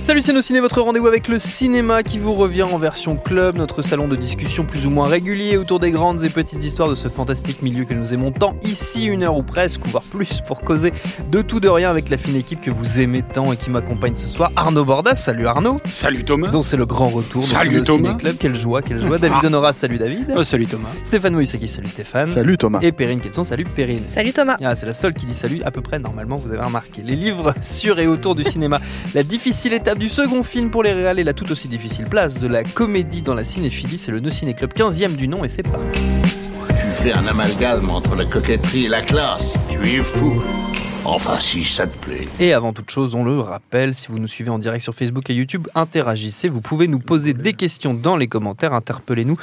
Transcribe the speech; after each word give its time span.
Salut 0.00 0.22
c'est 0.22 0.32
nos 0.32 0.40
ciné, 0.40 0.60
votre 0.60 0.80
rendez-vous 0.80 1.06
avec 1.06 1.28
le 1.28 1.38
cinéma 1.38 2.02
qui 2.02 2.18
vous 2.18 2.32
revient 2.32 2.62
en 2.62 2.78
version 2.78 3.16
club, 3.16 3.58
notre 3.58 3.82
salon 3.82 4.08
de 4.08 4.16
discussion 4.16 4.64
plus 4.64 4.86
ou 4.86 4.90
moins 4.90 5.06
régulier 5.06 5.58
autour 5.58 5.80
des 5.80 5.90
grandes 5.90 6.24
et 6.24 6.30
petites 6.30 6.64
histoires 6.64 6.88
de 6.88 6.94
ce 6.94 7.08
fantastique 7.08 7.60
milieu 7.60 7.84
que 7.84 7.92
nous 7.92 8.14
aimons 8.14 8.30
tant. 8.30 8.56
Ici, 8.62 9.04
une 9.04 9.22
heure 9.22 9.36
ou 9.36 9.42
presque, 9.42 9.84
ou 9.84 9.90
voire 9.90 10.04
plus, 10.04 10.40
pour 10.40 10.62
causer 10.62 10.94
de 11.30 11.42
tout 11.42 11.60
de 11.60 11.68
rien 11.68 11.90
avec 11.90 12.08
la 12.08 12.16
fine 12.16 12.36
équipe 12.36 12.62
que 12.62 12.70
vous 12.70 13.00
aimez 13.00 13.22
tant 13.22 13.52
et 13.52 13.58
qui 13.58 13.68
m'accompagne 13.68 14.14
ce 14.14 14.26
soir. 14.26 14.50
Arnaud 14.56 14.84
Bordas, 14.84 15.16
salut 15.16 15.46
Arnaud. 15.46 15.76
salut 15.84 16.24
Thomas. 16.24 16.48
dont 16.48 16.62
c'est 16.62 16.78
le 16.78 16.86
grand 16.86 17.08
retour 17.08 17.42
Salut 17.42 17.82
Thomas. 17.82 18.08
Ciné 18.08 18.18
Club. 18.18 18.36
Quelle 18.38 18.54
joie, 18.54 18.80
quelle 18.80 19.00
joie. 19.00 19.18
David 19.18 19.44
Honora, 19.44 19.74
salut 19.74 19.98
David. 19.98 20.32
Oh, 20.34 20.42
salut 20.42 20.66
Thomas. 20.66 20.88
Stéphane 21.04 21.34
Moïsaki, 21.34 21.68
salut 21.68 21.88
Stéphane. 21.88 22.28
Salut 22.28 22.56
Thomas. 22.56 22.78
Et 22.80 22.92
Perrine 22.92 23.20
Quetzon, 23.20 23.44
salut 23.44 23.64
Perrine. 23.64 24.04
Salut 24.06 24.32
Thomas. 24.32 24.56
Ah, 24.64 24.74
c'est 24.74 24.86
la 24.86 24.94
seule 24.94 25.12
qui 25.12 25.26
dit 25.26 25.34
salut 25.34 25.60
à 25.64 25.70
peu 25.70 25.82
près 25.82 25.98
normalement, 25.98 26.36
vous 26.36 26.50
avez 26.50 26.62
remarqué. 26.62 27.02
Les 27.02 27.16
livres 27.16 27.52
sur 27.60 27.98
et 27.98 28.06
autour 28.06 28.34
du 28.34 28.44
cinéma. 28.44 28.80
La 29.14 29.22
difficile 29.22 29.74
étape 29.74 29.87
du 29.96 30.08
second 30.08 30.42
film 30.42 30.70
pour 30.70 30.82
les 30.82 30.92
réals 30.92 31.18
et 31.18 31.24
la 31.24 31.32
tout 31.32 31.50
aussi 31.50 31.68
difficile 31.68 32.06
place 32.08 32.34
de 32.34 32.48
la 32.48 32.62
comédie 32.62 33.22
dans 33.22 33.34
la 33.34 33.44
cinéphilie, 33.44 33.96
c'est 33.96 34.12
le 34.12 34.20
No 34.20 34.28
Ciné 34.28 34.52
Club 34.52 34.72
15e 34.74 35.16
du 35.16 35.28
nom 35.28 35.44
et 35.44 35.48
c'est 35.48 35.62
parti. 35.62 36.00
Tu 36.68 36.90
fais 37.02 37.12
un 37.12 37.26
amalgame 37.26 37.88
entre 37.88 38.14
la 38.14 38.24
coquetterie 38.24 38.86
et 38.86 38.88
la 38.88 39.00
classe. 39.00 39.54
Tu 39.70 39.78
es 39.86 40.02
fou. 40.02 40.42
Enfin, 41.04 41.38
si 41.40 41.64
ça 41.64 41.86
te 41.86 41.96
plaît. 41.98 42.28
Et 42.38 42.52
avant 42.52 42.72
toute 42.72 42.90
chose, 42.90 43.14
on 43.14 43.24
le 43.24 43.38
rappelle, 43.40 43.94
si 43.94 44.08
vous 44.08 44.18
nous 44.18 44.26
suivez 44.28 44.50
en 44.50 44.58
direct 44.58 44.82
sur 44.82 44.94
Facebook 44.94 45.30
et 45.30 45.34
YouTube, 45.34 45.66
interagissez. 45.74 46.48
Vous 46.48 46.60
pouvez 46.60 46.86
nous 46.86 46.98
poser 46.98 47.32
des 47.32 47.54
questions 47.54 47.94
dans 47.94 48.16
les 48.16 48.26
commentaires, 48.28 48.74
interpellez-nous. 48.74 49.36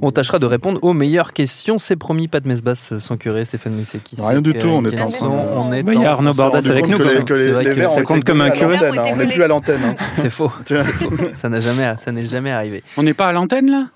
On 0.00 0.10
tâchera 0.10 0.38
de 0.40 0.46
répondre 0.46 0.80
aux 0.82 0.92
meilleures 0.94 1.32
questions. 1.32 1.78
C'est 1.78 1.96
promis, 1.96 2.26
pas 2.28 2.40
de 2.40 2.48
messe 2.48 2.62
basse 2.62 2.98
sans 2.98 3.16
curé, 3.16 3.44
Stéphane 3.44 3.74
Mousseki. 3.74 4.16
Rien 4.18 4.40
du 4.40 4.52
tout, 4.54 4.66
on 4.68 4.84
est 4.84 5.00
en 5.00 5.10
train 5.10 5.28
de- 5.28 5.32
On 5.32 5.72
est 5.72 5.82
Bah, 5.84 5.92
il 5.94 6.00
y 6.00 6.04
a 6.04 6.12
Arnaud 6.12 6.32
avec 6.40 6.82
compte 6.84 6.90
nous, 6.90 6.98
que 6.98 7.02
les, 7.04 7.24
que 7.24 7.34
les- 7.34 7.38
C'est 7.40 7.50
vrai 7.50 7.64
les 7.64 7.70
que 7.70 7.74
verres 7.76 7.90
ça 7.90 8.02
compte 8.02 8.24
comme 8.24 8.40
un 8.40 8.50
curé. 8.50 8.74
l'antenne, 8.74 8.98
hein. 8.98 9.04
On 9.12 9.16
n'est 9.16 9.26
plus 9.26 9.42
à 9.42 9.48
l'antenne. 9.48 9.80
hein. 9.84 9.94
C'est 10.10 10.30
faux. 10.30 10.50
c'est 10.66 10.82
faux. 10.84 11.10
Ça 11.34 11.48
n'a 11.48 11.60
jamais, 11.60 11.94
ça 11.98 12.10
n'est 12.12 12.26
jamais 12.26 12.50
arrivé. 12.50 12.82
On 12.96 13.02
n'est 13.02 13.14
pas 13.14 13.28
à 13.28 13.32
l'antenne 13.32 13.70
là? 13.70 13.86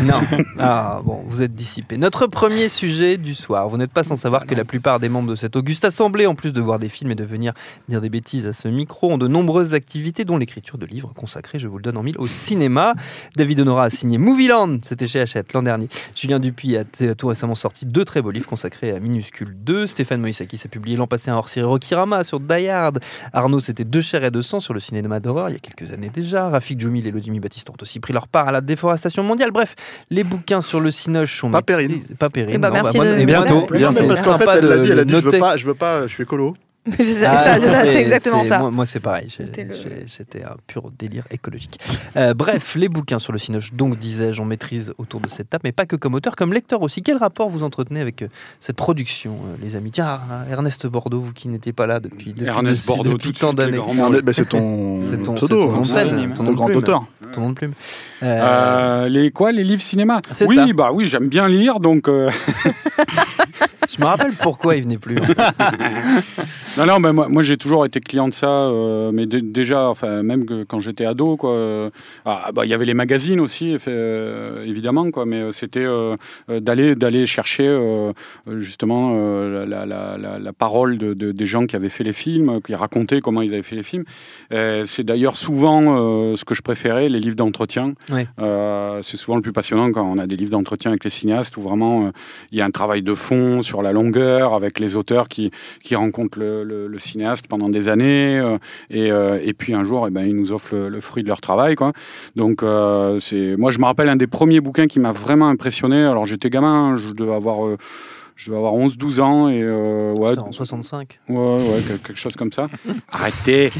Non. 0.00 0.20
Ah 0.58 1.00
bon, 1.04 1.22
vous 1.26 1.42
êtes 1.42 1.54
dissipé. 1.54 1.96
Notre 1.96 2.26
premier 2.26 2.68
sujet 2.68 3.16
du 3.16 3.34
soir. 3.34 3.68
Vous 3.68 3.76
n'êtes 3.76 3.92
pas 3.92 4.04
sans 4.04 4.16
savoir 4.16 4.46
que 4.46 4.54
la 4.54 4.64
plupart 4.64 5.00
des 5.00 5.08
membres 5.08 5.30
de 5.30 5.36
cette 5.36 5.56
auguste 5.56 5.84
assemblée, 5.84 6.26
en 6.26 6.34
plus 6.34 6.52
de 6.52 6.60
voir 6.60 6.78
des 6.78 6.88
films 6.88 7.10
et 7.10 7.14
de 7.14 7.24
venir 7.24 7.52
dire 7.88 8.00
des 8.00 8.08
bêtises 8.08 8.46
à 8.46 8.52
ce 8.52 8.68
micro, 8.68 9.12
ont 9.12 9.18
de 9.18 9.28
nombreuses 9.28 9.74
activités, 9.74 10.24
dont 10.24 10.38
l'écriture 10.38 10.78
de 10.78 10.86
livres 10.86 11.12
consacrés, 11.14 11.58
je 11.58 11.68
vous 11.68 11.76
le 11.76 11.82
donne 11.82 11.96
en 11.96 12.02
mille, 12.02 12.18
au 12.18 12.26
cinéma. 12.26 12.94
David 13.36 13.60
Honora 13.60 13.84
a 13.84 13.90
signé 13.90 14.18
Movieland, 14.18 14.78
c'était 14.82 15.06
chez 15.06 15.20
Hachette 15.20 15.52
l'an 15.52 15.62
dernier. 15.62 15.88
Julien 16.14 16.40
Dupuis 16.40 16.76
a 16.76 16.84
tout 17.14 17.26
récemment 17.26 17.54
sorti 17.54 17.86
deux 17.86 18.04
très 18.04 18.22
beaux 18.22 18.30
livres 18.30 18.48
consacrés 18.48 18.92
à 18.92 19.00
Minuscule 19.00 19.54
2. 19.54 19.86
Stéphane 19.86 20.20
Moïsaki 20.20 20.58
s'est 20.58 20.68
publié 20.68 20.96
l'an 20.96 21.06
passé 21.06 21.30
un 21.30 21.34
hors-série 21.34 21.66
Rokirama 21.66 22.24
sur 22.24 22.40
Die 22.40 22.68
Hard. 22.68 23.00
Arnaud, 23.32 23.60
c'était 23.60 23.84
Deux 23.84 24.00
chairs 24.00 24.24
et 24.24 24.30
deux 24.30 24.42
sang 24.42 24.60
sur 24.60 24.74
le 24.74 24.80
cinéma 24.80 25.20
d'horreur 25.20 25.50
il 25.50 25.54
y 25.54 25.56
a 25.56 25.60
quelques 25.60 25.92
années 25.92 26.10
déjà. 26.10 26.48
Rafik 26.48 26.80
Djoumil 26.80 27.06
et 27.06 27.10
Lodimi 27.10 27.40
Baptiste 27.40 27.70
ont 27.70 27.76
aussi 27.80 28.00
pris 28.00 28.12
leur 28.12 28.28
part 28.28 28.48
à 28.48 28.52
la 28.52 28.60
déforestation 28.60 29.22
mondiale. 29.22 29.50
Bref, 29.50 29.74
les 30.10 30.24
bouquins 30.24 30.60
sur 30.60 30.80
le 30.80 30.90
cinoche 30.90 31.38
sont 31.40 31.50
Pas 31.50 31.58
maîtrisés- 31.58 31.88
Perrine. 31.88 32.16
Pas. 32.18 32.28
Eh 32.34 32.44
ben, 32.58 32.68
non, 32.68 32.74
merci 32.74 32.96
moi- 32.96 33.06
de- 33.06 33.14
mais 33.16 33.26
bientôt, 33.26 33.66
c'est 33.68 34.06
parce 34.06 34.22
qu'en 34.22 34.38
fait, 34.38 34.44
sympa 34.44 34.58
elle 34.58 34.64
l'a 34.66 34.78
dit, 34.78 34.90
elle 34.90 34.98
a 35.00 35.04
dit, 35.04 35.14
je 35.14 35.20
veux 35.20 35.38
pas, 35.38 35.56
je 35.56 35.66
veux 35.66 35.74
pas, 35.74 36.06
je 36.06 36.12
suis 36.14 36.22
écolo. 36.22 36.56
Ah, 37.24 37.56
c'est 37.58 37.94
exactement 38.02 38.42
ça. 38.42 38.58
Moi, 38.58 38.72
moi, 38.72 38.86
c'est 38.86 38.98
pareil. 38.98 39.28
C'était 39.30 39.62
le- 39.64 40.44
un 40.44 40.56
pur 40.66 40.90
délire 40.98 41.24
écologique. 41.30 41.78
Euh, 42.16 42.34
bref, 42.34 42.74
les 42.74 42.88
bouquins 42.88 43.20
sur 43.20 43.32
le 43.32 43.38
Cinoche, 43.38 43.72
donc 43.72 43.96
disais-je, 44.00 44.42
on 44.42 44.44
maîtrise 44.44 44.92
autour 44.98 45.20
de 45.20 45.28
cette 45.28 45.48
table, 45.48 45.60
mais 45.62 45.70
pas 45.70 45.86
que 45.86 45.94
comme 45.94 46.14
auteur, 46.14 46.34
comme 46.34 46.52
lecteur 46.52 46.82
aussi. 46.82 47.00
Quel 47.02 47.18
rapport 47.18 47.48
vous 47.50 47.62
entretenez 47.62 48.00
avec 48.00 48.22
euh, 48.22 48.26
cette 48.58 48.74
production, 48.74 49.34
euh, 49.34 49.56
les 49.62 49.76
amis? 49.76 49.92
Tiens, 49.92 50.06
ah, 50.28 50.44
Ernest 50.50 50.88
Bordeaux, 50.88 51.20
vous 51.20 51.32
qui 51.32 51.46
n'étiez 51.46 51.72
pas 51.72 51.86
là 51.86 52.00
depuis, 52.00 52.32
depuis, 52.32 52.46
Ernest 52.46 52.82
de- 52.82 52.86
Bordeaux, 52.88 53.12
depuis 53.12 53.32
tout 53.32 53.38
tant 53.40 53.52
d'années. 53.52 53.78
c'est 54.32 54.48
ton 54.48 55.00
C'est 55.08 55.22
ton, 55.22 55.34
ton 55.36 55.84
hein, 55.84 56.30
ton 56.34 56.52
grand 56.52 56.68
auteur. 56.74 57.06
Ton 57.32 57.40
nom 57.42 57.50
de 57.50 57.54
plume. 57.54 57.72
Euh, 58.22 58.40
Euh, 59.04 59.08
les 59.08 59.30
quoi 59.30 59.52
Les 59.52 59.64
livres 59.64 59.82
cinéma? 59.82 60.20
Oui, 60.46 60.72
bah 60.72 60.90
oui, 60.92 61.06
j'aime 61.06 61.28
bien 61.28 61.48
lire, 61.48 61.80
donc. 61.80 62.08
je 63.96 64.00
me 64.00 64.06
rappelle 64.06 64.32
pourquoi 64.40 64.76
il 64.76 64.82
venait 64.84 64.98
plus. 64.98 65.18
en 65.18 65.24
fait. 65.24 65.36
Non, 66.78 66.86
non, 66.86 66.98
mais 67.00 67.12
moi, 67.12 67.28
moi 67.28 67.42
j'ai 67.42 67.58
toujours 67.58 67.84
été 67.84 68.00
client 68.00 68.28
de 68.28 68.32
ça, 68.32 68.48
euh, 68.48 69.10
mais 69.12 69.26
dé- 69.26 69.42
déjà, 69.42 69.90
enfin, 69.90 70.22
même 70.22 70.46
que 70.46 70.64
quand 70.64 70.80
j'étais 70.80 71.04
ado, 71.04 71.36
quoi. 71.36 71.50
euh, 71.52 71.90
ah, 72.24 72.50
bah, 72.54 72.64
il 72.64 72.70
y 72.70 72.74
avait 72.74 72.86
les 72.86 72.94
magazines 72.94 73.40
aussi, 73.40 73.76
euh, 73.88 74.64
évidemment, 74.64 75.10
quoi, 75.10 75.26
mais 75.26 75.52
c'était 75.52 75.84
d'aller 76.48 76.94
d'aller 76.94 77.26
chercher 77.26 77.68
justement 78.58 79.12
la, 79.66 79.84
la, 79.86 80.16
la, 80.16 80.36
la 80.38 80.52
parole 80.52 80.98
de, 80.98 81.14
de- 81.14 81.32
des 81.32 81.46
gens 81.46 81.66
qui 81.66 81.76
avaient 81.76 81.88
fait 81.90 82.04
les 82.04 82.12
films, 82.12 82.60
qui 82.62 82.74
racontaient 82.74 83.20
comment 83.20 83.42
ils 83.42 83.52
avaient 83.52 83.62
fait 83.62 83.76
les 83.76 83.82
films. 83.82 84.04
C'est 84.50 85.04
d'ailleurs 85.04 85.36
souvent 85.36 85.82
ce 86.36 86.44
que 86.44 86.54
je 86.54 86.62
préférais, 86.62 87.08
les 87.08 87.20
livres 87.20 87.36
d'entretien. 87.36 87.94
Ouais. 88.10 88.26
C'est 89.02 89.16
souvent 89.16 89.36
le 89.36 89.42
plus 89.42 89.52
passionnant 89.52 89.90
quand 89.92 90.04
on 90.10 90.18
a 90.18 90.26
des 90.26 90.36
livres 90.36 90.52
d'entretien 90.52 90.90
avec 90.90 91.04
les 91.04 91.10
cinéastes 91.10 91.56
où 91.56 91.60
vraiment 91.60 92.10
il 92.50 92.58
y 92.58 92.62
a 92.62 92.64
un 92.64 92.70
travail 92.70 93.02
de 93.02 93.14
fond 93.14 93.60
sur 93.62 93.81
la 93.82 93.92
longueur 93.92 94.54
avec 94.54 94.78
les 94.78 94.96
auteurs 94.96 95.28
qui, 95.28 95.50
qui 95.82 95.94
rencontrent 95.94 96.38
le, 96.38 96.98
cinéaste 96.98 97.46
pendant 97.48 97.68
des 97.68 97.88
années 97.88 98.38
euh, 98.38 98.58
et, 98.90 99.10
euh, 99.10 99.40
et 99.42 99.54
puis 99.54 99.74
un 99.74 99.82
jour 99.82 100.06
eh 100.06 100.10
ben, 100.10 100.24
ils 100.24 100.36
nous 100.36 100.52
offrent 100.52 100.74
le, 100.74 100.88
le 100.88 101.00
fruit 101.00 101.22
de 101.22 101.28
leur 101.28 101.40
travail. 101.40 101.74
Quoi. 101.74 101.92
Donc 102.36 102.62
euh, 102.62 103.18
c'est 103.18 103.56
moi 103.56 103.70
je 103.70 103.78
me 103.78 103.84
rappelle 103.84 104.08
un 104.08 104.16
des 104.16 104.26
premiers 104.26 104.60
bouquins 104.60 104.86
qui 104.86 105.00
m'a 105.00 105.12
vraiment 105.12 105.48
impressionné. 105.48 106.04
Alors 106.04 106.26
j'étais 106.26 106.50
gamin, 106.50 106.96
je 106.96 107.12
devais 107.12 107.34
avoir... 107.34 107.76
je 108.36 108.46
devais 108.46 108.56
avoir 108.58 108.74
11-12 108.74 109.20
ans 109.20 109.48
et 109.48 109.60
euh, 109.62 110.12
ouais, 110.14 110.38
En 110.38 110.50
65. 110.52 111.20
ouais, 111.28 111.36
ouais, 111.36 111.60
quel- 111.86 111.98
quelque 111.98 112.18
chose 112.18 112.34
comme 112.34 112.52
ça. 112.52 112.68
Arrêtez. 113.12 113.66
Et, 113.66 113.70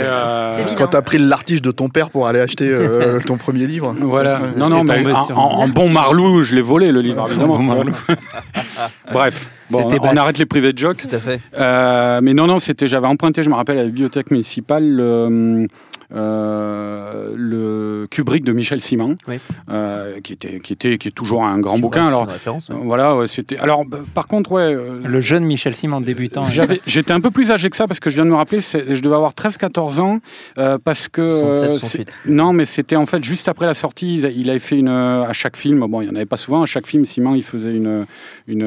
euh, 0.00 0.50
Quand 0.76 0.88
t'as 0.88 1.02
pris 1.02 1.18
l'artige 1.18 1.62
de 1.62 1.70
ton 1.70 1.88
père 1.88 2.10
pour 2.10 2.26
aller 2.26 2.40
acheter 2.40 2.68
euh, 2.68 3.20
ton 3.26 3.36
premier 3.36 3.66
livre. 3.66 3.94
Voilà. 4.00 4.40
Ouais. 4.40 4.48
Non, 4.56 4.68
non, 4.68 4.84
mais 4.84 5.04
en, 5.12 5.30
en- 5.34 5.60
en 5.62 5.68
bon 5.68 5.88
marlou, 5.88 6.42
je 6.42 6.54
l'ai 6.54 6.62
volé 6.62 6.92
le 6.92 7.00
livre, 7.00 7.26
évidemment. 7.28 7.58
Bon. 7.58 7.84
Bref, 9.12 9.48
bon, 9.70 9.88
on 10.02 10.16
arrête 10.16 10.38
les 10.38 10.46
privés 10.46 10.72
de 10.72 10.78
jokes. 10.78 10.98
Tout 11.08 11.14
à 11.14 11.18
fait. 11.18 11.40
Euh, 11.58 12.20
mais 12.22 12.34
non, 12.34 12.46
non, 12.46 12.58
c'était, 12.60 12.86
j'avais 12.88 13.06
emprunté, 13.06 13.42
je 13.42 13.50
me 13.50 13.54
rappelle, 13.54 13.78
à 13.78 13.82
la 13.82 13.86
bibliothèque 13.86 14.30
municipale, 14.30 14.86
le, 14.88 15.66
euh, 16.14 17.32
le 17.36 18.06
Kubrick 18.10 18.44
de 18.44 18.52
Michel 18.52 18.80
Simon, 18.80 19.16
Oui. 19.28 19.36
euh, 19.70 20.20
qui 20.20 20.32
était, 20.32 20.60
qui 20.60 20.72
était, 20.72 20.98
qui 20.98 21.08
est 21.08 21.12
toujours 21.12 21.44
un 21.44 21.58
grand 21.58 21.76
C'est 21.76 21.80
bouquin. 21.82 22.02
une 22.02 22.08
Alors, 22.08 22.26
référence, 22.26 22.70
euh, 22.70 22.74
ouais. 22.74 22.80
voilà, 22.84 23.16
ouais, 23.16 23.26
c'était. 23.26 23.58
Alors, 23.58 23.84
bah, 23.84 23.98
par 24.14 24.28
contre, 24.28 24.52
ouais. 24.52 24.62
euh, 24.74 25.00
Le 25.04 25.20
jeune 25.20 25.44
Michel 25.44 25.74
Simon 25.74 26.00
débutant. 26.00 26.46
j'avais, 26.46 26.80
j'étais 26.86 27.12
un 27.12 27.20
peu 27.20 27.30
plus 27.30 27.50
âgé 27.50 27.70
que 27.70 27.76
ça 27.76 27.86
parce 27.86 28.00
que 28.00 28.10
je 28.10 28.14
viens 28.16 28.24
de 28.24 28.30
me 28.30 28.36
rappeler, 28.36 28.60
je 28.60 29.00
devais 29.00 29.14
avoir 29.14 29.32
13-14 29.32 29.98
ans 30.00 30.18
euh, 30.58 30.78
parce 30.82 31.08
que 31.08 31.26
67, 31.26 31.64
euh, 31.64 31.78
68. 31.78 32.10
c'est- 32.24 32.30
non, 32.30 32.52
mais 32.52 32.66
c'était 32.66 32.96
en 32.96 33.06
fait 33.06 33.22
juste 33.24 33.48
après 33.48 33.66
la 33.66 33.74
sortie. 33.74 34.16
Il, 34.36 34.50
avait 34.50 34.58
fait 34.58 34.78
une 34.78 34.88
à 34.88 35.32
chaque 35.32 35.56
film. 35.56 35.84
Bon, 35.86 36.00
il 36.00 36.06
y 36.08 36.10
en 36.10 36.14
avait 36.14 36.26
pas 36.26 36.36
souvent. 36.36 36.62
À 36.62 36.66
chaque 36.66 36.86
film, 36.86 37.04
Simon, 37.04 37.34
il 37.34 37.42
faisait 37.42 37.74
une 37.74 38.06
une 38.46 38.64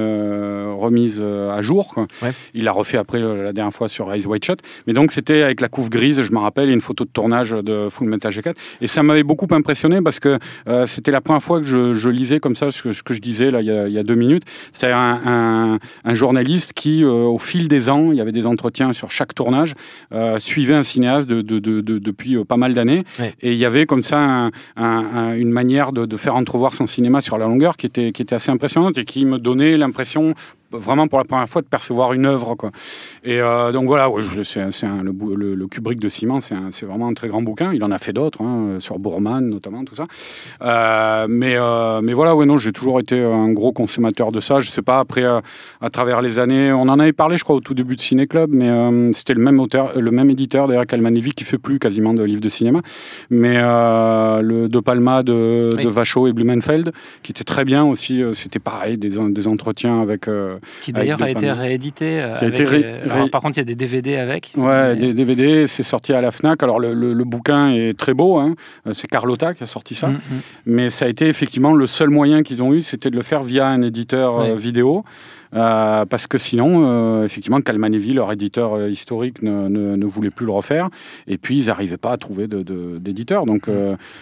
remise 0.77 1.21
à 1.21 1.62
jour. 1.62 1.88
quoi. 1.94 2.07
Ouais. 2.21 2.31
Il 2.53 2.63
l'a 2.65 2.71
refait 2.71 2.97
après 2.97 3.19
la 3.19 3.53
dernière 3.53 3.74
fois 3.74 3.88
sur 3.89 4.12
Eyes 4.13 4.25
White 4.25 4.45
Shut. 4.45 4.59
Mais 4.88 4.94
donc 4.94 5.12
c'était 5.12 5.44
avec 5.44 5.62
la 5.62 5.69
couve 5.69 5.89
grise. 5.89 6.21
Je 6.21 6.31
me 6.31 6.39
rappelle 6.39 6.69
et 6.69 6.74
une 6.74 6.81
photo 6.81 7.06
de 7.06 7.09
tournage 7.30 7.52
de 7.52 7.90
Full 7.90 8.08
Metal 8.08 8.31
Jacket. 8.31 8.58
Et 8.81 8.88
ça 8.88 9.04
m'avait 9.04 9.24
beaucoup 9.24 9.48
impressionné 9.52 10.02
parce 10.02 10.20
que 10.20 10.40
euh, 10.68 10.86
c'était 10.88 11.12
la 11.12 11.22
première 11.22 11.44
fois 11.44 11.60
que 11.60 11.66
je, 11.66 11.94
je 11.94 12.10
lisais 12.10 12.40
comme 12.40 12.56
ça 12.56 12.72
ce 12.72 12.81
que, 12.81 12.92
ce 12.94 13.04
que 13.04 13.14
je 13.14 13.22
disais 13.22 13.52
là 13.52 13.62
il 13.62 13.68
y 13.68 13.72
a, 13.72 13.88
il 13.88 13.94
y 13.94 14.00
a 14.00 14.04
deux 14.04 14.16
minutes. 14.16 14.44
C'était 14.74 14.92
un, 14.92 15.20
un, 15.26 15.80
un 16.06 16.14
journaliste 16.14 16.74
qui, 16.74 17.04
euh, 17.04 17.10
au 17.10 17.38
fil 17.38 17.68
des 17.68 17.90
ans, 17.90 18.12
il 18.12 18.18
y 18.18 18.22
avait 18.22 18.31
des 18.31 18.48
entretiens 18.48 18.94
sur 18.94 19.12
chaque 19.12 19.36
tournage, 19.36 19.76
euh, 20.12 20.40
suivait 20.40 20.74
un 20.74 20.84
cinéaste 20.84 21.28
de, 21.28 21.42
de- 21.42 21.60
de- 21.60 21.81
de- 21.81 22.00
depuis 22.00 22.44
pas 22.46 22.58
mal 22.58 22.74
d'années. 22.74 23.04
Ouais. 23.20 23.36
Et 23.42 23.52
il 23.54 23.58
y 23.60 23.66
avait 23.66 23.86
comme 23.86 24.02
ça 24.02 24.18
un- 24.20 24.48
un- 24.48 24.52
un- 24.78 25.34
une 25.36 25.52
manière 25.52 25.92
de, 25.92 26.06
de 26.06 26.18
faire 26.18 26.36
entrevoir 26.36 26.74
son 26.74 26.88
cinéma 26.88 27.22
sur 27.22 27.38
la 27.38 27.46
longueur 27.46 27.78
qui 27.78 27.86
était, 27.86 28.12
qui 28.12 28.22
était 28.24 28.36
assez 28.36 28.50
impressionnante 28.52 28.98
et 28.98 29.06
qui 29.06 29.26
me 29.26 29.38
donnait 29.38 29.78
l'impression 29.78 30.34
vraiment 30.71 31.07
pour 31.07 31.19
la 31.19 31.25
première 31.25 31.48
fois 31.50 31.62
de 31.62 31.68
percevoir 31.68 32.13
une 32.13 32.25
œuvre. 32.25 32.56
Quoi. 32.56 32.71
Et 33.24 33.42
euh, 33.42 33.71
donc 33.71 33.88
voilà, 33.88 34.10
ouais, 34.10 34.21
je- 34.21 34.44
c'est 34.44 34.71
c'est 34.71 34.86
un- 34.86 35.04
le, 35.04 35.12
bou- 35.12 35.36
le, 35.36 35.56
le 35.56 35.68
Kubrick 35.68 36.00
de 36.00 36.10
Ciment, 36.10 36.39
c'est 36.39 36.56
un- 36.56 36.71
c'est 36.71 36.86
vraiment 36.86 37.07
un 37.07 37.13
très 37.13 37.27
grand 37.27 37.42
bouquin. 37.42 37.74
Il 37.74 37.83
en 37.83 37.92
a 37.92 37.98
fait 37.98 38.13
d'autres, 38.13 38.42
hein, 38.42 38.75
sur 38.80 39.00
Bourman 39.00 39.42
notamment, 39.48 39.83
tout 39.83 39.95
ça. 39.95 40.06
Euh, 40.62 41.27
mais, 41.30 41.56
euh, 41.57 42.01
mais 42.01 42.13
voilà, 42.13 42.36
ouais, 42.36 42.45
non, 42.45 42.57
j'ai 42.57 42.71
toujours 42.71 43.00
été 43.00 43.21
un 43.24 43.51
gros 43.51 43.71
consommateur 43.71 44.31
de 44.31 44.39
ça. 44.39 44.60
Je 44.60 44.69
sais 44.69 44.81
pas, 44.81 45.00
après, 45.00 45.24
à 45.25 45.89
travers 45.92 46.21
les 46.21 46.39
années, 46.39 46.71
on 46.71 46.83
en 46.83 47.00
avait 47.00 47.13
parlé, 47.13 47.38
je 47.38 47.44
crois, 47.44 47.56
au 47.56 47.62
tout 47.62 47.74
début 47.74 47.95
de 47.95 48.01
Ciné 48.01 48.27
Club, 48.27 48.50
mais 48.54 48.69
c'était 49.13 49.33
le 49.33 49.42
même 49.42 49.60
auteur, 49.60 50.00
le 50.00 50.12
même 50.12 50.30
éditeur, 50.30 50.68
d'ailleurs, 50.68 50.86
qu'Almanevi, 50.86 51.31
qui 51.33 51.44
fait 51.44 51.57
plus 51.57 51.80
quasiment 51.80 52.13
de 52.13 52.24
livres 52.24 52.42
de 52.42 52.50
cinéma. 52.50 52.81
Mais 53.30 53.56
le 53.57 54.68
De 54.68 54.80
Palma 54.80 55.24
de, 55.24 55.74
Oui. 55.77 55.83
de 55.83 55.89
Vachaud 55.89 56.27
et 56.27 56.33
Blumenfeld, 56.33 56.92
qui 57.24 57.31
était 57.31 57.44
très 57.44 57.66
bien 57.66 57.83
aussi. 57.86 58.21
C'était 58.33 58.60
pareil, 58.60 58.98
des, 58.98 59.10
des 59.30 59.48
entretiens 59.48 60.01
avec. 60.01 60.27
euh, 60.27 60.57
Qui 60.81 60.94
d'ailleurs 60.94 61.21
a 61.21 61.29
été 61.29 61.51
réédité. 61.51 62.17
Qui 62.19 62.23
a 62.23 62.38
avec, 62.38 62.53
été 62.53 62.63
ré- 62.65 62.85
alors, 63.03 63.23
ré- 63.25 63.29
par 63.29 63.41
contre, 63.41 63.57
il 63.57 63.61
y 63.61 63.61
a 63.61 63.65
des 63.65 63.75
DVD 63.75 64.17
avec. 64.17 64.51
Ouais, 64.57 64.94
mais- 64.94 64.95
des 64.95 65.13
DVD, 65.13 65.67
c'est 65.67 65.83
sorti 65.83 66.13
à 66.13 66.21
la 66.21 66.31
Fnac. 66.31 66.61
Alors 66.63 66.79
le, 66.79 66.94
le- 66.94 67.13
le 67.13 67.23
bouquin 67.23 67.71
est 67.73 67.97
très 67.97 68.13
beau, 68.13 68.38
hein. 68.38 68.56
Euh, 68.88 68.94
c'est 68.94 69.07
Carlotta 69.07 69.53
qui 69.53 69.63
a 69.63 69.67
sorti 69.67 69.95
ça. 69.95 70.07
Mm, 70.07 70.13
mm. 70.13 70.19
Mais 70.67 70.89
ça 70.89 71.06
a 71.06 71.07
été 71.07 71.27
effectivement 71.27 71.73
le 71.73 71.88
seul 71.88 72.09
moyen 72.09 72.44
qu'ils 72.44 72.61
ont 72.63 72.73
eu, 72.73 72.81
c'était 72.81 73.09
de 73.09 73.15
le 73.15 73.23
faire 73.23 73.41
via 73.44 73.67
un 73.67 73.81
éditeur 73.81 74.39
euh, 74.39 74.44
Ouais. 74.53 74.56
vidéo. 74.57 75.03
Euh, 75.54 76.06
parce 76.06 76.28
que 76.28 76.38
sinon, 76.38 76.86
euh, 76.86 77.25
effectivement, 77.25 77.60
Calmanevi, 77.62 78.13
leur 78.13 78.31
éditeur 78.31 78.74
euh, 78.75 78.90
historique, 78.90 79.42
ne, 79.42 79.68
ne- 79.68 79.96
ne 79.96 80.06
voulait 80.06 80.30
plus 80.30 80.46
le 80.46 80.51
refaire. 80.51 80.90
Et 81.28 81.38
puis, 81.38 81.57
ils 81.60 81.66
n'arrivaient 81.68 81.98
pas 81.98 82.12
à 82.12 82.18
trouver 82.18 82.48
d'éditeur. 82.48 83.46
Donc, 83.46 83.68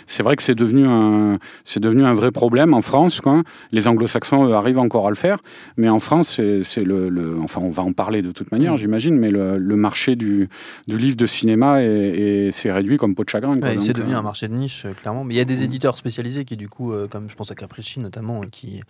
c'est 0.08 0.24
vrai 0.24 0.36
que 0.36 0.44
c'est 0.44 0.56
devenu, 0.56 0.86
un, 0.86 1.38
devenu 1.78 2.04
un 2.06 2.14
vrai 2.14 2.32
problème 2.32 2.74
en 2.74 2.82
France. 2.82 3.20
Quoi. 3.22 3.44
Les 3.72 3.88
anglo-saxons, 3.88 4.52
arrivent 4.54 4.80
encore 4.80 5.08
à 5.08 5.10
le 5.10 5.16
faire. 5.16 5.38
Mais 5.78 5.90
en 5.90 6.00
France, 6.00 6.40
c'est 6.64 6.84
le, 6.84 7.10
le- 7.10 7.38
Enfin, 7.42 7.62
on 7.62 7.70
va 7.70 7.84
en 7.84 7.92
parler 7.94 8.22
de 8.22 8.32
toute 8.32 8.52
manière, 8.52 8.74
Mm. 8.74 8.78
j'imagine. 8.78 9.16
Mais 9.18 9.30
le, 9.30 9.58
le 9.58 9.76
marché 9.76 10.16
du, 10.16 10.50
du 10.88 10.98
livre 10.98 11.18
de 11.18 11.26
cinéma 11.26 11.82
est, 11.84 11.88
est- 11.88 12.52
s'est 12.52 12.72
réduit 12.72 12.98
comme 12.98 13.16
peau 13.16 13.24
de 13.24 13.30
chagrin. 13.30 13.58
Ouais, 13.60 13.80
c'est 13.80 13.94
devenu 13.94 14.14
un 14.16 14.22
marché 14.22 14.48
de 14.48 14.54
niche, 14.54 14.86
clairement. 15.02 15.24
Mais 15.24 15.34
il 15.34 15.38
y 15.38 15.42
a 15.42 15.46
des 15.46 15.64
éditeurs 15.64 15.98
spécialisés 15.98 16.46
qui, 16.46 16.56
du 16.58 16.68
coup, 16.70 16.94
comme 17.12 17.30
je 17.30 17.36
pense 17.36 17.52
à 17.52 17.56
Capricci 17.56 18.00
notamment, 18.00 18.42
qui, 18.52 18.82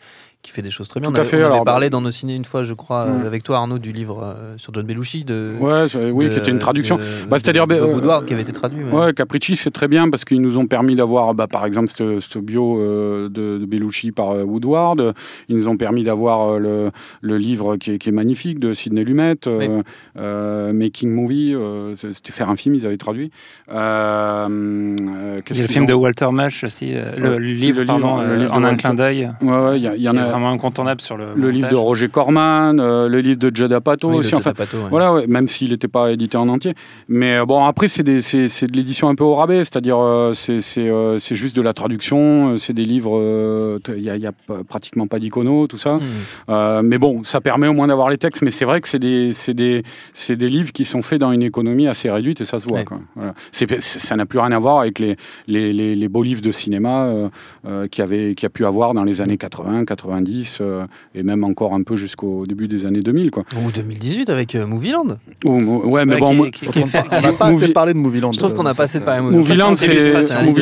qui 0.47 0.53
fait 0.53 0.61
des 0.61 0.71
choses 0.71 0.87
très 0.87 0.99
bien. 1.01 1.09
Tout 1.09 1.15
on 1.17 1.19
avait, 1.19 1.27
fait, 1.29 1.37
on 1.37 1.45
avait 1.45 1.53
alors, 1.53 1.65
parlé 1.65 1.89
dans 1.89 1.99
nos 2.01 2.09
ciné 2.11 2.33
une 2.35 2.45
fois, 2.45 2.63
je 2.63 2.73
crois, 2.73 3.05
Mm. 3.05 3.21
euh, 3.23 3.27
avec 3.27 3.43
toi, 3.43 3.57
Arnaud, 3.57 3.79
du 3.79 3.91
livre 3.91 4.21
euh, 4.23 4.53
sur 4.57 4.73
John 4.73 4.85
Belushi. 4.85 5.25
De, 5.25 5.55
Ouais, 5.59 5.85
oui, 6.11 6.29
qui 6.29 6.37
était 6.37 6.51
une 6.51 6.59
traduction. 6.59 6.97
Bah, 7.29 7.37
c'est-à-dire, 7.39 7.67
Bob 7.67 7.77
euh, 7.77 7.93
Woodward 7.93 8.25
qui 8.25 8.33
avait 8.33 8.43
été 8.43 8.53
traduit. 8.53 8.83
Ouais, 8.85 9.13
Capricci, 9.13 9.57
c'est 9.57 9.71
très 9.71 9.87
bien 9.89 10.09
parce 10.09 10.23
qu'ils 10.25 10.41
nous 10.41 10.57
ont 10.57 10.65
permis 10.67 10.95
d'avoir, 10.95 11.33
bah, 11.33 11.47
par 11.47 11.65
exemple, 11.65 11.89
ce 11.95 12.19
ce 12.21 12.39
bio 12.39 12.79
euh, 12.79 13.27
de, 13.29 13.57
de 13.57 13.65
Bellucci 13.65 14.11
par 14.11 14.31
euh, 14.31 14.43
Woodward. 14.43 15.13
Ils 15.49 15.55
nous 15.57 15.67
ont 15.67 15.75
permis 15.77 16.03
d'avoir 16.03 16.53
euh, 16.53 16.59
le, 16.59 16.91
le 17.21 17.37
livre 17.37 17.75
qui 17.75 17.91
est, 17.91 17.97
qui 17.97 18.09
est 18.09 18.13
magnifique 18.13 18.59
de 18.59 18.73
Sidney 18.73 19.03
Lumet, 19.03 19.35
euh, 19.47 19.57
Oui. 19.57 19.83
euh, 20.17 20.71
Making 20.73 21.11
Movie. 21.11 21.53
euh, 21.53 21.95
c'était 21.95 22.31
faire 22.31 22.49
un 22.49 22.55
film, 22.55 22.73
ils 22.75 22.85
avaient 22.85 22.97
traduit. 22.97 23.31
Euh, 23.69 24.47
euh, 24.47 25.41
Il 25.49 25.55
y 25.55 25.59
a 25.59 25.61
le 25.63 25.67
film 25.67 25.83
ont- 25.83 25.87
de 25.87 25.93
Walter 25.93 26.29
Mash 26.31 26.63
aussi, 26.63 26.91
euh, 26.93 27.11
le, 27.17 27.37
livre, 27.39 27.79
le 27.81 27.85
pardon, 27.85 28.17
livre- 28.19 28.27
le 28.29 28.35
livre 28.37 28.51
de 28.53 28.57
en 28.57 28.63
un 28.63 28.75
clin 28.75 28.93
d'œil, 28.93 29.31
Ouais, 29.41 29.49
ouais, 29.51 29.77
il 29.79 29.83
y, 29.83 29.87
a- 29.87 30.11
en 30.11 30.13
qui 30.13 30.19
est 30.19 30.21
a. 30.21 30.31
vraiment 30.39 30.51
incontournable 30.53 31.01
sur 31.01 31.17
le. 31.17 31.33
Le 31.35 31.51
livre 31.51 31.67
de 31.69 31.75
Roger 31.75 32.09
Corman, 32.09 32.79
euh, 32.79 33.07
le 33.07 33.19
livre 33.21 33.39
de 33.39 33.51
Judd 33.55 33.71
Apatow 33.73 34.09
Oui, 34.11 34.17
aussi. 34.17 34.29
Ted 34.31 34.37
Enfin, 34.41 34.49
Apatow, 34.51 34.77
ouais. 34.77 34.89
Voilà, 34.89 35.13
ouais, 35.13 35.27
même 35.27 35.47
s'il 35.47 35.71
n'était 35.71 35.87
pas 35.87 36.11
édité 36.11 36.37
en 36.37 36.47
entier. 36.49 36.73
Mais 37.07 37.37
euh, 37.37 37.45
bon, 37.45 37.63
après, 37.65 37.87
c'est 37.87 38.03
des- 38.03 38.21
c'est 38.21 38.47
c'est 38.47 38.67
de 38.67 38.75
l'édition 38.77 39.07
un 39.09 39.15
peu 39.15 39.23
au 39.23 39.35
rabais, 39.35 39.59
c'est-à-dire 39.59 39.97
euh, 39.99 40.33
c'est 40.33 40.61
c'est, 40.61 40.87
euh, 40.89 41.17
c'est 41.19 41.35
juste 41.35 41.55
de 41.55 41.61
la 41.61 41.73
traduction, 41.73 42.57
c'est 42.57 42.73
des 42.73 42.85
livres, 42.85 43.17
euh, 43.17 43.79
il 43.95 44.01
n'y 44.01 44.09
a, 44.27 44.31
pratiquement 44.67 45.07
pas 45.07 45.19
d'iconos, 45.19 45.67
tout 45.67 45.77
ça. 45.77 45.95
Mm. 45.95 46.01
Euh, 46.49 46.81
mais 46.83 46.97
bon, 46.97 47.23
ça 47.23 47.41
permet 47.41 47.67
au 47.67 47.73
moins 47.73 47.87
d'avoir 47.87 48.09
les 48.09 48.17
textes, 48.17 48.41
mais 48.41 48.51
c'est 48.51 48.65
vrai 48.65 48.81
que 48.81 48.87
c'est 48.87 48.99
des, 48.99 49.31
c'est 49.33 49.53
des, 49.53 49.83
c'est 50.13 50.35
des 50.35 50.47
livres 50.49 50.71
qui 50.71 50.85
sont 50.85 51.01
faits 51.01 51.19
dans 51.19 51.31
une 51.31 51.43
économie 51.43 51.87
assez 51.87 52.09
réduite 52.09 52.41
et 52.41 52.45
ça 52.45 52.59
se 52.59 52.67
voit. 52.67 52.79
Ouais. 52.79 52.85
Quoi. 52.85 52.99
Voilà. 53.15 53.33
C'est- 53.51 53.81
c'est- 53.81 53.99
ça 53.99 54.15
n'a 54.15 54.25
plus 54.25 54.39
rien 54.39 54.51
à 54.51 54.59
voir 54.59 54.79
avec 54.79 54.99
les, 54.99 55.15
les, 55.47 55.73
les, 55.73 55.95
les 55.95 56.07
beaux 56.09 56.23
livres 56.23 56.41
de 56.41 56.51
cinéma 56.51 57.05
euh, 57.05 57.29
euh, 57.65 57.87
qu'il 57.87 58.01
y 58.01 58.05
avait- 58.05 58.35
qu'il 58.35 58.43
y 58.43 58.45
a 58.45 58.49
pu 58.49 58.65
avoir 58.65 58.93
dans 58.93 59.03
les 59.03 59.21
années 59.21 59.37
80, 59.37 59.85
90 59.85 60.26
euh, 60.61 60.85
et 61.15 61.23
même 61.23 61.43
encore 61.43 61.73
un 61.73 61.83
peu 61.83 61.95
jusqu'au 61.95 62.45
début 62.45 62.67
des 62.67 62.85
années 62.85 63.01
2000. 63.01 63.31
Quoi. 63.31 63.43
Ou 63.65 63.71
2018 63.71 64.29
avec 64.29 64.55
euh, 64.55 64.65
Movieland. 64.67 65.17
Ou- 65.45 65.59
ouais, 65.89 66.05
mais 66.05 66.15
Ouais, 66.15 66.19
bon, 66.19 66.43
qui- 66.45 66.51
qui- 66.51 66.67
qui 66.67 66.79
On 67.11 67.21
n'a 67.21 67.33
pas 67.33 67.45
assez 67.47 67.69
parlé 67.69 67.93
de 67.93 67.97
Movieland. 67.99 68.31
Je 68.31 68.39
trouve 68.39 68.53
qu'on 68.53 68.63
n'a 68.63 68.73
pas 68.73 68.83
assez 68.83 68.99
parlé 68.99 69.19
de 69.21 69.25
Movieland, 69.35 69.71
Movieland. 69.71 69.75
c'est- 69.75 70.31
un 70.33 70.41
livre 70.43 70.55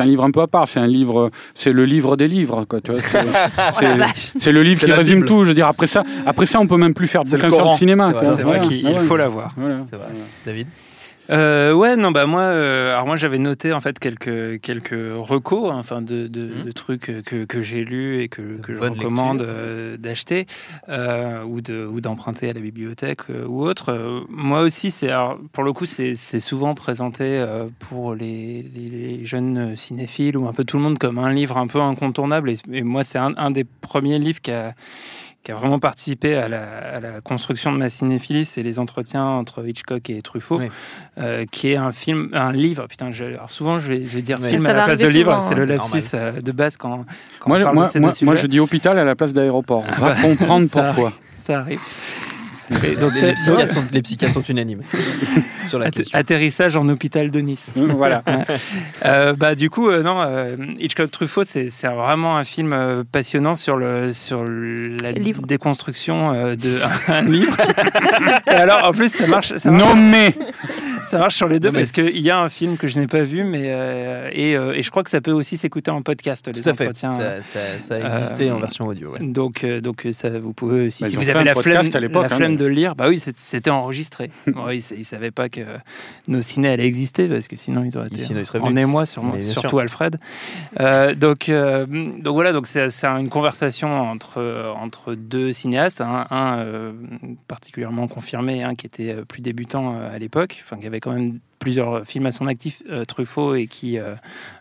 un 0.00 0.04
livre 0.04 0.24
un 0.24 0.30
peu 0.30 0.40
à 0.40 0.46
part. 0.46 0.68
C'est 0.68 0.80
un 0.80 0.86
livre, 0.86 1.30
c'est 1.54 1.72
le 1.72 1.84
livre 1.84 2.16
des 2.16 2.26
livres. 2.28 2.64
quoi, 2.68 2.80
tu 2.80 2.92
vois, 2.92 3.00
c'est- 3.00 3.18
le 4.52 4.62
livre 4.62 4.84
qui 4.84 4.92
résume 4.92 5.24
tout. 5.24 5.44
Je 5.44 5.48
veux 5.48 5.54
dire, 5.54 5.66
après 5.66 5.86
ça, 5.86 6.04
après 6.26 6.46
ça, 6.46 6.60
on 6.60 6.66
peut 6.66 6.76
même 6.76 6.94
plus 6.94 7.06
faire 7.08 7.24
de 7.24 7.30
bouquin 7.30 7.50
sur 7.50 7.64
le 7.64 7.76
cinéma. 7.76 8.12
C'est 8.20 8.42
quoi. 8.42 8.44
vrai, 8.58 8.60
qu'il 8.60 8.86
Ah 8.86 8.98
faut 9.00 9.16
l'avoir. 9.16 9.52
Voilà. 9.56 9.80
C'est 9.88 9.96
vrai. 9.96 10.06
David? 10.46 10.66
Euh, 11.30 11.72
ouais, 11.72 11.94
non, 11.96 12.10
bah 12.10 12.26
moi, 12.26 12.40
euh, 12.42 12.92
alors 12.92 13.06
moi 13.06 13.14
j'avais 13.16 13.38
noté 13.38 13.72
en 13.72 13.80
fait 13.80 13.98
quelques 14.00 14.60
quelques 14.60 14.94
recos, 15.16 15.70
hein, 15.70 15.76
enfin 15.78 16.02
de, 16.02 16.26
de, 16.26 16.40
Mhm. 16.46 16.64
de 16.64 16.72
trucs 16.72 17.22
que, 17.24 17.44
que 17.44 17.62
j'ai 17.62 17.84
lus 17.84 18.20
et 18.22 18.28
que, 18.28 18.60
que 18.60 18.74
je 18.74 18.80
recommande 18.80 19.42
euh, 19.42 19.96
d'acheter 19.96 20.46
euh, 20.88 21.44
ou 21.44 21.60
de 21.60 21.86
ou 21.86 22.00
d'emprunter 22.00 22.50
à 22.50 22.52
la 22.52 22.60
bibliothèque 22.60 23.20
euh, 23.30 23.46
ou 23.46 23.62
autre. 23.62 23.90
Euh, 23.92 24.20
moi 24.28 24.62
aussi, 24.62 24.90
c'est 24.90 25.08
alors, 25.10 25.38
pour 25.52 25.62
le 25.62 25.72
coup, 25.72 25.86
c'est 25.86 26.16
c'est 26.16 26.40
souvent 26.40 26.74
présenté 26.74 27.24
euh, 27.24 27.68
pour 27.78 28.14
les, 28.14 28.62
les, 28.74 28.88
les 28.88 29.24
jeunes 29.24 29.76
cinéphiles 29.76 30.36
ou 30.36 30.48
un 30.48 30.52
peu 30.52 30.64
tout 30.64 30.78
le 30.78 30.82
monde 30.82 30.98
comme 30.98 31.18
un 31.18 31.32
livre 31.32 31.56
un 31.58 31.68
peu 31.68 31.80
incontournable. 31.80 32.50
Et, 32.50 32.56
et 32.72 32.82
moi, 32.82 33.04
c'est 33.04 33.18
un, 33.18 33.34
un 33.36 33.50
des 33.52 33.64
premiers 33.64 34.18
livres 34.18 34.40
qui 34.40 34.50
a 34.50 34.74
qui 35.42 35.52
a 35.52 35.54
vraiment 35.54 35.78
participé 35.78 36.34
à 36.34 36.48
la, 36.48 36.62
à 36.96 37.00
la 37.00 37.20
construction 37.22 37.72
de 37.72 37.78
ma 37.78 37.88
cinéphilie, 37.88 38.44
c'est 38.44 38.62
les 38.62 38.78
entretiens 38.78 39.24
entre 39.24 39.66
Hitchcock 39.66 40.10
et 40.10 40.20
Truffaut, 40.20 40.58
Oui. 40.58 40.68
euh, 41.18 41.46
qui 41.50 41.72
est 41.72 41.76
un 41.76 41.92
film, 41.92 42.28
un 42.34 42.52
livre. 42.52 42.86
Putain, 42.88 43.10
je, 43.10 43.24
alors 43.24 43.50
souvent 43.50 43.80
je 43.80 43.88
vais, 43.88 44.02
je 44.06 44.14
vais 44.16 44.22
dire 44.22 44.36
film 44.38 44.66
à 44.66 44.72
la 44.74 44.84
place 44.84 44.98
de 44.98 45.08
livre, 45.08 45.40
c'est 45.42 45.54
le 45.54 45.62
hein. 45.62 45.66
lapsus 45.66 46.02
euh, 46.14 46.32
de 46.40 46.52
base 46.52 46.76
quand, 46.76 47.04
quand 47.38 47.48
Moi, 47.48 47.58
on 47.58 47.62
parle 47.62 47.74
moi, 47.74 47.84
de 47.86 47.90
ces 47.90 48.00
moi, 48.00 48.10
deux 48.12 48.24
moi, 48.26 48.34
sujets. 48.34 48.42
je 48.42 48.46
dis 48.48 48.60
hôpital 48.60 48.98
à 48.98 49.04
la 49.04 49.16
place 49.16 49.32
d'aéroport. 49.32 49.84
On 49.88 50.00
va 50.04 50.14
comprendre 50.14 50.66
Ça- 50.68 50.82
pourquoi. 50.92 51.12
Ça 51.36 51.60
arrive. 51.60 51.80
Donc, 52.70 53.14
les, 53.20 53.32
psychiatres 53.34 53.72
sont, 53.72 53.84
les 53.92 54.02
psychiatres 54.02 54.34
sont 54.34 54.42
unanimes 54.42 54.82
sur 55.66 55.78
la 55.78 55.90
question. 55.90 56.16
Atterrissage 56.16 56.76
en 56.76 56.88
hôpital 56.88 57.30
de 57.30 57.40
Nice. 57.40 57.70
voilà. 57.74 58.22
Euh, 59.04 59.32
bah 59.34 59.54
du 59.54 59.70
coup 59.70 59.88
euh, 59.88 60.02
non 60.02 60.16
euh, 60.20 60.56
Hitchcock 60.78 61.10
Truffaut 61.10 61.44
c'est 61.44 61.68
vraiment 61.84 62.36
un 62.36 62.44
film 62.44 62.72
euh, 62.72 63.02
passionnant 63.10 63.54
sur 63.54 63.76
le 63.76 64.12
sur 64.12 64.42
la 64.44 65.12
Livre. 65.12 65.42
déconstruction 65.42 66.32
euh, 66.34 66.54
de 66.56 66.78
un 67.08 67.22
livre. 67.22 67.56
Et 68.46 68.50
alors 68.50 68.84
en 68.84 68.92
plus 68.92 69.08
ça 69.10 69.26
marche 69.26 69.56
ça 69.56 69.70
marche, 69.70 69.84
Non 69.84 69.96
mais. 69.96 70.34
Ça 71.10 71.18
marche 71.18 71.34
sur 71.36 71.48
les 71.48 71.60
deux 71.60 71.68
Non, 71.68 71.74
mais- 71.74 71.80
parce 71.80 71.92
qu'il 71.92 72.18
y 72.20 72.30
a 72.30 72.38
un 72.38 72.48
film 72.48 72.76
que 72.76 72.88
je 72.88 72.98
n'ai 72.98 73.06
pas 73.06 73.22
vu 73.22 73.44
mais 73.44 73.64
euh, 73.66 74.28
et, 74.32 74.56
euh, 74.56 74.72
et 74.74 74.82
je 74.82 74.90
crois 74.90 75.02
que 75.02 75.10
ça 75.10 75.20
peut 75.20 75.32
aussi 75.32 75.58
s'écouter 75.58 75.90
en 75.90 76.02
podcast 76.02 76.46
les 76.46 76.60
Tout 76.62 76.68
à 76.68 76.74
fait. 76.74 76.84
entretiens. 76.84 77.12
Ça, 77.14 77.42
ça, 77.42 77.58
ça 77.80 77.94
a 77.96 78.08
existé 78.14 78.48
Euh, 78.50 78.54
en 78.54 78.60
version 78.60 78.86
audio. 78.86 79.12
ouais. 79.12 79.18
Donc, 79.20 79.64
euh, 79.64 79.80
donc 79.80 80.06
euh, 80.06 80.12
ça, 80.12 80.28
vous 80.38 80.52
pouvez, 80.52 80.90
si, 80.90 81.02
Bah, 81.04 81.10
si 81.10 81.16
vous 81.16 81.28
avez 81.28 81.44
la 81.44 81.54
podcast 81.54 81.90
flemme, 81.92 82.10
la 82.12 82.20
hein, 82.20 82.28
flemme 82.28 82.52
mais- 82.52 82.56
de 82.56 82.66
lire, 82.66 82.94
bah 82.94 83.06
oui, 83.08 83.18
c'était 83.18 83.70
enregistré. 83.70 84.30
Bon, 84.46 84.68
ils, 84.70 84.82
ils 84.96 85.04
savaient 85.04 85.30
pas 85.30 85.48
que 85.48 85.60
nos 86.28 86.42
ciné 86.42 86.68
allaient 86.70 86.86
exister 86.86 87.28
parce 87.28 87.48
que 87.48 87.56
sinon 87.56 87.84
ils 87.84 87.96
auraient 87.96 88.06
été 88.08 88.18
Sinon, 88.18 88.40
ils 88.40 88.46
seraient 88.46 88.60
en 88.60 88.74
émoi 88.76 89.06
sûrement, 89.06 89.34
surtout 89.42 89.68
sûr. 89.70 89.80
Alfred. 89.80 90.16
Euh, 90.80 91.14
donc, 91.14 91.48
euh, 91.48 91.86
donc 91.86 92.34
voilà, 92.34 92.52
donc 92.52 92.66
c'est 92.66 93.04
une 93.04 93.28
conversation 93.28 93.88
entre 94.10 94.40
entre 94.76 95.14
deux 95.14 95.52
cinéastes, 95.52 96.00
un, 96.00 96.26
un, 96.30 96.58
euh, 96.58 96.92
particulièrement 97.48 98.06
confirmé, 98.08 98.62
un 98.62 98.74
qui 98.74 98.86
était 98.86 99.10
euh, 99.12 99.24
plus 99.24 99.42
débutant 99.42 99.96
euh, 99.96 100.14
à 100.14 100.18
l'époque, 100.18 100.58
enfin 100.62 100.76
qui 100.76 100.86
avait 100.86 100.99
quand 101.00 101.12
même 101.12 101.38
plusieurs 101.58 102.06
films 102.06 102.24
à 102.26 102.32
son 102.32 102.46
actif, 102.46 102.82
euh, 102.88 103.04
Truffaut, 103.04 103.54
et 103.54 103.66
qui, 103.66 103.98
euh, 103.98 104.14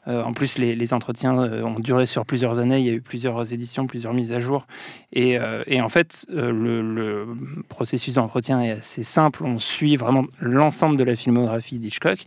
euh, 0.07 0.21
en 0.21 0.33
plus, 0.33 0.57
les, 0.57 0.75
les 0.75 0.93
entretiens 0.93 1.33
ont 1.33 1.79
duré 1.79 2.05
sur 2.05 2.25
plusieurs 2.25 2.59
années. 2.59 2.79
Il 2.79 2.85
y 2.85 2.89
a 2.89 2.93
eu 2.93 3.01
plusieurs 3.01 3.53
éditions, 3.53 3.87
plusieurs 3.87 4.13
mises 4.13 4.33
à 4.33 4.39
jour. 4.41 4.67
Et, 5.13 5.37
et 5.65 5.81
en 5.81 5.89
fait, 5.89 6.25
le, 6.29 6.81
le 6.81 7.27
processus 7.69 8.15
d'entretien 8.15 8.61
est 8.61 8.71
assez 8.71 9.03
simple. 9.03 9.43
On 9.45 9.59
suit 9.59 9.95
vraiment 9.95 10.25
l'ensemble 10.41 10.97
de 10.97 11.03
la 11.03 11.15
filmographie 11.15 11.79
d'Hitchcock. 11.79 12.19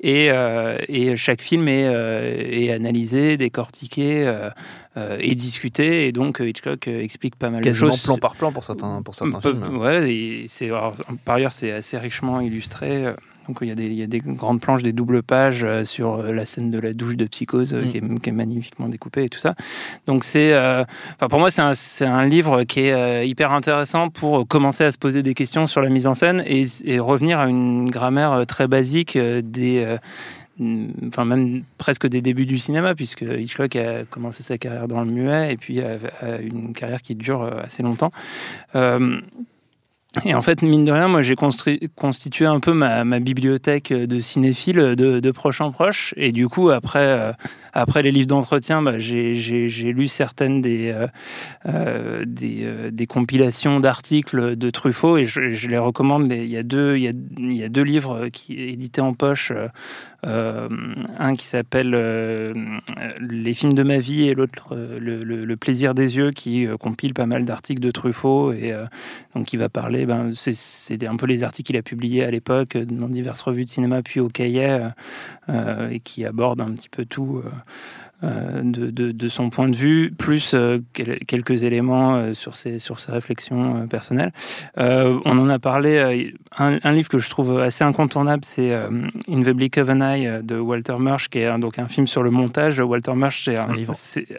Et, 0.00 0.30
et 0.88 1.16
chaque 1.16 1.40
film 1.40 1.68
est, 1.68 1.82
est 1.84 2.72
analysé, 2.72 3.36
décortiqué 3.36 4.32
et 4.96 5.34
discuté. 5.36 6.08
Et 6.08 6.12
donc, 6.12 6.40
Hitchcock 6.40 6.88
explique 6.88 7.36
pas 7.36 7.50
mal 7.50 7.62
Quasiment 7.62 7.88
de 7.88 7.92
choses. 7.92 8.02
plan 8.02 8.18
par 8.18 8.34
plan 8.34 8.52
pour 8.52 8.64
certains, 8.64 9.00
pour 9.02 9.14
certains 9.14 9.40
films. 9.40 9.78
Ouais, 9.78 10.12
et 10.12 10.46
par 11.24 11.36
ailleurs, 11.36 11.52
c'est 11.52 11.70
assez 11.70 11.96
richement 11.96 12.40
illustré. 12.40 13.14
Donc, 13.48 13.58
il 13.62 13.68
y, 13.68 13.70
a 13.70 13.74
des, 13.74 13.86
il 13.86 13.94
y 13.94 14.02
a 14.02 14.06
des 14.06 14.20
grandes 14.20 14.60
planches, 14.60 14.82
des 14.82 14.92
doubles 14.92 15.22
pages 15.22 15.64
euh, 15.64 15.84
sur 15.84 16.16
euh, 16.20 16.32
la 16.32 16.44
scène 16.46 16.70
de 16.70 16.78
la 16.78 16.92
douche 16.92 17.16
de 17.16 17.24
psychose 17.24 17.74
euh, 17.74 17.82
Mm. 17.82 17.88
qui, 17.90 17.96
est, 17.96 18.20
qui 18.22 18.28
est 18.28 18.32
magnifiquement 18.32 18.88
découpée 18.88 19.24
et 19.24 19.28
tout 19.28 19.38
ça. 19.38 19.54
Donc, 20.06 20.22
c'est, 20.24 20.52
euh, 20.52 20.84
pour 21.30 21.38
moi, 21.38 21.50
c'est 21.50 22.04
un, 22.04 22.26
livre 22.26 22.64
qui 22.64 22.80
est 22.80 22.92
euh, 22.92 23.24
hyper 23.24 23.52
intéressant 23.52 24.10
pour 24.10 24.46
commencer 24.46 24.84
à 24.84 24.92
se 24.92 24.98
poser 24.98 25.22
des 25.22 25.34
questions 25.34 25.66
sur 25.66 25.80
la 25.80 25.88
mise 25.88 26.06
en 26.06 26.14
scène 26.14 26.42
et, 26.46 26.64
et 26.84 26.98
revenir 26.98 27.38
à 27.38 27.48
une 27.48 27.90
grammaire 27.90 28.44
très 28.46 28.68
basique 28.68 29.16
des. 29.16 29.78
euh, 29.84 29.96
enfin 31.06 31.24
même 31.24 31.62
presque 31.78 32.08
des 32.08 32.20
débuts 32.20 32.44
du 32.46 32.58
cinéma, 32.58 32.96
puisque 32.96 33.22
Hitchcock 33.22 33.76
a 33.76 34.04
commencé 34.10 34.42
sa 34.42 34.58
carrière 34.58 34.88
dans 34.88 35.02
le 35.02 35.06
muet 35.10 35.52
et 35.52 35.56
puis 35.56 35.80
a, 35.80 35.98
a 36.20 36.38
une 36.38 36.72
carrière 36.72 37.00
qui 37.00 37.14
dure 37.14 37.42
assez 37.62 37.84
longtemps. 37.84 38.10
Euh, 38.74 39.20
et 40.24 40.34
en 40.34 40.42
fait, 40.42 40.62
mine 40.62 40.84
de 40.84 40.92
rien, 40.92 41.08
moi 41.08 41.22
j'ai 41.22 41.36
constitué 41.36 42.46
un 42.46 42.60
peu 42.60 42.72
ma, 42.72 43.04
bibliothèque 43.20 43.92
de 43.92 44.20
cinéphiles 44.20 44.94
de, 44.96 45.20
de, 45.20 45.30
proche 45.30 45.60
en 45.60 45.70
proche. 45.70 46.14
Et 46.16 46.32
du 46.32 46.48
coup, 46.48 46.70
après, 46.70 46.98
euh, 47.00 47.32
après 47.72 48.02
les 48.02 48.10
livres 48.10 48.26
d'entretien, 48.26 48.82
bah, 48.82 48.98
j'ai 48.98 49.92
lu 49.92 50.08
certaines 50.08 50.60
des, 50.60 50.90
euh, 50.90 51.06
euh, 51.66 52.24
des, 52.26 52.64
euh, 52.64 53.06
compilations 53.08 53.80
d'articles 53.80 54.56
de 54.56 54.70
Truffaut 54.70 55.16
et 55.16 55.24
je, 55.24 55.68
les 55.68 55.78
recommande. 55.78 56.30
Il 56.32 56.46
y, 56.46 56.56
a 56.56 56.62
deux, 56.62 56.98
y 56.98 57.08
a 57.08 57.68
deux 57.68 57.82
livres 57.82 58.28
qui 58.28 58.54
édités 58.54 59.00
en 59.00 59.14
poche. 59.14 59.52
Euh, 60.26 60.68
un 61.18 61.34
qui 61.34 61.46
s'appelle 61.46 61.92
euh, 61.94 62.52
Les 63.20 63.54
films 63.54 63.74
de 63.74 63.84
ma 63.84 63.98
vie 63.98 64.28
et 64.28 64.34
l'autre 64.34 64.74
le, 64.74 65.22
le, 65.22 65.56
plaisir 65.56 65.94
des 65.94 66.16
yeux 66.16 66.32
qui 66.32 66.66
compile 66.80 67.14
pas 67.14 67.26
mal 67.26 67.44
d'articles 67.44 67.80
de 67.80 67.92
Truffaut 67.92 68.52
et 68.52 68.74
donc 69.34 69.46
qui 69.46 69.56
va 69.56 69.68
parler 69.68 70.06
ben, 70.06 70.32
c'est 70.34 71.06
un 71.06 71.16
peu 71.16 71.26
les 71.26 71.44
articles 71.44 71.68
qu'il 71.68 71.76
a 71.76 71.82
publiés 71.82 72.24
à 72.24 72.30
l'époque 72.32 72.76
dans 72.76 73.08
diverses 73.08 73.42
revues 73.42 73.64
de 73.64 73.70
cinéma 73.70 74.02
puis 74.02 74.18
au 74.18 74.28
cahier 74.28 74.88
euh, 75.50 75.88
et 75.88 76.00
qui 76.00 76.26
aborde 76.26 76.60
un 76.60 76.72
petit 76.72 76.90
peu 76.90 77.06
tout 77.06 77.42
euh, 77.42 77.50
de, 78.22 78.90
de, 78.90 79.12
de, 79.12 79.28
son 79.28 79.48
point 79.50 79.68
de 79.68 79.76
vue, 79.76 80.12
plus 80.16 80.52
euh, 80.54 80.78
quelques 80.92 81.62
éléments 81.62 82.16
euh, 82.16 82.34
sur, 82.34 82.56
ses, 82.56 82.78
sur 82.78 82.98
ses 82.98 83.12
réflexions 83.12 83.86
personnelles. 83.86 84.32
on 84.76 85.20
en 85.38 85.48
a 85.48 85.58
parlé, 85.58 86.32
un, 86.56 86.78
un, 86.82 86.92
livre 86.92 87.08
que 87.08 87.18
je 87.18 87.30
trouve 87.30 87.60
assez 87.60 87.84
incontournable, 87.84 88.44
c'est 88.44 88.74
In 88.74 89.42
the 89.42 89.50
Bleak 89.50 89.78
of 89.78 89.88
an 89.88 90.00
Eye 90.00 90.42
de 90.42 90.58
Walter 90.58 90.96
Murch, 90.98 91.28
qui 91.28 91.38
est 91.38 91.46
un, 91.46 91.58
donc 91.58 91.78
un 91.78 91.88
film 91.88 92.06
sur 92.06 92.22
le 92.22 92.30
montage. 92.30 92.80
Walter 92.80 93.14
Murch, 93.14 93.44
c'est 93.44 93.58
un, 93.58 93.70
un, 93.70 93.74
livre. 93.74 93.94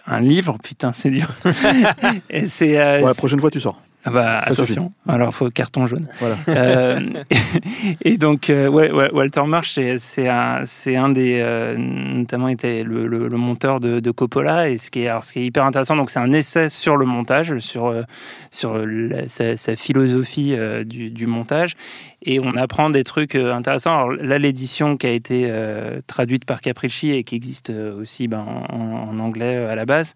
un 0.08 0.20
livre, 0.20 0.58
putain, 0.62 0.92
c'est 0.94 1.10
dur. 1.10 1.30
et 2.30 2.48
c'est, 2.48 2.78
ouais, 2.78 3.02
la 3.02 3.14
prochaine 3.14 3.40
fois, 3.40 3.52
tu 3.52 3.60
sors. 3.60 3.82
Ah 4.10 4.12
bah, 4.12 4.40
attention, 4.40 4.92
alors 5.08 5.36
faut 5.36 5.50
carton 5.52 5.86
jaune. 5.86 6.08
Voilà. 6.20 6.36
Euh, 6.48 7.00
et, 8.02 8.18
donc, 8.18 8.50
euh, 8.50 8.68
ouais, 8.68 8.90
Walter 8.92 9.44
Marsh, 9.46 9.80
c'est 10.00 10.28
un, 10.28 10.64
un 10.64 11.10
des, 11.10 11.40
euh, 11.42 11.78
notamment 11.78 12.48
était 12.48 12.84
le, 12.84 13.06
le, 13.06 13.28
le 13.28 13.38
monteur 13.38 13.80
de, 13.80 14.00
de, 14.00 14.12
Coppola, 14.12 14.70
et 14.70 14.80
ce 14.80 14.90
qui 14.90 15.02
est, 15.02 15.08
alors, 15.08 15.24
ce 15.24 15.34
qui 15.34 15.40
est 15.40 15.46
hyper 15.46 15.64
intéressant, 15.64 15.96
donc 15.96 16.10
c'est 16.10 16.20
un 16.20 16.32
essai 16.32 16.70
sur 16.70 16.98
le 16.98 17.06
montage, 17.06 17.60
sur, 17.60 17.94
sur 18.50 18.80
la, 18.84 19.28
sa, 19.28 19.56
sa, 19.58 19.76
philosophie 19.76 20.56
du, 20.86 21.12
du, 21.12 21.28
montage, 21.28 21.76
et 22.24 22.40
on 22.40 22.52
apprend 22.52 22.90
des 22.90 23.04
trucs 23.04 23.36
intéressants. 23.36 23.94
Alors 23.94 24.12
là, 24.12 24.38
l'édition 24.38 24.98
qui 24.98 25.08
a 25.08 25.12
été 25.12 25.52
traduite 26.08 26.46
par 26.46 26.62
Capricci 26.62 27.12
et 27.12 27.24
qui 27.24 27.36
existe 27.36 27.70
aussi 27.70 28.28
ben, 28.28 28.46
en, 28.70 29.10
en, 29.10 29.20
anglais 29.20 29.58
à 29.58 29.76
la 29.76 29.86
base, 29.86 30.14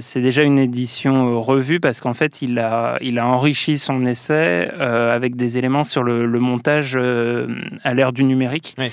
c'est 0.00 0.20
déjà 0.20 0.42
une 0.42 0.58
édition 0.58 1.40
revue 1.40 1.80
parce 1.80 2.00
qu'en 2.00 2.14
fait, 2.14 2.42
il 2.42 2.58
a 2.58 2.98
il 3.00 3.18
a 3.18 3.26
enrichi 3.26 3.78
son 3.78 4.04
essai 4.04 4.70
euh, 4.78 5.14
avec 5.14 5.36
des 5.36 5.58
éléments 5.58 5.84
sur 5.84 6.02
le, 6.02 6.26
le 6.26 6.38
montage 6.38 6.92
euh, 6.96 7.48
à 7.84 7.94
l'ère 7.94 8.12
du 8.12 8.24
numérique. 8.24 8.74
Oui. 8.78 8.90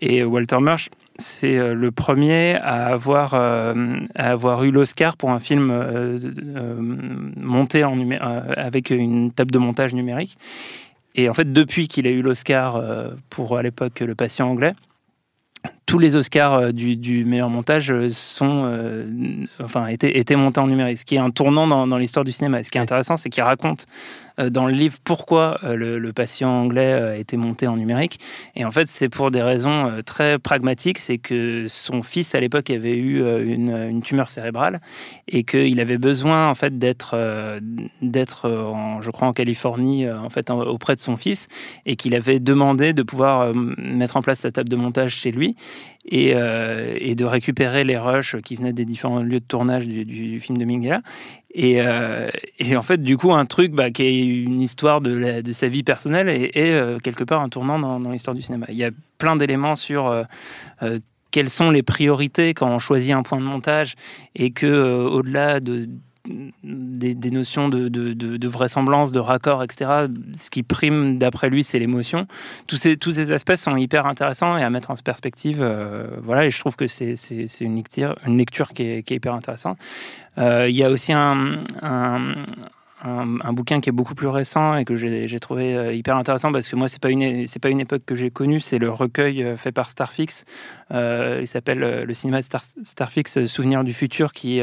Et 0.00 0.22
Walter 0.24 0.58
Murch, 0.60 0.90
c'est 1.18 1.56
euh, 1.56 1.74
le 1.74 1.90
premier 1.90 2.56
à 2.56 2.86
avoir, 2.86 3.32
euh, 3.34 3.74
à 4.14 4.30
avoir 4.30 4.64
eu 4.64 4.70
l'Oscar 4.70 5.16
pour 5.16 5.30
un 5.30 5.38
film 5.38 5.70
euh, 5.72 6.18
monté 7.36 7.82
en 7.84 7.96
avec 8.56 8.90
une 8.90 9.32
table 9.32 9.50
de 9.50 9.58
montage 9.58 9.94
numérique. 9.94 10.36
Et 11.16 11.28
en 11.28 11.34
fait, 11.34 11.52
depuis 11.52 11.88
qu'il 11.88 12.06
a 12.06 12.10
eu 12.10 12.22
l'Oscar 12.22 12.80
pour 13.30 13.56
à 13.56 13.62
l'époque 13.62 14.00
le 14.00 14.14
patient 14.14 14.48
anglais, 14.48 14.74
tous 15.86 15.98
les 15.98 16.16
Oscars 16.16 16.72
du, 16.72 16.96
du 16.96 17.24
meilleur 17.24 17.48
montage 17.48 17.92
sont, 18.10 18.64
euh, 18.66 19.06
enfin, 19.62 19.86
étaient, 19.86 20.18
étaient, 20.18 20.36
montés 20.36 20.60
en 20.60 20.66
numérique, 20.66 20.98
ce 20.98 21.04
qui 21.04 21.16
est 21.16 21.20
un 21.20 21.30
tournant 21.30 21.66
dans, 21.66 21.86
dans 21.86 21.98
l'histoire 21.98 22.24
du 22.24 22.32
cinéma. 22.32 22.62
Ce 22.62 22.70
qui 22.70 22.78
est 22.78 22.80
intéressant, 22.80 23.16
c'est 23.16 23.30
qu'il 23.30 23.42
raconte 23.42 23.86
euh, 23.86 24.25
dans 24.38 24.66
le 24.66 24.72
livre 24.72 24.98
pourquoi 25.04 25.58
euh, 25.64 25.74
le, 25.76 25.98
le, 25.98 26.12
patient 26.12 26.50
anglais 26.50 26.92
a 26.92 27.16
été 27.16 27.36
monté 27.36 27.66
en 27.66 27.76
numérique. 27.76 28.18
Et 28.54 28.64
en 28.64 28.70
fait, 28.70 28.88
c'est 28.88 29.08
pour 29.08 29.30
des 29.30 29.42
raisons 29.42 30.00
très 30.04 30.38
pragmatiques. 30.38 30.98
C'est 30.98 31.18
que 31.18 31.66
son 31.68 32.02
fils, 32.02 32.34
à 32.34 32.40
l'époque, 32.40 32.70
avait 32.70 32.96
eu 32.96 33.20
une, 33.44 33.70
une, 33.70 34.02
tumeur 34.02 34.30
cérébrale 34.30 34.80
et 35.28 35.44
qu'il 35.44 35.80
avait 35.80 35.98
besoin, 35.98 36.48
en 36.48 36.54
fait, 36.54 36.78
d'être, 36.78 37.16
d'être, 38.02 38.98
je 39.00 39.10
crois, 39.10 39.28
en 39.28 39.32
Californie, 39.32 40.08
en 40.10 40.30
fait, 40.30 40.50
auprès 40.50 40.94
de 40.94 41.00
son 41.00 41.16
fils 41.16 41.48
et 41.84 41.96
qu'il 41.96 42.14
avait 42.14 42.40
demandé 42.40 42.92
de 42.92 43.02
pouvoir 43.02 43.52
mettre 43.54 44.16
en 44.16 44.22
place 44.22 44.40
sa 44.40 44.52
table 44.52 44.68
de 44.68 44.76
montage 44.76 45.14
chez 45.14 45.32
lui 45.32 45.56
et, 46.08 46.32
euh, 46.34 46.96
et, 46.98 47.14
de 47.14 47.24
récupérer 47.24 47.84
les 47.84 47.98
rushs 47.98 48.36
qui 48.42 48.56
venaient 48.56 48.72
des 48.72 48.84
différents 48.84 49.20
lieux 49.20 49.40
de 49.40 49.44
tournage 49.44 49.86
du, 49.86 50.40
film 50.40 50.56
de 50.58 50.64
Minghella. 50.64 51.02
Et, 51.52 51.80
euh, 51.80 52.28
et, 52.58 52.76
en 52.76 52.82
fait, 52.82 53.02
du 53.02 53.16
coup, 53.16 53.32
un 53.32 53.46
truc 53.46 53.72
bah, 53.72 53.90
qui 53.90 54.02
est 54.02 54.24
une 54.24 54.60
histoire 54.60 55.00
de, 55.00 55.42
sa 55.52 55.68
vie 55.68 55.82
personnelle 55.82 56.28
et, 56.28 56.50
euh, 56.56 56.98
quelque 56.98 57.24
part 57.24 57.42
un 57.42 57.48
tournant 57.48 57.78
dans, 57.78 57.98
dans 57.98 58.10
l'histoire 58.10 58.36
du 58.36 58.42
cinéma. 58.42 58.66
Il 58.68 58.76
y 58.76 58.84
a 58.84 58.90
plein 59.18 59.36
d'éléments 59.36 59.76
sur 59.76 60.24
quelles 61.30 61.50
sont 61.50 61.70
les 61.70 61.82
priorités 61.82 62.54
quand 62.54 62.68
on 62.68 62.78
choisit 62.78 63.12
un 63.12 63.22
point 63.22 63.38
de 63.38 63.44
montage 63.44 63.94
et 64.34 64.50
que 64.52 65.06
au-delà 65.06 65.60
de 65.60 65.88
des, 66.62 67.30
notions 67.30 67.68
de, 67.68 67.88
de, 67.88 68.12
de, 68.12 68.36
de, 68.36 68.48
vraisemblance, 68.48 69.12
de 69.12 69.18
raccord, 69.18 69.62
etc. 69.62 70.06
Ce 70.36 70.50
qui 70.50 70.62
prime, 70.62 71.18
d'après 71.18 71.48
lui, 71.48 71.64
c'est 71.64 71.78
l'émotion. 71.78 72.26
Tous 72.66 72.76
ces, 72.76 72.96
tous 72.96 73.12
ces 73.12 73.32
aspects 73.32 73.56
sont 73.56 73.76
hyper 73.76 74.06
intéressants 74.06 74.56
et 74.56 74.62
à 74.62 74.70
mettre 74.70 74.90
en 74.90 74.96
perspective. 75.02 75.58
Euh, 75.60 76.08
voilà, 76.22 76.46
et 76.46 76.50
je 76.50 76.58
trouve 76.58 76.76
que 76.76 76.86
c'est 76.86 77.14
une 77.60 77.76
lecture, 77.76 78.16
une 78.26 78.38
lecture 78.38 78.68
qui 78.70 78.82
est, 78.82 79.02
qui 79.02 79.14
est 79.14 79.16
hyper 79.16 79.34
intéressante. 79.34 79.78
Euh, 80.38 80.68
il 80.68 80.76
y 80.76 80.84
a 80.84 80.90
aussi 80.90 81.12
un, 81.12 81.62
un, 83.06 83.52
bouquin 83.52 83.80
qui 83.80 83.88
est 83.88 83.92
beaucoup 83.92 84.14
plus 84.14 84.28
récent 84.28 84.76
et 84.76 84.84
que 84.84 84.96
j'ai 84.96 85.40
trouvé 85.40 85.74
euh, 85.74 85.92
hyper 85.92 86.16
intéressant 86.16 86.52
parce 86.52 86.68
que 86.68 86.76
moi 86.76 86.88
c'est 86.88 87.00
pas 87.00 87.08
pas 87.08 87.68
une 87.70 87.80
époque 87.80 88.02
que 88.04 88.14
j'ai 88.14 88.30
connue 88.30 88.60
c'est 88.60 88.78
le 88.78 88.90
recueil 88.90 89.42
euh, 89.42 89.56
fait 89.56 89.72
par 89.72 89.90
Starfix. 89.90 90.44
Euh, 90.92 91.38
il 91.40 91.46
s'appelle 91.46 92.04
le 92.06 92.14
cinéma 92.14 92.42
Star, 92.42 92.62
Starfix 92.82 93.46
Souvenir 93.46 93.84
du 93.84 93.94
futur 93.94 94.32
qui 94.32 94.60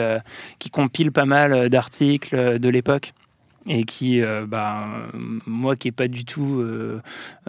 qui 0.60 0.70
compile 0.70 1.12
pas 1.12 1.26
mal 1.26 1.70
d'articles 1.70 2.60
de 2.60 2.70
l'époque 2.70 3.14
et 3.68 3.84
qui, 3.86 4.22
euh, 4.22 4.46
bah, 4.48 4.88
moi 5.46 5.76
qui 5.76 5.88
n'ai 5.88 5.92
pas 5.94 6.08
du 6.08 6.26
tout 6.26 6.60
euh, 6.60 7.02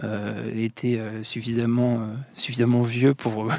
euh, 0.03 0.49
été 0.55 0.99
suffisamment, 1.23 2.07
suffisamment 2.33 2.83
vieux 2.83 3.13
pour, 3.13 3.47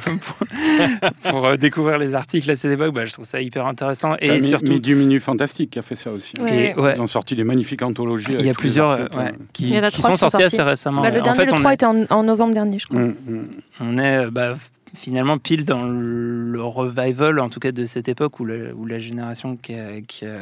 pour, 1.23 1.31
pour 1.31 1.59
découvrir 1.59 1.99
les 1.99 2.15
articles 2.15 2.51
à 2.51 2.57
cette 2.57 2.73
époque, 2.73 2.95
bah, 2.95 3.05
je 3.05 3.13
trouve 3.13 3.27
ça 3.27 3.41
hyper 3.41 3.67
intéressant. 3.67 4.17
Et 4.21 4.41
mi, 4.41 4.49
surtout... 4.49 4.79
du 4.79 4.95
Minu 4.95 5.21
Fantastique 5.21 5.71
qui 5.71 5.79
a 5.79 5.83
fait 5.83 5.97
ça 5.97 6.11
aussi. 6.11 6.33
Ouais. 6.41 6.71
Et, 6.71 6.81
ouais. 6.81 6.95
Ils 6.97 7.01
ont 7.01 7.07
sorti 7.07 7.37
des 7.37 7.45
magnifiques 7.45 7.83
anthologies. 7.83 8.35
Il 8.39 8.47
y 8.47 8.51
a 8.51 8.55
plusieurs 8.55 9.01
ouais, 9.15 9.33
qui, 9.53 9.79
qui 9.93 10.03
sont 10.03 10.17
sortis 10.17 10.43
assez 10.43 10.63
récemment. 10.63 11.03
Bah, 11.03 11.11
le 11.11 11.21
dernier, 11.21 11.31
en 11.31 11.35
fait, 11.35 11.47
le 11.47 11.59
3 11.59 11.71
est... 11.71 11.75
était 11.75 11.87
en, 11.87 12.05
en, 12.11 12.23
novembre 12.23 12.55
dernier, 12.55 12.79
je 12.79 12.87
crois. 12.87 13.01
Mmh, 13.01 13.15
mmh. 13.27 13.43
On 13.81 13.99
est 13.99 14.31
bah, 14.31 14.55
finalement 14.97 15.39
pile 15.39 15.65
dans 15.65 15.85
le 15.85 16.63
revival, 16.63 17.39
en 17.39 17.49
tout 17.49 17.61
cas 17.61 17.73
de 17.73 17.87
cette 17.87 18.09
époque 18.09 18.41
où 18.41 18.45
la, 18.45 18.75
où 18.75 18.87
la 18.87 18.99
génération 18.99 19.57
qui 19.57 19.75
a, 19.75 20.01
qui, 20.01 20.25
a, 20.25 20.39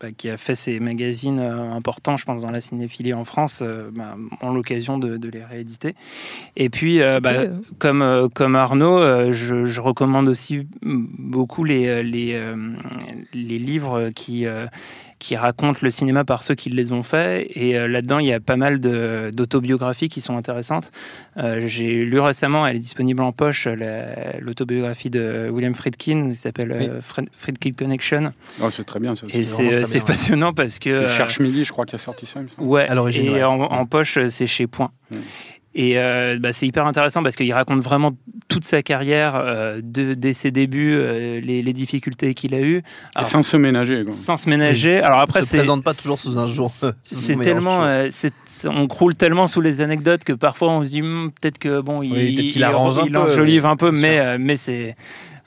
bah, 0.00 0.08
qui 0.16 0.28
a, 0.28 0.36
fait 0.36 0.54
ces 0.54 0.80
magazines 0.80 1.38
euh, 1.38 1.72
importants, 1.72 2.16
je 2.16 2.24
pense, 2.24 2.42
dans 2.42 2.50
la 2.50 2.60
cinéphilie 2.60 3.14
en 3.14 3.24
France, 3.24 3.60
euh, 3.62 3.90
bah, 3.92 4.16
ont 4.42 4.52
l'occasion 4.52 4.98
de, 4.98 5.16
de, 5.16 5.28
les 5.28 5.44
rééditer. 5.44 5.94
Et 6.56 6.70
puis, 6.70 7.00
euh, 7.00 7.20
bah, 7.20 7.44
comme, 7.78 8.02
euh, 8.02 8.28
comme 8.28 8.56
Arnaud, 8.56 9.32
je, 9.32 9.66
je, 9.66 9.80
recommande 9.80 10.28
aussi 10.28 10.66
beaucoup 10.82 11.64
les, 11.64 12.02
les, 12.02 12.38
les 13.34 13.58
livres 13.58 14.10
qui 14.14 14.46
qui 15.20 15.36
racontent 15.36 15.78
le 15.82 15.90
cinéma 15.90 16.24
par 16.24 16.42
ceux 16.42 16.56
qui 16.56 16.70
les 16.70 16.92
ont 16.92 17.04
faits. 17.04 17.46
Et 17.54 17.78
euh, 17.78 17.86
là-dedans, 17.86 18.18
il 18.18 18.26
y 18.26 18.32
a 18.32 18.40
pas 18.40 18.56
mal 18.56 18.80
d'autobiographies 18.80 20.08
qui 20.08 20.20
sont 20.20 20.36
intéressantes. 20.36 20.90
Euh, 21.36 21.66
J'ai 21.66 22.04
lu 22.04 22.18
récemment, 22.18 22.66
elle 22.66 22.76
est 22.76 22.80
disponible 22.80 23.22
en 23.22 23.30
poche, 23.30 23.68
l'autobiographie 24.40 25.10
de 25.10 25.48
William 25.52 25.74
Friedkin, 25.74 26.30
qui 26.30 26.36
s'appelle 26.36 26.74
oui. 26.76 26.88
euh, 26.88 27.00
Friedkin 27.36 27.72
Connection. 27.72 28.32
Oh, 28.60 28.70
c'est 28.72 28.84
très 28.84 28.98
bien 28.98 29.14
ça. 29.14 29.26
Et 29.32 29.44
c'est 29.44 30.04
passionnant 30.04 30.48
ouais. 30.48 30.54
parce 30.56 30.78
que... 30.78 31.08
C'est 31.08 31.16
Cherche 31.16 31.38
Midi, 31.38 31.64
je 31.64 31.70
crois, 31.70 31.84
qui 31.84 31.94
a 31.94 31.98
sorti 31.98 32.26
ça. 32.26 32.40
Ouais, 32.58 32.88
à 32.88 32.94
l'origine. 32.94 33.26
Et 33.26 33.30
ouais. 33.30 33.44
en, 33.44 33.60
en, 33.60 33.86
poche, 33.86 34.18
c'est 34.28 34.46
chez 34.46 34.66
Point. 34.66 34.90
Mmh. 35.10 35.16
Et 35.74 35.98
euh, 35.98 36.38
bah, 36.40 36.52
c'est 36.52 36.66
hyper 36.66 36.86
intéressant 36.86 37.22
parce 37.22 37.36
qu'il 37.36 37.52
raconte 37.52 37.80
vraiment 37.80 38.12
toute 38.48 38.64
sa 38.64 38.82
carrière, 38.82 39.36
euh, 39.36 39.80
de, 39.82 40.14
dès 40.14 40.32
ses 40.32 40.50
débuts, 40.50 40.94
euh, 40.94 41.40
les, 41.40 41.62
les, 41.62 41.72
difficultés 41.72 42.34
qu'il 42.34 42.56
a 42.56 42.60
eues. 42.60 42.82
Alors, 43.14 43.28
sans 43.28 43.44
se 43.44 43.56
ménager. 43.56 44.04
Quoi. 44.04 44.12
Sans 44.12 44.36
se 44.36 44.48
ménager. 44.48 44.96
Oui. 44.96 45.02
Alors 45.02 45.20
après, 45.20 45.42
c'est. 45.42 45.52
se 45.52 45.56
présente 45.58 45.84
pas 45.84 45.94
toujours 45.94 46.18
sous 46.18 46.38
un 46.38 46.48
jour. 46.48 46.72
C'est 47.04 47.36
tellement. 47.36 47.84
Euh, 47.84 48.10
on 48.64 48.88
croule 48.88 49.14
tellement 49.14 49.46
sous 49.46 49.60
les 49.60 49.80
anecdotes 49.80 50.24
que 50.24 50.32
parfois 50.32 50.72
on 50.72 50.84
se 50.84 50.88
dit 50.88 51.02
hm, 51.02 51.30
peut-être 51.40 51.58
que 51.58 51.80
bon, 51.80 52.00
oui, 52.00 52.08
il, 52.10 52.50
qu 52.50 52.58
il, 52.58 52.64
arrange 52.64 53.00
il, 53.04 53.10
il 53.10 53.16
enjolive 53.16 53.66
un 53.66 53.76
peu, 53.76 53.92
mais, 53.92 54.38
mais 54.38 54.56
c'est 54.56 54.96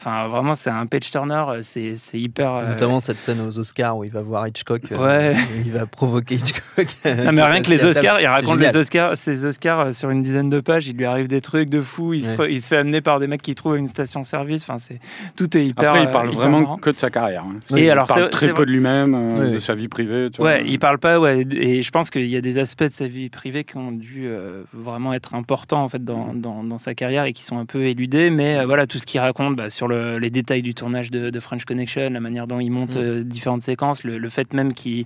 Enfin, 0.05 0.27
vraiment, 0.27 0.53
c'est 0.53 0.69
un 0.69 0.85
page 0.85 1.09
turner. 1.11 1.43
C'est 1.61 1.95
c'est 1.95 2.19
hyper. 2.19 2.55
euh, 2.55 2.69
Notamment 2.69 2.99
cette 2.99 3.21
scène 3.21 3.39
aux 3.39 3.57
Oscars 3.57 3.97
où 3.97 4.03
il 4.03 4.11
va 4.11 4.21
voir 4.21 4.47
Hitchcock. 4.47 4.81
euh, 4.91 4.97
Ouais. 4.97 5.35
il 5.65 5.71
va 5.71 5.85
provoquer 5.85 6.35
Hitchcock. 6.35 6.87
Non, 7.05 7.31
mais 7.31 7.43
rien 7.43 7.61
que 7.61 7.69
les 7.69 7.83
Oscars, 7.85 8.19
il 8.19 8.25
raconte 8.27 8.59
les 8.59 8.75
Oscars, 8.75 9.15
ses 9.17 9.45
Oscars 9.45 9.79
euh, 9.79 9.91
sur 9.93 10.09
une 10.09 10.21
dizaine 10.21 10.49
de 10.49 10.59
pages. 10.59 10.87
Il 10.87 10.97
lui 10.97 11.05
arrive 11.05 11.27
des 11.27 11.39
trucs 11.41 11.69
de 11.69 11.81
fou. 11.81 12.13
Il, 12.13 12.27
se, 12.27 12.37
Ouais. 12.37 12.53
il 12.53 12.61
se 12.61 12.67
fait 12.67 12.77
amener 12.77 12.99
par 13.01 13.19
des 13.19 13.27
mecs 13.27 13.41
qui 13.41 13.55
trouvent 13.55 13.75
à 13.75 13.77
une 13.77 13.87
station-service. 13.87 14.63
Enfin, 14.63 14.77
c'est 14.79 14.99
tout 15.37 15.55
est 15.57 15.65
hyper. 15.65 15.89
Après, 15.91 16.03
il 16.03 16.07
euh, 16.07 16.11
parle 16.11 16.29
vraiment 16.29 16.59
marrant. 16.61 16.77
que 16.77 16.89
de 16.89 16.97
sa 16.97 17.09
carrière. 17.09 17.43
hein. 17.43 17.59
Et 17.77 17.85
il 17.85 17.89
alors, 17.89 18.07
parle 18.07 18.29
très 18.29 18.49
peu 18.53 18.65
de 18.65 18.71
lui-même, 18.71 19.13
euh, 19.15 19.51
de 19.53 19.59
sa 19.59 19.73
vie 19.75 19.87
privée. 19.87 20.29
tu 20.31 20.37
vois. 20.41 20.47
Ouais, 20.51 20.63
il 20.67 20.79
parle 20.79 20.97
pas, 20.97 21.19
ouais, 21.19 21.45
et 21.51 21.81
je 21.81 21.91
pense 21.91 22.09
qu'il 22.09 22.27
y 22.27 22.35
a 22.35 22.41
des 22.41 22.57
aspects 22.57 22.83
de 22.83 22.89
sa 22.89 23.07
vie 23.07 23.29
privée 23.29 23.63
qui 23.63 23.77
ont 23.77 23.91
dû 23.91 24.23
euh, 24.25 24.63
vraiment 24.73 25.13
être 25.13 25.35
importants 25.35 25.83
en 25.83 25.89
fait 25.89 26.03
dans, 26.03 26.33
dans, 26.33 26.63
dans 26.63 26.77
sa 26.77 26.93
carrière 26.95 27.23
et 27.25 27.33
qui 27.33 27.43
sont 27.45 27.57
un 27.57 27.65
peu 27.65 27.83
éludés, 27.83 28.29
mais 28.29 28.57
euh, 28.57 28.65
voilà 28.65 28.85
tout 28.85 28.99
ce 28.99 29.05
qu'il 29.05 29.19
raconte 29.19 29.55
bah, 29.55 29.69
sur 29.69 29.87
le- 29.87 29.92
les 30.19 30.29
détails 30.29 30.61
du 30.61 30.73
tournage 30.73 31.11
de, 31.11 31.29
de 31.29 31.39
French 31.39 31.65
Connection, 31.65 32.09
la 32.09 32.19
manière 32.19 32.47
dont 32.47 32.59
il 32.59 32.69
monte 32.71 32.95
Mm. 32.95 32.99
euh, 32.99 33.23
différentes 33.23 33.61
séquences, 33.61 34.03
le, 34.03 34.17
le 34.17 34.29
fait 34.29 34.53
même 34.53 34.73
qu'il 34.73 35.05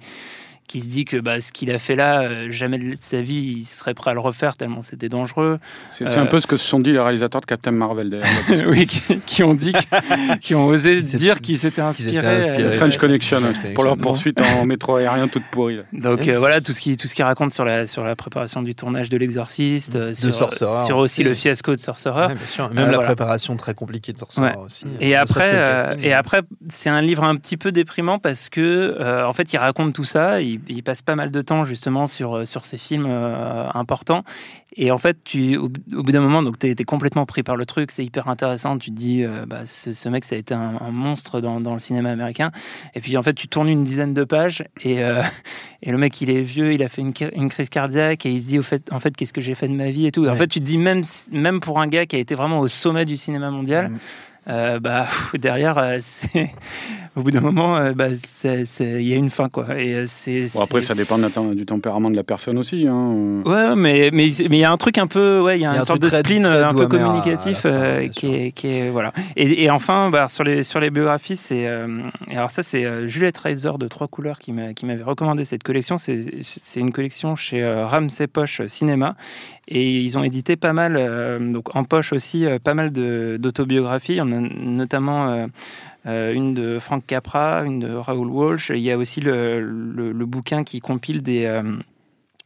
qui 0.68 0.82
se 0.82 0.90
dit 0.90 1.06
que 1.06 1.18
bah, 1.18 1.40
ce 1.42 1.52
qu'il 1.52 1.72
a 1.72 1.78
fait 1.80 1.96
là, 1.96 2.22
euh, 2.22 2.52
jamais 2.52 2.78
de 2.78 2.94
sa 3.00 3.22
vie, 3.22 3.56
il 3.60 3.64
serait 3.66 3.94
prêt 3.94 4.12
à 4.12 4.14
le 4.14 4.20
refaire 4.20 4.56
tellement 4.56 4.82
c'était 4.82 5.10
dangereux. 5.10 5.60
C'est 5.98 6.06
un 6.18 6.24
Euh, 6.24 6.26
peu 6.26 6.40
ce 6.42 6.48
que 6.48 6.56
se 6.58 6.66
sont 6.68 6.80
dit 6.80 6.92
les 6.92 7.00
réalisateurs 7.00 7.42
de 7.42 7.46
Captain 7.46 7.72
Marvel 7.72 8.10
d'ailleurs. 8.10 8.28
oui, 8.68 8.86
qui, 8.86 9.20
qui 9.26 9.44
ont 9.44 9.54
dit, 9.54 9.74
qui 10.42 10.56
ont 10.56 10.68
osé 10.68 11.02
dire 11.02 11.42
qu'ils 11.42 11.60
s'étaient 11.60 11.82
inspirés. 11.82 12.26
euh, 12.52 12.72
French 12.74 12.98
Connection, 12.98 13.40
pour 13.76 13.84
leur 13.84 13.98
poursuite 13.98 14.40
en 14.42 14.66
métro 14.66 14.96
aérien 14.98 15.28
toute 15.28 15.44
pourrie. 15.52 15.78
là. 15.78 15.84
Donc 15.94 16.28
euh, 16.28 16.38
voilà 16.40 16.62
tout 16.62 16.74
ce 16.74 16.82
qui 16.82 16.98
tout 16.98 17.08
ce 17.08 17.22
raconte 17.24 17.52
sur 17.52 17.66
la 17.66 17.88
sur 17.88 18.04
la 18.04 18.16
préparation 18.16 18.62
du 18.62 18.76
tournage 18.76 19.10
de 19.10 19.18
l'exorciste, 19.18 19.94
De 19.98 20.14
sur, 20.14 20.34
Sorcerer 20.34 20.86
sur 20.86 20.98
aussi 20.98 21.24
le 21.24 21.34
fiasco 21.34 21.74
de 21.76 21.80
Sorcerer. 21.80 22.28
Ouais, 22.28 22.36
bien 22.36 22.48
sûr. 22.48 22.70
Même 22.70 22.78
Euh, 22.78 22.92
la 22.92 22.98
voilà. 22.98 23.06
préparation 23.08 23.56
très 23.56 23.74
compliquée 23.74 24.14
de 24.14 24.18
Sorcerer 24.18 24.48
Ouais. 24.52 24.56
aussi. 24.66 24.86
Et 25.00 25.16
après, 25.16 25.50
euh, 25.54 25.76
casting. 25.88 26.04
et 26.04 26.14
après, 26.14 26.42
c'est 26.70 26.90
un 26.90 27.02
livre 27.02 27.24
un 27.24 27.36
petit 27.36 27.58
peu 27.58 27.72
déprimant 27.72 28.20
parce 28.20 28.50
que, 28.50 28.96
euh, 29.00 29.26
en 29.26 29.34
fait, 29.34 29.52
il 29.54 29.58
raconte 29.58 29.94
tout 29.94 30.04
ça. 30.04 30.42
Il, 30.42 30.57
il 30.68 30.84
passe 30.84 31.02
pas 31.02 31.16
mal 31.16 31.32
de 31.32 31.42
temps 31.42 31.64
justement 31.64 32.08
sur 32.08 32.36
euh, 32.36 32.46
sur 32.46 32.66
ces 32.66 32.78
films 32.78 33.06
euh, 33.08 33.70
importants. 33.74 34.24
Et 34.80 34.92
en 34.92 35.00
fait, 35.00 35.18
tu, 35.26 35.58
au, 35.58 35.66
au 35.66 36.04
bout 36.04 36.12
d'un 36.12 36.22
moment, 36.22 36.44
donc 36.44 36.60
t'es 36.60 36.70
es 36.70 36.84
complètement 36.84 37.26
pris 37.26 37.42
par 37.42 37.56
le 37.56 37.66
truc. 37.66 37.90
C'est 37.90 38.06
hyper 38.06 38.28
intéressant. 38.28 38.78
Tu 38.78 38.92
te 38.92 38.96
dis, 38.96 39.24
euh, 39.24 39.46
bah, 39.48 39.66
ce, 39.66 39.92
ce 39.92 40.08
mec, 40.08 40.24
ça 40.24 40.36
a 40.36 40.38
été 40.38 40.54
un, 40.54 40.78
un 40.80 40.92
monstre 40.92 41.42
dans, 41.42 41.60
dans 41.60 41.74
le 41.74 41.80
cinéma 41.80 42.12
américain. 42.12 42.52
Et 42.94 43.02
puis 43.02 43.18
en 43.18 43.24
fait, 43.24 43.34
tu 43.34 43.48
tournes 43.48 43.70
une 43.70 43.84
dizaine 43.84 44.14
de 44.14 44.24
pages 44.24 44.64
et 44.82 45.04
euh, 45.04 45.24
et 45.82 45.92
le 45.92 45.98
mec, 45.98 46.22
il 46.22 46.30
est 46.30 46.42
vieux, 46.42 46.74
il 46.74 46.84
a 46.84 46.90
fait 46.90 47.02
une, 47.02 47.14
crise 47.14 47.70
cardiaque 47.70 48.26
et 48.28 48.32
il 48.32 48.42
se 48.42 48.48
dit, 48.48 48.60
au 48.60 48.64
fait, 48.64 48.92
en 48.94 49.00
fait, 49.00 49.18
qu'est-ce 49.18 49.34
que 49.34 49.42
j'ai 49.42 49.56
fait 49.56 49.68
de 49.68 49.74
ma 49.74 49.90
vie 49.90 50.06
et 50.06 50.12
tout. 50.12 50.28
En 50.28 50.36
fait, 50.36 50.48
tu 50.48 50.60
te 50.60 50.66
dis 50.66 50.78
même 50.78 51.02
même 51.32 51.60
pour 51.60 51.80
un 51.80 51.88
gars 51.88 52.06
qui 52.06 52.16
a 52.16 52.20
été 52.20 52.36
vraiment 52.36 52.60
au 52.60 52.68
sommet 52.68 53.06
du 53.06 53.18
cinéma 53.18 53.50
mondial. 53.50 53.92
Euh, 54.50 54.80
bah 54.80 55.04
pff, 55.10 55.36
derrière 55.40 55.78
euh, 55.78 56.00
au 57.18 57.22
bout 57.22 57.32
d'un 57.32 57.42
moment 57.42 57.76
euh, 57.76 57.92
bah, 57.94 58.08
il 58.10 59.02
y 59.02 59.14
a 59.14 59.18
une 59.18 59.30
fin 59.30 59.50
quoi 59.50 59.78
et 59.78 59.94
euh, 59.94 60.04
c'est 60.08 60.48
Bon, 60.54 60.62
après, 60.64 60.80
ça 60.82 60.94
dépend 60.94 61.18
du 61.18 61.66
tempérament 61.66 62.10
de 62.10 62.16
la 62.16 62.24
personne 62.24 62.58
aussi. 62.58 62.88
hein. 62.88 63.42
ouais 63.46 63.76
mais 63.76 64.10
mais 64.14 64.30
mais 64.50 64.58
il 64.58 64.60
y 64.60 64.64
a 64.64 64.72
un 64.72 64.78
truc 64.78 64.98
un 65.00 65.08
peu 65.08 65.42
ouais 65.42 65.58
il 65.58 65.62
y 65.62 65.66
a 65.66 65.72
Il 65.72 65.74
y 65.74 65.74
a 65.74 65.76
une 65.76 65.82
un 65.82 65.86
sorte 65.86 66.00
truc 66.00 66.12
de 66.14 66.18
spleen 66.18 66.44
très 66.44 66.64
un 66.64 66.74
peu 66.74 66.88
communicatif 66.88 67.58
fin, 67.60 67.70
euh, 67.70 68.08
qui 68.08 68.34
est 68.34 68.52
qui 68.52 68.68
est 68.68 68.90
voilà 68.90 69.12
et, 69.36 69.64
et 69.66 69.70
enfin 69.70 70.10
bah, 70.12 70.28
sur 70.30 70.46
les 70.46 70.64
sur 70.64 70.80
les 70.80 70.92
biographies 70.92 71.36
c'est 71.36 71.68
euh, 71.68 72.04
alors 72.32 72.52
ça 72.52 72.64
c'est 72.64 72.86
euh, 72.86 73.06
Juliette 73.08 73.38
Reiser 73.40 73.72
de 73.78 73.88
Trois 73.90 74.08
couleurs 74.08 74.40
qui 74.40 74.54
m'a 74.54 74.74
qui 74.74 74.86
m'avait 74.86 75.04
recommandé 75.04 75.44
cette 75.44 75.64
collection 75.64 75.98
c'est 75.98 76.22
c'est 76.42 76.80
une 76.80 76.94
collection 76.94 77.36
chez 77.36 77.62
euh, 77.64 77.86
Ramsey 77.86 78.28
Poche 78.28 78.62
Cinéma 78.68 79.16
et 79.68 80.00
ils 80.00 80.18
ont 80.18 80.24
édité 80.24 80.56
pas 80.56 80.74
mal, 80.74 80.96
euh, 80.98 81.40
donc 81.52 81.76
en 81.76 81.84
poche 81.84 82.14
aussi, 82.14 82.46
euh, 82.46 82.58
pas 82.60 82.74
mal 82.74 82.92
d'autobiographies. 82.92 84.22
En 84.22 84.32
a 84.32 84.40
notamment 84.40 85.48
euh, 86.08 86.34
une 86.34 86.54
de 86.54 86.80
Frank 86.80 87.06
Capra, 87.06 87.64
une 87.66 87.80
de 87.80 87.94
Raoul 87.94 88.30
Walsh. 88.30 88.70
Il 88.70 88.80
y 88.80 88.92
a 88.92 88.98
aussi 88.98 89.20
le, 89.20 90.14
bouquin 90.26 90.64
qui 90.64 90.80
compile 90.80 91.22
des. 91.22 91.62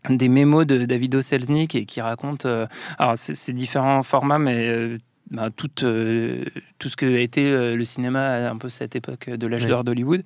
mémos 0.10 0.66
de 0.66 0.86
Davido 0.86 1.22
Selznick 1.22 1.76
et 1.76 1.86
qui 1.86 2.02
raconte 2.02 2.46
euh, 2.46 2.66
alors 2.98 3.14
c'est 3.18 3.54
différents 3.54 4.02
formats 4.02 4.40
mais 4.40 4.68
euh, 4.68 4.98
bah, 5.32 5.50
tout, 5.56 5.70
euh, 5.84 6.44
tout 6.78 6.90
ce 6.90 6.96
que 6.96 7.06
a 7.06 7.20
été 7.20 7.50
euh, 7.50 7.76
le 7.76 7.86
cinéma 7.86 8.22
à 8.22 8.52
un 8.52 8.58
peu 8.58 8.70
cette 8.70 8.96
époque 8.96 9.30
de 9.30 9.48
l'âge 9.48 9.62
Oui. 9.64 9.68
d'or 9.70 9.84
d'Hollywood 9.84 10.22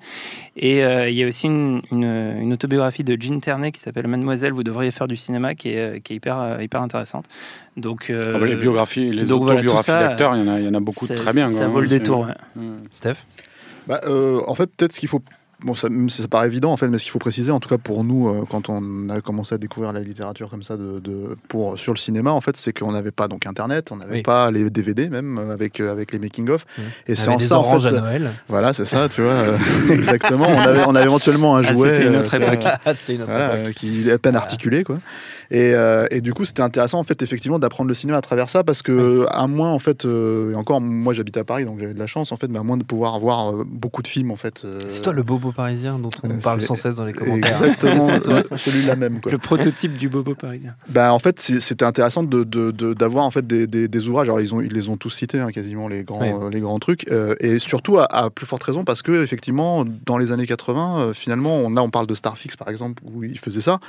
et 0.58 0.84
euh, 0.84 1.08
il 1.10 1.16
y 1.16 1.24
a 1.24 1.28
aussi 1.28 1.46
une, 1.48 1.82
une, 1.92 2.04
une 2.42 2.52
autobiographie 2.54 3.04
de 3.04 3.16
Jean 3.22 3.40
Terney 3.40 3.72
qui 3.72 3.80
s'appelle 3.80 4.08
Mademoiselle, 4.08 4.52
vous 4.52 4.64
devriez 4.64 4.92
faire 4.92 5.08
du 5.08 5.16
cinéma, 5.16 5.54
qui 5.56 5.70
est, 5.70 6.02
qui 6.04 6.14
est 6.14 6.16
hyper, 6.18 6.60
hyper 6.62 6.82
intéressante. 6.82 7.26
Donc, 7.78 8.10
euh, 8.10 8.34
Ah 8.36 8.40
bah, 8.40 8.46
les 8.48 8.56
biographies, 8.56 9.12
les 9.12 9.26
donc 9.26 9.44
autobiographies 9.44 9.92
d'acteurs, 9.92 10.36
il 10.36 10.44
y 10.46 10.50
en 10.50 10.54
a, 10.54 10.60
il 10.60 10.66
y 10.66 10.68
en 10.70 10.74
a 10.74 10.80
beaucoup 10.80 11.08
de 11.08 11.14
très 11.14 11.34
bien. 11.34 11.50
Ça 11.50 11.60
quoi, 11.60 11.68
vaut 11.68 11.78
hein, 11.78 11.82
le 11.82 11.88
détour. 11.88 12.20
ouais. 12.56 12.64
Steph? 12.92 13.26
Bah, 13.88 14.02
euh, 14.06 14.42
en 14.48 14.56
fait, 14.56 14.68
peut-être 14.76 14.94
ce 14.94 15.00
qu'il 15.00 15.10
faut. 15.10 15.22
Bon, 15.64 15.74
ça, 15.74 15.88
ça 16.10 16.28
paraît 16.28 16.48
évident, 16.48 16.72
en 16.72 16.78
fait, 16.78 16.88
mais 16.90 16.98
ce 16.98 17.04
qu'il 17.04 17.12
faut 17.12 17.20
préciser, 17.20 17.52
en 17.52 17.60
tout 17.62 17.70
cas 17.70 17.78
pour 17.78 18.04
nous, 18.04 18.28
euh, 18.28 18.44
quand 18.50 18.68
on 18.70 19.10
a 19.10 19.22
commencé 19.22 19.56
à 19.56 19.58
découvrir 19.58 19.94
la 19.94 20.02
littérature 20.02 20.50
comme 20.50 20.64
ça 20.64 20.76
de, 20.76 21.00
de- 21.00 21.38
pour, 21.48 21.80
sur 21.80 21.94
le 21.94 21.98
cinéma, 21.98 22.32
en 22.32 22.42
fait, 22.42 22.58
c'est 22.58 22.78
qu'on 22.78 22.92
n'avait 22.92 23.12
pas 23.12 23.28
donc 23.30 23.46
Internet, 23.46 23.90
on 23.92 23.96
n'avait 23.96 24.16
Oui. 24.18 24.22
pas 24.22 24.52
les 24.52 24.70
DVD 24.70 25.10
même 25.10 25.38
euh, 25.38 25.54
avec, 25.54 25.80
euh, 25.80 25.92
avec 25.94 26.12
les 26.12 26.20
making-of. 26.20 26.66
Et 27.08 27.16
c'est 27.16 27.30
en 27.30 27.40
ça, 27.40 27.58
en 27.58 27.80
fait. 27.80 27.88
à 27.88 27.92
Noël. 28.02 28.32
Voilà, 28.50 28.74
c'est 28.74 28.86
ça, 28.86 29.08
tu 29.08 29.22
vois. 29.22 29.32
euh, 29.32 29.58
exactement. 29.92 30.46
On 30.50 30.60
avait, 30.60 30.84
on 30.88 30.94
avait 30.96 31.06
éventuellement 31.06 31.56
un 31.56 31.64
Ah, 31.64 31.74
jouet. 31.74 31.90
Ah, 31.90 32.94
C'était 32.94 33.16
une 33.16 33.22
autre 33.22 33.32
époque. 33.32 33.32
euh, 33.32 33.72
qui 33.72 34.10
est 34.10 34.12
à 34.12 34.18
peine 34.20 34.36
articulé 34.36 34.84
quoi. 34.84 34.98
Et, 35.52 35.74
euh, 35.74 36.08
et 36.12 36.22
du 36.22 36.34
coup, 36.34 36.46
c'était 36.46 36.62
intéressant 36.62 37.00
en 37.00 37.04
fait 37.04 37.22
effectivement 37.22 37.60
d'apprendre 37.60 37.88
le 37.88 37.94
cinéma 37.94 38.18
à 38.18 38.22
travers 38.22 38.50
ça 38.50 38.64
parce 38.64 38.82
que 38.82 39.26
à 39.30 39.48
moins 39.48 39.72
en 39.72 39.80
fait 39.80 40.06
euh, 40.06 40.52
et 40.54 40.56
encore 40.56 40.82
moi 40.82 41.14
j'habite 41.14 41.38
à 41.38 41.44
Paris 41.44 41.66
donc 41.66 41.80
j'avais 41.80 41.94
de 41.94 42.00
la 42.00 42.08
chance 42.08 42.32
en 42.32 42.38
fait 42.38 42.48
mais 42.48 42.58
à 42.60 42.64
moins 42.64 42.78
de 42.78 42.84
pouvoir 42.84 43.20
voir 43.20 43.52
euh, 43.52 43.64
beaucoup 43.66 44.02
de 44.02 44.08
films 44.08 44.32
en 44.32 44.36
fait. 44.36 44.64
euh, 44.66 44.80
C'est 44.88 45.02
toi 45.02 45.14
le 45.14 45.24
bobo 45.24 45.52
parisien 45.52 46.00
dont 46.00 46.10
on 46.24 46.40
parle 46.40 46.62
sans 46.62 46.76
cesse 46.76 46.96
dans 46.96 47.06
les 47.06 47.14
commentaires. 47.14 47.64
Exactement, 47.64 48.08
celui-là 48.58 48.96
même 48.96 49.22
quoi. 49.22 49.32
Le 49.32 49.38
prototype 49.38 49.94
du 49.98 50.10
bobo 50.10 50.36
parisien. 50.36 50.76
Bah, 50.90 51.14
en 51.14 51.20
fait, 51.20 51.40
c'était 51.40 51.86
intéressant 51.86 52.24
de, 52.24 52.44
de- 52.44 52.72
de- 52.72 52.94
d'avoir 52.94 53.26
en 53.26 53.32
fait 53.32 53.46
des, 53.46 53.68
des- 53.68 53.88
des 53.88 54.08
ouvrages. 54.08 54.28
Alors 54.28 54.42
ils 54.42 54.54
ont, 54.56 54.62
ils 54.62 54.74
les 54.74 54.90
ont 54.90 54.98
tous 54.98 55.10
cités, 55.12 55.40
hein, 55.40 55.52
quasiment 55.52 55.88
les 55.88 56.04
grands, 56.04 56.46
euh, 56.46 56.50
les 56.50 56.60
grands 56.60 56.80
trucs, 56.80 57.10
euh, 57.12 57.36
et 57.40 57.60
surtout 57.60 57.98
à, 58.00 58.06
à 58.06 58.30
plus 58.30 58.46
forte 58.46 58.64
raison 58.64 58.84
parce 58.84 59.02
que 59.02 59.24
effectivement, 59.24 59.86
dans 60.06 60.18
les 60.18 60.32
années 60.32 60.48
80, 60.48 60.98
euh, 61.00 61.14
finalement, 61.14 61.56
on 61.58 61.76
a, 61.78 61.82
on 61.82 61.90
parle 61.90 62.08
de 62.08 62.14
Starfix 62.16 62.56
par 62.56 62.70
exemple 62.70 63.04
où 63.06 63.24
ils 63.24 63.38
faisaient 63.40 63.62
ça, 63.62 63.80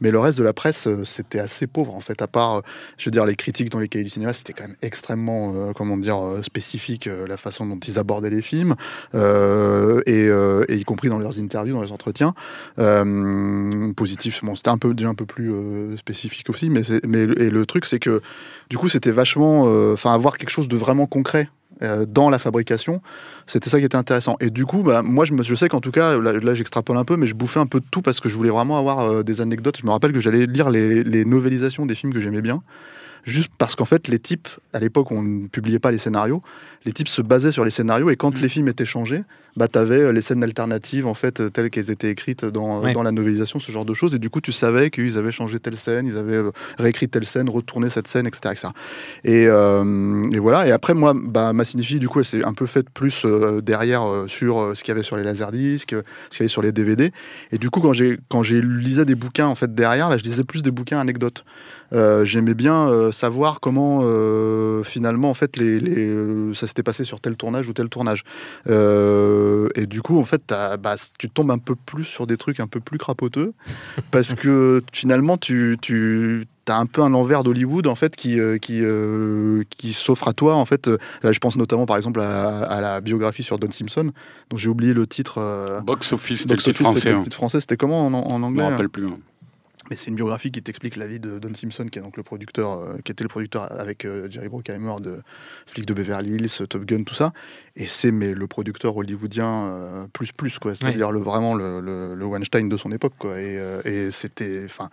mais 0.00 0.10
le 0.10 0.18
reste 0.18 0.38
de 0.38 0.44
la 0.44 0.52
presse, 0.52 0.86
c'était 1.04 1.40
assez 1.40 1.66
pauvre 1.66 1.94
en 1.94 2.00
fait. 2.00 2.20
À 2.22 2.26
part, 2.26 2.56
euh, 2.56 2.60
je 2.96 3.04
veux 3.06 3.10
dire, 3.10 3.26
les 3.26 3.36
critiques 3.36 3.70
dans 3.70 3.78
les 3.78 3.88
cahiers 3.88 4.04
du 4.04 4.10
cinéma, 4.10 4.32
c'était 4.32 4.52
quand 4.52 4.64
même 4.64 4.76
extrêmement, 4.82 5.52
euh, 5.54 5.72
comment 5.72 5.96
dire, 5.96 6.24
euh, 6.24 6.42
spécifique 6.42 7.08
la 7.26 7.36
façon 7.36 7.66
dont 7.66 7.78
ils 7.78 7.98
abordaient 7.98 8.30
les 8.30 8.42
films, 8.42 8.74
et, 9.14 10.28
y 10.68 10.84
compris 10.84 11.08
dans 11.08 11.18
leurs 11.18 11.38
interviews, 11.38 11.74
dans 11.74 11.82
les 11.82 11.92
entretiens. 11.92 12.34
Positif, 13.96 14.44
bon, 14.44 14.54
c'était 14.54 14.68
un 14.68 14.78
peu 14.78 14.94
déjà 14.94 15.08
un 15.08 15.14
peu 15.14 15.26
plus 15.26 15.52
spécifique 15.98 16.48
aussi, 16.50 16.70
mais, 16.70 16.82
mais 17.06 17.22
et 17.22 17.50
le 17.50 17.66
truc 17.66 17.86
c'est 17.86 17.98
que 17.98 18.20
du 18.70 18.78
coup 18.78 18.88
c'était 18.88 19.10
vachement, 19.10 19.62
enfin 19.92 20.12
avoir 20.12 20.38
quelque 20.38 20.50
chose 20.50 20.68
de 20.68 20.76
vraiment 20.76 21.06
concret 21.06 21.48
euh, 21.82 22.06
dans 22.06 22.30
la 22.30 22.38
fabrication, 22.38 23.00
c'était 23.46 23.70
ça 23.70 23.78
qui 23.78 23.84
était 23.84 23.96
intéressant. 23.96 24.36
Et 24.40 24.50
du 24.50 24.66
coup, 24.66 24.82
bah, 24.82 25.02
moi 25.02 25.24
je, 25.24 25.54
sais 25.54 25.68
qu'en 25.68 25.80
tout 25.80 25.90
cas, 25.90 26.18
là, 26.18 26.32
là, 26.32 26.54
j'extrapole 26.54 26.96
un 26.96 27.04
peu, 27.04 27.16
mais 27.16 27.26
je 27.26 27.34
bouffais 27.34 27.60
un 27.60 27.66
peu 27.66 27.80
de 27.80 27.86
tout 27.90 28.02
parce 28.02 28.20
que 28.20 28.28
je 28.28 28.34
voulais 28.36 28.50
vraiment 28.50 28.78
avoir 28.78 29.00
euh, 29.00 29.22
des 29.22 29.40
anecdotes. 29.40 29.78
Je 29.80 29.86
me 29.86 29.90
rappelle 29.90 30.12
que 30.12 30.20
j'allais 30.20 30.46
lire 30.46 30.70
les, 30.70 31.04
les 31.04 31.24
novélisations 31.24 31.86
des 31.86 31.94
films 31.94 32.12
que 32.12 32.20
j'aimais 32.20 32.42
bien. 32.42 32.62
Juste 33.28 33.50
parce 33.58 33.74
qu'en 33.76 33.84
fait, 33.84 34.08
les 34.08 34.18
types, 34.18 34.48
à 34.72 34.78
l'époque, 34.80 35.12
on 35.12 35.22
ne 35.22 35.48
publiait 35.48 35.78
pas 35.78 35.90
les 35.90 35.98
scénarios, 35.98 36.42
les 36.84 36.92
types 36.92 37.08
se 37.08 37.20
basaient 37.22 37.52
sur 37.52 37.64
les 37.64 37.70
scénarios 37.70 38.08
et 38.10 38.16
quand 38.16 38.34
Mm. 38.36 38.42
les 38.42 38.48
films 38.48 38.68
étaient 38.68 38.84
changés, 38.86 39.22
bah, 39.56 39.66
tu 39.68 39.78
avais 39.78 40.12
les 40.12 40.20
scènes 40.20 40.44
alternatives 40.44 41.06
en 41.06 41.14
fait 41.14 41.40
euh, 41.40 41.48
telles 41.50 41.68
qu'elles 41.70 41.90
étaient 41.90 42.10
écrites 42.10 42.44
dans, 42.44 42.80
Ouais. 42.80 42.92
dans 42.94 43.02
la 43.02 43.10
novélisation, 43.10 43.58
ce 43.58 43.72
genre 43.72 43.84
de 43.84 43.92
choses. 43.92 44.14
Et 44.14 44.18
du 44.18 44.30
coup, 44.30 44.40
tu 44.40 44.52
savais 44.52 44.88
qu'ils 44.90 45.18
avaient 45.18 45.32
changé 45.32 45.58
telle 45.58 45.76
scène, 45.76 46.06
ils 46.06 46.16
avaient 46.16 46.36
euh, 46.36 46.50
réécrit 46.78 47.08
telle 47.08 47.26
scène, 47.26 47.48
retourné 47.50 47.90
cette 47.90 48.06
scène, 48.08 48.26
etc. 48.26 48.50
etc. 48.52 48.68
Et, 49.24 49.46
euh, 49.48 50.30
et 50.30 50.38
voilà. 50.38 50.66
Et 50.66 50.70
après, 50.70 50.94
moi, 50.94 51.12
bah, 51.14 51.52
ma 51.52 51.64
cinéphile, 51.64 51.98
du 51.98 52.08
coup, 52.08 52.20
elle 52.20 52.24
s'est 52.24 52.44
un 52.44 52.54
peu 52.54 52.66
faite 52.66 52.88
plus 52.90 53.24
euh, 53.24 53.60
derrière 53.60 54.08
euh, 54.08 54.26
sur 54.28 54.60
euh, 54.60 54.74
ce 54.74 54.82
qu'il 54.84 54.92
y 54.92 54.96
avait 54.96 55.02
sur 55.02 55.16
les 55.16 55.24
laserdiscs, 55.24 55.92
euh, 55.92 56.02
ce 56.30 56.36
qu'il 56.36 56.40
y 56.40 56.42
avait 56.44 56.48
sur 56.48 56.62
les 56.62 56.72
DVD. 56.72 57.10
Et 57.52 57.58
du 57.58 57.68
coup, 57.70 57.80
quand 57.80 57.92
j'ai 57.92 58.18
quand 58.28 58.42
j'ai 58.42 58.62
lisais 58.62 59.04
des 59.04 59.16
bouquins 59.16 59.48
en 59.48 59.54
fait 59.56 59.74
derrière, 59.74 60.08
là, 60.08 60.16
je 60.18 60.22
lisais 60.24 60.44
plus 60.44 60.62
des 60.62 60.70
bouquins 60.70 60.98
anecdotes. 61.00 61.44
Euh, 61.92 62.24
J'aimais 62.24 62.54
bien 62.54 62.88
euh, 62.88 63.12
savoir 63.12 63.60
comment 63.60 64.00
euh, 64.02 64.82
finalement 64.82 65.30
en 65.30 65.34
fait 65.34 65.56
les, 65.56 65.80
les, 65.80 66.54
ça 66.54 66.66
s'était 66.66 66.82
passé 66.82 67.04
sur 67.04 67.20
tel 67.20 67.36
tournage 67.36 67.68
ou 67.68 67.72
tel 67.72 67.88
tournage. 67.88 68.24
Et 69.74 69.86
du 69.86 70.02
coup, 70.02 70.18
en 70.18 70.24
fait, 70.24 70.42
t'as- 70.46 70.76
bah, 70.76 70.94
tu 71.18 71.28
tombes 71.30 71.50
un 71.50 71.58
peu 71.58 71.74
plus 71.74 72.04
sur 72.04 72.26
des 72.26 72.36
trucs 72.36 72.60
un 72.60 72.66
peu 72.66 72.80
plus 72.80 72.98
crapoteux 72.98 73.52
parce 74.10 74.34
que 74.34 74.82
finalement, 74.92 75.36
tu, 75.36 75.76
tu 75.80 76.44
as 76.68 76.76
un 76.76 76.86
peu 76.86 77.02
un 77.02 77.14
envers 77.14 77.44
d'Hollywood 77.44 77.86
en 77.86 77.94
fait 77.94 78.14
qui 78.14 78.38
qui 78.60 78.80
euh, 78.82 79.62
qui 79.70 79.92
s'offre 79.94 80.28
à 80.28 80.32
toi 80.34 80.54
en 80.56 80.64
fait. 80.66 80.90
Là, 81.22 81.32
je 81.32 81.38
pense 81.38 81.56
notamment 81.56 81.86
par 81.86 81.96
exemple 81.96 82.20
à, 82.20 82.58
à 82.64 82.80
la 82.80 83.00
biographie 83.00 83.42
sur 83.42 83.58
Don 83.58 83.70
Simpson, 83.70 84.10
dont 84.50 84.56
j'ai 84.58 84.68
oublié 84.68 84.92
le 84.92 85.06
titre. 85.06 85.38
euh, 85.38 85.80
Box 85.80 86.12
Office, 86.12 86.46
Box 86.46 86.68
Office, 86.68 86.82
français. 86.82 87.10
hein. 87.12 87.20
titre 87.22 87.36
français. 87.36 87.60
C'était 87.60 87.76
comment 87.78 88.06
en, 88.06 88.12
en 88.12 88.38
Je 88.38 88.44
anglais 88.44 88.62
me 88.64 88.70
rappelle 88.70 88.88
plus. 88.90 89.06
hein. 89.06 89.18
Mais 89.90 89.96
c'est 89.96 90.08
une 90.08 90.16
biographie 90.16 90.50
qui 90.50 90.62
t'explique 90.62 90.96
la 90.96 91.06
vie 91.06 91.20
de 91.20 91.38
Don 91.38 91.54
Simpson, 91.54 91.86
qui 91.86 91.98
est 91.98 92.02
donc 92.02 92.16
le 92.16 92.22
producteur, 92.22 92.72
euh, 92.72 92.98
qui 93.04 93.12
était 93.12 93.24
le 93.24 93.28
producteur 93.28 93.72
avec 93.72 94.04
euh, 94.04 94.28
Jerry 94.28 94.48
Bruckheimer 94.48 94.96
de 95.00 95.22
Flics 95.66 95.86
de 95.86 95.94
Beverly 95.94 96.34
Hills, 96.34 96.66
Top 96.68 96.84
Gun, 96.84 97.04
tout 97.04 97.14
ça. 97.14 97.32
Et 97.76 97.86
c'est 97.86 98.10
mais 98.10 98.34
le 98.34 98.46
producteur 98.48 98.96
hollywoodien 98.96 99.68
euh, 99.68 100.06
plus 100.12 100.32
plus 100.32 100.58
quoi. 100.58 100.74
C'est-à-dire 100.74 101.12
le, 101.12 101.20
vraiment 101.20 101.54
le, 101.54 101.80
le, 101.80 102.14
le, 102.14 102.26
Weinstein 102.26 102.68
de 102.68 102.76
son 102.76 102.90
époque 102.90 103.14
quoi. 103.18 103.40
Et, 103.40 103.56
euh, 103.58 103.80
et 103.84 104.10
c'était, 104.10 104.62
enfin, 104.64 104.90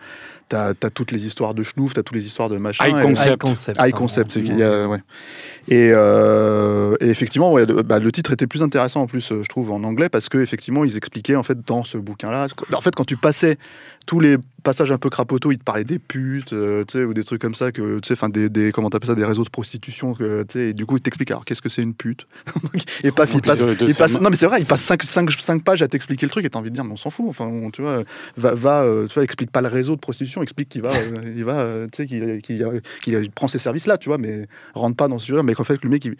t'as 0.50 0.70
as 0.70 0.90
toutes 0.90 1.12
les 1.12 1.26
histoires 1.26 1.54
de 1.54 1.64
schnouf, 1.64 1.94
t'as 1.94 2.04
toutes 2.04 2.16
les 2.16 2.26
histoires 2.26 2.50
de 2.50 2.58
machin. 2.58 2.86
High 2.86 3.02
concept. 3.02 3.32
High 3.34 3.38
concept. 3.38 3.80
High 3.82 3.94
concept, 3.94 4.32
c'est 4.32 4.44
qu'il 4.44 4.58
y 4.58 4.64
a, 4.64 4.88
ouais. 4.88 5.00
Et, 5.68 5.92
euh, 5.94 6.96
et 7.00 7.08
effectivement, 7.10 7.52
ouais, 7.52 7.66
le, 7.66 7.82
bah, 7.82 8.00
le 8.00 8.12
titre 8.12 8.32
était 8.34 8.48
plus 8.48 8.62
intéressant 8.64 9.02
en 9.02 9.08
plus, 9.08 9.32
euh, 9.32 9.42
je 9.44 9.50
trouve, 9.50 9.72
en 9.72 9.84
anglais, 9.84 10.10
parce 10.10 10.30
que 10.30 10.38
effectivement, 10.38 10.84
ils 10.86 10.96
expliquaient 10.98 11.36
en 11.36 11.44
fait 11.44 11.58
dans 11.66 11.84
ce 11.84 11.98
bouquin-là. 11.98 12.48
En 12.74 12.82
fait, 12.82 12.94
quand 12.96 13.06
tu 13.06 13.18
passais 13.18 13.58
tous 14.06 14.20
les 14.20 14.38
passages 14.62 14.92
un 14.92 14.98
peu 15.00 15.10
crapoteaux, 15.10 15.52
ils 15.52 15.58
te 15.58 15.64
parlaient 15.64 15.84
des 15.84 15.98
putes, 16.00 16.54
euh, 16.54 16.84
tu 16.88 17.00
sais, 17.00 17.04
ou 17.04 17.14
des 17.16 17.24
trucs 17.24 17.42
comme 17.42 17.56
ça, 17.56 17.72
que 17.72 18.00
tu 18.00 18.08
sais, 18.08 18.14
enfin 18.14 18.30
des, 18.30 18.50
des 18.50 18.72
comment 18.72 18.90
t'appelles 18.92 19.08
ça, 19.10 19.16
des 19.16 19.26
réseaux 19.26 19.44
de 19.44 19.50
prostitution, 19.50 20.14
que, 20.14 20.44
tu 20.44 20.54
sais, 20.54 20.70
et 20.70 20.74
du 20.74 20.86
coup, 20.86 20.98
ils 20.98 21.02
t'expliquent 21.02 21.32
alors 21.32 21.46
qu'est-ce 21.46 21.62
que 21.62 21.70
c'est 21.70 21.82
une 21.82 21.94
pute. 21.96 22.28
et 23.04 23.12
paf, 23.12 23.32
il 23.34 23.42
passe, 23.42 23.60
de- 23.62 23.74
de 23.74 23.88
il 23.88 23.96
passe- 23.96 24.20
non 24.22 24.30
mais 24.30 24.36
c'est 24.36 24.46
vrai, 24.46 24.60
il 24.62 24.66
passe 24.66 24.82
5 24.82 25.02
cinq, 25.04 25.32
cinq 25.32 25.64
pages 25.64 25.82
à 25.82 25.88
t'expliquer 25.88 26.26
le 26.28 26.30
truc, 26.32 26.46
et 26.46 26.50
t'as 26.52 26.60
envie 26.60 26.70
de 26.70 26.76
dire, 26.76 26.84
mais 26.84 26.94
on 26.94 26.98
s'en 26.98 27.10
fout, 27.10 27.26
enfin, 27.30 27.46
on- 27.46 27.72
tu 27.72 27.82
vois, 27.82 28.04
va, 28.38 28.54
va 28.54 28.84
euh, 28.84 29.08
tu 29.08 29.16
vois, 29.16 29.24
explique 29.24 29.50
pas 29.52 29.62
le 29.62 29.68
réseau 29.70 29.96
de 29.96 30.00
prostitution, 30.00 30.35
explique 30.44 30.70
qu'il 30.70 30.82
va, 30.82 30.92
euh, 30.92 31.34
il 31.36 31.44
va, 31.46 31.60
euh, 31.60 31.88
tu 31.92 31.98
sais, 32.04 32.06
qu'il 32.08 32.42
qu'il- 32.42 32.66
qu'il 33.02 33.32
prend 33.32 33.48
ces 33.48 33.60
services-là, 33.60 33.98
tu 33.98 34.10
vois, 34.10 34.18
mais 34.18 34.48
rentre 34.74 34.96
pas 34.96 35.08
dans 35.08 35.20
ce 35.20 35.26
sujet, 35.28 35.44
mais 35.44 35.54
qu'en 35.54 35.64
fait, 35.64 35.82
le 35.84 35.90
mec, 35.90 36.06
il, 36.06 36.16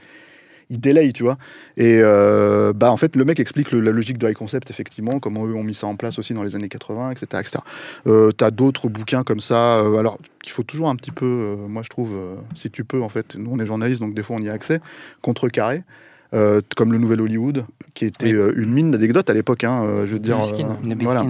il 0.72 0.80
délaye, 0.80 1.14
tu 1.14 1.22
vois. 1.24 1.38
Et 1.78 2.00
euh, 2.02 2.74
bah, 2.74 2.92
en 2.92 2.98
fait, 2.98 3.16
le 3.16 3.24
mec 3.24 3.40
explique 3.40 3.72
le- 3.72 3.82
la 3.82 3.92
logique 3.92 4.18
de 4.18 4.28
high 4.28 4.34
concept, 4.36 4.70
effectivement, 4.72 5.20
comment 5.20 5.46
eux 5.46 5.54
ont 5.54 5.64
mis 5.64 5.76
ça 5.76 5.86
en 5.88 5.96
place 5.96 6.18
aussi 6.18 6.34
dans 6.34 6.42
les 6.44 6.56
années 6.56 6.70
80, 6.70 7.12
etc. 7.12 7.26
etc. 7.40 7.58
Euh, 8.08 8.32
T'as 8.32 8.50
d'autres 8.52 8.90
bouquins 8.90 9.24
comme 9.24 9.40
ça, 9.42 9.80
euh, 9.80 9.98
alors 9.98 10.18
qu'il 10.42 10.54
faut 10.54 10.64
toujours 10.64 10.90
un 10.90 10.96
petit 10.96 11.12
peu, 11.12 11.26
euh, 11.26 11.68
moi 11.68 11.84
je 11.84 11.90
trouve, 11.90 12.14
euh, 12.16 12.36
si 12.56 12.72
tu 12.72 12.84
peux, 12.84 13.02
en 13.04 13.10
fait, 13.10 13.36
nous 13.36 13.52
on 13.54 13.60
est 13.60 13.66
journalistes, 13.68 14.02
donc 14.02 14.16
des 14.16 14.24
fois 14.24 14.38
on 14.38 14.42
y 14.42 14.50
a 14.50 14.54
accès, 14.54 14.80
contrecarré. 15.22 15.84
euh, 16.34 16.60
comme 16.76 16.92
le 16.92 16.98
Nouvel 16.98 17.22
Hollywood, 17.22 17.66
qui 17.94 18.06
était 18.06 18.26
Oui. 18.26 18.34
euh, 18.34 18.52
une 18.58 18.74
mine 18.74 18.92
d'anecdotes 18.92 19.30
à 19.30 19.34
l'époque, 19.34 19.64
hein, 19.64 19.84
euh, 19.86 20.06
je 20.08 20.14
veux 20.14 20.20
dire. 20.20 20.36
Euh, 20.64 20.74
voilà. 21.06 21.22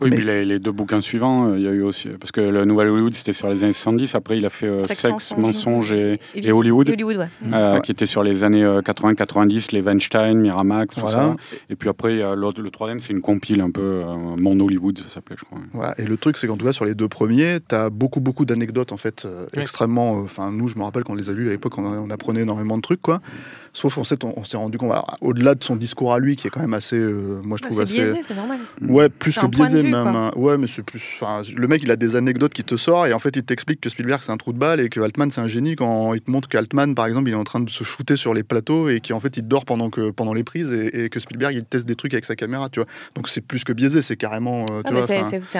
Oui, 0.00 0.10
Mais- 0.10 0.16
puis 0.16 0.24
les, 0.24 0.44
les 0.46 0.58
deux 0.58 0.72
bouquins 0.72 1.00
suivants, 1.00 1.48
euh, 1.48 1.58
il 1.58 1.64
y 1.64 1.68
a 1.68 1.72
eu 1.72 1.82
aussi. 1.82 2.08
Parce 2.20 2.32
que 2.32 2.40
le 2.40 2.64
Nouvel 2.64 2.88
Hollywood, 2.88 3.14
c'était 3.14 3.32
sur 3.32 3.48
les 3.48 3.62
années 3.64 3.72
70. 3.72 4.14
Après, 4.14 4.38
il 4.38 4.46
a 4.46 4.50
fait 4.50 4.66
euh, 4.66 4.78
Sexe, 4.78 5.00
Sexe, 5.00 5.34
mensonge. 5.36 5.92
et, 5.92 6.18
Et 6.34 6.46
et 6.48 6.52
Hollywood, 6.52 6.88
Hollywood, 6.88 7.16
ouais. 7.18 7.28
euh, 7.52 7.74
Ouais. 7.74 7.80
qui 7.82 7.92
était 7.92 8.06
sur 8.06 8.22
les 8.22 8.42
années 8.44 8.64
80-90, 8.64 9.72
les 9.72 9.80
Weinstein, 9.82 10.38
Miramax, 10.38 10.94
tout 10.94 11.00
Voilà. 11.02 11.16
ça. 11.16 11.36
Et 11.68 11.76
puis 11.76 11.88
après, 11.88 12.14
le 12.34 12.70
troisième, 12.70 12.98
c'est 13.00 13.12
une 13.12 13.20
compile 13.20 13.60
un 13.60 13.70
peu, 13.70 13.80
euh, 13.82 14.16
Mon 14.38 14.58
Hollywood, 14.60 14.98
ça 14.98 15.08
s'appelait, 15.14 15.36
je 15.38 15.44
crois. 15.44 15.58
Voilà. 15.72 15.94
Et 15.98 16.04
le 16.06 16.16
truc, 16.16 16.36
c'est 16.38 16.46
qu'en 16.46 16.56
tout 16.56 16.66
cas, 16.66 16.72
sur 16.72 16.84
les 16.84 16.94
deux 16.94 17.08
premiers, 17.08 17.58
tu 17.66 17.74
as 17.74 17.90
beaucoup, 17.90 18.20
beaucoup 18.20 18.44
d'anecdotes, 18.44 18.92
en 18.92 18.96
fait, 18.96 19.24
euh, 19.24 19.46
Oui. 19.54 19.62
extrêmement. 19.62 20.12
Enfin, 20.12 20.50
nous, 20.50 20.68
je 20.68 20.76
me 20.78 20.82
rappelle 20.82 21.04
qu'on 21.04 21.14
les 21.14 21.28
a 21.28 21.32
lus 21.32 21.48
à 21.48 21.50
l'époque, 21.50 21.76
on, 21.78 21.84
on 21.84 22.10
apprenait 22.10 22.40
énormément 22.42 22.76
de 22.76 22.82
trucs, 22.82 23.02
quoi. 23.02 23.20
Sauf, 23.72 23.98
en 23.98 24.04
fait, 24.04 24.24
on, 24.24 24.34
on 24.36 24.44
s'est 24.44 24.56
rendu 24.56 24.78
compte, 24.78 24.92
au-delà 25.20 25.54
de 25.54 25.62
son 25.62 25.76
discours 25.76 26.12
à 26.12 26.18
lui, 26.18 26.34
qui 26.36 26.48
est 26.48 26.50
quand 26.50 26.60
même 26.60 26.74
assez, 26.74 26.96
euh, 26.96 27.40
moi, 27.44 27.56
je 27.56 27.62
trouve 27.66 27.80
assez. 27.80 27.94
biaisé, 27.94 28.20
c'est 28.22 28.34
normal. 28.34 28.58
Ouais, 28.82 29.08
plus 29.08 29.38
que 29.38 29.46
biaisé 29.46 29.82
vue, 29.82 29.90
même. 29.90 30.10
quoi. 30.10 30.26
hein. 30.26 30.30
Ouais, 30.36 30.58
mais 30.58 30.66
c'est 30.66 30.82
plus. 30.82 31.00
enfin, 31.20 31.42
le 31.56 31.68
mec, 31.68 31.82
il 31.84 31.90
a 31.90 31.96
des 31.96 32.16
anecdotes 32.16 32.52
qui 32.52 32.64
te 32.64 32.74
sort 32.76 33.06
et 33.06 33.12
en 33.12 33.18
fait, 33.20 33.36
il 33.36 33.42
t'explique 33.44 33.80
que 33.80 33.88
Spielberg 33.88 34.20
c'est 34.24 34.32
un 34.32 34.36
trou 34.36 34.52
de 34.52 34.58
balle 34.58 34.80
et 34.80 34.88
que 34.88 35.00
Altman 35.00 35.30
c'est 35.30 35.40
un 35.40 35.46
génie 35.46 35.76
quand 35.76 36.14
il 36.14 36.20
te 36.20 36.30
montre 36.30 36.48
qu'Altman, 36.48 36.94
par 36.94 37.06
exemple, 37.06 37.28
il 37.28 37.32
est 37.32 37.36
en 37.36 37.44
train 37.44 37.60
de 37.60 37.70
se 37.70 37.84
shooter 37.84 38.16
sur 38.16 38.34
les 38.34 38.42
plateaux 38.42 38.88
et 38.88 39.00
qu'en 39.00 39.20
fait, 39.20 39.36
il 39.36 39.46
dort 39.46 39.64
pendant 39.64 39.88
que 39.88 40.10
pendant 40.10 40.34
les 40.34 40.42
prises 40.44 40.72
et, 40.72 41.04
et 41.04 41.08
que 41.08 41.20
Spielberg 41.20 41.54
il 41.54 41.64
teste 41.64 41.86
des 41.86 41.94
trucs 41.94 42.12
avec 42.12 42.24
sa 42.24 42.34
caméra, 42.36 42.68
tu 42.70 42.80
vois. 42.80 42.88
Donc 43.14 43.28
c'est 43.28 43.40
plus 43.40 43.62
que 43.62 43.72
biaisé, 43.72 44.02
c'est 44.02 44.16
carrément. 44.16 44.62
euh, 44.72 44.80
Ah, 44.84 44.88
tu 44.88 44.94
mais 44.94 45.00
vois, 45.00 45.06
c'est- 45.06 45.58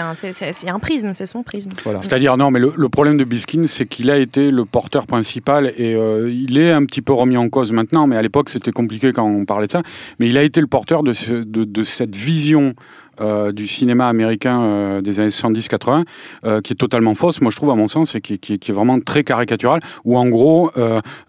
un, 0.69 0.79
prisme, 0.79 1.13
c'est 1.13 1.25
son 1.25 1.43
prisme. 1.43 1.69
voilà. 1.83 2.01
C'est-à-dire, 2.01 2.35
non, 2.37 2.51
mais 2.51 2.59
le, 2.59 2.73
le 2.75 2.89
problème 2.89 3.17
de 3.17 3.23
Biskin, 3.23 3.67
c'est 3.67 3.85
qu'il 3.85 4.09
a 4.09 4.17
été 4.17 4.51
le 4.51 4.65
porteur 4.65 5.05
principal 5.07 5.73
et 5.77 5.95
euh, 5.95 6.29
il 6.31 6.57
est 6.57 6.71
un 6.71 6.85
petit 6.85 7.01
peu 7.01 7.13
remis 7.13 7.37
en 7.37 7.49
cause 7.49 7.71
maintenant, 7.71 8.00
mais 8.07 8.15
à 8.17 8.21
l'époque, 8.21 8.49
c'était 8.49 8.71
compliqué 8.71 9.11
quand 9.11 9.25
on 9.25 9.45
parlait 9.45 9.67
de 9.67 9.71
ça. 9.71 9.81
Mais 10.19 10.27
il 10.27 10.37
a 10.37 10.43
été 10.43 10.61
le 10.61 10.67
porteur 10.67 11.03
de, 11.03 11.13
ce- 11.13 11.43
de, 11.43 11.63
de 11.63 11.83
cette 11.83 12.15
vision 12.15 12.73
euh, 13.21 13.51
du 13.51 13.67
cinéma 13.67 14.07
américain 14.07 14.61
euh, 14.63 15.01
des 15.01 15.19
années 15.19 15.29
70-80, 15.29 16.03
euh, 16.45 16.61
qui 16.61 16.73
est 16.73 16.75
totalement 16.75 17.15
fausse, 17.15 17.41
moi 17.41 17.51
je 17.51 17.55
trouve, 17.55 17.69
à 17.69 17.75
mon 17.75 17.87
sens, 17.87 18.15
et 18.15 18.21
qui, 18.21 18.39
qui- 18.39 18.59
qui 18.59 18.71
est 18.71 18.73
vraiment 18.73 18.99
très 18.99 19.23
caricatural, 19.23 19.79
où 20.05 20.17
en 20.17 20.27
gros, 20.27 20.71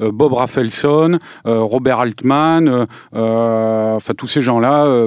Bob 0.01 0.33
Rafelson, 0.33 1.19
Robert 1.45 2.01
Altman, 2.01 2.87
enfin 3.13 4.15
tous 4.17 4.27
ces 4.27 4.41
gens-là, 4.41 5.07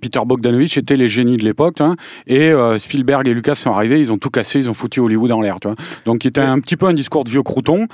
Peter 0.00 0.20
Bogdanovich 0.24 0.76
étaient 0.78 0.96
les 0.96 1.08
génies 1.08 1.36
de 1.36 1.44
l'époque, 1.44 1.80
hein, 1.80 1.96
et 2.26 2.52
Spielberg 2.78 3.26
et 3.28 3.34
Lucas 3.34 3.54
sont 3.56 3.72
arrivés, 3.72 3.98
ils 4.00 4.12
ont 4.12 4.18
tout 4.18 4.30
cassé, 4.30 4.58
ils 4.58 4.70
ont 4.70 4.74
foutu 4.74 5.00
Hollywood 5.00 5.32
en 5.32 5.40
l'air, 5.40 5.56
tu 5.60 5.68
vois. 5.68 5.76
Donc, 6.04 6.18
qui 6.20 6.28
était 6.28 6.40
un 6.40 6.58
petit 6.60 6.76
peu 6.76 6.86
un 6.86 6.94
discours 6.94 7.24
de 7.24 7.30
vieux 7.30 7.42
crouton, 7.42 7.86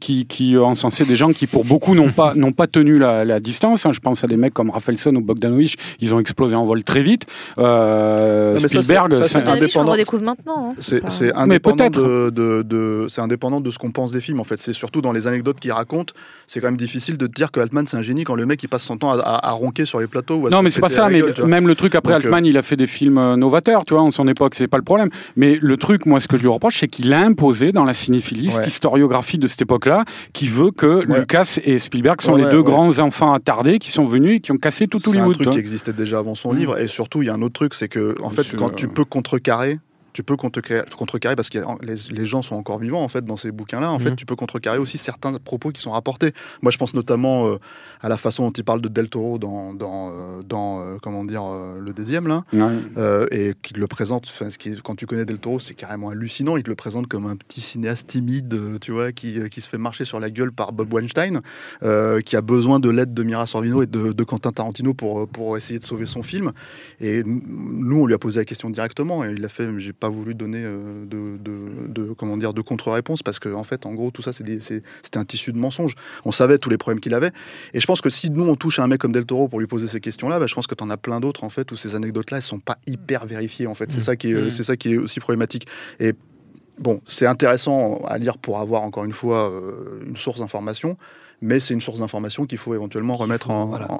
qui, 0.00 0.26
qui 0.26 0.56
encensait 0.58 1.04
des 1.04 1.16
gens 1.16 1.32
qui, 1.32 1.46
pour 1.46 1.64
beaucoup, 1.64 1.94
n'ont 1.94 2.12
pas, 2.12 2.34
n'ont 2.34 2.52
pas 2.52 2.66
tenu 2.66 2.98
la, 2.98 3.24
la 3.24 3.40
distance. 3.40 3.86
hein. 3.86 3.92
Je 3.92 4.00
pense 4.00 4.24
à 4.24 4.26
des 4.26 4.36
mecs 4.36 4.54
comme 4.54 4.70
Rafelson 4.70 5.14
ou 5.14 5.20
Bogdanovich, 5.20 5.76
ils 6.00 6.14
ont 6.14 6.20
explosé 6.20 6.54
en 6.54 6.64
vol 6.66 6.84
très 6.84 7.02
vite. 7.02 7.15
Euh, 7.58 8.58
mais 8.60 8.68
Spielberg, 8.68 9.12
c'est- 9.12 9.36
indépendant- 9.36 9.84
le 9.86 9.90
redécouvre 9.92 10.22
maintenant. 10.24 10.70
hein. 10.70 10.74
C'est 10.78 11.00
pas- 11.00 11.08
indépendant, 11.40 11.90
de, 11.90 12.30
de, 12.30 12.62
de- 12.62 13.06
c'est 13.08 13.20
indépendant 13.20 13.60
de 13.60 13.70
ce 13.70 13.78
qu'on 13.78 13.90
pense 13.90 14.12
des 14.12 14.20
films 14.20 14.40
en 14.40 14.44
fait. 14.44 14.58
C'est 14.58 14.72
surtout 14.72 15.00
dans 15.00 15.12
les 15.12 15.26
anecdotes 15.26 15.58
qu'il 15.60 15.72
raconte. 15.72 16.14
C'est 16.46 16.60
quand 16.60 16.68
même 16.68 16.76
difficile 16.76 17.16
de 17.18 17.26
te 17.26 17.32
dire 17.32 17.50
que 17.50 17.60
Altman 17.60 17.86
c'est 17.86 17.96
un 17.96 18.02
génie 18.02 18.24
quand 18.24 18.34
le 18.34 18.46
mec 18.46 18.62
il 18.62 18.68
passe 18.68 18.82
son 18.82 18.96
temps 18.96 19.10
à, 19.12 19.18
à- 19.20 19.48
à 19.48 19.52
ronquer 19.52 19.84
sur 19.84 20.00
les 20.00 20.06
plateaux. 20.06 20.36
Ou 20.36 20.46
à 20.46 20.50
se 20.50 20.54
Non, 20.54 20.62
mais 20.62 20.70
c'est 20.70 20.80
pas 20.80 20.88
ça. 20.88 21.08
Mais 21.08 21.22
même 21.46 21.66
le 21.66 21.74
truc 21.74 21.94
après 21.94 22.12
Donc, 22.14 22.22
euh, 22.24 22.26
Altman, 22.26 22.44
il 22.46 22.56
a 22.58 22.62
fait 22.62 22.76
des 22.76 22.86
films 22.86 23.18
euh, 23.18 23.36
novateurs, 23.36 23.84
tu 23.84 23.94
vois, 23.94 24.02
en 24.02 24.10
son 24.10 24.26
époque, 24.28 24.54
c'est 24.54 24.68
pas 24.68 24.76
le 24.78 24.82
problème. 24.84 25.08
Mais 25.36 25.58
le 25.60 25.76
truc, 25.76 26.06
moi, 26.06 26.20
ce 26.20 26.28
que 26.28 26.36
je 26.36 26.42
lui 26.42 26.48
reproche, 26.50 26.78
c'est 26.80 26.88
qu'il 26.88 27.12
a 27.12 27.20
imposé 27.20 27.72
dans 27.72 27.84
la 27.84 27.94
cinéphilie 27.94 28.50
cette 28.50 28.62
Ouais. 28.62 28.68
historiographie 28.68 29.38
de 29.38 29.46
cette 29.46 29.62
époque-là, 29.62 30.04
qui 30.32 30.46
veut 30.46 30.70
que 30.70 31.06
Ouais. 31.06 31.18
Lucas 31.20 31.58
et 31.64 31.78
Spielberg 31.78 32.20
sont 32.20 32.34
Ouais, 32.34 32.44
les 32.44 32.50
deux 32.50 32.58
ouais. 32.58 32.64
grands 32.64 32.98
enfants 32.98 33.32
attardés 33.32 33.78
qui 33.78 33.90
sont 33.90 34.04
venus 34.04 34.36
et 34.36 34.40
qui 34.40 34.52
ont 34.52 34.56
cassé 34.56 34.86
tout 34.88 34.98
C'est 35.00 35.10
un 35.10 35.12
Hollywood. 35.12 35.34
truc 35.36 35.50
qui 35.50 35.58
existait 35.58 35.92
déjà 35.92 36.18
avant 36.18 36.34
son 36.34 36.52
Mm. 36.52 36.56
livre. 36.56 36.78
Et 36.78 36.86
surtout, 36.96 37.22
il 37.22 37.26
y 37.26 37.28
a 37.28 37.34
un 37.34 37.42
autre 37.42 37.52
truc, 37.52 37.74
c'est 37.74 37.88
que 37.88 38.16
en 38.22 38.30
fait, 38.30 38.56
quand 38.56 38.70
tu 38.70 38.88
peux 38.88 39.04
contrecarrer. 39.04 39.78
Tu 40.16 40.22
peux 40.22 40.36
contrecarrer, 40.36 40.82
contrecarrer 40.96 41.36
parce 41.36 41.50
que 41.50 41.58
les, 41.82 41.94
les 42.10 42.24
gens 42.24 42.40
sont 42.40 42.54
encore 42.56 42.78
vivants 42.78 43.02
en 43.02 43.08
fait 43.08 43.22
dans 43.22 43.36
ces 43.36 43.52
bouquins-là. 43.52 43.90
En 43.92 43.98
fait, 43.98 44.08
Mhm. 44.12 44.16
tu 44.16 44.24
peux 44.24 44.34
contrecarrer 44.34 44.78
aussi 44.78 44.96
certains 44.96 45.34
propos 45.34 45.72
qui 45.72 45.82
sont 45.82 45.90
rapportés. 45.90 46.32
Moi, 46.62 46.70
je 46.72 46.78
pense 46.78 46.94
notamment 46.94 47.48
euh, 47.48 47.58
à 48.00 48.08
la 48.08 48.16
façon 48.16 48.44
dont 48.44 48.50
il 48.50 48.64
parle 48.64 48.80
de 48.80 48.88
Del 48.88 49.10
Toro 49.10 49.36
dans, 49.38 49.74
dans, 49.74 50.08
euh, 50.10 50.40
dans 50.42 50.80
euh, 50.80 50.96
comment 51.02 51.22
dire 51.22 51.42
le 51.78 51.92
deuxième 51.92 52.26
là. 52.28 52.44
Et 53.30 53.52
qu'il 53.60 53.76
le 53.78 53.86
présente, 53.86 54.26
qui 54.58 54.74
quand 54.82 54.94
tu 54.96 55.04
connais 55.04 55.26
Del 55.26 55.38
Toro, 55.38 55.58
c'est 55.58 55.74
carrément 55.74 56.08
hallucinant. 56.08 56.56
Il 56.56 56.62
te 56.62 56.70
le 56.70 56.76
présente 56.76 57.08
comme 57.08 57.26
un 57.26 57.36
petit 57.36 57.60
cinéaste 57.60 58.06
timide, 58.08 58.78
tu 58.80 58.92
vois, 58.92 59.12
qui, 59.12 59.38
qui 59.50 59.60
se 59.60 59.68
fait 59.68 59.76
marcher 59.76 60.06
sur 60.06 60.18
la 60.18 60.30
gueule 60.30 60.50
par 60.50 60.72
Bob 60.72 60.94
Weinstein, 60.94 61.42
qui 62.24 62.36
a 62.36 62.40
besoin 62.40 62.80
de 62.80 62.88
l'aide 62.88 63.12
de 63.12 63.22
Mira 63.22 63.44
Sorvino 63.44 63.82
et 63.82 63.86
de, 63.86 64.12
de 64.12 64.24
Quentin 64.24 64.50
Tarantino 64.52 64.94
pour, 64.94 65.28
pour 65.28 65.58
essayer 65.58 65.78
de 65.78 65.84
sauver 65.84 66.06
son 66.06 66.22
film. 66.22 66.52
Et 67.00 67.22
nous, 67.24 68.00
on 68.00 68.06
lui 68.06 68.14
a 68.14 68.18
posé 68.18 68.40
la 68.40 68.46
question 68.46 68.70
directement 68.70 69.22
et 69.22 69.32
il 69.36 69.44
a 69.44 69.48
fait 69.50 69.66
J'ai 69.78 69.92
pas 69.92 70.05
voulu 70.08 70.34
donner 70.34 70.62
euh, 70.62 71.04
de, 71.06 71.36
de, 71.38 71.88
de- 71.88 72.12
comment 72.12 72.36
dire, 72.36 72.52
de 72.54 72.60
contre-réponse 72.60 73.22
parce 73.22 73.38
que, 73.38 73.52
en 73.52 73.64
fait, 73.64 73.86
en 73.86 73.94
gros, 73.94 74.10
tout 74.10 74.22
ça, 74.22 74.32
c'était 74.32 74.82
un 75.18 75.24
tissu 75.24 75.52
de 75.52 75.58
mensonges. 75.58 75.94
On 76.24 76.32
savait 76.32 76.58
tous 76.58 76.70
les 76.70 76.78
problèmes 76.78 77.00
qu'il 77.00 77.14
avait. 77.14 77.30
Et 77.74 77.80
je 77.80 77.86
pense 77.86 78.00
que 78.00 78.10
si 78.10 78.30
nous, 78.30 78.44
on 78.48 78.56
touche 78.56 78.78
à 78.78 78.84
un 78.84 78.86
mec 78.88 79.00
comme 79.00 79.12
Del 79.12 79.26
Toro 79.26 79.48
pour 79.48 79.60
lui 79.60 79.66
poser 79.66 79.88
ces 79.88 80.00
questions-là, 80.00 80.38
bah, 80.38 80.46
je 80.46 80.54
pense 80.54 80.66
que 80.66 80.74
tu 80.74 80.84
en 80.84 80.90
as 80.90 80.96
plein 80.96 81.20
d'autres, 81.20 81.44
en 81.44 81.50
fait, 81.50 81.70
où 81.72 81.76
ces 81.76 81.94
anecdotes-là, 81.94 82.38
elles 82.38 82.42
sont 82.42 82.58
pas 82.60 82.78
hyper 82.86 83.26
vérifiées, 83.26 83.66
en 83.66 83.74
fait. 83.74 83.90
C'est 83.92 84.00
ça, 84.00 84.16
qui 84.16 84.30
est, 84.32 84.34
Mm. 84.34 84.50
c'est 84.50 84.64
ça 84.64 84.76
qui 84.76 84.92
est 84.92 84.96
aussi 84.98 85.20
problématique. 85.20 85.66
Et 86.00 86.12
bon, 86.78 87.00
c'est 87.06 87.26
intéressant 87.26 88.00
à 88.06 88.18
lire 88.18 88.38
pour 88.38 88.58
avoir, 88.58 88.82
encore 88.82 89.04
une 89.04 89.12
fois, 89.12 89.50
euh, 89.50 90.04
une 90.06 90.16
source 90.16 90.40
d'information. 90.40 90.96
Mais 91.42 91.60
c'est 91.60 91.74
une 91.74 91.80
source 91.80 91.98
d'information 91.98 92.46
qu'il 92.46 92.58
faut 92.58 92.74
éventuellement 92.74 93.16
remettre 93.16 93.50
faut, 93.50 93.54
en, 93.54 93.66
voilà, 93.66 93.90
en- 93.90 93.96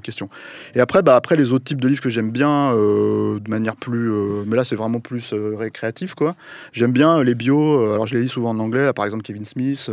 question. 0.00 0.28
Et 0.74 0.80
après, 0.80 1.02
bah, 1.02 1.16
après 1.16 1.36
les 1.36 1.52
autres 1.52 1.64
types 1.64 1.80
de 1.80 1.88
livres 1.88 2.02
que 2.02 2.10
j'aime 2.10 2.30
bien, 2.30 2.72
euh, 2.74 3.40
de 3.40 3.50
manière 3.50 3.76
plus, 3.76 4.10
euh, 4.12 4.44
mais 4.46 4.56
là 4.56 4.64
c'est 4.64 4.76
vraiment 4.76 5.00
plus 5.00 5.32
euh, 5.32 5.54
récréatif 5.56 6.14
quoi. 6.14 6.36
J'aime 6.72 6.92
bien 6.92 7.22
les 7.22 7.34
bios. 7.34 7.90
alors 7.92 8.06
je 8.06 8.14
les 8.14 8.22
lis 8.22 8.28
souvent 8.28 8.50
en 8.50 8.58
anglais. 8.58 8.92
Par 8.92 9.04
exemple 9.04 9.22
Kevin 9.24 9.44
Smith. 9.44 9.90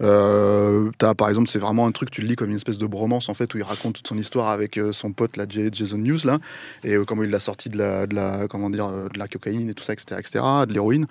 Euh, 0.00 0.90
par 1.16 1.28
exemple, 1.28 1.48
c'est 1.48 1.58
vraiment 1.58 1.86
un 1.86 1.92
truc, 1.92 2.10
tu 2.10 2.20
le 2.20 2.28
lis 2.28 2.36
comme 2.36 2.50
une 2.50 2.56
espèce 2.56 2.78
de 2.78 2.86
bromance 2.86 3.28
en 3.28 3.34
fait, 3.34 3.52
où 3.54 3.58
il 3.58 3.62
raconte 3.62 3.94
toute 3.96 4.06
son 4.08 4.16
histoire 4.18 4.50
avec 4.50 4.78
euh, 4.78 4.92
son 4.92 5.12
pote, 5.12 5.32
J- 5.48 5.70
Jason 5.72 5.98
News, 5.98 6.18
là, 6.24 6.38
et 6.84 6.94
euh, 6.94 7.04
comment 7.04 7.22
il 7.24 7.30
l'a 7.30 7.40
sorti 7.40 7.68
de 7.68 7.78
la, 7.78 8.06
la, 8.06 8.46
comment 8.48 8.70
dire, 8.70 8.86
euh, 8.86 9.08
de 9.12 9.18
la 9.18 9.28
cocaïne 9.28 9.68
et 9.70 9.74
tout 9.74 9.84
ça, 9.84 9.92
etc., 9.92 10.16
etc., 10.18 10.44
de 10.66 10.72
l'héroïne. 10.72 11.06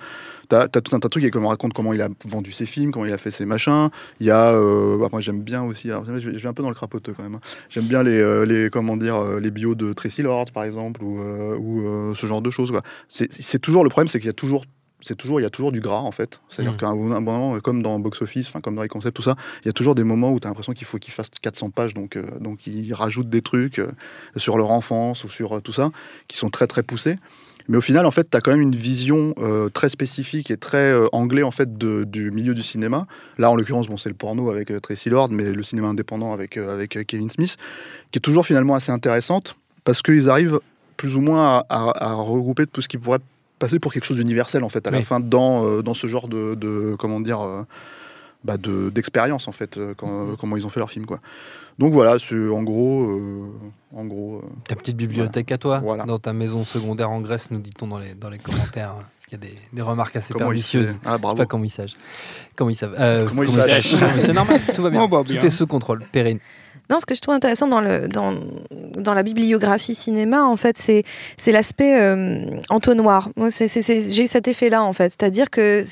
T'as, 0.50 0.64
as 0.64 0.68
tout 0.70 0.96
un 0.96 1.00
tas 1.00 1.08
de 1.08 1.10
trucs 1.10 1.24
et 1.24 1.32
comment 1.32 1.50
il 1.50 1.52
raconte 1.52 1.74
comment 1.74 1.94
il 1.94 2.02
a 2.02 2.10
vendu 2.26 2.52
ses 2.52 2.66
films, 2.66 2.92
comment 2.92 3.06
il 3.06 3.14
a 3.14 3.18
fait 3.18 3.32
ses 3.32 3.46
machins. 3.46 3.90
Il 4.20 4.28
y 4.28 4.32
a, 4.32 4.54
euh, 4.54 5.04
après, 5.04 5.22
j'aime 5.22 5.42
bien 5.42 5.64
aussi, 5.64 5.92
alors, 5.92 6.06
un 6.08 6.54
peu 6.54 6.64
dans 6.64 6.70
le 6.70 6.76
crapoteux 6.76 7.14
quand 7.16 7.24
même. 7.24 7.36
hein. 7.36 7.42
J'aime 7.70 7.86
bien 7.86 8.04
les, 8.04 8.46
les, 8.46 8.70
comment 8.70 8.96
dire, 8.96 9.22
les 9.40 9.52
bios 9.52 9.76
de 9.76 9.92
Tracy 9.94 10.22
Lord, 10.22 10.52
par 10.54 10.64
exemple, 10.64 11.04
ou, 11.04 11.20
ou 11.20 12.16
ce 12.16 12.26
genre 12.28 12.42
de 12.42 12.50
choses. 12.50 12.72
C'est 13.10 13.60
toujours 13.60 13.84
le 13.84 13.90
problème, 13.90 14.08
c'est 14.08 14.20
qu'il 14.20 14.28
y 14.28 14.30
a 14.30 14.34
toujours 14.34 14.66
c'est 15.02 15.16
toujours 15.16 15.40
il 15.40 15.44
y 15.44 15.46
a 15.46 15.50
toujours 15.50 15.72
du 15.72 15.80
gras 15.80 16.00
en 16.00 16.12
fait 16.12 16.40
c'est 16.50 16.62
à 16.62 16.66
dire 16.66 16.74
Mm. 16.74 16.78
qu'à 16.78 16.88
un 16.88 16.96
moment 16.96 17.60
comme 17.60 17.84
dans 17.84 18.00
box 18.00 18.22
office 18.22 18.48
enfin 18.48 18.62
comme 18.62 18.76
dans 18.76 18.82
les 18.82 18.88
concepts 18.88 19.16
tout 19.16 19.22
ça 19.22 19.36
il 19.64 19.68
y 19.68 19.70
a 19.70 19.74
toujours 19.74 19.94
des 19.96 20.04
moments 20.04 20.32
où 20.32 20.40
tu 20.40 20.48
as 20.48 20.50
l'impression 20.50 20.74
qu'il 20.74 20.88
faut 20.88 20.98
qu'ils 20.98 21.14
fassent 21.14 21.30
400 21.42 21.70
pages 21.70 21.94
donc 21.94 22.16
euh, 22.16 22.24
donc 22.40 22.66
ils 22.68 22.94
rajoutent 22.94 23.30
des 23.30 23.42
trucs 23.42 23.80
euh, 23.80 23.92
sur 24.38 24.58
leur 24.58 24.72
enfance 24.72 25.24
ou 25.24 25.30
sur 25.30 25.58
euh, 25.58 25.60
tout 25.62 25.74
ça 25.74 25.92
qui 26.28 26.38
sont 26.38 26.50
très 26.50 26.68
très 26.68 26.84
poussés 26.84 27.18
Mais 27.70 27.76
au 27.78 27.82
final, 27.82 28.06
en 28.06 28.12
fait, 28.12 28.30
tu 28.32 28.38
as 28.38 28.40
quand 28.40 28.52
même 28.52 28.62
une 28.62 28.76
vision 28.78 29.34
euh, 29.40 29.68
très 29.68 29.90
spécifique 29.90 30.52
et 30.52 30.56
très 30.58 30.88
euh, 30.94 31.08
anglais 31.12 31.44
en 31.44 31.52
fait 31.52 31.78
de- 31.78 32.06
du 32.06 32.32
milieu 32.32 32.54
du 32.54 32.64
cinéma. 32.64 33.08
Là, 33.38 33.52
en 33.52 33.56
l'occurrence, 33.58 33.88
bon, 33.90 33.98
c'est 33.98 34.08
le 34.08 34.16
porno 34.16 34.50
avec 34.50 34.72
euh, 34.72 34.80
Tracy 34.80 35.10
Lord, 35.10 35.32
mais 35.32 35.52
le 35.52 35.64
cinéma 35.64 35.90
indépendant 35.90 36.32
avec, 36.32 36.56
avec 36.56 36.98
Kevin 37.06 37.30
Smith, 37.30 37.58
qui 38.12 38.20
est 38.20 38.22
toujours 38.22 38.46
finalement 38.46 38.74
assez 38.76 38.94
intéressante 38.94 39.58
parce 39.84 40.02
qu'ils 40.02 40.30
arrivent 40.30 40.62
plus 40.96 41.18
ou 41.18 41.22
moins 41.22 41.58
à, 41.58 41.66
à- 41.68 42.04
à 42.12 42.14
regrouper 42.14 42.68
tout 42.68 42.80
ce 42.80 42.88
qui 42.88 42.98
pourrait 42.98 43.20
passer 43.60 43.80
pour 43.80 43.92
quelque 43.94 44.06
chose 44.06 44.18
d'universel 44.18 44.64
en 44.64 44.70
fait 44.70 44.86
à 44.88 44.92
la 44.92 45.02
fin 45.02 45.20
dans, 45.20 45.66
euh, 45.66 45.82
dans 45.82 45.94
ce 45.94 46.08
genre 46.08 46.28
de, 46.28 46.56
de- 46.56 46.96
comment 47.00 47.20
dire 47.20 47.42
euh, 47.42 47.64
bah, 48.44 48.58
de- 48.58 48.90
d'expérience 48.90 49.48
en 49.48 49.52
fait 49.52 49.78
euh, 49.78 49.94
quand- 49.98 50.36
comment 50.40 50.58
ils 50.58 50.66
ont 50.66 50.70
fait 50.70 50.80
leur 50.80 50.90
film 50.92 51.06
quoi. 51.06 51.20
Donc 51.80 51.94
voilà, 51.94 52.18
c'est 52.18 52.50
en 52.50 52.64
gros 52.64 53.04
euh, 53.04 53.46
en 53.96 54.04
gros 54.06 54.38
euh, 54.38 54.48
Ta 54.68 54.76
petite 54.76 54.98
bibliothèque 54.98 55.52
à 55.52 55.60
toi, 55.60 55.78
Voilà. 55.78 56.06
dans 56.06 56.18
ta 56.18 56.34
maison 56.34 56.64
secondaire 56.64 57.12
en 57.12 57.22
Grèce, 57.22 57.52
nous 57.52 57.60
dit-on 57.60 57.88
dans 57.88 58.00
les, 58.00 58.16
dans 58.16 58.32
les 58.32 58.40
commentaires. 58.40 58.94
hein, 58.98 59.04
Parce 59.16 59.28
qu'il 59.28 59.38
y 59.38 59.42
a 59.42 59.46
des, 59.48 59.56
des 59.74 59.82
remarques 59.84 60.16
assez 60.16 60.34
comment 60.34 60.46
pernicieuses. 60.48 61.00
Ah 61.06 61.20
bravo. 61.20 61.38
Pas 61.38 61.46
comment 61.46 61.64
ils 61.66 61.70
savent. 61.70 61.90
Comment 62.56 62.72
ils 62.72 62.76
savent. 62.76 62.96
Euh, 63.00 63.28
Comment 63.28 63.44
ils 63.44 63.52
savent. 63.52 63.70
savent. 63.82 64.14
Mais 64.16 64.22
C'est 64.26 64.34
normal, 64.34 64.60
tout 64.74 64.82
va 64.82 64.90
bien. 64.90 65.02
Oh, 65.04 65.08
bah, 65.08 65.22
bien. 65.24 65.40
Tout 65.40 65.46
est 65.46 65.52
sous 65.52 65.68
contrôle. 65.68 66.04
Perrine. 66.12 66.40
Non, 66.90 67.00
ce 67.00 67.06
que 67.06 67.16
je 67.16 67.22
trouve 67.22 67.36
intéressant 67.36 67.68
dans, 67.68 67.82
le, 67.82 68.08
dans, 68.08 68.36
dans 68.72 69.14
la 69.14 69.24
bibliographie 69.24 69.96
cinéma, 69.96 70.44
en 70.44 70.56
fait, 70.56 70.78
c'est, 70.78 71.04
l'aspect 71.52 72.00
euh, 72.00 72.60
entonnoir. 72.70 73.30
J'ai 73.38 74.24
eu 74.24 74.28
cet 74.28 74.48
effet-là, 74.48 74.84
en 74.84 74.94
fait. 74.94 75.10
C'est-à-dire 75.10 75.50
que 75.50 75.84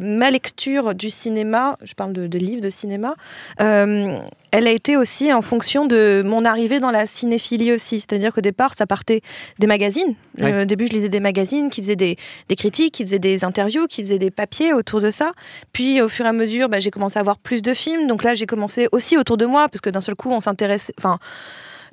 ma 0.00 0.30
lecture 0.30 0.94
du 0.94 1.10
cinéma, 1.10 1.78
je 1.82 1.94
parle 1.94 2.12
de, 2.12 2.26
de 2.26 2.38
livres 2.38 2.62
de 2.62 2.70
cinéma, 2.70 3.14
euh, 3.60 4.18
elle 4.56 4.68
a 4.68 4.70
été 4.70 4.96
aussi 4.96 5.32
en 5.32 5.42
fonction 5.42 5.84
de 5.84 6.22
mon 6.24 6.44
arrivée 6.44 6.78
dans 6.78 6.92
la 6.92 7.08
cinéphilie 7.08 7.72
aussi. 7.72 7.98
C'est-à-dire 7.98 8.32
qu'au 8.32 8.40
départ, 8.40 8.74
ça 8.74 8.86
partait 8.86 9.20
des 9.58 9.66
magazines. 9.66 10.14
Ouais. 10.38 10.62
Au 10.62 10.64
début, 10.64 10.86
je 10.86 10.92
lisais 10.92 11.08
des 11.08 11.18
magazines 11.18 11.70
qui 11.70 11.82
faisaient 11.82 11.96
des, 11.96 12.16
des 12.48 12.54
critiques, 12.54 12.94
qui 12.94 13.02
faisaient 13.02 13.18
des 13.18 13.44
interviews, 13.44 13.88
qui 13.88 14.04
faisaient 14.04 14.20
des 14.20 14.30
papiers 14.30 14.72
autour 14.72 15.00
de 15.00 15.10
ça. 15.10 15.32
Puis, 15.72 16.00
au 16.00 16.08
fur 16.08 16.24
et 16.24 16.28
à 16.28 16.32
mesure, 16.32 16.68
bah, 16.68 16.78
j'ai 16.78 16.92
commencé 16.92 17.18
à 17.18 17.24
voir 17.24 17.38
plus 17.38 17.62
de 17.62 17.74
films. 17.74 18.06
Donc 18.06 18.22
là, 18.22 18.34
j'ai 18.34 18.46
commencé 18.46 18.86
aussi 18.92 19.18
autour 19.18 19.38
de 19.38 19.44
moi, 19.44 19.68
parce 19.68 19.80
que 19.80 19.90
d'un 19.90 20.00
seul 20.00 20.14
coup, 20.14 20.30
on 20.30 20.38
s'intéresse. 20.38 20.92
Enfin, 20.98 21.18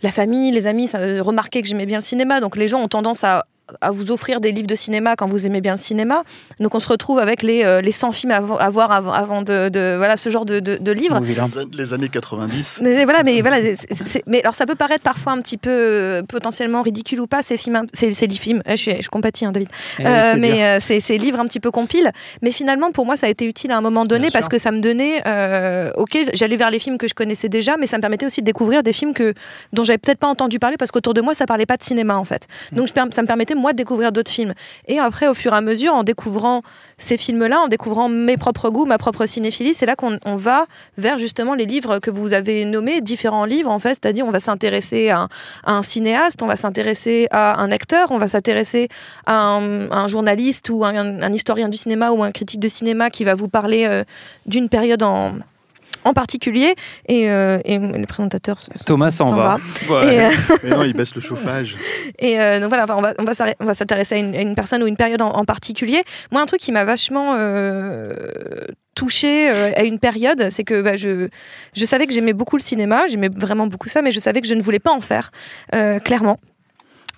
la 0.04 0.12
famille, 0.12 0.52
les 0.52 0.68
amis, 0.68 0.86
ça, 0.86 1.00
euh, 1.00 1.24
remarquaient 1.24 1.64
que 1.64 1.68
j'aimais 1.68 1.88
bien 1.88 1.98
le 1.98 2.04
cinéma. 2.04 2.42
Donc 2.42 2.58
les 2.58 2.68
gens 2.68 2.80
ont 2.80 2.88
tendance 2.88 3.24
à 3.24 3.46
à 3.82 3.92
vous 3.92 4.12
offrir 4.12 4.42
des 4.42 4.52
livres 4.52 4.68
de 4.68 4.76
cinéma 4.76 5.16
quand 5.16 5.28
vous 5.28 5.46
aimez 5.46 5.62
bien 5.62 5.74
le 5.74 5.80
cinéma. 5.80 6.24
Donc 6.60 6.76
on 6.76 6.80
se 6.80 6.88
retrouve 6.88 7.20
avec 7.20 7.44
les, 7.44 7.64
euh, 7.64 7.82
les 7.82 7.92
100 7.92 8.12
films 8.12 8.32
à, 8.32 8.40
vo- 8.42 8.58
à 8.60 8.70
voir 8.70 8.92
avant, 8.92 9.14
avant 9.14 9.42
de, 9.42 9.70
de- 9.70 9.96
Voilà, 9.98 10.18
ce 10.18 10.30
genre 10.30 10.46
de, 10.46 10.60
de, 10.60 10.78
de 10.78 10.92
livres. 10.92 11.20
Les, 11.22 11.40
an- 11.40 11.48
les 11.74 11.94
années 11.94 12.10
90. 12.10 12.80
Mais 12.82 12.94
mais 12.96 13.04
voilà, 13.06 13.24
mais 13.24 13.42
voilà, 13.42 13.58
mais 14.28 14.42
alors 14.42 14.56
ça 14.56 14.66
peut 14.66 14.76
paraître 14.76 15.04
parfois 15.04 15.34
un 15.34 15.42
petit 15.42 15.58
peu 15.58 15.70
euh, 15.70 16.24
potentiellement 16.24 16.82
ridicule 16.82 17.22
ou 17.22 17.28
pas 17.28 17.42
ces 17.44 17.58
films, 17.58 17.86
ces, 17.94 18.12
ces 18.14 18.28
films. 18.30 18.62
Eh, 18.66 18.72
Je, 18.72 18.82
suis, 18.82 19.02
je 19.02 19.10
compatis, 19.10 19.46
hein, 19.46 19.52
David. 19.52 19.70
Eh, 20.00 20.04
Euh, 20.06 20.36
mais 20.38 20.64
euh, 20.64 20.80
ces, 20.80 21.00
ces 21.00 21.18
livres 21.18 21.40
un 21.40 21.46
petit 21.46 21.60
peu 21.60 21.72
compiles. 21.72 22.12
Mais 22.42 22.52
finalement, 22.52 22.92
pour 22.92 23.06
moi, 23.06 23.16
ça 23.18 23.28
a 23.28 23.30
été 23.30 23.46
utile 23.46 23.72
à 23.72 23.78
un 23.78 23.82
moment 23.82 24.06
donné 24.06 24.24
Bien 24.28 24.32
parce 24.32 24.46
sûr. 24.46 24.50
que 24.52 24.58
ça 24.60 24.72
me 24.72 24.80
donnait, 24.82 25.22
euh, 25.28 25.92
ok, 25.96 26.18
j'allais 26.34 26.58
vers 26.58 26.70
les 26.72 26.80
films 26.80 26.98
que 26.98 27.08
je 27.08 27.14
connaissais 27.14 27.50
déjà, 27.50 27.78
mais 27.78 27.88
ça 27.88 27.98
me 27.98 28.02
permettait 28.02 28.26
aussi 28.26 28.42
de 28.42 28.46
découvrir 28.46 28.84
des 28.84 28.94
films 28.94 29.14
que 29.14 29.34
dont 29.74 29.84
j'avais 29.84 29.98
peut-être 29.98 30.20
pas 30.20 30.28
entendu 30.28 30.60
parler 30.60 30.78
parce 30.78 30.92
qu'autour 30.92 31.14
de 31.14 31.22
moi, 31.22 31.34
ça 31.34 31.46
parlait 31.46 31.66
pas 31.66 31.78
de 31.78 31.84
cinéma 31.84 32.16
en 32.18 32.26
fait. 32.26 32.48
Donc 32.72 32.88
je 32.88 32.94
per- 32.94 33.04
ça 33.12 33.22
me 33.22 33.28
permettait 33.28 33.56
moi 33.62 33.74
découvrir 33.74 34.12
d'autres 34.12 34.32
films. 34.32 34.54
Et 34.88 35.00
après, 35.00 35.28
au 35.28 35.34
fur 35.34 35.54
et 35.54 35.58
à 35.58 35.62
mesure, 35.62 35.94
en 35.94 36.04
découvrant 36.04 36.62
ces 36.98 37.18
films-là, 37.18 37.60
en 37.62 37.68
découvrant 37.68 38.10
mes 38.10 38.38
propres 38.38 38.70
goûts, 38.70 38.86
ma 38.86 38.98
propre 38.98 39.26
cinéphilie, 39.26 39.74
c'est 39.74 39.86
là 39.86 39.96
qu'on 39.96 40.18
on 40.26 40.36
va 40.36 40.66
vers 40.98 41.18
justement 41.18 41.56
les 41.56 41.66
livres 41.66 42.00
que 42.00 42.12
vous 42.12 42.34
avez 42.34 42.66
nommés, 42.66 43.02
différents 43.02 43.46
livres 43.46 43.72
en 43.72 43.80
fait, 43.80 43.90
c'est-à-dire 43.90 44.26
on 44.26 44.32
va 44.32 44.40
s'intéresser 44.40 45.10
à, 45.10 45.28
un- 45.66 45.82
cinéaste, 45.82 46.44
on 46.44 46.48
va 46.48 46.56
s'intéresser 46.56 47.28
à 47.32 47.60
un 47.60 47.72
acteur, 47.72 48.12
on 48.12 48.18
va 48.18 48.28
s'intéresser 48.28 48.88
à 49.26 49.36
un, 49.36 50.08
journaliste 50.08 50.70
ou 50.70 50.86
un, 50.86 51.22
un 51.22 51.34
historien 51.34 51.70
du 51.70 51.78
cinéma 51.78 52.12
ou 52.12 52.24
un 52.24 52.32
critique 52.32 52.60
de 52.60 52.68
cinéma 52.68 53.10
qui 53.10 53.24
va 53.24 53.34
vous 53.34 53.48
parler 53.48 53.86
euh, 53.88 54.04
d'une 54.46 54.70
période 54.70 55.04
en, 55.04 55.34
en 56.04 56.14
particulier. 56.14 56.76
Et, 57.08 57.30
euh, 57.30 57.60
et 57.66 57.78
les 57.80 58.06
présentateurs 58.08 58.58
s- 58.60 58.70
s- 58.76 58.86
Thomas 58.86 59.12
s'en 59.12 59.28
va. 59.28 59.58
va. 59.88 60.00
Ouais. 60.02 60.16
Et, 60.16 60.20
euh, 60.26 60.30
Mais 60.64 60.70
non, 60.72 60.84
ils 60.84 60.94
baissent 60.94 61.16
le 61.16 61.22
chauffage. 61.22 61.78
et 62.20 62.40
euh, 62.40 62.60
donc 62.60 62.70
voilà, 62.70 62.84
enfin, 62.86 62.96
on 62.98 63.02
va, 63.02 63.14
on 63.20 63.24
va 63.24 63.34
on 63.60 63.66
va 63.66 63.74
s'intéresser 63.74 64.16
à 64.16 64.18
une, 64.18 64.36
à 64.36 64.42
une 64.42 64.56
personne 64.56 64.82
ou 64.84 64.88
une 64.88 64.98
période 64.98 65.22
en, 65.22 65.30
en 65.32 65.46
particulier. 65.46 66.04
Moi, 66.32 66.42
un 66.42 66.46
truc 66.46 66.60
qui 66.62 66.72
m'a 66.72 66.84
vachement 66.86 67.36
euh, 67.38 68.12
touchée 68.96 69.50
euh, 69.50 69.72
à 69.76 69.84
une 69.84 70.00
période, 70.00 70.48
c'est 70.52 70.64
que 70.64 70.82
bah, 70.82 70.96
je, 70.96 71.28
je 71.76 71.86
savais 71.86 72.08
que 72.08 72.14
j'aimais 72.14 72.34
beaucoup 72.34 72.58
le 72.58 72.62
cinéma, 72.62 73.06
j'aimais 73.08 73.30
vraiment 73.36 73.68
beaucoup 73.68 73.90
ça, 73.90 74.02
mais 74.02 74.12
je 74.12 74.20
savais 74.20 74.42
que 74.42 74.48
je 74.48 74.54
ne 74.56 74.62
voulais 74.62 74.80
pas 74.80 74.92
en 74.92 75.02
faire, 75.02 75.32
euh, 75.76 76.00
clairement. 76.00 76.40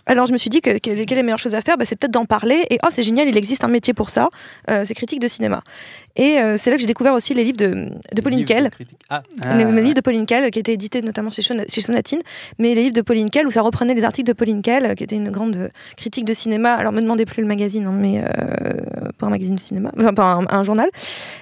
Alors 0.05 0.25
je 0.25 0.33
me 0.33 0.37
suis 0.37 0.49
dit 0.49 0.61
que 0.61 0.77
quelle, 0.79 0.99
est 0.99 1.15
la 1.15 1.23
meilleure 1.23 1.39
chose 1.39 1.55
à 1.55 1.61
faire 1.61 1.77
bah, 1.77 1.85
C'est 1.85 1.95
peut-être 1.95 2.11
d'en 2.11 2.25
parler. 2.25 2.65
Et 2.69 2.77
oh, 2.83 2.87
c'est 2.89 3.03
génial, 3.03 3.27
il 3.27 3.37
existe 3.37 3.63
un 3.63 3.67
métier 3.69 3.93
pour 3.93 4.09
ça. 4.09 4.29
Euh, 4.69 4.83
c'est 4.85 4.93
critique 4.93 5.19
de 5.21 5.27
cinéma. 5.27 5.61
Et 6.15 6.37
euh, 6.39 6.57
c'est 6.57 6.69
là 6.69 6.75
que 6.75 6.81
j'ai 6.81 6.87
découvert 6.87 7.13
aussi 7.13 7.33
les 7.33 7.43
livres 7.43 7.57
de, 7.57 7.89
de 8.13 8.21
Pauline 8.21 8.45
Kael. 8.45 8.69
Ah, 9.09 9.23
Ah, 9.43 9.55
les, 9.55 9.63
les 9.63 9.71
ouais. 9.71 9.81
livres 9.81 9.95
de 9.95 10.01
Pauline 10.01 10.25
Kael, 10.25 10.51
qui 10.51 10.59
étaient 10.59 10.73
édités 10.73 11.01
notamment 11.01 11.31
chez, 11.31 11.41
chez 11.41 11.81
Sonatine, 11.81 12.21
mais 12.59 12.75
les 12.75 12.83
livres 12.83 12.95
de 12.95 13.01
Pauline 13.01 13.29
Kael, 13.31 13.47
où 13.47 13.51
ça 13.51 13.61
reprenait 13.61 13.95
les 13.95 14.03
articles 14.05 14.27
de 14.27 14.33
Pauline 14.33 14.61
Kael, 14.61 14.85
euh, 14.85 14.93
qui 14.93 15.03
était 15.03 15.15
une 15.15 15.31
grande 15.31 15.55
euh, 15.55 15.69
critique 15.97 16.25
de 16.25 16.33
cinéma. 16.33 16.73
Alors, 16.73 16.91
me 16.91 17.01
demandez 17.01 17.25
plus 17.25 17.41
le 17.41 17.47
magazine, 17.47 17.85
hein, 17.87 17.93
mais 17.95 18.21
euh, 18.23 18.73
pas 19.17 19.25
un 19.27 19.29
magazine 19.29 19.55
de 19.55 19.59
cinéma, 19.59 19.91
enfin, 19.97 20.13
pas 20.13 20.23
un, 20.33 20.45
un 20.49 20.63
journal, 20.63 20.89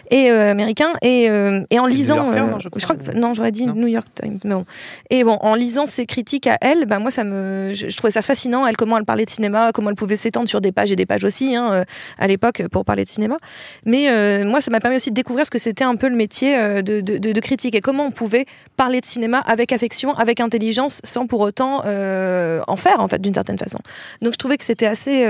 et 0.09 0.29
euh, 0.31 0.51
américain. 0.51 0.93
Et, 1.01 1.29
euh, 1.29 1.61
et 1.69 1.79
en 1.79 1.85
lisant. 1.85 2.31
Euh, 2.31 2.39
non, 2.39 2.59
je 2.59 2.69
crois. 2.69 2.81
crois 2.81 2.95
que. 2.95 3.17
Non, 3.17 3.33
j'aurais 3.33 3.51
dit 3.51 3.65
Non. 3.65 3.73
New 3.75 3.87
York 3.87 4.07
Times, 4.21 4.39
mais 4.45 4.53
bon. 4.53 4.65
Et 5.09 5.23
bon, 5.23 5.37
en 5.41 5.55
lisant 5.55 5.85
ces 5.85 6.05
critiques 6.05 6.47
à 6.47 6.57
elle, 6.61 6.85
bah, 6.85 6.99
moi, 6.99 7.11
ça 7.11 7.23
me, 7.23 7.71
je, 7.73 7.89
je 7.89 7.97
trouvais 7.97 8.11
ça 8.11 8.21
fascinant, 8.21 8.50
elle, 8.67 8.77
comment 8.77 8.97
elle 8.97 9.05
parlait 9.05 9.25
de 9.25 9.29
cinéma, 9.29 9.71
comment 9.73 9.89
elle 9.89 9.95
pouvait 9.95 10.15
s'étendre 10.15 10.47
sur 10.47 10.61
des 10.61 10.71
pages 10.71 10.91
et 10.91 10.95
des 10.95 11.05
pages 11.05 11.23
aussi, 11.23 11.55
hein, 11.55 11.71
euh, 11.71 11.83
à 12.17 12.27
l'époque, 12.27 12.63
pour 12.71 12.85
parler 12.85 13.03
de 13.03 13.09
cinéma. 13.09 13.37
Mais 13.85 14.09
euh, 14.09 14.45
moi, 14.45 14.61
ça 14.61 14.71
m'a 14.71 14.79
permis 14.79 14.97
aussi 14.97 15.09
de 15.09 15.15
découvrir 15.15 15.45
ce 15.45 15.51
que 15.51 15.59
c'était 15.59 15.83
un 15.83 15.95
peu 15.95 16.09
le 16.09 16.15
métier 16.15 16.57
euh, 16.57 16.81
de, 16.81 17.39
critique 17.41 17.75
et 17.75 17.81
comment 17.81 18.05
on 18.05 18.11
pouvait 18.11 18.45
parler 18.77 19.01
de 19.01 19.05
cinéma 19.05 19.39
avec 19.39 19.71
affection, 19.71 20.13
avec 20.13 20.39
intelligence, 20.39 21.01
sans 21.03 21.25
pour 21.25 21.39
autant 21.39 21.79
en 21.79 22.75
faire, 22.75 22.99
en 22.99 23.07
fait, 23.07 23.19
d'une 23.19 23.33
certaine 23.33 23.57
façon. 23.57 23.79
Donc, 24.21 24.33
je 24.33 24.37
trouvais 24.37 24.57
que 24.57 24.63
c'était 24.63 24.85
assez 24.85 25.25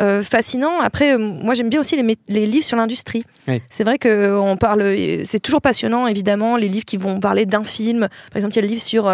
euh, 0.00 0.22
fascinant. 0.22 0.78
Après, 0.80 1.14
euh, 1.14 1.18
moi, 1.18 1.54
j'aime 1.54 1.68
bien 1.68 1.80
aussi 1.80 1.96
les, 2.28 2.46
livres 2.46 2.64
sur 2.64 2.76
l'industrie. 2.76 3.24
Oui. 3.48 3.60
C'est 3.70 3.84
vrai 3.84 3.98
que 3.98 4.36
on 4.36 4.56
parle, 4.56 4.82
c'est 5.24 5.40
toujours 5.40 5.60
passionnant, 5.60 6.06
évidemment, 6.06 6.56
les 6.56 6.68
livres 6.68 6.84
qui 6.84 6.96
vont 6.96 7.20
parler 7.20 7.46
d'un 7.46 7.64
film. 7.64 8.08
Par 8.30 8.36
exemple, 8.36 8.54
il 8.54 8.56
y 8.56 8.58
a 8.60 8.62
le 8.62 8.68
livre 8.68 8.82
sur, 8.82 9.08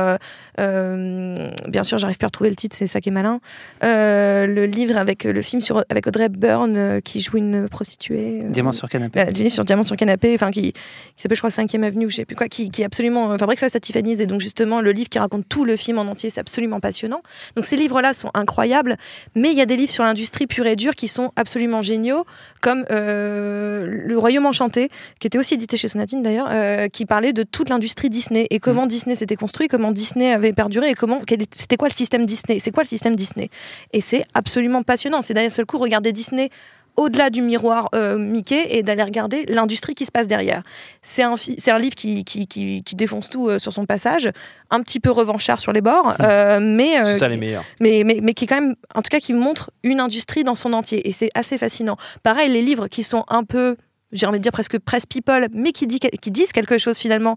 euh, 0.60 1.48
bien 1.66 1.84
sûr, 1.84 1.98
j'arrive 1.98 2.18
plus 2.18 2.26
à 2.26 2.28
retrouver 2.28 2.50
le 2.50 2.56
titre, 2.56 2.76
c'est 2.76 2.86
ça 2.86 3.00
qui 3.00 3.08
est 3.08 3.12
malin. 3.12 3.40
Le 3.82 4.64
livre 4.66 4.96
avec 4.96 5.24
le 5.24 5.42
film 5.42 5.60
sur 5.60 5.84
avec 5.88 6.06
Audrey 6.06 6.24
Hepburn 6.24 6.76
euh, 6.76 7.00
qui 7.00 7.20
joue 7.20 7.36
une 7.36 7.68
prostituée. 7.68 8.40
Diamant 8.44 8.72
sur 8.72 8.88
canapé. 8.88 9.18
voilà, 9.18 9.30
le 9.30 9.36
livre 9.36 9.54
sur 9.54 9.64
Diamant 9.64 9.82
sur 9.82 9.96
canapé, 9.96 10.34
enfin 10.34 10.50
qui, 10.50 10.72
qui 10.72 10.80
s'appelle 11.16 11.36
je 11.36 11.40
crois 11.40 11.50
5 11.50 11.74
Avenue 11.74 12.06
ou 12.06 12.10
je 12.10 12.16
sais 12.16 12.24
plus 12.24 12.36
quoi, 12.36 12.48
qui, 12.48 12.70
qui 12.70 12.82
est 12.82 12.84
absolument, 12.84 13.26
enfin 13.26 13.46
Breakfast 13.46 13.76
à 13.76 13.80
Tiffany's 13.80 14.20
et 14.20 14.26
donc 14.26 14.40
justement 14.40 14.80
le 14.80 14.90
livre 14.90 15.08
qui 15.08 15.18
raconte 15.18 15.48
tout 15.48 15.64
le 15.64 15.76
film 15.76 15.98
en 15.98 16.02
entier, 16.02 16.30
c'est 16.30 16.40
absolument 16.40 16.80
passionnant. 16.80 17.22
Donc 17.56 17.64
ces 17.64 17.76
livres-là 17.76 18.14
sont 18.14 18.30
incroyables, 18.34 18.96
mais 19.34 19.50
il 19.52 19.56
y 19.56 19.60
a 19.60 19.66
des 19.66 19.76
livres 19.76 19.92
sur 19.92 20.04
l'industrie 20.04 20.46
pure 20.46 20.66
et 20.70 20.76
dure 20.76 20.94
qui 20.94 21.08
sont 21.08 21.32
absolument 21.36 21.82
géniaux, 21.82 22.24
comme 22.60 22.84
euh, 22.90 23.86
Le 23.86 24.18
Royaume 24.18 24.46
Enchanté, 24.46 24.90
qui 25.20 25.26
était 25.26 25.38
aussi 25.38 25.54
édité 25.54 25.76
chez 25.76 25.88
Sonatine 25.88 26.22
d'ailleurs, 26.22 26.48
euh, 26.50 26.88
qui 26.88 27.06
parlait 27.06 27.32
de 27.32 27.42
toute 27.42 27.68
l'industrie 27.68 28.10
Disney 28.10 28.46
et 28.50 28.58
comment 28.58 28.86
Disney 28.86 29.14
s'était 29.14 29.36
construit, 29.36 29.68
comment 29.68 29.92
Disney 29.92 30.32
avait 30.32 30.52
perduré 30.52 30.90
et 30.90 30.94
comment 30.94 31.20
c'était 31.52 31.76
quoi 31.76 31.88
le 31.88 31.94
système 31.94 32.26
Disney, 32.26 32.58
c'est 32.60 32.70
quoi 32.70 32.82
le 32.82 32.88
système 32.88 33.16
Disney? 33.16 33.50
Et 33.92 34.00
c'est 34.00 34.24
absolument 34.34 34.82
passionnant. 34.82 35.22
C'est 35.22 35.34
d'un 35.34 35.48
seul 35.48 35.66
coup 35.66 35.78
regarder 35.78 36.12
Disney 36.12 36.50
au-delà 36.98 37.30
du 37.30 37.40
miroir 37.42 37.88
euh, 37.94 38.18
Mickey 38.18 38.66
et 38.76 38.82
d'aller 38.82 39.04
regarder 39.04 39.46
l'industrie 39.46 39.94
qui 39.94 40.04
se 40.04 40.10
passe 40.10 40.26
derrière. 40.26 40.62
C'est 41.00 41.22
un, 41.22 41.34
un 41.34 41.78
livre 41.78 41.94
qui, 41.94 42.24
qui, 42.24 42.48
qui, 42.48 42.82
qui 42.82 42.96
défonce 42.96 43.30
tout 43.30 43.48
euh, 43.48 43.60
sur 43.60 43.72
son 43.72 43.86
passage, 43.86 44.28
un 44.70 44.82
petit 44.82 44.98
peu 44.98 45.10
revanchard 45.10 45.60
sur 45.60 45.72
les 45.72 45.80
bords, 45.80 46.14
euh, 46.20 46.58
mais, 46.60 46.98
euh, 46.98 47.04
c'est 47.04 47.18
ça 47.18 47.28
les 47.28 47.36
meilleurs. 47.36 47.64
mais, 47.80 48.02
mais, 48.04 48.18
mais 48.20 48.34
qui 48.34 48.44
est 48.44 48.46
quand 48.48 48.60
même, 48.60 48.74
en 48.96 49.02
tout 49.02 49.10
cas, 49.10 49.20
qui 49.20 49.32
montre 49.32 49.70
une 49.84 50.00
industrie 50.00 50.42
dans 50.42 50.56
son 50.56 50.72
entier. 50.72 51.08
Et 51.08 51.12
c'est 51.12 51.30
assez 51.34 51.56
fascinant. 51.56 51.96
Pareil, 52.24 52.50
les 52.50 52.62
livres 52.62 52.88
qui 52.88 53.04
sont 53.04 53.24
un 53.28 53.44
peu, 53.44 53.76
j'ai 54.10 54.26
envie 54.26 54.40
de 54.40 54.42
dire 54.42 54.52
presque 54.52 54.78
presse 54.78 55.06
people, 55.06 55.46
mais 55.54 55.70
qui, 55.70 55.86
dit, 55.86 56.00
qui 56.00 56.30
disent 56.32 56.52
quelque 56.52 56.78
chose 56.78 56.98
finalement 56.98 57.36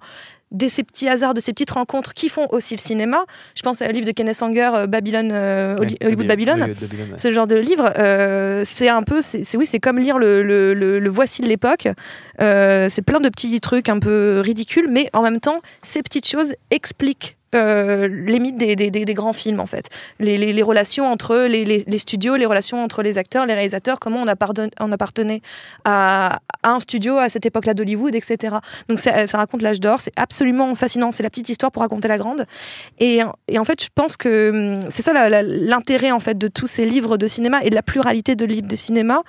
de 0.52 0.68
ces 0.68 0.84
petits 0.84 1.08
hasards, 1.08 1.34
de 1.34 1.40
ces 1.40 1.54
petites 1.54 1.72
rencontres 1.72 2.14
qui 2.14 2.28
font 2.30 2.48
aussi 2.52 2.76
le 2.76 2.80
cinéma. 2.82 3.26
Je 3.56 3.62
pense 3.62 3.82
à 3.82 3.86
un 3.86 3.90
livre 3.90 4.06
de 4.06 4.12
Kenneth 4.12 4.42
Anger, 4.42 4.70
euh, 4.74 4.88
Babylone, 4.88 5.32
euh, 5.32 5.78
Holly- 5.78 5.98
Hollywood 6.04 6.28
Babylone. 6.28 6.62
Hollywood 6.64 6.80
Babylone, 6.82 7.12
ouais. 7.14 7.18
Ce 7.18 7.32
genre 7.32 7.48
de 7.48 7.56
livre, 7.56 7.92
euh, 7.98 8.64
c'est 8.66 8.90
un 8.90 9.04
peu, 9.04 9.22
c'est 9.22 9.44
c'est- 9.44 9.58
oui, 9.58 9.66
c'est 9.66 9.80
comme 9.80 9.98
lire 10.00 10.18
le, 10.18 10.44
le, 10.44 10.74
le- 10.74 11.00
le 11.00 11.10
voici 11.10 11.42
de 11.42 11.48
l'époque. 11.48 11.88
Euh, 12.42 12.88
c'est 12.90 13.02
plein 13.02 13.20
de 13.20 13.30
petits 13.30 13.60
trucs 13.62 13.90
un 13.90 14.00
peu 14.00 14.42
ridicules, 14.44 14.88
mais 14.90 15.10
en 15.14 15.22
même 15.22 15.40
temps, 15.40 15.62
ces 15.84 16.02
petites 16.04 16.28
choses 16.28 16.54
expliquent 16.70 17.38
euh, 17.56 18.08
les 18.08 18.40
mythes 18.40 18.58
des, 18.58 18.76
des- 18.76 19.14
grands 19.14 19.34
films 19.34 19.60
en 19.60 19.66
fait. 19.66 19.88
Les, 20.20 20.38
les- 20.38 20.62
relations 20.64 21.12
entre 21.12 21.36
les, 21.38 21.66
les- 21.66 21.98
studios, 22.00 22.36
les 22.36 22.46
relations 22.46 22.84
entre 22.84 23.02
les 23.04 23.18
acteurs, 23.18 23.46
les 23.46 23.54
réalisateurs, 23.54 24.00
comment 24.00 24.22
on, 24.22 24.28
appardonne- 24.28 24.70
on 24.80 24.92
appartenait 24.92 25.42
à, 25.86 26.40
un 26.64 26.80
studio 26.80 27.18
à 27.18 27.30
cette 27.30 27.46
époque-là 27.46 27.74
d'Hollywood, 27.74 28.16
etc. 28.16 28.56
Donc 28.88 29.00
ça, 29.00 29.28
ça 29.28 29.38
raconte 29.38 29.62
l'âge 29.62 29.80
d'or, 29.80 30.00
c'est 30.02 30.14
absolument 30.16 30.74
fascinant, 30.76 31.12
c'est 31.12 31.24
la 31.24 31.30
petite 31.30 31.50
histoire 31.50 31.72
pour 31.72 31.82
raconter 31.82 32.08
la 32.08 32.18
grande. 32.18 32.46
Et, 33.00 33.20
et 33.48 33.60
en 33.60 33.64
fait, 33.66 33.84
je 33.84 33.90
pense 33.94 34.16
que 34.18 34.76
hum, 34.76 34.90
c'est 34.90 35.02
ça 35.04 35.12
l'intérêt 35.42 36.12
en 36.12 36.20
fait 36.20 36.38
de 36.38 36.48
tous 36.48 36.68
ces 36.68 36.86
livres 36.86 37.18
de 37.18 37.28
cinéma 37.28 37.64
et 37.64 37.70
de 37.70 37.76
la 37.76 37.82
pluralité 37.84 38.36
de 38.36 38.46
livres 38.46 38.68
de 38.68 38.76
cinéma. 38.76 39.24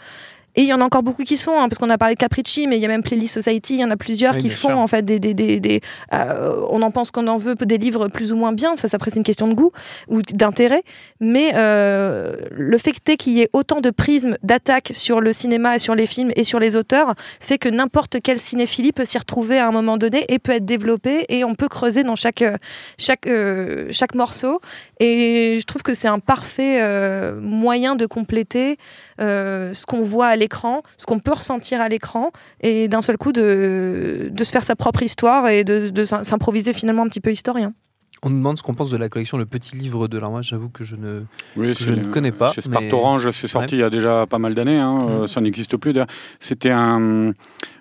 Et 0.55 0.63
il 0.63 0.67
y 0.69 0.73
en 0.75 0.81
a 0.81 0.85
encore 0.85 1.03
beaucoup 1.03 1.23
qui 1.25 1.37
sont, 1.39 1.53
hein, 1.53 1.69
parce 1.69 1.79
qu'on 1.79 1.89
a 1.91 1.97
parlé 1.97 2.15
de 2.15 2.21
Capricci, 2.21 2.67
mais 2.67 2.77
il 2.77 2.83
y 2.83 2.85
a 2.85 2.89
même 2.89 3.03
Playlist 3.03 3.35
Society, 3.41 3.75
il 3.75 3.81
y 3.81 3.85
en 3.85 3.91
a 3.91 3.97
plusieurs 3.97 4.35
Oui, 4.35 4.41
qui 4.43 4.51
font 4.51 4.69
sûr. 4.69 4.79
en 4.79 4.87
fait 4.87 5.03
des, 5.03 5.19
des, 5.19 5.33
des, 5.33 5.61
des, 5.61 5.81
euh, 6.13 6.61
on 6.69 6.83
en 6.83 6.91
pense 6.91 7.11
qu'on 7.11 7.27
en 7.27 7.39
veut 7.39 7.55
des 7.55 7.79
livres 7.79 8.09
plus 8.09 8.33
ou 8.33 8.37
moins 8.37 8.53
bien, 8.53 8.77
ça, 8.77 8.87
ça 8.89 8.97
après 8.97 9.11
c'est 9.11 9.17
une 9.17 9.25
question 9.25 9.49
de 9.49 9.55
goût 9.55 9.73
ou 10.09 10.21
d'intérêt, 10.23 10.83
mais 11.21 11.53
euh, 11.55 12.37
le 12.51 12.77
fait 12.79 12.93
que- 12.93 13.13
qu'il 13.17 13.33
y 13.33 13.41
ait 13.41 13.49
autant 13.55 13.81
de 13.81 13.91
prismes 13.91 14.37
d'attaque 14.43 14.91
sur 14.95 15.21
le 15.23 15.33
cinéma 15.33 15.77
et 15.77 15.79
sur 15.79 15.95
les 15.95 16.07
films 16.07 16.33
et 16.37 16.45
sur 16.45 16.59
les 16.59 16.77
auteurs 16.77 17.15
fait 17.41 17.57
que 17.59 17.69
n'importe 17.71 18.21
quelle 18.23 18.39
cinéphilie 18.39 18.93
peut 18.93 19.05
s'y 19.07 19.17
retrouver 19.19 19.59
à 19.59 19.67
un 19.67 19.73
moment 19.73 19.97
donné 19.97 20.25
et 20.29 20.39
peut 20.39 20.53
être 20.53 20.67
développée 20.67 21.25
et 21.31 21.45
on 21.45 21.55
peut 21.55 21.69
creuser 21.69 22.03
dans 22.05 22.17
chaque, 22.17 22.43
euh, 22.43 22.57
chaque, 22.99 23.27
euh, 23.27 23.89
chaque 23.91 24.15
morceau. 24.15 24.61
Et 25.01 25.59
je 25.61 25.65
trouve 25.67 25.83
que 25.83 25.95
c'est 25.95 26.09
un 26.09 26.19
parfait 26.21 26.79
euh, 26.81 27.41
moyen 27.41 27.97
de 27.97 28.07
compléter 28.07 28.77
euh, 29.21 29.75
ce 29.75 29.87
qu'on 29.87 30.03
voit 30.03 30.29
à 30.29 30.37
l'écran, 30.37 30.83
ce 30.97 31.07
qu'on 31.07 31.19
peut 31.19 31.33
ressentir 31.33 31.81
à 31.81 31.89
l'écran, 31.89 32.31
et 32.61 32.89
d'un 32.89 33.03
seul 33.03 33.19
coup 33.19 33.33
de, 33.33 34.33
se 34.37 34.51
faire 34.51 34.65
sa 34.65 34.77
propre 34.77 35.03
histoire 35.03 35.49
et 35.49 35.65
de, 35.65 35.89
de 35.89 36.05
s'im- 36.05 36.25
s'improviser 36.25 36.73
finalement 36.73 37.03
un 37.03 37.09
petit 37.09 37.21
peu 37.21 37.33
historien. 37.33 37.75
On 38.25 38.31
nous 38.31 38.37
demande 38.37 38.57
ce 38.57 38.63
qu'on 38.63 38.75
pense 38.75 38.89
de 38.89 38.97
la 38.97 39.09
collection 39.09 39.37
Le 39.37 39.47
Petit 39.47 39.75
Livre 39.75 40.07
de 40.07 40.17
l'Armoire. 40.17 40.45
J'avoue 40.45 40.69
que 40.69 40.85
je 40.85 40.95
ne. 40.95 41.23
Oui, 41.57 41.75
je 41.75 41.91
ne 41.93 42.05
c'est- 42.05 42.11
connais 42.13 42.31
pas, 42.31 42.53
Chez 42.53 42.61
mais- 42.69 42.77
Sparte 42.77 42.93
Orange, 42.93 43.29
c'est 43.33 43.49
sorti 43.49 43.75
Ouais. 43.75 43.81
il 43.81 43.83
y 43.83 43.85
a 43.85 43.91
déjà 43.91 44.27
pas 44.29 44.39
mal 44.39 44.55
d'années. 44.55 44.79
hein, 44.79 45.07
euh, 45.09 45.21
Mhm. 45.23 45.27
Ça 45.27 45.41
n'existe 45.41 45.77
plus. 45.77 45.93
d'ailleurs. 45.93 46.07
C'était 46.39 46.71
un. 46.71 47.33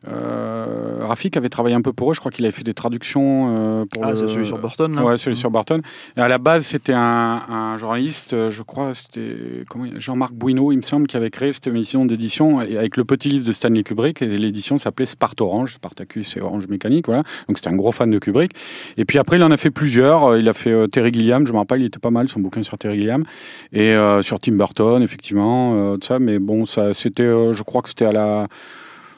Euh, 0.08 0.98
Rafik 1.02 1.38
avait 1.38 1.50
travaillé 1.50 1.76
un 1.76 1.82
peu 1.82 1.94
pour 1.94 2.10
eux. 2.10 2.14
Je 2.16 2.20
crois 2.20 2.32
qu'il 2.32 2.44
avait 2.46 2.52
fait 2.52 2.64
des 2.64 2.74
traductions 2.74 3.82
euh, 3.82 3.86
pour 3.86 4.04
Ah, 4.04 4.12
le- 4.12 4.16
c'est 4.16 4.28
celui 4.30 4.48
sur 4.48 4.58
Burton, 4.58 4.96
là 4.96 5.04
Ouais, 5.04 5.18
celui 5.18 5.36
sur 5.36 5.52
Barton. 5.52 5.82
Et 6.18 6.22
à 6.22 6.28
la 6.28 6.40
base, 6.40 6.66
c'était 6.66 6.94
un, 6.94 7.44
un 7.48 7.78
journaliste, 7.78 8.34
euh, 8.34 8.50
je 8.50 8.64
crois, 8.64 8.96
c'était 8.96 9.36
Jean-Marc 10.00 10.34
Bouineau, 10.34 10.72
il 10.72 10.78
me 10.78 10.82
semble, 10.82 11.06
qui 11.06 11.18
avait 11.18 11.30
créé 11.30 11.54
cette 11.54 11.68
émission 11.68 12.06
d'édition 12.06 12.62
et 12.64 12.78
avec 12.78 12.98
le 12.98 13.06
petit 13.06 13.30
livre 13.30 13.46
de 13.46 13.52
Stanley 13.52 13.84
Kubrick. 13.84 14.24
Et 14.24 14.28
l'édition 14.28 14.80
s'appelait 14.80 15.06
Sparte 15.06 15.40
Orange, 15.40 15.76
Spartacus 15.76 16.36
et 16.36 16.42
Orange 16.42 16.68
Mécanique, 16.68 17.06
voilà. 17.06 17.22
Donc 17.48 17.58
c'était 17.58 17.70
un 17.70 17.76
gros 17.76 17.92
fan 17.92 18.10
de 18.10 18.18
Kubrick. 18.18 18.54
Et 18.98 19.06
puis 19.06 19.20
après, 19.20 19.38
il 19.38 19.44
en 19.44 19.52
a 19.52 19.58
fait 19.58 19.70
plusieurs. 19.72 20.31
Euh, 20.32 20.40
Il 20.40 20.50
a 20.50 20.54
fait 20.54 20.72
euh, 20.72 20.88
Terry 20.88 21.14
Gilliam, 21.14 21.46
je 21.46 21.54
me 21.54 21.58
rappelle, 21.58 21.82
il 21.82 21.86
était 21.86 22.00
pas 22.00 22.10
mal 22.10 22.28
son 22.28 22.40
bouquin 22.40 22.64
sur 22.64 22.78
Terry 22.78 23.00
Gilliam 23.00 23.24
et 23.72 23.92
euh, 23.92 24.22
sur 24.22 24.40
Tim 24.40 24.54
Burton, 24.54 25.02
effectivement, 25.02 25.98
tout 25.98 26.08
ça. 26.08 26.20
Mais 26.20 26.40
bon, 26.40 26.66
ça, 26.66 26.94
c'était, 26.94 27.24
je 27.24 27.64
crois 27.64 27.82
que 27.82 27.90
c'était 27.90 28.06
à 28.06 28.12
la 28.12 28.48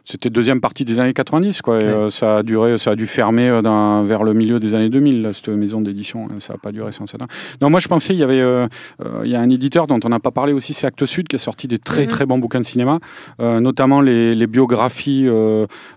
c'était 0.06 0.30
deuxième 0.30 0.60
partie 0.62 0.84
des 0.86 1.00
années 1.00 1.14
90, 1.14 1.62
quoi. 1.62 1.80
Et, 1.80 1.84
Ouais. 1.86 1.90
euh, 1.90 2.10
ça 2.10 2.38
a 2.38 2.44
duré, 2.44 2.78
ça 2.78 2.92
a 2.92 2.96
dû 2.96 3.08
fermer 3.08 3.48
euh, 3.50 3.62
vers 4.06 4.24
le 4.24 4.34
milieu 4.34 4.60
des 4.60 4.74
années 4.74 4.90
2000, 4.90 5.22
là, 5.22 5.34
cette 5.34 5.50
maison 5.50 5.82
d'édition. 5.82 6.26
hein. 6.30 6.36
Ça 6.40 6.54
n'a 6.54 6.60
pas 6.60 6.72
duré 6.72 6.92
107 6.92 7.22
ans. 7.22 7.28
Non, 7.62 7.70
moi 7.70 7.80
je 7.80 7.88
pensais, 7.88 8.14
il 8.14 8.20
y 8.20 8.24
avait, 8.24 8.42
euh, 8.42 8.68
euh, 9.04 9.22
il 9.24 9.32
y 9.32 9.36
a 9.36 9.40
un 9.40 9.50
éditeur 9.50 9.88
dont 9.88 10.00
on 10.04 10.10
n'a 10.10 10.20
pas 10.20 10.32
parlé 10.32 10.52
aussi, 10.54 10.74
c'est 10.74 10.86
Actes 10.88 11.06
Sud, 11.06 11.28
qui 11.28 11.36
a 11.38 11.40
sorti 11.40 11.68
des 11.68 11.78
très 11.80 12.02
Mhm. 12.04 12.08
très 12.10 12.26
bons 12.26 12.38
bouquins 12.38 12.60
de 12.60 12.66
cinéma, 12.66 13.00
notamment 13.40 14.02
les, 14.02 14.36
les 14.36 14.48
biographies, 14.48 15.28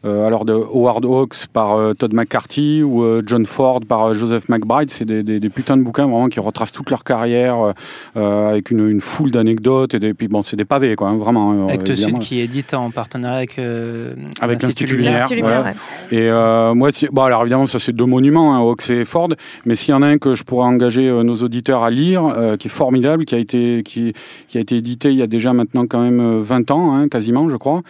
alors 0.05 0.45
de 0.45 0.53
Howard 0.53 1.05
Hawks 1.05 1.47
par 1.53 1.95
Todd 1.97 2.13
McCarthy 2.15 2.83
ou 2.83 3.05
John 3.27 3.45
Ford 3.47 3.81
par 3.87 4.15
Joseph 4.15 4.49
McBride. 4.49 4.91
C'est 4.91 5.05
des, 5.05 5.23
des, 5.23 5.41
des 5.41 5.51
putains 5.51 5.77
de 5.77 5.83
bouquins 5.83 6.05
vraiment 6.07 6.29
qui 6.29 6.41
retracent 6.41 6.73
toute 6.73 6.91
leur 6.91 7.05
carrière 7.05 7.73
avec 8.15 8.71
une, 8.71 8.89
une 8.89 9.01
foule 9.01 9.31
d'anecdotes 9.31 9.95
et 9.95 9.99
des, 9.99 10.15
puis 10.15 10.29
bon, 10.29 10.43
c'est 10.43 10.57
des 10.57 10.65
pavés, 10.65 10.95
quoi, 10.97 11.09
hein, 11.09 11.17
vraiment. 11.17 11.53
hein, 11.53 11.69
Actes. 11.69 11.95
Sud 11.97 12.19
qui 12.19 12.41
édite 12.41 12.75
en 12.75 12.91
partenariat 12.91 13.37
avec, 13.39 13.57
euh, 13.97 14.15
Avec 14.41 14.63
l'Institut 14.63 14.97
Lumière. 14.97 15.27
Ouais. 15.31 15.73
Et 16.13 16.29
euh, 16.31 16.75
moi, 16.75 16.93
si- 16.93 17.09
bon, 17.11 17.23
alors 17.23 17.43
évidemment, 17.43 17.67
ça 17.67 17.79
c'est 17.79 17.93
deux 17.93 18.05
monuments, 18.07 18.55
hein, 18.55 18.61
Hawks 18.61 18.91
et 18.91 19.05
Ford. 19.05 19.29
Mais 19.65 19.75
s'il 19.77 19.91
y 19.93 19.95
en 19.95 20.03
a 20.03 20.07
un 20.07 20.19
que 20.19 20.35
je 20.35 20.45
pourrais 20.45 20.67
engager 20.67 21.09
euh, 21.09 21.23
nos 21.23 21.37
auditeurs 21.37 21.83
à 21.83 21.91
lire, 21.91 22.23
qui 22.59 22.69
est 22.69 22.71
formidable, 22.71 23.25
qui 23.25 23.35
a 23.35 23.39
été 23.39 23.83
qui, 23.85 24.13
qui 24.49 24.59
a 24.59 24.61
été 24.61 24.77
édité 24.77 25.11
il 25.11 25.17
y 25.17 25.23
a 25.23 25.27
déjà 25.27 25.53
maintenant 25.53 25.87
quand 25.87 26.03
même 26.03 26.21
euh, 26.21 26.41
20 26.41 26.71
ans, 26.71 26.95
hein, 26.95 27.09
quasiment, 27.09 27.49
je 27.49 27.57
crois. 27.57 27.83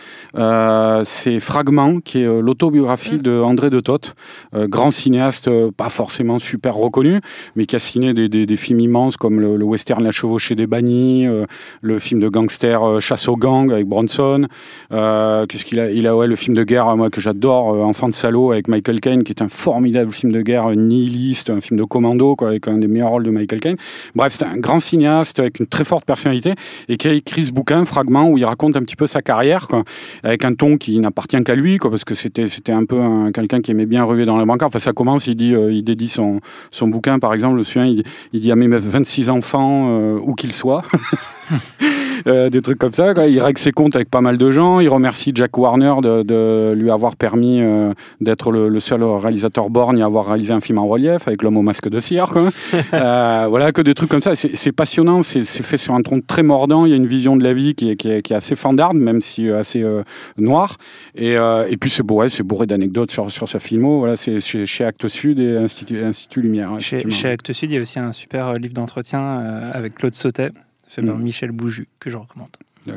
C'est 1.05 1.41
Fragment, 1.41 2.01
qui 2.01 2.21
est 2.23 2.27
l'autobiographie 2.41 3.17
Mm. 3.17 3.23
de 3.23 3.41
André 3.41 3.71
de 3.71 3.81
Toth, 3.81 4.15
grand 4.55 4.91
cinéaste, 4.91 5.51
pas 5.77 5.89
forcément 5.89 6.39
super 6.39 6.75
reconnu, 6.75 7.21
mais 7.57 7.67
qui 7.67 7.77
a 7.77 7.79
signé 7.79 8.15
des, 8.15 8.29
des, 8.29 8.47
des 8.47 8.57
films 8.57 8.81
immenses 8.81 9.17
comme 9.17 9.41
le, 9.41 9.57
le 9.57 9.65
western 9.65 10.03
La 10.03 10.11
chevauchée 10.11 10.55
des 10.55 10.67
bannis, 10.67 11.27
le 11.81 11.99
film 11.99 12.21
de 12.21 12.29
gangster 12.29 13.01
Chasse 13.01 13.29
aux 13.29 13.37
gangs 13.37 13.71
avec 13.73 13.87
Bronson. 13.87 14.47
Qu'est-ce 14.91 15.65
qu'il 15.65 15.81
a 15.81 15.91
Il 15.99 16.07
a 16.07 16.15
ouais, 16.15 16.27
le 16.27 16.37
film 16.37 16.55
de 16.55 16.63
guerre, 16.63 16.95
moi 16.95 17.09
que 17.09 17.23
j'adore, 17.23 17.73
euh, 17.73 17.81
Enfant 17.81 18.07
de 18.07 18.13
salaud 18.13 18.53
avec 18.53 18.69
Michael 18.69 19.01
Caine, 19.01 19.25
qui 19.25 19.33
est 19.33 19.41
un 19.41 19.49
formidable 19.49 20.13
film 20.13 20.31
de 20.31 20.43
guerre 20.43 20.67
euh, 20.67 20.75
nihiliste, 20.75 21.49
un 21.49 21.63
film 21.63 21.81
de 21.81 21.85
commando, 21.85 22.37
quoi, 22.37 22.49
avec 22.49 22.69
un 22.69 22.77
des 22.77 22.87
meilleurs 22.87 23.09
rôles 23.09 23.23
de 23.23 23.31
Michael 23.31 23.61
Caine. 23.61 23.77
Bref, 24.15 24.35
c'est 24.37 24.45
un 24.45 24.59
grand 24.59 24.79
cinéaste 24.79 25.41
avec 25.41 25.59
une 25.59 25.67
très 25.67 25.85
forte 25.85 26.05
personnalité 26.05 26.53
et 26.91 26.99
qui 26.99 27.09
a 27.09 27.15
écrit 27.15 27.47
ce 27.47 27.51
bouquin, 27.51 27.87
Fragment, 27.87 28.29
où 28.29 28.37
il 28.37 28.45
raconte 28.45 28.77
un 28.77 28.83
petit 28.83 28.95
peu 28.95 29.07
sa 29.07 29.23
carrière, 29.23 29.69
quoi, 29.69 29.85
avec 30.23 30.45
un 30.45 30.53
ton 30.53 30.77
qui 30.77 30.99
n'appartient 30.99 31.43
qu'à 31.43 31.55
lui, 31.55 31.79
quoi, 31.79 31.89
parce 31.89 32.05
que 32.05 32.15
c'était 32.15 32.47
c'était 32.47 32.75
un 32.75 32.85
peu 32.85 33.01
un- 33.01 33.33
quelqu'un 33.33 33.63
qui 33.63 33.71
aimait 33.71 33.87
bien 33.87 34.05
ruer 34.05 34.27
dans 34.27 34.39
les 34.39 34.45
brancards. 34.45 34.69
Enfin, 34.69 34.79
ça 34.79 34.93
commence, 34.93 35.27
il 35.29 35.35
dit, 35.35 35.55
euh, 35.55 35.73
il 35.73 35.83
dédie 35.83 36.09
son 36.09 36.41
son 36.73 36.89
bouquin, 36.89 37.19
par 37.19 37.33
exemple, 37.33 37.57
le 37.57 37.65
sien, 37.65 37.87
il, 37.87 38.05
dit 38.39 38.53
à 38.53 38.57
mes 38.57 38.69
26 38.69 39.31
enfants, 39.31 40.17
où 40.19 40.35
qu'ils 40.35 40.53
soient. 40.53 40.83
Des 42.27 42.61
trucs 42.61 42.79
comme 42.79 42.93
ça. 42.93 43.13
Il 43.29 43.41
règle 43.41 43.59
ses 43.59 43.71
comptes 43.71 43.95
avec 43.95 44.11
pas 44.11 44.21
mal 44.21 44.37
de 44.37 44.51
gens. 44.51 44.81
Il 44.81 44.89
remercie 44.89 45.31
Jack 45.33 45.57
Warner 45.57 45.86
de, 45.95 46.23
de 46.23 46.75
lui 46.77 46.91
avoir 46.91 47.17
permis 47.17 47.61
euh, 47.61 47.93
d'être 48.21 48.51
le, 48.51 48.69
le 48.69 48.81
seul 48.81 49.03
réalisateur 49.03 49.71
borgne 49.71 50.03
à 50.03 50.07
avoir 50.07 50.27
réalisé 50.27 50.53
un 50.53 50.61
film 50.61 50.79
en 50.79 50.87
relief 50.87 51.27
avec 51.27 51.43
l'homme 51.43 51.57
au 51.57 51.63
masque 51.63 51.89
de 51.89 52.01
cire. 52.01 52.33
Euh, 52.93 53.47
voilà, 53.49 53.73
que 53.73 53.83
des 53.83 53.95
trucs 53.95 54.11
comme 54.11 54.23
ça. 54.23 54.35
C'est 54.35 54.73
passionnant. 54.73 55.23
C'est 55.23 55.45
fait 55.45 55.77
sur 55.77 55.95
un 55.95 56.03
ton 56.03 56.21
très 56.21 56.43
mordant. 56.43 56.85
Il 56.85 56.91
y 56.91 56.93
a 56.93 56.97
une 56.97 57.07
vision 57.07 57.37
de 57.37 57.43
la 57.43 57.53
vie 57.53 57.75
qui 57.75 57.91
est, 57.91 57.97
qui 57.97 58.11
est, 58.11 58.23
qui 58.23 58.33
est 58.33 58.37
assez 58.37 58.55
fandarde, 58.57 58.97
même 58.97 59.21
si 59.21 59.49
euh, 59.49 59.59
assez 59.59 59.85
noire. 60.37 60.77
Et, 61.15 61.35
et 61.35 61.77
puis 61.77 61.91
c'est 61.91 62.03
bourré, 62.03 62.29
c'est 62.29 62.43
bourré 62.43 62.67
d'anecdotes 62.67 63.11
sur, 63.11 63.31
sur 63.31 63.49
sa 63.49 63.59
filmo. 63.59 63.99
Voilà, 64.01 64.17
c'est 64.17 64.41
chez, 64.41 64.67
chez 64.67 64.85
Actes 64.85 65.09
Sud 65.09 65.39
et 65.41 65.57
Institut, 65.57 66.03
Institut 66.03 66.43
Lumière. 66.43 66.81
Chez, 66.81 67.29
Actes 67.29 67.53
Sud, 67.53 67.71
il 67.71 67.75
y 67.75 67.79
a 67.79 67.83
aussi 67.83 67.99
un 67.99 68.13
super 68.13 68.55
livre 68.55 68.75
d'entretien 68.75 69.39
avec 69.73 69.95
Claude 69.95 70.15
Sautet, 70.15 70.51
fait 70.89 71.03
par 71.03 71.17
Mm. 71.17 71.23
Michel 71.23 71.51
Bouju, 71.51 71.89
que 72.01 72.11
je 72.11 72.17
recommande. 72.17 72.51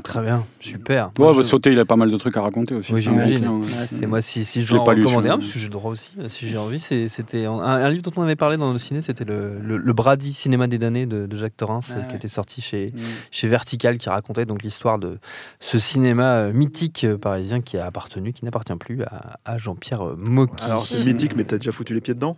Très 0.03 0.21
bien, 0.21 0.45
super. 0.59 1.07
Ouais, 1.07 1.11
Moi, 1.25 1.31
bah, 1.33 1.37
je- 1.39 1.43
sauter, 1.43 1.71
il 1.71 1.79
a 1.79 1.85
pas 1.85 1.95
mal 1.95 2.11
de 2.11 2.17
trucs 2.17 2.37
à 2.37 2.41
raconter 2.41 2.75
aussi. 2.75 2.93
Oui, 2.93 3.01
j'imagine. 3.01 3.61
C'est 3.87 4.05
moi 4.07 4.21
si, 4.21 4.45
si 4.45 4.61
je 4.61 4.67
dois 4.69 4.81
en 4.81 4.83
recommander 4.85 5.29
un 5.29 5.37
parce 5.37 5.51
que 5.51 5.59
j'ai 5.59 5.65
le 5.67 5.71
droit 5.73 5.91
aussi 5.91 6.11
si 6.29 6.47
j'ai 6.47 6.57
envie 6.57 6.79
c'est- 6.79 7.09
c'était 7.09 7.45
un, 7.45 7.53
un 7.59 7.89
livre 7.89 8.03
dont 8.03 8.11
on 8.17 8.21
avait 8.23 8.35
parlé 8.35 8.57
dans 8.57 8.71
le 8.71 8.79
ciné 8.79 9.01
c'était 9.01 9.25
le, 9.25 9.59
le, 9.59 9.77
le 9.77 9.93
Brady 9.93 10.33
cinéma 10.33 10.67
des 10.67 10.77
damnés 10.77 11.05
de, 11.05 11.25
de 11.25 11.37
Jacques 11.37 11.57
Torrens 11.57 11.81
Ah 11.91 12.01
qui 12.01 12.11
ouais. 12.11 12.15
était 12.15 12.27
sorti 12.27 12.61
chez, 12.61 12.91
Mm. 12.93 12.99
chez 13.31 13.47
Vertical 13.47 13.97
qui 13.97 14.09
racontait 14.09 14.45
donc 14.45 14.63
l'histoire 14.63 14.99
de 14.99 15.17
ce 15.59 15.79
cinéma 15.79 16.23
euh, 16.35 16.53
mythique 16.53 17.03
euh, 17.03 17.17
parisien 17.17 17.61
qui 17.61 17.77
a 17.77 17.85
appartenu 17.85 18.33
qui 18.33 18.45
n'appartient 18.45 18.75
plus 18.75 19.03
à, 19.03 19.39
à 19.45 19.57
Jean-Pierre 19.57 20.01
euh, 20.09 20.15
Mocky 20.17 20.63
Alors 20.63 20.85
c'est 20.85 21.03
mythique, 21.05 21.35
mais 21.35 21.43
t'as 21.43 21.57
déjà 21.57 21.71
foutu 21.71 21.93
les 21.93 22.01
pieds 22.01 22.13
dedans? 22.13 22.37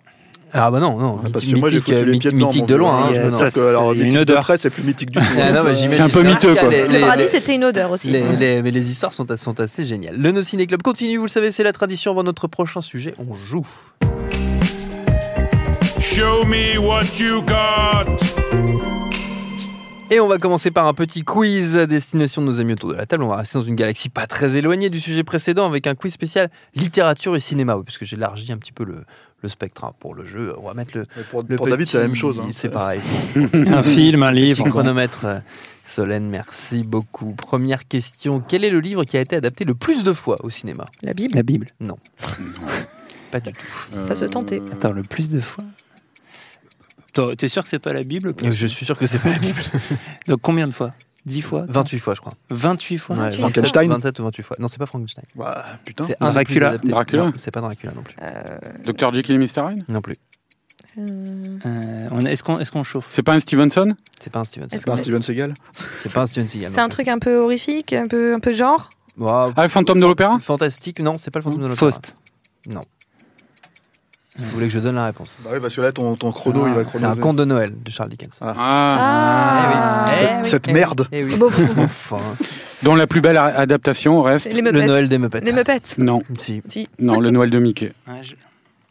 Ah 0.54 0.70
bah 0.72 0.80
non 0.80 0.98
non 0.98 1.20
Ah, 1.24 1.28
Parce 1.32 1.46
mythique, 1.46 1.54
que 1.56 1.60
moi 1.60 1.70
j'ai 1.70 1.80
foutu 1.82 2.06
les 2.06 2.20
pieds 2.20 2.32
dedans. 2.32 2.48
mythique 2.48 2.66
de 2.66 2.76
loin 2.76 3.10
hein, 3.14 3.32
ça, 3.32 3.50
euh, 3.60 3.70
alors, 3.70 3.94
une 3.94 4.18
odeur. 4.18 4.44
près, 4.44 4.58
c'est 4.58 4.70
plus 4.70 4.84
mythique 4.84 5.12
du 5.12 5.20
tout. 5.20 5.26
Ah, 5.40 5.52
non, 5.52 5.64
bah. 5.64 5.74
C'est 5.74 6.00
un 6.00 6.10
peu 6.10 6.24
miteux, 6.24 6.56
quoi. 6.56 6.70
les- 6.70 6.88
Le 6.88 7.00
paradis, 7.02 7.26
c'était 7.30 7.56
une 7.56 7.64
odeur 7.64 7.92
aussi. 7.92 8.10
Les, 8.10 8.22
les- 8.38 8.62
mais 8.62 8.72
les 8.72 8.92
histoires 8.92 9.14
sont, 9.14 9.26
sont 9.38 9.60
assez 9.60 9.84
géniales. 9.84 10.18
Le 10.18 10.32
No 10.32 10.44
Ciné 10.44 10.68
Club 10.68 10.82
continue, 10.82 11.18
vous 11.18 11.24
le 11.26 11.30
savez, 11.30 11.52
c'est 11.52 11.64
la 11.64 11.74
tradition. 11.74 12.12
Avant 12.12 12.24
notre 12.24 12.48
prochain 12.48 12.82
sujet, 12.82 13.14
on 13.18 13.34
joue. 13.34 13.66
Show 16.00 16.46
me 16.48 16.78
what 16.80 17.04
you 17.20 17.42
got. 17.44 18.18
Et 20.10 20.20
on 20.20 20.28
va 20.28 20.40
commencer 20.40 20.72
par 20.72 20.88
un 20.88 20.94
petit 20.94 21.24
quiz 21.24 21.78
à 21.78 21.86
destination 21.86 22.42
de 22.42 22.48
nos 22.48 22.60
amis 22.60 22.74
autour 22.74 22.90
de 22.90 22.96
la 22.96 23.06
table. 23.06 23.24
On 23.24 23.28
va 23.30 23.38
rester 23.38 23.58
dans 23.58 23.64
une 23.64 23.76
galaxie 23.76 24.10
pas 24.10 24.28
très 24.28 24.58
éloignée 24.58 24.90
du 24.90 25.00
sujet 25.00 25.24
précédent 25.24 25.66
avec 25.68 25.88
un 25.88 25.96
quiz 25.96 26.12
spécial 26.12 26.50
littérature 26.76 27.34
et 27.36 27.40
cinéma. 27.40 27.78
Oui, 27.78 27.84
puisque 27.86 28.04
j'ai 28.04 28.18
élargi 28.18 28.52
un 28.52 28.58
petit 28.58 28.74
peu 28.74 28.84
le, 28.84 29.06
le 29.44 29.50
spectre 29.50 29.84
hein, 29.84 29.94
pour 30.00 30.14
le 30.16 30.26
jeu. 30.26 30.54
On 30.58 30.68
va 30.68 30.74
mettre 30.74 30.98
le. 30.98 31.06
mais 31.18 31.24
Pour, 31.24 31.44
le 31.48 31.56
pour 31.56 31.68
David, 31.68 31.86
c'est 31.86 31.98
la 31.98 32.04
petit- 32.04 32.10
même 32.12 32.16
chose. 32.16 32.40
hein. 32.40 32.48
C'est 32.52 32.70
pareil. 32.70 33.02
un 33.36 33.82
film, 33.84 34.24
un 34.24 34.32
Petit 34.32 34.42
livre. 34.42 34.70
chronomètre. 34.70 35.26
euh, 35.26 35.40
Solène, 35.84 36.30
merci 36.30 36.84
beaucoup. 36.88 37.34
Première 37.34 37.86
question. 37.88 38.42
Quel 38.48 38.64
est 38.64 38.70
le 38.70 38.80
livre 38.80 39.04
qui 39.04 39.18
a 39.18 39.22
été 39.22 39.36
adapté 39.36 39.64
le 39.66 39.74
plus 39.76 40.04
de 40.04 40.14
fois 40.14 40.36
au 40.44 40.50
cinéma? 40.50 40.88
La 41.02 41.12
Bible, 41.12 41.36
La 41.36 41.44
Bible. 41.44 41.66
Pas 43.32 43.40
du 43.40 43.52
tout. 43.52 43.60
ça 44.10 44.16
se 44.16 44.26
tentait. 44.26 44.62
Attends, 44.72 44.92
le 44.92 45.02
plus 45.02 45.30
de 45.30 45.40
fois? 45.40 45.64
Toi, 47.14 47.36
T'es 47.36 47.50
sûr 47.50 47.64
que 47.64 47.70
c'est 47.70 47.80
pas 47.80 47.92
la 47.94 48.02
Bible 48.02 48.34
Euh, 48.44 48.52
Je 48.54 48.68
suis 48.68 48.86
sûr 48.86 48.98
que 48.98 49.06
c'est 49.06 49.20
pas 49.20 49.30
la 49.30 49.38
Bible. 49.38 49.60
Donc 50.28 50.40
combien 50.42 50.66
de 50.68 50.72
fois? 50.74 50.92
10 51.26 51.42
fois 51.42 51.66
28 51.68 52.00
fois, 52.00 52.14
je 52.16 52.20
crois. 52.22 52.32
28 52.52 52.98
fois 52.98 53.16
Ouais, 53.16 53.22
27, 53.24 53.40
Frankenstein 53.40 53.90
27 53.90 54.20
ou 54.20 54.24
28 54.24 54.44
fois. 54.44 54.58
Non, 54.60 54.68
c'est 54.68 54.78
pas 54.80 54.86
Frankenstein. 54.86 55.24
Bah, 55.36 55.66
putain. 55.86 56.04
C'est 56.06 56.18
un 56.20 56.28
des 56.28 56.34
Dracula. 56.34 56.78
Dracula 56.78 57.24
Non, 57.24 57.32
c'est 57.38 57.52
pas 57.52 57.62
Dracula 57.62 57.94
non 57.96 58.02
plus. 58.04 58.16
Euh, 58.22 58.92
Dr. 58.92 59.14
Jekyll 59.14 59.36
et 59.36 59.38
Mr. 59.46 59.72
Hyde 59.72 59.84
Non 59.88 60.02
plus. 60.02 60.16
Euh, 60.98 61.02
Euh, 61.66 62.26
Est-ce 62.26 62.44
qu'on 62.44 62.58
est 62.58 62.70
qu'on 62.70 62.84
chauffe? 62.84 63.06
C'est 63.10 63.24
pas 63.24 63.34
un 63.34 63.40
Stevenson? 63.40 63.86
C'est 64.20 64.30
pas 64.32 64.40
un 64.40 64.44
Steven 64.44 64.66
Est-ce 64.66 64.80
C'est 64.80 64.86
pas 64.86 64.94
un 64.94 64.98
Steven 64.98 65.24
Seagal? 65.24 65.54
C'est 66.02 66.12
pas 66.12 66.22
un 66.22 66.26
Steven 66.26 66.48
Seagal. 66.48 66.72
C'est 66.74 66.82
un 66.82 66.90
truc 66.90 67.08
un 67.08 67.20
peu 67.20 67.38
horrifique, 67.38 67.94
un 67.94 68.08
peu, 68.08 68.34
un 68.36 68.40
peu 68.40 68.52
genre? 68.54 68.90
Wow. 69.18 69.52
Ah, 69.56 69.64
le 69.64 69.70
fantôme 69.70 70.00
de 70.00 70.06
l'opéra? 70.06 70.40
Fantastique, 70.40 71.00
non, 71.00 71.14
c'est 71.18 71.32
pas 71.32 71.40
le 71.40 71.44
fantôme 71.44 71.62
de 71.62 71.68
l'opéra. 71.68 71.92
Faust. 71.92 72.16
Vous 74.40 74.50
voulez 74.52 74.68
que 74.68 74.74
je 74.74 74.80
donne 74.80 74.96
la 74.96 75.04
réponse 75.04 75.38
Bah 75.44 75.52
oui, 75.54 75.60
parce 75.62 75.76
que 75.76 75.82
là, 75.82 75.92
ton, 75.92 76.16
ton 76.16 76.32
chrono, 76.32 76.64
Ah, 76.66 76.70
il 76.70 76.74
va 76.74 76.84
C'est 76.90 77.04
un 77.04 77.16
conte 77.18 77.36
de 77.36 77.44
Noël 77.44 77.70
de 77.84 77.92
Charles 77.92 78.08
Dickens. 78.10 78.40
Ah. 78.44 78.56
Ah. 78.58 80.06
Ah, 80.06 80.06
Eh 80.08 80.12
oui. 80.12 80.20
Cette- 80.20 80.30
Eh 80.32 80.36
oui, 80.36 80.40
cette 80.46 80.68
eh 80.68 80.72
oui, 80.72 80.74
merde. 80.74 81.08
eh 81.12 81.24
oui. 81.26 81.36
Enfin, 81.78 82.18
Dont 82.82 82.96
la 82.96 83.08
plus 83.08 83.20
belle 83.20 83.38
adaptation 83.38 84.22
reste. 84.22 84.54
Le 84.54 84.62
Muppets. 84.62 84.86
Noël 84.86 85.10
des 85.10 85.18
Muppets. 85.18 85.42
Les 85.42 85.52
Muppets. 85.52 85.82
Non, 85.98 86.24
Si. 86.38 86.62
non, 87.00 87.20
le 87.20 87.30
Noël 87.32 87.50
de 87.50 87.60
Mickey. 87.60 87.92
Ouais, 88.08 88.14
je- 88.24 88.34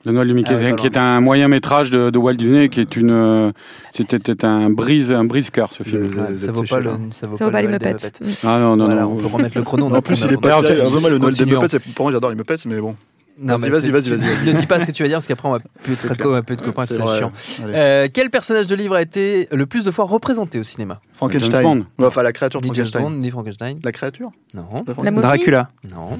Le 0.05 0.12
Noël 0.12 0.28
de 0.28 0.32
Mickey, 0.34 0.55
Ah 0.55 0.62
ouais, 0.62 0.76
qui 0.76 0.86
est 0.86 0.97
un 0.99 1.20
moyen 1.20 1.49
métrage 1.49 1.91
de, 1.91 2.11
de 2.11 2.18
Walt 2.18 2.34
Disney, 2.34 2.68
qui 2.68 2.80
est 2.80 2.97
une, 2.97 3.11
euh, 3.11 3.53
c'était 3.91 4.45
un 4.47 4.68
brise, 4.70 5.11
un 5.12 5.24
brise 5.24 5.51
car 5.51 5.72
ce 5.72 5.82
film. 5.82 6.03
Le- 6.11 6.20
Ouais, 6.22 6.30
le- 6.32 6.38
ça 6.38 6.53
vaut 6.53 6.62
pas 6.64 6.80
le, 6.80 6.91
ça 7.11 7.26
vaut 7.26 7.36
Ça 7.38 7.45
vaut 7.47 7.51
pas 7.51 7.61
le 7.62 7.66
les 7.68 7.72
Muppets. 7.74 7.93
Muppets. 7.95 8.12
Ah 8.45 8.59
non 8.61 8.76
non 8.76 8.84
Voilà, 8.86 9.03
non. 9.03 9.12
on 9.12 9.16
peut 9.16 9.26
remettre 9.26 9.57
le 9.59 9.62
chrono. 9.64 9.86
on 9.86 9.95
En 9.95 10.01
plus, 10.03 10.20
il 10.20 10.32
est 10.32 10.36
pas 10.41 10.61
le 10.61 11.18
Noël 11.18 11.34
des. 11.34 11.45
Muppets, 11.47 11.68
c'est- 11.68 11.95
pour 11.95 12.05
moi, 12.07 12.12
j'adore 12.12 12.28
les 12.30 12.36
Muppets, 12.36 12.57
mais 12.66 12.78
bon. 12.80 12.95
Non, 13.41 13.57
Vas-y, 13.57 13.70
mais 13.70 13.78
vas-y, 13.78 13.91
vas-y, 13.91 14.11
vas-y. 14.11 14.47
Ne 14.55 14.59
dis 14.61 14.66
pas 14.66 14.80
ce 14.80 14.86
que 14.86 14.93
tu 14.93 15.03
vas 15.03 15.09
dire 15.09 15.16
parce 15.16 15.26
qu'après 15.26 15.49
on 15.49 15.53
va 15.53 15.59
plus 15.82 15.93
être, 16.05 16.14
clair. 16.14 16.26
on 16.28 16.32
va 16.32 16.43
plus 16.43 16.55
être 16.55 16.62
copains, 16.64 16.84
C'est 16.86 16.97
chiant. 16.99 17.28
Euh, 17.68 18.09
quel 18.12 18.30
personnage 18.30 18.66
de 18.66 18.74
livre 18.74 18.95
a 18.95 19.03
été 19.03 19.49
le 19.53 19.66
plus 19.66 19.84
de 19.84 19.91
fois 19.91 20.05
représenté 20.05 20.59
au 20.59 20.62
cinéma 20.64 21.01
Frankenstein. 21.14 21.62
Bond. 21.62 21.86
Ouais, 21.99 22.07
Enfin, 22.07 22.22
la 22.22 22.32
créature 22.32 22.61
de 22.61 22.66
Ni 22.68 22.74
James 22.74 22.86
Bond, 22.86 22.91
Frankenstein. 23.01 23.20
ni 23.20 23.30
Frankenstein. 23.30 23.74
La 23.84 23.93
créature 23.93 24.30
Non, 24.55 24.84
La. 25.03 25.11
Dracula. 25.11 25.62
non. 25.91 26.18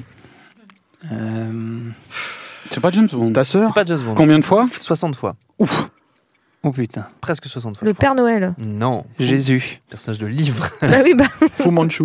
Euh, 1.11 1.49
C'est 2.69 2.79
pas 2.79 2.91
James 2.91 3.07
Bond. 3.11 3.33
Ta 3.33 3.43
sœur 3.43 3.67
C'est 3.69 3.73
pas 3.73 3.85
James 3.85 4.03
Bond. 4.05 4.13
Combien 4.15 4.39
de 4.39 4.43
fois 4.45 4.67
60 4.79 5.15
fois. 5.15 5.35
Ouf. 5.59 5.87
Oh 6.63 6.69
putain. 6.69 7.07
Presque 7.21 7.47
60 7.47 7.77
fois. 7.77 7.87
Le. 7.87 7.93
Père 7.95 8.13
Noël. 8.13 8.53
Non. 8.63 9.03
Jésus. 9.19 9.81
Personnage 9.89 10.19
de 10.19 10.27
livre. 10.27 10.69
bah 10.81 10.97
oui, 11.03 11.15
bah, 11.15 11.25
Fu 11.55 11.69
Manchu. 11.71 12.03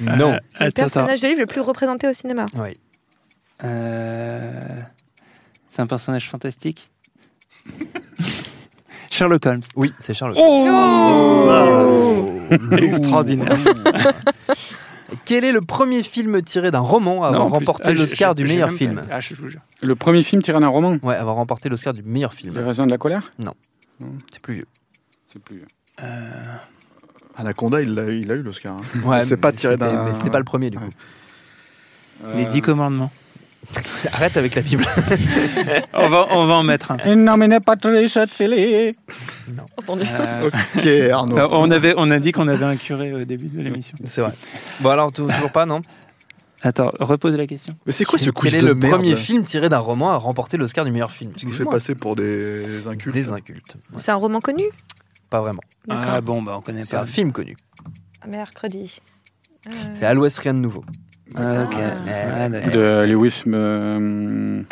non. 0.00 0.32
Euh, 0.32 0.66
le 0.66 0.70
personnage 0.70 1.20
de 1.20 1.26
livre 1.28 1.40
le 1.40 1.46
plus 1.46 1.60
représenté 1.60 2.06
au 2.08 2.12
cinéma. 2.12 2.46
Oui. 2.56 2.70
Euh, 3.64 4.42
C'est 5.70 5.80
un 5.82 5.86
personnage 5.86 6.28
fantastique. 6.28 6.84
Sherlock 9.10 9.44
Holmes. 9.46 9.62
Oui, 9.76 9.92
c'est 10.00 10.14
Charles. 10.14 10.34
Oh 10.36 12.40
Extraordinaire. 12.72 13.56
Quel 15.24 15.44
est 15.44 15.50
le 15.52 15.60
premier 15.60 16.02
film 16.04 16.40
tiré 16.42 16.70
d'un 16.70 16.78
roman 16.78 17.24
à 17.24 17.28
avoir 17.28 17.42
Non, 17.42 17.48
remporté 17.48 17.90
ah, 17.90 17.92
l'Oscar 17.92 18.34
du 18.36 18.44
meilleur 18.44 18.70
film 18.70 19.02
Ah, 19.10 19.18
je. 19.20 19.34
Le 19.82 19.94
premier 19.96 20.22
film 20.22 20.40
tiré 20.40 20.58
d'un 20.60 20.68
roman? 20.68 20.96
Ouais, 21.02 21.16
avoir 21.16 21.34
remporté 21.36 21.68
l'Oscar 21.68 21.92
du 21.92 22.02
meilleur 22.04 22.32
film. 22.32 22.52
Les 22.54 22.62
raisins 22.62 22.84
de 22.86 22.90
la 22.90 22.98
colère? 22.98 23.24
C'est 24.32 24.40
plus 24.42 24.54
vieux. 24.54 24.66
C'est 25.28 25.42
plus. 25.42 25.64
Euh, 26.02 26.22
Anaconda, 27.36 27.82
il 27.82 27.98
a 27.98 28.04
eu 28.06 28.42
l'Oscar. 28.42 28.76
hein. 28.76 28.80
Ouais, 29.04 29.24
c'est 29.24 29.36
pas 29.36 29.50
mais 29.50 29.56
tiré 29.56 29.76
d'un- 29.76 30.04
mais 30.04 30.14
C'était 30.14 30.30
pas 30.30 30.38
le 30.38 30.44
premier 30.44 30.70
du 30.70 30.78
coup. 30.78 30.84
Les 32.34 32.44
Dix 32.44 32.62
Commandements. 32.62 33.10
Arrête 34.12 34.36
avec 34.36 34.54
la 34.54 34.62
Bible. 34.62 34.84
on, 35.94 36.08
va, 36.08 36.26
on 36.30 36.46
va 36.46 36.54
en 36.54 36.62
mettre 36.62 36.92
un. 36.92 36.96
In 37.04 37.16
nomine 37.16 37.58
Patris 37.64 38.04
et 38.04 38.26
Filii. 38.34 38.90
Euh, 38.90 40.50
Ok, 40.76 40.86
Arnaud. 41.12 41.38
euh, 41.38 41.48
on, 41.52 41.70
avait, 41.70 41.94
on 41.96 42.10
a 42.10 42.18
dit 42.18 42.32
qu'on 42.32 42.48
avait 42.48 42.64
un 42.64 42.76
curé 42.76 43.12
au 43.12 43.20
début 43.22 43.46
de 43.48 43.62
l'émission. 43.62 43.94
C'est 44.04 44.20
vrai. 44.22 44.32
Bon 44.80 44.90
alors 44.90 45.12
tou- 45.12 45.26
toujours 45.26 45.52
pas 45.52 45.66
non? 45.66 45.80
Attends, 46.62 46.90
repose 47.00 47.36
la 47.36 47.46
question. 47.46 47.72
Mais 47.86 47.92
c'est 47.92 48.04
quoi 48.04 48.18
ce 48.18 48.30
quiz 48.30 48.52
Quel 48.52 48.60
est 48.60 48.64
de 48.64 48.68
le 48.68 48.74
merde 48.74 48.92
premier 48.96 49.16
film 49.16 49.44
tiré 49.44 49.68
d'un 49.68 49.78
roman 49.78 50.10
à 50.10 50.16
remporter 50.16 50.56
l'Oscar 50.58 50.84
du 50.84 50.92
meilleur 50.92 51.10
film? 51.12 51.32
Qui 51.32 51.46
nous 51.46 51.52
fait 51.52 51.56
Excuse-moi. 51.64 51.72
passer 51.72 51.94
pour 51.94 52.16
des 52.16 52.86
incultes 52.86 53.14
Des 53.14 53.32
incultes. 53.32 53.76
Ouais, 53.92 53.98
C'est 53.98 54.10
un 54.10 54.16
roman 54.16 54.40
connu? 54.40 54.64
Pas 55.30 55.40
vraiment. 55.40 55.62
D'accord. 55.86 56.04
Ah 56.08 56.20
bon, 56.20 56.42
bah 56.42 56.54
on 56.58 56.60
connaît 56.60 56.82
C'est 56.84 56.96
pas. 56.96 57.02
un 57.02 57.06
film 57.06 57.32
connu. 57.32 57.56
Mercredi. 58.30 59.00
Euh, 59.66 59.70
C'est 59.98 60.06
à 60.06 60.12
l'Ouest 60.14 60.38
rien 60.40 60.52
de 60.54 60.60
nouveau. 60.60 60.84
Ah, 61.36 61.62
ok. 61.62 61.74
Ah. 61.78 62.42
Ah. 62.42 62.48
De 62.48 63.04
Lewis 63.06 63.42
euh, 63.46 64.62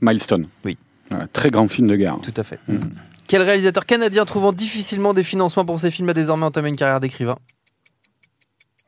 Milestone. 0.00 0.48
Oui. 0.64 0.76
Voilà, 1.10 1.26
très 1.28 1.50
grand 1.50 1.68
film 1.68 1.88
de 1.88 1.96
guerre. 1.96 2.18
Tout 2.22 2.34
à 2.36 2.42
fait. 2.44 2.58
Mm. 2.68 2.78
Quel 3.26 3.42
réalisateur 3.42 3.86
canadien 3.86 4.24
trouvant 4.24 4.52
difficilement 4.52 5.14
des 5.14 5.22
financements 5.22 5.64
pour 5.64 5.78
ses 5.80 5.90
films 5.90 6.08
a 6.08 6.14
désormais 6.14 6.44
entamé 6.46 6.68
une 6.68 6.76
carrière 6.76 7.00
d'écrivain? 7.00 7.36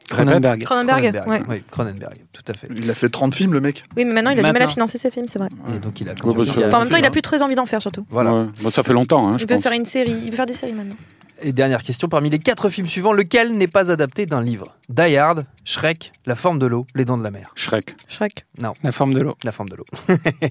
Cronenberg. 0.08 0.62
Cronenberg. 0.64 1.20
ouais. 1.26 1.38
Oui, 1.48 1.62
Cronenberg, 1.70 2.12
tout 2.32 2.42
à 2.46 2.52
fait. 2.52 2.68
Il 2.76 2.90
a 2.90 2.94
fait 2.94 3.08
30 3.08 3.34
films, 3.34 3.52
le 3.54 3.60
mec. 3.60 3.82
Oui, 3.96 4.04
mais 4.04 4.12
maintenant 4.12 4.30
il 4.30 4.34
a 4.34 4.36
du 4.36 4.42
mal 4.42 4.50
à 4.50 4.52
Maintenant. 4.58 4.72
financer 4.74 4.98
ses 4.98 5.10
films, 5.10 5.26
c'est 5.28 5.38
vrai. 5.38 5.48
Et 5.74 5.78
donc 5.78 5.98
il 6.00 6.08
a 6.08 6.12
Ouais, 6.12 6.34
bah, 6.68 6.76
en 6.76 6.80
même 6.80 6.88
temps, 6.90 6.96
il 6.98 7.04
a 7.04 7.10
plus 7.10 7.22
très 7.22 7.40
envie 7.40 7.54
d'en 7.54 7.66
faire 7.66 7.80
surtout. 7.80 8.04
Voilà. 8.10 8.34
Ouais. 8.34 8.70
Ça 8.70 8.82
fait 8.82 8.92
longtemps, 8.92 9.26
hein, 9.26 9.38
je 9.38 9.44
Il 9.44 9.48
veut 9.48 9.54
pense. 9.54 9.62
faire 9.62 9.72
une 9.72 9.86
série, 9.86 10.12
il 10.24 10.30
veut 10.30 10.36
faire 10.36 10.46
des 10.46 10.54
séries 10.54 10.76
maintenant. 10.76 10.96
Et 11.45 11.53
dernière 11.53 11.82
question, 11.82 12.09
parmi 12.09 12.30
les 12.30 12.38
quatre 12.38 12.70
films 12.70 12.86
suivants, 12.86 13.12
lequel 13.12 13.51
n'est 13.57 13.66
pas 13.68 13.90
adapté 13.90 14.26
d'un 14.26 14.40
livre? 14.43 14.64
Die 14.88 15.16
Hard, 15.16 15.45
Shrek, 15.64 16.12
La 16.26 16.36
forme 16.36 16.59
de 16.59 16.66
l'eau, 16.66 16.86
Les 16.95 17.05
dents 17.05 17.18
de 17.18 17.24
la 17.24 17.30
mer. 17.30 17.43
Shrek. 17.55 17.97
Shrek. 18.09 18.45
La 18.61 18.93
forme 18.93 19.12
de 19.14 19.20
l'eau. 19.20 19.30
La 19.45 19.53
forme 19.53 19.68
de 19.68 19.76
l'eau. 19.76 19.84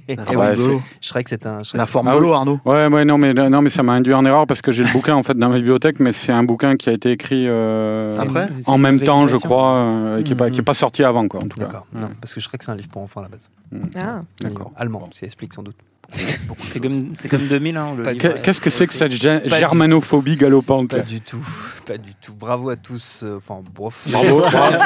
La 0.09 0.25
forme 0.25 0.37
ouais, 0.39 0.55
de 0.55 0.61
l'eau. 0.67 0.81
Shrek, 0.99 1.29
c'est 1.29 1.45
un. 1.45 1.59
Shrek. 1.63 1.77
La 1.79 1.85
forme 1.85 2.07
Ah 2.09 2.13
de 2.15 2.17
oui. 2.19 2.23
l'eau, 2.25 2.33
Arnaud. 2.33 2.57
Ouais, 2.65 2.91
ouais, 2.93 3.05
non, 3.05 3.17
mais 3.17 3.33
non, 3.33 3.61
mais 3.61 3.69
ça 3.69 3.83
m'a 3.83 3.93
induit 3.93 4.13
en 4.13 4.25
erreur 4.25 4.47
parce 4.47 4.61
que 4.61 4.71
j'ai 4.71 4.83
le 4.83 4.91
bouquin 4.91 5.15
en 5.15 5.23
fait 5.23 5.35
dans 5.37 5.49
ma 5.49 5.55
bibliothèque, 5.57 5.99
mais 5.99 6.11
c'est 6.13 6.31
un 6.31 6.43
bouquin 6.43 6.75
qui 6.75 6.89
a 6.89 6.93
été 6.93 7.11
écrit 7.11 7.45
euh, 7.47 8.17
Après 8.19 8.49
C'est 8.61 8.69
en 8.69 8.77
même 8.77 8.99
temps, 8.99 9.27
je 9.27 9.37
crois, 9.37 9.73
euh, 9.75 10.17
et 10.17 10.23
qui 10.23 10.33
est 10.33 10.35
pas 10.35 10.47
Mhm. 10.47 10.51
qui 10.51 10.59
est 10.59 10.63
pas 10.63 10.73
sorti 10.73 11.03
avant, 11.03 11.27
quoi, 11.27 11.39
en 11.43 11.47
tout 11.47 11.57
cas. 11.57 11.65
D'accord. 11.65 11.87
Ouais. 11.93 12.01
Non, 12.01 12.09
parce 12.19 12.33
que 12.33 12.39
Shrek, 12.41 12.63
c'est 12.63 12.71
un 12.71 12.75
livre 12.75 12.89
pour 12.89 13.01
enfants 13.01 13.21
à 13.21 13.23
la 13.23 13.29
base. 13.29 13.49
Ah. 13.95 14.21
D'accord. 14.41 14.71
Allemand, 14.75 15.09
ça 15.13 15.25
explique 15.25 15.53
sans 15.53 15.63
doute. 15.63 15.75
C'est 16.13 16.79
comme, 16.81 17.13
comme 17.29 17.47
2000, 17.47 17.77
hein, 17.77 17.95
Qu'est-ce 18.43 18.59
que 18.61 18.69
c'est 18.69 18.87
que 18.87 18.93
cette 18.93 19.11
germanophobie 19.13 20.35
galopante 20.35 20.89
Pas 20.89 20.99
du 20.99 21.21
tout, 21.21 21.45
pas 21.85 21.97
du 21.97 22.13
tout. 22.15 22.33
Bravo 22.33 22.69
à 22.69 22.75
tous. 22.75 23.21
euh, 23.23 23.37
Enfin, 23.37 23.61
bof. 23.73 24.01
Bravo, 24.07 24.39
bravo, 24.51 24.77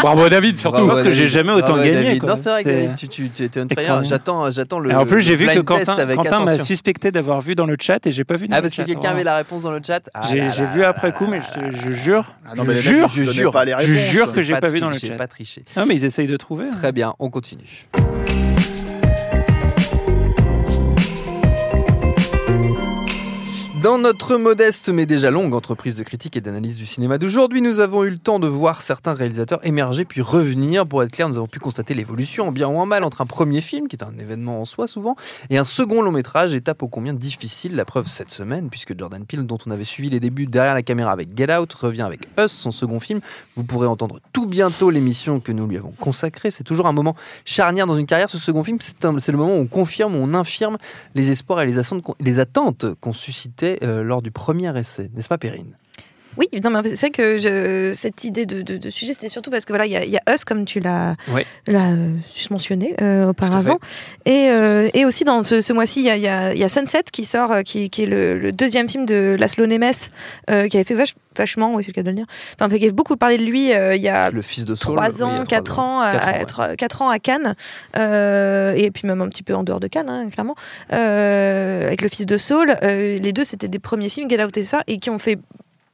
bravo 0.00 0.22
à 0.24 0.30
David 0.30 0.58
surtout. 0.58 0.76
Bravo 0.78 0.88
Parce 0.88 1.02
que 1.02 1.12
j'ai 1.12 1.28
jamais 1.28 1.52
autant 1.52 1.74
Bravo 1.74 1.82
gagné, 1.84 2.18
quoi. 2.18 2.30
Non, 2.30 2.36
c'est 2.36 2.50
vrai 2.50 2.64
que 2.64 2.68
David, 2.70 2.94
tu, 2.96 3.08
tu, 3.08 3.30
tu 3.30 3.44
étais 3.44 3.60
un 3.60 3.66
fire. 3.68 4.02
J'attends, 4.04 4.50
j'attends 4.50 4.78
le. 4.78 4.90
Et 4.90 4.94
en 4.94 5.06
plus, 5.06 5.22
j'ai 5.22 5.36
vu 5.36 5.46
que 5.46 5.60
Quentin, 5.60 5.96
Quentin 6.14 6.40
m'a 6.44 6.58
suspecté 6.58 7.10
d'avoir 7.10 7.40
vu 7.40 7.54
dans 7.54 7.66
le 7.66 7.76
chat 7.80 8.06
et 8.06 8.12
j'ai 8.12 8.24
pas 8.24 8.36
vu 8.36 8.48
dans 8.48 8.54
Ah, 8.54 8.58
le 8.58 8.62
parce 8.62 8.74
que 8.74 8.82
quelqu'un 8.82 9.10
avait 9.10 9.24
la 9.24 9.36
réponse 9.36 9.62
dans 9.62 9.72
le 9.72 9.80
chat. 9.86 10.08
Ah 10.14 10.26
J'ai 10.30 10.50
j'ai 10.52 10.66
vu 10.66 10.84
après 10.84 11.12
coup, 11.12 11.26
mais 11.30 11.40
je, 11.86 11.92
jure. 11.92 12.34
Ah 12.46 12.54
non, 12.54 12.64
je 12.64 12.68
mais 12.70 12.80
jure, 12.80 13.08
je 13.08 13.22
jure. 13.22 13.52
je 13.52 14.32
que 14.32 14.42
j'ai 14.42 14.54
J'ai 14.54 14.60
pas 14.60 14.68
vu 14.68 14.80
dans 14.80 14.90
le 14.90 14.98
chat. 14.98 15.14
pas 15.16 15.26
triché. 15.26 15.64
Non, 15.76 15.84
mais 15.86 15.96
ils 15.96 16.04
essayent 16.04 16.26
de 16.26 16.36
trouver. 16.36 16.66
hein. 16.66 16.76
Très 16.76 16.92
bien, 16.92 17.14
on 17.18 17.30
continue. 17.30 17.88
Dans 23.82 23.98
notre 23.98 24.36
modeste 24.36 24.90
mais 24.90 25.06
déjà 25.06 25.32
longue 25.32 25.54
entreprise 25.54 25.96
de 25.96 26.04
critique 26.04 26.36
et 26.36 26.40
d'analyse 26.40 26.76
du 26.76 26.86
cinéma 26.86 27.18
d'aujourd'hui, 27.18 27.60
nous 27.60 27.80
avons 27.80 28.04
eu 28.04 28.10
le 28.10 28.18
temps 28.18 28.38
de 28.38 28.46
voir 28.46 28.80
certains 28.80 29.12
réalisateurs 29.12 29.58
émerger 29.66 30.04
puis 30.04 30.20
revenir. 30.20 30.86
Pour 30.86 31.02
être 31.02 31.10
clair, 31.10 31.28
nous 31.28 31.36
avons 31.36 31.48
pu 31.48 31.58
constater 31.58 31.92
l'évolution, 31.92 32.46
en 32.46 32.52
bien 32.52 32.68
ou 32.68 32.78
en 32.78 32.86
mal, 32.86 33.02
entre 33.02 33.22
un 33.22 33.26
premier 33.26 33.60
film, 33.60 33.88
qui 33.88 33.96
est 33.96 34.04
un 34.04 34.16
événement 34.20 34.60
en 34.60 34.64
soi 34.66 34.86
souvent, 34.86 35.16
et 35.50 35.58
un 35.58 35.64
second 35.64 36.00
long 36.00 36.12
métrage, 36.12 36.54
étape 36.54 36.84
ô 36.84 36.86
combien 36.88 37.12
difficile. 37.12 37.74
La 37.74 37.84
preuve 37.84 38.06
cette 38.06 38.30
semaine, 38.30 38.70
puisque 38.70 38.96
Jordan 38.96 39.24
Peele, 39.26 39.46
dont 39.46 39.58
on 39.66 39.72
avait 39.72 39.82
suivi 39.82 40.10
les 40.10 40.20
débuts 40.20 40.46
derrière 40.46 40.74
la 40.74 40.82
caméra 40.82 41.10
avec 41.10 41.36
Get 41.36 41.52
Out, 41.52 41.72
revient 41.72 42.02
avec 42.02 42.28
Us, 42.38 42.52
son 42.52 42.70
second 42.70 43.00
film. 43.00 43.20
Vous 43.56 43.64
pourrez 43.64 43.88
entendre 43.88 44.20
tout 44.32 44.46
bientôt 44.46 44.90
l'émission 44.90 45.40
que 45.40 45.50
nous 45.50 45.66
lui 45.66 45.76
avons 45.76 45.92
consacrée. 45.98 46.52
C'est 46.52 46.62
toujours 46.62 46.86
un 46.86 46.92
moment 46.92 47.16
charnière 47.44 47.86
dans 47.88 47.96
une 47.96 48.06
carrière. 48.06 48.30
Ce 48.30 48.38
second 48.38 48.62
film, 48.62 48.78
c'est 48.80 49.32
le 49.32 49.38
moment 49.38 49.56
où 49.56 49.60
on 49.60 49.66
confirme, 49.66 50.14
où 50.14 50.18
on 50.20 50.34
infirme 50.34 50.76
les 51.16 51.30
espoirs 51.30 51.62
et 51.62 51.66
les 52.20 52.38
attentes 52.38 52.86
qu'on- 53.00 53.12
suscitait 53.12 53.71
lors 53.80 54.22
du 54.22 54.30
premier 54.30 54.76
essai. 54.78 55.10
N'est-ce 55.14 55.28
pas, 55.28 55.38
Perrine? 55.38 55.76
Oui, 56.38 56.48
non, 56.64 56.70
mais 56.70 56.82
c'est 56.94 56.96
vrai 57.08 57.10
que 57.10 57.38
je, 57.38 57.92
cette 57.92 58.24
idée 58.24 58.46
de, 58.46 58.62
de- 58.62 58.78
de 58.78 58.90
sujet, 58.90 59.12
c'était 59.12 59.28
surtout 59.28 59.50
parce 59.50 59.64
que 59.64 59.72
voilà, 59.72 59.84
il 59.86 59.92
y, 59.92 59.96
a- 59.96 60.04
il 60.04 60.10
y 60.10 60.16
a 60.16 60.34
Us, 60.34 60.44
comme 60.44 60.64
tu 60.64 60.80
l'as 60.80 61.14
l'as, 61.66 61.90
euh, 61.92 62.10
mentionné 62.50 62.94
euh, 63.02 63.28
auparavant. 63.28 63.78
Et, 64.24 64.48
euh, 64.48 64.88
et 64.94 65.04
aussi, 65.04 65.24
dans 65.24 65.42
ce, 65.42 65.60
ce 65.60 65.72
mois-ci, 65.72 66.00
il 66.00 66.06
y 66.06 66.10
a, 66.28 66.54
y 66.54 66.58
y 66.58 66.68
Sunset 66.70 67.02
qui 67.12 67.24
sort, 67.24 67.52
euh, 67.52 67.62
qui, 67.62 67.90
qui 67.90 68.04
est 68.04 68.06
le, 68.06 68.38
le 68.38 68.50
deuxième 68.52 68.88
film 68.88 69.04
de 69.04 69.36
Laszlo 69.38 69.66
Nemes, 69.66 69.92
qui 70.48 70.76
avait 70.76 70.84
fait 70.84 70.94
vache- 70.94 71.14
vachement, 71.36 71.74
oui, 71.74 71.82
c'est 71.84 71.88
le 71.90 71.94
cas 71.94 72.02
de 72.02 72.08
le 72.10 72.16
dire, 72.16 72.26
enfin, 72.58 72.68
qui 72.68 72.82
avait 72.84 72.92
beaucoup 72.92 73.16
parlé 73.16 73.36
de 73.36 73.42
lui 73.44 73.66
il 73.70 74.00
y 74.02 74.08
a 74.08 74.30
Le 74.30 74.42
fils 74.42 74.64
de 74.64 74.74
Saul. 74.74 74.94
3 74.96 75.08
oui, 75.08 75.14
il 75.16 75.20
y 75.20 75.22
a 75.22 75.26
ans, 75.26 75.34
trois 75.44 75.44
4 75.44 75.78
ans, 75.80 76.00
à, 76.00 76.04
ans, 76.06 76.68
ouais. 76.68 77.02
ans 77.02 77.08
à 77.10 77.18
Cannes, 77.18 77.54
et 77.94 78.90
puis 78.90 79.06
même 79.06 79.20
un 79.20 79.28
petit 79.28 79.42
peu 79.42 79.54
en 79.54 79.62
dehors 79.64 79.80
de 79.80 79.86
Cannes, 79.88 80.08
hein, 80.08 80.28
clairement, 80.30 80.54
avec 80.88 82.00
le 82.02 82.08
fils 82.08 82.26
de 82.26 82.36
Saul. 82.36 82.76
Les 82.82 83.32
deux, 83.32 83.44
c'était 83.44 83.68
des 83.68 83.78
premiers 83.78 84.08
films, 84.08 84.30
Get 84.30 84.42
Out 84.42 84.56
et 84.56 84.62
ça, 84.62 84.82
et 84.86 84.98
qui 84.98 85.10
ont 85.10 85.18
fait 85.18 85.38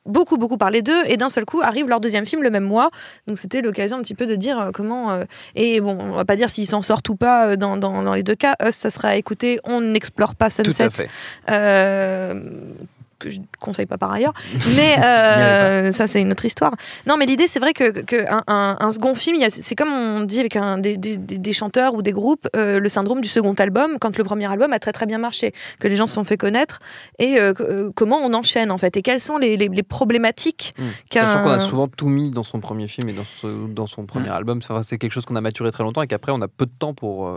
beaucoup, 0.08 0.36
beaucoup 0.36 0.56
parler 0.56 0.82
d'eux, 0.82 1.02
et 1.06 1.16
d'un 1.16 1.28
seul 1.28 1.44
coup 1.44 1.60
arrive 1.62 1.88
leur 1.88 2.00
deuxième 2.00 2.26
film 2.26 2.42
le 2.42 2.50
même 2.50 2.64
mois. 2.64 2.90
Donc 3.26 3.38
c'était 3.38 3.60
l'occasion 3.60 3.98
un 3.98 4.02
petit 4.02 4.14
peu 4.16 4.26
de 4.26 4.34
dire 4.34 4.58
euh, 4.58 4.70
comment. 4.72 5.12
euh, 5.12 5.24
et 5.54 5.80
bon, 5.80 5.96
on 6.00 6.12
va 6.12 6.24
pas 6.24 6.34
dire 6.36 6.50
s'ils 6.50 6.66
s'en 6.66 6.82
sortent 6.82 7.08
ou 7.08 7.14
pas 7.16 7.46
euh, 7.48 7.56
dans, 7.56 7.76
dans, 7.76 8.02
dans 8.02 8.14
les 8.14 8.22
deux 8.24 8.34
cas. 8.34 8.56
Us, 8.64 8.74
ça 8.74 8.90
sera 8.90 9.08
à 9.08 9.14
écouter, 9.14 9.60
on 9.64 9.80
n'explore 9.80 10.34
pas 10.34 10.50
Tout 10.50 10.64
Sunset. 10.64 10.84
à 10.84 10.90
fait. 10.90 11.08
Euh, 11.50 12.34
que 13.18 13.30
je 13.30 13.40
conseille 13.60 13.86
pas 13.86 13.98
par 13.98 14.12
ailleurs. 14.12 14.32
Mais 14.76 14.96
euh, 15.02 15.92
ça, 15.92 16.06
c'est 16.06 16.20
une 16.20 16.32
autre 16.32 16.44
histoire. 16.44 16.74
Non, 17.06 17.16
mais 17.18 17.26
l'idée, 17.26 17.46
c'est 17.48 17.58
vrai 17.60 17.72
que, 17.72 18.02
que 18.02 18.30
un, 18.30 18.42
un- 18.46 18.76
un 18.80 18.90
second 18.90 19.14
film, 19.14 19.38
c'est 19.48 19.74
comme 19.74 19.92
on 19.92 20.20
dit 20.22 20.40
avec 20.40 20.56
un, 20.56 20.78
des, 20.78 20.96
des- 20.96 21.52
chanteurs 21.52 21.94
ou 21.94 22.02
des 22.02 22.12
groupes, 22.12 22.46
euh, 22.54 22.78
le 22.78 22.88
syndrome 22.88 23.20
du 23.20 23.28
second 23.28 23.54
album, 23.54 23.98
quand 24.00 24.16
le 24.18 24.24
premier 24.24 24.50
album 24.50 24.72
a 24.72 24.78
très 24.78 24.92
très 24.92 25.06
bien 25.06 25.18
marché, 25.18 25.52
que 25.80 25.88
les 25.88 25.96
gens 25.96 26.06
se 26.06 26.14
sont 26.14 26.24
fait 26.24 26.36
connaître, 26.36 26.78
et 27.18 27.38
euh, 27.40 27.90
comment 27.96 28.18
on 28.18 28.34
enchaîne 28.34 28.70
en 28.70 28.78
fait, 28.78 28.96
et 28.96 29.02
quelles 29.02 29.20
sont 29.20 29.38
les, 29.38 29.56
les- 29.56 29.68
les 29.68 29.82
problématiques 29.82 30.74
qu'un- 31.10 31.26
Sachant 31.26 31.42
qu'on 31.42 31.50
a 31.50 31.60
souvent 31.60 31.88
tout 31.88 32.08
mis 32.08 32.30
dans 32.30 32.42
son 32.42 32.60
premier 32.60 32.86
film 32.88 33.08
et 33.08 33.12
dans, 33.12 33.24
ce- 33.24 33.66
dans 33.68 33.86
son 33.86 34.06
premier 34.06 34.28
album, 34.30 34.58
Enfin, 34.62 34.82
c'est 34.82 34.98
quelque 34.98 35.12
chose 35.12 35.24
qu'on 35.24 35.36
a 35.36 35.40
maturé 35.40 35.70
très 35.72 35.82
longtemps 35.84 36.02
et 36.02 36.06
qu'après 36.06 36.32
on 36.32 36.40
a 36.42 36.48
peu 36.48 36.66
de 36.66 36.72
temps 36.78 36.94
pour. 36.94 37.28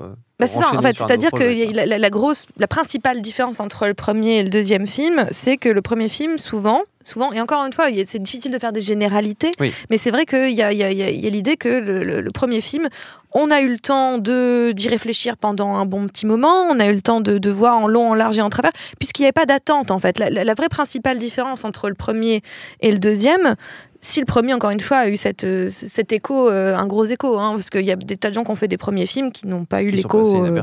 Bah, 0.42 0.48
c'est 0.48 0.60
ça, 0.60 0.76
en 0.76 0.82
fait. 0.82 0.98
C'est-à-dire 0.98 1.32
que 1.32 1.74
la, 1.74 1.86
la- 1.86 1.98
la 1.98 2.10
grosse, 2.10 2.46
la 2.58 2.68
principale 2.68 3.22
différence 3.22 3.60
entre 3.60 3.88
le 3.88 3.94
premier 3.94 4.38
et 4.39 4.44
le 4.44 4.50
deuxième 4.50 4.88
film, 4.88 5.26
c'est 5.32 5.58
que 5.58 5.70
le 5.70 5.82
premier 5.82 6.10
film, 6.10 6.38
souvent, 6.38 6.82
souvent, 7.04 7.32
et 7.32 7.39
encore 7.42 7.64
une 7.66 7.74
fois, 7.74 7.88
c'est 8.06 8.22
difficile 8.22 8.52
de 8.52 8.60
faire 8.60 8.72
des 8.74 8.82
généralités, 8.82 9.52
Oui. 9.60 9.74
mais 9.89 9.98
c'est 9.98 10.12
vrai 10.12 10.26
qu'il 10.26 10.52
y 10.52 10.62
a, 10.62 10.72
y 10.74 10.84
a- 10.84 10.92
y 10.92 11.02
a- 11.04 11.10
y 11.10 11.28
a 11.28 11.30
l'idée 11.30 11.58
que 11.58 11.70
le, 11.70 12.04
le- 12.04 12.22
le 12.22 12.32
premier 12.32 12.62
film, 12.62 12.88
on 13.34 13.50
a 13.50 13.62
eu 13.62 13.70
le 13.70 13.80
temps 13.80 14.18
de 14.18 14.72
d'y 14.74 14.89
réfléchir 14.89 15.38
pendant 15.38 15.76
un 15.76 15.86
bon 15.86 16.06
petit 16.06 16.26
moment, 16.26 16.64
on 16.70 16.80
a 16.82 16.88
eu 16.88 16.94
le 16.94 17.02
temps 17.02 17.22
de, 17.22 17.38
de 17.38 17.50
voir 17.50 17.78
en 17.78 17.88
long, 17.88 18.10
en 18.10 18.14
large 18.14 18.38
et 18.38 18.42
en 18.42 18.50
travers, 18.50 18.72
puisqu'il 19.00 19.22
n'y 19.22 19.28
avait 19.28 19.32
pas 19.32 19.46
d'attente 19.46 19.89
en 19.89 20.00
fait. 20.00 20.20
La, 20.20 20.30
la- 20.30 20.44
la 20.44 20.54
vraie 20.54 20.70
principale 20.70 21.18
différence 21.18 21.64
entre 21.66 21.88
le 21.89 21.96
premier 21.96 22.42
et 22.82 22.92
le 22.92 23.00
deuxième, 23.00 23.56
si 24.04 24.20
le 24.20 24.26
premier, 24.26 24.54
encore 24.56 24.72
une 24.72 24.80
fois, 24.80 24.97
a 24.97 25.08
eu 25.10 25.16
cette, 25.16 25.43
euh, 25.43 25.70
cet 25.70 26.12
écho, 26.12 26.49
euh, 26.49 26.76
un 26.76 26.88
gros 26.88 27.06
écho, 27.06 27.38
hein, 27.38 27.52
parce 27.54 27.70
qu'il 27.70 27.86
y 27.86 27.91
a 27.91 27.95
des 27.95 28.18
tas 28.18 28.30
de 28.30 28.34
gens 28.34 28.43
qui 28.43 28.49
ont 28.49 28.56
fait 28.56 28.68
des 28.68 28.78
premiers 28.78 29.06
films 29.06 29.32
qui 29.32 29.45
n'ont 29.47 29.64
pas 29.66 29.84
eu 29.84 29.89
l'écho 29.97 30.18
euh, 30.47 30.62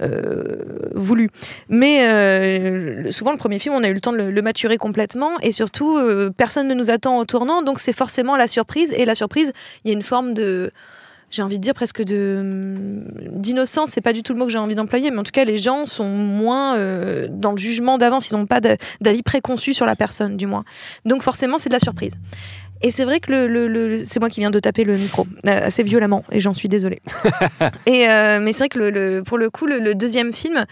euh, 0.00 0.88
voulu. 0.94 1.30
Mais 1.68 3.10
souvent, 3.12 3.30
le 3.30 3.38
premier 3.38 3.58
film, 3.58 3.74
on 3.74 3.84
a 3.84 3.88
eu 3.88 3.94
le 3.94 4.00
temps 4.00 4.12
de 4.12 4.18
le, 4.18 4.30
le 4.30 4.42
maturer 4.42 4.78
complètement, 4.78 5.38
et 5.40 5.52
surtout, 5.52 5.98
personne 6.36 6.66
ne 6.68 6.74
nous 6.74 6.90
attend 6.90 7.18
au 7.18 7.24
tournant, 7.24 7.62
donc 7.62 7.78
c'est 7.78 7.96
forcément 7.96 8.36
la 8.36 8.48
surprise, 8.48 8.92
et 8.96 9.04
la 9.04 9.14
surprise, 9.14 9.52
il 9.84 9.88
y 9.90 9.94
a 9.94 9.96
une 9.96 10.02
forme 10.02 10.34
de 10.34 10.70
j'ai 11.34 11.40
envie 11.40 11.56
de 11.56 11.62
dire 11.62 11.72
presque 11.72 12.02
de 12.04 12.36
hum, 12.42 13.04
d'innocence, 13.40 13.88
c'est 13.94 14.02
pas 14.02 14.12
du 14.12 14.22
tout 14.22 14.34
le 14.34 14.38
mot 14.38 14.44
que 14.44 14.52
j'ai 14.52 14.58
envie 14.58 14.74
d'employer, 14.74 15.10
mais 15.10 15.16
en 15.18 15.22
tout 15.22 15.32
cas 15.32 15.46
les 15.46 15.56
gens 15.56 15.86
sont 15.86 16.10
moins 16.10 16.76
euh, 16.76 17.26
dans 17.30 17.52
le 17.52 17.56
jugement 17.56 17.96
d'avance, 17.96 18.28
ils 18.30 18.34
n'ont 18.34 18.44
pas 18.44 18.60
d'a- 18.60 18.76
d'avis 19.00 19.22
préconçu 19.22 19.72
sur 19.72 19.86
la 19.86 19.96
personne 19.96 20.36
du 20.36 20.46
moins. 20.46 20.64
Donc 21.06 21.22
forcément 21.22 21.56
c'est 21.56 21.70
de 21.70 21.74
la 21.74 21.80
surprise. 21.80 22.12
Et 22.82 22.90
c'est 22.90 23.04
vrai 23.04 23.20
que 23.20 23.30
le, 23.30 23.46
le- 23.46 23.68
le- 23.68 24.04
c'est 24.06 24.18
moi 24.20 24.28
qui 24.28 24.40
viens 24.40 24.50
de 24.50 24.58
taper 24.58 24.84
le 24.84 24.96
micro 24.96 25.26
euh, 25.46 25.66
assez 25.66 25.82
violemment 25.82 26.24
et 26.32 26.40
j'en 26.40 26.54
suis 26.54 26.68
désolée. 26.68 27.00
et 27.86 28.08
euh, 28.08 28.40
mais 28.40 28.52
c'est 28.52 28.58
vrai 28.60 28.68
que 28.68 28.78
le, 28.78 29.22
pour 29.22 29.38
le 29.38 29.50
coup 29.50 29.66
le, 29.66 29.94
deuxième 29.94 30.32
film, 30.32 30.64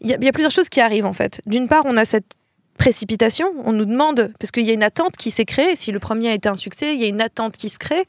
il 0.00 0.08
y, 0.08 0.14
a- 0.14 0.16
il 0.20 0.24
y 0.24 0.28
a 0.28 0.32
plusieurs 0.32 0.52
choses 0.52 0.68
qui 0.68 0.80
arrivent 0.80 1.06
en 1.06 1.12
fait. 1.12 1.40
D'une 1.46 1.66
part 1.68 1.82
on 1.86 1.96
a 1.96 2.04
cette 2.04 2.34
précipitation, 2.78 3.52
on 3.64 3.72
nous 3.72 3.84
demande 3.86 4.32
parce 4.38 4.52
qu'il 4.52 4.64
y 4.64 4.70
a 4.70 4.74
une 4.74 4.84
attente 4.84 5.16
qui 5.16 5.30
s'est 5.32 5.44
créée. 5.44 5.74
Si 5.74 5.90
le 5.90 5.98
premier 5.98 6.28
a 6.30 6.34
été 6.34 6.48
un 6.48 6.54
succès, 6.56 6.94
il 6.94 7.00
y 7.00 7.04
a 7.04 7.08
une 7.08 7.20
attente 7.20 7.56
qui 7.56 7.68
se 7.68 7.78
crée 7.78 8.04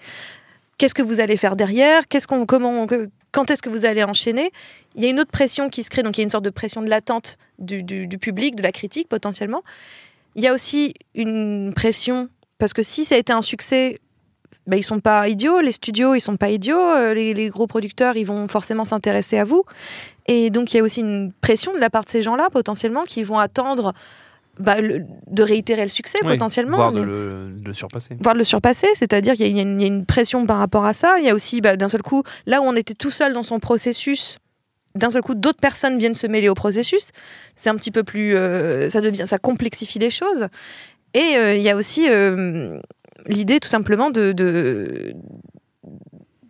qu'est-ce 0.78 0.93
que 0.93 1.02
vous 1.02 1.20
allez 1.20 1.36
faire 1.36 1.58
derrière, 1.58 2.08
qu'est-ce 2.08 2.26
qu'on, 2.26 2.45
comment, 2.45 2.88
quand 3.34 3.52
est-ce 3.52 3.62
que 3.62 3.68
vous 3.70 3.84
allez 3.86 4.02
enchaîner? 4.04 4.50
Il 4.95 5.04
y 5.04 5.08
a 5.08 5.10
une 5.10 5.20
autre 5.20 5.30
pression 5.30 5.68
qui 5.70 5.84
se 5.84 5.89
crée, 5.89 6.04
donc 6.04 6.18
il 6.18 6.22
y 6.22 6.24
a 6.24 6.26
une 6.26 6.30
sorte 6.30 6.45
de 6.45 6.50
pression 6.50 6.82
de 6.82 6.89
l'attente 6.89 7.38
du, 7.60 7.84
du- 7.84 8.08
du 8.08 8.18
public, 8.18 8.56
de 8.56 8.64
la 8.64 8.72
critique 8.72 9.10
potentiellement. 9.10 9.62
Il 10.36 10.43
y 10.43 10.47
a 10.47 10.54
aussi 10.54 10.93
une 11.16 11.74
pression, 11.76 12.30
parce 12.60 12.74
que 12.74 12.84
si 12.84 13.03
ça 13.05 13.16
a 13.16 13.18
été 13.18 13.34
un 13.34 13.41
succès, 13.41 13.99
ben, 14.68 14.78
ils 14.78 14.84
sont 14.84 14.99
pas 14.99 15.28
idiots, 15.28 15.62
les 15.62 15.72
studios 15.72 16.14
ils 16.14 16.22
sont 16.22 16.38
pas 16.38 16.49
idiots, 16.49 16.78
euh, 16.78 17.14
les, 17.16 17.34
les 17.34 17.49
gros 17.49 17.66
producteurs 17.66 18.16
ils 18.18 18.26
vont 18.26 18.47
forcément 18.47 18.86
s'intéresser 18.86 19.39
à 19.39 19.43
vous. 19.45 19.64
Et 20.28 20.51
donc 20.51 20.72
il 20.74 20.78
y 20.78 20.80
a 20.80 20.84
aussi 20.84 20.99
une 20.99 21.32
pression 21.41 21.74
de 21.74 21.80
la 21.80 21.89
part 21.89 22.03
de 22.05 22.10
ces 22.10 22.22
gens-là 22.22 22.49
potentiellement 22.51 23.03
qui 23.03 23.24
vont 23.24 23.39
attendre 23.39 23.93
bah, 24.60 24.80
le- 24.82 25.05
de 25.28 25.41
réitérer 25.41 25.84
le 25.84 25.88
succès 25.89 26.20
Oui, 26.24 26.34
potentiellement. 26.34 26.76
Voire 26.78 26.91
de 26.91 27.01
le, 27.01 27.47
de 27.57 27.74
surpasser. 27.74 28.16
voire 28.22 28.36
de 28.36 28.39
le 28.39 28.45
surpasser, 28.45 28.88
c'est-à-dire 28.93 29.34
qu'il 29.36 29.45
y, 29.45 29.49
a- 29.49 29.51
il 29.51 29.55
y 29.57 29.60
a 29.60 29.64
une- 29.64 29.80
il 29.80 29.88
y 29.88 29.89
a 29.89 29.93
une 29.93 30.05
pression 30.05 30.45
par 30.45 30.57
rapport 30.60 30.86
à 30.86 30.93
ça. 30.93 31.16
Il 31.18 31.26
y 31.26 31.30
a 31.30 31.34
aussi, 31.34 31.62
bah, 31.62 31.78
d'un 31.78 31.88
seul 31.89 32.01
coup, 32.03 32.24
là 32.45 32.62
où 32.62 32.66
on 32.66 32.76
était 32.76 32.93
tout 32.93 33.10
seul 33.10 33.32
dans 33.34 33.43
son 33.43 33.60
processus, 33.60 34.38
d'un 34.95 35.10
seul 35.10 35.22
coup, 35.22 35.34
d'autres 35.34 35.62
personnes 35.62 35.97
viennent 35.97 36.14
se 36.14 36.28
mêler 36.28 36.49
au 36.49 36.55
processus. 36.55 37.12
C'est 37.55 37.70
un 37.70 37.76
petit 37.76 37.89
peu 37.91 38.03
plus, 38.03 38.36
euh, 38.36 38.89
ça 38.89 38.99
devient, 39.01 39.26
ça 39.26 39.38
complexifie 39.38 39.97
les 39.97 40.10
choses. 40.10 40.47
Et 41.14 41.36
euh, 41.38 41.55
il 41.55 41.62
y 41.62 41.70
a 41.70 41.76
aussi 41.76 42.10
euh, 42.10 42.80
l'idée, 43.26 43.60
tout 43.60 43.68
simplement, 43.70 44.10
de, 44.12 44.32
de- 44.32 45.14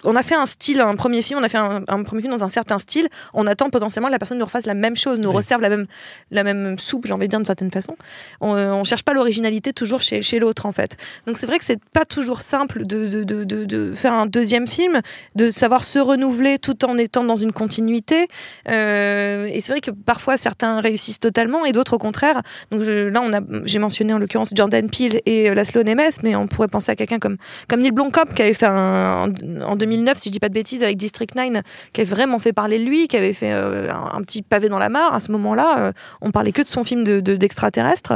on 0.03 0.15
a 0.15 0.23
fait 0.23 0.35
un 0.35 0.45
style, 0.45 0.79
un 0.81 0.95
premier 0.95 1.21
film, 1.21 1.39
on 1.39 1.43
a 1.43 1.49
fait 1.49 1.57
un, 1.57 1.83
un 1.87 2.03
premier 2.03 2.21
film 2.21 2.33
dans 2.33 2.43
un 2.43 2.49
certain 2.49 2.79
style. 2.79 3.07
On 3.33 3.47
attend 3.47 3.69
potentiellement 3.69 4.07
que 4.07 4.13
la 4.13 4.19
personne 4.19 4.37
nous 4.37 4.45
refasse 4.45 4.65
la 4.65 4.73
même 4.73 4.95
chose, 4.95 5.19
nous 5.19 5.29
Oui. 5.29 5.35
resserve 5.37 5.61
la 5.61 5.69
même, 5.69 5.85
la 6.31 6.43
même 6.43 6.77
soupe, 6.79 7.05
j'ai 7.07 7.13
envie 7.13 7.27
de 7.27 7.31
dire 7.31 7.39
d'une 7.39 7.45
certaine 7.45 7.71
façon. 7.71 7.95
On, 8.41 8.53
on 8.55 8.83
cherche 8.83 9.03
pas 9.03 9.13
l'originalité 9.13 9.73
toujours 9.73 10.01
chez, 10.01 10.21
chez 10.21 10.39
l'autre 10.39 10.65
en 10.65 10.71
fait. 10.71 10.97
Donc 11.27 11.37
c'est 11.37 11.47
vrai 11.47 11.59
que 11.59 11.65
c'est 11.65 11.83
pas 11.93 12.05
toujours 12.05 12.41
simple 12.41 12.85
de, 12.85 13.07
de, 13.07 13.23
de, 13.43 13.93
faire 13.93 14.13
un 14.13 14.25
deuxième 14.25 14.67
film, 14.67 15.01
de 15.35 15.51
savoir 15.51 15.83
se 15.83 15.99
renouveler 15.99 16.59
tout 16.59 16.85
en 16.85 16.97
étant 16.97 17.23
dans 17.23 17.35
une 17.35 17.51
continuité. 17.51 18.27
Euh, 18.69 19.45
et 19.51 19.59
c'est 19.59 19.71
vrai 19.73 19.81
que 19.81 19.91
parfois 19.91 20.37
certains 20.37 20.79
réussissent 20.81 21.19
totalement 21.19 21.65
et 21.65 21.71
d'autres 21.71 21.93
au 21.93 21.97
contraire. 21.97 22.41
Donc 22.71 22.81
je- 22.83 23.07
là 23.09 23.21
on 23.23 23.33
a, 23.33 23.39
j'ai 23.65 23.79
mentionné 23.79 24.13
en 24.13 24.17
l'occurrence 24.17 24.49
Jordan 24.55 24.89
Peele 24.89 25.21
et 25.25 25.49
euh, 25.49 25.53
Laszlo 25.53 25.83
Nemes, 25.83 26.11
mais 26.23 26.35
on 26.35 26.47
pourrait 26.47 26.67
penser 26.67 26.91
à 26.91 26.95
quelqu'un 26.95 27.19
comme 27.19 27.37
comme 27.67 27.81
Neil 27.81 27.91
Blomkamp 27.91 28.25
qui 28.35 28.41
avait 28.41 28.53
fait 28.53 28.65
un, 28.67 29.27
en, 29.27 29.61
en 29.61 29.75
2009, 29.89 30.17
si 30.17 30.29
je 30.29 30.33
dis 30.33 30.39
pas 30.39 30.49
de 30.49 30.53
bêtises, 30.53 30.83
avec 30.83 30.97
District 30.97 31.33
9, 31.35 31.61
qui 31.93 32.01
avait 32.01 32.09
vraiment 32.09 32.39
fait 32.39 32.53
parler 32.53 32.79
de 32.79 32.85
lui, 32.85 33.07
qui 33.07 33.17
avait 33.17 33.33
fait 33.33 33.51
euh, 33.51 33.91
un, 33.91 34.17
un 34.17 34.21
petit 34.21 34.41
pavé 34.41 34.69
dans 34.69 34.79
la 34.79 34.89
mare. 34.89 35.13
À 35.13 35.19
ce 35.19 35.31
moment-là, 35.31 35.79
euh, 35.79 35.91
on 36.21 36.31
parlait 36.31 36.51
que 36.51 36.61
de 36.61 36.67
son 36.67 36.83
film 36.83 37.03
de, 37.03 37.19
de- 37.19 37.35
d'extraterrestre. 37.35 38.13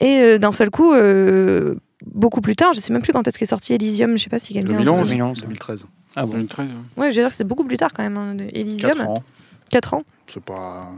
Et 0.00 0.18
euh, 0.20 0.38
d'un 0.38 0.52
seul 0.52 0.70
coup, 0.70 0.92
euh, 0.94 1.74
beaucoup 2.06 2.40
plus 2.40 2.54
tard, 2.56 2.72
je 2.72 2.80
sais 2.80 2.92
même 2.92 3.02
plus 3.02 3.12
quand 3.12 3.26
est-ce 3.26 3.38
qu'est 3.38 3.46
sorti 3.46 3.74
Elysium, 3.74 4.16
je 4.16 4.22
sais 4.24 4.30
pas 4.30 4.38
si 4.38 4.52
quelqu'un. 4.54 4.68
2011, 4.78 5.08
2011. 5.10 5.40
2013. 5.42 5.86
Ah 6.16 6.24
bon 6.26 6.32
2013, 6.32 6.66
ouais. 6.66 6.72
Ouais, 7.04 7.10
j'ai 7.10 7.20
l'air 7.20 7.30
c'est 7.32 7.44
beaucoup 7.44 7.64
plus 7.64 7.76
tard 7.76 7.92
quand 7.94 8.02
même, 8.02 8.16
hein, 8.16 8.34
de 8.34 8.44
Elysium. 8.52 8.92
4 8.96 9.08
ans. 9.08 9.22
4 9.70 9.94
ans. 9.94 10.02
C'est 10.32 10.42
pas. 10.42 10.88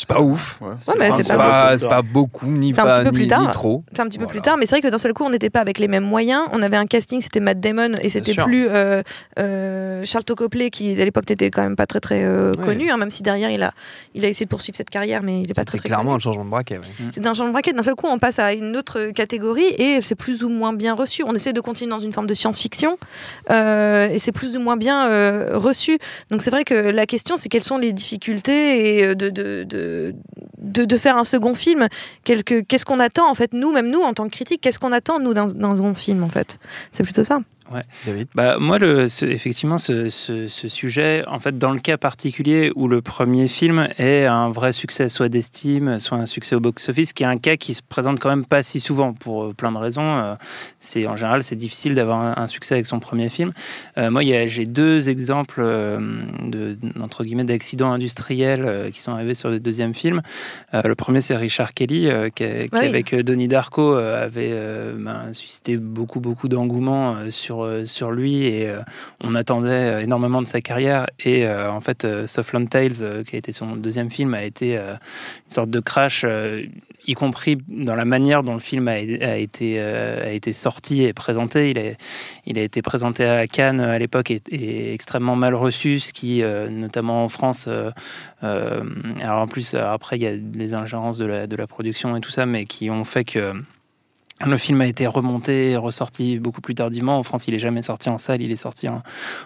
C'est 0.00 0.08
pas 0.08 0.20
ouf. 0.22 0.58
Ouais, 0.62 0.68
Ouais, 0.88 0.94
mais 0.98 1.10
c'est 1.12 1.28
pas 1.28 1.36
pas, 1.36 1.76
c'est 1.78 1.86
pas 1.86 2.00
beaucoup, 2.00 2.46
ni, 2.46 2.72
C'est 2.72 2.80
un 2.80 2.84
pas, 2.84 2.98
petit 3.00 3.04
peu 3.04 3.10
plus 3.12 3.22
ni- 3.22 3.28
tard. 3.28 3.42
ni 3.42 3.48
trop. 3.50 3.84
C'est 3.92 4.00
un 4.00 4.06
petit 4.06 4.16
peu 4.16 4.24
Voilà. 4.24 4.32
plus 4.32 4.40
tard, 4.42 4.56
mais 4.56 4.64
c'est 4.64 4.76
vrai 4.76 4.80
que 4.80 4.88
d'un 4.88 4.96
seul 4.96 5.12
coup, 5.12 5.24
on 5.24 5.28
n'était 5.30 5.50
pas 5.50 5.60
avec 5.60 5.78
les 5.78 5.88
mêmes 5.88 6.04
moyens. 6.04 6.44
On 6.52 6.62
avait 6.62 6.78
un 6.78 6.86
casting, 6.86 7.20
c'était 7.20 7.40
Matt 7.40 7.60
Damon, 7.60 7.92
et 8.00 8.08
c'était 8.08 8.32
plus 8.34 8.66
euh, 8.70 9.02
euh, 9.38 10.02
Charles 10.06 10.24
Copley, 10.24 10.70
qui 10.70 10.98
à 10.98 11.04
l'époque 11.04 11.28
n'était 11.28 11.50
quand 11.50 11.60
même 11.62 11.76
pas 11.76 11.86
très 11.86 12.00
très 12.00 12.24
euh, 12.24 12.52
Ouais. 12.54 12.64
connu, 12.64 12.90
hein, 12.90 12.96
même 12.96 13.10
si 13.10 13.22
derrière 13.22 13.50
il 13.50 13.62
a, 13.62 13.72
il 14.14 14.24
a 14.24 14.28
essayé 14.28 14.46
de 14.46 14.50
poursuivre 14.50 14.74
cette 14.76 14.88
carrière, 14.90 15.22
mais 15.22 15.42
il 15.42 15.48
n'est 15.48 15.54
pas 15.54 15.66
très 15.66 15.78
clairement 15.78 16.04
connu. 16.12 16.16
un 16.16 16.18
changement 16.18 16.44
de 16.46 16.50
braquet. 16.50 16.78
ouais. 16.78 17.06
C'est 17.12 17.20
d'un 17.20 17.34
genre 17.34 17.46
de 17.46 17.52
braquet. 17.52 17.72
D'un 17.74 17.82
seul 17.82 17.94
coup, 17.94 18.06
on 18.08 18.18
passe 18.18 18.38
à 18.38 18.54
une 18.54 18.74
autre 18.76 19.10
catégorie 19.12 19.66
et 19.76 20.00
c'est 20.00 20.14
plus 20.14 20.44
ou 20.44 20.48
moins 20.48 20.72
bien 20.72 20.94
reçu. 20.94 21.22
On 21.26 21.34
essaie 21.34 21.52
de 21.52 21.60
continuer 21.60 21.90
dans 21.90 21.98
une 21.98 22.12
forme 22.14 22.26
de 22.26 22.32
science-fiction 22.34 22.96
euh, 23.50 24.08
et 24.08 24.18
c'est 24.18 24.32
plus 24.32 24.56
ou 24.56 24.60
moins 24.60 24.76
bien 24.76 25.08
euh, 25.10 25.50
reçu. 25.58 25.98
Donc 26.30 26.40
c'est 26.42 26.50
vrai 26.50 26.64
que 26.64 26.74
la 26.74 27.04
question, 27.06 27.36
c'est 27.36 27.48
quelles 27.48 27.64
sont 27.64 27.76
les 27.78 27.92
difficultés 27.92 28.98
et 28.98 29.04
euh, 29.04 29.14
de, 29.14 29.28
de, 29.28 29.64
de, 30.58 30.98
faire 30.98 31.16
un 31.16 31.24
second 31.24 31.54
film. 31.54 31.88
Qu'est-ce 32.24 32.84
qu'on 32.84 33.00
attend 33.00 33.30
en 33.30 33.34
fait, 33.34 33.52
nous, 33.52 33.72
même 33.72 33.90
nous, 33.90 34.00
en 34.00 34.14
tant 34.14 34.24
que 34.24 34.30
critique, 34.30 34.60
qu'est-ce 34.60 34.78
qu'on 34.78 34.92
attend 34.92 35.18
nous 35.20 35.34
d'un 35.34 35.48
second 35.48 35.94
film 35.94 36.22
en 36.22 36.28
fait? 36.28 36.58
C'est 36.92 37.02
plutôt 37.02 37.24
ça. 37.24 37.40
David? 38.06 38.28
Bah, 38.34 38.58
moi, 38.58 38.78
le, 38.78 39.08
ce- 39.08 39.24
effectivement, 39.26 39.78
ce, 39.78 40.08
ce- 40.08 40.48
ce 40.48 40.68
sujet, 40.68 41.24
en 41.26 41.38
fait, 41.38 41.56
dans 41.58 41.70
le 41.70 41.78
cas 41.78 41.96
particulier 41.96 42.72
où 42.74 42.88
le 42.88 43.00
premier 43.02 43.48
film 43.48 43.88
est 43.98 44.24
un 44.26 44.50
vrai 44.50 44.72
succès, 44.72 45.08
soit 45.08 45.28
d'estime, 45.28 45.98
soit 45.98 46.18
un 46.18 46.26
succès 46.26 46.54
au 46.56 46.60
box-office, 46.60 47.12
qui 47.12 47.22
est 47.22 47.26
un 47.26 47.38
cas 47.38 47.56
qui 47.56 47.74
se 47.74 47.82
présente 47.88 48.18
quand 48.20 48.28
même 48.28 48.44
pas 48.44 48.62
si 48.62 48.80
souvent 48.80 49.12
pour 49.12 49.44
euh, 49.44 49.52
plein 49.52 49.72
de 49.72 49.78
raisons. 49.78 50.02
Euh, 50.18 50.34
C'est 50.80 51.06
en 51.06 51.16
général, 51.16 51.42
c'est 51.42 51.56
difficile 51.56 51.94
d'avoir 51.94 52.20
un, 52.20 52.34
un 52.42 52.46
succès 52.46 52.74
avec 52.74 52.86
son 52.86 52.98
premier 53.00 53.28
film. 53.28 53.52
Euh, 53.98 54.10
moi, 54.10 54.22
j'ai 54.46 54.66
deux 54.66 55.08
exemples 55.08 55.60
euh, 55.62 55.98
de 56.44 56.76
entre 57.00 57.24
guillemets 57.24 57.44
d'accidents 57.44 57.92
industriels 57.92 58.64
euh, 58.64 58.90
qui 58.90 59.00
sont 59.00 59.12
arrivés 59.12 59.34
sur 59.34 59.48
le 59.50 59.60
deuxième 59.60 59.94
film. 59.94 60.22
Euh, 60.74 60.82
le 60.84 60.94
premier, 60.94 61.20
c'est 61.20 61.36
Richard 61.36 61.74
Kelly, 61.74 62.08
euh, 62.08 62.28
qui, 62.30 62.44
qui, 62.44 62.68
Oui. 62.72 62.86
avec 62.86 63.14
Donnie 63.14 63.48
Darko, 63.48 63.94
euh, 63.94 64.24
avait 64.24 64.50
euh, 64.52 64.94
ben, 64.98 65.32
suscité 65.32 65.76
beaucoup, 65.76 66.20
beaucoup 66.20 66.48
d'engouement 66.48 67.16
euh, 67.16 67.30
sur, 67.60 67.64
euh, 67.64 67.84
sur 67.84 68.10
lui 68.10 68.44
et 68.44 68.68
euh, 68.68 68.80
on 69.22 69.34
attendait 69.34 69.70
euh, 69.70 70.00
énormément 70.00 70.40
de 70.40 70.46
sa 70.46 70.60
carrière. 70.60 71.06
Et 71.24 71.46
en 71.48 71.80
fait, 71.80 72.06
Southland 72.26 72.66
Tales, 72.68 73.24
qui 73.24 73.36
a 73.36 73.38
été 73.38 73.52
son 73.52 73.76
deuxième 73.76 74.10
film, 74.10 74.34
a 74.34 74.42
été 74.42 74.76
une 74.76 74.98
sorte 75.48 75.70
de 75.70 75.80
crash, 75.80 76.24
y 77.06 77.14
compris 77.14 77.58
dans 77.68 77.94
la 77.94 78.04
manière 78.04 78.42
dont 78.42 78.54
le 78.54 78.60
film 78.60 78.88
a, 78.88 78.98
été, 78.98 79.80
a 79.80 80.30
été 80.30 80.52
sorti 80.52 81.02
et 81.02 81.12
présenté. 81.12 81.70
Il 81.70 81.78
a, 81.78 81.82
il 82.46 82.58
a 82.58 82.62
été 82.62 82.82
présenté 82.82 83.24
à 83.24 83.46
Cannes 83.46 83.80
à 83.80 83.98
l'époque 83.98 84.30
et, 84.30 84.92
extrêmement 84.92 85.36
mal 85.36 85.54
reçu, 85.54 86.00
ce 86.00 86.12
qui, 86.12 86.42
notamment 86.42 87.24
en 87.24 87.28
France, 87.28 87.68
alors 88.42 89.40
en 89.40 89.48
plus, 89.48 89.74
après, 89.74 90.16
il 90.16 90.22
y 90.22 90.26
a 90.26 90.32
les 90.54 90.74
ingérences 90.74 91.18
de 91.18 91.26
la, 91.26 91.46
de 91.46 91.56
la 91.56 91.66
production 91.66 92.16
et 92.16 92.20
tout 92.20 92.30
ça, 92.30 92.46
mais 92.46 92.64
qui 92.64 92.90
ont 92.90 93.04
fait 93.04 93.24
que 93.24 93.54
le 94.46 94.56
film 94.56 94.80
a 94.80 94.86
été 94.86 95.06
remonté 95.06 95.76
ressorti 95.76 96.38
beaucoup 96.38 96.60
plus 96.60 96.74
tardivement. 96.74 97.18
En 97.18 97.22
France, 97.22 97.46
il 97.48 97.54
est 97.54 97.58
jamais 97.58 97.82
sorti 97.82 98.08
en 98.08 98.16
salle, 98.18 98.40
il 98.40 98.50
est 98.50 98.56
sorti 98.56 98.88
en, 98.88 99.02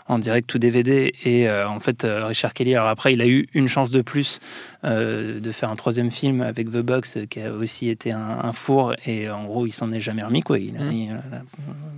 en 0.09 0.18
direct 0.18 0.55
ou 0.55 0.59
DVD. 0.59 1.12
Et 1.24 1.49
euh, 1.49 1.68
en 1.68 1.80
fait, 1.80 2.05
euh, 2.05 2.26
Richard 2.26 2.55
Kelly, 2.55 2.74
alors 2.76 2.88
après, 2.88 3.12
il 3.12 3.20
a 3.20 3.26
eu 3.26 3.49
une 3.55 3.66
chance 3.68 3.90
de 3.90 4.03
plus 4.03 4.38
euh, 4.84 5.40
de 5.40 5.51
faire 5.53 5.70
un 5.70 5.76
troisième 5.76 6.11
film 6.11 6.42
avec 6.42 6.68
The 6.70 6.78
Box 6.78 7.18
qui 7.28 7.40
a 7.40 7.53
aussi 7.53 7.88
été 7.88 8.12
un, 8.12 8.20
un 8.42 8.53
four 8.53 8.95
et 9.07 9.30
en 9.30 9.45
gros 9.45 9.66
il 9.66 9.72
s'en 9.72 9.90
est 9.92 10.01
jamais 10.01 10.22
remis 10.22 10.42
quoi. 10.42 10.59
Il, 10.59 10.74
Mm. 10.74 10.90
il- 10.92 11.20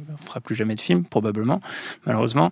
il 0.08 0.16
fera 0.24 0.40
plus 0.40 0.54
jamais 0.54 0.74
de 0.74 0.80
film 0.80 1.04
probablement 1.04 1.60
malheureusement. 2.06 2.50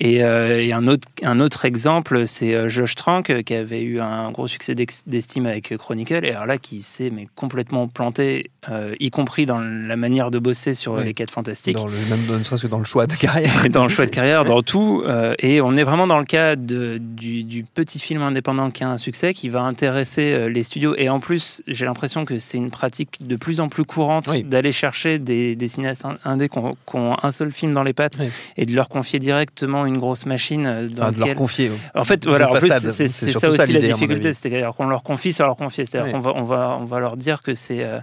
Et, 0.00 0.24
euh, 0.24 0.60
et 0.62 0.72
un 0.72 0.86
autre 0.88 1.06
un 1.22 1.38
autre 1.38 1.66
exemple 1.66 2.26
c'est 2.26 2.54
euh, 2.54 2.68
Josh 2.70 2.94
Trank 2.94 3.28
euh, 3.28 3.42
qui 3.42 3.54
avait 3.54 3.82
eu 3.82 4.00
un 4.00 4.30
gros 4.32 4.48
succès 4.48 4.74
d'estime 4.74 5.44
avec 5.46 5.76
Chronicle 5.76 6.24
et 6.24 6.30
alors 6.30 6.46
là 6.46 6.56
qui 6.56 6.80
s'est 6.80 7.10
mais 7.10 7.28
complètement 7.36 7.88
planté 7.88 8.50
euh, 8.70 8.94
y 9.00 9.10
compris 9.10 9.44
dans 9.44 9.60
la 9.60 9.96
manière 9.96 10.30
de 10.30 10.38
bosser 10.38 10.72
sur 10.72 10.94
Oui. 10.94 11.04
les 11.04 11.14
quêtes 11.14 11.30
fantastiques 11.30 11.76
Dans 11.76 11.86
le, 11.86 11.92
même 12.08 12.38
ne 12.38 12.42
serait-ce 12.42 12.62
que 12.62 12.68
dans 12.68 12.78
le 12.78 12.84
choix 12.84 13.06
de 13.06 13.14
carrière. 13.14 13.68
dans 13.70 13.82
le 13.82 13.88
choix 13.90 14.06
de 14.06 14.10
carrière, 14.10 14.44
dans 14.46 14.62
tout. 14.62 15.02
euh, 15.06 15.34
et 15.38 15.60
on 15.60 15.76
est 15.76 15.82
vraiment 15.84 16.06
dans 16.06 16.18
le 16.18 16.24
cas 16.24 16.56
de, 16.56 16.96
du, 16.98 17.44
du 17.44 17.62
petit 17.64 17.98
film 17.98 18.22
indépendant 18.22 18.70
qui 18.70 18.84
a 18.84 18.88
un 18.90 18.98
succès, 18.98 19.34
qui 19.34 19.48
va 19.50 19.62
intéresser 19.62 20.48
les 20.48 20.62
studios. 20.62 20.94
Et 20.96 21.08
en 21.08 21.18
plus, 21.20 21.62
j'ai 21.66 21.84
l'impression 21.84 22.24
que 22.24 22.38
c'est 22.38 22.56
une 22.56 22.70
pratique 22.70 23.26
de 23.26 23.36
plus 23.36 23.60
en 23.60 23.68
plus 23.68 23.84
courante 23.84 24.28
Oui. 24.28 24.44
d'aller 24.44 24.70
chercher 24.72 25.18
des, 25.18 25.56
des 25.56 25.68
cinéastes 25.68 26.04
in- 26.04 26.18
indés 26.24 26.48
qui 26.48 26.58
ont, 26.58 27.16
un 27.20 27.32
seul 27.32 27.50
film 27.50 27.74
dans 27.74 27.82
les 27.82 27.92
pattes 27.92 28.16
Oui. 28.20 28.28
et 28.56 28.64
de 28.64 28.74
leur 28.74 28.88
confier 28.88 29.18
directement 29.18 29.81
une 29.86 29.98
grosse 29.98 30.26
machine 30.26 30.66
euh, 30.66 30.88
dans 30.88 31.02
Enfin, 31.04 31.12
de 31.12 31.18
leur 31.18 31.26
laquelle- 31.28 31.36
confier. 31.36 31.70
en 31.94 32.04
fait, 32.04 32.26
voilà, 32.26 32.50
en 32.50 32.54
plus, 32.54 32.68
c'est 32.90 33.08
ça 33.08 33.48
aussi 33.48 33.56
ça 33.56 33.66
la 33.66 33.80
difficulté, 33.80 34.32
c'est-à-dire 34.32 34.72
qu'on 34.76 34.86
leur 34.86 35.02
confie 35.02 35.32
sur 35.32 35.46
leur 35.46 35.56
confier, 35.56 35.84
c'est-à-dire 35.84 36.06
Oui. 36.06 36.12
qu'on 36.12 36.20
va, 36.20 36.32
on 36.36 36.42
va, 36.44 36.78
on 36.80 36.84
va 36.84 36.98
leur 37.00 37.16
dire 37.16 37.42
que 37.42 37.54
c'est 37.54 37.82
euh, 37.84 37.98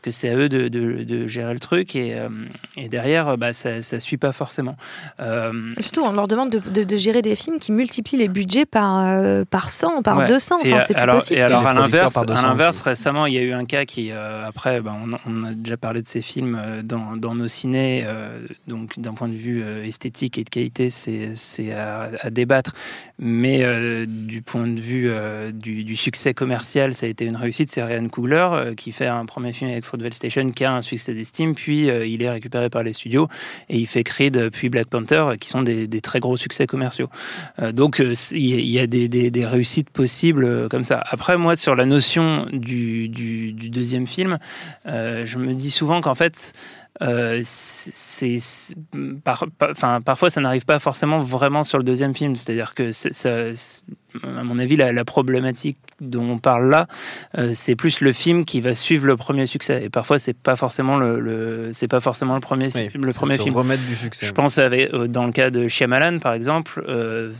que 0.00 0.10
c'est 0.12 0.28
à 0.28 0.36
eux 0.36 0.48
de, 0.48 0.68
de- 0.68 1.02
de 1.02 1.26
gérer 1.26 1.52
le 1.52 1.58
truc 1.58 1.96
et, 1.96 2.14
euh, 2.18 2.28
et 2.76 2.88
derrière, 2.88 3.36
bah, 3.36 3.52
ça, 3.52 3.82
ça 3.82 3.98
suit 3.98 4.16
pas 4.16 4.30
forcément. 4.32 4.76
Euh, 5.18 5.52
Surtout, 5.80 6.02
on 6.02 6.12
leur 6.12 6.28
demande 6.28 6.50
de, 6.50 6.58
de- 6.70 6.84
de 6.84 6.96
gérer 6.96 7.20
des 7.20 7.34
films 7.34 7.58
qui 7.58 7.72
multiplient 7.72 8.16
les 8.18 8.28
budgets 8.28 8.64
par, 8.66 8.98
euh, 9.06 9.44
par 9.44 9.70
100, 9.70 10.02
par 10.02 10.18
Ouais. 10.18 10.26
200. 10.26 10.60
Et 10.64 10.72
Enfin, 10.72 10.84
c'est 10.86 10.94
plus 10.94 11.02
alors, 11.02 11.18
possible. 11.18 11.38
Et 11.40 11.42
alors, 11.42 11.66
à 11.66 11.72
l'inverse, 11.74 12.14
par 12.14 12.26
200 12.26 12.38
à 12.38 12.46
l'inverse, 12.46 12.76
aussi. 12.80 12.88
récemment, 12.88 13.26
il 13.26 13.34
y 13.34 13.38
a 13.38 13.42
eu 13.42 13.52
un 13.52 13.64
cas 13.64 13.84
qui, 13.84 14.10
euh, 14.12 14.46
après, 14.46 14.80
ben, 14.80 14.94
on, 15.04 15.18
on 15.30 15.44
a 15.44 15.52
déjà 15.52 15.76
parlé 15.76 16.00
de 16.02 16.06
ces 16.06 16.22
films 16.22 16.56
euh, 16.60 16.82
dans, 16.82 17.16
dans 17.16 17.34
nos 17.34 17.48
cinés, 17.48 18.04
euh, 18.06 18.46
donc 18.68 18.98
d'un 19.00 19.14
point 19.14 19.28
de 19.28 19.34
vue 19.34 19.62
euh, 19.64 19.84
esthétique 19.84 20.38
et 20.38 20.44
de 20.44 20.48
qualité, 20.50 20.90
c'est 20.90 21.32
c'est 21.34 21.72
à, 21.72 22.10
à 22.20 22.30
débattre. 22.30 22.72
Mais 23.20 23.64
euh, 23.64 24.06
du 24.06 24.42
point 24.42 24.68
de 24.68 24.80
vue 24.80 25.08
euh, 25.10 25.50
du, 25.50 25.96
succès 25.96 26.34
commercial, 26.34 26.94
ça 26.94 27.06
a 27.06 27.08
été 27.08 27.24
une 27.24 27.34
réussite. 27.34 27.68
C'est 27.68 27.82
Ryan 27.82 28.08
Coogler 28.08 28.48
euh, 28.52 28.74
qui 28.74 28.92
fait 28.92 29.08
un 29.08 29.26
premier 29.26 29.52
film 29.52 29.70
avec 29.70 29.84
Fruitvale 29.84 30.14
Station 30.14 30.48
qui 30.50 30.64
a 30.64 30.72
un 30.72 30.82
succès 30.82 31.14
d'estime, 31.14 31.56
puis 31.56 31.88
il 31.88 32.22
est 32.22 32.30
récupéré 32.30 32.70
par 32.70 32.84
les 32.84 32.92
studios 32.92 33.28
et 33.68 33.78
il 33.78 33.86
fait 33.86 34.04
Creed, 34.04 34.50
puis 34.50 34.68
Black 34.68 34.86
Panther, 34.88 35.32
qui 35.40 35.48
sont 35.48 35.62
des, 35.62 35.88
très 36.00 36.20
gros 36.20 36.36
succès 36.36 36.66
commerciaux. 36.66 37.08
Donc 37.72 38.00
il 38.32 38.70
y 38.70 38.78
a- 38.78 38.86
des, 38.86 39.46
réussites 39.46 39.90
possibles 39.90 40.68
comme 40.68 40.84
ça. 40.84 41.02
Après, 41.08 41.36
moi, 41.36 41.56
sur 41.56 41.74
la 41.74 41.84
notion 41.86 42.46
du, 42.52 43.08
deuxième 43.08 44.06
film, 44.06 44.38
je 44.86 45.38
me 45.38 45.54
dis 45.54 45.70
souvent 45.70 46.00
qu'en 46.00 46.14
fait, 46.14 46.52
euh, 47.02 47.40
c'est 47.44 48.38
c'est- 48.38 48.74
par- 49.24 49.46
par- 49.56 49.70
enfin, 49.70 50.00
parfois 50.00 50.30
ça 50.30 50.40
n'arrive 50.40 50.64
pas 50.64 50.78
forcément 50.78 51.18
vraiment 51.20 51.62
sur 51.64 51.78
le 51.78 51.84
deuxième 51.84 52.14
film. 52.14 52.34
C'est-à-dire 52.36 52.74
que 52.74 52.90
c'est- 52.92 53.12
ça- 53.12 53.54
c'est- 53.54 53.82
à 54.24 54.42
mon 54.42 54.58
avis, 54.58 54.74
la, 54.76 54.90
la 54.92 55.04
problématique 55.04 55.78
dont 56.00 56.28
on 56.28 56.38
parle 56.38 56.68
là, 56.70 56.86
euh, 57.36 57.52
c'est 57.54 57.76
plus 57.76 58.00
le 58.00 58.12
film 58.12 58.44
qui 58.44 58.60
va 58.60 58.74
suivre 58.74 59.06
le 59.06 59.16
premier 59.16 59.46
succès. 59.46 59.84
Et 59.84 59.90
parfois, 59.90 60.18
c'est 60.18 60.36
pas 60.36 60.56
forcément 60.56 60.96
le, 60.96 61.20
le- 61.20 61.70
c'est 61.72 61.88
pas 61.88 62.00
forcément 62.00 62.34
le 62.34 62.40
premier, 62.40 62.66
Oui, 62.74 62.90
le 62.94 63.12
premier 63.12 63.36
se 63.36 63.42
film. 63.42 63.54
remettre 63.54 63.84
du 63.86 63.94
succès. 63.94 64.26
Je 64.26 64.32
pense 64.32 64.58
avec, 64.58 64.92
euh, 64.94 65.06
dans 65.06 65.26
le 65.26 65.32
cas 65.32 65.50
de 65.50 65.68
Shyamalan, 65.68 66.18
par 66.18 66.32
exemple, 66.32 66.82
euh, 66.88 67.32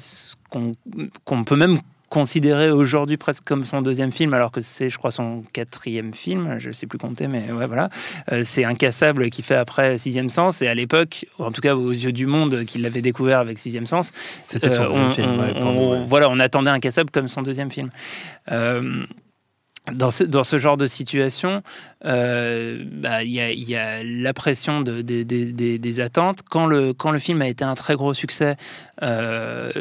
qu'on 1.25 1.45
peut 1.45 1.57
même 1.57 1.81
considérer 2.09 2.71
aujourd'hui 2.71 3.17
presque 3.17 3.45
comme 3.45 3.65
son 3.65 3.83
deuxième 3.83 4.13
film, 4.13 4.33
alors 4.35 4.51
que 4.51 4.61
c'est, 4.61 4.89
je 4.91 4.97
crois, 4.99 5.11
son 5.11 5.43
quatrième 5.53 6.15
film. 6.15 6.57
Je 6.59 6.69
ne 6.69 6.73
sais 6.73 6.87
plus 6.87 6.99
compter, 6.99 7.27
mais 7.29 7.53
ouais, 7.53 7.67
voilà. 7.67 7.91
Euh, 8.33 8.43
c'est 8.45 8.65
Incassable 8.65 9.29
qui 9.31 9.43
fait 9.43 9.57
après 9.57 9.99
Sixième 9.99 10.29
Sens. 10.31 10.63
Et 10.63 10.69
à 10.69 10.75
l'époque, 10.75 11.27
en 11.39 11.53
tout 11.53 11.61
cas 11.61 11.75
aux 11.77 11.91
yeux 11.91 12.13
du 12.13 12.27
monde 12.27 12.65
qui 12.65 12.79
l'avait 12.79 13.03
découvert 13.03 13.39
avec 13.41 13.59
Sixième 13.59 13.87
Sens, 13.87 14.13
C'était 14.43 14.75
son 14.75 14.85
euh, 14.85 14.89
on, 14.91 15.09
film. 15.11 15.29
on- 15.29 15.39
ouais, 15.41 15.53
pour 15.53 15.63
on- 15.65 15.73
nous, 15.75 15.93
ouais. 16.01 16.05
voilà, 16.07 16.29
on 16.31 16.39
attendait 16.41 16.71
Incassable 16.71 17.11
comme 17.11 17.29
son 17.29 17.43
deuxième 17.43 17.71
film. 17.71 17.91
Euh, 18.51 19.05
dans 19.93 20.11
ce, 20.11 20.23
dans 20.25 20.45
ce 20.45 20.59
genre 20.59 20.77
de 20.77 20.87
situation, 20.87 21.63
euh, 22.05 22.85
bah, 22.93 23.25
il 23.25 23.31
y, 23.31 23.41
a, 23.41 23.51
il 23.51 23.69
y 23.69 23.75
a 23.75 24.03
la 24.05 24.33
pression 24.33 24.81
de, 24.83 25.03
des- 25.03 26.01
attentes. 26.01 26.41
Quand 26.49 26.67
le, 26.67 26.93
quand 26.93 27.11
le 27.11 27.19
film 27.19 27.43
a 27.43 27.49
été 27.49 27.65
un 27.65 27.75
très 27.75 27.97
gros 27.97 28.15
succès, 28.15 28.57
euh, 29.03 29.73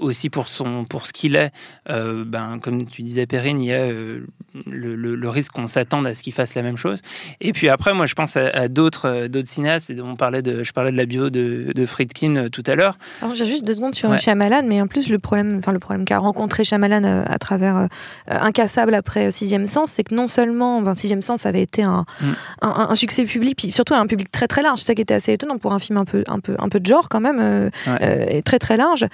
aussi 0.00 0.28
pour, 0.30 0.48
son, 0.48 0.84
pour 0.84 1.06
ce 1.06 1.12
qu'il 1.12 1.36
est, 1.36 1.50
euh, 1.88 2.24
ben, 2.26 2.58
comme 2.60 2.86
tu 2.86 3.02
disais, 3.02 3.26
Perrine, 3.26 3.60
il 3.60 3.66
y 3.68 3.72
a 3.72 3.76
euh, 3.76 4.26
le, 4.66 4.96
le- 4.96 5.14
le 5.14 5.28
risque 5.28 5.52
qu'on 5.52 5.66
s'attende 5.66 6.06
à 6.06 6.14
ce 6.14 6.22
qu'il 6.22 6.32
fasse 6.32 6.54
la 6.54 6.62
même 6.62 6.76
chose. 6.76 7.00
Et 7.40 7.52
puis 7.52 7.68
après, 7.68 7.94
moi, 7.94 8.06
je 8.06 8.14
pense 8.14 8.36
à, 8.36 8.48
à 8.48 8.68
d'autres 8.68 9.28
cinéastes. 9.44 9.92
On 10.02 10.16
parlait 10.16 10.42
de, 10.42 10.62
je 10.62 10.72
parlais 10.72 10.92
de 10.92 10.96
la 10.96 11.06
bio 11.06 11.30
de, 11.30 11.72
Friedkin 11.86 12.48
tout 12.50 12.62
à 12.66 12.74
l'heure. 12.74 12.96
Alors, 13.22 13.34
J'ai 13.34 13.44
juste 13.44 13.64
deux 13.64 13.74
secondes 13.74 13.94
sur 13.94 14.10
Ouais. 14.10 14.18
Shyamalan, 14.18 14.62
mais 14.66 14.80
en 14.80 14.86
plus 14.86 15.08
le 15.08 15.18
problème, 15.18 15.56
enfin 15.58 15.72
le 15.72 15.78
problème 15.78 16.04
qu'a 16.04 16.18
rencontré 16.18 16.64
Shyamalan 16.64 17.24
à 17.26 17.38
travers 17.38 17.88
Incassable 18.26 18.94
après 18.94 19.30
Sixième 19.30 19.66
Sens, 19.66 19.90
c'est 19.92 20.04
que 20.04 20.14
non 20.14 20.26
seulement, 20.26 20.78
enfin, 20.78 20.94
Sixième 20.94 21.22
Sens 21.22 21.46
avait 21.46 21.61
été 21.62 21.82
un, 21.82 22.04
Mm. 22.20 22.24
un, 22.62 22.86
un- 22.90 22.94
succès 22.94 23.24
public, 23.24 23.56
puis 23.56 23.72
surtout 23.72 23.94
un 23.94 24.06
public 24.06 24.30
très 24.30 24.46
très 24.48 24.62
large. 24.62 24.80
C'est 24.80 24.86
ça 24.86 24.94
qui 24.94 25.02
était 25.02 25.14
assez 25.14 25.32
étonnant 25.32 25.58
pour 25.58 25.72
un 25.72 25.78
film 25.78 25.98
un 25.98 26.04
peu 26.04 26.24
un 26.28 26.40
peu 26.40 26.54
un 26.58 26.68
peu 26.68 26.80
de 26.80 26.86
genre 26.86 27.08
quand 27.08 27.20
même, 27.20 27.38
euh, 27.40 27.70
Ouais. 27.86 27.98
euh, 28.02 28.26
et 28.28 28.42
très 28.42 28.58
très 28.58 28.76
large. 28.76 29.06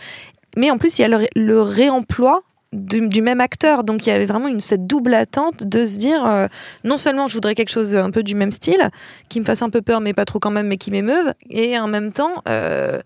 Mais 0.56 0.70
en 0.70 0.78
plus 0.78 0.98
il 0.98 1.02
y 1.02 1.04
a 1.04 1.08
le, 1.08 1.16
ré- 1.16 1.30
le 1.36 1.62
réemploi. 1.62 2.42
Du, 2.74 3.08
du 3.08 3.22
même 3.22 3.40
acteur, 3.40 3.82
donc 3.82 4.06
il 4.06 4.10
y 4.10 4.12
avait 4.12 4.26
vraiment 4.26 4.46
une, 4.46 4.60
cette 4.60 4.86
double 4.86 5.14
attente 5.14 5.64
de 5.64 5.86
se 5.86 5.96
dire 5.96 6.22
euh, 6.26 6.48
non 6.84 6.98
seulement 6.98 7.26
je 7.26 7.32
voudrais 7.32 7.54
quelque 7.54 7.70
chose 7.70 7.96
un 7.96 8.10
peu 8.10 8.22
du 8.22 8.34
même 8.34 8.52
style, 8.52 8.90
qui 9.30 9.40
me 9.40 9.46
fasse 9.46 9.62
un 9.62 9.70
peu 9.70 9.80
peur 9.80 10.02
mais 10.02 10.12
pas 10.12 10.26
trop 10.26 10.38
quand 10.38 10.50
même, 10.50 10.66
mais 10.66 10.76
qui 10.76 10.90
m'émeuve, 10.90 11.32
et 11.48 11.78
en 11.78 11.86
même 11.88 12.12
temps 12.12 12.42
euh, 12.46 13.00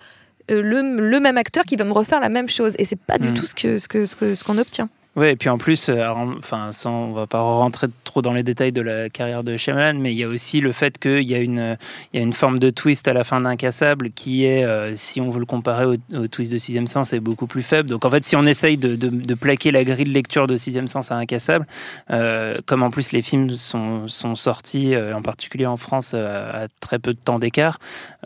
le, 0.49 0.80
le 1.09 1.20
même 1.20 1.38
acteur 1.38 1.62
qui 1.62 1.76
va 1.76 1.84
me 1.84 1.93
refaire 1.93 2.18
la 2.18 2.28
même 2.28 2.49
chose. 2.49 2.74
Et 2.80 2.84
c'est 2.84 2.99
pas 2.99 3.18
du 3.18 3.28
Mm. 3.28 3.34
tout 3.34 3.47
ce 3.47 3.55
que 3.55 3.78
ce 3.78 3.86
que- 3.86 4.34
ce 4.34 4.43
qu'on 4.43 4.59
obtient. 4.59 4.88
Oui, 5.14 5.26
et 5.26 5.36
puis 5.36 5.50
en 5.50 5.58
plus, 5.58 5.90
euh, 5.90 6.06
enfin, 6.08 6.72
sans, 6.72 7.08
on 7.08 7.12
va 7.12 7.26
pas 7.26 7.40
rentrer 7.42 7.88
trop 8.04 8.22
dans 8.22 8.32
les 8.32 8.42
détails 8.42 8.72
de 8.72 8.80
la 8.80 9.10
carrière 9.10 9.44
de 9.44 9.58
Shyamalan, 9.58 9.98
mais 10.00 10.12
il 10.14 10.16
y 10.18 10.24
a 10.24 10.28
aussi 10.28 10.60
le 10.60 10.72
fait 10.72 10.96
qu'il 10.98 11.24
y 11.30 11.34
a 11.34 11.38
une, 11.38 11.76
il 12.12 12.16
y 12.18 12.20
a 12.20 12.22
une 12.24 12.32
forme 12.32 12.58
de 12.58 12.70
twist 12.70 13.06
à 13.08 13.12
la 13.12 13.22
fin 13.22 13.38
d'Incassable 13.42 14.10
qui 14.12 14.46
est, 14.46 14.64
euh, 14.64 14.96
si 14.96 15.20
on 15.20 15.28
veut 15.28 15.40
le 15.40 15.44
comparer 15.44 15.84
au, 15.84 15.96
au 16.16 16.26
twist 16.28 16.50
de 16.50 16.56
Sixième 16.56 16.86
Sens, 16.86 17.12
est 17.12 17.20
beaucoup 17.20 17.46
plus 17.46 17.62
faible. 17.62 17.90
Donc 17.90 18.06
en 18.06 18.10
fait, 18.10 18.24
si 18.24 18.36
on 18.36 18.46
essaye 18.46 18.78
de, 18.78 18.96
de, 18.96 19.08
de 19.10 19.34
plaquer 19.34 19.70
la 19.70 19.84
grille 19.84 20.04
de 20.06 20.10
lecture 20.14 20.46
de 20.46 20.56
Sixième 20.56 20.88
Sens 20.88 21.12
à 21.12 21.16
Incassable, 21.16 21.66
euh, 22.10 22.56
comme 22.64 22.82
en 22.82 22.90
plus 22.90 23.12
les 23.12 23.20
films 23.20 23.50
sont, 23.50 24.08
sont 24.08 24.34
sortis, 24.34 24.94
euh, 24.94 25.14
en 25.14 25.20
particulier 25.20 25.66
en 25.66 25.76
France, 25.76 26.14
à 26.14 26.68
très 26.80 26.98
peu 26.98 27.12
de 27.12 27.18
temps 27.18 27.38
d'écart, 27.38 27.78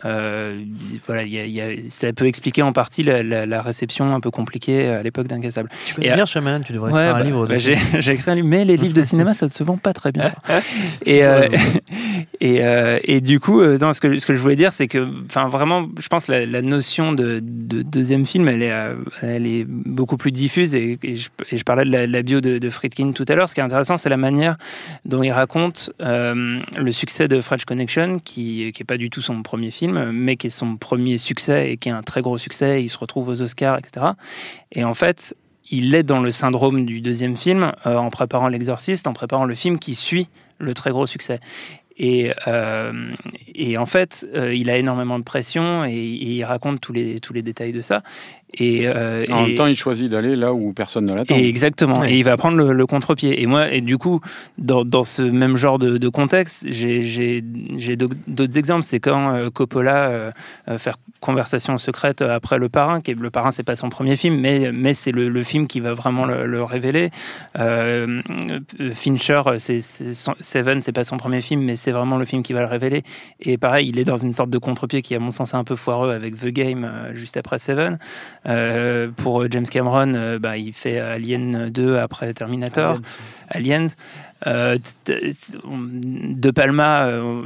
voilà, 0.03 1.23
il 1.23 1.33
y 1.33 1.39
a- 1.39 1.45
il 1.45 1.51
y 1.51 1.61
a- 1.61 1.89
ça 1.89 2.13
peut 2.13 2.27
expliquer 2.27 2.61
en 2.61 2.71
partie 2.73 3.03
la, 3.03 3.23
la- 3.23 3.45
la 3.45 3.61
réception 3.61 4.13
un 4.13 4.19
peu 4.19 4.31
compliquée 4.31 4.87
à 4.87 5.03
l'époque 5.03 5.27
d'Incassable. 5.27 5.69
Tu 5.85 5.95
connais 5.95 6.07
Et, 6.07 6.13
bien 6.13 6.25
Shyamalan, 6.25 6.61
tu 6.61 6.73
devrais 6.77 6.93
Ouais, 6.93 7.05
faire 7.05 7.15
un 7.15 7.19
bah, 7.19 7.25
livre 7.25 7.47
bah, 7.47 7.57
j'ai 7.57 8.11
écrit 8.11 8.31
un 8.31 8.35
livre, 8.35 8.47
mais 8.47 8.65
les 8.65 8.77
livres 8.77 8.93
de 8.93 9.03
cinéma, 9.03 9.33
ça 9.33 9.45
ne 9.47 9.51
se 9.51 9.63
vend 9.63 9.77
pas 9.77 9.93
très 9.93 10.11
bien. 10.11 10.31
et, 11.05 11.23
euh, 11.23 11.47
et, 12.41 12.65
euh, 12.65 12.99
et 13.03 13.21
du 13.21 13.39
coup, 13.39 13.61
euh, 13.61 13.77
non, 13.77 13.93
ce, 13.93 14.01
que, 14.01 14.19
ce 14.19 14.25
que 14.25 14.33
je 14.33 14.39
voulais 14.39 14.55
dire, 14.55 14.73
c'est 14.73 14.87
que, 14.87 14.99
vraiment, 15.49 15.85
je 15.99 16.07
pense 16.07 16.27
la, 16.27 16.45
la 16.45 16.61
notion 16.61 17.11
de, 17.11 17.39
de 17.43 17.81
deuxième 17.81 18.25
film, 18.25 18.47
elle 18.47 18.63
est, 18.63 18.73
elle 19.21 19.45
est 19.45 19.65
beaucoup 19.67 20.17
plus 20.17 20.31
diffuse. 20.31 20.75
Et, 20.75 20.97
et 21.03 21.15
je, 21.15 21.29
et 21.51 21.57
je 21.57 21.63
parlais 21.63 21.85
de 21.85 22.11
la, 22.11 22.21
bio 22.21 22.41
de, 22.41 22.57
de 22.57 22.69
Friedkin 22.69 23.11
tout 23.11 23.25
à 23.27 23.35
l'heure. 23.35 23.49
Ce 23.49 23.53
qui 23.53 23.59
est 23.59 23.63
intéressant, 23.63 23.97
c'est 23.97 24.09
la 24.09 24.17
manière 24.17 24.57
dont 25.05 25.23
il 25.23 25.31
raconte 25.31 25.91
euh, 26.01 26.59
le 26.77 26.91
succès 26.91 27.27
de 27.27 27.39
French 27.39 27.65
Connection, 27.65 28.19
qui 28.19 28.71
qui 28.73 28.83
est 28.83 28.85
pas 28.85 28.97
du 28.97 29.09
tout 29.09 29.21
son 29.21 29.43
premier 29.43 29.71
film, 29.71 30.11
mais 30.11 30.35
qui 30.35 30.47
est 30.47 30.51
son 30.51 30.77
premier 30.77 31.17
succès 31.17 31.71
et 31.71 31.77
qui 31.77 31.89
est 31.89 31.93
un 31.93 32.03
très 32.03 32.21
gros 32.21 32.37
succès. 32.37 32.83
Il 32.83 32.89
se 32.89 32.97
retrouve 32.97 33.29
aux 33.29 33.41
Oscars, 33.41 33.77
etc. 33.77 34.07
Et 34.71 34.83
en 34.83 34.93
fait, 34.93 35.35
il 35.69 35.93
est 35.95 36.03
dans 36.03 36.19
le 36.19 36.31
syndrome 36.31 36.85
du 36.85 37.01
deuxième 37.01 37.37
film 37.37 37.71
euh, 37.85 37.97
en 37.97 38.09
préparant 38.09 38.47
l'exorciste, 38.47 39.07
en 39.07 39.13
préparant 39.13 39.45
le 39.45 39.55
film 39.55 39.79
qui 39.79 39.95
suit 39.95 40.29
le 40.59 40.73
très 40.73 40.91
gros 40.91 41.05
succès. 41.05 41.39
Et, 41.97 42.31
euh, 42.47 43.15
en 43.77 43.85
fait, 43.85 44.25
euh, 44.35 44.53
il 44.53 44.69
a 44.69 44.77
énormément 44.77 45.17
de 45.17 45.23
pression 45.23 45.83
et, 45.83 45.93
et 45.93 46.29
il 46.35 46.43
raconte 46.43 46.79
tous 46.79 46.93
les, 46.93 47.19
tous 47.19 47.33
les 47.33 47.41
détails 47.41 47.71
de 47.71 47.81
ça. 47.81 48.03
Et, 48.53 48.87
euh, 48.87 49.25
En 49.29 49.43
et- 49.43 49.47
même 49.49 49.55
temps, 49.55 49.65
il 49.67 49.75
choisit 49.75 50.09
d'aller 50.09 50.35
là 50.37 50.53
où 50.53 50.71
personne 50.73 51.05
ne 51.05 51.13
l'attend. 51.13 51.35
exactement. 51.35 51.99
Ouais. 51.99 52.13
Et 52.13 52.17
il 52.17 52.23
va 52.23 52.37
prendre 52.37 52.55
le, 52.57 52.71
le 52.71 52.85
contre-pied. 52.85 53.41
Et 53.41 53.45
moi, 53.45 53.69
et 53.71 53.81
du 53.81 53.97
coup, 53.97 54.21
dans, 54.57 54.85
dans 54.85 55.03
ce 55.03 55.21
même 55.21 55.57
genre 55.57 55.79
de, 55.79 55.97
de 55.97 56.09
contexte, 56.09 56.65
j'ai- 56.69 57.03
j'ai 57.03 57.43
j'ai 57.75 57.95
d'au- 57.97 58.09
d'autres 58.27 58.57
exemples. 58.57 58.83
C'est 58.83 59.01
quand 59.01 59.33
euh, 59.35 59.49
Coppola 59.49 59.95
euh, 60.09 60.31
euh, 60.69 60.77
faire 60.77 60.95
conversation 61.19 61.77
secrète 61.77 62.21
après 62.21 62.57
Le 62.57 62.69
Parrain. 62.69 63.01
Qui 63.01 63.11
est, 63.11 63.19
le 63.19 63.29
Parrain, 63.29 63.51
c'est 63.51 63.63
pas 63.63 63.75
son 63.75 63.89
premier 63.89 64.15
film, 64.15 64.39
mais, 64.39 64.71
mais 64.73 64.93
c'est 64.93 65.11
le, 65.11 65.27
le 65.29 65.43
film 65.43 65.67
qui 65.67 65.79
va 65.81 65.93
vraiment 65.93 66.25
le, 66.25 66.45
le 66.45 66.63
révéler. 66.63 67.09
Fincher, 68.93 69.41
c'est 69.57 69.81
Seven, 69.81 70.81
c'est 70.81 70.91
pas 70.91 71.03
son 71.03 71.17
premier 71.17 71.41
film, 71.41 71.61
mais 71.63 71.75
c'est 71.75 71.91
vraiment 71.91 72.17
le 72.17 72.25
film 72.25 72.43
qui 72.43 72.53
va 72.53 72.61
le 72.61 72.67
révéler. 72.67 73.03
Et 73.39 73.57
pareil, 73.57 73.89
il 73.89 73.99
est 73.99 74.03
dans 74.05 74.17
une 74.17 74.33
sorte 74.33 74.49
de 74.49 74.57
contre-pied 74.57 75.01
qui, 75.01 75.15
à 75.15 75.19
mon 75.19 75.31
sens, 75.31 75.53
est 75.53 75.57
un 75.57 75.63
peu 75.63 75.75
foireux 75.75 76.11
avec 76.11 76.37
The 76.39 76.47
Game 76.47 76.83
euh, 76.85 77.13
juste 77.13 77.37
après 77.37 77.59
Seven. 77.59 77.97
Euh, 78.47 79.09
pour 79.15 79.49
James 79.51 79.67
Cameron, 79.67 80.13
euh, 80.13 80.39
bah, 80.39 80.57
il 80.57 80.73
fait 80.73 80.99
Alien 80.99 81.69
2 81.69 81.97
après 81.97 82.33
Terminator, 82.33 82.99
Aliens. 83.49 83.87
Euh, 84.45 84.77
de 85.07 86.51
Palma, 86.51 87.07
euh, 87.07 87.41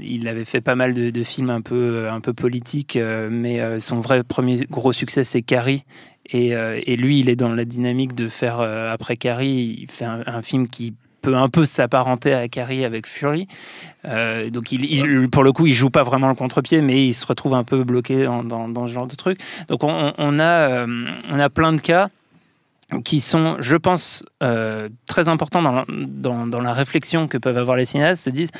il 0.00 0.26
avait 0.26 0.46
fait 0.46 0.62
pas 0.62 0.74
mal 0.74 0.94
de, 0.94 1.10
de 1.10 1.22
films 1.22 1.50
un 1.50 1.60
peu, 1.60 2.08
un 2.08 2.20
peu 2.20 2.32
politiques, 2.32 2.96
euh, 2.96 3.28
mais 3.30 3.60
euh, 3.60 3.78
son 3.78 4.00
vrai 4.00 4.22
premier 4.24 4.64
gros 4.70 4.92
succès, 4.92 5.24
c'est 5.24 5.42
Carrie. 5.42 5.84
Et, 6.30 6.56
euh, 6.56 6.80
et 6.86 6.96
lui, 6.96 7.20
il 7.20 7.28
est 7.28 7.36
dans 7.36 7.52
la 7.52 7.66
dynamique 7.66 8.14
de 8.14 8.28
faire, 8.28 8.60
euh, 8.60 8.90
après 8.90 9.18
Carrie, 9.18 9.76
il 9.82 9.90
fait 9.90 10.06
un, 10.06 10.22
un 10.26 10.40
film 10.40 10.68
qui 10.68 10.94
un 11.32 11.48
peu 11.48 11.64
s'apparenter 11.64 12.34
à 12.34 12.48
Carrie 12.48 12.84
avec 12.84 13.06
Fury. 13.06 13.48
Euh, 14.04 14.50
donc, 14.50 14.72
il, 14.72 15.30
pour 15.30 15.44
le 15.44 15.52
coup, 15.52 15.66
il 15.66 15.72
joue 15.72 15.90
pas 15.90 16.02
vraiment 16.02 16.28
le 16.28 16.34
contre-pied, 16.34 16.82
mais 16.82 17.06
il 17.06 17.14
se 17.14 17.24
retrouve 17.24 17.54
un 17.54 17.64
peu 17.64 17.84
bloqué 17.84 18.24
dans, 18.24 18.86
ce 18.86 18.92
genre 18.92 19.06
de 19.06 19.14
truc. 19.14 19.38
Donc, 19.68 19.82
on, 19.82 20.38
a, 20.38 20.42
euh, 20.42 21.06
on 21.30 21.38
a 21.38 21.48
plein 21.48 21.72
de 21.72 21.80
cas 21.80 22.08
qui 23.04 23.20
sont, 23.20 23.56
je 23.60 23.76
pense, 23.76 24.24
euh, 24.42 24.88
très 25.06 25.28
importants 25.28 25.62
dans 25.62 25.84
dans, 25.88 26.46
dans 26.46 26.60
la 26.60 26.72
réflexion 26.72 27.28
que 27.28 27.38
peuvent 27.38 27.56
avoir 27.56 27.76
les 27.76 27.86
cinéastes, 27.86 28.24
se 28.24 28.30
disent, 28.30 28.52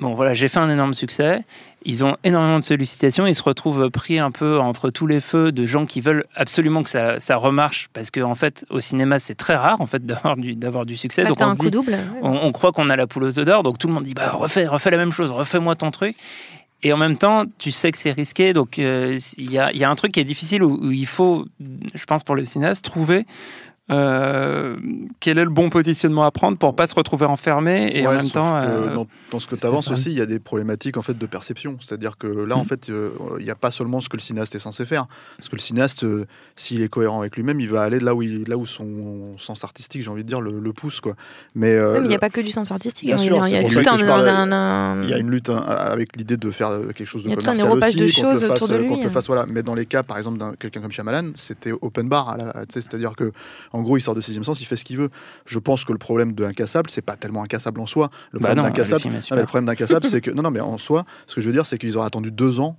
bon 0.00 0.14
voilà, 0.14 0.34
j'ai 0.34 0.48
fait 0.48 0.58
un 0.58 0.70
énorme 0.70 0.94
succès, 0.94 1.42
ils 1.84 2.04
ont 2.04 2.16
énormément 2.24 2.58
de 2.58 2.64
sollicitations, 2.64 3.26
ils 3.26 3.34
se 3.34 3.42
retrouvent 3.42 3.90
pris 3.90 4.18
un 4.18 4.30
peu 4.30 4.58
entre 4.58 4.90
tous 4.90 5.06
les 5.06 5.20
feux 5.20 5.52
de 5.52 5.66
gens 5.66 5.86
qui 5.86 6.00
veulent 6.00 6.24
absolument 6.34 6.82
que 6.82 6.90
ça, 6.90 7.20
ça 7.20 7.36
remarche, 7.36 7.88
parce 7.92 8.10
qu'en 8.10 8.30
en 8.30 8.34
fait, 8.34 8.66
au 8.70 8.80
cinéma, 8.80 9.18
c'est 9.18 9.34
très 9.34 9.56
rare 9.56 9.80
en 9.80 9.86
fait 9.86 10.04
d'avoir 10.04 10.36
du, 10.36 10.54
d'avoir 10.54 10.86
du 10.86 10.96
succès. 10.96 11.22
Ouais, 11.22 11.28
donc 11.28 11.38
t'as 11.38 11.46
on 11.46 11.50
un 11.50 11.56
coup 11.56 11.70
double. 11.70 11.96
on, 12.22 12.30
on 12.30 12.52
croit 12.52 12.72
qu'on 12.72 12.90
a 12.90 12.96
la 12.96 13.06
poule 13.06 13.24
aux 13.24 13.38
œufs 13.38 13.46
d'or, 13.46 13.62
donc 13.62 13.78
tout 13.78 13.86
le 13.86 13.94
monde 13.94 14.04
dit 14.04 14.14
bah 14.14 14.30
refais, 14.30 14.66
refais 14.66 14.90
la 14.90 14.98
même 14.98 15.12
chose, 15.12 15.30
refais-moi 15.30 15.74
ton 15.74 15.90
truc. 15.90 16.16
Et 16.84 16.92
en 16.92 16.96
même 16.96 17.16
temps, 17.16 17.42
tu 17.58 17.72
sais 17.72 17.90
que 17.90 17.98
c'est 17.98 18.12
risqué, 18.12 18.52
donc 18.52 18.78
euh, 18.78 19.18
il 19.36 19.50
y, 19.50 19.58
a, 19.58 19.72
y 19.72 19.82
a 19.82 19.90
un 19.90 19.96
truc 19.96 20.12
qui 20.12 20.20
est 20.20 20.24
difficile 20.24 20.62
où, 20.62 20.78
où 20.80 20.92
il 20.92 21.06
faut, 21.06 21.44
je 21.92 22.04
pense 22.04 22.22
pour 22.22 22.36
le 22.36 22.44
cinéaste, 22.44 22.84
trouver 22.84 23.26
euh, 23.90 24.76
quel 25.20 25.38
est 25.38 25.44
le 25.44 25.50
bon 25.50 25.70
positionnement 25.70 26.24
à 26.24 26.30
prendre 26.30 26.58
pour 26.58 26.76
pas 26.76 26.86
se 26.86 26.94
retrouver 26.94 27.26
enfermé 27.26 27.90
et 27.94 28.06
en 28.06 28.12
même 28.12 28.30
temps. 28.30 28.60
que 28.60 28.66
euh, 28.66 28.94
dans, 28.94 29.06
dans 29.32 29.38
ce 29.38 29.46
que 29.46 29.56
tu 29.56 29.66
avances 29.66 29.90
aussi, 29.90 30.10
il 30.10 30.18
y 30.18 30.20
a 30.20 30.26
des 30.26 30.38
problématiques 30.38 30.96
en 30.96 31.02
fait 31.02 31.16
de 31.16 31.26
perception. 31.26 31.76
C'est-à-dire 31.80 32.16
que 32.18 32.26
là, 32.26 32.56
en 32.56 32.60
Mhm. 32.60 32.64
fait, 32.66 32.90
euh, 32.90 33.10
il 33.38 33.44
n'y 33.44 33.50
a 33.50 33.54
pas 33.54 33.70
seulement 33.70 34.00
ce 34.00 34.08
que 34.08 34.16
le 34.16 34.22
cinéaste 34.22 34.54
est 34.54 34.58
censé 34.58 34.84
faire. 34.86 35.06
Parce 35.38 35.48
que 35.48 35.56
le 35.56 35.60
cinéaste, 35.60 36.04
euh, 36.04 36.26
s'il 36.56 36.82
est 36.82 36.88
cohérent 36.88 37.20
avec 37.20 37.36
lui-même, 37.36 37.60
il 37.60 37.68
va 37.70 37.82
aller 37.82 38.00
là 38.00 38.14
où, 38.14 38.22
il, 38.22 38.44
là 38.48 38.56
où 38.56 38.66
son 38.66 39.36
sens 39.38 39.64
artistique, 39.64 40.02
j'ai 40.02 40.10
envie 40.10 40.22
de 40.24 40.28
dire, 40.28 40.40
le, 40.40 40.58
le 40.60 40.72
pousse. 40.72 41.00
Quoi. 41.00 41.14
Mais, 41.54 41.72
euh, 41.72 41.96
il 42.02 42.02
n'y 42.02 42.08
a 42.08 42.12
le- 42.12 42.18
pas 42.18 42.30
que 42.30 42.40
du 42.40 42.50
sens 42.50 42.70
artistique. 42.70 43.04
Il 43.04 43.10
y 43.10 43.12
a 43.12 43.16
tout 43.16 43.22
un, 43.22 43.48
il 43.48 43.54
y 43.54 45.18
une 45.18 45.30
lutte 45.30 45.50
avec 45.50 46.16
l'idée 46.16 46.36
de 46.36 46.50
faire 46.50 46.68
euh, 46.68 46.86
quelque 46.88 47.04
chose 47.06 47.22
de 47.22 47.28
Il 47.28 47.30
y 47.30 47.34
a 47.34 47.36
tout 47.36 47.48
un 47.50 47.54
commercial 47.54 47.78
aussi, 47.88 47.96
de 47.98 48.06
choses 48.08 48.42
le 48.42 48.48
fasse, 48.48 48.56
autour 48.62 48.68
de 48.68 48.74
euh, 48.74 48.78
lui, 48.86 49.02
hein. 49.04 49.08
fasse, 49.08 49.26
voilà. 49.26 49.46
Mais 49.46 49.62
dans 49.62 49.74
les 49.74 49.86
cas, 49.86 50.02
par 50.02 50.18
exemple, 50.18 50.38
d'un 50.38 50.52
quelqu'un 50.58 50.80
comme 50.80 50.90
Shyamalan, 50.90 51.30
c'était 51.34 51.72
open 51.72 52.08
bar. 52.08 52.36
C'est-à-dire 52.68 53.14
que, 53.16 53.32
en 53.78 53.82
gros, 53.82 53.96
il 53.96 54.00
sort 54.00 54.14
de 54.14 54.20
sixième 54.20 54.44
sens, 54.44 54.60
il 54.60 54.64
fait 54.64 54.76
ce 54.76 54.84
qu'il 54.84 54.96
veut. 54.96 55.08
Je 55.46 55.58
pense 55.58 55.84
que 55.84 55.92
le 55.92 55.98
problème 55.98 56.32
de 56.32 56.44
Incassable, 56.44 56.90
c'est 56.90 57.02
pas 57.02 57.16
tellement 57.16 57.42
incassable 57.42 57.80
en 57.80 57.86
soi. 57.86 58.10
Le 58.32 58.40
Bah 58.40 58.48
problème 59.44 59.66
d'Incassable, 59.66 60.04
c'est 60.06 60.20
que 60.20 60.30
non, 60.30 60.42
non, 60.42 60.50
mais 60.50 60.60
en 60.60 60.78
soi, 60.78 61.04
ce 61.26 61.36
que 61.36 61.40
je 61.40 61.46
veux 61.46 61.52
dire, 61.52 61.66
c'est 61.66 61.78
qu'ils 61.78 61.96
auraient 61.96 62.06
attendu 62.06 62.32
deux 62.32 62.60
ans. 62.60 62.76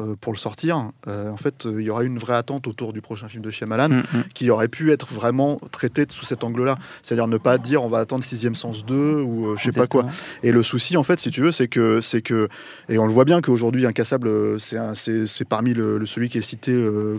Euh, 0.00 0.14
pour 0.20 0.32
le 0.32 0.38
sortir, 0.38 0.90
Euh, 1.06 1.30
en 1.30 1.36
fait, 1.36 1.66
euh, 1.66 1.80
il 1.80 1.84
y 1.86 1.90
aura 1.90 2.04
une 2.04 2.18
vraie 2.18 2.34
attente 2.36 2.66
autour 2.66 2.92
du 2.92 3.00
prochain 3.00 3.28
film 3.28 3.42
de 3.42 3.50
Shyamalan 3.50 3.88
Mm, 3.88 3.98
mm. 4.12 4.22
qui 4.34 4.50
aurait 4.50 4.68
pu 4.68 4.90
être 4.92 5.12
vraiment 5.12 5.60
traité 5.70 6.04
sous 6.08 6.24
cet 6.24 6.42
angle-là. 6.44 6.76
C'est-à-dire 7.02 7.26
ne 7.28 7.36
pas 7.38 7.58
dire 7.58 7.82
on 7.84 7.88
va 7.88 7.98
attendre 7.98 8.24
Sixième 8.24 8.54
Sens 8.54 8.84
2 8.86 9.20
ou 9.20 9.56
je 9.56 9.64
sais 9.64 9.72
pas 9.72 9.86
quoi. 9.86 10.06
Et 10.42 10.52
le 10.52 10.62
souci, 10.62 10.96
en 10.96 11.02
fait, 11.04 11.18
si 11.18 11.30
tu 11.30 11.40
veux, 11.42 11.52
c'est 11.52 11.68
que, 11.68 12.00
c'est 12.00 12.22
que, 12.22 12.48
et 12.88 12.98
on 12.98 13.06
le 13.06 13.12
voit 13.12 13.24
bien 13.24 13.40
qu'aujourd'hui, 13.40 13.86
Incassable, 13.86 14.58
c'est, 14.58 15.44
parmi 15.48 15.74
le, 15.74 15.98
le- 15.98 16.06
celui 16.06 16.28
qui 16.28 16.38
est 16.38 16.42
cité 16.42 16.72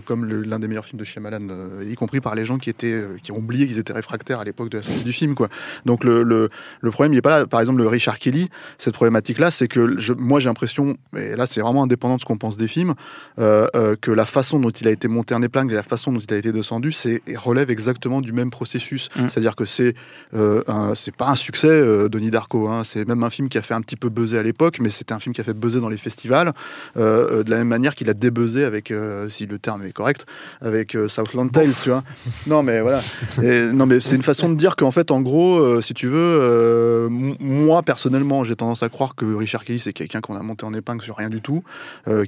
comme 0.04 0.24
l'un 0.26 0.58
des 0.58 0.68
meilleurs 0.68 0.84
films 0.84 0.98
de 0.98 1.04
Shyamalan, 1.04 1.80
y 1.88 1.94
compris 1.94 2.20
par 2.20 2.34
les 2.34 2.44
gens 2.44 2.58
qui 2.58 2.70
étaient, 2.70 3.02
qui 3.22 3.32
ont 3.32 3.38
oublié 3.38 3.66
qu'ils 3.66 3.78
étaient 3.78 3.92
réfractaires 3.92 4.40
à 4.40 4.44
l'époque 4.44 4.68
de 4.70 4.78
la 4.78 4.82
sortie 4.82 5.04
du 5.04 5.12
film, 5.12 5.34
quoi. 5.34 5.48
Donc 5.84 6.04
le, 6.04 6.22
le, 6.22 6.50
le 6.80 6.90
problème, 6.90 7.12
il 7.12 7.16
est 7.18 7.22
pas 7.22 7.38
là. 7.40 7.46
Par 7.46 7.60
exemple, 7.60 7.78
le 7.80 7.88
Richard 7.88 8.18
Kelly, 8.18 8.48
cette 8.78 8.94
problématique-là, 8.94 9.50
c'est 9.50 9.68
que 9.68 9.98
je, 10.00 10.12
moi, 10.12 10.40
j'ai 10.40 10.48
l'impression, 10.48 10.96
et 11.16 11.36
là, 11.36 11.46
c'est 11.46 11.60
vraiment 11.60 11.82
indépendant 11.82 12.16
de 12.16 12.20
ce 12.20 12.26
qu'on 12.26 12.38
pense 12.38 12.56
des 12.56 12.65
films, 12.66 12.94
euh, 13.38 13.66
euh, 13.74 13.96
que 14.00 14.10
la 14.10 14.26
façon 14.26 14.58
dont 14.58 14.70
il 14.70 14.88
a 14.88 14.90
été 14.90 15.08
monté 15.08 15.34
en 15.34 15.42
épingle 15.42 15.72
et 15.72 15.76
la 15.76 15.82
façon 15.82 16.12
dont 16.12 16.20
il 16.20 16.32
a 16.32 16.36
été 16.36 16.52
descendu, 16.52 16.92
c'est 16.92 17.22
relève 17.36 17.70
exactement 17.70 18.20
du 18.20 18.32
même 18.32 18.50
processus. 18.50 19.08
Mm. 19.16 19.28
C'est-à-dire 19.28 19.56
que 19.56 19.64
c'est 19.64 19.94
euh, 20.34 20.62
c'est 20.94 21.14
pas 21.14 21.28
un 21.28 21.36
succès, 21.36 21.68
Denis 22.08 22.30
Darko. 22.30 22.68
hein. 22.68 22.82
C'est 22.84 23.06
même 23.06 23.22
un 23.22 23.30
film 23.30 23.48
qui 23.48 23.58
a 23.58 23.62
fait 23.62 23.74
un 23.74 23.80
petit 23.80 23.96
peu 23.96 24.08
buzzer 24.08 24.38
à 24.38 24.42
l'époque, 24.42 24.78
mais 24.80 24.90
c'était 24.90 25.12
un 25.12 25.18
film 25.18 25.34
qui 25.34 25.40
a 25.40 25.44
fait 25.44 25.54
buzzer 25.54 25.80
dans 25.80 25.88
les 25.88 25.96
festivals, 25.96 26.52
de 26.96 27.44
la 27.50 27.56
même 27.56 27.68
manière 27.68 27.94
qu'il 27.94 28.10
a 28.10 28.14
débuzzé 28.14 28.64
avec, 28.64 28.92
si 29.28 29.46
le 29.46 29.58
terme 29.58 29.84
est 29.84 29.92
correct, 29.92 30.26
avec 30.60 30.96
Southland 31.08 31.48
Tales, 31.48 31.72
tu 31.82 31.90
vois. 31.90 32.02
Non, 32.46 32.62
mais 32.62 32.80
voilà. 32.80 33.00
Et, 33.42 33.72
non, 33.72 33.86
mais 33.86 34.00
c'est 34.00 34.16
une 34.16 34.22
façon 34.22 34.48
de 34.48 34.54
dire 34.54 34.76
qu'en 34.76 34.90
fait, 34.90 35.10
en 35.10 35.20
gros, 35.20 35.80
si 35.80 35.94
tu 35.94 36.08
veux, 36.08 37.08
moi 37.10 37.82
personnellement, 37.82 38.44
j'ai 38.44 38.56
tendance 38.56 38.82
à 38.82 38.88
croire 38.88 39.14
que 39.14 39.24
Richard 39.24 39.64
Kelly, 39.64 39.78
c'est 39.78 39.92
quelqu'un 39.92 40.20
qu'on 40.20 40.36
a 40.36 40.42
monté 40.42 40.64
en 40.64 40.74
épingle 40.74 41.02
sur 41.02 41.16
rien 41.16 41.30
du 41.30 41.40
tout, 41.40 41.62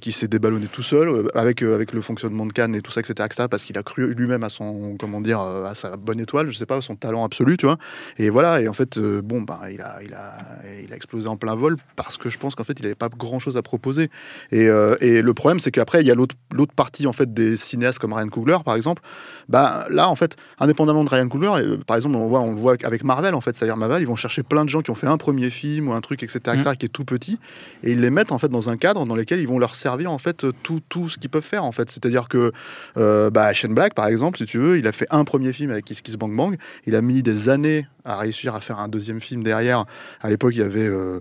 qui 0.01 0.12
s'est 0.12 0.28
déballonné 0.29 0.66
tout 0.66 0.83
seul, 0.83 1.09
euh, 1.09 1.29
avec, 1.35 1.62
euh, 1.62 1.74
avec 1.74 1.93
le 1.93 2.01
fonctionnement 2.01 2.47
de 2.47 2.53
Cannes 2.53 2.74
et 2.74 2.83
tout 2.83 2.91
ça, 2.91 3.01
etc., 3.01 3.14
etc., 3.24 3.49
parce 3.51 3.64
qu'il 3.64 3.76
a 3.79 3.83
cru 3.83 4.14
lui-même 4.14 4.45
à 4.45 4.49
son, 4.49 4.97
comment 4.99 5.20
dire, 5.20 5.41
euh, 5.41 5.64
à 5.64 5.74
sa 5.74 5.97
bonne 5.97 6.20
étoile, 6.20 6.51
je 6.51 6.57
sais 6.57 6.66
pas, 6.66 6.81
son 6.81 6.97
talent 6.97 7.24
absolu, 7.24 7.57
tu 7.57 7.66
vois. 7.66 7.79
Et 8.18 8.31
voilà, 8.31 8.61
et 8.61 8.68
en 8.68 8.72
fait, 8.72 8.99
bon, 8.99 9.43
bah, 9.43 9.61
il 9.70 9.81
a, 9.81 10.03
il, 10.03 10.14
a, 10.14 10.35
il 10.83 10.93
a 10.93 10.97
explosé 10.97 11.29
en 11.29 11.37
plein 11.37 11.55
vol 11.55 11.76
parce 11.97 12.16
que 12.16 12.29
je 12.29 12.39
pense 12.39 12.55
qu'en 12.55 12.64
fait, 12.64 12.79
il 12.79 12.83
n'avait 12.83 12.95
pas 12.95 13.09
grand-chose 13.09 13.57
à 13.57 13.62
proposer. 13.62 14.11
Et, 14.53 14.68
euh, 14.68 14.97
et 15.01 15.22
le 15.22 15.35
problème, 15.35 15.61
c'est 15.61 15.70
qu'après, 15.70 16.01
il 16.03 16.07
y 16.07 16.11
a 16.11 16.14
l'autre 16.14 16.37
l'autre 16.53 16.72
partie 16.72 17.07
en 17.07 17.12
fait 17.12 17.33
des 17.33 17.57
cinéastes 17.57 17.99
comme 17.99 18.12
Ryan 18.12 18.29
Coogler, 18.29 18.59
par 18.64 18.74
exemple. 18.74 19.03
Bah, 19.49 19.87
là, 19.91 20.09
en 20.09 20.16
fait, 20.16 20.37
indépendamment 20.59 21.05
de 21.05 21.09
Ryan 21.09 21.29
Coogler, 21.29 21.79
par 21.87 21.97
exemple, 21.97 22.16
on, 22.16 22.29
voit, 22.29 22.41
on 22.41 22.51
le 22.51 22.57
voit 22.57 22.76
avec 22.85 23.05
Marvel, 23.05 23.35
en 23.35 23.41
fait, 23.41 23.55
c'est-à-dire 23.55 23.76
Marvel, 23.76 24.03
ils 24.03 24.07
vont 24.09 24.16
chercher 24.16 24.43
plein 24.43 24.64
de 24.64 24.70
gens 24.70 24.83
qui 24.83 24.91
ont 24.91 24.95
fait 24.95 25.07
un 25.07 25.16
premier 25.16 25.51
film 25.51 25.89
ou 25.89 25.93
un 25.93 26.01
truc, 26.01 26.22
etc., 26.22 26.39
etc., 26.55 26.76
qui 26.79 26.87
est 26.87 26.91
tout 26.91 27.05
petit, 27.05 27.39
et 27.83 27.93
ils 27.93 28.01
les 28.01 28.11
mettent 28.11 28.33
en 28.33 28.39
fait 28.39 28.49
dans 28.49 28.70
un 28.70 28.76
cadre 28.76 29.05
dans 29.07 29.14
lequel 29.14 29.41
ils 29.41 29.49
vont 29.49 29.59
leur 29.59 29.74
servir 29.74 30.08
en 30.11 30.19
fait 30.19 30.47
tout, 30.63 30.81
tout 30.89 31.09
ce 31.09 31.19
qu'ils 31.19 31.31
peuvent 31.31 31.43
faire, 31.45 31.65
en 31.65 31.73
fait. 31.73 31.91
C'est-à-dire 31.91 32.29
que 32.29 32.53
euh, 32.97 33.31
bah, 33.31 33.53
Shane 33.53 33.75
Black, 33.75 33.95
par 33.95 34.07
exemple, 34.07 34.39
si 34.39 34.47
tu 34.47 34.59
veux, 34.59 34.79
il 34.79 34.87
a 34.87 34.93
fait 34.93 35.07
un 35.11 35.25
premier 35.25 35.53
film 35.53 35.71
avec 35.71 35.85
Kiss 35.85 36.01
Kiss 36.03 36.17
Bang 36.17 36.35
Bang, 36.35 36.57
il 36.87 36.95
a 36.97 37.03
mis 37.03 37.23
des 37.23 37.49
années 37.49 37.87
à 38.05 38.17
réussir 38.17 38.55
à 38.55 38.61
faire 38.61 38.79
un 38.79 38.89
deuxième 38.89 39.21
film 39.21 39.43
derrière. 39.43 39.85
À 40.23 40.31
l'époque, 40.31 40.53
il 40.55 40.61
y 40.61 40.63
avait 40.63 40.87
euh, 40.87 41.21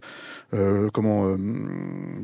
euh, 0.53 0.89
comment 0.93 1.27
euh, 1.27 1.35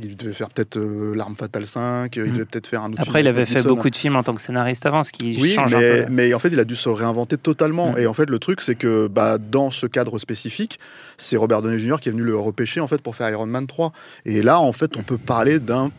il 0.02 0.16
devait 0.16 0.32
faire 0.32 0.48
peut-être 0.50 0.78
euh, 0.78 1.14
L'arme 1.16 1.36
fatale 1.36 1.68
5, 1.68 2.16
il 2.16 2.24
Mm. 2.24 2.32
devait 2.32 2.46
peut-être 2.46 2.68
faire 2.68 2.82
un 2.82 2.88
autre 2.88 2.96
film 3.00 3.08
Après, 3.10 3.20
il 3.22 3.28
avec 3.28 3.38
avait 3.40 3.46
fait 3.46 3.68
beaucoup 3.68 3.90
de 3.90 3.96
films 3.96 4.16
en 4.16 4.24
tant 4.24 4.34
que 4.34 4.42
scénariste 4.42 4.86
avant, 4.86 5.04
ce 5.04 5.12
qui 5.12 5.38
Oui, 5.42 5.54
change 5.56 5.76
mais, 5.76 6.02
un 6.02 6.06
peu. 6.06 6.12
mais 6.12 6.34
en 6.34 6.40
fait, 6.40 6.48
il 6.48 6.60
a 6.60 6.64
dû 6.64 6.78
se 6.78 6.88
réinventer 6.88 7.38
totalement. 7.38 7.92
Mm. 7.92 7.98
Et 8.00 8.08
en 8.08 8.14
fait, 8.14 8.30
le 8.30 8.40
truc, 8.40 8.62
c'est 8.62 8.76
que 8.76 9.08
bah, 9.08 9.38
dans 9.38 9.70
ce 9.72 9.86
cadre 9.86 10.18
spécifique, 10.20 10.80
c'est 11.18 11.36
Robert 11.36 11.62
Downey 11.62 11.80
Jr. 11.80 11.98
qui 12.00 12.08
est 12.08 12.14
venu 12.14 12.24
le 12.24 12.38
repêcher 12.38 12.80
en 12.80 12.88
fait 12.88 13.02
pour 13.02 13.18
faire 13.18 13.30
Iron 13.30 13.46
Man 13.48 13.68
3. 13.68 13.92
Et 14.26 14.42
là, 14.42 14.60
en 14.62 14.72
fait, 14.72 14.96
on 14.96 15.02
peut 15.04 15.18
parler 15.18 15.60
d'un 15.60 15.92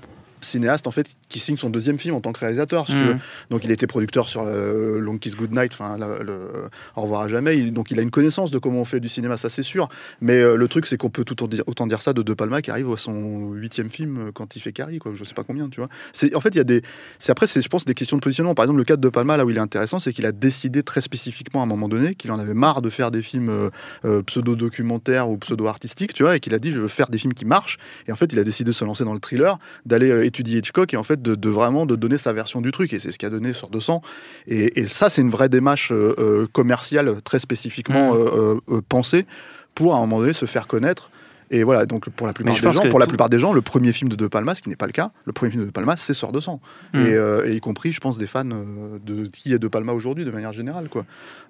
cinéaste 0.45 0.87
en 0.87 0.91
fait 0.91 1.07
qui 1.29 1.39
signe 1.41 1.57
son 1.57 1.71
deuxième 1.71 1.99
film 1.99 2.15
en 2.15 2.21
tant 2.21 2.33
que 2.33 2.41
réalisateur 2.41 2.87
si 2.87 2.93
tu 2.93 2.99
Mm. 3.03 3.07
veux. 3.09 3.17
donc 3.51 3.65
il 3.65 3.71
était 3.71 3.87
producteur 3.87 4.29
sur 4.29 4.43
euh, 4.47 4.99
Long 5.01 5.19
Kiss 5.19 5.35
Goodnight 5.37 5.73
enfin 5.73 5.97
le, 5.99 6.69
Au 6.97 7.03
revoir 7.03 7.23
à 7.23 7.29
jamais. 7.29 7.59
Il- 7.59 7.73
donc 7.73 7.91
il 7.91 7.99
a 7.99 8.03
une 8.03 8.11
connaissance 8.11 8.51
de 8.51 8.59
comment 8.59 8.81
on 8.81 8.85
fait 8.85 9.01
du 9.01 9.09
cinéma 9.09 9.37
ça 9.37 9.49
c'est 9.49 9.63
sûr. 9.63 9.89
Mais 10.21 10.39
euh, 10.41 10.57
le 10.57 10.69
truc 10.69 10.87
c'est 10.87 10.97
qu'on 10.97 11.11
peut 11.11 11.25
tout 11.25 11.33
autant 11.43 11.49
dire, 11.49 11.65
autant 11.67 11.87
dire 11.87 12.03
ça 12.03 12.13
de 12.13 12.23
De 12.23 12.35
Palma 12.35 12.63
qui 12.63 12.71
arrive 12.71 12.91
à 12.93 12.97
son 12.97 13.51
huitième 13.53 13.89
film 13.89 14.19
euh, 14.29 14.33
quand 14.33 14.55
il 14.57 14.61
fait 14.61 14.73
Carrie 14.73 14.99
quoi 14.99 15.13
je 15.15 15.25
sais 15.25 15.35
pas 15.35 15.45
combien 15.45 15.69
tu 15.69 15.81
vois. 15.81 15.89
C'est 16.13 16.35
en 16.35 16.41
fait 16.41 16.51
il 16.51 16.59
y 16.59 16.61
a 16.61 16.65
des 16.65 16.83
c'est 17.19 17.33
après 17.33 17.47
c'est 17.47 17.61
je 17.63 17.69
pense 17.69 17.85
des 17.85 17.95
questions 17.95 18.17
de 18.17 18.23
positionnement. 18.23 18.55
Par 18.55 18.65
exemple 18.65 18.79
le 18.79 18.85
cas 18.85 18.97
de 18.97 19.01
De 19.03 19.09
Palma 19.09 19.37
là 19.37 19.45
où 19.45 19.51
il 19.51 19.57
est 19.57 19.61
intéressant 19.61 19.99
c'est 20.01 20.13
qu'il 20.13 20.27
a 20.27 20.33
décidé 20.33 20.83
très 20.83 21.01
spécifiquement 21.01 21.61
à 21.61 21.65
un 21.65 21.67
moment 21.67 21.89
donné 21.89 22.15
qu'il 22.15 22.31
en 22.33 22.39
avait 22.39 22.55
marre 22.55 22.81
de 22.83 22.91
faire 22.91 23.11
des 23.11 23.23
films 23.23 23.49
euh, 23.51 23.71
euh, 24.05 24.23
pseudo-documentaires 24.23 25.29
ou 25.29 25.37
pseudo-artistiques 25.39 26.15
tu 26.15 26.23
vois 26.23 26.37
et 26.37 26.41
qu'il 26.41 26.55
a 26.55 26.59
dit 26.59 26.73
je 26.73 26.81
veux 26.81 26.89
faire 26.89 27.09
des 27.09 27.19
films 27.19 27.35
qui 27.35 27.45
marchent. 27.45 27.79
Et 28.07 28.13
en 28.13 28.17
fait 28.17 28.33
il 28.33 28.39
a 28.39 28.45
décidé 28.45 28.71
de 28.71 28.75
se 28.75 28.85
lancer 28.85 29.05
dans 29.05 29.15
le 29.15 29.21
thriller 29.21 29.59
d'aller 29.87 30.25
euh, 30.35 30.41
étudier 30.41 30.59
Hitchcock 30.59 30.93
et 30.95 30.97
en 30.97 31.05
fait 31.05 31.23
de, 31.23 31.35
de 31.35 31.49
vraiment 31.49 31.87
de 31.87 31.97
donner 31.97 32.19
sa 32.19 32.33
version 32.33 32.61
du 32.61 32.71
truc. 32.73 32.93
Et 32.93 32.99
c'est 32.99 33.11
ce 33.11 33.19
qui 33.19 33.27
a 33.27 33.31
donné 33.31 33.53
sur 33.53 33.69
200 33.71 34.03
et, 34.49 34.81
et 34.81 34.89
ça 34.89 35.09
c'est 35.11 35.23
une 35.23 35.31
vraie 35.31 35.49
démarche 35.49 35.93
euh, 35.93 36.15
euh, 36.19 36.47
commerciale 36.53 37.23
très 37.23 37.39
spécifiquement 37.39 38.15
Mm. 38.15 38.17
euh, 38.17 38.19
euh, 38.19 38.61
euh, 38.77 38.81
pensée 38.89 39.27
pour 39.75 39.95
à 39.95 39.99
un 39.99 40.01
moment 40.01 40.21
donné 40.21 40.33
se 40.33 40.47
faire 40.47 40.67
connaître 40.67 41.11
et 41.51 41.63
voilà, 41.63 41.87
donc 41.87 42.09
pour 42.11 42.27
la 42.27 42.33
plupart 42.33 42.55
des 42.55 42.73
gens, 42.73 42.89
pour 42.89 42.99
la 42.99 43.07
plupart 43.07 43.29
des 43.29 43.39
gens, 43.39 43.53
le 43.53 43.61
premier 43.61 43.93
film 43.93 44.11
de 44.11 44.17
De 44.17 44.27
Palma, 44.27 44.55
ce 44.55 44.63
qui 44.63 44.69
n'est 44.69 44.77
pas 44.77 44.87
le 44.87 44.93
cas, 44.93 45.13
le 45.25 45.33
premier 45.33 45.51
film 45.51 45.63
de 45.63 45.67
De 45.67 45.73
Palma, 45.73 45.97
c'est 45.97 46.15
Sort 46.15 46.33
de 46.33 46.41
sang. 46.41 46.61
Mm. 46.93 46.99
Et, 46.99 47.15
euh, 47.15 47.47
et 47.47 47.55
y 47.55 47.61
compris, 47.61 47.93
je 47.93 48.01
pense, 48.01 48.19
des 48.19 48.27
fans 48.27 48.49
euh, 48.51 48.99
de 49.05 49.27
qui 49.27 49.53
est 49.53 49.59
De 49.59 49.69
Palma 49.69 49.93
aujourd'hui, 49.93 50.25
de 50.25 50.31
manière 50.31 50.53
générale, 50.53 50.89
quoi. 50.89 51.05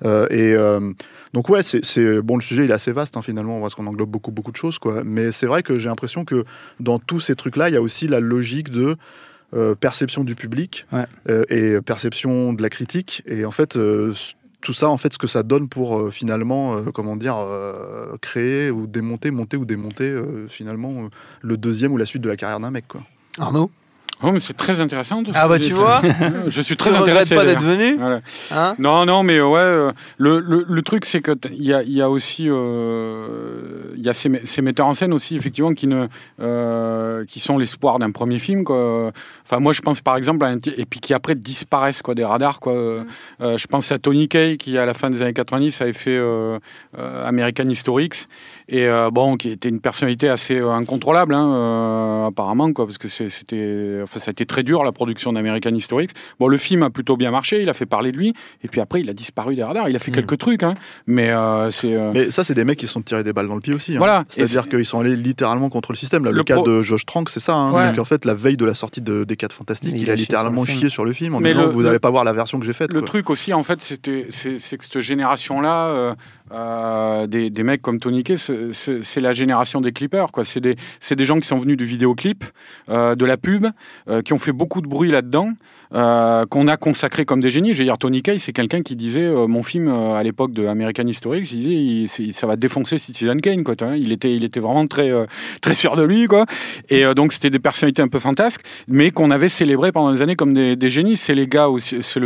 Euh, 0.04 0.26
et 0.30 0.54
euh, 0.54 0.92
donc 1.32 1.48
ouais, 1.48 1.62
c'est 1.62 2.22
bon, 2.22 2.36
le 2.36 2.42
sujet 2.42 2.64
il 2.64 2.70
est 2.70 2.74
assez 2.74 2.92
vaste 2.92 3.16
hein, 3.16 3.22
finalement, 3.22 3.60
parce 3.60 3.74
qu'on 3.74 3.86
englobe 3.86 4.10
beaucoup 4.10 4.30
beaucoup 4.30 4.52
de 4.52 4.56
choses, 4.56 4.78
quoi. 4.78 5.02
Mais 5.04 5.32
c'est 5.32 5.46
vrai 5.46 5.62
que 5.62 5.78
j'ai 5.78 5.88
l'impression 5.88 6.24
que 6.24 6.44
dans 6.80 6.98
tous 6.98 7.20
ces 7.20 7.36
trucs-là, 7.36 7.68
il 7.68 7.74
y 7.74 7.78
a 7.78 7.82
aussi 7.82 8.08
la 8.08 8.20
logique 8.20 8.70
de 8.70 8.96
perception 9.78 10.24
du 10.24 10.34
public 10.34 10.84
Ouais. 10.92 11.06
et 11.48 11.80
perception 11.80 12.52
de 12.52 12.60
la 12.60 12.68
critique. 12.68 13.22
Et 13.26 13.44
en 13.44 13.52
fait, 13.52 13.78
tout 14.64 14.72
ça, 14.72 14.88
en 14.88 14.96
fait, 14.96 15.12
ce 15.12 15.18
que 15.18 15.26
ça 15.26 15.42
donne 15.42 15.68
pour 15.68 15.98
euh, 15.98 16.10
finalement, 16.10 16.76
euh, 16.76 16.90
comment 16.92 17.16
dire, 17.16 17.36
euh, 17.36 18.16
créer 18.22 18.70
ou 18.70 18.86
démonter, 18.86 19.30
monter 19.30 19.58
ou 19.58 19.66
démonter 19.66 20.18
finalement 20.48 21.08
le 21.42 21.56
deuxième 21.58 21.92
ou 21.92 21.98
la 21.98 22.06
suite 22.06 22.22
de 22.22 22.28
la 22.28 22.36
carrière 22.36 22.60
d'un 22.60 22.70
mec. 22.70 22.86
Arnaud? 23.38 23.70
Oh, 24.22 24.30
mais 24.32 24.40
c'est 24.40 24.56
très 24.56 24.80
intéressant. 24.80 25.22
tout 25.22 25.32
ce 25.32 25.38
Ah 25.38 25.48
bah 25.48 25.58
tu 25.58 25.72
vois 25.72 26.00
Je 26.46 26.60
suis 26.60 26.76
Tu 26.76 26.76
très 26.76 26.90
regrettes 26.90 27.30
intéressé. 27.32 27.34
pas 27.34 27.44
d'être 27.44 27.62
venu 27.64 27.96
Voilà. 27.98 28.20
Hein 28.52 28.74
Non, 28.78 29.04
non, 29.04 29.22
mais 29.22 29.40
ouais, 29.40 29.58
euh, 29.58 29.92
le, 30.18 30.38
le, 30.40 30.64
le 30.66 30.82
truc, 30.82 31.04
c'est 31.04 31.20
qu'il 31.20 31.62
y 31.62 31.74
a, 31.74 31.82
il 31.82 31.92
y 31.92 32.00
a 32.00 32.08
aussi 32.08 32.48
euh, 32.48 33.92
il 33.96 34.02
y 34.02 34.08
a 34.08 34.12
ces, 34.14 34.30
ces 34.44 34.62
metteurs 34.62 34.86
en 34.86 34.94
scène 34.94 35.12
aussi, 35.12 35.36
effectivement, 35.36 35.72
qui, 35.74 35.86
ne, 35.86 36.06
euh, 36.40 37.24
qui 37.26 37.40
sont 37.40 37.58
l'espoir 37.58 37.98
d'un 37.98 38.10
premier 38.12 38.38
film. 38.38 38.64
Quoi. 38.64 39.12
Enfin, 39.44 39.58
moi, 39.60 39.72
je 39.72 39.80
pense 39.82 40.00
par 40.00 40.16
exemple 40.16 40.44
à 40.44 40.48
un. 40.48 40.58
Et 40.76 40.86
puis 40.86 41.00
qui 41.00 41.12
après 41.14 41.34
disparaissent 41.34 42.02
quoi, 42.02 42.14
des 42.14 42.24
radars. 42.24 42.60
Quoi. 42.60 42.72
Euh, 42.72 43.02
euh, 43.40 43.56
je 43.56 43.66
pense 43.66 43.90
à 43.92 43.98
Tony 43.98 44.28
Kay, 44.28 44.56
qui 44.56 44.78
à 44.78 44.86
la 44.86 44.94
fin 44.94 45.10
des 45.10 45.22
années 45.22 45.32
90 45.34 45.80
avait 45.80 45.92
fait 45.92 46.16
euh, 46.16 46.58
euh, 46.98 47.28
American 47.28 47.68
Historics. 47.68 48.26
Et 48.68 48.86
euh, 48.86 49.10
bon, 49.10 49.36
qui 49.36 49.50
était 49.50 49.68
une 49.68 49.80
personnalité 49.80 50.28
assez 50.28 50.58
euh, 50.58 50.70
incontrôlable, 50.70 51.34
hein, 51.34 51.52
euh, 51.54 52.26
apparemment, 52.28 52.72
quoi, 52.72 52.86
parce 52.86 52.96
que 52.98 53.08
c'était, 53.08 54.00
ça 54.18 54.30
a 54.30 54.32
été 54.32 54.46
très 54.46 54.62
dur 54.62 54.84
la 54.84 54.92
production 54.92 55.32
d'American 55.32 55.74
Historics. 55.74 56.10
Bon, 56.40 56.48
le 56.48 56.56
film 56.56 56.82
a 56.82 56.90
plutôt 56.90 57.16
bien 57.16 57.30
marché, 57.30 57.62
il 57.62 57.68
a 57.68 57.74
fait 57.74 57.86
parler 57.86 58.12
de 58.12 58.16
lui, 58.16 58.32
et 58.62 58.68
puis 58.68 58.80
après, 58.80 59.00
il 59.00 59.10
a 59.10 59.12
disparu 59.14 59.54
des 59.54 59.62
radars. 59.62 59.88
Il 59.88 59.96
a 59.96 59.98
fait 59.98 60.10
Mm. 60.10 60.14
quelques 60.14 60.38
trucs, 60.38 60.62
hein, 60.62 60.74
mais 61.06 61.30
euh, 61.30 61.70
c'est. 61.70 61.94
euh, 61.94 62.10
Mais 62.14 62.30
ça, 62.30 62.44
c'est 62.44 62.54
des 62.54 62.64
mecs 62.64 62.78
qui 62.78 62.86
se 62.86 62.92
sont 62.92 63.02
tirés 63.02 63.22
des 63.24 63.32
balles 63.32 63.48
dans 63.48 63.54
le 63.54 63.60
pied 63.60 63.74
aussi. 63.74 63.94
hein. 63.94 63.98
Voilà. 63.98 64.24
C'est-à-dire 64.28 64.68
qu'ils 64.68 64.84
sont 64.84 65.00
allés 65.00 65.16
littéralement 65.16 65.68
contre 65.70 65.92
le 65.92 65.96
système. 65.96 66.24
Là, 66.24 66.30
le, 66.30 66.38
Le 66.38 66.44
cas 66.44 66.54
pro- 66.56 66.66
de 66.66 66.82
Josh 66.82 67.06
Trank, 67.06 67.28
c'est 67.28 67.40
ça. 67.40 67.54
hein. 67.54 67.72
Ouais. 67.72 67.82
C'est 67.90 67.96
qu'en 67.96 68.04
fait, 68.04 68.24
la 68.24 68.34
veille 68.34 68.56
de 68.56 68.64
la 68.64 68.74
sortie 68.74 69.00
de, 69.00 69.24
des 69.24 69.36
4 69.36 69.52
Fantastiques, 69.52 69.94
Il 69.96 70.02
il, 70.02 70.10
a 70.10 70.14
littéralement 70.14 70.64
sur 70.64 70.74
chié 70.74 70.88
sur 70.88 71.04
le 71.04 71.12
film 71.12 71.34
en 71.34 71.40
Mais 71.40 71.52
disant 71.52 71.66
le- 71.66 71.72
Vous 71.72 71.80
le- 71.80 71.86
n'allez 71.86 71.98
pas 71.98 72.10
voir 72.10 72.24
la 72.24 72.32
version 72.32 72.58
que 72.58 72.66
j'ai 72.66 72.72
faite. 72.72 72.92
Le 72.92 73.00
quoi. 73.00 73.06
truc 73.06 73.30
aussi, 73.30 73.52
en 73.52 73.62
fait, 73.62 73.80
c'était, 73.82 74.26
c'est, 74.30 74.58
c'est 74.58 74.76
que 74.78 74.84
cette 74.84 75.00
génération-là, 75.00 76.14
euh, 76.52 77.26
des, 77.26 77.62
mecs 77.62 77.80
comme 77.80 77.98
Tony 77.98 78.22
Kay, 78.22 78.36
c'est, 78.36 79.20
la 79.20 79.32
génération 79.32 79.80
des 79.80 79.92
clippers. 79.92 80.28
C'est, 80.44 80.60
des, 80.60 80.76
des 81.10 81.24
gens 81.24 81.40
qui 81.40 81.48
sont 81.48 81.56
venus 81.56 81.76
du 81.76 81.86
vidéoclip, 81.86 82.44
euh, 82.90 83.14
de 83.14 83.24
la 83.24 83.36
pub, 83.36 83.66
euh, 84.08 84.20
qui 84.20 84.32
ont 84.34 84.38
fait 84.38 84.52
beaucoup 84.52 84.82
de 84.82 84.86
bruit 84.86 85.10
là-dedans, 85.10 85.52
euh, 85.94 86.44
qu'on 86.46 86.68
a 86.68 86.76
consacré 86.76 87.24
comme 87.24 87.40
des 87.40 87.50
génies. 87.50 87.72
Je 87.72 87.78
veux 87.78 87.84
dire, 87.84 87.96
Tony 87.96 88.20
Kay, 88.20 88.38
c'est 88.38 88.52
quelqu'un 88.52 88.82
qui 88.82 88.94
disait, 88.94 89.30
mon 89.46 89.62
film 89.62 89.88
à 89.88 90.22
l'époque 90.22 90.52
de 90.52 90.66
American 90.66 91.06
Historics, 91.06 91.50
il 91.52 92.08
ça 92.08 92.46
va 92.46 92.56
défoncer 92.56 92.98
Citizen 92.98 93.40
Kane. 93.40 93.64
Quoi, 93.64 93.74
il, 93.96 94.12
était, 94.12 94.34
il 94.34 94.44
était 94.44 94.60
vraiment 94.60 94.86
très, 94.86 95.10
très 95.60 95.74
sûr 95.74 95.96
de 95.96 96.02
lui. 96.02 96.26
Quoi. 96.26 96.44
Et 96.90 97.04
donc, 97.14 97.32
c'était 97.32 97.50
des 97.50 97.58
personnalités 97.58 98.02
un 98.02 98.08
peu 98.08 98.18
fantasques, 98.18 98.62
mais 98.88 99.10
qu'on 99.10 99.30
avait 99.30 99.48
célébrées 99.48 99.92
pendant 99.92 100.12
des 100.12 100.20
années 100.20 100.36
comme 100.36 100.52
des, 100.52 100.88
génies. 100.88 101.16
C'est 101.16 101.34
le 101.34 101.46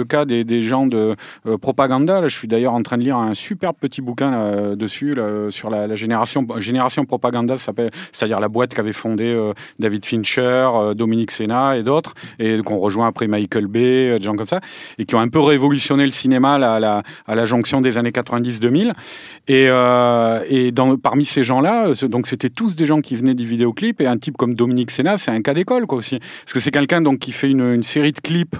cas 0.04 0.24
des, 0.24 0.60
gens 0.62 0.86
de 0.86 1.14
propaganda. 1.60 2.20
Là, 2.20 2.28
je 2.28 2.36
suis 2.36 2.48
d'ailleurs 2.48 2.74
en 2.74 2.82
train 2.82 2.98
de 2.98 3.04
lire 3.04 3.16
un 3.16 3.34
super 3.34 3.74
petit 3.74 4.00
bouquin 4.08 4.30
là, 4.30 4.74
dessus, 4.74 5.12
là, 5.14 5.50
sur 5.50 5.68
la, 5.70 5.86
la 5.86 5.94
génération, 5.94 6.46
génération 6.58 7.04
propaganda, 7.04 7.56
s'appelle- 7.58 7.90
c'est-à-dire 8.12 8.40
la 8.40 8.48
boîte 8.48 8.72
qu'avait 8.74 8.92
fondée 9.04 9.32
euh, 9.32 9.52
David 9.78 10.04
Fincher, 10.06 10.40
euh, 10.74 10.94
Dominique 10.94 11.30
Sena 11.30 11.76
et 11.76 11.82
d'autres, 11.82 12.14
et 12.38 12.58
qu'on 12.64 12.78
rejoint 12.78 13.06
après 13.06 13.26
Michael 13.26 13.66
Bay, 13.66 14.10
euh, 14.10 14.18
des 14.18 14.24
gens 14.24 14.34
comme 14.36 14.46
ça, 14.46 14.60
et 14.98 15.04
qui 15.04 15.14
ont 15.14 15.20
un 15.20 15.28
peu 15.28 15.40
révolutionné 15.40 16.04
le 16.04 16.10
cinéma 16.12 16.58
là, 16.58 16.74
à, 16.76 16.80
la, 16.80 17.02
à 17.26 17.34
la 17.34 17.44
jonction 17.44 17.80
des 17.80 17.98
années 17.98 18.10
90-2000. 18.10 18.92
Et, 19.48 19.66
euh, 19.68 20.40
et 20.48 20.72
dans, 20.72 20.96
parmi 20.96 21.24
ces 21.24 21.42
gens-là, 21.42 21.92
donc 22.08 22.26
c'était 22.26 22.48
tous 22.48 22.76
des 22.76 22.86
gens 22.86 23.00
qui 23.00 23.14
venaient 23.16 23.34
du 23.34 23.46
vidéoclip, 23.46 24.00
et 24.00 24.06
un 24.06 24.16
type 24.18 24.36
comme 24.36 24.54
Dominique 24.54 24.90
Sena, 24.90 25.18
c'est 25.18 25.30
un 25.30 25.42
cas 25.42 25.54
d'école 25.54 25.86
quoi 25.86 25.98
aussi, 25.98 26.18
parce 26.18 26.54
que 26.54 26.60
c'est 26.60 26.70
quelqu'un 26.70 27.00
donc 27.02 27.18
qui 27.18 27.32
fait 27.32 27.50
une, 27.50 27.74
une 27.74 27.82
série 27.82 28.12
de 28.12 28.20
clips. 28.20 28.56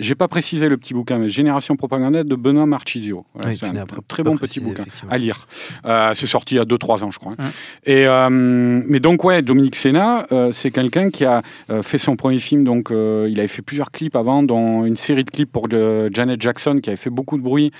J'ai 0.00 0.14
pas 0.14 0.28
précisé 0.28 0.68
le 0.68 0.76
petit 0.76 0.94
bouquin, 0.94 1.18
mais 1.18 1.28
Génération 1.28 1.76
Propaganda 1.76 2.24
de 2.24 2.34
Benoît 2.34 2.66
Marchisio. 2.66 3.24
Voilà, 3.34 3.50
Oui, 3.50 3.58
n'as 3.72 3.86
pas- 3.86 3.96
très 4.06 4.22
bon 4.22 4.36
petit 4.36 4.60
bouquin 4.60 4.84
à 5.10 5.18
lire. 5.18 5.46
Euh, 5.86 6.12
c'est 6.14 6.26
sorti 6.26 6.54
il 6.54 6.58
y 6.58 6.60
a 6.60 6.64
2-3 6.64 7.04
ans, 7.04 7.10
je 7.10 7.18
crois. 7.18 7.32
hein. 7.38 7.44
Et 7.84 8.06
euh, 8.06 8.28
mais 8.30 9.00
donc 9.00 9.24
ouais, 9.24 9.42
Dominique 9.42 9.76
Sena, 9.76 10.26
euh, 10.32 10.50
c'est 10.52 10.70
quelqu'un 10.70 11.10
qui 11.10 11.24
a 11.24 11.42
fait 11.82 11.98
son 11.98 12.16
premier 12.16 12.38
film. 12.38 12.64
Donc 12.64 12.88
il 12.90 13.38
avait 13.38 13.48
fait 13.48 13.62
plusieurs 13.62 13.90
clips 13.90 14.16
avant, 14.16 14.42
dont 14.42 14.84
une 14.84 14.96
série 14.96 15.24
de 15.24 15.30
clips 15.30 15.50
pour 15.52 15.68
de 15.68 16.08
Janet 16.12 16.40
Jackson 16.40 16.76
qui 16.82 16.90
avait 16.90 16.96
fait 16.96 17.10
beaucoup 17.10 17.36
de 17.36 17.42
bruit, 17.42 17.72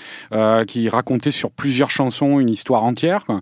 qui 0.67 0.89
racontait 0.89 1.31
sur 1.31 1.51
plusieurs 1.51 1.89
chansons 1.89 2.39
une 2.39 2.49
histoire 2.49 2.83
entière. 2.83 3.25
quoi. 3.25 3.41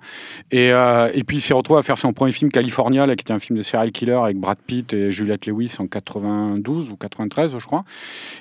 Et, 0.51 0.67
et 0.69 1.23
puis 1.25 1.37
il 1.37 1.41
s'est 1.41 1.53
retrouvé 1.53 1.79
à 1.79 1.83
faire 1.83 1.97
son 1.97 2.13
premier 2.13 2.31
film 2.31 2.51
California, 2.51 3.05
là, 3.05 3.15
qui 3.15 3.21
était 3.23 3.33
un 3.33 3.39
film 3.39 3.57
de 3.57 3.63
serial 3.63 3.91
killer 3.91 4.13
avec 4.23 4.37
Brad 4.37 4.57
Pitt 4.65 4.93
et 4.93 5.11
Juliette 5.11 5.45
Lewis 5.45 5.75
en 5.79 5.87
92 5.87 6.89
ou 6.91 6.95
93, 6.95 7.57
je 7.57 7.65
crois. 7.65 7.83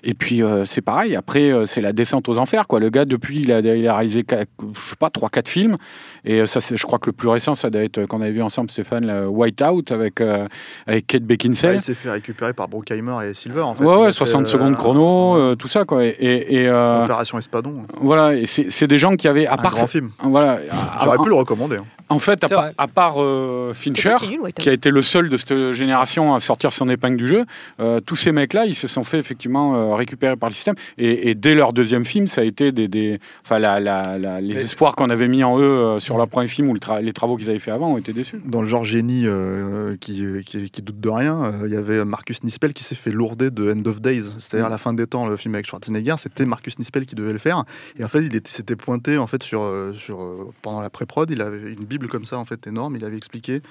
Et 0.05 0.15
puis 0.15 0.43
c'est 0.65 0.81
pareil. 0.83 1.17
Après 1.17 1.53
c'est 1.65 1.81
la 1.81 1.93
descente 1.93 2.29
aux 2.29 2.39
enfers. 2.39 2.67
Quoi. 2.67 2.81
Le 2.81 2.91
gars 2.91 3.05
depuis 3.05 3.41
il 3.41 3.53
a, 3.53 3.61
il 3.61 3.89
a 3.89 3.96
réalisé 3.97 4.25
je 4.31 4.81
sais 4.81 4.97
pas 4.97 5.11
trois 5.11 5.29
quatre 5.29 5.49
films. 5.49 5.77
Et 6.25 6.41
euh, 6.41 6.47
ça 6.47 6.61
c'est, 6.61 6.77
je 6.77 6.87
crois 6.87 6.99
que 6.99 7.07
le 7.07 7.13
plus 7.13 7.29
récent 7.29 7.55
ça 7.55 7.71
doit 7.71 7.83
être 7.83 7.99
euh, 7.99 8.07
qu'on 8.07 8.21
avait 8.23 8.33
vu 8.33 8.43
ensemble 8.43 8.71
Stéphane 8.71 9.07
le 9.07 9.29
White 9.29 9.63
Out 9.63 9.93
avec 9.93 10.21
euh, 10.21 10.47
avec 10.87 11.07
Kate 11.07 11.23
Ouais, 11.23 11.27
Beckinsale. 11.27 11.75
il 11.77 11.81
s'est 11.81 11.95
fait 11.95 12.11
récupérer 12.11 12.53
par 12.53 12.69
Brookheimer 12.69 13.17
et 13.29 13.35
Silver. 13.35 13.61
En 13.63 13.75
fait. 13.75 13.85
ouais 13.85 13.97
ouais 13.97 14.07
a 14.09 14.13
60 14.13 14.47
fait, 14.47 14.53
secondes 14.53 14.73
euh, 14.73 14.77
chrono 14.77 15.37
euh, 15.37 15.55
tout 15.57 15.69
ça 15.69 15.85
quoi. 15.85 16.05
Et, 16.05 16.09
et, 16.09 16.55
et, 16.63 16.69
euh, 16.69 17.05
Opération 17.05 17.39
Espadon. 17.39 17.83
voilà. 18.01 18.35
Et 18.35 18.47
c'est, 18.47 18.71
c'est 18.71 18.87
des 18.87 18.99
gens 18.99 19.17
qui 19.17 19.29
avaient 19.29 19.47
à 19.47 19.55
Un 19.55 19.57
part 19.57 19.73
grand 19.75 19.87
film. 19.87 20.11
voilà. 20.23 20.59
J'aurais 21.03 21.19
à- 21.19 21.23
pu 21.23 21.29
le 21.29 21.35
recommander. 21.35 21.77
hein. 21.77 21.85
en 22.09 22.19
fait, 22.19 22.43
à, 22.45 22.49
part- 22.49 22.61
vrai. 22.63 22.75
à 22.79 22.87
part 22.89 23.23
euh, 23.23 23.73
Fincher, 23.75 24.17
si 24.21 24.31
nul, 24.31 24.41
qui 24.57 24.69
a 24.69 24.73
été 24.73 24.91
le 24.91 25.03
seul 25.03 25.29
de 25.29 25.37
cette 25.37 25.73
génération 25.73 26.35
à 26.35 26.41
sortir 26.41 26.73
son 26.73 26.89
épingle 26.89 27.17
du 27.17 27.27
jeu, 27.29 27.45
euh, 27.81 28.01
tous 28.01 28.17
ces 28.17 28.33
mecs-là, 28.33 28.65
ils 28.67 28.75
se 28.75 28.89
sont 28.89 29.05
fait 29.05 29.19
effectivement 29.19 29.75
euh, 29.77 29.95
récupérer 29.95 30.37
par 30.37 30.49
le 30.49 30.55
système. 30.55 30.75
Et, 30.99 31.31
et 31.31 31.35
dès 31.35 31.55
leur 31.55 31.73
deuxième 31.73 32.05
film, 32.05 32.27
ça 32.29 32.41
a 32.43 32.45
été 32.45 32.73
des, 32.73 32.89
des- 32.89 33.19
enfin, 33.45 33.59
la- 33.59 33.81
la- 33.87 34.19
la- 34.19 34.41
les 34.43 34.55
Mais- 34.55 34.63
espoirs 34.63 34.95
qu'on 34.97 35.09
avait 35.09 35.29
mis 35.29 35.43
en 35.43 35.59
eux 35.59 35.63
euh, 35.63 35.99
sur 35.99 36.19
leur 36.19 36.29
premier 36.29 36.49
film 36.49 36.69
ou 36.69 36.75
le 36.75 36.79
tra- 36.81 37.01
les 37.01 37.13
travaux 37.15 37.37
qu'ils 37.37 37.49
avaient 37.49 37.59
fait 37.59 37.71
avant 37.71 37.93
ont 37.93 37.97
été 37.97 38.13
déçus. 38.13 38.41
Dans 38.45 38.61
le 38.61 38.67
genre 38.67 38.85
génie 38.85 39.27
euh, 39.27 39.97
qui, 39.99 40.23
qui, 40.45 40.69
qui 40.71 40.83
doute 40.83 41.01
de 41.01 41.09
rien, 41.09 41.43
euh, 41.45 41.53
il 41.67 41.73
y 41.73 41.77
avait 41.77 42.05
Marcus 42.05 42.45
Nispel 42.45 42.75
qui 42.75 42.85
s'est 42.85 42.95
fait 42.95 43.11
lourder 43.13 43.51
de 43.51 43.73
End 43.73 43.83
of 43.89 44.01
Days, 44.03 44.25
c'est-à-dire 44.39 44.69
la 44.69 44.79
fin 44.79 44.93
des 44.93 45.07
temps, 45.07 45.27
le 45.27 45.37
film 45.39 45.55
avec 45.55 45.67
Schwarzenegger, 45.67 46.17
c'était 46.19 46.45
Marcus 46.45 46.79
Nispel 46.79 47.07
qui 47.07 47.15
devait 47.15 47.33
le 47.33 47.39
faire. 47.39 47.65
Et 47.99 48.05
en 48.05 48.09
fait, 48.09 48.21
il 48.27 48.35
était- 48.37 48.51
s'était 48.51 48.77
pointé 48.77 49.17
en 49.19 49.27
fait 49.27 49.43
sur, 49.43 49.67
sur 49.95 50.53
pendant 50.63 50.81
la 50.83 50.91
pré-prod, 50.91 51.31
il 51.31 51.41
avait 51.41 51.73
une 51.73 51.85
bible 51.87 52.09
comme 52.09 52.25
ça 52.27 52.39
en 52.39 52.45
fait 52.45 52.67
énorme, 52.67 52.97
il 52.97 53.05
avait 53.05 53.17
expliqué 53.17 53.63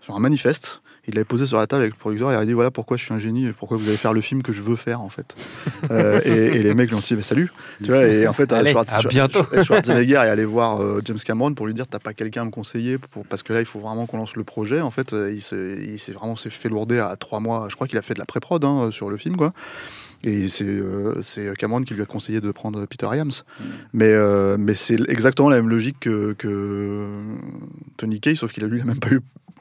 sur 0.00 0.14
un 0.14 0.20
manifeste. 0.20 0.82
Il 1.08 1.14
l'avait 1.14 1.24
posé 1.24 1.46
sur 1.46 1.58
la 1.58 1.66
table 1.66 1.82
avec 1.82 1.94
le 1.94 1.98
producteur 1.98 2.30
et 2.32 2.34
il 2.34 2.38
a 2.38 2.44
dit 2.44 2.52
voilà 2.52 2.70
pourquoi 2.70 2.96
je 2.96 3.04
suis 3.04 3.14
un 3.14 3.18
génie 3.18 3.46
et 3.46 3.52
pourquoi 3.52 3.76
vous 3.76 3.88
allez 3.88 3.96
faire 3.96 4.12
le 4.12 4.20
film 4.20 4.42
que 4.42 4.52
je 4.52 4.60
veux 4.62 4.76
faire 4.76 5.00
en 5.00 5.08
fait. 5.08 5.34
Euh, 5.90 6.20
et, 6.24 6.30
et 6.58 6.62
les 6.62 6.74
mecs 6.74 6.88
lui 6.88 6.96
ont 6.96 7.00
dit 7.00 7.14
mais 7.14 7.22
salut. 7.22 7.50
Tu 7.82 7.90
vois 7.90 8.06
et 8.06 8.26
en 8.26 8.32
fait 8.32 8.52
Allez, 8.52 8.72
Schwarz- 8.72 8.92
à 8.92 9.02
bientôt. 9.08 9.44
Schwarzenegger 9.62 10.14
est 10.14 10.18
allé 10.18 10.44
voir 10.44 10.82
euh, 10.82 11.00
James 11.04 11.18
Cameron 11.24 11.54
pour 11.54 11.66
lui 11.66 11.74
dire 11.74 11.86
t'as 11.86 11.98
pas 12.00 12.12
quelqu'un 12.12 12.42
à 12.42 12.44
me 12.46 12.50
conseiller 12.50 12.98
pour, 12.98 13.24
parce 13.26 13.42
que 13.44 13.52
là 13.52 13.60
il 13.60 13.66
faut 13.66 13.78
vraiment 13.78 14.06
qu'on 14.06 14.16
lance 14.16 14.34
le 14.36 14.42
projet. 14.44 14.80
En 14.80 14.90
fait 14.90 15.12
euh, 15.12 15.32
il 15.32 15.42
s'est 15.98 16.12
vraiment 16.12 16.34
s'est 16.34 16.50
fait 16.50 16.68
lourder 16.68 16.98
à 16.98 17.14
trois 17.16 17.38
mois. 17.40 17.68
Je 17.70 17.74
crois 17.76 17.86
qu'il 17.86 17.98
a 17.98 18.02
fait 18.02 18.14
de 18.14 18.18
la 18.18 18.24
pré-prod 18.26 18.64
hein, 18.64 18.90
sur 18.90 19.10
le 19.10 19.16
film 19.16 19.36
quoi. 19.36 19.52
Et 20.24 20.48
c'est 20.48 20.64
euh, 20.64 21.22
Cameron 21.58 21.82
qui 21.82 21.94
lui 21.94 22.02
a 22.02 22.06
conseillé 22.06 22.40
de 22.40 22.50
prendre 22.50 22.84
Peter 22.86 23.06
Iams. 23.12 23.30
Mais, 23.92 24.06
euh, 24.06 24.56
mais 24.58 24.74
c'est 24.74 24.98
exactement 25.08 25.50
la 25.50 25.56
même 25.56 25.68
logique 25.68 26.00
que, 26.00 26.32
que 26.32 27.06
Tony 27.96 28.18
Kay, 28.20 28.34
sauf 28.34 28.52
qu'il 28.52 28.64
a 28.64 28.66
lui 28.66 28.78
il 28.78 28.82
a 28.82 28.86
même 28.86 28.98
pas 28.98 29.10
eu. 29.10 29.20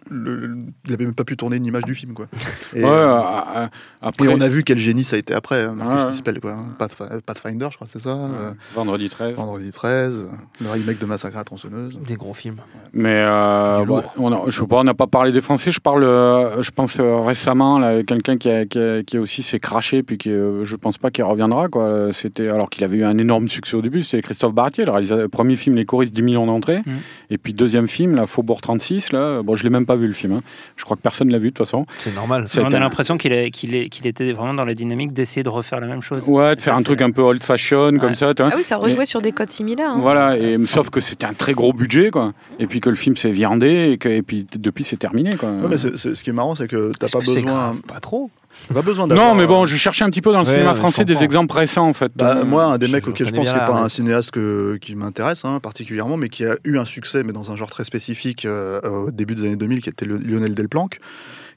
Le- 0.10 0.56
il 0.88 0.94
avait 0.94 1.06
même 1.06 1.16
pas 1.16 1.24
pu 1.24 1.36
tourner 1.38 1.58
une 1.58 1.66
image 1.66 1.84
du 1.84 1.96
film 1.96 2.14
quoi. 2.14 2.28
Et, 2.76 2.84
Ouais, 2.84 2.90
euh, 2.90 3.68
après, 4.02 4.26
et 4.26 4.28
on 4.30 4.42
a 4.42 4.48
vu 4.48 4.64
quel 4.64 4.78
génie 4.78 5.04
ça 5.04 5.16
a 5.16 5.20
été 5.20 5.34
après, 5.34 5.64
hein, 5.64 5.74
Marcus 5.76 6.06
Ouais. 6.06 6.12
Nispel, 6.12 6.40
quoi. 6.40 6.52
hein. 6.54 6.66
Pathf- 6.80 7.22
Pathfinder, 7.22 7.68
je 7.72 7.76
crois, 7.78 7.88
c'est 7.90 8.00
ça. 8.02 8.10
euh, 8.10 8.52
vendredi 8.76 9.10
13. 9.10 9.36
Vendredi 9.36 9.72
13, 9.72 10.28
le 10.62 10.70
remake 10.70 11.00
de 11.00 11.06
Massacre 11.06 11.38
à 11.38 11.40
la 11.40 11.44
tronçonneuse. 11.46 12.00
Des 12.06 12.16
gros 12.16 12.34
films. 12.34 12.58
Mais 12.94 13.24
euh, 13.26 13.84
on 14.18 14.32
a- 14.32 14.42
je 14.50 14.60
sais 14.60 14.68
pas, 14.68 14.78
on 14.78 14.84
n'a 14.84 14.94
pas 14.94 15.08
parlé 15.08 15.32
des 15.32 15.42
Français. 15.42 15.72
Je 15.72 15.80
parle, 15.80 16.04
euh, 16.04 16.62
je 16.62 16.72
pense 16.72 17.00
euh, 17.00 17.18
récemment, 17.22 17.80
là, 17.80 18.04
quelqu'un 18.04 18.38
qui, 18.38 18.50
a- 18.50 18.66
qui, 18.66 18.80
a- 18.80 19.04
qui 19.04 19.18
aussi 19.18 19.42
s'est 19.44 19.60
craché, 19.60 20.04
puis 20.04 20.18
qui, 20.18 20.32
euh, 20.32 20.64
je 20.66 20.76
pense 20.76 20.98
pas 20.98 21.12
qu'il 21.12 21.24
reviendra. 21.24 21.68
Quoi. 21.68 22.10
C'était 22.12 22.50
alors 22.52 22.70
qu'il 22.70 22.84
avait 22.84 22.98
eu 22.98 23.04
un 23.06 23.18
énorme 23.18 23.48
succès 23.48 23.76
au 23.76 23.82
début. 23.82 24.02
C'était 24.02 24.22
Christophe 24.22 24.54
Bartier, 24.54 24.86
le 24.86 24.92
réalisateur. 24.92 25.30
Premier 25.30 25.56
film, 25.56 25.76
Les 25.76 25.86
choristes, 25.86 26.14
10 26.14 26.22
millions 26.24 26.46
d'entrées. 26.46 26.82
Mm. 26.86 26.92
Et 27.32 27.38
puis 27.38 27.54
deuxième 27.54 27.88
film, 27.88 28.16
là, 28.16 28.26
Faubourg 28.26 28.62
36. 28.62 29.12
Là, 29.12 29.42
bon, 29.44 29.56
je 29.56 29.64
l'ai 29.64 29.70
même 29.70 29.86
pas 29.86 29.95
vu 29.96 30.08
le 30.08 30.14
film. 30.14 30.34
hein. 30.34 30.42
Je 30.78 30.84
crois 30.84 30.98
que 30.98 31.02
personne 31.02 31.30
l'a 31.32 31.38
vu 31.38 31.46
de 31.46 31.54
toute 31.54 31.66
façon. 31.66 31.86
C'est 32.00 32.14
normal. 32.14 32.46
On 32.60 32.72
a 32.74 32.80
l'impression 32.80 33.18
qu'il 33.18 33.34
était 33.34 34.32
vraiment 34.34 34.54
dans 34.54 34.66
la 34.66 34.74
dynamique 34.74 35.14
d'essayer 35.14 35.44
de 35.44 35.50
refaire 35.50 35.80
la 35.80 35.88
même 35.88 36.02
chose. 36.02 36.28
Ouais, 36.28 36.56
de 36.56 36.60
Ça, 36.62 36.66
faire 36.66 36.76
un 36.76 36.84
truc 36.84 37.02
un 37.02 37.12
peu 37.12 37.22
old 37.22 37.44
fashion 37.44 37.98
comme 38.00 38.16
ça. 38.16 38.32
Ah 38.40 38.54
oui, 38.56 38.64
ça 38.64 38.78
rejouait 38.78 39.06
sur 39.06 39.22
des 39.22 39.32
codes 39.32 39.50
similaires. 39.50 39.92
hein. 39.92 40.00
Voilà, 40.00 40.38
et 40.38 40.58
sauf 40.66 40.90
que 40.90 41.00
c'était 41.00 41.26
un 41.26 41.34
très 41.34 41.54
gros 41.54 41.74
budget, 41.74 42.12
quoi. 42.12 42.34
Et 42.60 42.68
puis 42.68 42.80
que 42.82 42.90
le 42.90 42.96
film 42.96 43.18
s'est 43.18 43.32
viandé, 43.32 43.92
et, 43.94 43.98
que, 43.98 44.10
et 44.10 44.22
puis 44.22 44.46
depuis 44.58 44.84
c'est 44.84 44.98
terminé, 44.98 45.36
quoi. 45.36 45.50
Ouais, 45.52 45.68
mais 45.70 45.78
ce 45.78 46.24
qui 46.24 46.30
est 46.30 46.34
marrant, 46.34 46.56
c'est 46.56 46.68
que 46.68 46.92
t'as 46.98 47.08
pas 47.08 47.20
que 47.20 47.26
besoin, 47.26 47.42
grave? 47.42 47.82
Pas 47.88 48.00
trop. 48.00 48.30
Pas 48.74 48.82
besoin 48.82 49.08
d'avoir. 49.08 49.28
Non, 49.30 49.36
mais 49.36 49.46
bon, 49.48 49.66
je 49.66 49.76
cherchais 49.76 50.04
un 50.04 50.10
petit 50.10 50.22
peu 50.22 50.32
dans 50.32 50.40
le 50.42 50.46
Ouais, 50.46 50.52
cinéma 50.54 50.72
ouais, 50.72 50.78
français 50.78 51.06
des 51.06 51.24
exemples 51.24 51.56
récents, 51.56 51.88
en 51.88 51.94
fait. 51.94 52.12
Bah, 52.16 52.38
Euh, 52.38 52.46
moi, 52.46 52.66
un 52.66 52.78
des 52.78 52.88
je- 52.88 52.94
mecs 52.94 53.06
je 53.06 53.10
auquel 53.12 53.28
je 53.28 53.32
pense 53.34 53.48
qui 53.50 53.54
n'est 53.54 53.66
pas 53.66 53.80
un 53.80 53.88
cinéaste 53.90 54.32
que- 54.32 54.78
qui 54.82 54.96
m'intéresse 54.96 55.46
hein, 55.46 55.60
particulièrement, 55.60 56.18
mais 56.18 56.30
qui 56.30 56.46
a 56.46 56.56
eu 56.64 56.78
un 56.78 56.86
succès, 56.86 57.24
mais 57.24 57.34
dans 57.34 57.52
un 57.52 57.56
genre 57.56 57.70
très 57.70 57.84
spécifique 57.84 58.46
euh, 58.46 58.82
au 58.82 59.12
début 59.12 59.36
des 59.36 59.44
années 59.46 59.56
2000, 59.56 59.82
qui 59.82 59.90
était 59.90 60.06
le- 60.06 60.18
Lionel 60.18 60.54
Delplanque. 60.56 61.00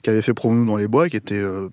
qui 0.00 0.10
avait 0.10 0.22
fait 0.22 0.32
Promenade 0.32 0.64
dans 0.68 0.76
les 0.76 0.86
bois, 0.86 1.08
qui 1.08 1.16
était 1.16 1.34
euh, 1.34 1.68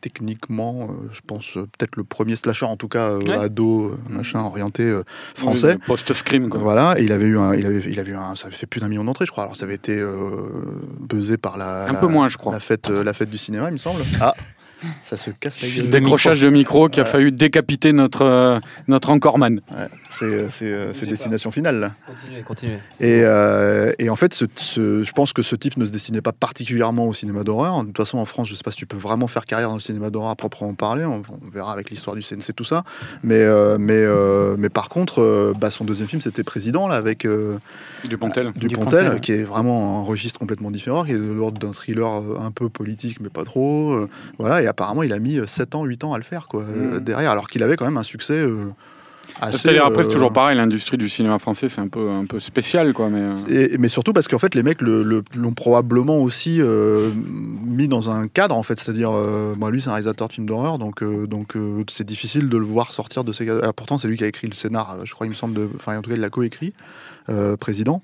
techniquement, 0.00 0.88
euh, 0.90 1.08
je 1.12 1.20
pense, 1.24 1.56
euh, 1.56 1.68
peut-être 1.78 1.94
le 1.96 2.02
premier 2.02 2.34
slasher, 2.34 2.66
en 2.66 2.76
tout 2.76 2.88
cas 2.88 3.10
euh, 3.10 3.20
Ouais. 3.20 3.32
ado, 3.36 3.90
euh, 3.90 3.96
machin, 4.08 4.40
orienté 4.40 4.82
euh, 4.82 5.04
français. 5.36 5.78
Post-scream, 5.86 6.48
quoi. 6.48 6.58
Voilà, 6.60 6.98
et 6.98 7.04
il 7.04 7.12
avait 7.12 7.26
eu 7.26 7.38
un, 7.38 7.54
il 7.54 7.64
avait, 7.66 7.80
il 7.88 8.00
avait 8.00 8.10
eu 8.10 8.16
un, 8.16 8.34
ça 8.34 8.48
avait 8.48 8.56
fait 8.56 8.66
plus 8.66 8.80
d'un 8.80 8.88
million 8.88 9.04
d'entrées, 9.04 9.24
je 9.26 9.30
crois. 9.30 9.44
Alors 9.44 9.54
ça 9.54 9.66
avait 9.66 9.74
été 9.76 9.96
euh, 9.98 10.30
buzzé 11.00 11.36
par 11.36 11.58
la, 11.58 11.84
Un 11.84 11.92
la- 11.92 12.00
peu 12.00 12.06
moins, 12.08 12.28
je 12.28 12.38
crois. 12.38 12.52
la 12.52 12.60
fête, 12.60 12.90
euh, 12.90 13.04
la 13.04 13.12
fête 13.12 13.30
du 13.30 13.38
cinéma, 13.38 13.68
il 13.68 13.74
me 13.74 13.78
semble. 13.78 14.00
Ah, 14.20 14.34
ça 15.02 15.16
se 15.16 15.30
casse 15.30 15.60
la 15.62 15.68
gueule. 15.68 15.90
Décrochage 15.90 16.40
de 16.42 16.48
micro 16.50 16.88
qui 16.88 17.00
a 17.00 17.04
failli 17.04 17.32
décapiter 17.32 17.92
notre, 17.92 18.22
euh, 18.22 18.58
notre 18.88 19.10
encoreman. 19.10 19.60
Ouais, 19.72 19.76
c'est, 20.10 20.24
euh, 20.24 20.48
c'est, 20.50 20.64
euh, 20.72 20.92
c'est 20.94 21.06
destination 21.06 21.50
finale. 21.50 21.80
Là. 21.80 21.92
Continuez, 22.06 22.42
continuez. 22.42 22.78
Et, 23.00 23.22
euh, 23.24 23.92
et 23.98 24.10
en 24.10 24.16
fait, 24.16 24.34
ce, 24.34 24.44
ce- 24.56 25.02
je 25.02 25.12
pense 25.12 25.32
que 25.32 25.42
ce 25.42 25.56
type 25.56 25.76
ne 25.76 25.84
se 25.84 25.90
destinait 25.92 26.20
pas 26.22 26.32
particulièrement 26.32 27.06
au 27.06 27.12
cinéma 27.14 27.42
d'horreur. 27.44 27.80
De 27.80 27.86
toute 27.86 27.96
façon, 27.96 28.18
en 28.18 28.24
France, 28.24 28.48
je 28.48 28.52
ne 28.52 28.56
sais 28.56 28.62
pas 28.64 28.70
si 28.70 28.78
tu 28.78 28.86
peux 28.86 28.96
vraiment 28.96 29.26
faire 29.26 29.46
carrière 29.46 29.68
dans 29.68 29.74
le 29.74 29.80
cinéma 29.80 30.10
d'horreur 30.10 30.30
à 30.30 30.36
proprement 30.36 30.74
parler. 30.74 31.04
On, 31.04 31.22
on 31.30 31.50
verra 31.52 31.72
avec 31.72 31.90
l'histoire 31.90 32.16
du 32.16 32.22
CNC, 32.22 32.52
tout 32.56 32.64
ça. 32.64 32.84
Mais, 33.22 33.36
euh, 33.36 33.76
mais, 33.78 33.94
euh, 33.96 34.56
mais 34.58 34.68
par 34.68 34.88
contre, 34.88 35.20
euh, 35.22 35.52
bah, 35.58 35.70
son 35.70 35.84
deuxième 35.84 36.08
film, 36.08 36.20
c'était 36.20 36.42
Président, 36.44 36.88
là, 36.88 36.96
avec 36.96 37.24
euh, 37.24 37.58
Dupontel. 38.08 38.46
Dupontel, 38.54 38.68
Dupontel, 38.68 39.08
ouais. 39.14 39.20
qui 39.20 39.32
est 39.32 39.42
vraiment 39.42 40.00
un 40.00 40.02
registre 40.04 40.38
complètement 40.38 40.70
différent, 40.70 41.04
qui 41.04 41.12
est 41.12 41.14
de 41.18 41.32
l'ordre 41.32 41.58
d'un 41.58 41.72
thriller 41.72 42.06
un 42.40 42.50
peu 42.50 42.68
politique, 42.68 43.18
mais 43.20 43.28
pas 43.28 43.44
trop. 43.44 43.92
euh, 43.92 44.08
voilà, 44.38 44.62
et 44.62 44.66
apparemment, 44.70 45.02
il 45.02 45.12
a 45.12 45.18
mis 45.18 45.38
7 45.46 45.74
ans, 45.74 45.84
8 45.84 46.02
ans 46.04 46.14
à 46.14 46.18
le 46.18 46.24
faire, 46.24 46.48
quoi, 46.48 46.62
euh, 46.62 46.96
Mm. 46.98 47.00
derrière, 47.04 47.30
alors 47.30 47.48
qu'il 47.48 47.62
avait 47.62 47.76
quand 47.76 47.84
même 47.84 47.98
un 47.98 48.02
succès. 48.02 48.34
euh, 48.34 48.66
assez, 49.40 49.58
C'est-à-dire 49.58 49.84
après, 49.86 50.02
c'est 50.02 50.08
euh, 50.10 50.12
toujours 50.12 50.32
pareil, 50.32 50.56
l'industrie 50.56 50.96
du 50.98 51.08
cinéma 51.08 51.38
français, 51.38 51.68
c'est 51.68 51.80
un 51.80 51.86
peu, 51.86 52.10
un 52.10 52.24
peu 52.26 52.40
spécial, 52.40 52.92
quoi. 52.92 53.08
Mais, 53.10 53.20
euh, 53.20 53.34
Et- 53.74 53.78
mais 53.78 53.86
surtout 53.88 54.12
parce 54.12 54.26
qu'en 54.26 54.40
fait, 54.40 54.54
les 54.56 54.64
mecs 54.64 54.82
le- 54.82 55.04
le- 55.04 55.22
l'ont 55.36 55.52
probablement 55.52 56.18
aussi 56.18 56.60
euh, 56.60 57.10
mis 57.64 57.86
dans 57.86 58.10
un 58.10 58.26
cadre, 58.26 58.56
en 58.56 58.64
fait. 58.64 58.78
C'est-à-dire, 58.80 59.12
euh, 59.14 59.54
moi, 59.56 59.70
lui, 59.70 59.80
c'est 59.80 59.88
un 59.88 59.92
réalisateur 59.92 60.26
de 60.26 60.32
films 60.32 60.46
d'horreur, 60.46 60.78
donc 60.78 61.02
euh, 61.04 61.26
donc 61.28 61.54
euh, 61.56 61.84
c'est 61.88 62.02
difficile 62.06 62.48
de 62.48 62.56
le 62.58 62.64
voir 62.64 62.92
sortir 62.92 63.22
de 63.22 63.32
ces 63.32 63.46
cadres. 63.46 63.60
Ah, 63.64 63.72
pourtant, 63.72 63.98
c'est 63.98 64.08
lui 64.08 64.16
qui 64.16 64.24
a 64.24 64.26
écrit 64.26 64.48
le 64.48 64.54
scénar, 64.54 64.92
euh, 64.92 65.02
je 65.04 65.14
crois, 65.14 65.26
il 65.28 65.30
me 65.30 65.34
semble, 65.34 65.54
de... 65.54 65.68
enfin, 65.76 65.96
en 65.96 66.02
tout 66.02 66.10
cas, 66.10 66.16
il 66.16 66.20
l'a 66.22 66.30
coécrit, 66.30 66.72
euh, 67.28 67.56
président. 67.56 68.02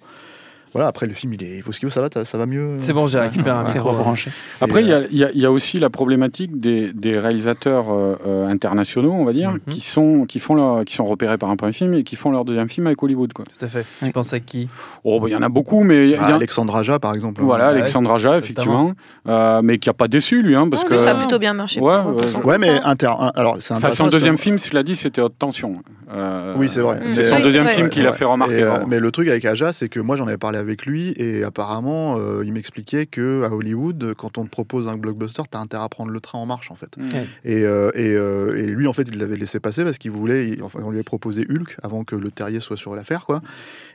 Voilà, 0.73 0.89
après, 0.89 1.07
le 1.07 1.15
film, 1.15 1.33
il, 1.33 1.43
est... 1.43 1.57
il 1.57 1.63
faut 1.63 1.73
ce 1.73 1.81
qu'il 1.81 1.89
faut, 1.89 1.95
ça 1.95 2.03
va, 2.07 2.25
ça 2.25 2.37
va 2.39 2.45
mieux 2.47 2.77
C'est 2.81 2.93
bon, 2.93 3.07
j'ai 3.07 3.19
récupéré 3.19 3.57
un 3.57 3.65
micro. 3.65 3.91
rebranché. 3.91 4.31
Après, 4.61 4.83
il 4.83 4.89
y, 4.89 4.93
a- 4.93 5.03
il 5.11 5.17
y 5.17 5.25
a- 5.25 5.31
il 5.33 5.41
y 5.41 5.47
a 5.47 5.51
aussi 5.51 5.79
la 5.79 5.89
problématique 5.89 6.59
des, 6.61 6.93
des 6.93 7.19
réalisateurs 7.19 7.87
euh, 7.91 8.17
euh, 8.27 8.47
internationaux, 8.49 9.13
on 9.13 9.25
va 9.25 9.33
dire, 9.33 9.53
Mhm. 9.53 9.61
qui, 9.71 9.81
sont, 9.81 10.25
qui, 10.29 10.39
font 10.39 10.55
leur, 10.55 10.85
qui 10.85 10.95
sont 10.95 11.07
repérés 11.07 11.39
par 11.39 11.49
un 11.51 11.57
premier 11.57 11.73
film 11.73 11.95
et 11.95 12.03
qui 12.03 12.15
font 12.17 12.31
leur 12.31 12.45
deuxième 12.45 12.69
film 12.69 12.87
avec 12.89 13.03
Hollywood. 13.03 13.33
Quoi. 13.33 13.47
Tout 13.59 13.65
à 13.65 13.69
fait. 13.69 13.87
Tu 14.05 14.11
penses 14.11 14.33
à 14.35 14.41
qui? 14.41 14.69
Oh, 15.05 15.19
bah, 15.19 15.29
il 15.29 15.33
y 15.33 15.37
en 15.37 15.43
a 15.43 15.49
beaucoup, 15.49 15.83
mais 15.83 16.05
il 16.09 16.11
y 16.11 16.15
a- 16.15 16.19
Ah, 16.21 16.25
il 16.27 16.31
y 16.31 16.33
a- 16.33 16.37
Alexandre 16.37 16.77
Aja, 16.77 16.99
par 16.99 17.15
exemple. 17.15 17.41
hein. 17.41 17.45
voilà, 17.47 17.69
Ouais, 17.69 17.73
Alexandre 17.75 18.13
Aja, 18.13 18.37
effectivement, 18.37 18.93
euh, 19.29 19.61
mais 19.65 19.79
qui 19.79 19.89
n'a 19.89 19.95
pas 19.95 20.09
déçu, 20.09 20.43
lui, 20.43 20.57
hein, 20.57 20.69
parce 20.71 20.83
Ah, 20.85 20.89
que. 20.89 20.95
lui, 20.95 21.01
ça 21.01 21.11
a 21.13 21.15
plutôt 21.15 21.39
bien 21.39 21.55
marché. 21.55 21.81
Ouais, 21.81 21.97
pour- 22.03 22.47
ouais, 22.47 22.59
mais 22.59 22.81
inter... 22.85 23.11
alors, 23.35 23.57
c'est 23.61 23.73
Enfin, 23.75 23.93
son 23.93 24.09
deuxième 24.09 24.37
film, 24.37 24.59
cela 24.59 24.83
dit, 24.83 24.95
c'était 24.97 25.23
Haute 25.23 25.39
Tension. 25.39 25.73
Euh, 26.13 26.55
Oui, 26.59 26.69
c'est 26.69 26.81
vrai. 26.81 27.01
C'est 27.07 27.19
Mais- 27.19 27.23
son 27.25 27.37
Oui, 27.37 27.43
deuxième 27.43 27.69
c'est 27.69 27.75
film 27.77 27.89
qui 27.89 28.03
l'a 28.03 28.13
fait 28.13 28.25
remarquer. 28.25 28.63
Euh, 28.63 28.79
mais 28.87 29.01
le 29.01 29.11
truc 29.11 29.29
avec 29.29 29.45
Aja, 29.45 29.73
c'est 29.73 29.89
que 29.89 30.01
moi 30.01 30.17
j'en 30.17 30.27
avais 30.27 30.37
parlé 30.37 30.56
avec 30.57 30.87
lui 30.87 31.13
et 31.17 31.45
apparemment 31.45 32.17
euh, 32.19 32.43
il 32.45 32.53
m'expliquait 32.53 33.07
que 33.07 33.45
à 33.45 33.51
Hollywood, 33.55 34.15
quand 34.17 34.39
on 34.39 34.45
te 34.45 34.51
propose 34.51 34.89
un 34.89 34.97
blockbuster, 34.97 35.43
t'as 35.51 35.59
intérêt 35.61 35.85
à 35.85 35.89
prendre 35.89 36.11
le 36.11 36.21
train 36.21 36.39
en 36.39 36.47
marche 36.47 36.71
en 36.71 36.75
fait. 36.75 36.97
Et, 37.45 37.65
euh, 37.65 37.91
et, 37.95 38.15
euh, 38.15 38.57
et 38.57 38.67
lui 38.67 38.87
en 38.87 38.93
fait 38.93 39.05
il 39.13 39.19
l'avait 39.19 39.37
laissé 39.37 39.61
passer 39.61 39.85
parce 39.85 39.99
qu'il 39.99 40.11
voulait, 40.11 40.49
il- 40.51 40.63
enfin 40.63 40.81
on 40.83 40.91
lui 40.91 40.97
avait 40.99 41.05
proposé 41.05 41.47
Hulk 41.49 41.77
avant 41.83 42.05
que 42.05 42.17
le 42.17 42.31
terrier 42.31 42.61
soit 42.61 42.77
sur 42.77 42.95
l'affaire 42.97 43.25
quoi. 43.27 43.41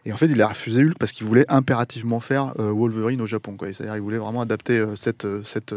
Et 0.06 0.14
en 0.14 0.18
fait 0.18 0.28
il 0.28 0.42
a 0.42 0.48
refusé 0.48 0.84
Hulk 0.84 0.98
parce 1.00 1.12
qu'il 1.12 1.26
voulait 1.28 1.46
impérativement 1.50 2.20
faire 2.20 2.54
Wolverine 2.58 3.22
au 3.22 3.26
Japon 3.28 3.56
quoi. 3.58 3.68
C'est-à-dire 3.74 3.96
il 3.96 4.02
voulait 4.02 4.18
vraiment 4.18 4.42
adapter 4.42 4.84
cette 4.96 5.28
cette 5.44 5.74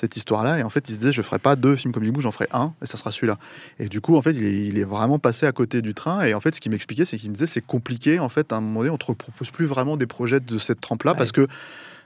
cette 0.00 0.16
histoire-là. 0.16 0.58
Et 0.58 0.62
en 0.62 0.70
fait 0.70 0.88
il 0.88 0.92
se 0.94 0.98
disait 0.98 1.12
je 1.12 1.22
ferai 1.22 1.38
pas 1.38 1.56
deux 1.56 1.76
films 1.76 1.92
comme 1.92 2.02
Limou, 2.02 2.20
j'en 2.20 2.32
ferai 2.32 2.48
un 2.52 2.72
et 2.82 2.86
ça 2.86 2.96
sera 2.96 3.10
celui-là. 3.12 3.38
Et 3.78 3.88
du 3.88 4.00
coup, 4.00 4.16
en 4.16 4.22
fait, 4.22 4.32
il 4.32 4.44
est, 4.44 4.66
il 4.66 4.78
est 4.78 4.84
vraiment 4.84 5.18
passé 5.18 5.46
à 5.46 5.52
côté 5.52 5.82
du 5.82 5.94
train. 5.94 6.22
Et 6.24 6.34
en 6.34 6.40
fait, 6.40 6.54
ce 6.54 6.60
qu'il 6.60 6.72
m'expliquait, 6.72 7.04
c'est 7.04 7.16
qu'il 7.18 7.28
me 7.30 7.34
disait 7.34 7.46
c'est 7.46 7.60
compliqué. 7.64 8.18
En 8.18 8.28
fait, 8.28 8.52
à 8.52 8.56
un 8.56 8.60
moment 8.60 8.80
donné, 8.80 8.90
on 8.90 8.98
te 8.98 9.04
propose 9.12 9.50
plus 9.50 9.66
vraiment 9.66 9.96
des 9.96 10.06
projets 10.06 10.40
de 10.40 10.58
cette 10.58 10.80
trempe-là 10.80 11.12
Ouais. 11.12 11.18
parce 11.18 11.32
que. 11.32 11.46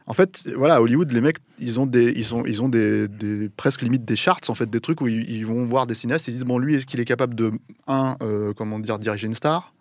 En 0.06 0.12
fait, 0.12 0.46
voilà, 0.54 0.74
à 0.74 0.80
Hollywood, 0.82 1.10
les 1.12 1.22
mecs, 1.22 1.38
ils 1.58 1.80
ont 1.80 1.86
des, 1.86 2.12
ils 2.14 2.34
ont, 2.34 2.44
ils 2.44 2.60
ont 2.62 2.68
des, 2.68 3.08
des- 3.08 3.48
presque 3.48 3.80
limite 3.80 4.04
des 4.04 4.16
charts, 4.16 4.40
en 4.48 4.54
fait, 4.54 4.68
des 4.68 4.80
trucs 4.80 5.00
où 5.00 5.08
ils, 5.08 5.30
ils 5.30 5.46
vont 5.46 5.64
voir 5.64 5.86
des 5.86 5.94
cinéastes 5.94 6.28
et 6.28 6.30
ils 6.30 6.34
disent 6.34 6.44
bon, 6.44 6.58
lui, 6.58 6.74
est-ce 6.74 6.84
qu'il 6.84 7.00
est 7.00 7.06
capable 7.06 7.34
de 7.34 7.52
un, 7.86 8.14
euh, 8.22 8.52
comment 8.54 8.78
dire, 8.78 8.98
diriger 8.98 9.26
une 9.26 9.34
star, 9.34 9.72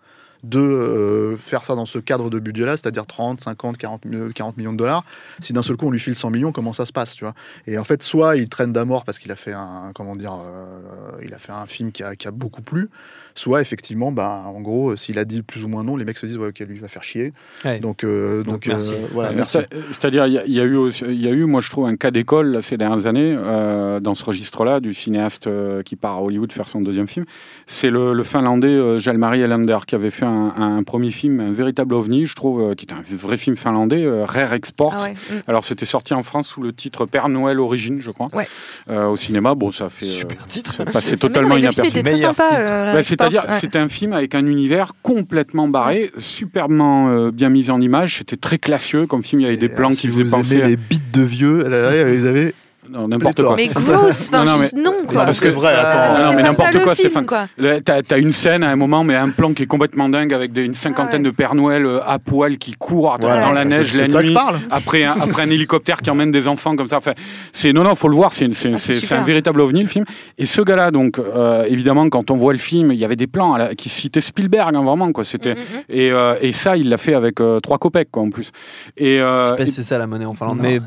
deux, 0.43 0.59
euh, 0.59 1.35
faire 1.37 1.63
ça 1.63 1.75
dans 1.75 1.85
ce 1.85 1.99
cadre 1.99 2.29
de 2.29 2.39
budget-là, 2.39 2.77
c'est-à-dire 2.77 3.05
30, 3.05 3.41
50, 3.41 3.77
40, 3.77 4.05
mi- 4.05 4.33
40 4.33 4.57
millions 4.57 4.73
de 4.73 4.77
dollars. 4.77 5.03
Si 5.39 5.53
d'un 5.53 5.61
seul 5.61 5.77
coup 5.77 5.87
on 5.87 5.91
lui 5.91 5.99
file 5.99 6.15
100 6.15 6.29
millions, 6.31 6.51
comment 6.51 6.73
ça 6.73 6.85
se 6.85 6.91
passe, 6.91 7.15
tu 7.15 7.23
vois? 7.23 7.33
Et 7.67 7.77
en 7.77 7.83
fait, 7.83 8.03
soit 8.03 8.35
il 8.37 8.49
traîne 8.49 8.73
d'amour 8.73 9.03
parce 9.05 9.19
qu'il 9.19 9.31
a 9.31 9.35
fait 9.35 9.53
un, 9.53 9.91
comment 9.95 10.15
dire, 10.15 10.33
euh, 10.33 11.21
il 11.23 11.33
a 11.33 11.37
fait 11.39 11.51
un 11.51 11.65
film 11.65 11.91
qui 11.91 12.03
a, 12.03 12.15
qui 12.15 12.27
a 12.27 12.31
beaucoup 12.31 12.61
plu, 12.61 12.89
soit 13.35 13.61
effectivement, 13.61 14.11
bah, 14.11 14.43
en 14.45 14.61
gros, 14.61 14.95
s'il 14.95 15.17
a 15.19 15.25
dit 15.25 15.41
plus 15.41 15.63
ou 15.63 15.67
moins 15.67 15.83
non, 15.83 15.95
les 15.95 16.05
mecs 16.05 16.17
se 16.17 16.25
disent 16.25 16.37
ouais, 16.37 16.49
ok, 16.49 16.59
lui 16.59 16.75
il 16.75 16.81
va 16.81 16.87
faire 16.87 17.03
chier. 17.03 17.33
Ouais. 17.65 17.79
Donc, 17.79 18.03
euh, 18.03 18.37
donc, 18.43 18.53
Donc, 18.53 18.67
merci. 18.67 18.93
euh, 18.93 19.07
voilà, 19.13 19.29
Euh, 19.29 19.33
merci. 19.35 19.57
c'est- 19.57 19.69
C'est-à-dire, 19.91 20.27
il 20.27 20.33
y, 20.33 20.37
a- 20.37 20.45
il 20.45 20.53
y 20.53 20.59
a 20.59 20.65
eu, 20.65 20.77
il 21.07 21.21
y 21.21 21.27
a 21.27 21.31
eu, 21.31 21.45
moi 21.45 21.61
je 21.61 21.69
trouve, 21.69 21.85
un 21.85 21.95
cas 21.95 22.11
d'école 22.11 22.61
ces 22.61 22.77
dernières 22.77 23.05
années 23.07 23.35
euh, 23.37 23.99
dans 23.99 24.13
ce 24.13 24.23
registre-là 24.25 24.79
du 24.79 24.93
cinéaste 24.93 25.47
euh, 25.47 25.81
qui 25.83 25.95
part 25.95 26.17
à 26.17 26.21
Hollywood 26.21 26.51
faire 26.51 26.67
son 26.67 26.81
deuxième 26.81 27.07
film. 27.07 27.25
C'est 27.65 27.89
le, 27.89 28.13
le 28.13 28.23
Finlandais 28.23 28.67
euh, 28.67 28.97
Jalmari 28.99 29.41
Elander 29.41 29.79
qui 29.87 29.95
avait 29.95 30.11
fait 30.11 30.25
un, 30.25 30.32
un 30.33 30.83
premier 30.83 31.11
film, 31.11 31.39
un 31.39 31.51
véritable 31.51 31.93
ovni, 31.93 32.25
je 32.25 32.35
trouve, 32.35 32.61
euh, 32.61 32.73
qui 32.75 32.85
était 32.85 32.93
un 32.93 33.01
vrai 33.15 33.37
film 33.37 33.55
finlandais, 33.55 34.03
euh, 34.03 34.25
Rare 34.25 34.53
Exports. 34.53 34.95
Ah 34.97 35.03
ouais. 35.05 35.13
Mm. 35.13 35.41
Alors 35.47 35.63
c'était 35.65 35.85
sorti 35.85 36.13
en 36.13 36.23
France 36.23 36.47
sous 36.47 36.61
le 36.61 36.73
titre 36.73 37.05
Père 37.05 37.29
Noël 37.29 37.59
Origine, 37.59 37.99
je 38.01 38.11
crois, 38.11 38.27
Ouais. 38.33 38.47
Euh, 38.89 39.07
au 39.07 39.15
cinéma. 39.15 39.55
Bon, 39.55 39.71
ça 39.71 39.89
fait 39.89 40.05
euh, 40.05 40.09
Super 40.09 40.45
titre. 40.47 40.73
c'est 40.77 40.85
passé 40.91 41.11
Mais 41.11 41.17
totalement 41.17 41.57
inaperçu. 41.57 41.97
euh, 41.97 43.01
C'est-à-dire, 43.01 43.45
ouais. 43.49 43.59
c'était 43.59 43.79
un 43.79 43.89
film 43.89 44.13
avec 44.13 44.35
un 44.35 44.45
univers 44.45 44.91
complètement 45.01 45.67
barré, 45.67 46.11
superbement 46.17 47.09
euh, 47.09 47.31
bien 47.31 47.49
mis 47.49 47.69
en 47.69 47.79
image. 47.79 48.17
C'était 48.17 48.37
très 48.37 48.57
classieux 48.57 49.05
comme 49.07 49.23
film. 49.23 49.41
Il 49.41 49.43
y 49.43 49.47
avait 49.47 49.57
des 49.57 49.67
Et, 49.67 49.69
plans 49.69 49.91
qui 49.91 50.07
faisaient 50.07 50.23
vous 50.23 50.31
penser 50.31 50.61
les 50.61 50.75
beats 50.75 50.97
de 51.13 51.21
vieux, 51.21 51.67
là, 51.67 51.89
vous 52.13 52.25
avez 52.25 52.53
non, 52.91 53.07
n'importe 53.07 53.41
quoi. 53.41 53.55
Mais 53.55 53.67
gross, 53.67 54.29
enfin, 54.29 54.43
Non, 54.45 54.51
non, 54.53 54.57
juste 54.57 54.75
non, 54.77 54.91
quoi. 55.07 55.25
parce 55.25 55.39
que- 55.39 55.45
c'est 55.47 55.51
vrai, 55.51 55.73
attends. 55.73 55.97
Ah, 56.15 56.21
Non, 56.29 56.35
mais 56.35 56.43
n'importe 56.43 56.79
quoi, 56.79 56.95
film, 56.95 57.09
Stéphane. 57.09 57.81
T'as 57.83 58.01
as 58.15 58.17
une 58.17 58.31
scène 58.31 58.63
à 58.63 58.69
un 58.71 58.75
moment, 58.75 59.03
mais 59.03 59.15
un 59.15 59.29
plan 59.29 59.53
qui 59.53 59.63
est 59.63 59.67
complètement 59.67 60.09
dingue 60.09 60.33
avec 60.33 60.51
des- 60.51 60.63
une 60.65 60.73
cinquantaine 60.73 61.21
Ah 61.21 61.25
ouais. 61.25 61.31
de 61.31 61.35
Père 61.35 61.55
Noël 61.55 61.85
euh, 61.85 61.99
à 62.05 62.19
poil 62.19 62.57
qui 62.57 62.73
courent 62.73 63.17
dans 63.19 63.51
la 63.53 63.65
neige 63.65 63.91
C'est 63.93 64.07
la 64.07 64.21
nuit. 64.21 64.35
Après 64.71 65.03
un, 65.03 65.15
après 65.21 65.43
un 65.43 65.49
hélicoptère 65.49 66.01
qui 66.01 66.09
emmène 66.09 66.31
des 66.31 66.47
enfants 66.47 66.75
comme 66.75 66.87
ça. 66.87 66.97
Enfin, 66.97 67.13
c'est 67.51 67.73
non, 67.73 67.83
non, 67.83 67.95
faut 67.95 68.09
le 68.09 68.15
voir. 68.15 68.33
C'est 68.33 68.45
une- 68.45 68.53
c'est 68.53 68.73
Ah, 68.73 68.77
c'est 68.77 68.93
c'est- 68.93 69.05
c'est 69.07 69.15
un 69.15 69.23
véritable 69.23 69.61
ovni 69.61 69.81
le 69.81 69.87
film. 69.87 70.05
Et 70.37 70.45
ce 70.45 70.61
gars-là, 70.61 70.91
donc, 70.91 71.19
euh, 71.19 71.63
évidemment, 71.67 72.09
quand 72.09 72.31
on 72.31 72.35
voit 72.35 72.53
le 72.53 72.59
film, 72.59 72.91
il 72.91 72.99
y 72.99 73.05
avait 73.05 73.15
des 73.15 73.27
plans 73.27 73.55
la- 73.57 73.75
qui 73.75 73.89
citaient 73.89 74.21
Spielberg, 74.21 74.75
hein, 74.75 74.83
vraiment 74.83 75.11
quoi. 75.11 75.23
C'était 75.23 75.53
Mm, 75.53 75.57
mm, 75.57 75.77
mm. 75.77 75.81
et, 75.89 76.11
euh, 76.11 76.33
et 76.41 76.51
ça, 76.51 76.75
il 76.77 76.89
l'a 76.89 76.97
fait 76.97 77.13
avec 77.15 77.39
euh, 77.41 77.59
trois 77.59 77.77
copecs 77.77 78.09
quoi 78.11 78.23
en 78.23 78.29
plus. 78.29 78.51
Et, 78.97 79.19
euh, 79.21 79.45
Je 79.45 79.49
sais 79.51 79.55
pas 79.57 79.65
si 79.65 79.71
c'est 79.73 79.83
ça 79.83 79.97
la 79.97 80.07
monnaie 80.07 80.25
en 80.25 80.33
Finlande, 80.33 80.57
Non, 80.57 80.63
mais 80.63 80.79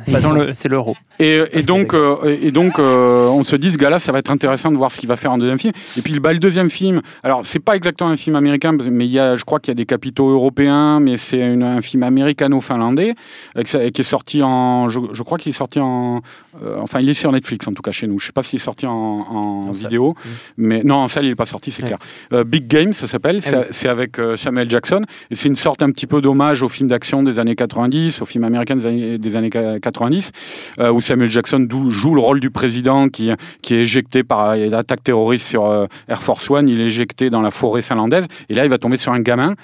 c'est 0.55 0.68
l'euro. 0.68 0.97
et, 1.18 1.42
et 1.53 1.62
donc, 1.93 1.95
euh, 1.95 2.37
et 2.43 2.51
donc 2.51 2.78
euh, 2.78 3.28
on 3.28 3.43
se 3.45 3.57
dit, 3.57 3.70
ce 3.72 3.78
gars-là, 3.78 3.99
ça 3.99 4.12
va 4.12 4.18
être 4.18 4.30
intéressant 4.30 4.70
de 4.70 4.76
voir 4.76 4.93
ce 4.93 4.99
qu'il 4.99 5.09
va 5.09 5.16
faire 5.16 5.32
en 5.32 5.39
deuxième 5.39 5.59
film. 5.59 5.72
Et 5.97 6.03
puis, 6.03 6.18
bah, 6.20 6.32
le 6.32 6.39
deuxième 6.39 6.70
film, 6.70 7.01
alors, 7.22 7.45
c'est 7.45 7.59
pas 7.59 7.76
exactement 7.76 8.11
un 8.11 8.16
film 8.16 8.37
américain, 8.37 8.76
mais 8.91 9.07
il 9.07 9.11
y 9.12 9.18
a, 9.18 9.34
je 9.34 9.45
crois 9.45 9.61
qu'il 9.61 9.70
y 9.70 9.72
a 9.72 9.74
des 9.76 9.87
capitaux 9.87 10.28
européens, 10.30 11.01
mais 11.01 11.16
c'est 11.16 11.43
un 11.43 11.80
film 11.80 12.03
américano-finlandais, 12.03 13.14
euh, 13.57 13.62
qui 13.62 14.01
est 14.01 14.03
sorti 14.05 14.43
en. 14.43 14.89
Je, 14.89 15.01
je 15.12 15.22
crois 15.22 15.39
qu'il 15.39 15.51
est 15.51 15.53
sorti 15.57 15.80
en. 15.80 16.20
euh, 16.62 16.76
enfin, 16.80 17.01
il 17.01 17.09
est 17.09 17.14
sur 17.14 17.32
Netflix, 17.32 17.66
en 17.68 17.72
tout 17.72 17.82
cas, 17.82 17.93
chez 17.93 18.07
nous. 18.07 18.18
Je 18.18 18.26
sais 18.26 18.32
pas 18.32 18.43
s'il 18.43 18.59
est 18.59 18.62
sorti 18.62 18.87
en, 18.87 18.93
en 18.93 19.37
En 19.68 19.74
salle. 19.74 19.76
vidéo, 19.76 20.14
mais 20.57 20.82
non, 20.84 20.97
en 20.97 21.09
salle, 21.09 21.24
il 21.24 21.30
est 21.30 21.34
pas 21.34 21.47
sorti, 21.47 21.70
c'est 21.70 21.82
Ouais. 21.82 21.95
clair. 22.30 22.45
Big 22.45 22.66
Game, 22.66 22.93
ça 22.93 23.07
s'appelle. 23.07 23.41
C'est 23.43 23.57
oui. 23.57 23.64
c'est 23.70 23.89
avec 23.89 24.16
Samuel 24.37 24.68
Jackson. 24.70 25.03
Et 25.30 25.34
c'est 25.34 25.49
une 25.49 25.57
sorte 25.57 25.82
un 25.82 25.91
petit 25.91 26.07
peu 26.07 26.20
d'hommage 26.20 26.62
au 26.62 26.68
film 26.68 26.89
d'action 26.89 27.22
des 27.22 27.39
années 27.39 27.55
90, 27.55 28.22
au 28.22 28.24
film 28.24 28.45
américain 28.45 28.76
des 28.76 28.87
années, 28.87 29.18
des 29.18 29.37
années 29.37 29.51
90, 29.51 30.32
euh, 30.80 30.91
où 30.93 31.01
Samuel 31.01 31.30
Jackson 31.30 31.61
joue 31.91 32.14
le 32.14 32.20
rôle 32.20 32.41
du 32.41 32.51
président 32.51 33.09
qui, 33.09 33.31
qui 33.62 33.74
est 33.74 33.81
éjecté 33.81 34.22
par 34.22 34.51
euh, 34.51 34.68
l'attaque 34.68 35.03
terroriste 35.03 35.47
sur 35.47 35.66
euh, 35.66 35.87
Air 36.09 36.22
Force 36.22 36.51
One. 36.51 36.68
Il 36.68 36.81
est 36.81 36.87
éjecté 36.87 37.31
dans 37.31 37.41
la 37.41 37.51
forêt 37.51 37.83
finlandaise. 37.83 38.27
Et 38.49 38.55
là, 38.55 38.64
il 38.64 38.70
va 38.70 38.79
tomber 38.79 38.97
sur 38.97 39.12
un 39.12 39.20
gamin 39.20 39.55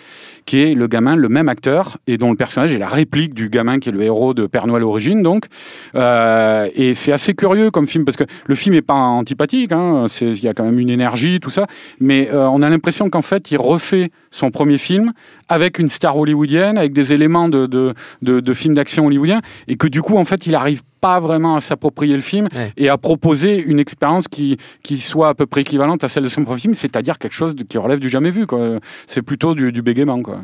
qui 0.47 0.61
est 0.61 0.75
le 0.75 0.87
gamin, 0.87 1.17
le 1.17 1.29
même 1.29 1.49
acteur, 1.49 1.99
et 2.07 2.19
dont 2.19 2.31
le 2.31 2.37
personnage 2.37 2.75
est 2.75 2.79
la 2.79 2.89
réplique 2.89 3.35
du 3.35 3.49
gamin 3.49 3.79
qui 3.79 3.89
est 3.89 3.93
le 3.93 4.03
héros 4.03 4.35
de 4.35 4.47
Père 4.47 4.67
Noël 4.67 4.83
Origine. 4.83 5.23
Donc, 5.23 5.47
Euh, 5.95 6.69
et 6.75 6.95
c'est 6.95 7.13
assez 7.13 7.35
curieux 7.35 7.71
comme 7.71 7.87
film 7.87 8.05
parce 8.05 8.17
que 8.17 8.25
le 8.47 8.55
film 8.55 8.75
est 8.75 8.83
pas 8.83 8.95
antipathique. 8.95 9.73
Hein, 9.73 10.07
il 10.21 10.43
y 10.43 10.49
a 10.49 10.55
quand 10.55 10.65
même 10.65 10.79
une 10.79 10.91
énergie, 10.91 11.39
tout 11.41 11.51
ça. 11.51 11.67
Mais 12.01 12.31
on 12.33 12.63
a 12.63 12.69
l'impression 12.69 13.11
qu'en 13.11 13.23
fait, 13.23 13.51
il 13.51 13.59
refait 13.59 14.11
son 14.31 14.51
premier 14.51 14.79
film 14.79 15.13
avec 15.53 15.79
une 15.79 15.89
star 15.91 16.17
hollywoodienne, 16.17 16.79
avec 16.79 16.93
des 16.93 17.13
éléments 17.13 17.49
de, 17.49 17.67
de, 17.67 17.95
de, 18.23 18.41
de 18.41 18.55
films 18.55 18.75
d'action 18.75 19.07
hollywoodien, 19.07 19.41
et 19.69 19.77
que 19.77 19.87
du 19.87 20.01
coup, 20.03 20.17
en 20.17 20.25
fait, 20.25 20.47
il 20.47 20.55
arrive 20.55 20.83
pas 21.01 21.21
vraiment 21.21 21.57
à 21.57 21.61
s'approprier 21.61 22.15
le 22.15 22.21
film 22.23 22.49
Ouais. 22.55 22.73
et 22.77 22.89
à 22.89 22.97
proposer 22.97 23.57
une 23.63 23.79
expérience 23.81 24.29
qui, 24.29 24.57
qui 24.83 24.99
soit 24.99 25.29
à 25.29 25.35
peu 25.35 25.47
près 25.47 25.61
équivalente 25.63 26.05
à 26.05 26.09
celle 26.09 26.25
de 26.25 26.29
son 26.29 26.45
premier 26.45 26.61
film, 26.61 26.75
c'est-à-dire 26.75 27.19
quelque 27.19 27.35
chose 27.35 27.55
de- 27.55 27.65
qui 27.65 27.77
relève 27.79 27.99
du 27.99 28.09
jamais 28.09 28.31
vu. 28.31 28.47
quoi. 28.47 28.79
C'est 29.07 29.23
plutôt 29.23 29.55
du, 29.55 29.73
du 29.73 29.83
bégaiement. 29.83 30.23
Quoi. 30.23 30.41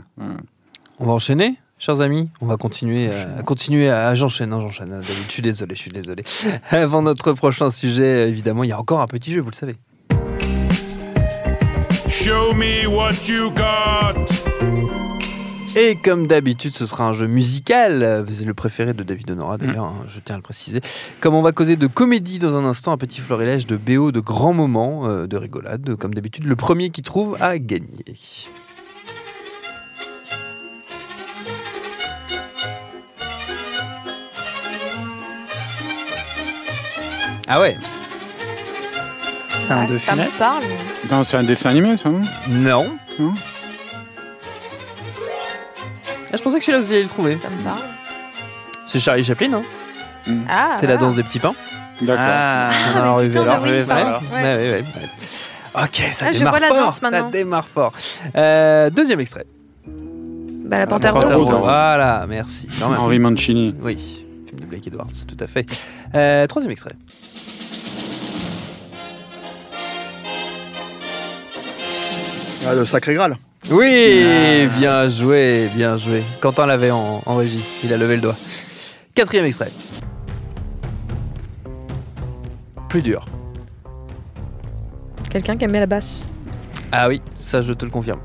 On 0.98 1.06
va 1.06 1.12
enchaîner 1.12 1.54
Chers 1.80 2.00
amis, 2.00 2.28
on 2.40 2.46
va 2.46 2.56
continuer, 2.56 3.08
à, 3.08 3.42
continuer 3.44 3.88
à 3.88 4.12
j'enchaîne, 4.16 4.52
hein, 4.52 4.60
j'enchaîne. 4.60 4.90
David, 4.90 5.06
je 5.28 5.32
suis 5.32 5.42
désolé, 5.42 5.76
je 5.76 5.80
suis 5.80 5.92
désolé. 5.92 6.24
Avant 6.72 7.02
notre 7.02 7.32
prochain 7.34 7.70
sujet, 7.70 8.28
évidemment, 8.28 8.64
il 8.64 8.70
y 8.70 8.72
a 8.72 8.80
encore 8.80 9.00
un 9.00 9.06
petit 9.06 9.30
jeu, 9.30 9.40
vous 9.40 9.50
le 9.50 9.54
savez. 9.54 9.76
Show 12.08 12.52
me 12.56 12.86
what 12.88 13.28
you 13.28 13.52
got. 13.52 14.26
Et 15.76 15.96
comme 15.96 16.26
d'habitude, 16.26 16.74
ce 16.74 16.86
sera 16.86 17.04
un 17.08 17.12
jeu 17.12 17.26
musical. 17.26 18.24
C'est 18.30 18.44
le 18.44 18.54
préféré 18.54 18.94
de 18.94 19.02
David 19.02 19.30
Honora, 19.30 19.58
d'ailleurs, 19.58 19.84
hein, 19.84 20.04
je 20.08 20.18
tiens 20.20 20.34
à 20.34 20.38
le 20.38 20.42
préciser. 20.42 20.80
Comme 21.20 21.34
on 21.34 21.42
va 21.42 21.52
causer 21.52 21.76
de 21.76 21.86
comédie 21.86 22.38
dans 22.38 22.56
un 22.56 22.64
instant, 22.64 22.92
un 22.92 22.96
petit 22.96 23.20
florilège 23.20 23.66
de 23.66 23.76
BO 23.76 24.10
de 24.10 24.20
grands 24.20 24.54
moments, 24.54 25.06
euh, 25.06 25.26
de 25.26 25.36
rigolade. 25.36 25.94
Comme 25.96 26.14
d'habitude, 26.14 26.44
le 26.44 26.56
premier 26.56 26.90
qui 26.90 27.02
trouve 27.02 27.36
a 27.40 27.58
gagné. 27.58 28.04
Ah 37.46 37.60
ouais 37.60 37.76
C'est 39.48 39.70
un 39.72 39.80
Ah, 39.82 39.86
de 39.86 39.98
ça 39.98 40.16
me 40.16 40.38
parle. 40.38 40.64
Non, 41.10 41.24
c'est 41.24 41.36
un 41.36 41.44
dessin 41.44 41.70
animé, 41.70 41.96
ça, 41.96 42.10
non? 42.10 42.22
Non. 42.48 42.98
Non? 43.18 43.34
Ah, 46.32 46.36
je 46.36 46.42
pensais 46.42 46.58
que 46.58 46.64
celui-là, 46.64 46.82
vous 46.82 46.92
alliez 46.92 47.02
le 47.02 47.08
trouver. 47.08 47.36
Ça 47.36 47.48
me 47.48 47.62
parle. 47.64 47.80
C'est 48.86 48.98
Charlie 48.98 49.24
Chaplin, 49.24 49.48
non 49.48 49.62
Ah, 50.48 50.76
C'est 50.78 50.86
la 50.86 50.96
danse 50.96 51.14
des 51.16 51.22
petits 51.22 51.38
pains. 51.38 51.54
D'accord. 52.00 52.24
Ah, 52.26 52.70
On 52.96 52.98
a 53.00 53.08
enlevé 53.08 53.28
putain, 53.28 53.44
là. 53.44 53.60
oui, 53.62 53.70
ouais, 53.70 53.84
ouais. 53.84 54.44
ouais. 54.70 54.84
Ok, 55.74 56.02
ça 56.12 56.26
Ah, 56.28 56.32
je 56.32 56.38
démarre 56.38 56.52
vois 56.52 56.60
la 56.60 56.68
fort. 56.68 56.76
danse 56.86 57.02
maintenant. 57.02 57.20
Ça 57.26 57.30
démarre 57.30 57.66
fort. 57.68 57.92
Euh, 58.36 58.90
deuxième 58.90 59.20
extrait. 59.20 59.44
Bah, 59.86 60.78
la 60.78 60.86
panthère 60.86 61.12
Panthère 61.14 61.38
rose. 61.38 61.52
rose. 61.52 61.62
Voilà, 61.64 62.26
merci. 62.28 62.68
Quand 62.78 62.88
même. 62.90 62.98
Henri 63.00 63.18
Mancini. 63.18 63.74
Oui, 63.80 64.24
film 64.46 64.60
de 64.60 64.66
Blake 64.66 64.86
Edwards, 64.86 65.06
tout 65.26 65.36
à 65.42 65.46
fait. 65.46 65.66
Euh, 66.14 66.46
troisième 66.46 66.70
extrait. 66.72 66.92
Ah, 72.66 72.74
le 72.74 72.84
Sacré 72.84 73.14
Graal. 73.14 73.36
Oui, 73.70 74.66
bien 74.78 75.08
joué, 75.08 75.68
bien 75.74 75.96
joué. 75.98 76.22
Quentin 76.40 76.66
l'avait 76.66 76.90
en, 76.90 77.22
en 77.26 77.36
régie, 77.36 77.62
il 77.84 77.92
a 77.92 77.96
levé 77.96 78.16
le 78.16 78.22
doigt. 78.22 78.36
Quatrième 79.14 79.44
extrait. 79.44 79.70
Plus 82.88 83.02
dur. 83.02 83.24
Quelqu'un 85.30 85.56
qui 85.58 85.64
aimait 85.64 85.80
la 85.80 85.86
basse. 85.86 86.26
Ah 86.90 87.08
oui, 87.08 87.20
ça 87.36 87.60
je 87.60 87.74
te 87.74 87.84
le 87.84 87.90
confirme. 87.90 88.20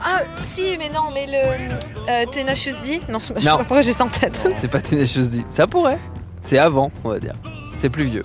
Ah, 0.00 0.20
si, 0.46 0.76
mais 0.78 0.88
non, 0.94 1.08
mais 1.12 1.26
le. 1.26 1.74
Euh, 2.08 2.26
Tenacious 2.30 2.76
D 2.84 3.00
Non, 3.08 3.18
je 3.20 3.26
sais 3.26 3.44
pas 3.44 3.56
pourquoi 3.58 3.82
j'ai 3.82 3.92
ça 3.92 4.04
en 4.04 4.08
tête. 4.08 4.48
C'est 4.56 4.68
pas 4.70 4.80
Tenacious 4.80 5.26
D. 5.26 5.44
Ça 5.50 5.66
pourrait. 5.66 5.98
C'est 6.40 6.58
avant, 6.58 6.92
on 7.02 7.08
va 7.08 7.18
dire. 7.18 7.34
C'est 7.76 7.88
plus 7.88 8.04
vieux. 8.04 8.22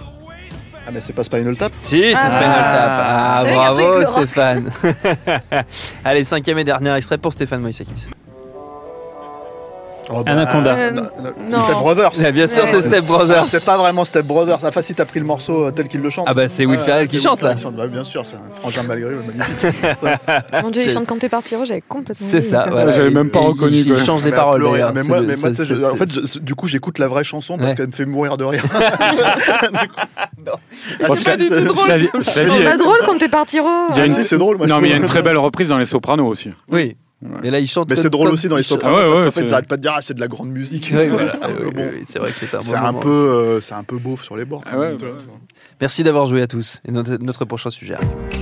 Ah, 0.88 0.90
mais 0.92 1.00
c'est 1.02 1.14
pas 1.14 1.24
Spinal 1.24 1.56
Tap 1.58 1.72
Si, 1.80 2.00
c'est 2.02 2.14
Ah. 2.16 2.30
Spinal 2.30 2.64
Tap. 2.64 2.90
Ah, 3.04 3.44
bravo. 3.46 4.06
Stéphane. 4.18 4.72
Allez, 6.04 6.24
cinquième 6.24 6.58
et 6.58 6.64
dernier 6.64 6.96
extrait 6.96 7.18
pour 7.18 7.34
Stéphane 7.34 7.62
Moïsakis. 7.62 8.08
Oh, 10.14 10.24
Anaconda. 10.26 10.74
Euh, 10.74 10.92
non, 10.92 11.02
non, 11.02 11.32
non. 11.50 11.64
Step 11.66 11.76
Brothers. 11.78 12.12
Ah, 12.26 12.32
bien 12.32 12.48
sûr, 12.48 12.64
Ouais. 12.64 12.70
c'est 12.70 12.82
Step 12.82 12.94
Ah, 12.98 13.02
Brothers. 13.02 13.48
c'est 13.48 13.64
pas 13.66 13.78
vraiment 13.78 14.04
Step 14.06 14.26
Brothers. 14.26 14.60
Enfin, 14.64 14.82
si 14.82 14.94
t'as 14.94 15.06
pris 15.06 15.20
le 15.20 15.26
morceau 15.26 15.68
euh, 15.68 15.72
tel 15.72 15.88
qu'il 15.88 16.02
le 16.02 16.10
chante. 16.10 16.26
Ah 16.28 16.34
bah, 16.34 16.48
c'est 16.48 16.66
Will 16.66 16.80
Ferrell 16.80 17.08
qui 17.08 17.20
chante, 17.20 17.42
là. 17.42 17.56
Chante. 17.56 17.76
Bah, 17.76 17.88
bien 17.88 18.04
sûr, 18.04 18.26
c'est 18.26 18.36
un 18.36 18.54
frangin 18.54 18.84
malgré 18.84 19.12
magnifique. 19.12 19.82
Mon 20.64 20.70
dieu, 20.70 20.84
il 20.86 20.90
chante 20.92 21.06
quand 21.08 21.20
t'es 21.20 21.30
parti 21.30 21.56
j'avais 21.66 21.82
complètement. 21.82 22.28
C'est 22.30 22.42
ça, 22.42 22.66
voilà. 22.70 22.92
J'avais 22.92 23.10
même 23.10 23.30
pas 23.30 23.40
Et- 23.42 23.46
reconnu, 23.46 23.78
Il, 23.78 23.98
change 23.98 24.24
des 24.24 24.32
paroles. 24.32 24.64
Mais 24.94 25.04
moi, 25.04 25.22
mais 25.22 25.36
moi, 25.36 25.50
en 25.92 25.96
fait, 25.96 26.38
du 26.40 26.56
coup, 26.56 26.68
j'écoute 26.68 27.00
la 27.00 27.08
vraie 27.08 27.24
chanson 27.24 27.58
parce 27.58 27.76
qu'elle 27.76 27.88
me 27.88 27.92
fait 27.92 28.06
mourir 28.06 28.38
de 28.38 28.44
rire. 28.46 28.64
Bon, 31.08 31.16
c'est 31.16 31.24
pas 31.26 31.38
du 31.38 31.48
tout 31.50 31.56
drôle. 31.64 32.24
C'est 32.24 32.64
pas 32.64 32.78
drôle 32.78 32.98
quand 33.06 33.18
t'es 33.18 33.30
parti 33.30 33.60
Ah, 33.60 34.08
c'est 34.08 34.38
drôle. 34.38 34.58
Non, 34.68 34.80
mais 34.82 34.90
il 34.90 34.92
y 34.92 34.94
a 34.94 34.98
une 34.98 35.06
très 35.06 35.22
belle 35.22 35.38
reprise 35.38 35.70
dans 35.70 35.78
Les 35.78 35.86
Sopranos 35.86 36.28
aussi. 36.28 36.50
Oui. 36.70 36.96
Et 37.44 37.50
là, 37.52 37.60
il 37.60 37.68
chante. 37.68 37.90
Mais 37.90 37.96
c'est 37.96 38.10
drôle 38.10 38.28
comme 38.28 38.34
aussi 38.34 38.48
dans 38.48 38.62
sopranos 38.64 38.98
Ah 38.98 39.00
ouais, 39.02 39.06
parce 39.10 39.20
ouais, 39.20 39.26
qu'en 39.28 39.32
fait, 39.32 39.42
ils 39.46 39.54
arrêtent 39.54 39.68
pas 39.68 39.78
de 39.78 39.82
dire 39.82 39.94
ah, 39.96 40.02
c'est 40.02 40.14
de 40.16 40.20
la 40.20 40.28
grande 40.28 40.50
musique. 40.50 40.92
et 40.92 40.98
Oui, 40.98 41.06
tout. 41.08 41.14
voilà. 41.14 41.36
Ah, 41.42 41.48
bon. 41.74 41.92
C'est 42.06 42.20
vrai 42.20 42.32
que 42.32 42.40
c'est 42.40 42.54
un 42.56 42.60
bon 42.92 42.98
un 42.98 43.02
peu, 43.02 43.10
euh, 43.10 43.60
c'est 43.62 43.76
un 43.76 43.84
peu 43.84 43.98
beauf 44.00 44.24
sur 44.24 44.36
les 44.36 44.46
bords. 44.46 44.64
Ah 44.66 44.78
ouais, 44.80 44.96
quand 45.00 45.06
même. 45.06 45.16
Merci 45.80 46.04
d'avoir 46.04 46.26
joué 46.26 46.42
à 46.42 46.48
tous. 46.48 46.80
Et 46.88 46.92
notre, 46.92 47.18
notre 47.18 47.46
prochain 47.46 47.70
sujet 47.70 47.94
arrive. 47.96 48.41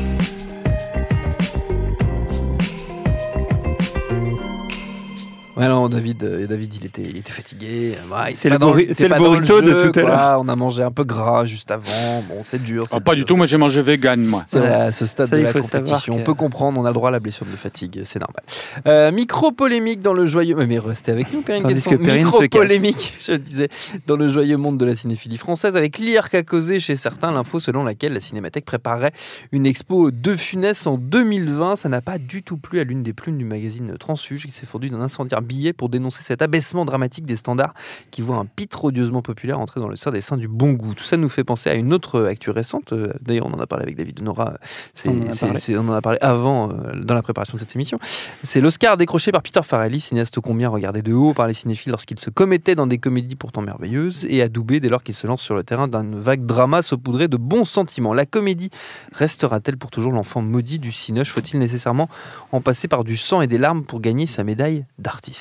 Non, 5.68 5.90
David, 5.90 6.24
euh, 6.24 6.48
David 6.48 6.74
il, 6.76 6.86
était, 6.86 7.02
il 7.04 7.18
était 7.18 7.32
fatigué. 7.32 7.96
C'est 8.34 8.50
le 8.50 8.58
burri- 8.58 8.88
le 8.88 9.16
burrito 9.16 9.62
de 9.62 9.74
tout 9.74 10.00
à 10.00 10.02
quoi. 10.02 10.10
l'heure. 10.10 10.42
On 10.42 10.48
a 10.48 10.56
mangé 10.56 10.84
un 10.84 10.92
peu 10.92 11.04
gras 11.04 11.46
juste 11.46 11.72
avant. 11.72 12.24
Bon, 12.28 12.40
c'est 12.44 12.64
dur. 12.64 12.86
Ah, 12.92 13.00
pas 13.00 13.16
dur. 13.16 13.24
du 13.24 13.26
tout, 13.28 13.36
moi 13.36 13.46
j'ai 13.46 13.58
mangé 13.58 13.82
vegan, 13.82 14.22
moi. 14.24 14.44
C'est 14.46 14.60
Ouais. 14.60 14.68
à 14.68 14.92
ce 14.92 15.06
stade 15.06 15.28
Ça, 15.30 15.38
de 15.38 15.42
la 15.42 15.54
compétition. 15.54 16.16
que- 16.16 16.20
On 16.20 16.24
peut 16.24 16.34
comprendre, 16.34 16.80
on 16.80 16.86
a 16.86 16.90
le 16.90 16.94
droit 16.94 17.10
à 17.10 17.12
la 17.12 17.20
blessure 17.20 17.46
de 17.46 17.56
fatigue, 17.56 18.02
c'est 18.06 18.20
normal. 18.20 18.44
Euh, 18.88 19.12
micro 19.12 19.52
polémique 19.52 20.00
dans 20.00 20.14
le 20.14 20.26
joyeux. 20.26 20.56
Mais, 20.56 20.66
mais 20.68 20.80
restez 20.80 21.12
avec 21.12 21.32
nous, 21.34 21.42
Perrine 21.42 21.64
Tandis 21.64 21.76
Guetson. 21.76 21.92
que 21.92 21.96
Perrine 22.04 22.26
Micro 22.26 22.42
polémique, 22.50 23.16
je 23.22 23.34
disais, 23.34 23.70
dans 24.08 24.16
le 24.16 24.28
joyeux 24.28 24.58
monde 24.58 24.78
de 24.78 24.86
la 24.86 24.96
cinéphilie 24.96 25.38
française, 25.38 25.76
avec 25.76 25.98
l'IR 26.00 26.30
qu'a 26.30 26.44
causé 26.44 26.80
chez 26.80 26.96
certains 26.96 27.32
l'info 27.32 27.60
selon 27.60 27.84
laquelle 27.84 28.14
la 28.14 28.20
Cinémathèque 28.20 28.66
préparerait 28.66 29.12
une 29.52 29.66
expo 29.66 30.12
de 30.12 30.36
Funès 30.36 30.88
en 30.88 30.98
2020. 30.98 31.76
Ça 31.76 31.90
n'a 31.90 32.02
pas 32.02 32.18
du 32.18 32.44
tout 32.44 32.58
plu 32.58 32.80
à 32.80 32.84
l'une 32.84 33.04
des 33.04 33.14
plumes 33.14 33.38
du 33.38 33.46
magazine 33.46 33.96
Transfuge 33.98 34.46
qui 34.46 34.52
s'est 34.52 34.66
fendu 34.66 34.90
d'un 34.90 35.02
incendiaire 35.02 35.42
billet 35.50 35.74
pour 35.74 35.90
dénoncer 35.90 36.22
cet 36.24 36.42
abaissement 36.42 36.86
dramatique 36.86 37.26
des 37.26 37.36
standards 37.36 37.74
qui 38.12 38.22
voit 38.22 38.38
un 38.38 38.46
pitre 38.46 38.86
odieusement 38.86 39.22
populaire 39.22 39.60
entrer 39.60 39.80
dans 39.80 39.90
le 39.90 39.96
sein 39.96 40.12
des 40.12 40.22
seins 40.22 40.38
du 40.38 40.48
bon 40.48 40.72
goût. 40.74 40.94
Tout 40.94 41.04
ça 41.04 41.18
nous 41.18 41.28
fait 41.30 41.44
penser 41.44 41.70
à 41.70 41.74
une 41.74 41.92
autre 41.94 42.24
actu 42.26 42.52
récente. 42.52 42.94
Euh, 42.94 43.12
D'ailleurs, 43.22 43.48
on 43.48 43.54
en 43.54 43.60
a 43.60 43.68
parlé 43.68 43.84
avec 43.84 43.98
David 43.98 44.22
Nora. 44.22 44.54
C'est, 44.94 45.10
On 45.10 45.14
en 45.14 45.30
a 45.32 45.36
parlé. 45.36 45.60
c'est- 45.60 45.76
on 45.78 45.88
en 45.90 45.94
a 45.94 46.02
parlé 46.02 46.20
avant, 46.22 46.70
euh, 46.70 46.94
dans 47.02 47.16
la 47.16 47.22
préparation 47.24 47.56
de 47.56 47.60
cette 47.60 47.76
émission. 47.76 47.98
C'est 48.44 48.62
l'Oscar 48.62 48.96
décroché 48.98 49.32
par 49.32 49.42
Peter 49.42 49.62
Farrelly, 49.64 50.00
cinéaste 50.00 50.38
ô 50.38 50.42
combien 50.42 50.70
regardé 50.70 51.02
de 51.02 51.14
haut 51.14 51.34
par 51.34 51.48
les 51.48 51.54
cinéphiles 51.54 51.92
lorsqu'il 51.92 52.20
se 52.20 52.30
commettait 52.30 52.76
dans 52.76 52.88
des 52.88 53.00
comédies 53.00 53.36
pourtant 53.36 53.62
merveilleuses 53.62 54.26
et 54.30 54.42
adoubé 54.42 54.80
dès 54.80 54.90
lors 54.90 55.04
qu'il 55.04 55.16
se 55.16 55.26
lance 55.28 55.42
sur 55.42 55.56
le 55.56 55.64
terrain 55.64 55.88
d'un 55.88 56.06
vague 56.12 56.46
drama 56.46 56.82
saupoudré 56.82 57.28
de 57.28 57.38
bons 57.38 57.66
sentiments. 57.66 58.14
La 58.14 58.26
comédie 58.26 58.70
restera-t-elle 59.14 59.78
pour 59.78 59.90
toujours 59.92 60.12
l'enfant 60.12 60.42
maudit 60.42 60.80
du 60.80 60.92
cinoche? 60.92 61.30
Faut-il 61.32 61.60
nécessairement 61.60 62.10
en 62.52 62.62
passer 62.62 62.88
par 62.88 63.04
du 63.04 63.18
sang 63.18 63.42
et 63.42 63.48
des 63.48 63.58
larmes 63.58 63.84
pour 63.84 64.00
gagner 64.02 64.26
sa 64.26 64.44
médaille 64.44 64.86
d'artiste? 64.98 65.39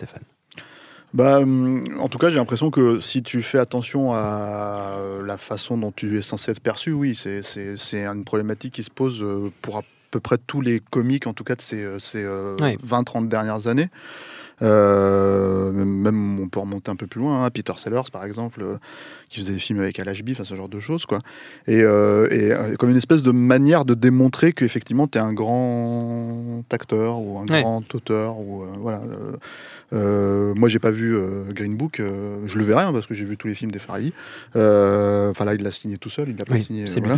Stéphane 0.00 0.22
Bah, 1.12 1.40
hum, 1.40 1.84
en 2.00 2.08
tout 2.08 2.16
cas, 2.18 2.30
j'ai 2.30 2.36
l'impression 2.38 2.70
que 2.70 3.00
si 3.00 3.22
tu 3.22 3.42
fais 3.42 3.58
attention 3.58 4.14
à 4.14 4.96
la 5.24 5.36
façon 5.36 5.76
dont 5.76 5.92
tu 5.92 6.16
es 6.18 6.22
censé 6.22 6.52
être 6.52 6.60
perçu, 6.60 6.92
oui, 6.92 7.14
c'est- 7.14 7.42
une 7.92 8.24
problématique 8.24 8.72
qui 8.74 8.82
se 8.82 8.90
pose 8.90 9.22
euh, 9.22 9.50
pour 9.60 9.76
à 9.76 9.82
peu 10.10 10.20
près 10.20 10.38
tous 10.38 10.60
les 10.62 10.80
comiques, 10.80 11.26
en 11.26 11.34
tout 11.34 11.44
cas 11.44 11.54
de 11.54 11.60
ces, 11.60 11.82
euh, 11.84 11.98
ces 11.98 12.24
euh, 12.24 12.56
Ouais. 12.60 12.76
20-30 12.82 13.28
dernières 13.28 13.66
années. 13.66 13.88
Euh, 14.62 15.70
même 15.72 16.38
on 16.40 16.48
peut 16.48 16.60
remonter 16.60 16.90
un 16.90 16.96
peu 16.96 17.06
plus 17.06 17.20
loin, 17.20 17.44
hein, 17.44 17.50
Peter 17.50 17.72
Sellers 17.76 18.10
par 18.12 18.24
exemple, 18.24 18.62
qui 19.30 19.40
faisait 19.40 19.52
des 19.54 19.58
films 19.58 19.80
avec 19.80 19.98
Al 19.98 20.08
enfin 20.32 20.44
ce 20.44 20.54
genre 20.54 20.68
de 20.68 20.80
choses 20.80 21.06
quoi. 21.06 21.18
Et, 21.66 21.80
euh, 21.80 22.26
et, 22.30 22.50
euh, 22.52 22.74
comme 22.76 22.90
une 22.90 22.96
espèce 22.96 23.22
de 23.22 23.30
manière 23.30 23.84
de 23.84 23.94
démontrer 23.94 24.52
qu'effectivement 24.52 25.06
tu 25.06 25.16
es 25.18 25.20
un 25.20 25.32
grand 25.32 26.62
acteur 26.70 27.20
ou 27.20 27.38
un 27.38 27.46
Ouais. 27.50 27.62
grand 27.62 27.94
auteur 27.94 28.38
ou 28.40 28.62
euh, 28.62 28.66
voilà. 28.78 29.00
euh, 29.92 30.52
moi, 30.54 30.68
j'ai 30.68 30.78
pas 30.78 30.90
vu 30.92 31.16
Green 31.50 31.76
Book. 31.76 32.00
je 32.46 32.58
le 32.58 32.64
verrai 32.64 32.84
hein, 32.84 32.92
parce 32.92 33.06
que 33.06 33.14
j'ai 33.14 33.24
vu 33.24 33.36
tous 33.36 33.48
les 33.48 33.54
films 33.54 33.70
des 33.72 33.78
Farrelly. 33.78 34.12
Enfin 34.54 35.44
là, 35.44 35.54
il 35.54 35.62
l'a 35.62 35.70
signé 35.70 35.96
tout 35.98 36.10
seul. 36.10 36.28
Il 36.28 36.36
l'a 36.36 36.44
pas 36.44 36.58
signé. 36.58 36.84
voilà. 36.86 37.16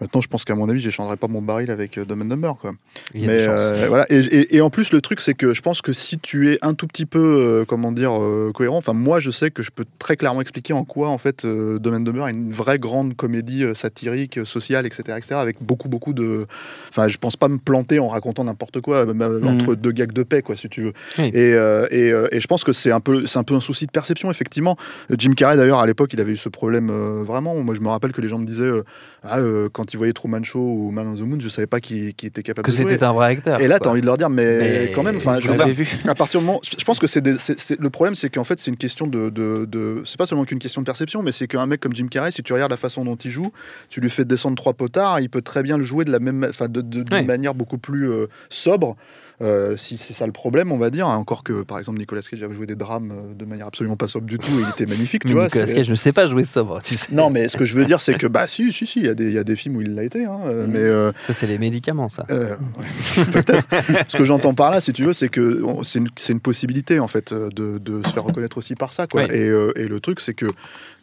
Maintenant, 0.00 0.20
je 0.20 0.28
pense 0.28 0.44
qu'à 0.44 0.54
mon 0.54 0.68
avis, 0.68 0.80
j'échangerai 0.80 1.16
pas 1.16 1.28
mon 1.28 1.42
baril 1.42 1.70
avec 1.70 1.98
Dumb 1.98 2.22
and 2.22 2.26
Dumber, 2.26 2.52
quoi. 2.60 2.72
Il 3.14 3.24
y 3.24 3.28
a 3.30 3.36
des 3.36 3.86
voilà. 3.88 4.06
Et, 4.10 4.18
et- 4.20 4.56
et 4.56 4.60
en 4.60 4.70
plus, 4.70 4.92
le 4.92 5.00
truc, 5.00 5.20
c'est 5.20 5.34
que 5.34 5.54
je 5.54 5.62
pense 5.62 5.82
que 5.82 5.92
si 5.92 6.18
tu 6.18 6.52
es 6.52 6.58
un 6.62 6.74
tout 6.74 6.86
petit 6.86 7.06
peu, 7.06 7.64
comment 7.66 7.90
dire, 7.92 8.12
cohérent. 8.54 8.76
Enfin, 8.76 8.92
moi, 8.92 9.18
je 9.20 9.30
sais 9.30 9.50
que 9.50 9.62
je 9.62 9.70
peux 9.70 9.84
très 9.98 10.16
clairement 10.16 10.40
expliquer 10.40 10.72
en 10.72 10.84
quoi, 10.84 11.08
en 11.08 11.18
fait, 11.18 11.43
euh, 11.44 11.78
and 11.84 12.00
Dumber 12.00 12.26
est 12.28 12.32
une 12.32 12.52
vraie 12.52 12.78
grande 12.78 13.14
comédie 13.14 13.64
euh, 13.64 13.74
satirique, 13.74 14.38
euh, 14.38 14.44
sociale, 14.44 14.86
etc., 14.86 15.02
etc., 15.16 15.34
avec 15.34 15.56
beaucoup, 15.60 15.88
beaucoup 15.88 16.12
de. 16.12 16.46
Enfin, 16.88 17.08
je 17.08 17.18
pense 17.18 17.36
pas 17.36 17.48
me 17.48 17.58
planter 17.58 17.98
en 17.98 18.08
racontant 18.08 18.44
n'importe 18.44 18.80
quoi 18.80 19.06
entre 19.44 19.74
deux 19.74 19.92
gags 19.92 20.12
de 20.12 20.22
paix, 20.22 20.42
quoi, 20.42 20.56
si 20.56 20.68
tu 20.68 20.82
veux. 20.82 20.92
Oui. 21.18 21.30
Et, 21.34 21.50
et, 21.90 22.12
et 22.32 22.40
je 22.40 22.46
pense 22.46 22.64
que 22.64 22.72
c'est 22.72 22.92
un 22.92 23.00
peu, 23.00 23.26
c'est 23.26 23.38
un 23.38 23.44
peu 23.44 23.54
un 23.54 23.60
souci 23.60 23.86
de 23.86 23.90
perception, 23.90 24.30
effectivement. 24.30 24.76
Jim 25.16 25.32
Carrey, 25.32 25.56
d'ailleurs, 25.56 25.80
à 25.80 25.86
l'époque, 25.86 26.12
il 26.12 26.20
avait 26.20 26.32
eu 26.32 26.36
ce 26.36 26.48
problème 26.48 26.90
vraiment. 27.22 27.56
Moi, 27.62 27.74
je 27.74 27.80
me 27.80 27.88
rappelle 27.88 28.12
que 28.12 28.20
les 28.20 28.28
gens 28.28 28.38
me 28.38 28.46
disaient, 28.46 28.70
ah, 29.26 29.38
euh, 29.40 29.68
quand 29.72 29.94
ils 29.94 29.96
voyaient 29.96 30.12
Truman 30.12 30.42
Show 30.42 30.60
ou 30.60 30.90
Man 30.90 31.06
on 31.08 31.14
the 31.14 31.20
Moon, 31.20 31.40
je 31.40 31.48
savais 31.48 31.66
pas 31.66 31.80
qui, 31.80 32.12
qui 32.14 32.26
était 32.26 32.42
capable 32.42 32.66
Que 32.66 32.70
de 32.70 32.76
jouer. 32.76 32.86
c'était 32.90 33.04
un 33.04 33.12
vrai 33.12 33.28
acteur. 33.28 33.60
Et 33.60 33.68
là, 33.68 33.78
tu 33.80 33.88
as 33.88 33.90
envie 33.90 34.00
de 34.02 34.06
leur 34.06 34.16
dire, 34.18 34.28
mais, 34.30 34.58
Mais 34.58 34.92
quand 34.94 35.02
même, 35.02 35.16
enfin, 35.16 35.40
je 35.40 35.50
l'avez 35.50 35.72
vu. 35.72 35.88
à 36.06 36.14
partir 36.14 36.40
du 36.40 36.46
moment, 36.46 36.60
je 36.62 36.84
pense 36.84 36.98
que 36.98 37.06
c'est, 37.06 37.24
le 37.26 37.90
problème, 37.90 38.14
c'est 38.14 38.28
qu'en 38.30 38.44
fait, 38.44 38.58
c'est 38.58 38.70
une 38.70 38.76
question 38.76 39.06
de, 39.06 39.30
de, 39.30 39.64
de- 39.64 40.02
c'est 40.04 40.18
pas 40.18 40.26
seulement 40.26 40.44
qu'une 40.44 40.58
question 40.58 40.82
de 40.82 40.86
perception, 40.86 41.22
mais 41.22 41.32
c'est 41.32 41.46
qu'un 41.46 41.66
mec 41.66 41.80
comme 41.80 41.94
Jim 41.94 42.08
Carrey, 42.10 42.30
si 42.30 42.42
tu 42.42 42.52
regardes 42.52 42.70
la 42.70 42.76
façon 42.76 43.04
dont 43.04 43.16
il 43.16 43.30
joue, 43.30 43.50
tu 43.88 44.00
lui 44.00 44.10
fais 44.10 44.24
descendre 44.24 44.56
trois 44.56 44.74
potards, 44.74 45.20
il 45.20 45.30
peut 45.30 45.42
très 45.42 45.62
bien 45.62 45.78
le 45.78 45.84
jouer 45.84 46.04
de 46.04 46.10
la 46.12 46.18
même, 46.18 46.46
enfin, 46.48 46.68
de, 46.68 46.80
de- 46.80 47.02
d'une 47.02 47.14
Ouais. 47.14 47.22
manière 47.24 47.54
beaucoup 47.54 47.78
plus 47.78 48.10
euh, 48.10 48.26
sobre. 48.50 48.96
Euh, 49.42 49.76
si 49.76 49.96
c'est 49.96 50.12
ça 50.12 50.26
le 50.26 50.32
problème, 50.32 50.70
on 50.70 50.78
va 50.78 50.90
dire. 50.90 51.08
hein, 51.08 51.16
Encore 51.16 51.42
que, 51.42 51.62
par 51.62 51.78
exemple, 51.80 51.98
Nicolas 51.98 52.22
Cage 52.22 52.42
avait 52.42 52.54
joué 52.54 52.66
des 52.66 52.76
drames 52.76 53.10
euh, 53.12 53.34
de 53.34 53.44
manière 53.44 53.66
absolument 53.66 53.96
pas 53.96 54.06
sobre 54.06 54.26
du 54.26 54.38
tout 54.38 54.50
et 54.58 54.62
il 54.62 54.68
était 54.68 54.86
magnifique, 54.86 55.22
tu 55.22 55.28
Mais 55.28 55.34
vois. 55.34 55.44
Nicolas 55.46 55.66
Cage 55.66 55.90
ne 55.90 55.94
sait 55.96 56.12
pas 56.12 56.26
jouer 56.26 56.44
sobre, 56.44 56.80
tu 56.82 56.94
sais. 56.96 57.08
Non, 57.12 57.30
mais 57.30 57.48
ce 57.48 57.56
que 57.56 57.64
je 57.64 57.74
veux 57.74 57.84
dire, 57.84 58.00
c'est 58.00 58.14
que, 58.14 58.28
bah, 58.28 58.46
si, 58.46 58.72
si, 58.72 58.86
si, 58.86 59.00
il 59.00 59.06
y, 59.06 59.08
a 59.08 59.14
des- 59.14 59.24
il 59.26 59.32
y 59.32 59.38
a 59.38 59.42
des 59.44 59.56
films 59.56 59.76
où 59.76 59.80
il 59.80 59.94
l'a 59.94 60.04
été, 60.04 60.24
hein, 60.24 60.38
euh, 60.46 60.66
mais. 60.68 60.78
euh, 60.78 61.10
Ça, 61.26 61.32
c'est 61.32 61.48
les 61.48 61.58
médicaments, 61.58 62.08
ça. 62.08 62.24
euh, 62.30 62.54
ouais, 62.78 63.24
peut-être. 63.32 63.66
Ce 64.08 64.16
que 64.16 64.24
j'entends 64.24 64.54
par 64.54 64.70
là, 64.70 64.80
si 64.80 64.92
tu 64.92 65.04
veux, 65.04 65.12
c'est 65.12 65.28
que 65.28 65.62
c'est 65.82 65.98
une, 66.30 66.40
possibilité 66.40 67.00
en 67.00 67.08
fait 67.08 67.32
de, 67.34 67.78
de 67.78 68.02
se 68.06 68.12
faire 68.12 68.24
reconnaître 68.24 68.58
aussi 68.58 68.74
par 68.76 68.92
ça. 68.92 69.06
Quoi. 69.08 69.24
Et, 69.34 69.46
et 69.76 69.88
le 69.88 69.98
truc, 70.00 70.20
c'est 70.20 70.34
que, 70.34 70.46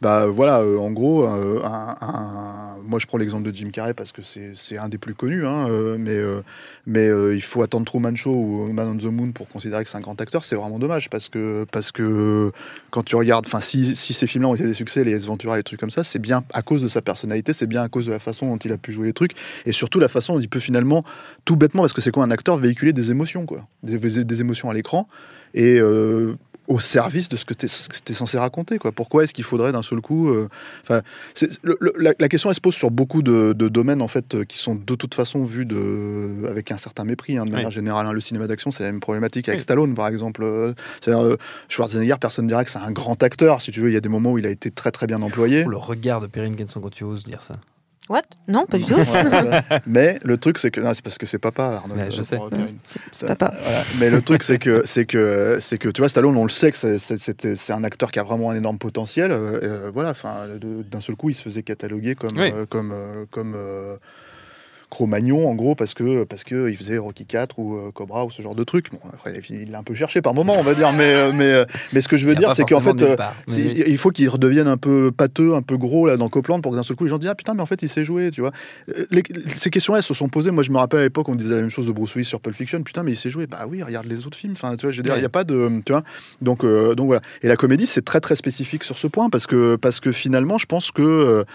bah 0.02 0.28
voilà, 0.28 0.64
en 0.66 0.92
gros, 0.92 1.26
un- 1.26 1.96
un- 2.02 2.76
moi 2.86 2.98
je 3.00 3.08
prends 3.08 3.18
l'exemple 3.18 3.44
de 3.50 3.54
Jim 3.56 3.70
Carrey 3.72 3.94
parce 3.94 4.12
que 4.12 4.22
c'est 4.22 4.78
un 4.78 4.88
des 4.90 4.98
plus 4.98 5.16
connus, 5.16 5.46
hein, 5.46 5.68
mais 5.98 6.20
mais 6.86 7.10
il 7.34 7.42
faut 7.42 7.62
attendre 7.62 7.86
Truman 7.86 8.16
Show 8.22 8.32
ou 8.32 8.72
Man 8.72 8.88
on 8.88 8.98
the 8.98 9.12
Moon 9.12 9.32
pour 9.32 9.50
considérer 9.50 9.84
que 9.84 9.90
c'est 9.90 9.98
un 9.98 10.02
grand 10.02 10.20
acteur. 10.20 10.44
C'est 10.44 10.56
vraiment 10.56 10.80
dommage 10.80 11.10
parce 11.10 11.30
que 11.30 11.66
parce 11.72 11.92
que 11.92 12.52
quand 12.90 13.04
tu 13.04 13.16
regardes, 13.16 13.46
enfin 13.46 13.60
si, 13.60 13.96
ces 13.96 14.28
films-là 14.28 14.50
ont 14.50 14.56
été 14.56 14.66
des 14.66 14.74
succès, 14.74 15.04
les 15.04 15.14
Ace 15.14 15.26
Ventura, 15.26 15.58
les 15.58 15.64
trucs 15.64 15.80
comme 15.80 15.92
ça, 15.92 16.04
c'est 16.04 16.20
bien 16.20 16.44
à 16.54 16.62
cause 16.62 16.82
de 16.82 16.88
sa 16.88 17.02
personnalité, 17.02 17.54
c'est 17.54 17.68
bien 17.68 17.84
à 17.84 17.90
cause 17.90 18.06
de 18.06 18.12
la 18.12 18.20
façon 18.20 18.48
dont 18.48 18.58
il 18.58 18.72
a 18.72 18.78
pu 18.78 18.92
jouer 18.92 19.08
les 19.08 19.14
trucs 19.14 19.34
et 19.66 19.72
surtout 19.72 20.00
la 20.00 20.10
façon 20.10 20.36
dont 20.36 20.40
il 20.40 20.50
peut 20.50 20.60
finalement 20.60 21.04
tout 21.46 21.56
bêtement 21.56 21.82
parce 21.82 21.94
que 21.94 22.02
c'est 22.02 22.12
quoi 22.12 22.24
un 22.24 22.32
acteur 22.32 22.58
véhiculer 22.58 22.94
des 22.94 23.12
émotions 23.12 23.46
quoi 23.46 23.66
des, 23.84 23.98
des 23.98 24.42
émotions 24.42 24.70
à 24.70 24.74
l'écran 24.74 25.08
et 25.54 25.80
euh, 25.80 26.36
au 26.72 26.80
service 26.80 27.28
de 27.30 27.36
ce 27.38 27.44
que 27.46 27.54
tu 27.54 27.66
es, 27.66 28.14
censé 28.14 28.38
raconter 28.38 28.78
quoi 28.78 28.92
pourquoi 28.92 29.24
est-ce 29.24 29.34
qu'il 29.34 29.44
faudrait 29.44 29.72
d'un 29.72 29.82
seul 29.82 30.00
coup 30.02 30.30
euh, 30.30 30.48
le- 31.64 31.78
le- 31.80 31.94
la, 31.98 32.14
la 32.20 32.30
question 32.30 32.50
elle 32.50 32.56
se 32.56 32.62
pose 32.62 32.74
sur 32.76 32.92
beaucoup 32.92 33.22
de, 33.22 33.54
de 33.54 33.68
domaines 33.68 34.02
en 34.02 34.08
fait 34.08 34.36
euh, 34.36 34.44
qui 34.46 34.58
sont 34.58 34.76
de 34.76 34.96
toute 34.96 35.14
façon 35.14 35.44
vus 35.44 35.66
de 35.66 36.48
avec 36.50 36.72
un 36.72 36.78
certain 36.78 37.04
mépris 37.04 37.38
hein, 37.38 37.46
de 37.46 37.52
manière 37.52 37.68
Oui. 37.70 37.74
générale 37.74 38.06
hein. 38.08 38.14
le 38.14 38.20
cinéma 38.22 38.48
d'action 38.48 38.72
c'est 38.72 38.84
la 38.84 38.92
même 38.92 39.02
problématique 39.02 39.50
avec 39.50 39.60
Oui. 39.60 39.64
Stallone 39.64 39.96
par 39.96 40.08
exemple 40.08 40.44
Euh, 40.44 40.74
c'est-à-dire 41.02 41.24
euh, 41.26 41.38
Schwarzenegger 41.70 42.16
personne 42.20 42.46
ne 42.46 42.50
dirait 42.50 42.66
que 42.66 42.72
c'est 42.72 42.80
un 42.80 42.92
grand 42.92 43.22
acteur 43.24 43.62
si 43.62 43.72
tu 43.72 43.82
veux 43.82 43.90
il 43.90 43.94
y 43.94 43.98
a 43.98 44.02
des 44.02 44.10
moments 44.10 44.32
où 44.32 44.38
il 44.38 44.46
a 44.46 44.50
été 44.50 44.72
très 44.72 44.92
très 44.92 45.08
bien 45.08 45.22
employé 45.22 45.64
Oh, 45.66 45.70
le 45.70 45.78
regard 45.78 46.22
de 46.22 46.28
Perrine 46.28 46.56
Kenson 46.56 46.80
quand 46.82 46.90
tu 46.90 47.04
oses 47.04 47.24
dire 47.26 47.42
ça. 47.42 47.56
What? 48.10 48.24
Non, 48.48 48.66
pas 48.66 48.78
du 48.78 48.86
tout. 48.86 48.96
Mais 49.86 50.20
le 50.24 50.38
truc 50.38 50.58
c'est 50.58 50.72
que 50.72 50.82
non, 50.82 50.94
c'est 50.94 51.04
parce 51.04 51.18
que 51.18 51.26
c'est 51.26 51.38
papa 51.38 51.64
Arnold 51.82 52.02
Ouais, 52.02 52.12
je 52.12 52.20
euh, 52.20 52.24
sais. 52.24 52.40
C'est 53.12 53.28
papa. 53.28 53.54
Voilà. 53.62 53.84
Mais 54.00 54.10
le 54.10 54.22
truc, 54.22 54.44
c'est 54.44 54.58
que, 54.58 54.82
c'est 54.86 55.06
que, 55.06 55.58
c'est 55.62 55.78
que, 55.78 55.88
tu 55.90 56.02
vois, 56.02 56.10
Stallone, 56.10 56.36
on 56.36 56.44
le 56.44 56.50
sait 56.50 56.72
que 56.72 56.78
c'est, 56.78 56.98
c'est- 56.98 57.18
c'était- 57.20 57.56
c'est 57.56 57.74
un 57.74 57.84
acteur 57.84 58.12
qui 58.12 58.20
a 58.20 58.24
vraiment 58.24 58.50
un 58.52 58.56
énorme 58.56 58.80
potentiel. 58.80 59.32
euh, 59.32 59.60
euh, 59.64 59.92
voilà, 59.94 60.10
enfin, 60.10 60.48
d'un 60.60 61.00
seul 61.00 61.16
coup, 61.16 61.30
il 61.30 61.36
se 61.36 61.44
faisait 61.44 61.64
cataloguer 61.64 62.16
comme, 62.16 62.38
Oui. 62.38 62.52
euh, 62.54 62.66
comme, 62.66 62.92
euh, 62.92 63.26
comme 63.30 63.54
euh, 63.56 63.96
Cro-Magnon, 64.92 65.48
en 65.50 65.56
gros, 65.56 65.74
parce 65.74 65.94
que, 65.96 66.26
parce 66.26 66.44
que 66.44 66.70
il 66.70 66.76
faisait 66.78 66.98
Rocky 67.00 67.26
4 67.26 67.58
ou 67.60 67.78
euh, 67.78 67.92
Cobra 67.92 68.26
ou 68.26 68.30
ce 68.30 68.42
genre 68.42 68.54
de 68.56 68.64
truc. 68.64 68.92
Bon, 68.92 69.00
après, 69.12 69.34
il 69.50 69.72
l'a 69.72 69.80
un 69.80 69.84
peu 69.84 69.96
cherché 69.96 70.22
par 70.22 70.34
moment, 70.34 70.54
on 70.60 70.64
va 70.64 70.74
dire. 70.76 70.92
Mais, 70.92 71.14
euh, 71.14 71.32
mais, 71.34 71.46
euh, 71.46 71.66
mais 71.94 72.02
ce 72.02 72.08
que 72.10 72.18
je 72.18 72.26
veux 72.28 72.36
dire, 72.36 72.52
c'est 72.52 72.66
qu'en 72.66 72.82
fait, 72.82 73.16
part. 73.16 73.34
Mais- 73.48 73.56
il 73.88 73.98
faut 73.98 74.12
qu'il 74.12 74.28
redevienne 74.30 74.68
un 74.68 74.76
peu 74.78 75.10
pâteux, 75.16 75.56
un 75.56 75.62
peu 75.62 75.78
gros 75.78 76.08
là 76.08 76.18
dans 76.18 76.28
Copland 76.30 76.62
pour 76.62 76.74
que 76.74 76.78
d'un 76.78 76.84
seul 76.84 76.98
coup 76.98 77.06
les 77.06 77.10
gens 77.10 77.18
disent 77.18 77.30
ah 77.30 77.36
putain 77.36 77.54
mais 77.54 77.62
en 77.62 77.66
fait 77.66 77.82
il 77.82 77.88
sait 77.90 78.04
jouer, 78.04 78.30
tu 78.32 78.42
vois. 78.42 78.52
Les- 79.12 79.24
ces 79.56 79.70
questions 79.70 79.96
elles 79.96 80.04
se 80.04 80.14
sont 80.14 80.28
posées. 80.28 80.52
Moi 80.52 80.62
je 80.64 80.72
me 80.72 80.78
rappelle 80.78 81.00
à 81.00 81.04
l'époque 81.04 81.30
on 81.30 81.36
disait 81.36 81.56
la 81.56 81.62
même 81.62 81.70
chose 81.70 81.88
de 81.88 81.92
Bruce 81.94 82.14
Willis 82.16 82.26
sur 82.26 82.42
Pulp 82.42 82.56
Fiction. 82.56 82.84
Putain 82.84 83.04
mais 83.04 83.14
il 83.14 83.16
sait 83.18 83.30
jouer. 83.30 83.48
Bah 83.48 83.66
oui 83.70 83.82
regarde 83.82 84.08
les 84.08 84.28
autres 84.28 84.38
films. 84.38 84.54
Enfin 84.54 84.76
tu 84.76 84.86
vois 84.86 84.92
je 84.92 84.98
veux 84.98 85.04
dire 85.04 85.14
il 85.14 85.18
Ouais. 85.18 85.22
y 85.24 85.26
a 85.26 85.30
pas 85.30 85.46
de 85.46 85.70
tu 85.86 85.94
vois. 85.94 86.04
Donc 86.42 86.66
donc 86.66 87.06
voilà. 87.08 87.22
Et 87.44 87.48
la 87.48 87.56
comédie 87.56 87.86
c'est 87.86 88.04
très 88.04 88.20
très 88.20 88.36
spécifique 88.36 88.84
sur 88.84 88.98
ce 88.98 89.08
point 89.08 89.30
parce 89.30 89.48
que 89.48 89.78
parce 89.78 90.00
que 90.02 90.12
finalement 90.12 90.58
je 90.58 90.66
pense 90.66 90.92
que 90.92 91.46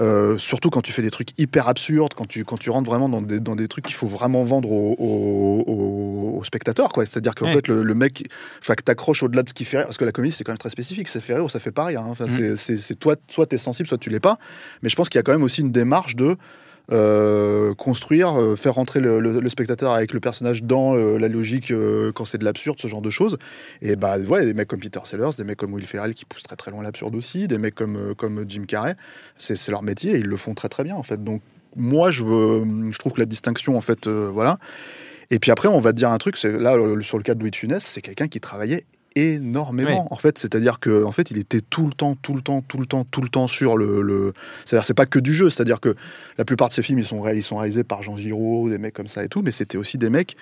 euh, 0.00 0.38
surtout 0.38 0.70
quand 0.70 0.80
tu 0.82 0.92
fais 0.92 1.02
des 1.02 1.10
trucs 1.10 1.30
hyper 1.38 1.68
absurdes, 1.68 2.14
quand 2.14 2.26
tu, 2.26 2.44
quand 2.44 2.56
tu 2.58 2.70
rentres 2.70 2.88
vraiment 2.88 3.08
dans 3.08 3.20
des, 3.22 3.40
dans 3.40 3.56
des 3.56 3.66
trucs 3.68 3.84
qu'il 3.84 3.94
faut 3.96 4.06
vraiment 4.06 4.44
vendre 4.44 4.70
au, 4.70 4.94
au, 4.98 5.64
au- 5.66 6.38
au 6.38 6.44
spectateur, 6.44 6.90
quoi. 6.92 7.04
C'est-à-dire 7.04 7.34
qu'en 7.34 7.46
Ouais. 7.46 7.54
fait, 7.54 7.68
le, 7.68 7.82
le 7.82 7.94
mec, 7.94 8.28
enfin, 8.60 8.74
que 8.74 8.82
t'accroches 8.82 9.22
au-delà 9.22 9.42
de 9.42 9.48
ce 9.48 9.54
qui 9.54 9.64
fait 9.64 9.78
rire, 9.78 9.86
parce 9.86 9.96
que 9.98 10.04
la 10.04 10.12
comédie, 10.12 10.34
c'est 10.36 10.44
quand 10.44 10.52
même 10.52 10.58
très 10.58 10.70
spécifique, 10.70 11.08
ça 11.08 11.20
fait 11.20 11.34
rire 11.34 11.44
ou 11.44 11.48
ça 11.48 11.58
fait 11.60 11.72
pas 11.72 11.86
rire. 11.86 12.02
hein. 12.02 12.14
C'est 12.56 12.76
c'est 12.76 12.94
toi, 12.94 13.16
soit 13.28 13.46
t'es 13.46 13.58
sensible, 13.58 13.88
soit 13.88 13.98
tu 13.98 14.10
l'es 14.10 14.20
pas. 14.20 14.38
Mais 14.82 14.88
je 14.88 14.96
pense 14.96 15.08
qu'il 15.08 15.18
y 15.18 15.20
a 15.20 15.22
quand 15.22 15.32
même 15.32 15.42
aussi 15.42 15.60
une 15.62 15.72
démarche 15.72 16.14
de 16.16 16.36
euh, 16.90 17.74
construire, 17.74 18.40
euh, 18.40 18.56
faire 18.56 18.74
rentrer 18.74 19.00
le, 19.00 19.48
spectateur 19.50 19.92
avec 19.92 20.14
le 20.14 20.20
personnage 20.20 20.62
dans 20.62 20.96
euh, 20.96 21.18
la 21.18 21.28
logique 21.28 21.70
quand 22.14 22.24
c'est 22.24 22.38
de 22.38 22.44
l'absurde, 22.44 22.78
ce 22.80 22.88
genre 22.88 23.02
de 23.02 23.10
choses. 23.10 23.36
Et 23.82 23.94
bah 23.94 24.16
voilà, 24.18 24.46
des 24.46 24.54
mecs 24.54 24.68
comme 24.68 24.80
Peter 24.80 25.00
Sellers, 25.04 25.30
des 25.36 25.44
mecs 25.44 25.58
comme 25.58 25.74
Will 25.74 25.86
Ferrell 25.86 26.14
qui 26.14 26.24
poussent 26.24 26.44
très 26.44 26.56
très 26.56 26.70
loin 26.70 26.82
l'absurde 26.82 27.14
aussi, 27.14 27.46
des 27.46 27.58
mecs 27.58 27.74
comme, 27.74 28.44
Jim 28.48 28.64
Carrey, 28.66 28.96
c'est 29.36 29.68
leur 29.68 29.82
métier 29.82 30.14
et 30.14 30.18
ils 30.18 30.26
le 30.26 30.36
font 30.36 30.54
très 30.54 30.68
très 30.70 30.82
bien 30.82 30.96
en 30.96 31.02
fait. 31.02 31.22
Donc 31.22 31.42
moi 31.76 32.10
je, 32.10 32.24
veux, 32.24 32.64
je 32.90 32.98
trouve 32.98 33.12
que 33.12 33.20
la 33.20 33.26
distinction 33.26 33.76
en 33.76 33.82
fait, 33.82 34.08
voilà. 34.08 34.58
Et 35.30 35.38
puis 35.38 35.50
après 35.50 35.68
on 35.68 35.80
va 35.80 35.92
te 35.92 35.98
dire 35.98 36.10
un 36.10 36.18
truc, 36.18 36.38
c'est 36.38 36.52
là 36.52 36.76
sur 37.02 37.18
le 37.18 37.22
cas 37.22 37.34
de 37.34 37.40
Louis 37.40 37.50
de 37.50 37.56
Funès, 37.56 37.84
c'est 37.84 38.00
quelqu'un 38.00 38.28
qui 38.28 38.40
travaillait 38.40 38.84
énormément. 39.16 40.06
En 40.12 40.16
fait 40.16 40.38
c'est 40.38 40.54
à 40.54 40.60
dire 40.60 40.80
que 40.80 41.04
en 41.04 41.12
fait 41.12 41.30
il 41.30 41.38
était 41.38 41.60
tout 41.60 41.86
le 41.86 41.92
temps 41.92 42.14
tout 42.20 42.34
le 42.34 42.40
temps 42.40 42.62
tout 42.62 42.78
le 42.78 42.86
temps 42.86 43.04
tout 43.04 43.20
le 43.22 43.28
temps 43.28 43.48
sur 43.48 43.76
le, 43.76 44.02
le... 44.02 44.32
c'est 44.64 44.76
à 44.76 44.78
dire 44.80 44.84
c'est 44.84 44.94
pas 44.94 45.06
que 45.06 45.18
du 45.18 45.34
jeu. 45.34 45.50
C'est 45.50 45.60
à 45.62 45.64
dire 45.64 45.80
que 45.80 45.94
la 46.38 46.44
plupart 46.44 46.68
de 46.68 46.74
ces 46.74 46.82
films 46.82 46.98
ils 46.98 47.04
sont, 47.04 47.26
ils 47.28 47.42
sont 47.42 47.56
réalisés 47.56 47.84
par 47.84 48.02
Jean 48.02 48.16
Giraud 48.16 48.68
des 48.68 48.78
mecs 48.78 48.94
comme 48.94 49.08
ça 49.08 49.24
et 49.24 49.28
tout 49.28 49.42
mais 49.42 49.50
c'était 49.50 49.78
aussi 49.78 49.98
des 49.98 50.10
mecs 50.10 50.36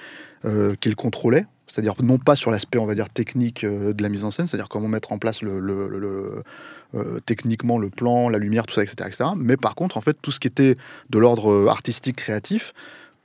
euh, 0.45 0.75
qu'il 0.81 0.95
contrôlait 0.97 1.47
c'est-à-dire 1.69 1.95
non 2.03 2.19
pas 2.19 2.37
sur 2.37 2.51
l'aspect 2.51 2.79
on 2.79 2.87
va 2.87 2.95
dire 2.95 3.09
technique 3.09 3.65
euh, 3.65 3.93
de 3.93 4.03
la 4.03 4.09
mise 4.09 4.25
en 4.25 4.31
scène 4.31 4.47
c'est-à-dire 4.47 4.69
comment 4.69 4.89
mettre 4.89 5.13
en 5.13 5.19
place 5.19 5.43
le, 5.43 5.59
le- 5.59 5.89
le- 5.89 5.99
le- 5.99 6.43
euh, 6.95 7.19
techniquement 7.27 7.79
le 7.79 7.91
plan 7.91 8.29
la 8.29 8.39
lumière 8.39 8.67
tout 8.67 8.75
ça 8.75 8.83
etc 8.83 8.97
etc 9.09 9.25
mais 9.37 9.57
par 9.57 9.75
contre 9.75 9.97
en 9.97 10.01
fait 10.01 10.17
tout 10.23 10.31
ce 10.31 10.39
qui 10.39 10.47
était 10.47 10.77
de 11.11 11.19
l'ordre 11.19 11.51
euh, 11.51 11.69
artistique 11.69 12.17
créatif 12.17 12.73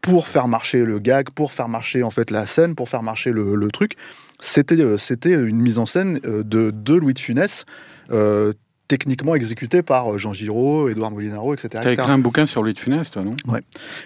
pour 0.02 0.28
faire 0.28 0.48
marcher 0.48 0.84
le 0.84 0.98
gag, 0.98 1.30
pour 1.30 1.52
faire 1.52 1.68
marcher 1.68 2.02
en 2.02 2.10
fait 2.10 2.32
la 2.32 2.48
scène, 2.48 2.74
pour 2.74 2.90
faire 2.90 3.04
marcher 3.04 3.30
le, 3.32 3.54
le 3.54 3.68
truc. 3.70 3.98
C'était 4.42 4.76
euh, 4.82 4.98
c'était 4.98 5.32
une 5.32 5.62
mise 5.62 5.80
en 5.80 5.86
scène 5.86 6.20
euh, 6.26 6.44
de, 6.44 6.72
de 6.72 6.96
Louis 6.96 7.14
de 7.14 7.20
Funès, 7.20 7.64
euh, 8.12 8.52
techniquement 8.88 9.36
exécutée 9.36 9.84
par 9.84 10.18
Jean 10.20 10.34
Giraud, 10.34 10.90
Édouard 10.90 11.12
Molinaro, 11.12 11.54
etc. 11.54 11.70
T'as 11.72 11.80
etc. 11.84 11.94
écrit 11.94 12.12
un 12.12 12.18
bouquin 12.18 12.46
sur 12.46 12.62
Louis 12.62 12.74
de 12.74 12.80
Funès, 12.80 13.10
toi, 13.10 13.24
non? 13.24 13.36
Ouais. 13.48 13.62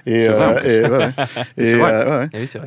Et. 0.06 0.28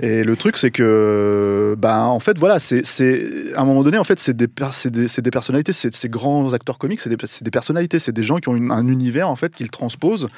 Et 0.03 0.25
le 0.25 0.35
truc, 0.35 0.57
c'est 0.57 0.73
que, 0.73 1.77
ben, 1.79 1.99
en 2.07 2.19
fait, 2.21 2.37
voilà, 2.39 2.59
c'est, 2.59 2.85
c'est, 2.85 3.53
à 3.55 3.61
un 3.61 3.65
moment 3.65 3.85
donné, 3.85 3.99
en 3.99 4.05
fait, 4.05 4.19
c'est 4.19 4.35
des, 4.37 4.49
des, 4.91 5.07
c'est 5.09 5.23
des 5.23 5.31
personnalités, 5.31 5.73
c'est 5.73 5.95
ces 5.95 6.09
grands 6.09 6.53
acteurs 6.55 6.79
comiques, 6.79 7.01
c'est 7.01 7.11
des, 7.11 7.17
c'est 7.25 7.45
des 7.45 7.51
personnalités, 7.53 7.99
c'est 8.01 8.13
des 8.13 8.23
gens 8.25 8.39
qui 8.39 8.49
ont 8.49 8.57
une- 8.57 8.73
un 8.73 8.89
univers, 8.89 9.29
en 9.29 9.37
fait, 9.37 9.55
qu'ils 9.55 9.71
transposent, 9.71 10.29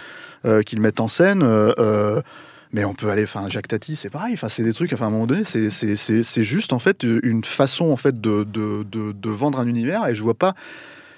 euh, 0.45 0.63
qu'ils 0.63 0.81
mettent 0.83 1.01
en 1.01 1.09
scène. 1.09 1.43
euh, 1.43 1.73
euh, 1.79 2.21
mais 2.73 2.85
on 2.85 2.95
peut 2.95 3.09
aller, 3.11 3.25
enfin, 3.25 3.49
Jacques 3.49 3.69
Tati, 3.69 3.97
c'est 3.97 4.11
pareil. 4.11 4.35
Enfin, 4.35 4.49
c'est 4.49 4.63
des 4.63 4.73
trucs. 4.73 4.93
Enfin, 4.93 5.07
à 5.07 5.09
un 5.09 5.11
moment 5.11 5.27
donné, 5.27 5.45
c'est, 5.45 5.71
c'est, 5.71 5.97
c'est, 5.97 6.23
c'est 6.23 6.43
juste 6.43 6.73
en 6.73 6.79
fait 6.79 7.03
une 7.05 7.45
façon 7.45 7.91
en 7.91 7.97
fait 7.97 8.21
de, 8.21 8.45
de, 8.45 8.85
de, 8.91 9.13
de 9.13 9.31
vendre 9.31 9.59
un 9.61 9.67
univers. 9.67 10.07
Et 10.09 10.15
je 10.15 10.23
vois 10.23 10.35
pas. 10.35 10.55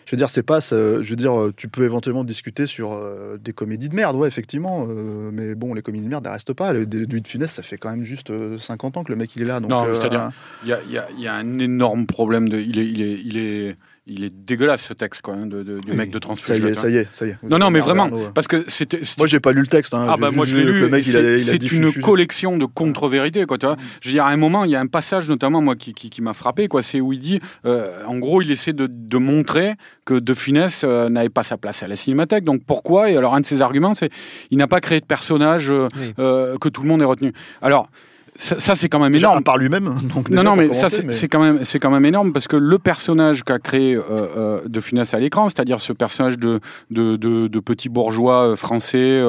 Je 0.05 0.11
veux 0.11 0.17
dire, 0.17 0.29
c'est 0.31 0.43
pas. 0.43 0.59
je 0.61 0.77
veux 1.09 1.17
dire, 1.17 1.33
tu 1.57 1.69
peux 1.69 1.85
éventuellement 1.85 2.25
discuter 2.25 2.67
sur 2.67 2.93
euh, 2.93 3.39
des 3.39 3.53
comédies 3.53 3.89
de 3.89 3.95
merde, 3.95 4.17
ouais, 4.17 4.27
effectivement. 4.27 4.85
euh, 4.89 5.31
mais 5.33 5.55
bon, 5.55 5.75
les 5.75 5.83
comédies 5.83 6.05
de 6.05 6.11
merde, 6.11 6.25
elles 6.27 6.33
restent 6.33 6.53
pas. 6.53 6.73
Le- 6.73 6.85
Louis 6.85 7.21
de 7.23 7.29
Funès, 7.29 7.51
ça 7.51 7.63
fait 7.63 7.77
quand 7.79 7.91
même 7.91 8.03
juste 8.03 8.31
euh, 8.31 8.59
50 8.59 8.97
ans 8.97 9.05
que 9.05 9.13
le 9.13 9.17
mec 9.17 9.31
il 9.37 9.43
est 9.43 9.47
là. 9.47 9.61
Donc, 9.61 9.71
Non, 9.71 9.85
euh, 9.87 9.93
c'est-à-dire, 9.93 10.31
il 10.65 10.77
y 11.19 11.23
y 11.23 11.29
a 11.29 11.35
un 11.35 11.59
énorme 11.61 12.07
problème 12.07 12.49
de. 12.49 12.59
Il 12.59 12.79
est, 12.81 12.87
il 12.89 13.01
est, 13.01 13.21
il 13.25 13.37
est, 13.37 13.77
il 14.07 14.25
est 14.25 14.35
dégueulasse 14.35 14.83
ce 14.85 14.95
texte, 14.95 15.23
quoi, 15.23 15.35
hein, 15.35 15.47
de, 15.47 15.63
de- 15.63 15.79
du 15.79 15.91
Oui. 15.93 15.97
mec 15.97 16.09
de 16.11 16.15
ça 16.15 16.19
y 16.19 16.21
transfuge. 16.21 16.65
est, 16.65 16.75
ça 16.75 16.89
y 16.91 16.97
est, 16.97 17.09
ça 17.13 17.25
y 17.25 17.31
est. 17.31 17.37
Non, 17.49 17.59
non, 17.59 17.71
mais 17.71 17.79
vraiment, 17.79 18.11
parce 18.35 18.49
que 18.49 18.65
c'était. 18.69 19.01
Moi, 19.17 19.29
j'ai 19.29 19.39
pas 19.39 19.53
lu 19.53 19.61
le 19.61 19.67
texte. 19.69 19.95
Hein, 19.95 20.07
Ah 20.11 20.17
bah 20.17 20.31
moi 20.33 20.45
je 20.45 20.57
l'ai 20.57 20.65
lu. 20.65 20.81
Le 20.81 20.89
mec, 20.89 21.07
et 21.07 21.11
il 21.11 21.17
a, 21.17 21.21
c'est- 21.23 21.41
il 21.41 21.49
a 21.49 21.53
C'est 21.53 21.73
une 21.73 21.93
collection 22.03 22.57
de 22.59 22.65
contre-vérités, 22.65 23.45
quoi. 23.47 23.59
Tu 23.59 23.67
vois. 23.67 23.77
Je 24.01 24.09
veux 24.09 24.13
dire, 24.15 24.25
à 24.27 24.31
un 24.31 24.37
moment, 24.37 24.65
il 24.65 24.73
y 24.73 24.77
a 24.77 24.81
un 24.81 24.87
passage 24.89 25.29
notamment 25.29 25.61
moi 25.61 25.77
qui, 25.77 25.95
qui, 25.95 26.11
qui 26.11 26.21
m'a 26.21 26.33
frappé, 26.33 26.67
quoi. 26.67 26.83
C'est 26.83 27.01
où 27.01 27.13
il 27.13 27.21
dit, 27.21 27.41
euh, 27.65 28.05
en 28.07 28.19
gros, 28.19 28.43
il 28.43 28.51
essaie 28.51 28.73
de, 28.73 28.89
de 28.91 29.19
montrer 29.19 29.75
que 30.05 30.15
De 30.15 30.35
Funès 30.35 30.83
euh, 30.85 31.09
n'avait 31.09 31.29
pas 31.29 31.45
sa 31.45 31.57
place 31.57 31.83
à 31.85 31.87
la 31.89 31.95
Cinémathèque. 31.95 32.43
Donc 32.43 32.65
pourquoi? 32.67 33.09
Et 33.11 33.17
alors 33.17 33.35
un 33.37 33.41
de 33.41 33.47
ses 33.47 33.63
arguments, 33.63 33.95
c'est 33.95 34.11
il 34.51 34.59
n'a 34.59 34.67
pas 34.67 34.81
créé 34.81 34.99
de 34.99 35.07
personnage 35.07 35.71
euh, 35.71 35.87
Oui. 36.01 36.13
euh, 36.19 36.59
que 36.59 36.69
tout 36.69 36.83
le 36.83 36.89
monde 36.89 37.03
ait 37.03 37.05
retenu. 37.05 37.33
Alors 37.61 37.89
ça, 38.35 38.59
ça, 38.59 38.75
c'est 38.75 38.89
quand 38.89 38.99
même 38.99 39.13
Déjà, 39.13 39.29
énorme. 39.29 39.45
par 39.45 39.59
lui-même. 39.59 39.85
Donc 40.15 40.31
Non, 40.31 40.39
déjà, 40.39 40.43
non, 40.43 40.57
mais 40.57 40.73
ça, 40.73 40.89
c'est 40.89 41.29
quand 41.29 41.41
même, 41.41 41.65
c'est 41.65 41.79
quand 41.79 41.91
même 41.91 42.07
énorme 42.07 42.33
parce 42.33 42.49
que 42.49 42.57
le 42.57 42.79
personnage 42.79 43.43
qu'a 43.45 43.59
créé 43.59 43.95
euh, 43.95 44.01
euh, 44.11 44.61
De 44.67 44.81
Funès 44.81 45.13
à 45.13 45.19
l'écran, 45.21 45.49
c'est-à-dire 45.49 45.81
ce 45.83 45.93
personnage 45.93 46.39
de 46.39 46.61
de, 46.91 47.17
de, 47.17 47.47
de 47.49 47.61
petit 47.61 47.91
bourgeois 47.91 48.49
euh, 48.53 48.57
français 48.57 49.23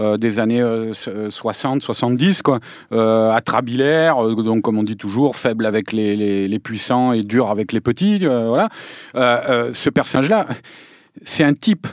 euh, 0.00 0.16
des 0.16 0.40
années 0.40 0.60
euh, 0.60 0.92
60, 0.92 1.82
70, 1.82 2.42
quoi, 2.42 2.58
euh, 2.92 3.30
atrabilaire, 3.30 4.16
donc 4.34 4.62
comme 4.62 4.78
on 4.78 4.82
dit 4.82 4.96
toujours, 4.96 5.36
faible 5.36 5.64
avec 5.64 5.92
les, 5.92 6.16
les, 6.16 6.48
les 6.48 6.58
puissants 6.58 7.12
et 7.12 7.22
dur 7.22 7.50
avec 7.50 7.72
les 7.72 7.80
petits, 7.80 8.26
voilà. 8.26 8.68
Ce 9.14 9.88
personnage-là, 9.90 10.46
c'est 11.24 11.44
un 11.44 11.54
type 11.54 11.86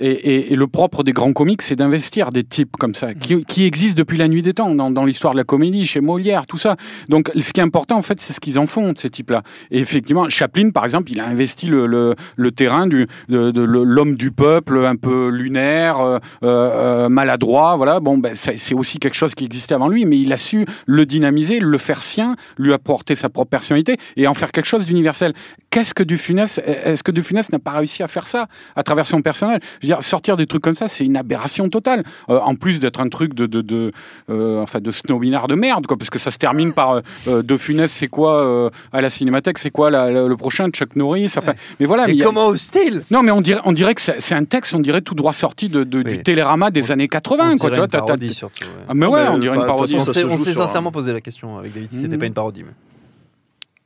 Et, 0.00 0.10
et- 0.10 0.52
et 0.52 0.56
le 0.56 0.66
propre 0.66 1.02
des 1.02 1.12
grands 1.12 1.32
comiques, 1.32 1.62
c'est 1.62 1.76
d'investir 1.76 2.32
des 2.32 2.42
types 2.44 2.76
comme 2.78 2.94
ça, 2.94 3.14
qui, 3.14 3.44
qui 3.44 3.64
existent 3.66 3.98
depuis 3.98 4.16
la 4.18 4.28
nuit 4.28 4.42
des 4.42 4.54
temps, 4.54 4.74
dans, 4.74 4.90
dans 4.90 5.04
l'histoire 5.04 5.34
de 5.34 5.38
la 5.38 5.44
comédie, 5.44 5.84
chez 5.84 6.00
Molière, 6.00 6.46
tout 6.46 6.56
ça. 6.56 6.76
Donc, 7.08 7.30
ce 7.38 7.52
qui 7.52 7.60
est 7.60 7.62
important, 7.62 7.96
en 7.96 8.02
fait, 8.02 8.20
c'est 8.20 8.32
ce 8.32 8.40
qu'ils 8.40 8.58
en 8.58 8.66
font, 8.66 8.92
de 8.92 8.98
ces 8.98 9.10
types-là. 9.10 9.42
Et 9.70 9.78
effectivement, 9.78 10.28
Chaplin, 10.28 10.70
par 10.70 10.84
exemple, 10.84 11.10
il 11.12 11.20
a 11.20 11.26
investi 11.26 11.66
le, 11.66 11.86
le, 11.86 12.14
le 12.36 12.50
terrain 12.50 12.86
du, 12.86 13.06
de, 13.28 13.50
de 13.50 13.60
l'homme 13.60 14.14
du 14.16 14.30
peuple, 14.30 14.84
un 14.84 14.96
peu 14.96 15.28
lunaire, 15.28 16.00
euh, 16.00 16.18
euh, 16.42 17.08
maladroit, 17.08 17.76
voilà. 17.76 18.00
Bon, 18.00 18.16
ben, 18.18 18.34
c'est 18.34 18.74
aussi 18.74 18.98
quelque 18.98 19.16
chose 19.16 19.34
qui 19.34 19.44
existait 19.44 19.74
avant 19.74 19.88
lui, 19.88 20.04
mais 20.06 20.18
il 20.18 20.32
a 20.32 20.36
su 20.36 20.64
le 20.86 21.04
dynamiser, 21.06 21.58
le 21.60 21.78
faire 21.78 22.02
sien, 22.02 22.36
lui 22.58 22.72
apporter 22.72 23.14
sa 23.14 23.28
propre 23.28 23.50
personnalité 23.50 23.96
et 24.16 24.26
en 24.26 24.34
faire 24.34 24.50
quelque 24.52 24.66
chose 24.68 24.86
d'universel. 24.86 25.34
Qu'est-ce 25.70 25.94
que 25.94 26.02
Dufunès, 26.02 26.58
est-ce 26.64 27.02
que 27.02 27.12
Dufunès 27.12 27.52
n'a 27.52 27.58
pas 27.58 27.72
réussi 27.72 28.02
à 28.02 28.08
faire 28.08 28.26
ça 28.26 28.46
à 28.74 28.82
travers 28.82 29.06
son 29.06 29.22
personnage? 29.22 29.60
Je 29.82 29.89
dire, 29.94 30.02
sortir 30.02 30.36
des 30.36 30.46
trucs 30.46 30.62
comme 30.62 30.74
ça, 30.74 30.88
c'est 30.88 31.04
une 31.04 31.16
aberration 31.16 31.68
totale. 31.68 32.04
Euh, 32.28 32.38
en 32.40 32.54
plus 32.54 32.80
d'être 32.80 33.00
un 33.00 33.08
truc 33.08 33.34
de, 33.34 33.46
de, 33.46 33.60
de 33.60 33.92
euh, 34.30 34.60
enfin, 34.62 34.80
de 34.80 34.90
snobinard 34.90 35.46
de 35.46 35.54
merde, 35.54 35.86
quoi, 35.86 35.96
parce 35.96 36.10
que 36.10 36.18
ça 36.18 36.30
se 36.30 36.38
termine 36.38 36.72
par 36.72 37.00
euh, 37.28 37.42
De 37.42 37.56
Funès, 37.56 37.90
c'est 37.90 38.08
quoi 38.08 38.42
euh, 38.44 38.70
à 38.92 39.00
la 39.00 39.10
Cinémathèque, 39.10 39.58
c'est 39.58 39.70
quoi 39.70 39.90
la- 39.90 40.10
la- 40.10 40.26
le 40.28 40.36
prochain 40.36 40.68
Chuck 40.70 40.96
Norris. 40.96 41.32
Enfin, 41.36 41.52
mais 41.78 41.86
voilà. 41.86 42.04
Et 42.04 42.12
mais 42.12 42.16
y 42.18 42.22
a- 42.22 42.26
comment 42.26 42.46
ose-t-il 42.48 43.02
Non, 43.10 43.22
mais 43.22 43.30
on 43.32 43.40
dirait, 43.40 43.60
on 43.64 43.72
dirait 43.72 43.94
que 43.94 44.00
c'est 44.02 44.34
un 44.34 44.44
texte, 44.44 44.74
on 44.74 44.80
dirait 44.80 45.00
tout 45.02 45.14
droit 45.14 45.32
sorti 45.32 45.68
de, 45.68 45.84
de- 45.84 46.02
du 46.02 46.22
Télérama 46.22 46.70
des 46.70 46.92
années 46.92 47.08
80, 47.08 47.52
On 47.54 47.56
quoi. 47.58 47.70
dirait 47.70 47.82
une 47.82 47.88
parodie, 47.88 48.34
surtout, 48.34 48.64
ouais. 48.64 48.70
Ah, 48.88 48.94
mais 48.94 49.06
ouais, 49.06 49.26
on 49.28 49.38
dirait 49.38 49.56
une 49.56 49.66
parodie. 49.66 49.96
On 49.96 50.00
s'est 50.00 50.24
un- 50.24 50.36
sincèrement 50.36 50.92
posé 50.92 51.12
la 51.12 51.20
question 51.20 51.58
avec 51.58 51.72
David 51.74 51.90
si 51.92 51.98
c'était 52.00 52.14
Mhm. 52.14 52.20
pas 52.20 52.26
une 52.26 52.34
parodie. 52.34 52.62
mais- 52.64 52.72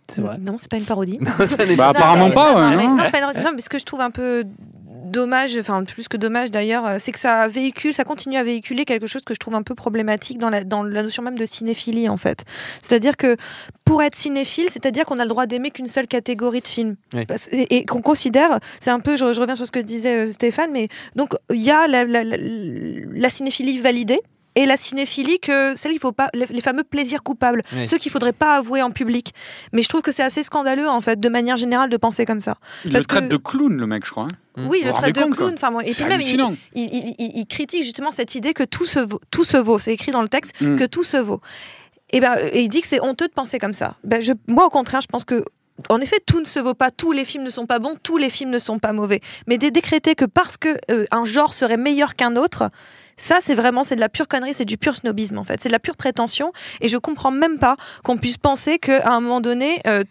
C'est 0.08 0.20
vrai. 0.20 0.36
Non, 0.38 0.56
c'est 0.58 0.70
pas 0.70 0.76
une 0.76 0.84
parodie. 0.84 1.18
Bah, 1.78 1.88
apparemment 1.88 2.30
pas, 2.30 2.54
ouais. 2.70 2.86
Non, 2.86 3.50
mais 3.54 3.60
ce 3.60 3.68
que 3.68 3.78
je 3.78 3.84
trouve 3.84 4.00
un 4.02 4.10
peu 4.10 4.44
dommage, 5.04 5.56
enfin 5.58 5.84
plus 5.84 6.08
que 6.08 6.16
dommage 6.16 6.50
d'ailleurs, 6.50 6.86
euh, 6.86 6.96
c'est 6.98 7.12
que 7.12 7.18
ça 7.18 7.46
véhicule, 7.48 7.92
ça 7.92 8.04
continue 8.04 8.36
à 8.36 8.44
véhiculer 8.44 8.84
quelque 8.84 9.06
chose 9.06 9.22
que 9.22 9.34
je 9.34 9.38
trouve 9.38 9.54
un 9.54 9.62
peu 9.62 9.74
problématique 9.74 10.38
dans 10.38 10.50
la, 10.50 10.64
dans 10.64 10.82
la 10.82 11.02
notion 11.02 11.22
même 11.22 11.38
de 11.38 11.46
cinéphilie 11.46 12.08
en 12.08 12.16
fait. 12.16 12.44
C'est-à-dire 12.82 13.16
que 13.16 13.36
pour 13.84 14.02
être 14.02 14.14
cinéphile, 14.14 14.66
c'est-à-dire 14.70 15.04
qu'on 15.04 15.18
a 15.18 15.24
le 15.24 15.28
droit 15.28 15.46
d'aimer 15.46 15.70
qu'une 15.70 15.88
seule 15.88 16.06
catégorie 16.06 16.60
de 16.60 16.66
films. 16.68 16.96
Oui. 17.12 17.24
Et 17.52 17.76
et 17.78 17.84
qu'on 17.84 18.02
considère, 18.02 18.58
c'est 18.80 18.90
un 18.90 19.00
peu, 19.00 19.16
je, 19.16 19.32
je 19.32 19.40
reviens 19.40 19.54
sur 19.56 19.66
ce 19.66 19.72
que 19.72 19.80
disait 19.80 20.26
euh, 20.26 20.32
Stéphane, 20.32 20.70
mais 20.72 20.88
donc 21.16 21.34
il 21.50 21.62
y 21.62 21.70
a 21.70 21.86
la, 21.86 22.04
la- 22.04 22.24
la- 22.24 22.36
la 22.38 23.28
cinéphilie 23.28 23.78
validée. 23.80 24.20
Et 24.56 24.66
la 24.66 24.76
cinéphilie, 24.76 25.40
que 25.40 25.74
celle 25.76 25.90
qu'il 25.92 26.00
faut 26.00 26.12
pas, 26.12 26.28
les, 26.32 26.46
les 26.46 26.60
fameux 26.60 26.84
plaisirs 26.84 27.22
coupables, 27.24 27.62
Oui. 27.74 27.86
ceux 27.86 27.98
qu'il 27.98 28.12
faudrait 28.12 28.32
pas 28.32 28.56
avouer 28.56 28.82
en 28.82 28.90
public. 28.92 29.34
Mais 29.72 29.82
je 29.82 29.88
trouve 29.88 30.00
que 30.02 30.12
c'est 30.12 30.22
assez 30.22 30.42
scandaleux 30.44 30.88
en 30.88 31.00
fait, 31.00 31.18
de 31.18 31.28
manière 31.28 31.56
générale, 31.56 31.90
de 31.90 31.96
penser 31.96 32.24
comme 32.24 32.40
ça. 32.40 32.56
Il 32.84 32.92
parce 32.92 33.02
le 33.04 33.06
traite 33.08 33.24
que- 33.24 33.32
de 33.32 33.36
clown, 33.36 33.76
le 33.76 33.86
mec, 33.86 34.04
je 34.04 34.10
crois. 34.12 34.28
hein. 34.56 34.66
Oui, 34.70 34.82
le 34.84 34.92
trait 34.92 35.10
de 35.12 35.20
compte, 35.20 35.34
clown. 35.34 35.52
Enfin, 35.54 35.70
moi, 35.72 35.84
et 35.84 35.92
puis 35.92 36.04
même, 36.04 36.20
il, 36.20 36.28
il, 36.74 36.82
il- 36.94 37.14
il- 37.18 37.32
il 37.40 37.46
critique 37.46 37.82
justement 37.82 38.12
cette 38.12 38.36
idée 38.36 38.54
que 38.54 38.62
tout 38.62 38.86
se 38.86 39.00
vaut. 39.00 39.20
Tout 39.32 39.42
se 39.44 39.56
vaut. 39.56 39.80
C'est 39.80 39.92
écrit 39.92 40.12
dans 40.12 40.22
le 40.22 40.28
texte 40.28 40.52
Mm. 40.60 40.76
que 40.76 40.84
tout 40.84 41.02
se 41.04 41.16
vaut. 41.16 41.40
Et, 42.12 42.20
ben, 42.20 42.36
et 42.52 42.62
il 42.62 42.68
dit 42.68 42.80
que 42.80 42.86
c'est 42.86 43.00
honteux 43.02 43.26
de 43.26 43.32
penser 43.32 43.58
comme 43.58 43.72
ça. 43.72 43.96
Ben, 44.04 44.20
je, 44.22 44.32
moi, 44.46 44.66
au 44.66 44.70
contraire, 44.70 45.00
je 45.00 45.08
pense 45.08 45.24
que. 45.24 45.44
En 45.88 46.00
effet, 46.00 46.18
tout 46.24 46.38
ne 46.38 46.44
se 46.44 46.60
vaut 46.60 46.74
pas, 46.74 46.92
tous 46.92 47.10
les 47.10 47.24
films 47.24 47.42
ne 47.42 47.50
sont 47.50 47.66
pas 47.66 47.80
bons, 47.80 47.96
tous 48.00 48.16
les 48.16 48.30
films 48.30 48.50
ne 48.50 48.60
sont 48.60 48.78
pas 48.78 48.92
mauvais. 48.92 49.20
Mais 49.48 49.58
de 49.58 49.68
décréter 49.70 50.14
que 50.14 50.24
parce 50.24 50.56
que 50.56 50.68
euh, 50.92 51.04
un 51.10 51.24
genre 51.24 51.52
serait 51.52 51.76
meilleur 51.76 52.14
qu'un 52.14 52.36
autre, 52.36 52.70
ça 53.16 53.38
c'est 53.42 53.54
vraiment 53.54 53.84
c'est 53.84 53.96
de 53.96 54.00
la 54.00 54.08
pure 54.08 54.28
connerie, 54.28 54.54
c'est 54.54 54.64
du 54.64 54.76
pur 54.78 54.96
snobisme 54.96 55.38
en 55.38 55.44
fait, 55.44 55.60
c'est 55.60 55.68
de 55.68 55.74
la 55.74 55.78
pure 55.78 55.96
prétention. 55.96 56.52
Et 56.80 56.88
je 56.88 56.96
comprends 56.98 57.30
même 57.30 57.58
pas 57.58 57.76
qu'on 58.02 58.16
puisse 58.16 58.36
penser 58.38 58.78
qu'à 58.78 59.10
un 59.12 59.20
moment 59.20 59.40
donné, 59.40 59.80
euh, 59.86 60.02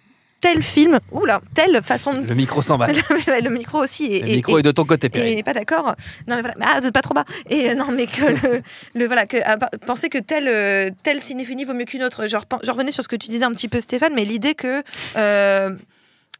tel 0.41 0.61
film, 0.61 0.99
oula, 1.11 1.39
telle 1.53 1.81
façon 1.83 2.13
de 2.19 2.27
Le 2.27 2.35
micro 2.35 2.61
s'en 2.61 2.77
va. 2.77 2.87
le 2.91 3.49
micro 3.49 3.81
aussi 3.81 4.05
est, 4.13 4.19
Le 4.27 4.35
micro 4.35 4.57
est 4.57 4.61
de 4.63 4.71
ton 4.71 4.83
côté, 4.83 5.07
Perrine. 5.09 5.37
et 5.37 5.43
pas 5.43 5.53
d'accord. 5.53 5.95
Non 6.27 6.35
mais 6.35 6.41
voilà, 6.41 6.55
ah, 6.61 6.91
pas 6.91 7.01
trop 7.01 7.13
bas. 7.13 7.23
Et 7.49 7.69
euh, 7.69 7.75
non 7.75 7.87
mais 7.91 8.07
que 8.07 8.25
le, 8.25 8.61
le- 8.95 9.05
voilà 9.05 9.25
que 9.25 9.37
à 9.45 9.55
part- 9.57 9.69
penser 9.85 10.09
que 10.09 10.17
tel 10.17 10.47
euh, 10.49 10.89
tel 11.03 11.21
cinéphilie 11.21 11.63
vaut 11.63 11.73
mieux 11.73 11.85
qu'une 11.85 12.03
autre. 12.03 12.27
Genre 12.27 12.43
je 12.61 12.71
revenais 12.71 12.91
sur 12.91 13.03
ce 13.03 13.07
que 13.07 13.15
tu 13.15 13.29
disais 13.29 13.45
un 13.45 13.51
petit 13.53 13.69
peu 13.69 13.79
Stéphane, 13.79 14.13
mais 14.15 14.25
l'idée 14.25 14.53
que 14.53 14.83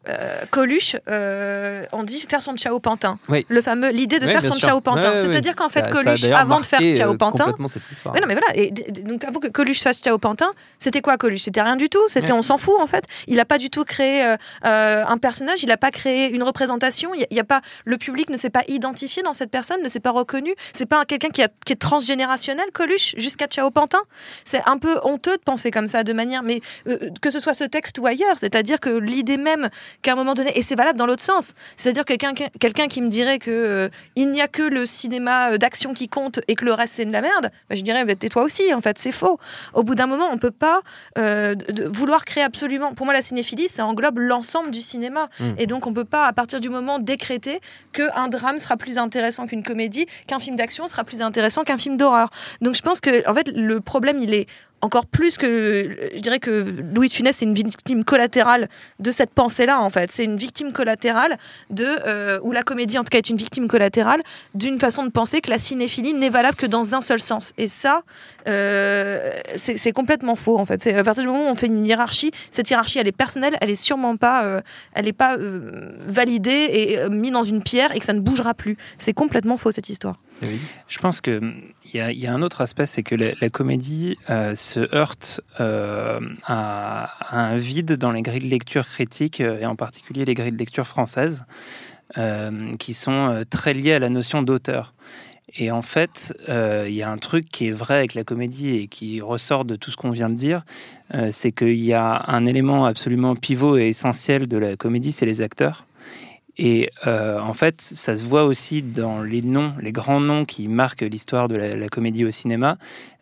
euh, 0.09 0.41
Coluche, 0.51 0.95
euh, 1.09 1.85
on 1.91 2.03
dit 2.03 2.19
faire 2.29 2.41
son 2.41 2.55
Ciao 2.55 2.79
Pantin. 2.79 3.19
Oui. 3.29 3.45
Le 3.49 3.61
fameux, 3.61 3.89
l'idée 3.89 4.19
de 4.19 4.25
Oui, 4.25 4.31
faire 4.31 4.43
son 4.43 4.53
sûr. 4.53 4.69
Ciao 4.69 4.81
Pantin. 4.81 5.15
C'est-à-dire 5.15 5.55
qu'en 5.55 5.69
fait, 5.69 5.89
Coluche, 5.89 6.25
avant 6.25 6.59
de 6.59 6.65
faire 6.65 6.79
Ciao 6.95 7.13
euh, 7.13 7.17
Pantin, 7.17 7.45
complètement 7.45 7.67
cette 7.67 7.89
histoire. 7.91 8.13
Ouais, 8.13 8.21
non, 8.21 8.27
mais 8.27 8.35
voilà. 8.35 8.47
Et 8.55 8.71
donc, 8.71 9.23
avant 9.23 9.39
que 9.39 9.47
Coluche 9.47 9.81
fasse 9.81 9.99
Ciao 10.01 10.17
Pantin, 10.17 10.51
c'était 10.79 11.01
quoi 11.01 11.17
Coluche? 11.17 11.41
C'était 11.43 11.61
rien 11.61 11.75
du 11.75 11.89
tout. 11.89 12.05
C'était 12.07 12.31
on 12.31 12.41
s'en 12.41 12.57
fout 12.57 12.75
en 12.81 12.87
fait. 12.87 13.05
Il 13.27 13.35
n'a 13.37 13.45
pas 13.45 13.57
du 13.57 13.69
tout 13.69 13.83
créé 13.83 14.23
euh, 14.25 14.35
un 15.07 15.17
personnage. 15.17 15.63
Il 15.63 15.67
n'a 15.69 15.77
pas 15.77 15.91
créé 15.91 16.29
une 16.29 16.43
représentation. 16.43 17.13
Il 17.13 17.21
y 17.21 17.23
a, 17.23 17.27
il 17.31 17.37
y 17.37 17.39
a 17.39 17.43
pas 17.45 17.61
le 17.85 17.97
public 17.97 18.29
ne 18.29 18.37
s'est 18.37 18.49
pas 18.49 18.63
identifié 18.67 19.23
dans 19.23 19.33
cette 19.33 19.51
personne, 19.51 19.81
ne 19.81 19.87
s'est 19.87 19.99
pas 19.99 20.11
reconnu. 20.11 20.53
C'est 20.73 20.85
pas 20.85 20.99
un- 21.01 21.05
quelqu'un 21.05 21.29
qui, 21.29 21.43
qui 21.65 21.73
est 21.73 21.77
transgénérationnel 21.77 22.65
Coluche 22.73 23.13
jusqu'à 23.17 23.47
Ciao 23.47 23.69
Pantin? 23.71 23.99
C'est 24.45 24.61
un 24.65 24.77
peu 24.77 24.99
honteux 25.03 25.37
de 25.37 25.41
penser 25.43 25.71
comme 25.71 25.87
ça 25.87 26.03
de 26.03 26.13
manière, 26.13 26.43
mais 26.43 26.61
que 27.21 27.31
ce 27.31 27.39
soit 27.39 27.53
ce 27.53 27.63
texte 27.63 27.97
ou 27.99 28.05
ailleurs. 28.07 28.35
C'est-à-dire 28.37 28.79
que 28.79 28.89
l'idée 28.89 29.37
même 29.37 29.69
qu'à 30.01 30.13
un 30.13 30.15
moment 30.15 30.33
donné, 30.33 30.51
et 30.57 30.61
c'est 30.61 30.75
valable 30.75 30.97
dans 30.97 31.05
l'autre 31.05 31.23
sens. 31.23 31.53
C'est-à-dire 31.75 32.05
que 32.05 32.13
quelqu'un 32.13 32.87
qui 32.87 33.01
me 33.01 33.07
dirait 33.09 33.39
que 33.39 33.51
euh, 33.51 33.89
il 34.15 34.29
n'y 34.29 34.41
a 34.41 34.47
que 34.47 34.63
le 34.63 34.85
cinéma 34.85 35.51
euh, 35.51 35.57
d'action 35.57 35.93
qui 35.93 36.07
compte 36.09 36.39
et 36.47 36.55
que 36.55 36.65
le 36.65 36.73
reste 36.73 36.93
c'est 36.95 37.05
de 37.05 37.11
la 37.11 37.21
merde, 37.21 37.49
bah, 37.69 37.75
je 37.75 37.81
dirais 37.81 38.03
bah, 38.05 38.15
tais-toi 38.15 38.43
aussi. 38.43 38.73
En 38.73 38.81
fait, 38.81 38.97
c'est 38.99 39.11
faux. 39.11 39.39
Au 39.73 39.83
bout 39.83 39.95
d'un 39.95 40.07
moment, 40.07 40.27
on 40.31 40.37
peut 40.37 40.51
pas 40.51 40.81
euh, 41.17 41.55
de- 41.55 41.85
vouloir 41.87 42.25
créer 42.25 42.43
absolument. 42.43 42.93
Pour 42.93 43.05
moi, 43.05 43.13
la 43.13 43.21
cinéphilie, 43.21 43.67
ça 43.67 43.85
englobe 43.85 44.19
l'ensemble 44.19 44.71
du 44.71 44.81
cinéma, 44.81 45.29
Mm. 45.39 45.53
et 45.57 45.67
donc 45.67 45.87
on 45.87 45.93
peut 45.93 46.05
pas, 46.05 46.25
à 46.25 46.33
partir 46.33 46.59
du 46.59 46.69
moment 46.69 46.99
décréter 46.99 47.59
qu'un 47.91 48.27
drame 48.27 48.59
sera 48.59 48.77
plus 48.77 48.97
intéressant 48.97 49.47
qu'une 49.47 49.63
comédie, 49.63 50.05
qu'un 50.27 50.39
film 50.39 50.55
d'action 50.55 50.87
sera 50.87 51.03
plus 51.03 51.21
intéressant 51.21 51.63
qu'un 51.63 51.77
film 51.77 51.97
d'horreur. 51.97 52.29
Donc 52.61 52.75
je 52.75 52.81
pense 52.81 52.99
que 53.01 53.27
en 53.29 53.33
fait 53.33 53.47
le 53.47 53.79
problème 53.81 54.17
il 54.19 54.33
est 54.33 54.47
encore 54.83 55.05
plus 55.05 55.37
que 55.37 56.09
je 56.13 56.19
dirais 56.19 56.39
que 56.39 56.65
Louis 56.93 57.07
de 57.07 57.13
Funès 57.13 57.37
c'est 57.37 57.45
une 57.45 57.53
victime 57.53 58.03
collatérale 58.03 58.67
de 58.99 59.11
cette 59.11 59.31
pensée-là 59.31 59.79
en 59.79 59.89
fait. 59.89 60.11
C'est 60.11 60.25
une 60.25 60.37
victime 60.37 60.73
collatérale 60.73 61.37
de 61.69 61.85
euh, 61.85 62.39
ou 62.43 62.51
la 62.51 62.63
comédie 62.63 62.97
en 62.97 63.03
tout 63.03 63.09
cas 63.09 63.17
est 63.17 63.29
une 63.29 63.37
victime 63.37 63.67
collatérale 63.67 64.21
d'une 64.53 64.79
façon 64.79 65.05
de 65.05 65.09
penser 65.09 65.39
que 65.39 65.49
la 65.49 65.57
cinéphilie 65.57 66.13
n'est 66.13 66.29
valable 66.29 66.57
que 66.57 66.65
dans 66.65 66.95
un 66.95 67.01
seul 67.01 67.19
sens. 67.19 67.53
Et 67.57 67.67
ça, 67.67 68.03
euh, 68.49 69.31
c'est 69.55 69.93
complètement 69.93 70.35
faux 70.35 70.57
en 70.59 70.65
fait. 70.65 70.81
C'est 70.81 70.95
à 70.95 71.03
partir 71.03 71.23
du 71.23 71.29
moment 71.29 71.47
où 71.47 71.51
on 71.51 71.55
fait 71.55 71.67
une 71.67 71.85
hiérarchie, 71.85 72.31
cette 72.51 72.69
hiérarchie 72.69 72.99
elle 72.99 73.07
est 73.07 73.13
personnelle, 73.13 73.55
elle 73.61 73.69
est 73.69 73.75
sûrement 73.75 74.17
pas, 74.17 74.43
euh, 74.43 74.61
elle 74.93 75.07
est 75.07 75.13
pas 75.13 75.37
validée 76.05 76.69
et 76.73 77.09
mise 77.09 77.31
dans 77.31 77.43
une 77.43 77.63
pierre 77.63 77.95
et 77.95 77.99
que 77.99 78.05
ça 78.05 78.13
ne 78.13 78.19
bougera 78.19 78.53
plus. 78.53 78.77
C'est 78.97 79.13
complètement 79.13 79.57
faux 79.57 79.71
cette 79.71 79.89
histoire. 79.89 80.19
Je 80.87 80.99
pense 80.99 81.21
que 81.21 81.39
y, 81.97 82.01
a- 82.01 82.11
il 82.11 82.19
y 82.19 82.27
a 82.27 82.33
un 82.33 82.41
autre 82.41 82.61
aspect, 82.61 82.85
c'est 82.85 83.03
que 83.03 83.15
la, 83.15 83.49
comédie 83.49 84.17
euh, 84.29 84.55
se 84.55 84.93
heurte 84.95 85.41
euh, 85.59 86.19
à, 86.45 87.11
un 87.31 87.55
vide 87.55 87.93
dans 87.97 88.11
les 88.11 88.21
grilles 88.21 88.41
de 88.41 88.47
lecture 88.49 88.85
critiques 88.85 89.41
euh, 89.41 89.59
et 89.59 89.65
en 89.65 89.75
particulier 89.75 90.25
les 90.25 90.33
grilles 90.33 90.51
de 90.51 90.57
lecture 90.57 90.87
françaises, 90.87 91.45
qui 92.77 92.93
sont 92.93 93.41
très 93.49 93.73
liées 93.73 93.93
à 93.93 93.99
la 93.99 94.09
notion 94.09 94.43
d'auteur. 94.43 94.93
Et 95.55 95.71
en 95.71 95.81
fait, 95.81 96.31
il 96.47 96.93
y 96.93 97.01
a 97.01 97.09
un 97.09 97.17
truc 97.17 97.49
qui 97.49 97.69
est 97.69 97.71
vrai 97.71 97.95
avec 97.95 98.13
la 98.13 98.23
comédie 98.23 98.75
et 98.75 98.87
qui 98.87 99.19
ressort 99.19 99.65
de 99.65 99.75
tout 99.75 99.89
ce 99.89 99.97
qu'on 99.97 100.11
vient 100.11 100.29
de 100.29 100.35
dire, 100.35 100.63
c'est 101.31 101.51
qu'il 101.51 101.83
y 101.83 101.93
a 101.93 102.23
un 102.27 102.45
élément 102.45 102.85
absolument 102.85 103.35
pivot 103.35 103.77
et 103.77 103.87
essentiel 103.87 104.47
de 104.47 104.57
la 104.57 104.75
comédie, 104.75 105.11
c'est 105.11 105.25
les 105.25 105.41
acteurs. 105.41 105.87
Et 106.57 106.89
euh, 107.07 107.39
en 107.39 107.53
fait, 107.53 107.81
ça 107.81 108.15
se 108.15 108.25
voit 108.25 108.45
aussi 108.45 108.81
dans 108.81 109.23
les 109.23 109.41
noms, 109.41 109.73
les 109.81 109.91
grands 109.91 110.19
noms 110.19 110.45
qui 110.45 110.67
marquent 110.67 111.01
l'histoire 111.01 111.47
de 111.47 111.55
la, 111.55 111.89
comédie 111.89 112.25
au 112.25 112.31
cinéma. 112.31 112.77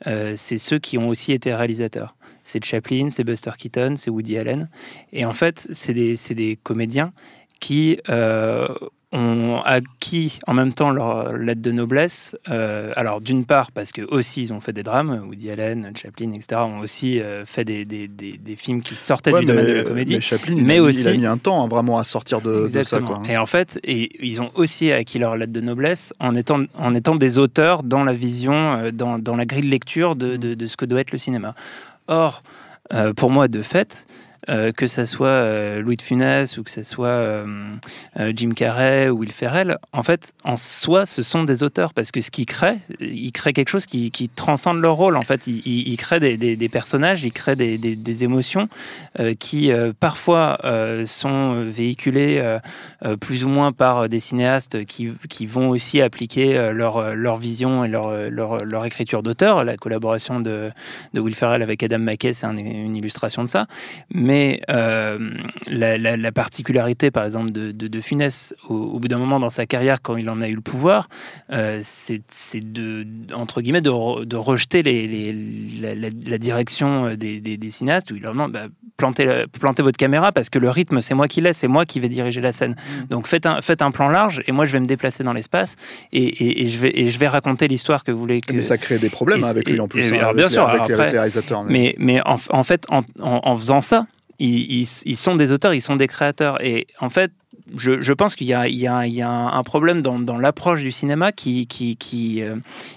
Euh, 0.08 0.34
c'est 0.36 0.58
ceux 0.58 0.80
qui 0.80 0.98
ont 0.98 1.08
aussi 1.08 1.32
été 1.32 1.54
réalisateurs. 1.54 2.16
C'est 2.44 2.64
Chaplin, 2.64 3.10
c'est 3.10 3.24
Buster 3.24 3.52
Keaton, 3.58 3.96
c'est 3.98 4.10
Woody 4.10 4.38
Allen. 4.38 4.70
Et 5.14 5.26
en 5.26 5.34
fait, 5.34 5.68
c'est 5.72 5.94
des, 5.94 6.16
c'est 6.18 6.34
des 6.34 6.58
comédiens 6.62 7.14
qui 7.60 8.00
euh, 8.10 8.68
ont 9.14 9.60
acquis 9.66 10.40
en 10.48 10.54
même 10.54 10.72
temps 10.72 10.90
leur 10.92 11.34
lettre 11.34 11.62
de 11.62 11.72
noblesse. 11.72 12.38
Euh, 12.50 12.94
alors, 12.96 13.20
d'une 13.20 13.44
part, 13.46 13.72
parce 13.74 13.92
que 13.92 14.02
aussi 14.04 14.42
ils 14.44 14.54
ont 14.54 14.62
fait 14.62 14.72
des 14.72 14.84
drames, 14.84 15.24
Woody 15.28 15.52
Allen, 15.52 15.92
Chaplin, 16.02 16.32
etc., 16.32 16.62
ont 16.64 16.80
aussi 16.80 17.20
euh, 17.20 17.44
fait 17.44 17.66
des, 17.66 17.84
des, 17.84 18.08
des, 18.08 18.38
des 18.38 18.56
films 18.56 18.80
qui 18.82 18.96
sortaient 18.96 19.34
Ouais, 19.34 19.42
du 19.42 19.48
mais- 19.48 19.54
domaine 19.54 19.68
de 19.68 19.74
la 19.80 19.84
comédie. 19.84 20.16
mais 20.16 20.22
Chaplin, 20.22 20.56
il, 20.56 20.64
mais 20.64 20.78
a, 20.78 20.82
mis- 20.82 20.88
aussi, 20.88 21.02
il 21.02 21.08
a 21.10 21.14
mis 21.18 21.26
un 21.26 21.38
temps 21.38 21.62
hein, 21.64 21.68
vraiment 21.68 21.98
à 21.98 22.04
sortir 22.06 22.40
de, 22.40 22.70
de 22.74 22.84
ça. 22.84 23.02
Quoi. 23.02 23.18
hein. 23.18 23.24
Et 23.30 23.38
en 23.38 23.46
fait, 23.46 23.80
et 23.84 24.10
ils 24.26 24.42
ont 24.42 24.52
aussi 24.56 24.92
acquis 24.94 25.20
leur 25.20 25.36
lettre 25.36 25.52
de 25.52 25.62
noblesse 25.62 26.14
en 26.20 26.34
étant, 26.34 26.62
en 26.78 26.96
étant 26.96 27.16
des 27.18 27.38
auteurs 27.38 27.84
dans 27.84 28.06
la 28.06 28.14
vision, 28.14 28.54
euh, 28.78 28.92
dans, 28.92 29.20
dans 29.20 29.36
la 29.36 29.46
grille 29.46 29.62
de 29.64 29.68
lecture 29.68 30.16
de, 30.16 30.38
de, 30.38 30.54
de 30.54 30.66
ce 30.68 30.78
que 30.78 30.86
doit 30.86 31.02
être 31.02 31.12
le 31.12 31.18
cinéma. 31.18 31.54
Or, 32.08 32.44
euh, 32.94 33.14
pour 33.14 33.30
moi, 33.30 33.48
de 33.50 33.62
fait, 33.62 34.06
euh, 34.50 34.72
que 34.72 34.88
ça 34.88 35.06
soit 35.06 35.28
euh, 35.28 35.82
Louis 35.82 35.98
de 35.98 36.02
Funès 36.02 36.58
ou 36.58 36.64
que 36.64 36.72
ça 36.72 36.84
soit 36.84 37.08
euh, 37.08 37.46
Jim 38.36 38.52
Carrey 38.56 39.08
ou 39.10 39.20
Will 39.20 39.32
Ferrell, 39.32 39.78
en 39.94 40.02
fait, 40.02 40.34
en 40.44 40.56
soi, 40.56 41.06
ce 41.06 41.22
sont 41.22 41.44
des 41.44 41.62
auteurs 41.62 41.94
parce 41.94 42.12
que 42.12 42.22
ce 42.22 42.32
qu'ils 42.32 42.48
créent, 42.48 42.80
ils 43.00 43.32
créent 43.32 43.54
quelque 43.54 43.70
chose 43.70 43.86
qui, 43.86 44.12
transcende 44.36 44.82
leur 44.82 44.96
rôle. 44.96 45.18
En 45.18 45.22
fait, 45.22 45.46
ils, 45.48 45.98
créent 45.98 46.20
des, 46.20 46.70
personnages, 46.70 47.24
ils 47.24 47.32
créent 47.32 47.56
des, 47.56 48.24
émotions 48.24 48.70
qui 49.40 49.72
parfois 50.00 50.60
sont 51.06 51.64
véhiculées 51.68 52.58
plus 53.20 53.44
ou 53.44 53.50
moins 53.50 53.72
par 53.72 54.10
des 54.10 54.20
cinéastes 54.20 54.86
qui, 54.86 55.46
vont 55.46 55.70
aussi 55.70 56.02
appliquer 56.02 56.72
leur, 56.74 57.38
vision 57.38 57.84
et 57.84 57.88
leur, 57.88 58.86
écriture 58.86 59.24
d'auteur. 59.24 59.64
La 59.64 59.78
collaboration 59.78 60.40
de, 60.40 60.72
de 61.14 61.20
Will 61.20 61.36
Ferrell 61.36 61.62
avec 61.62 61.84
Adam 61.84 62.00
McKay, 62.00 62.34
c'est 62.34 62.46
un- 62.46 62.58
une 62.58 62.96
illustration 62.96 63.44
de 63.44 63.50
ça. 63.50 63.68
Euh, 64.70 65.18
la, 65.68 65.98
la- 65.98 66.18
la 66.18 66.32
particularité, 66.32 67.12
par 67.12 67.26
exemple, 67.26 67.52
de, 67.52 67.72
de, 67.72 67.88
de 67.88 68.02
Funès, 68.02 68.54
au, 68.70 68.76
au 68.76 69.00
bout 69.00 69.08
d'un 69.08 69.18
moment 69.18 69.40
dans 69.40 69.50
sa 69.50 69.66
carrière, 69.66 70.02
quand 70.02 70.18
il 70.18 70.30
en 70.30 70.42
a 70.42 70.48
eu 70.48 70.56
le 70.56 70.62
pouvoir, 70.62 71.08
euh, 71.52 71.80
c'est 71.82 72.22
de, 72.72 73.06
entre 73.34 73.62
guillemets, 73.62 73.82
de, 73.82 73.90
re- 73.90 74.26
de 74.26 74.36
rejeter 74.36 74.84
les, 74.84 75.08
les- 75.08 76.12
la, 76.28 76.38
direction 76.38 77.16
des, 77.16 77.40
des- 77.40 77.58
des 77.58 77.70
cinéastes, 77.70 78.12
où 78.12 78.16
il 78.16 78.22
leur 78.22 78.34
demande 78.34 78.52
bah, 78.52 78.68
plantez, 78.98 79.26
la- 79.26 79.48
plantez 79.48 79.82
votre 79.84 79.98
caméra 79.98 80.32
parce 80.32 80.50
que 80.50 80.60
le 80.60 80.70
rythme, 80.70 81.02
c'est 81.02 81.14
moi 81.14 81.28
qui 81.28 81.42
l'ai, 81.42 81.54
c'est 81.54 81.68
moi 81.68 81.86
qui 81.86 82.00
vais 82.00 82.10
diriger 82.10 82.42
la 82.42 82.52
scène. 82.52 82.76
Donc 83.10 83.28
faites 83.28 83.46
un, 83.46 83.62
faites 83.62 83.82
un 83.82 83.92
plan 83.92 84.10
large 84.10 84.42
et 84.48 84.52
moi 84.52 84.66
je 84.66 84.72
vais 84.74 84.80
me 84.80 84.86
déplacer 84.86 85.24
dans 85.24 85.34
l'espace 85.34 85.76
et, 86.14 86.24
et- 86.24 86.62
et 86.64 86.66
je, 86.68 86.78
vais, 86.80 86.92
et 87.00 87.10
je 87.12 87.20
vais 87.20 87.28
raconter 87.28 87.68
l'histoire 87.68 88.04
que 88.04 88.12
vous 88.12 88.20
voulez 88.20 88.42
que. 88.42 88.54
Mais 88.54 88.62
ça 88.62 88.78
crée 88.78 88.98
des 89.00 89.10
problèmes 89.10 89.42
Et- 89.42 89.46
avec 89.46 89.70
lui 89.70 89.80
en 89.80 89.88
plus. 89.88 90.12
hein, 90.12 90.18
alors, 90.20 90.34
bien 90.34 90.46
les- 90.48 90.54
sûr, 90.54 90.68
avec, 90.68 90.82
après- 90.82 91.06
les 91.08 91.12
réalisateurs. 91.18 91.64
mais, 91.64 91.96
mais 92.00 92.22
en, 92.28 92.38
en 92.50 92.64
fait, 92.64 92.86
en, 92.90 93.02
en- 93.22 93.42
en 93.44 93.58
faisant 93.58 93.82
ça, 93.82 94.06
ils, 94.44 94.82
ils- 94.82 95.02
ils 95.06 95.18
sont 95.18 95.36
des 95.36 95.52
auteurs, 95.52 95.74
ils 95.74 95.82
sont 95.82 95.96
des 95.96 96.08
créateurs. 96.08 96.64
Et 96.64 96.88
en 97.00 97.10
fait, 97.10 97.32
je, 97.76 98.02
je 98.02 98.14
pense 98.14 98.36
qu'il 98.36 98.48
y 98.48 98.54
a, 98.54 98.68
il 98.68 98.76
y 98.78 98.88
a- 98.88 99.06
il 99.08 99.14
y 99.14 99.22
a 99.22 99.30
un 99.30 99.64
problème 99.64 100.02
dans, 100.02 100.20
dans 100.20 100.38
l'approche 100.38 100.82
du 100.82 100.92
cinéma 100.92 101.32
qui, 101.32 101.68
qui, 101.68 101.96
qui, 101.98 102.42
euh, 102.42 102.56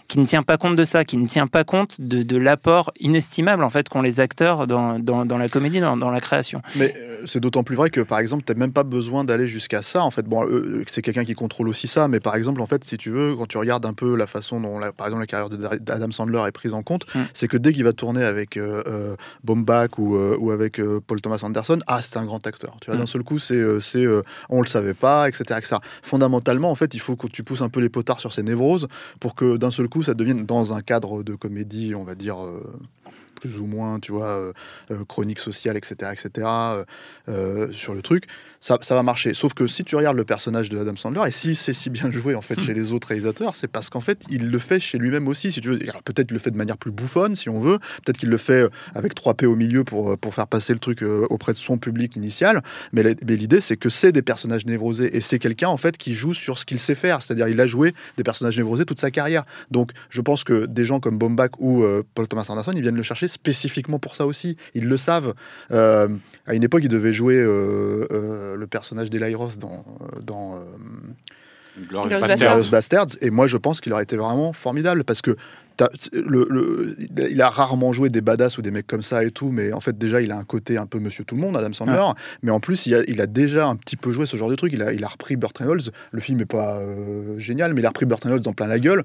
qui 0.08 0.18
ne 0.18 0.24
tient 0.26 0.42
pas 0.42 0.56
compte 0.56 0.76
de 0.76 0.84
ça, 0.84 1.04
qui 1.04 1.16
ne 1.16 1.26
tient 1.26 1.46
pas 1.46 1.64
compte 1.64 2.00
de, 2.00 2.22
de 2.22 2.36
l'apport 2.36 2.92
inestimable 3.00 3.64
en 3.64 3.70
fait 3.70 3.88
qu'ont 3.88 4.02
les 4.02 4.20
acteurs 4.20 4.66
dans, 4.66 4.98
dans, 4.98 5.24
dans 5.24 5.38
la 5.38 5.48
comédie, 5.48 5.80
dans, 5.80 6.10
la 6.10 6.20
création. 6.20 6.62
Mais 6.76 6.94
euh, 6.96 7.22
c'est 7.26 7.40
d'autant 7.40 7.62
plus 7.64 7.76
vrai 7.76 7.90
que, 7.90 8.00
par 8.00 8.18
exemple, 8.18 8.44
tu 8.46 8.52
n'as 8.52 8.58
même 8.58 8.72
pas 8.72 8.84
besoin 8.84 9.24
d'aller 9.24 9.46
jusqu'à 9.46 9.82
ça. 9.82 10.02
En 10.02 10.10
fait, 10.10 10.26
bon, 10.26 10.44
euh, 10.46 10.84
c'est 10.88 11.02
quelqu'un 11.02 11.24
qui 11.24 11.34
contrôle 11.34 11.68
aussi 11.68 11.86
ça. 11.86 12.08
Mais 12.08 12.20
par 12.20 12.34
exemple, 12.36 12.60
en 12.60 12.66
fait, 12.66 12.84
si 12.84 12.96
tu 12.96 13.10
veux, 13.10 13.34
quand 13.36 13.46
tu 13.46 13.58
regardes 13.58 13.86
un 13.86 13.94
peu 13.94 14.14
la 14.16 14.26
façon 14.26 14.60
dont, 14.60 14.78
la- 14.78 14.92
par 14.92 15.06
exemple, 15.06 15.22
la 15.22 15.26
carrière 15.26 15.50
d'Adam 15.80 16.10
Sandler 16.10 16.42
est 16.46 16.52
prise 16.52 16.74
en 16.74 16.82
compte, 16.82 17.06
Mm. 17.14 17.20
c'est 17.32 17.48
que 17.48 17.56
dès 17.56 17.72
qu'il 17.72 17.84
va 17.84 17.92
tourner 17.92 18.24
avec 18.24 18.56
euh, 18.56 19.16
Baumbach 19.42 19.98
ou, 19.98 20.16
euh, 20.16 20.36
ou 20.40 20.50
avec 20.50 20.80
Paul 21.06 21.20
Thomas 21.20 21.40
Anderson, 21.42 21.78
ah, 21.86 22.00
c'est 22.02 22.16
un 22.16 22.24
grand 22.24 22.46
acteur. 22.46 22.76
Tu 22.80 22.86
vois, 22.86 22.96
Mm. 22.96 22.98
d'un 23.00 23.06
seul 23.06 23.22
coup, 23.22 23.38
c'est, 23.38 23.80
c'est, 23.80 24.04
on 24.48 24.60
le 24.64 24.68
savait 24.68 24.94
pas, 24.94 25.28
etc., 25.28 25.44
etc. 25.58 25.76
Fondamentalement, 26.02 26.70
en 26.70 26.74
fait, 26.74 26.94
il 26.94 27.00
faut 27.00 27.16
que 27.16 27.26
tu 27.28 27.44
pousses 27.44 27.62
un 27.62 27.68
peu 27.68 27.80
les 27.80 27.88
potards 27.88 28.20
sur 28.20 28.32
ces 28.32 28.42
névroses 28.42 28.88
pour 29.20 29.34
que 29.34 29.56
d'un 29.56 29.70
seul 29.70 29.88
coup, 29.88 30.02
ça 30.02 30.14
devienne 30.14 30.44
dans 30.46 30.74
un 30.74 30.82
cadre 30.82 31.22
de 31.22 31.34
comédie, 31.34 31.94
on 31.94 32.04
va 32.04 32.14
dire. 32.14 32.44
euh, 32.44 32.62
plus 33.34 33.58
ou 33.58 33.66
moins, 33.66 34.00
tu 34.00 34.12
vois, 34.12 34.28
euh, 34.28 34.52
euh, 34.90 35.04
chronique 35.04 35.40
sociale, 35.40 35.76
etc., 35.76 36.12
etc., 36.12 36.46
sur 37.72 37.94
le 37.94 38.00
truc, 38.00 38.26
ça, 38.64 38.78
ça 38.80 38.94
va 38.94 39.02
marcher. 39.02 39.34
Sauf 39.34 39.52
que 39.52 39.66
si 39.66 39.84
tu 39.84 39.94
regardes 39.94 40.16
le 40.16 40.24
personnage 40.24 40.70
de 40.70 40.78
Adam 40.78 40.96
Sandler, 40.96 41.20
et 41.26 41.30
si 41.30 41.54
c'est 41.54 41.74
si 41.74 41.90
bien 41.90 42.10
joué 42.10 42.34
en 42.34 42.40
fait 42.40 42.58
chez 42.58 42.72
les 42.72 42.94
autres 42.94 43.08
réalisateurs, 43.08 43.54
c'est 43.54 43.68
parce 43.68 43.90
qu'en 43.90 44.00
fait, 44.00 44.24
il 44.30 44.48
le 44.48 44.58
fait 44.58 44.80
chez 44.80 44.96
lui-même 44.96 45.28
aussi, 45.28 45.52
si 45.52 45.60
tu 45.60 45.68
veux. 45.68 45.78
Peut-être 46.06 46.30
le 46.30 46.38
fait 46.38 46.50
de 46.50 46.56
manière 46.56 46.78
plus 46.78 46.90
bouffonne, 46.90 47.36
si 47.36 47.50
on 47.50 47.60
veut. 47.60 47.78
Peut-être 48.02 48.16
qu'il 48.16 48.30
le 48.30 48.38
fait 48.38 48.62
euh, 48.62 48.70
avec 48.94 49.14
3 49.14 49.34
P 49.34 49.44
au 49.44 49.54
milieu 49.54 49.84
pour, 49.84 50.12
euh, 50.12 50.16
pour 50.16 50.34
faire 50.34 50.46
passer 50.46 50.72
le 50.72 50.78
truc 50.78 51.02
euh, 51.02 51.26
auprès 51.28 51.52
de 51.52 51.58
son 51.58 51.76
public 51.76 52.16
initial. 52.16 52.62
Mais 52.94 53.02
l'idée, 53.20 53.60
c'est 53.60 53.76
que 53.76 53.90
c'est 53.90 54.12
des 54.12 54.22
personnages 54.22 54.64
névrosés, 54.64 55.14
et 55.14 55.20
c'est 55.20 55.38
quelqu'un 55.38 55.68
en 55.68 55.76
fait 55.76 55.98
qui 55.98 56.14
joue 56.14 56.32
sur 56.32 56.58
ce 56.58 56.64
qu'il 56.64 56.80
sait 56.80 56.94
faire. 56.94 57.20
C'est-à-dire, 57.20 57.48
il 57.48 57.60
a 57.60 57.66
joué 57.66 57.92
des 58.16 58.22
personnages 58.22 58.56
névrosés 58.56 58.86
toute 58.86 58.98
sa 58.98 59.10
carrière. 59.10 59.44
Donc, 59.70 59.90
je 60.08 60.22
pense 60.22 60.42
que 60.42 60.64
des 60.64 60.86
gens 60.86 61.00
comme 61.00 61.18
Baumbach 61.18 61.50
ou 61.58 61.82
euh, 61.82 62.02
Paul 62.14 62.28
Thomas 62.28 62.46
Anderson, 62.48 62.72
ils 62.74 62.80
viennent 62.80 62.96
le 62.96 63.02
chercher 63.02 63.28
spécifiquement 63.28 63.98
pour 63.98 64.16
ça 64.16 64.24
aussi. 64.24 64.56
Ils 64.72 64.86
le 64.86 64.96
savent. 64.96 65.34
Euh, 65.70 66.08
à 66.46 66.54
une 66.54 66.62
époque, 66.64 66.82
il 66.84 66.88
devait 66.88 67.12
jouer 67.12 67.36
euh, 67.36 68.06
euh, 68.12 68.56
le 68.56 68.66
personnage 68.66 69.10
d'Eli 69.10 69.34
Roth 69.34 69.58
dans, 69.58 69.84
dans 70.22 70.56
euh, 70.56 70.58
Glorious 71.88 72.08
Glorious 72.50 72.70
Bastards. 72.70 73.06
Et 73.20 73.30
moi, 73.30 73.46
je 73.46 73.56
pense 73.56 73.80
qu'il 73.80 73.92
aurait 73.92 74.02
été 74.04 74.16
vraiment 74.16 74.52
formidable 74.52 75.04
parce 75.04 75.22
que 75.22 75.36
t'as- 75.76 75.88
le, 76.12 76.46
le- 76.50 76.96
il 77.30 77.40
a 77.42 77.48
rarement 77.50 77.92
joué 77.92 78.10
des 78.10 78.20
badass 78.20 78.58
ou 78.58 78.62
des 78.62 78.70
mecs 78.70 78.86
comme 78.86 79.02
ça 79.02 79.24
et 79.24 79.30
tout, 79.30 79.50
mais 79.50 79.72
en 79.72 79.80
fait, 79.80 79.96
déjà, 79.98 80.20
il 80.20 80.30
a 80.30 80.36
un 80.36 80.44
côté 80.44 80.76
un 80.76 80.86
peu 80.86 80.98
Monsieur 81.00 81.24
Tout 81.24 81.34
le 81.34 81.40
Monde, 81.40 81.56
Adam 81.56 81.72
Sandler. 81.72 81.94
Mais 82.42 82.50
en 82.52 82.60
plus, 82.60 82.86
il 82.86 82.94
a, 82.94 83.02
il 83.08 83.20
a 83.20 83.26
déjà 83.26 83.66
un 83.66 83.76
petit 83.76 83.96
peu 83.96 84.12
joué 84.12 84.26
ce 84.26 84.36
genre 84.36 84.50
de 84.50 84.54
truc. 84.54 84.72
Il 84.72 84.82
a, 84.82 84.92
il 84.92 85.02
a 85.02 85.08
repris 85.08 85.34
Burt 85.36 85.56
Reynolds. 85.58 85.90
Le 86.12 86.20
film 86.20 86.40
est 86.40 86.46
pas 86.46 86.76
euh, 86.76 87.38
génial, 87.38 87.74
mais 87.74 87.80
il 87.80 87.86
a 87.86 87.88
repris 87.88 88.06
Burt 88.06 88.22
Reynolds 88.22 88.42
dans 88.42 88.52
plein 88.52 88.66
la 88.68 88.78
gueule. 88.78 89.02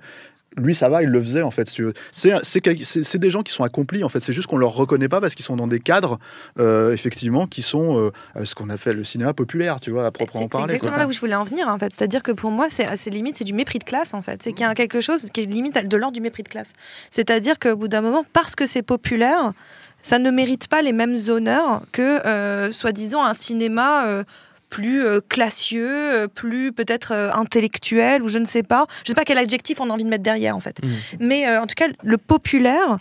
Lui, 0.57 0.73
ça 0.73 0.89
va, 0.89 1.03
il 1.03 1.09
le 1.09 1.21
faisait 1.21 1.41
en 1.43 1.51
fait. 1.51 1.69
C'est 2.11 3.17
des 3.17 3.29
gens 3.29 3.43
qui 3.43 3.53
sont 3.53 3.63
accomplis 3.63 4.03
en 4.03 4.09
fait. 4.09 4.21
C'est 4.21 4.33
juste 4.33 4.47
qu'on 4.47 4.57
leur 4.57 4.73
reconnaît 4.73 5.07
pas 5.07 5.21
parce 5.21 5.35
qu'ils 5.35 5.45
sont 5.45 5.55
dans 5.55 5.67
des 5.67 5.79
cadres, 5.79 6.19
euh, 6.59 6.91
effectivement, 6.91 7.45
qui 7.47 7.61
sont 7.61 8.11
euh, 8.35 8.45
ce 8.45 8.55
qu'on 8.55 8.69
appelle 8.69 8.97
le 8.97 9.03
cinéma 9.03 9.33
populaire, 9.33 9.79
tu 9.79 9.91
vois, 9.91 10.05
à 10.05 10.11
proprement 10.11 10.41
C'est 10.41 10.45
c'est 10.45 10.49
parler. 10.49 10.73
exactement 10.73 10.93
quoi. 10.95 11.03
là 11.03 11.07
où 11.07 11.13
je 11.13 11.19
voulais 11.19 11.35
en 11.35 11.43
venir, 11.43 11.67
en 11.67 11.77
fait. 11.77 11.93
C'est-à-dire 11.93 12.23
que 12.23 12.31
pour 12.31 12.51
moi, 12.51 12.67
c'est 12.69 12.85
assez 12.85 13.09
limite, 13.09 13.37
c'est 13.37 13.43
du 13.43 13.53
mépris 13.53 13.79
de 13.79 13.83
classe, 13.83 14.13
en 14.13 14.21
fait. 14.21 14.41
C'est 14.43 14.53
qu'il 14.53 14.65
y 14.65 14.69
a 14.69 14.73
quelque 14.75 15.01
chose 15.01 15.27
qui 15.31 15.41
est 15.41 15.45
limite 15.45 15.77
de 15.87 15.97
l'ordre 15.97 16.15
du 16.15 16.21
mépris 16.21 16.43
de 16.43 16.49
classe. 16.49 16.73
C'est-à-dire 17.11 17.59
qu'au 17.59 17.75
bout 17.75 17.87
d'un 17.87 18.01
moment, 18.01 18.25
parce 18.33 18.55
que 18.55 18.65
c'est 18.65 18.81
populaire, 18.81 19.53
ça 20.01 20.17
ne 20.17 20.31
mérite 20.31 20.67
pas 20.67 20.81
les 20.81 20.93
mêmes 20.93 21.17
honneurs 21.27 21.83
que, 21.91 22.25
euh, 22.25 22.71
soi-disant, 22.71 23.23
un 23.23 23.33
cinéma. 23.35 24.23
Plus 24.69 25.03
euh, 25.03 25.19
classieux, 25.27 25.89
euh, 25.91 26.27
plus 26.27 26.71
peut-être 26.71 27.11
euh, 27.13 27.31
intellectuel 27.33 28.21
ou 28.23 28.27
je 28.29 28.37
ne 28.39 28.45
sais 28.45 28.63
pas. 28.63 28.85
Je 29.03 29.11
ne 29.11 29.15
sais 29.15 29.15
pas 29.15 29.25
quel 29.25 29.37
adjectif 29.37 29.79
on 29.81 29.89
a 29.89 29.93
envie 29.93 30.03
de 30.03 30.09
mettre 30.09 30.23
derrière 30.23 30.55
en 30.55 30.59
fait. 30.59 30.77
Mais 31.19 31.47
euh, 31.47 31.61
en 31.61 31.67
tout 31.67 31.75
cas, 31.75 31.87
le 32.03 32.17
populaire 32.17 32.97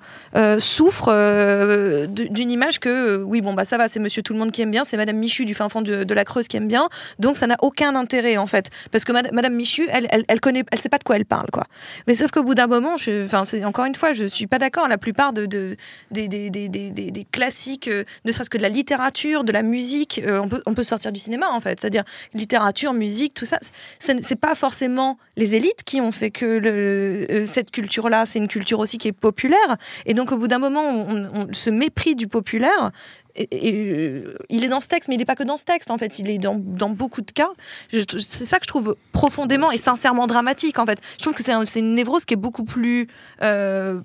souffre 0.59 2.07
d'une 2.07 2.51
image 2.51 2.79
que 2.81 3.23
oui 3.23 3.41
bon 3.41 3.55
bah 3.55 3.65
ça 3.65 3.77
va, 3.77 3.89
c'est 3.89 4.01
Monsieur 4.01 4.23
Tout 4.23 4.33
le 4.33 4.39
Monde 4.39 4.51
qui 4.53 4.63
aime 4.63 4.71
bien, 4.71 4.85
c'est 4.85 4.97
Madame 4.97 5.17
Michu 5.17 5.45
du 5.45 5.55
fin 5.55 5.69
fond 5.69 5.83
de, 5.83 6.05
de 6.05 6.15
la 6.15 6.25
Creuse 6.25 6.49
qui 6.49 6.57
aime 6.57 6.69
bien, 6.69 6.89
donc 7.19 7.37
ça 7.37 7.47
n'a 7.47 7.57
aucun 7.61 7.95
intérêt 7.95 8.37
en 8.37 8.47
fait, 8.47 8.71
parce 8.91 9.05
que 9.05 9.13
Mad- 9.13 9.31
Madame 9.33 9.55
Michu, 9.55 9.87
elle, 9.91 10.07
elle, 10.11 10.25
elle 10.29 10.41
connaît, 10.41 10.65
elle 10.73 10.79
sait 10.79 10.89
pas 10.89 10.99
de 10.99 11.05
quoi 11.05 11.17
elle 11.17 11.25
parle 11.25 11.49
quoi. 11.53 11.65
Mais 12.07 12.15
sauf 12.15 12.31
qu'au 12.31 12.43
bout 12.43 12.55
d'un 12.55 12.67
moment, 12.67 12.97
je, 12.97 13.27
encore 13.65 13.85
une 13.85 13.95
fois, 13.95 14.13
je 14.13 14.25
suis 14.25 14.47
pas 14.47 14.59
d'accord. 14.59 14.89
La 14.89 14.99
plupart 14.99 15.33
de, 15.33 15.47
de- 15.47 15.77
des, 16.11 16.29
des, 16.29 16.51
des, 16.51 16.69
des, 16.69 17.25
classiques, 17.31 17.89
euh, 17.89 18.05
ne 18.25 18.33
serait-ce 18.33 18.51
que 18.51 18.59
de 18.59 18.63
la 18.63 18.69
littérature, 18.69 19.45
de 19.45 19.53
la 19.53 19.63
musique, 19.63 20.21
euh, 20.25 20.41
on 20.43 20.49
peut 20.49 20.63
on 20.67 20.75
peut 20.75 20.83
sortir 20.85 21.13
du 21.13 21.21
cinéma 21.21 21.49
en 21.59 21.61
fait, 21.61 21.79
c'est-à-dire 21.81 22.05
littérature, 22.33 22.93
musique, 22.95 23.35
tout 23.35 23.45
ça, 23.45 23.59
c'est 23.99 24.41
pas 24.41 24.55
forcément 24.55 25.19
les 25.37 25.55
élites 25.55 25.83
qui 25.85 26.01
ont 26.01 26.13
fait 26.13 26.31
que 26.31 26.47
euh, 26.65 27.45
cette 27.47 27.71
culture-là, 27.71 28.25
c'est 28.25 28.39
une 28.39 28.49
culture 28.49 28.79
aussi 28.79 28.97
qui 28.99 29.09
est 29.09 29.13
populaire. 29.13 29.77
Et 30.07 30.15
donc, 30.15 30.33
au 30.33 30.39
bout 30.39 30.49
d'un 30.49 30.59
moment, 30.59 30.83
on, 30.83 31.31
on- 31.35 31.49
ce 31.53 31.71
mépris 31.71 32.15
du 32.15 32.29
populaire, 32.29 32.91
et, 33.37 33.49
euh, 33.73 34.35
il 34.49 34.65
est 34.65 34.69
dans 34.69 34.81
ce 34.81 34.89
texte, 34.89 35.09
mais 35.09 35.15
il 35.15 35.19
n'est 35.19 35.25
pas 35.25 35.37
que 35.37 35.45
dans 35.45 35.57
ce 35.57 35.65
texte, 35.65 35.91
en 35.93 35.99
fait. 35.99 36.19
Il 36.19 36.29
est 36.29 36.39
dans, 36.39 36.57
beaucoup 36.57 37.21
de 37.23 37.31
cas. 37.31 37.51
C'est 37.93 38.45
ça 38.45 38.59
que 38.59 38.65
je 38.65 38.69
trouve 38.69 38.97
profondément 39.13 39.71
et 39.71 39.79
sincèrement 39.79 40.27
dramatique, 40.27 40.79
en 40.79 40.87
fait. 40.87 40.99
Je 41.19 41.23
trouve 41.23 41.35
que 41.35 41.43
c'est 41.45 41.79
une 41.81 41.95
névrose 41.95 42.25
qui 42.25 42.35
est 42.35 42.39
beaucoup 42.39 42.65
plus. 42.65 43.07
euh, 43.43 44.01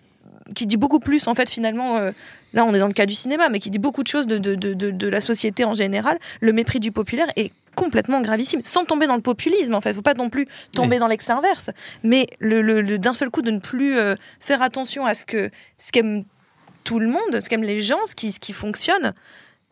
qui 0.55 0.65
dit 0.67 0.77
beaucoup 0.77 0.99
plus, 0.99 1.27
en 1.27 1.35
fait, 1.35 1.49
finalement. 1.49 1.97
euh, 1.97 2.11
Là, 2.55 2.65
on 2.65 2.73
est 2.75 2.79
dans 2.79 2.85
le 2.85 2.93
cas 2.93 3.07
du 3.07 3.15
cinéma, 3.15 3.49
mais 3.49 3.57
qui 3.57 3.71
dit 3.71 3.79
beaucoup 3.79 4.03
de 4.03 4.07
choses 4.07 4.27
de, 4.27 4.37
de, 4.37 4.53
de, 4.53 4.75
de- 4.91 5.07
la 5.07 5.21
société 5.21 5.65
en 5.65 5.73
général. 5.73 6.19
Le 6.39 6.53
mépris 6.53 6.79
du 6.79 6.91
populaire 6.91 7.25
est 7.35 7.51
complètement 7.73 8.21
gravissime, 8.21 8.61
sans 8.63 8.85
tomber 8.85 9.07
dans 9.07 9.15
le 9.15 9.23
populisme, 9.23 9.73
en 9.73 9.81
fait. 9.81 9.91
faut 9.95 10.03
pas 10.03 10.13
non 10.13 10.29
plus 10.29 10.45
tomber 10.71 10.99
dans 10.99 11.07
l'ex 11.07 11.27
inverse. 11.31 11.71
Mais 12.03 12.27
le, 12.37 12.61
le- 12.61 12.81
le- 12.83 12.99
d'un 12.99 13.15
seul 13.15 13.31
coup, 13.31 13.41
de 13.41 13.49
ne 13.49 13.57
plus 13.57 13.97
euh, 13.97 14.13
faire 14.39 14.61
attention 14.61 15.03
à 15.07 15.15
ce 15.15 15.25
que 15.25 15.49
ce 15.79 15.91
qu'aime 15.91 16.25
tout 16.83 16.99
le 16.99 17.07
monde, 17.07 17.39
ce 17.41 17.49
qu'aiment 17.49 17.63
les 17.63 17.81
gens, 17.81 18.05
ce 18.05 18.13
qui, 18.13 18.31
ce 18.31 18.39
qui 18.39 18.53
fonctionne. 18.53 19.13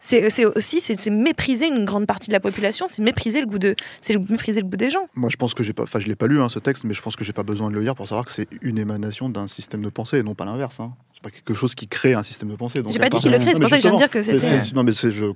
C'est 0.04 0.46
aussi 0.46 0.82
c'est 0.82 1.10
mépriser 1.12 1.68
une 1.68 1.86
grande 1.86 2.08
partie 2.08 2.28
de 2.30 2.34
la 2.34 2.40
population, 2.40 2.88
c'est 2.90 3.04
mépriser 3.04 3.40
le 3.40 3.46
goût 3.46 3.60
de 3.60 3.76
c'est 4.02 4.14
le- 4.14 4.20
mépriser 4.30 4.60
le 4.60 4.68
goût 4.68 4.76
des 4.76 4.90
gens. 4.90 5.06
Moi, 5.16 5.30
je 5.30 5.38
pense 5.38 5.54
que 5.54 5.62
j'ai 5.64 5.74
pas, 5.74 5.84
enfin, 5.84 6.00
je 6.00 6.08
l'ai 6.08 6.16
pas 6.16 6.26
lu 6.28 6.42
hein, 6.42 6.50
ce 6.50 6.58
texte, 6.60 6.84
mais 6.86 6.94
je 6.96 7.02
pense 7.04 7.16
que 7.16 7.24
j'ai 7.24 7.34
pas 7.34 7.44
besoin 7.44 7.70
de 7.70 7.76
le 7.76 7.82
lire 7.82 7.96
pour 7.96 8.08
savoir 8.08 8.26
que 8.26 8.32
c'est 8.32 8.48
une 8.62 8.80
émanation 8.80 9.30
d'un 9.30 9.48
système 9.48 9.84
de 9.84 9.90
pensée 9.90 10.18
et 10.18 10.24
non 10.24 10.34
pas 10.34 10.44
l'inverse. 10.46 10.80
Hein. 10.80 10.92
C'est 11.14 11.22
pas 11.22 11.30
quelque 11.30 11.54
chose 11.54 11.76
qui 11.76 11.88
crée 11.88 12.14
un 12.16 12.24
système 12.24 12.50
de 12.50 12.56
pensée. 12.56 12.82
J'ai 12.90 12.98
pas 13.00 13.10
dit 13.10 13.20
qu'il 13.20 13.32
le 13.32 13.38
crée, 13.38 13.52
c'est 13.54 13.60
pour 13.60 13.70
ça 13.70 13.78
que 13.78 13.84
je 13.84 13.88
viens 13.88 13.92
de 13.94 13.98
dire 13.98 14.10
que 14.10 14.22
c'était- 14.24 14.40
c'est- 14.40 14.74
Non, 14.74 14.84
mais 14.84 14.92
je 14.92 15.32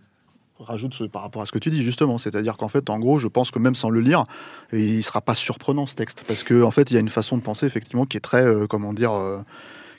rajoute 0.60 0.94
ce- 0.96 1.04
par 1.04 1.22
rapport 1.22 1.42
à 1.42 1.46
ce 1.46 1.52
que 1.52 1.60
tu 1.60 1.70
dis 1.70 1.84
justement, 1.84 2.18
c'est-à-dire 2.18 2.58
qu'en 2.58 2.70
fait, 2.70 2.90
en 2.90 2.98
gros, 2.98 3.20
je 3.20 3.28
pense 3.28 3.52
que 3.52 3.60
même 3.60 3.76
sans 3.76 3.90
le 3.92 4.00
lire, 4.00 4.24
il 4.74 5.04
sera 5.04 5.22
pas 5.22 5.36
surprenant 5.36 5.86
ce 5.86 5.96
texte 5.96 6.24
parce 6.28 6.44
que 6.44 6.64
en 6.64 6.72
fait, 6.72 6.90
il 6.90 6.94
y 6.96 6.98
a 6.98 7.02
une 7.02 7.10
façon 7.10 7.38
de 7.38 7.42
penser 7.44 7.66
effectivement 7.68 8.06
qui 8.06 8.18
est 8.18 8.22
très, 8.22 8.44
euh, 8.44 8.66
comment 8.66 8.94
dire. 8.94 9.14
euh, 9.14 9.40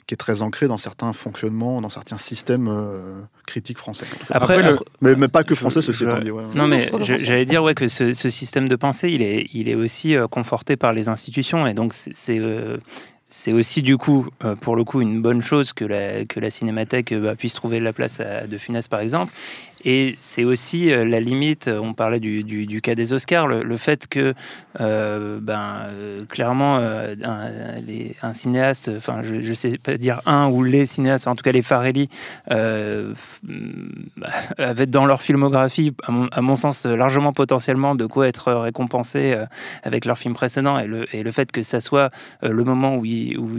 qui 0.07 0.13
est 0.13 0.17
très 0.17 0.41
ancrée 0.41 0.67
dans 0.67 0.77
certains 0.77 1.11
fonctionnements, 1.13 1.81
dans 1.81 1.89
certains 1.89 2.17
systèmes 2.17 2.69
euh, 2.69 3.19
critiques 3.45 3.77
français. 3.77 4.05
Après, 4.29 4.55
Après, 4.55 4.57
le- 4.69 4.73
après- 4.75 4.85
Mais, 5.01 5.15
mais 5.15 5.27
pas 5.27 5.43
que 5.43 5.53
français, 5.53 5.81
ceci 5.81 6.05
étant 6.05 6.19
dit. 6.19 6.31
ouais. 6.31 6.43
Non, 6.55 6.63
Non, 6.63 6.67
mais 6.67 6.89
j'allais 7.23 7.45
dire 7.45 7.61
ouais, 7.63 7.75
que 7.75 7.87
ce, 7.89 8.13
ce 8.13 8.29
système 8.29 8.69
de 8.69 8.75
pensée, 8.77 9.11
il 9.11 9.21
est, 9.21 9.47
il 9.53 9.67
est 9.67 9.75
aussi 9.75 10.15
euh, 10.15 10.27
conforté 10.27 10.77
par 10.77 10.93
les 10.93 11.09
institutions. 11.09 11.67
Et 11.67 11.73
donc, 11.73 11.93
c'est- 11.93 12.11
c'est 12.15 12.39
euh, 12.39 12.77
c'est 13.29 13.51
aussi, 13.51 13.81
du 13.81 13.97
coup, 13.97 14.25
euh, 14.45 14.55
pour 14.55 14.77
le 14.77 14.85
coup, 14.85 15.01
une 15.01 15.21
bonne 15.21 15.41
chose 15.41 15.73
que 15.73 15.83
la, 15.83 16.23
que 16.23 16.39
la 16.39 16.49
cinémathèque 16.49 17.11
euh, 17.11 17.19
bah, 17.21 17.35
puisse 17.35 17.53
trouver 17.55 17.81
la 17.81 17.91
place 17.91 18.21
à 18.21 18.47
De 18.47 18.57
Funès, 18.57 18.87
par 18.87 19.01
exemple. 19.01 19.33
Et 19.85 20.15
c'est 20.17 20.43
aussi 20.43 20.91
euh, 20.91 21.05
la 21.05 21.19
limite, 21.19 21.67
on 21.69 21.93
parlait 21.93 22.19
du, 22.19 22.43
du, 22.43 22.65
du 22.65 22.81
cas 22.81 22.95
des 22.95 23.13
Oscars, 23.13 23.47
le, 23.47 23.63
le 23.63 23.77
fait 23.77 24.07
que, 24.07 24.33
euh, 24.81 25.39
ben, 25.41 25.83
euh, 25.87 26.25
clairement, 26.25 26.77
euh, 26.79 27.15
un, 27.23 27.79
les- 27.85 28.15
un 28.21 28.33
cinéaste, 28.33 28.91
enfin, 28.97 29.21
je, 29.23 29.41
je 29.41 29.53
sais 29.53 29.77
pas 29.77 29.97
dire 29.97 30.21
un 30.25 30.49
ou 30.49 30.63
les 30.63 30.85
cinéastes, 30.85 31.27
en 31.27 31.35
tout 31.35 31.43
cas 31.43 31.51
les 31.51 31.61
Farelli, 31.61 32.09
euh, 32.51 33.13
bah, 34.17 34.27
avaient 34.57 34.85
dans 34.85 35.05
leur 35.05 35.21
filmographie, 35.21 35.93
à 36.03 36.11
mon, 36.11 36.27
à 36.31 36.41
mon 36.41 36.55
sens, 36.55 36.85
largement 36.85 37.33
potentiellement 37.33 37.95
de 37.95 38.05
quoi 38.05 38.27
être 38.27 38.51
récompensés 38.53 39.33
euh, 39.33 39.45
avec 39.83 40.05
leurs 40.05 40.17
films 40.17 40.33
précédents. 40.33 40.79
Et 40.79 40.87
le, 40.87 41.05
et 41.15 41.23
le 41.23 41.31
fait 41.31 41.51
que 41.51 41.61
ça 41.61 41.81
soit 41.81 42.09
euh, 42.43 42.49
le 42.49 42.63
moment 42.63 42.95
où 42.97 43.05
ils, 43.05 43.37
où, 43.37 43.49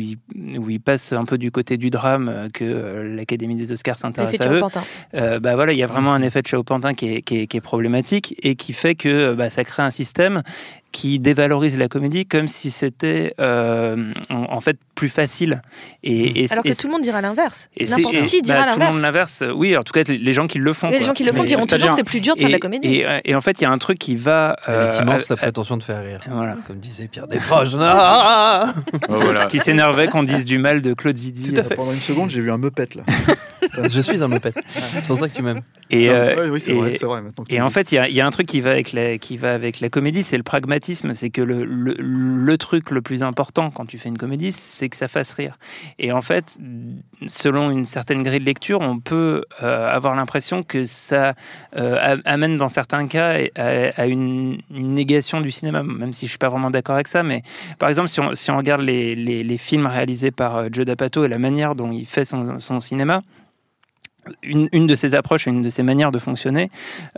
où 0.56 0.78
passent 0.84 1.12
un 1.12 1.24
peu 1.24 1.38
du 1.38 1.50
côté 1.50 1.76
du 1.76 1.90
drame, 1.90 2.28
euh, 2.28 2.48
que 2.52 2.64
euh, 2.64 3.16
l'Académie 3.16 3.56
des 3.56 3.72
Oscars 3.72 3.96
s'intéresse 3.98 4.34
à 4.40 4.52
eux, 4.52 4.60
euh, 5.14 5.40
bah 5.40 5.54
voilà, 5.54 5.72
il 5.72 5.78
y 5.78 5.82
a 5.82 5.86
vraiment 5.86 6.07
un 6.12 6.22
effet 6.22 6.42
de 6.42 6.46
Chao-Pantin 6.46 6.94
qui 6.94 7.14
est, 7.16 7.22
qui, 7.22 7.38
est, 7.40 7.46
qui 7.46 7.56
est 7.56 7.60
problématique 7.60 8.34
et 8.42 8.54
qui 8.54 8.72
fait 8.72 8.94
que 8.94 9.34
bah, 9.34 9.50
ça 9.50 9.64
crée 9.64 9.82
un 9.82 9.90
système 9.90 10.42
qui 10.90 11.18
dévalorise 11.18 11.76
la 11.76 11.86
comédie 11.88 12.24
comme 12.24 12.48
si 12.48 12.70
c'était 12.70 13.34
euh, 13.40 14.10
en, 14.30 14.60
fait 14.62 14.78
plus 14.94 15.10
facile. 15.10 15.60
Et, 16.02 16.44
et- 16.44 16.50
Alors 16.52 16.64
que 16.64 16.70
et- 16.70 16.74
tout 16.74 16.86
le 16.86 16.92
monde 16.94 17.02
dira 17.02 17.20
l'inverse. 17.20 17.68
N'importe 17.78 18.24
qui 18.24 18.40
dira 18.40 18.64
bah, 18.64 18.72
Tout 18.72 18.78
le 18.80 18.84
monde 18.86 18.94
l'inverse. 19.02 19.40
l'inverse. 19.40 19.56
Oui, 19.58 19.76
en 19.76 19.82
tout 19.82 19.92
cas, 19.92 20.02
les- 20.08 20.32
gens 20.32 20.46
qui 20.46 20.58
le 20.58 20.72
font. 20.72 20.88
Les 20.88 20.96
quoi. 20.96 21.06
gens 21.08 21.12
qui 21.12 21.24
le 21.24 21.32
font 21.32 21.40
Mais- 21.42 21.46
diront 21.46 21.66
toujours 21.66 21.90
que 21.90 21.94
c'est 21.94 22.04
plus 22.04 22.20
dur 22.22 22.34
de 22.34 22.40
faire 22.40 22.48
de 22.48 22.52
la 22.54 22.58
comédie. 22.58 22.88
et, 22.88 23.06
et 23.26 23.34
en 23.34 23.40
fait, 23.42 23.60
il 23.60 23.64
y 23.64 23.66
a 23.66 23.70
un 23.70 23.76
truc 23.78 23.98
qui 23.98 24.16
va. 24.16 24.56
Elle 24.66 24.74
est 24.74 24.76
euh, 24.78 25.02
immense, 25.02 25.28
la 25.28 25.34
euh, 25.34 25.36
prétention 25.36 25.76
de 25.76 25.82
faire 25.82 26.02
rire. 26.02 26.20
Voilà. 26.30 26.56
Comme 26.66 26.78
disait 26.78 27.06
Pierre 27.06 27.28
Desproges. 27.28 27.76
Ah 27.78 28.72
voilà. 29.10 29.44
Qui 29.46 29.60
s'énervait 29.60 30.08
qu'on 30.08 30.22
dise 30.22 30.46
du 30.46 30.56
mal 30.58 30.80
de 30.80 30.94
Claude 30.94 31.16
Zidi. 31.18 31.52
Tout 31.52 31.60
à 31.60 31.64
fait. 31.64 31.74
Pendant 31.76 31.92
une 31.92 32.00
seconde, 32.00 32.30
j'ai 32.30 32.40
vu 32.40 32.50
un 32.50 32.58
meupette 32.58 32.94
là. 32.94 33.02
Je 33.88 34.00
suis 34.00 34.22
un 34.22 34.28
mopette. 34.28 34.58
C'est 34.70 35.06
pour 35.06 35.18
ça 35.18 35.28
que 35.28 35.34
tu 35.34 35.42
m'aimes. 35.42 35.60
Et, 35.90 36.08
Non, 36.08 36.14
euh, 36.14 36.48
oui, 36.50 36.60
c'est 36.60 36.72
et- 36.72 36.74
vrai. 36.74 37.22
Maintenant 37.22 37.44
Et 37.48 37.60
en 37.60 37.70
fait, 37.70 37.90
il 37.92 37.94
y 37.94 37.98
a, 37.98 38.08
il 38.08 38.14
y 38.14 38.20
a 38.20 38.26
un 38.26 38.30
truc 38.30 38.46
qui 38.46 38.60
va 38.60 38.70
avec 38.72 38.92
la, 38.92 39.16
qui 39.18 39.36
va 39.36 39.54
avec 39.54 39.80
la 39.80 39.88
comédie, 39.88 40.22
c'est 40.22 40.36
le 40.36 40.42
pragmatisme. 40.42 41.14
C'est 41.14 41.30
que 41.30 41.40
le, 41.40 41.64
le, 41.64 41.94
le 41.98 42.58
truc 42.58 42.90
le 42.90 43.00
plus 43.02 43.22
important 43.22 43.70
quand 43.70 43.86
tu 43.86 43.96
fais 43.98 44.08
une 44.08 44.18
comédie, 44.18 44.52
c'est 44.52 44.88
que 44.88 44.96
ça 44.96 45.08
fasse 45.08 45.32
rire. 45.32 45.56
Et 45.98 46.12
en 46.12 46.20
fait, 46.22 46.58
selon 47.26 47.70
une 47.70 47.84
certaine 47.84 48.22
grille 48.22 48.40
de 48.40 48.44
lecture, 48.44 48.80
on 48.80 48.98
peut 48.98 49.44
euh, 49.62 49.88
avoir 49.88 50.14
l'impression 50.14 50.62
que 50.62 50.84
ça 50.84 51.34
euh, 51.76 51.96
a- 52.16 52.30
amène 52.30 52.56
dans 52.56 52.68
certains 52.68 53.06
cas 53.06 53.38
à, 53.56 53.62
à 53.96 54.06
une, 54.06 54.58
une 54.74 54.94
négation 54.94 55.40
du 55.40 55.50
cinéma, 55.50 55.82
même 55.82 56.12
si 56.12 56.26
je 56.26 56.30
suis 56.30 56.38
pas 56.38 56.48
vraiment 56.48 56.70
d'accord 56.70 56.94
avec 56.96 57.08
ça. 57.08 57.22
Mais 57.22 57.42
par 57.78 57.88
exemple, 57.88 58.08
si 58.08 58.20
on, 58.20 58.34
si 58.34 58.50
on 58.50 58.56
regarde 58.56 58.82
les, 58.82 59.14
les, 59.14 59.42
les 59.42 59.58
films 59.58 59.86
réalisés 59.86 60.30
par 60.30 60.72
Joe 60.72 60.84
D'Apato 60.84 61.24
et 61.24 61.28
la 61.28 61.38
manière 61.38 61.74
dont 61.74 61.90
il 61.92 62.06
fait 62.06 62.24
son, 62.24 62.58
son 62.58 62.80
cinéma, 62.80 63.22
une, 64.42 64.86
de 64.86 64.94
ses 64.94 65.14
approches, 65.14 65.46
une 65.46 65.62
de 65.62 65.70
ses 65.70 65.82
manières 65.82 66.12
de 66.12 66.18
fonctionner, 66.18 66.70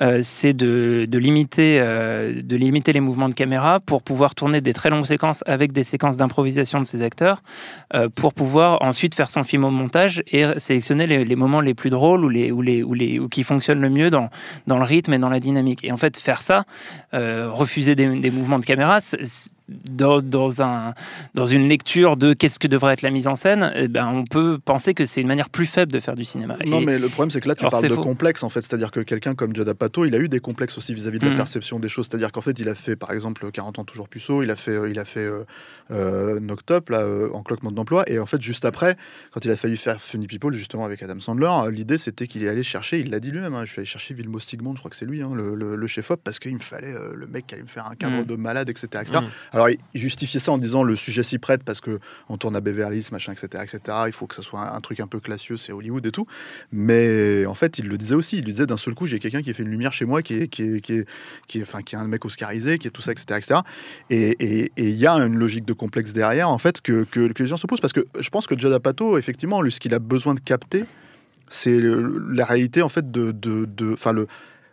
euh, 0.02 0.20
c'est 0.22 0.52
de, 0.52 1.06
limiter, 1.12 1.78
euh, 1.80 2.42
de 2.42 2.56
limiter 2.56 2.92
les 2.92 3.00
mouvements 3.00 3.28
de 3.28 3.34
caméra 3.34 3.80
pour 3.80 4.02
pouvoir 4.02 4.34
tourner 4.34 4.60
des 4.60 4.72
très 4.72 4.90
longues 4.90 5.06
séquences 5.06 5.42
avec 5.46 5.72
des 5.72 5.84
séquences 5.84 6.16
d'improvisation 6.16 6.78
de 6.78 6.86
ses 6.86 7.02
acteurs, 7.02 7.42
euh, 7.94 8.08
pour 8.14 8.34
pouvoir 8.34 8.82
ensuite 8.82 9.14
faire 9.14 9.30
son 9.30 9.44
film 9.44 9.64
au 9.64 9.70
montage 9.70 10.22
et 10.30 10.44
sélectionner 10.58 11.06
les, 11.06 11.36
moments 11.36 11.60
les 11.60 11.74
plus 11.74 11.90
drôles 11.90 12.24
ou, 12.24 12.28
les, 12.28 12.50
ou, 12.50 12.62
les, 12.62 12.82
ou, 12.82 12.94
les, 12.94 13.18
ou 13.18 13.28
qui 13.28 13.42
fonctionnent 13.42 13.80
le 13.80 13.90
mieux 13.90 14.10
dans, 14.10 14.28
dans 14.66 14.78
le 14.78 14.84
rythme 14.84 15.12
et 15.14 15.18
dans 15.18 15.28
la 15.28 15.40
dynamique. 15.40 15.84
Et 15.84 15.92
en 15.92 15.96
fait, 15.96 16.16
faire 16.16 16.42
ça, 16.42 16.64
refuser 17.12 17.94
des, 17.94 18.06
des 18.20 18.30
mouvements 18.30 18.58
de 18.58 18.64
caméra, 18.64 19.00
dans, 19.88 20.20
dans, 20.20 20.62
un, 20.62 20.94
dans 21.34 21.46
une 21.46 21.68
lecture 21.68 22.16
de 22.16 22.32
qu'est-ce 22.32 22.58
que 22.58 22.68
devrait 22.68 22.94
être 22.94 23.02
la 23.02 23.10
mise 23.10 23.26
en 23.26 23.34
scène, 23.36 23.72
eh 23.74 23.88
ben, 23.88 24.08
on 24.08 24.24
peut 24.24 24.58
penser 24.58 24.94
que 24.94 25.04
c'est 25.06 25.20
une 25.20 25.26
manière 25.28 25.48
plus 25.50 25.66
faible 25.66 25.92
de 25.92 26.00
faire 26.00 26.14
du 26.14 26.24
cinéma. 26.24 26.56
Non, 26.66 26.80
Et- 26.80 26.84
mais 26.84 26.98
le 26.98 27.08
problème, 27.08 27.30
c'est 27.30 27.40
que 27.40 27.48
là, 27.48 27.54
tu 27.54 27.60
Alors, 27.60 27.72
parles 27.72 27.88
de 27.88 27.94
faux. 27.94 28.00
complexe, 28.02 28.42
en 28.42 28.50
fait. 28.50 28.62
C'est-à-dire 28.62 28.90
que 28.90 29.00
quelqu'un 29.00 29.34
comme 29.34 29.54
Judd 29.54 29.68
Apatow, 29.68 30.04
il 30.04 30.14
a 30.14 30.18
eu 30.18 30.28
des 30.28 30.40
complexes 30.40 30.76
aussi 30.78 30.94
vis-à-vis 30.94 31.18
de 31.18 31.24
la 31.24 31.30
Mhm. 31.30 31.36
perception 31.36 31.78
des 31.80 31.88
choses. 31.88 32.06
C'est-à-dire 32.10 32.32
qu'en 32.32 32.40
fait, 32.40 32.58
il 32.58 32.68
a 32.68 32.74
fait, 32.74 32.96
par 32.96 33.12
exemple, 33.12 33.50
40 33.50 33.78
ans 33.78 33.84
toujours 33.84 34.08
puceau, 34.08 34.42
il 34.42 34.50
a 34.50 34.56
fait, 34.56 34.72
euh, 34.72 34.88
il 34.90 34.98
a 34.98 35.04
fait 35.04 35.20
euh, 35.20 35.44
euh, 35.90 36.40
Up, 36.70 36.88
là, 36.90 36.98
euh, 37.00 37.28
en 37.32 37.42
cloquement 37.42 37.72
d'emploi. 37.72 38.04
Et 38.08 38.18
en 38.18 38.26
fait, 38.26 38.40
juste 38.40 38.64
après, 38.64 38.96
quand 39.32 39.44
il 39.44 39.50
a 39.50 39.56
fallu 39.56 39.76
faire 39.76 40.00
Funny 40.00 40.26
People, 40.26 40.52
justement, 40.54 40.84
avec 40.84 41.02
Adam 41.02 41.18
Sandler, 41.20 41.48
euh, 41.64 41.70
l'idée, 41.70 41.98
c'était 41.98 42.26
qu'il 42.26 42.44
est 42.44 42.48
allé 42.48 42.62
chercher, 42.62 43.00
il 43.00 43.10
l'a 43.10 43.18
dit 43.18 43.30
lui-même, 43.30 43.54
hein, 43.54 43.64
je 43.64 43.72
suis 43.72 43.80
allé 43.80 43.86
chercher 43.86 44.14
Vilmos 44.14 44.40
Sigmund, 44.40 44.76
je 44.76 44.80
crois 44.80 44.90
que 44.90 44.96
c'est 44.96 45.04
lui, 45.06 45.22
hein, 45.22 45.30
le, 45.34 45.54
le- 45.54 45.74
le 45.76 45.86
chef-op, 45.86 46.20
parce 46.22 46.38
qu'il 46.38 46.54
me 46.54 46.58
fallait 46.60 46.94
le 47.14 47.26
mec 47.26 47.46
qui 47.46 47.54
allait 47.54 47.62
me 47.64 47.68
faire 47.68 47.86
un 47.86 47.94
cadre 47.96 48.18
Mhm. 48.18 48.24
de 48.24 48.36
malade, 48.36 48.68
etc. 48.68 48.86
etc. 49.02 49.18
Alors, 49.52 49.59
il 49.68 49.78
il 49.94 50.00
justifiait 50.00 50.40
ça 50.40 50.52
en 50.52 50.58
disant 50.58 50.82
le 50.82 50.96
sujet 50.96 51.22
s'y 51.22 51.38
prête 51.38 51.62
parce 51.64 51.80
que 51.80 51.98
on 52.28 52.36
tourne 52.36 52.56
à 52.56 52.60
Beverly 52.60 52.98
Hills, 52.98 53.08
machin, 53.12 53.32
etc., 53.32 53.64
etc. 53.64 53.98
Il 54.06 54.12
faut 54.12 54.26
que 54.26 54.34
ça 54.34 54.42
soit 54.42 54.74
un, 54.74 54.80
truc 54.80 55.00
un 55.00 55.06
peu 55.06 55.20
classieux, 55.20 55.56
c'est 55.56 55.72
Hollywood 55.72 56.04
et 56.06 56.12
tout. 56.12 56.26
Mais 56.72 57.44
en 57.46 57.54
fait, 57.54 57.78
il 57.78 57.88
le 57.88 57.98
disait 57.98 58.14
aussi. 58.14 58.38
Il 58.38 58.44
lui 58.44 58.52
disait 58.52 58.66
d'un 58.66 58.76
seul 58.76 58.94
coup, 58.94 59.06
j'ai 59.06 59.18
quelqu'un 59.18 59.42
qui 59.42 59.52
fait 59.52 59.62
une 59.62 59.68
lumière 59.68 59.92
chez 59.92 60.04
moi, 60.04 60.22
qui 60.22 60.34
est, 60.34 60.48
qui 60.48 60.62
est, 60.62 60.80
qui 60.80 61.58
est, 61.58 61.62
enfin, 61.62 61.82
qui 61.82 61.94
est 61.94 61.98
un 61.98 62.06
mec 62.06 62.24
oscarisé, 62.24 62.78
qui 62.78 62.88
est 62.88 62.90
tout 62.90 63.02
ça, 63.02 63.12
etc., 63.12 63.38
etc. 63.38 63.60
Et 64.10 64.70
il 64.76 64.96
y 64.96 65.06
a 65.06 65.14
une 65.14 65.36
logique 65.36 65.64
de 65.64 65.72
complexe 65.72 66.12
derrière, 66.12 66.48
en 66.48 66.58
fait, 66.58 66.80
que, 66.80 67.06
les 67.16 67.46
gens 67.46 67.56
se 67.56 67.66
posent 67.66 67.80
parce 67.80 67.92
que 67.92 68.06
je 68.18 68.28
pense 68.30 68.46
que 68.46 68.58
Judd 68.58 68.72
Apatow, 68.72 69.18
effectivement, 69.18 69.62
lui, 69.62 69.72
ce 69.72 69.80
qu'il 69.80 69.94
a 69.94 69.98
besoin 69.98 70.34
de 70.34 70.40
capter, 70.40 70.84
c'est 71.48 71.80
la 71.80 72.44
réalité, 72.44 72.82
en 72.82 72.88
fait, 72.88 73.10
de, 73.10 73.32
de, 73.32 73.66
de- 73.66 73.96
le 74.12 74.26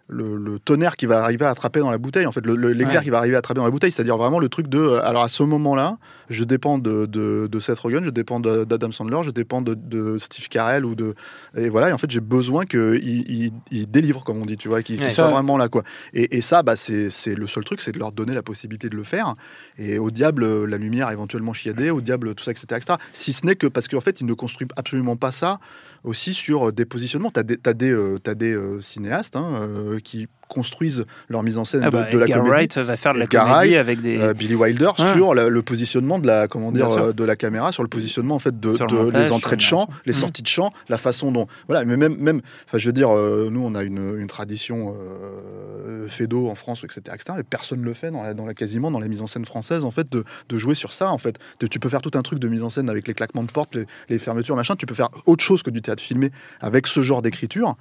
le, 0.10 0.38
le 0.38 0.58
tonnerre 0.60 0.96
qui 0.96 1.06
va 1.06 1.22
arriver 1.24 1.46
à 1.46 1.50
attraper 1.50 1.82
dans 1.82 1.92
la 1.92 1.98
bouteille, 1.98 2.26
en 2.26 2.32
fait, 2.32 2.46
l'éclair 2.46 3.00
Ouais. 3.00 3.04
qui 3.04 3.10
va 3.10 3.18
arriver 3.18 3.36
à 3.36 3.40
attraper 3.40 3.58
dans 3.60 3.66
la 3.66 3.72
bouteille, 3.72 3.92
c'est-à-dire 3.92 4.16
vraiment 4.18 4.40
le 4.40 4.48
truc 4.48 4.68
de. 4.70 4.78
euh, 4.80 5.02
Alors 5.06 5.24
à 5.24 5.28
ce 5.28 5.44
moment-là, 5.44 5.98
je 6.30 6.44
dépends 6.46 6.78
de, 6.78 7.06
de, 7.06 7.48
de 7.52 7.60
Seth 7.60 7.78
Rogen, 7.80 8.04
je 8.06 8.10
dépends 8.10 8.40
d'Adam 8.40 8.92
Sandler, 8.92 9.20
je 9.24 9.32
dépends 9.32 9.62
de, 9.62 9.74
de 9.74 10.18
Steve 10.18 10.48
Carell 10.48 10.86
ou 10.86 10.96
de. 10.96 11.14
Et 11.58 11.68
voilà, 11.70 11.90
et 11.90 11.94
en 11.94 11.98
fait, 11.98 12.10
j'ai 12.10 12.20
besoin 12.22 12.66
qu'il 12.66 13.02
il, 13.04 13.52
il 13.72 13.92
délivre, 13.92 14.24
comme 14.24 14.38
on 14.42 14.46
dit, 14.46 14.56
tu 14.58 14.70
vois, 14.70 14.82
qu'il 14.82 15.02
Ouais. 15.02 15.12
soit 15.12 15.28
vraiment 15.28 15.58
là, 15.58 15.68
quoi. 15.68 15.84
Et, 16.14 16.38
et 16.38 16.42
ça, 16.42 16.64
bah, 16.64 16.76
c'est 16.78 17.10
c'est 17.10 17.36
le 17.36 17.46
seul 17.48 17.64
truc, 17.66 17.82
c'est 17.82 17.92
de 17.92 18.00
leur 18.00 18.12
donner 18.14 18.34
la 18.34 18.44
possibilité 18.44 18.90
de 18.90 18.96
le 18.96 19.04
faire. 19.04 19.34
Et 19.78 20.00
au 20.00 20.10
diable, 20.10 20.44
euh, 20.44 20.66
la 20.66 20.78
lumière 20.78 21.12
éventuellement 21.12 21.54
chiadée, 21.54 21.90
au 21.90 22.00
diable, 22.02 22.34
tout 22.36 22.44
ça, 22.44 22.52
etc. 22.52 22.66
etc. 22.78 22.94
Si 23.14 23.34
ce 23.34 23.46
n'est 23.46 23.56
que 23.56 23.68
parce 23.68 23.88
qu'en 23.88 24.02
fait, 24.02 24.22
ils 24.22 24.26
ne 24.28 24.34
construisent 24.34 24.70
absolument 24.78 25.16
pas 25.18 25.32
ça 25.32 25.60
aussi 26.04 26.34
sur 26.34 26.72
des 26.72 26.86
positionnements. 26.86 27.32
Tu 27.32 27.40
as 27.40 27.74
des, 27.74 27.92
euh, 27.92 28.20
euh, 28.28 28.82
cinéastes 28.82 29.36
hein, 29.36 29.62
euh, 29.62 30.00
qui 30.00 30.28
construisent 30.48 31.06
leur 31.30 31.44
mise 31.44 31.58
en 31.58 31.66
scène 31.66 31.82
Ah 31.84 31.88
de, 31.90 31.92
bah, 31.92 32.10
de 32.12 32.18
la 32.18 32.28
comédie. 32.28 32.50
Wright 32.50 32.78
va 32.78 32.98
faire 32.98 33.14
de 33.14 33.20
la 33.20 33.26
Edgar 33.26 33.46
comédie 33.46 33.74
Wright, 33.74 33.78
avec 33.80 34.02
des. 34.02 34.18
Euh, 34.18 34.34
Billy 34.34 34.56
Wilder 34.56 34.92
sur 34.98 35.34
la- 35.34 35.50
le 35.50 35.62
positionnement 35.62 36.20
de 36.20 36.28
la 36.28 36.48
comment 36.48 36.72
dire 36.72 36.90
euh, 36.92 37.12
de 37.14 37.24
la 37.24 37.36
caméra 37.36 37.72
sur 37.72 37.84
le 37.84 37.90
positionnement 37.90 38.36
en 38.36 38.40
fait 38.40 38.60
de, 38.60 38.70
le 38.70 38.78
de- 38.88 38.96
montage, 38.96 39.24
les 39.24 39.32
entrées 39.32 39.56
de 39.56 39.62
chant 39.62 39.90
les 40.06 40.14
sorties 40.14 40.42
de 40.42 40.48
chant 40.48 40.72
la 40.90 40.98
façon 40.98 41.32
dont 41.32 41.48
voilà 41.68 41.84
mais 41.86 41.98
même 41.98 42.16
même 42.18 42.42
enfin 42.66 42.78
je 42.78 42.86
veux 42.86 42.94
dire 42.94 43.10
euh, 43.16 43.50
nous 43.52 43.62
on 43.64 43.76
a 43.76 43.84
une, 43.84 44.18
une 44.20 44.28
tradition 44.28 44.96
fédo 46.08 46.48
en 46.50 46.56
France 46.56 46.84
etc 46.84 47.02
etc 47.14 47.40
et 47.40 47.44
personne 47.44 47.82
ne 47.82 47.86
le 47.86 47.94
fait 47.94 48.12
dans 48.12 48.24
la, 48.24 48.34
dans 48.34 48.46
la 48.46 48.54
quasiment 48.54 48.92
dans 48.92 49.00
la 49.00 49.08
mise 49.08 49.22
en 49.22 49.28
scène 49.28 49.46
française 49.46 49.84
en 49.84 49.92
fait 49.92 50.10
de, 50.12 50.24
de 50.50 50.58
jouer 50.58 50.74
sur 50.76 50.94
ça 50.94 51.12
en 51.12 51.18
fait 51.18 51.38
De- 51.60 51.68
tu 51.68 51.80
peux 51.80 51.90
faire 51.90 52.02
tout 52.02 52.12
un 52.16 52.22
truc 52.22 52.40
de 52.40 52.48
mise 52.48 52.64
en 52.64 52.70
scène 52.70 52.90
avec 52.90 53.08
les 53.08 53.14
claquements 53.14 53.44
de 53.44 53.52
porte 53.52 53.76
les, 53.76 53.86
les 54.10 54.20
fermetures 54.20 54.56
machin 54.56 54.76
tu 54.76 54.86
peux 54.86 54.96
faire 54.96 55.10
autre 55.26 55.44
chose 55.44 55.64
que 55.64 55.70
du 55.70 55.82
théâtre 55.82 56.02
filmé 56.04 56.32
avec 56.62 56.88
ce 56.88 57.02
genre 57.02 57.22
d'écriture 57.22 57.76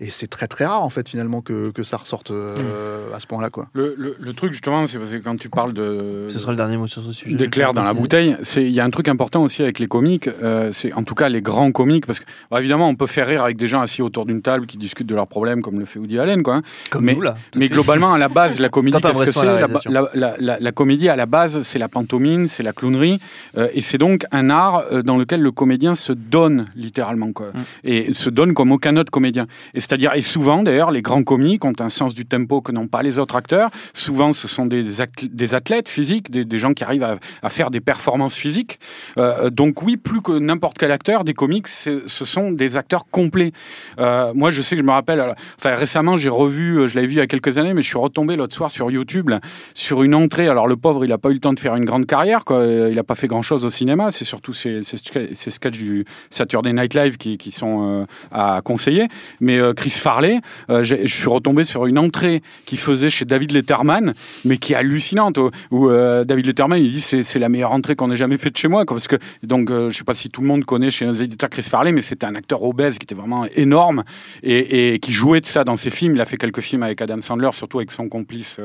et 0.00 0.10
c'est 0.10 0.26
très 0.26 0.46
très 0.48 0.64
rare 0.66 0.82
en 0.82 0.90
fait 0.90 1.08
finalement 1.08 1.40
que, 1.42 1.70
que 1.70 1.82
ça 1.82 1.96
ressorte 1.98 2.30
euh, 2.30 3.12
à 3.14 3.20
ce 3.20 3.26
point 3.26 3.40
là 3.40 3.50
quoi 3.50 3.68
Le, 3.74 3.94
le- 3.98 4.16
le 4.18 4.32
truc, 4.32 4.52
justement, 4.52 4.86
c'est 4.86 4.98
parce 4.98 5.10
que 5.10 5.16
quand 5.18 5.36
tu 5.36 5.48
parles 5.48 5.72
de. 5.72 6.26
Ce 6.30 6.38
sera 6.38 6.52
le 6.52 6.56
dernier 6.56 6.76
mot 6.76 6.86
sur 6.86 7.02
ce 7.02 7.12
sujet. 7.12 7.34
d'éclair 7.36 7.74
dans 7.74 7.82
la 7.82 7.92
bouteille. 7.94 8.36
C'est 8.42 8.62
il 8.64 8.72
y 8.72 8.80
a 8.80 8.84
un 8.84 8.90
truc 8.90 9.08
important 9.08 9.42
aussi 9.42 9.62
avec 9.62 9.78
les 9.78 9.86
comiques. 9.86 10.28
euh, 10.42 10.70
c'est 10.72 10.92
en 10.94 11.02
tout 11.04 11.14
cas 11.14 11.28
les 11.28 11.42
grands 11.42 11.70
comiques 11.72 12.06
parce 12.06 12.20
que 12.20 12.24
évidemment 12.58 12.88
on 12.88 12.94
peut 12.94 13.06
faire 13.06 13.26
rire 13.26 13.42
avec 13.44 13.56
des 13.56 13.66
gens 13.66 13.80
assis 13.80 14.02
autour 14.02 14.26
d'une 14.26 14.42
table 14.42 14.66
qui 14.66 14.76
discutent 14.78 15.06
de 15.06 15.14
leurs 15.14 15.26
problèmes 15.26 15.62
comme 15.62 15.78
le 15.78 15.84
fait 15.84 15.98
Woody 15.98 16.18
Allen 16.18 16.42
quoi. 16.42 16.56
hein. 16.56 16.62
Comme 16.90 17.04
mais 17.04 17.14
nous, 17.14 17.20
là. 17.20 17.36
mais 17.56 17.68
globalement 17.68 18.12
à 18.14 18.18
la 18.18 18.28
base 18.28 18.58
la 18.58 18.68
comédie 18.76 18.98
qu'est-ce 19.00 19.18
que 19.22 19.32
c'est? 19.32 19.40
À 19.40 19.44
la 19.44 19.52
la, 19.52 19.56
réalisation. 19.58 19.90
la- 19.92 20.08
la- 20.14 20.36
la- 20.38 20.58
la 20.60 20.72
comédie 20.72 21.08
à 21.08 21.16
la 21.16 21.26
base 21.26 21.62
c'est 21.62 21.78
la 21.78 21.88
pantomime, 21.88 22.48
c'est 22.48 22.62
la 22.62 22.72
clownerie 22.72 23.20
euh, 23.56 23.68
et 23.74 23.80
c'est 23.82 23.98
donc 23.98 24.24
un 24.32 24.50
art 24.50 24.84
euh, 24.92 25.02
dans 25.02 25.16
lequel 25.18 25.40
le 25.42 25.50
comédien 25.50 25.94
se 25.94 26.12
donne 26.12 26.66
littéralement 26.76 27.32
quoi 27.32 27.48
et 27.84 28.14
se 28.14 28.30
donne 28.30 28.54
comme 28.54 28.72
aucun 28.72 28.96
autre 28.96 29.10
comédien. 29.10 29.46
Et 29.74 29.80
c'est-à-dire 29.90 30.14
et 30.14 30.22
souvent 30.22 30.62
d'ailleurs 30.62 30.92
les 30.92 31.02
grands 31.02 31.24
comiques 31.24 31.64
ont 31.64 31.72
un 31.80 31.88
sens 31.88 32.14
du 32.14 32.24
tempo 32.24 32.60
que 32.60 32.70
n'ont 32.70 32.86
pas 32.86 33.02
les 33.02 33.18
autres 33.18 33.34
acteurs. 33.34 33.70
Souvent 33.92 34.32
ce 34.32 34.46
sont 34.46 34.64
des, 34.64 35.00
athlètes 35.00 35.88
physiques, 35.88 36.30
des, 36.30 36.58
gens 36.58 36.74
qui 36.74 36.84
arrivent 36.84 37.18
à, 37.42 37.48
faire 37.48 37.72
des 37.72 37.80
performances 37.80 38.36
physiques. 38.36 38.78
Euh, 39.18 39.50
donc 39.50 39.82
oui, 39.82 39.96
plus 39.96 40.22
que 40.22 40.30
n'importe 40.38 40.78
quel 40.78 40.92
acteur, 40.92 41.24
des 41.24 41.34
comiques, 41.34 41.66
ce 41.66 42.06
sont 42.06 42.52
des 42.52 42.76
acteurs 42.76 43.06
complets. 43.10 43.50
Euh, 43.98 44.32
moi, 44.32 44.52
je 44.52 44.62
sais 44.62 44.76
que 44.76 44.80
je 44.80 44.86
me 44.86 44.92
rappelle, 44.92 45.26
enfin 45.58 45.74
récemment, 45.74 46.16
j'ai 46.16 46.28
revu, 46.28 46.76
euh, 46.76 46.86
je 46.86 46.94
l'avais 46.94 47.08
vu 47.08 47.14
il 47.14 47.18
y 47.18 47.20
a 47.20 47.26
quelques 47.26 47.58
années, 47.58 47.74
mais 47.74 47.82
je 47.82 47.88
suis 47.88 47.98
retombé 47.98 48.36
l'autre 48.36 48.54
soir 48.54 48.70
sur 48.70 48.92
YouTube 48.92 49.28
sur 49.74 50.04
une 50.04 50.14
entrée. 50.14 50.46
Alors 50.46 50.68
le 50.68 50.76
pauvre, 50.76 51.04
il 51.04 51.08
n'a 51.08 51.18
pas 51.18 51.30
eu 51.30 51.34
le 51.34 51.40
temps 51.40 51.52
de 51.52 51.58
faire 51.58 51.74
une 51.74 51.84
grande 51.84 52.06
carrière, 52.06 52.44
quoi. 52.44 52.64
Il 52.64 52.94
n'a 52.94 53.02
pas 53.02 53.16
fait 53.16 53.26
grand-chose 53.26 53.64
au 53.64 53.70
cinéma. 53.70 54.12
C'est 54.12 54.24
surtout 54.24 54.52
ces, 54.52 54.82
ces, 54.82 54.98
ske- 54.98 55.34
ces 55.34 55.50
sketchs 55.50 55.78
du 55.78 56.04
Saturday 56.30 56.72
Night 56.72 56.94
Live 56.94 57.16
qui, 57.16 57.50
sont 57.50 58.06
à 58.30 58.60
conseiller. 58.62 59.08
Mais 59.40 59.58
Chris 59.80 59.90
Farley, 59.90 60.40
euh, 60.68 60.82
je 60.82 61.06
suis 61.06 61.30
retombé 61.30 61.64
sur 61.64 61.86
une 61.86 61.98
entrée 61.98 62.42
qu'il 62.66 62.78
faisait 62.78 63.08
chez 63.08 63.24
David 63.24 63.52
Letterman, 63.52 64.12
mais 64.44 64.58
qui 64.58 64.74
est 64.74 64.76
hallucinante. 64.76 65.38
Où, 65.70 65.88
euh, 65.88 66.22
David 66.22 66.44
Letterman, 66.44 66.78
il 66.78 66.90
dit 66.90 67.00
c'est 67.00 67.38
la 67.38 67.48
meilleure 67.48 67.72
entrée 67.72 67.96
qu'on 67.96 68.10
ait 68.10 68.16
jamais 68.16 68.36
faite 68.36 68.58
chez 68.58 68.68
moi. 68.68 68.84
Quoi, 68.84 68.96
parce 68.96 69.08
que 69.08 69.16
donc, 69.42 69.70
euh, 69.70 69.88
je 69.88 69.96
sais 69.96 70.04
pas 70.04 70.14
si 70.14 70.28
tout 70.28 70.42
le 70.42 70.48
monde 70.48 70.66
connaît 70.66 70.90
chez 70.90 71.06
nos 71.06 71.14
éditeurs 71.14 71.48
Chris 71.48 71.62
Farley, 71.62 71.92
mais 71.92 72.02
c'était 72.02 72.26
un 72.26 72.34
acteur 72.34 72.62
obèse 72.62 72.98
qui 72.98 73.04
était 73.04 73.14
vraiment 73.14 73.46
énorme 73.56 74.04
et, 74.42 74.92
et 74.92 74.98
qui 74.98 75.12
jouait 75.12 75.40
de 75.40 75.46
ça 75.46 75.64
dans 75.64 75.78
ses 75.78 75.88
films. 75.88 76.14
Il 76.14 76.20
a 76.20 76.26
fait 76.26 76.36
quelques 76.36 76.60
films 76.60 76.82
avec 76.82 77.00
Adam 77.00 77.22
Sandler, 77.22 77.48
surtout 77.52 77.78
avec 77.78 77.90
son 77.90 78.10
complice 78.10 78.60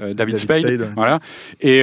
David, 0.00 0.16
David 0.16 0.36
Spade. 0.38 0.60
Spade, 0.62 0.80
ouais. 0.80 0.88
Voilà. 0.96 1.20
Et, 1.60 1.82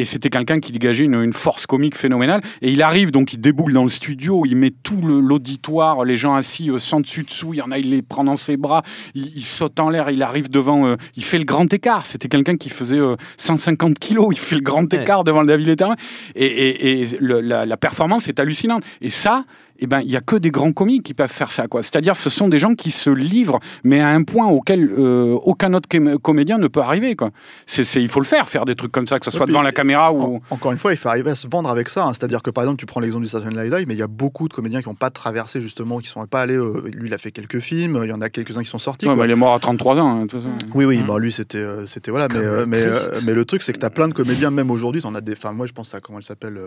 et 0.00 0.04
c'était 0.06 0.30
quelqu'un 0.30 0.58
qui 0.58 0.72
dégageait 0.72 1.04
une, 1.04 1.20
une 1.22 1.34
force 1.34 1.66
comique 1.66 1.96
phénoménale. 1.98 2.40
Et 2.62 2.70
il 2.70 2.80
arrive, 2.80 3.10
donc 3.10 3.34
il 3.34 3.40
déboule 3.42 3.74
dans 3.74 3.84
le 3.84 3.90
studio, 3.90 4.44
il 4.46 4.56
met 4.56 4.70
tout 4.70 5.02
le- 5.02 5.20
l'auditoire, 5.20 6.06
les 6.06 6.16
gens 6.16 6.34
assis 6.34 6.70
sans 6.78 7.00
dessus 7.00 7.24
dessous, 7.24 7.52
il 7.52 7.58
y 7.58 7.62
en 7.62 7.70
a, 7.70 7.78
il 7.78 7.90
les 7.90 8.00
prend 8.00 8.21
dans 8.24 8.36
ses 8.36 8.56
bras, 8.56 8.82
il, 9.14 9.26
il 9.36 9.44
saute 9.44 9.78
en 9.80 9.90
l'air, 9.90 10.10
il 10.10 10.22
arrive 10.22 10.50
devant, 10.50 10.86
euh, 10.86 10.96
il 11.16 11.24
fait 11.24 11.38
le 11.38 11.44
grand 11.44 11.72
écart. 11.72 12.06
C'était 12.06 12.28
quelqu'un 12.28 12.56
qui 12.56 12.70
faisait 12.70 12.98
euh, 12.98 13.16
150 13.36 13.98
kilos, 13.98 14.28
il 14.32 14.38
fait 14.38 14.56
le 14.56 14.60
grand 14.62 14.82
Ouais. 14.92 15.02
écart 15.02 15.24
devant 15.24 15.40
le 15.42 15.46
David 15.46 15.66
Letterman. 15.66 15.96
Et, 16.34 16.46
et, 16.46 17.02
et 17.02 17.06
le- 17.20 17.40
la, 17.40 17.64
la 17.66 17.76
performance 17.76 18.28
est 18.28 18.40
hallucinante. 18.40 18.82
Et 19.00 19.10
ça, 19.10 19.44
eh 19.82 19.86
ben, 19.86 20.00
il 20.00 20.10
y 20.10 20.16
a 20.16 20.20
que 20.20 20.36
des 20.36 20.50
grands 20.50 20.72
comiques 20.72 21.02
qui 21.02 21.12
peuvent 21.14 21.30
faire 21.30 21.52
ça, 21.52 21.66
quoi. 21.68 21.82
C'est-à-dire, 21.82 22.16
ce 22.16 22.30
sont 22.30 22.48
des 22.48 22.58
gens 22.58 22.74
qui 22.74 22.90
se 22.90 23.10
livrent, 23.10 23.58
mais 23.84 24.00
à 24.00 24.08
un 24.08 24.22
point 24.22 24.46
auquel 24.46 24.90
euh, 24.96 25.34
aucun 25.42 25.74
autre 25.74 25.88
com- 25.90 26.18
comédien 26.22 26.56
ne 26.58 26.68
peut 26.68 26.80
arriver, 26.80 27.16
quoi. 27.16 27.30
C'est, 27.66 27.84
c'est- 27.84 28.00
il 28.02 28.08
faut 28.08 28.20
le 28.20 28.26
faire, 28.26 28.48
faire 28.48 28.64
des 28.64 28.74
trucs 28.76 28.92
comme 28.92 29.06
ça, 29.06 29.18
que 29.18 29.24
ce 29.24 29.30
soit 29.30 29.46
devant 29.46 29.62
la 29.62 29.72
caméra 29.72 30.12
ou. 30.12 30.22
En- 30.22 30.40
encore 30.50 30.72
une 30.72 30.78
fois, 30.78 30.92
il 30.92 30.96
faut 30.96 31.08
arriver 31.08 31.30
à 31.30 31.34
se 31.34 31.46
vendre 31.48 31.68
avec 31.68 31.88
ça. 31.88 32.06
hein. 32.06 32.12
C'est-à-dire 32.14 32.42
que 32.42 32.50
par 32.50 32.64
exemple, 32.64 32.78
tu 32.80 32.86
prends 32.86 33.00
l'exemple 33.00 33.24
du 33.24 33.30
Saturday 33.30 33.62
Night 33.64 33.72
Live, 33.74 33.84
mais 33.88 33.94
il 33.94 33.98
y 33.98 34.02
a 34.02 34.06
beaucoup 34.06 34.48
de 34.48 34.54
comédiens 34.54 34.80
qui 34.82 34.88
n'ont 34.88 34.94
pas 34.94 35.10
traversé 35.10 35.60
justement, 35.60 35.98
qui 35.98 36.08
sont 36.08 36.24
pas 36.26 36.42
allés. 36.42 36.56
euh, 36.56 36.82
lui, 36.94 37.08
il 37.08 37.14
a 37.14 37.18
fait 37.18 37.32
quelques 37.32 37.58
films. 37.60 38.00
Il 38.04 38.08
y 38.08 38.12
en 38.12 38.20
a 38.20 38.30
quelques-uns 38.30 38.62
qui 38.62 38.70
sont 38.70 38.78
sortis. 38.78 39.06
Ouais, 39.08 39.16
bah, 39.16 39.24
il 39.26 39.30
est 39.30 39.34
mort 39.36 39.54
à 39.54 39.58
33 39.60 39.96
ans, 39.98 40.06
hein, 40.08 40.22
de 40.24 40.28
toute 40.28 40.42
façon. 40.42 40.54
Oui, 40.74 40.84
oui, 40.84 41.02
bah, 41.06 41.18
lui 41.18 41.32
c'était, 41.32 41.58
euh, 41.58 41.84
c'était 41.86 42.10
voilà, 42.10 42.28
mais, 42.28 42.34
Comme 42.40 42.66
mais, 42.70 42.82
Christ. 42.82 43.22
mais 43.26 43.34
le 43.34 43.44
truc 43.44 43.62
c'est 43.62 43.72
que 43.72 43.78
tu 43.80 43.86
as 43.86 43.90
plein 43.90 44.06
de 44.08 44.14
comédiens, 44.14 44.50
même 44.50 44.70
aujourd'hui, 44.70 45.02
t'en 45.02 45.14
as 45.14 45.20
des. 45.20 45.32
Enfin, 45.32 45.52
moi 45.52 45.66
je 45.66 45.72
pense 45.72 45.94
à 45.94 46.00
comment 46.00 46.18
elle 46.18 46.24
s'appelle, 46.24 46.58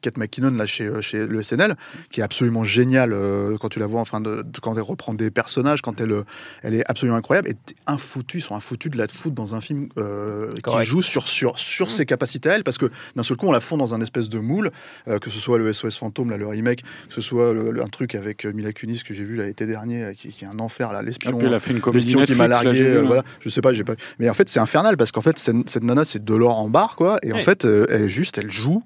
Kate 0.00 0.16
McKinnon 0.18 0.50
là 0.52 0.66
chez, 0.66 0.90
chez 1.00 1.26
le 1.26 1.42
SNL, 1.42 1.76
qui 2.12 2.20
est 2.20 2.22
absolument 2.22 2.62
géniale 2.62 3.12
euh, 3.12 3.56
quand 3.58 3.68
tu 3.70 3.78
la 3.80 3.86
vois 3.86 4.00
en 4.00 4.04
train 4.04 4.20
de, 4.20 4.42
de- 4.42 4.60
quand 4.60 4.74
elle 4.74 4.82
reprend 4.82 5.14
des 5.14 5.30
personnages, 5.30 5.82
quand 5.82 6.00
elle, 6.00 6.12
euh, 6.12 6.24
elle 6.62 6.74
est 6.74 6.84
absolument 6.88 7.16
incroyable. 7.16 7.48
Et 7.48 7.54
t'es 7.54 7.74
infoutu, 7.86 8.38
ils 8.38 8.42
sont 8.42 8.54
infoutus 8.54 8.90
de 8.92 8.98
la 8.98 9.08
foutre 9.08 9.34
dans 9.34 9.54
un 9.54 9.60
film 9.60 9.88
euh, 9.98 10.52
qui 10.64 10.84
joue 10.84 11.02
sur 11.02 11.26
sur 11.26 11.58
sur 11.58 11.86
Mm. 11.86 11.90
ses 11.90 12.06
capacités 12.06 12.50
à 12.50 12.54
elle, 12.54 12.64
parce 12.64 12.78
que 12.78 12.90
d'un 13.16 13.22
seul 13.22 13.36
coup 13.36 13.46
on 13.48 13.52
la 13.52 13.60
fond 13.60 13.76
dans 13.76 13.94
un 13.94 14.00
espèce 14.00 14.28
de 14.28 14.38
moule, 14.38 14.70
euh, 15.08 15.18
que 15.18 15.30
ce 15.30 15.40
soit 15.40 15.58
le 15.58 15.72
SOS 15.72 15.96
fantôme 15.96 16.30
là, 16.30 16.36
le 16.36 16.46
remake, 16.46 16.82
que 17.08 17.14
ce 17.14 17.20
soit 17.20 17.52
le- 17.54 17.70
le- 17.72 17.82
un 17.82 17.88
truc 17.88 18.14
avec 18.14 18.44
Mila 18.44 18.72
Kunis 18.72 19.02
que 19.04 19.14
j'ai 19.14 19.24
vu 19.24 19.36
là, 19.36 19.46
l'été 19.46 19.66
dernier, 19.66 20.12
qui, 20.16 20.28
qui 20.28 20.44
est 20.44 20.48
un 20.48 20.58
enfer 20.58 20.92
là, 20.92 21.02
l'espion. 21.02 21.30
Après, 21.32 21.46
il 21.46 21.54
a 21.54 21.58
fait 21.60 21.72
une 21.72 21.80
comédie 21.80 22.06
L'espion 22.06 22.24
qui 22.26 22.34
m'a 22.34 22.46
là, 22.46 22.62
largué, 22.62 22.78
j'ai 22.78 22.84
vu, 22.84 22.90
euh, 22.90 23.00
là. 23.00 23.06
voilà. 23.06 23.22
Je 23.40 23.48
sais 23.48 23.62
pas, 23.62 23.72
j'ai 23.72 23.84
pas. 23.84 23.94
Mais 24.18 24.28
en 24.28 24.34
fait, 24.34 24.48
c'est 24.48 24.60
infernal 24.60 24.96
parce 24.96 25.12
qu'en 25.12 25.22
fait, 25.22 25.38
cette, 25.38 25.68
cette 25.68 25.82
nana, 25.84 26.04
c'est 26.04 26.22
de 26.24 26.34
l'or 26.34 26.58
en 26.58 26.68
barre, 26.68 26.94
quoi. 26.96 27.16
Et 27.22 27.32
en 27.32 27.38
fait, 27.38 27.64
euh, 27.64 27.86
elle 27.88 28.06
juste, 28.08 28.36
elle 28.38 28.50
joue 28.50 28.82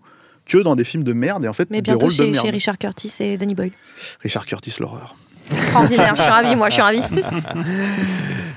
que 0.46 0.58
dans 0.58 0.76
des 0.76 0.84
films 0.84 1.02
de 1.04 1.12
merde 1.12 1.44
et 1.44 1.48
en 1.48 1.52
fait 1.52 1.68
Mais 1.70 1.82
des 1.82 1.92
rôles 1.92 2.08
de 2.10 2.14
chez, 2.14 2.30
merde. 2.30 2.44
chez 2.44 2.50
Richard 2.50 2.78
Curtis 2.78 3.12
et 3.20 3.36
Danny 3.36 3.54
Boyle. 3.54 3.72
Richard 4.22 4.46
Curtis, 4.46 4.74
l'horreur. 4.80 5.16
Extraordinaire, 5.50 6.16
je 6.16 6.22
suis 6.22 6.30
ravie, 6.30 6.56
moi, 6.56 6.68
je 6.68 6.74
suis 6.74 6.82
ravie. 6.82 7.02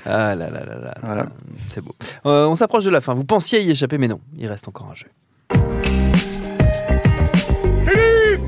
Ah 0.06 0.34
là 0.34 0.48
là 0.48 0.64
là 0.64 0.76
là. 0.82 0.94
Voilà. 1.02 1.26
C'est 1.68 1.82
beau. 1.82 1.94
Euh, 2.24 2.46
on 2.46 2.54
s'approche 2.54 2.84
de 2.84 2.90
la 2.90 3.02
fin. 3.02 3.12
Vous 3.12 3.24
pensiez 3.24 3.60
y 3.60 3.70
échapper, 3.70 3.98
mais 3.98 4.08
non. 4.08 4.18
Il 4.38 4.46
reste 4.48 4.66
encore 4.66 4.88
un 4.90 4.94
jeu. 4.94 5.06
Philippe 7.84 8.40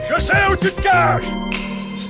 Je 0.00 0.20
sais 0.20 0.32
où 0.50 0.56
tu 0.56 0.70
te 0.70 0.80
caches 0.80 1.24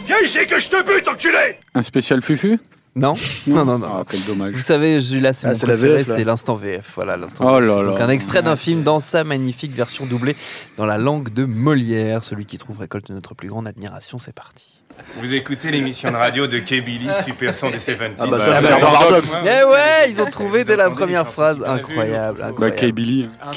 Viens 0.07 0.17
ici 0.25 0.47
que 0.49 0.61
je 0.61 0.69
te 0.69 0.83
bute, 0.85 1.09
enculé 1.09 1.59
Un 1.75 1.83
spécial 1.83 2.23
Fufu? 2.23 2.59
Non 2.97 3.15
Non, 3.47 3.65
non, 3.65 3.79
non. 3.79 3.87
Ah, 3.89 4.05
quel 4.11 4.25
dommage. 4.25 4.55
Vous 4.55 4.61
savez, 4.61 5.01
c'est 5.01 5.17
Ah, 5.17 5.51
mon 5.51 5.55
c'est 5.55 5.67
préféré, 5.67 6.05
c'est 6.05 6.25
l'instant 6.25 6.55
VF. 6.57 6.93
Voilà, 6.97 7.17
l'instant 7.17 7.45
Oh 7.57 7.61
VF. 7.61 7.85
Donc 7.87 8.01
un 8.01 8.09
extrait 8.09 8.43
d'un 8.43 8.57
film 8.57 8.83
dans 8.83 8.99
sa 9.01 9.23
magnifique 9.25 9.73
version 9.73 10.05
doublée 10.07 10.35
dans 10.77 10.87
la 10.87 10.99
langue 10.99 11.33
de 11.33 11.45
Molière. 11.45 12.25
Celui 12.25 12.45
qui 12.47 12.59
trouve 12.59 12.79
récolte 12.79 13.11
notre 13.11 13.35
plus 13.35 13.49
grande 13.49 13.69
admiration. 13.69 14.19
C'est 14.19 14.35
parti. 14.35 14.83
Vous 15.21 15.33
écoutez 15.33 15.71
l'émission 15.71 16.11
de 16.11 16.17
radio 16.17 16.49
de 16.49 16.59
K-Billy, 16.59 17.09
Super 17.25 17.55
Son 17.55 17.71
des 17.71 17.79
70s. 17.79 18.15
Ah 18.19 18.27
bah 18.27 18.41
ça, 18.41 18.55
c'est 18.57 18.63
bah, 18.63 18.75
un 18.77 18.81
paradoxe. 18.81 19.37
Eh 19.45 19.65
ouais, 19.65 20.11
ils 20.11 20.21
ont 20.21 20.29
trouvé 20.29 20.65
dès 20.65 20.75
la 20.77 20.91
première 20.91 21.29
phrase. 21.29 21.63
Incroyable, 21.65 22.39
Bah, 22.41 22.47
incroyable. 22.49 23.29
Ah. 23.41 23.53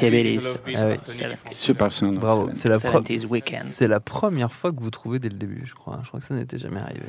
C'est 1.50 1.78
pas 1.78 1.90
ça. 1.90 2.06
non. 2.06 2.14
Bravo, 2.20 2.50
c'est 2.54 2.70
la, 2.70 2.80
pro- 2.80 3.00
70s 3.02 3.26
Weekend. 3.28 3.64
c'est 3.72 3.88
la 3.88 4.00
première 4.00 4.54
fois 4.54 4.72
que 4.72 4.80
vous 4.82 4.92
trouvez 4.92 5.18
dès 5.18 5.30
le 5.30 5.36
début, 5.38 5.64
je 5.66 5.74
crois. 5.74 6.00
Je 6.04 6.08
crois 6.10 6.20
que 6.20 6.26
ça 6.28 6.36
n'était 6.36 6.60
jamais 6.60 6.80
arrivé. 6.80 7.02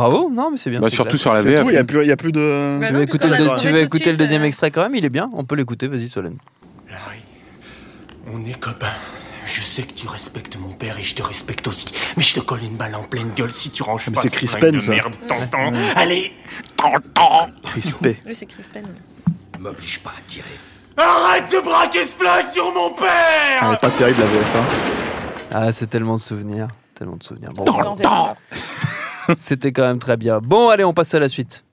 Bravo, 0.00 0.30
non 0.32 0.50
mais 0.50 0.56
c'est 0.56 0.70
bien. 0.70 0.80
Bah, 0.80 0.88
surtout 0.90 1.16
sur 1.18 1.32
la 1.34 1.42
VF. 1.42 1.60
il 1.66 1.70
n'y 1.72 1.76
a, 1.76 1.84
plus- 1.84 2.02
il 2.02 2.08
y 2.08 2.12
a 2.12 2.16
plus 2.16 2.32
de. 2.32 2.78
Bah 2.80 2.86
Tu 2.88 2.92
veux 2.94 3.02
écouter, 3.02 3.28
le, 3.28 3.60
tu 3.60 3.68
veux 3.68 3.80
écouter 3.80 4.10
le 4.12 4.16
deuxième 4.16 4.42
euh, 4.42 4.46
extrait 4.46 4.70
quand 4.70 4.82
même 4.82 4.94
Il 4.94 5.04
est 5.04 5.10
bien, 5.10 5.28
on 5.34 5.44
peut 5.44 5.56
l'écouter, 5.56 5.88
vas-y 5.88 6.08
Solène. 6.08 6.38
Larry, 6.90 7.18
on 8.32 8.44
est 8.46 8.58
copains. 8.58 8.86
Je 9.46 9.60
sais 9.60 9.82
que 9.82 9.92
tu 9.92 10.06
respectes 10.08 10.56
mon 10.58 10.70
père 10.70 10.96
et 10.98 11.02
je 11.02 11.14
te 11.14 11.22
respecte 11.22 11.66
aussi. 11.68 11.86
Mais 12.16 12.22
je 12.22 12.34
te 12.34 12.40
colle 12.40 12.62
une 12.62 12.76
balle 12.76 12.94
en 12.94 13.02
pleine 13.02 13.30
gueule 13.36 13.50
si 13.52 13.68
tu 13.70 13.82
ranges 13.82 14.06
Mais 14.08 14.14
pas 14.14 14.20
c'est 14.22 14.28
ce 14.28 14.34
Chris 14.36 14.50
Penn, 14.60 14.78
ça. 14.80 14.90
merde, 14.92 15.16
t'entends? 15.26 15.72
Allez, 15.96 16.32
t'entends? 16.76 17.48
Crispé. 17.64 18.18
Lui, 18.24 18.34
c'est 18.36 18.46
Chris 18.46 18.62
Penn. 18.72 18.86
M'oblige 19.58 20.00
pas 20.02 20.10
à 20.16 20.20
tirer. 20.28 20.46
Arrête 20.96 21.50
de 21.52 21.58
braquer 21.60 22.04
ce 22.04 22.14
flingue 22.16 22.46
sur 22.46 22.72
mon 22.72 22.90
Elle 22.90 22.94
père 22.96 23.72
est 23.72 23.80
pas 23.80 23.90
terrible 23.90 24.20
la 24.20 24.26
VF. 24.26 24.56
hein. 24.56 24.64
Ah, 25.50 25.72
c'est 25.72 25.88
tellement 25.88 26.16
de 26.16 26.22
souvenirs, 26.22 26.68
tellement 26.94 27.16
de 27.16 27.22
souvenirs. 27.24 27.52
Bon, 27.52 27.64
Dans 27.64 27.94
le 27.96 28.02
temps. 28.02 28.36
C'était 29.38 29.72
quand 29.72 29.82
même 29.82 29.98
très 29.98 30.16
bien. 30.16 30.40
Bon, 30.40 30.68
allez, 30.68 30.84
on 30.84 30.92
passe 30.92 31.14
à 31.14 31.20
la 31.20 31.28
suite. 31.28 31.64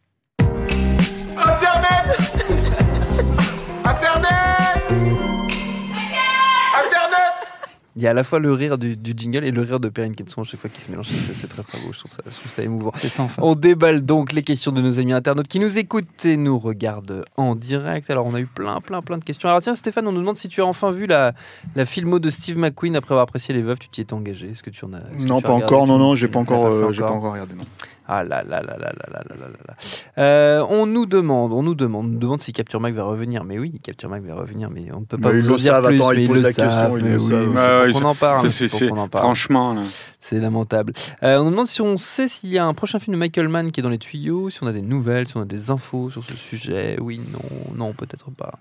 Il 7.97 8.03
y 8.03 8.07
a 8.07 8.11
à 8.11 8.13
la 8.13 8.23
fois 8.23 8.37
le 8.37 8.51
rire 8.51 8.77
du, 8.77 8.95
du 8.95 9.13
jingle 9.17 9.43
et 9.43 9.49
le 9.49 9.61
rire 9.63 9.79
de 9.79 9.89
Perrine 9.89 10.13
Quetzon 10.15 10.41
à 10.41 10.43
chaque 10.43 10.59
fois 10.59 10.69
qui 10.69 10.79
se 10.81 10.91
mélange. 10.91 11.07
C'est 11.07 11.33
c'est 11.33 11.47
très 11.47 11.63
très 11.63 11.79
beau, 11.79 11.91
je 11.91 11.97
trouve 11.97 12.11
ça, 12.11 12.21
je 12.27 12.35
trouve 12.35 12.51
ça 12.51 12.61
émouvant. 12.61 12.91
C'est 12.93 13.09
sans 13.09 13.27
fin. 13.27 13.41
On 13.41 13.55
déballe 13.55 14.05
donc 14.05 14.33
les 14.33 14.43
questions 14.43 14.71
de 14.71 14.81
nos 14.81 14.99
amis 14.99 15.13
internautes 15.13 15.47
qui 15.47 15.59
nous 15.59 15.79
écoutent 15.79 16.23
et 16.23 16.37
nous 16.37 16.59
regardent 16.59 17.25
en 17.37 17.55
direct. 17.55 18.11
Alors, 18.11 18.27
on 18.27 18.35
a 18.35 18.39
eu 18.39 18.45
plein, 18.45 18.79
plein, 18.81 19.01
plein 19.01 19.17
de 19.17 19.23
questions. 19.23 19.49
Alors, 19.49 19.63
tiens, 19.63 19.73
Stéphane, 19.73 20.07
on 20.07 20.11
nous 20.11 20.19
demande 20.19 20.37
si 20.37 20.47
tu 20.47 20.61
as 20.61 20.65
enfin 20.67 20.91
vu 20.91 21.07
la, 21.07 21.33
la 21.75 21.85
filmo 21.87 22.19
de 22.19 22.29
Steve 22.29 22.59
McQueen 22.59 22.95
après 22.95 23.13
avoir 23.13 23.23
apprécié 23.23 23.55
Les 23.55 23.63
Veuves. 23.63 23.79
Tu 23.79 23.89
t'y 23.89 24.01
es 24.01 24.13
engagé 24.13 24.51
Est-ce 24.51 24.61
que 24.61 24.69
tu 24.69 24.85
en 24.85 24.93
as 24.93 24.99
Non, 25.17 25.41
pas 25.41 25.53
regardé 25.53 25.63
encore. 25.63 25.87
Non, 25.87 25.97
non, 25.97 26.13
j'ai 26.13 26.27
Tu 26.27 26.33
pas 26.33 26.39
encore, 26.39 26.67
euh, 26.67 26.91
j'ai 26.91 27.01
pas 27.01 27.11
encore 27.11 27.33
regardé. 27.33 27.55
Non. 27.55 27.63
Ah 28.09 28.23
là 28.23 28.41
là 28.43 28.61
là 28.61 28.77
là 28.77 28.77
là 28.77 28.93
là 28.95 29.23
là 29.29 29.35
là 29.35 29.47
là 29.47 29.47
là. 29.67 29.73
Euh, 30.17 30.65
on 30.69 30.85
nous 30.85 31.05
demande, 31.05 31.51
on 31.51 31.61
nous 31.61 31.75
demande, 31.75 32.05
on 32.05 32.09
nous 32.09 32.19
demande 32.19 32.41
si 32.41 32.53
Capture 32.53 32.79
Mac 32.79 32.93
va 32.93 33.03
revenir. 33.03 33.43
Mais 33.43 33.59
oui, 33.59 33.77
Capture 33.83 34.09
Mac 34.09 34.23
va 34.23 34.35
revenir, 34.35 34.69
mais 34.69 34.85
on 34.93 35.01
ne 35.01 35.05
peut 35.05 35.17
pas 35.17 35.33
Mais 35.33 35.41
vous 35.41 35.51
en 35.51 35.55
dire 35.57 35.73
savent, 35.73 35.85
plus. 35.87 35.95
attends, 35.95 36.11
ils 36.13 36.19
mais 36.21 36.27
posent 36.27 36.55
question, 36.55 36.97
ils 36.97 37.03
oui, 37.17 37.19
savent. 37.19 37.91
qu'on 37.91 37.99
ça- 37.99 38.05
en 38.07 38.15
parle. 38.15 38.49
Franchement. 39.11 39.75
C'est 40.19 40.39
lamentable. 40.39 40.93
Euh, 41.23 41.37
on 41.39 41.45
nous 41.45 41.51
demande 41.51 41.67
si 41.67 41.81
on 41.81 41.97
sait 41.97 42.27
s'il 42.27 42.49
y 42.49 42.57
a 42.57 42.65
un 42.65 42.73
prochain 42.73 42.99
film 42.99 43.13
de 43.15 43.19
Michael 43.19 43.47
Mann 43.49 43.71
qui 43.71 43.79
est 43.81 43.83
dans 43.83 43.89
les 43.89 43.97
tuyaux, 43.97 44.49
si 44.49 44.63
on 44.63 44.67
a 44.67 44.73
des 44.73 44.81
nouvelles, 44.81 45.27
si 45.27 45.37
on 45.37 45.41
a 45.41 45.45
des 45.45 45.69
infos 45.69 46.09
sur 46.09 46.23
ce 46.23 46.35
sujet. 46.35 46.97
Oui, 47.01 47.19
non, 47.31 47.75
non, 47.75 47.93
peut-être 47.93 48.31
pas. 48.31 48.53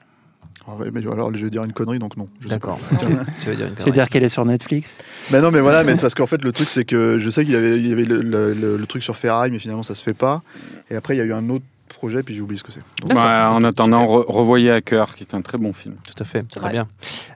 Ah 0.69 0.75
ouais, 0.75 0.89
mais 0.93 1.01
alors, 1.01 1.35
je 1.35 1.45
vais 1.45 1.51
dire 1.51 1.63
une 1.65 1.73
connerie, 1.73 1.99
donc 1.99 2.17
non. 2.17 2.29
je 2.41 2.45
sais 2.49 2.55
D'accord. 2.55 2.79
pas. 2.79 2.97
tu 2.99 3.07
dire 3.07 3.17
une 3.17 3.57
veux 3.57 3.75
connerie. 3.77 3.93
dire 3.93 4.09
qu'elle 4.09 4.25
est 4.25 4.29
sur 4.29 4.45
Netflix? 4.45 4.99
Mais 5.31 5.41
non, 5.41 5.51
mais 5.53 5.61
voilà, 5.61 5.85
mais 5.85 5.95
c'est 5.95 6.01
parce 6.01 6.15
qu'en 6.15 6.27
fait, 6.27 6.43
le 6.43 6.51
truc, 6.53 6.69
c'est 6.71 6.85
que 6.85 7.19
je 7.19 7.31
sais 7.31 7.45
qu'il 7.45 7.55
y 7.55 7.57
avait, 7.57 7.77
il 7.79 7.87
y 7.87 7.93
avait 7.93 8.05
le, 8.05 8.21
le- 8.21 8.53
le- 8.53 8.77
le 8.77 8.87
truc 8.87 9.03
sur 9.03 9.17
Ferrari, 9.17 9.51
mais 9.51 9.59
finalement, 9.61 9.83
ça 9.85 9.95
se 9.95 10.03
fait 10.03 10.15
pas. 10.15 10.43
Et 10.91 10.97
après, 10.97 11.15
il 11.15 11.19
y 11.19 11.21
a 11.21 11.25
eu 11.25 11.33
un 11.33 11.49
autre 11.51 11.65
projet, 11.97 12.23
puis 12.23 12.35
j'ai 12.35 12.43
oublié 12.43 12.59
ce 12.59 12.63
que 12.65 12.73
c'est. 12.73 12.81
Bah, 13.13 13.51
en 13.51 13.65
attendant, 13.65 14.05
re- 14.07 14.25
revoyez 14.29 14.71
Hacker, 14.71 15.15
qui 15.15 15.25
est 15.25 15.35
un 15.35 15.41
très 15.43 15.59
bon 15.59 15.73
film. 15.73 15.97
Tout 16.07 16.23
à 16.23 16.25
fait, 16.25 16.43
très 16.45 16.71
bien. 16.71 16.87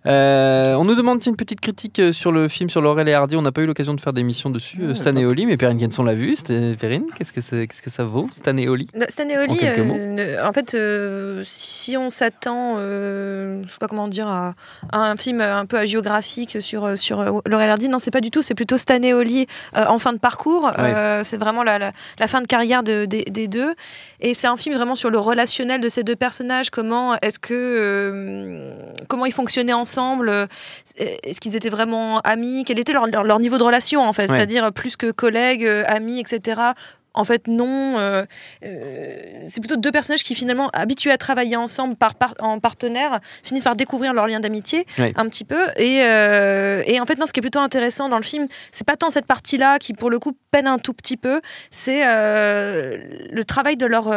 Euh, 0.06 0.74
on 0.74 0.84
nous 0.84 0.94
demande 0.94 1.20
une 1.26 1.34
petite 1.36 1.60
critique 1.60 1.98
euh, 1.98 2.12
sur 2.12 2.30
le 2.30 2.46
film 2.48 2.70
sur 2.70 2.80
Laurel 2.80 3.08
et 3.08 3.14
Hardy. 3.14 3.36
On 3.36 3.42
n'a 3.42 3.52
pas 3.52 3.62
eu 3.62 3.66
l'occasion 3.66 3.94
de 3.94 4.00
faire 4.00 4.12
d'émission 4.12 4.50
dessus. 4.50 4.78
Euh, 4.82 4.94
Stan 4.94 5.14
et 5.16 5.24
Oli, 5.24 5.46
mais 5.46 5.56
Perrine 5.56 5.78
Kenson 5.78 6.02
l'a 6.04 6.14
vu. 6.14 6.36
C'était 6.36 6.74
Perrine, 6.78 7.06
qu'est-ce 7.16 7.32
que, 7.32 7.40
qu'est-ce 7.40 7.82
que 7.82 7.90
ça 7.90 8.04
vaut, 8.04 8.28
Stan 8.32 8.56
et 8.56 8.68
Oli? 8.68 8.86
Stanley 9.08 9.36
Oli, 9.38 9.58
En 9.60 9.64
euh, 9.64 10.12
ne- 10.14 10.52
fait, 10.52 10.74
euh, 10.74 11.42
si 11.44 11.96
on 11.96 12.10
s'attend, 12.10 12.76
euh, 12.78 13.62
je 13.66 13.72
sais 13.72 13.78
pas 13.78 13.88
comment 13.88 14.08
dire, 14.08 14.28
à, 14.28 14.54
à 14.92 14.98
un 14.98 15.16
film 15.16 15.40
un 15.40 15.66
peu 15.66 15.78
hagiographique 15.78 16.58
sur 16.60 16.96
sur 16.98 17.22
Laurel 17.46 17.70
Hardy, 17.70 17.88
non, 17.88 17.98
c'est 17.98 18.10
pas 18.10 18.20
du 18.20 18.30
tout. 18.30 18.42
C'est 18.42 18.54
plutôt 18.54 18.76
Oli 19.14 19.46
euh, 19.76 19.84
en 19.86 19.98
fin 19.98 20.12
de 20.12 20.18
parcours. 20.18 20.70
Euh, 20.78 21.22
c'est 21.24 21.36
vraiment 21.38 21.62
la, 21.62 21.78
la, 21.78 21.92
la 22.18 22.26
fin 22.26 22.40
de 22.42 22.46
carrière 22.46 22.82
de- 22.82 23.04
des- 23.06 23.24
des 23.24 23.48
deux. 23.48 23.74
Et 24.20 24.34
c'est 24.34 24.46
un 24.46 24.56
film 24.56 24.74
vraiment 24.74 24.94
sur 24.94 25.10
le 25.10 25.18
relationnel 25.18 25.80
de 25.80 25.88
ces 25.88 26.02
deux 26.04 26.16
personnages. 26.16 26.70
Comment 26.70 27.16
est-ce 27.20 27.38
que 27.38 27.54
euh, 27.54 28.74
comment 29.08 29.26
ils 29.26 29.32
fonctionnaient 29.32 29.72
ensemble? 29.72 30.48
Est-ce 30.96 31.40
qu'ils 31.40 31.56
étaient 31.56 31.70
vraiment 31.70 32.20
amis? 32.20 32.64
Quel 32.66 32.78
était 32.78 32.92
leur, 32.92 33.06
leur, 33.06 33.24
leur 33.24 33.38
niveau 33.40 33.58
de 33.58 33.62
relation 33.62 34.02
en 34.02 34.12
fait? 34.12 34.28
Ouais. 34.30 34.36
C'est-à-dire 34.36 34.72
plus 34.72 34.96
que 34.96 35.10
collègues, 35.10 35.64
euh, 35.64 35.84
amis, 35.86 36.20
etc 36.20 36.72
En 37.14 37.24
fait, 37.24 37.48
non. 37.48 37.98
euh, 37.98 38.24
euh, 38.64 39.16
c'est 39.48 39.60
plutôt 39.60 39.76
deux 39.76 39.90
personnages 39.90 40.22
qui, 40.22 40.34
finalement, 40.34 40.70
habitués 40.72 41.10
à 41.10 41.18
travailler 41.18 41.56
ensemble 41.56 41.96
par, 41.96 42.14
par- 42.14 42.34
en 42.40 42.60
partenaire, 42.60 43.18
finissent 43.42 43.64
par 43.64 43.76
découvrir 43.76 44.12
leur 44.14 44.26
lien 44.26 44.40
d'amitié 44.40 44.86
un 45.16 45.28
petit 45.28 45.44
peu. 45.44 45.60
Et, 45.76 46.00
euh, 46.02 46.82
et 46.86 47.00
en 47.00 47.06
fait, 47.06 47.18
non, 47.18 47.26
ce 47.26 47.32
qui 47.32 47.40
est 47.40 47.42
plutôt 47.42 47.58
intéressant 47.60 48.08
dans 48.08 48.16
le 48.16 48.22
film, 48.22 48.46
c'est 48.72 48.86
pas 48.86 48.96
tant 48.96 49.10
cette 49.10 49.26
partie-là 49.26 49.78
qui, 49.78 49.92
pour 49.92 50.10
le 50.10 50.18
coup, 50.18 50.32
peine 50.50 50.66
un 50.66 50.78
tout 50.78 50.92
petit 50.92 51.16
peu, 51.16 51.40
c'est 51.70 52.02
le 52.04 53.42
travail 53.44 53.76
de 53.76 53.86
leur 53.86 54.10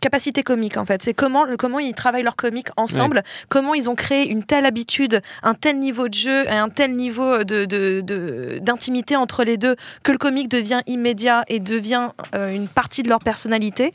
capacité 0.00 0.42
comique, 0.42 0.76
en 0.76 0.84
fait. 0.86 1.02
C'est 1.02 1.14
comment, 1.14 1.46
comment 1.58 1.78
ils 1.78 1.94
travaillent 1.94 2.22
leur 2.22 2.36
comique 2.36 2.68
ensemble, 2.76 3.22
comment 3.48 3.74
ils 3.74 3.88
ont 3.88 3.94
créé 3.94 4.28
une 4.28 4.44
telle 4.44 4.66
habitude, 4.66 5.20
un 5.42 5.54
tel 5.54 5.78
niveau 5.78 6.08
de 6.08 6.14
jeu 6.14 6.44
et 6.46 6.50
un 6.50 6.68
tel 6.68 6.92
niveau 6.94 7.44
de- 7.44 7.64
de- 7.64 8.00
de- 8.00 8.58
d'intimité 8.60 9.16
entre 9.16 9.44
les 9.44 9.56
deux 9.56 9.76
que 10.02 10.12
le 10.12 10.18
comique 10.18 10.48
devient 10.48 10.80
immédiat 10.86 11.44
et 11.48 11.60
devient 11.60 12.10
une 12.32 12.68
partie 12.68 13.02
de 13.02 13.08
leur 13.08 13.20
personnalité. 13.20 13.92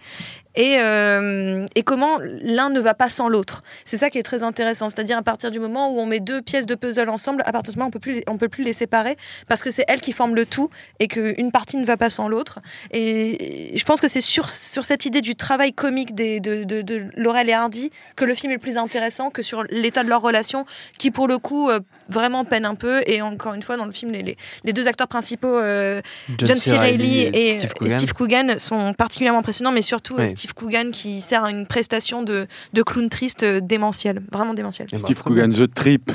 Et, 0.55 0.75
euh, 0.77 1.65
et 1.75 1.83
comment 1.83 2.17
l'un 2.41 2.69
ne 2.69 2.79
va 2.79 2.93
pas 2.93 3.09
sans 3.09 3.27
l'autre. 3.27 3.63
C'est 3.85 3.97
ça 3.97 4.09
qui 4.09 4.19
est 4.19 4.23
très 4.23 4.43
intéressant. 4.43 4.89
C'est-à-dire 4.89 5.17
à 5.17 5.23
partir 5.23 5.51
du 5.51 5.59
moment 5.59 5.91
où 5.91 5.99
on 5.99 6.05
met 6.05 6.19
deux 6.19 6.41
pièces 6.41 6.65
de 6.65 6.75
puzzle 6.75 7.09
ensemble, 7.09 7.41
à 7.45 7.51
partir 7.51 7.71
de 7.71 7.73
ce 7.73 7.77
moment, 7.79 7.87
on 7.87 7.91
peut 7.91 7.99
plus, 7.99 8.21
on 8.27 8.37
peut 8.37 8.49
plus 8.49 8.63
les 8.63 8.73
séparer 8.73 9.17
parce 9.47 9.63
que 9.63 9.71
c'est 9.71 9.85
elles 9.87 10.01
qui 10.01 10.11
forment 10.11 10.35
le 10.35 10.45
tout 10.45 10.69
et 10.99 11.07
qu'une 11.07 11.51
partie 11.51 11.77
ne 11.77 11.85
va 11.85 11.97
pas 11.97 12.09
sans 12.09 12.27
l'autre. 12.27 12.59
Et 12.91 13.71
je 13.75 13.83
pense 13.83 14.01
que 14.01 14.07
c'est 14.07 14.21
sur, 14.21 14.49
sur 14.49 14.85
cette 14.85 15.05
idée 15.05 15.21
du 15.21 15.35
travail 15.35 15.73
comique 15.73 16.13
des, 16.13 16.39
de, 16.39 16.63
de, 16.63 16.81
de 16.81 17.05
Laurel 17.15 17.49
et 17.49 17.53
Hardy 17.53 17.91
que 18.15 18.25
le 18.25 18.35
film 18.35 18.51
est 18.51 18.55
le 18.55 18.61
plus 18.61 18.77
intéressant 18.77 19.29
que 19.29 19.41
sur 19.41 19.63
l'état 19.69 20.03
de 20.03 20.09
leur 20.09 20.21
relation 20.21 20.65
qui, 20.97 21.11
pour 21.11 21.27
le 21.27 21.37
coup, 21.37 21.69
euh, 21.69 21.79
vraiment 22.09 22.45
peine 22.45 22.65
un 22.65 22.75
peu. 22.75 23.01
Et 23.07 23.21
encore 23.21 23.53
une 23.53 23.63
fois, 23.63 23.77
dans 23.77 23.85
le 23.85 23.91
film, 23.91 24.11
les, 24.11 24.21
les, 24.21 24.37
les 24.63 24.73
deux 24.73 24.87
acteurs 24.87 25.07
principaux, 25.07 25.57
euh, 25.57 26.01
John 26.37 26.47
John, 26.49 26.57
C. 26.57 26.77
Reilly 26.77 27.21
et 27.21 27.53
et, 27.53 27.57
Steve 27.57 28.13
Coogan. 28.13 28.47
Steve 28.49 28.59
sont 28.59 28.93
particulièrement 28.93 29.39
impressionnants, 29.39 29.71
mais 29.71 29.81
surtout 29.81 30.15
euh, 30.17 30.23
Ouais. 30.23 30.27
Steve 30.43 30.55
Coogan 30.55 30.91
qui 30.91 31.21
sert 31.21 31.45
à 31.45 31.51
une 31.51 31.65
prestation 31.65 32.21
de, 32.21 32.47
de 32.73 32.83
clown 32.83 33.07
triste 33.07 33.43
euh, 33.43 33.61
démentiel, 33.61 34.21
vraiment 34.29 34.53
démentiel. 34.53 34.89
Ben, 34.91 34.99
Steve 34.99 35.23
Coogan. 35.23 35.47
The 35.47 35.73
Trip. 35.73 36.11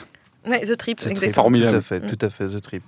Ouais, 0.48 0.60
The 0.60 0.76
Trip, 0.76 0.96
The 0.98 1.00
Trip, 1.02 1.10
exactement. 1.12 1.32
Formidable. 1.34 1.72
Tout 1.72 1.76
à 1.78 1.82
fait, 1.82 2.00
tout 2.00 2.18
à 2.26 2.30
fait, 2.30 2.46
The 2.48 2.60
Trip. 2.60 2.82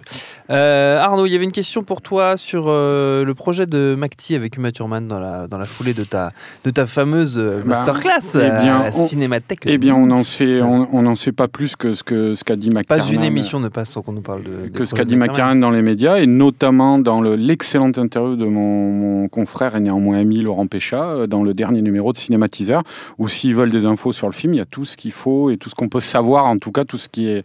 Euh, 0.51 0.99
Arnaud, 0.99 1.27
il 1.27 1.32
y 1.32 1.37
avait 1.37 1.45
une 1.45 1.53
question 1.53 1.82
pour 1.82 2.01
toi 2.03 2.37
sur 2.37 2.65
euh, 2.69 3.24
le 3.24 3.35
projet 3.35 3.66
de 3.66 3.95
McTee 3.99 4.35
avec 4.35 4.57
Uma 4.57 4.73
Thurman 4.73 5.07
dans 5.07 5.20
la, 5.20 5.47
dans 5.47 5.59
la 5.59 5.66
foulée 5.66 5.95
de 5.95 6.05
ta, 6.05 6.32
de 6.65 6.70
ta 6.70 6.87
fameuse 6.87 7.39
euh, 7.39 7.59
Bah, 7.61 7.77
masterclass 7.77 8.35
eh 8.35 8.39
bien, 8.62 8.81
à 8.81 8.85
la 8.85 8.91
on- 8.97 9.07
Cinémathèque. 9.07 9.61
Eh 9.66 9.78
bien, 9.78 9.95
on 9.95 10.07
n'en 10.07 10.23
sait, 10.23 10.61
on, 10.62 11.15
sait 11.16 11.32
pas 11.32 11.49
plus 11.49 11.77
que 11.77 11.93
ce 11.93 12.03
que 12.03 12.35
ce 12.35 12.45
qu'a 12.45 12.57
dit 12.57 12.70
Pas 12.70 12.81
McTiernan. 12.81 13.12
une 13.12 13.24
émission 13.24 13.61
ne 13.61 13.69
passe 13.69 13.91
sans 13.91 14.03
qu'on 14.03 14.12
nous 14.12 14.20
parle 14.23 14.43
de. 14.45 14.69
que 14.69 14.85
ce 14.85 14.95
qu'a 14.95 15.05
dit 15.05 15.16
McTiernan 15.16 15.57
dans 15.57 15.70
les 15.70 15.82
médias, 15.82 16.16
et 16.19 16.27
notamment 16.27 16.99
dans 16.99 17.20
le- 17.20 17.37
l'excellente 17.37 17.99
interview 17.99 18.37
de 18.37 18.47
mon, 18.47 18.91
mon 18.93 19.28
confrère 19.28 19.77
et 19.77 19.81
néanmoins 19.81 20.19
ami 20.19 20.39
Laurent 20.41 20.66
Péchat, 20.66 21.27
dans 21.27 21.43
le 21.43 21.53
dernier 21.55 21.82
numéro 21.82 22.12
de 22.12 22.19
Cinématiseur, 22.19 22.82
où 23.19 23.28
s'ils 23.28 23.55
veulent 23.55 23.70
des 23.70 23.87
infos 23.87 24.12
sur 24.12 24.27
le 24.28 24.32
film, 24.32 24.55
il 24.55 24.59
y 24.59 24.61
a 24.61 24.65
tout 24.66 24.85
ce 24.85 24.97
qu'il 24.97 25.12
faut 25.12 25.51
et 25.51 25.57
tout 25.57 25.69
ce 25.69 25.74
qu'on 25.74 25.89
peut 25.89 26.01
savoir, 26.01 26.47
en 26.47 26.57
tout 26.59 26.73
cas 26.73 26.85
tout 26.85 26.99
ce 26.99 27.09
qui 27.09 27.28
est 27.28 27.45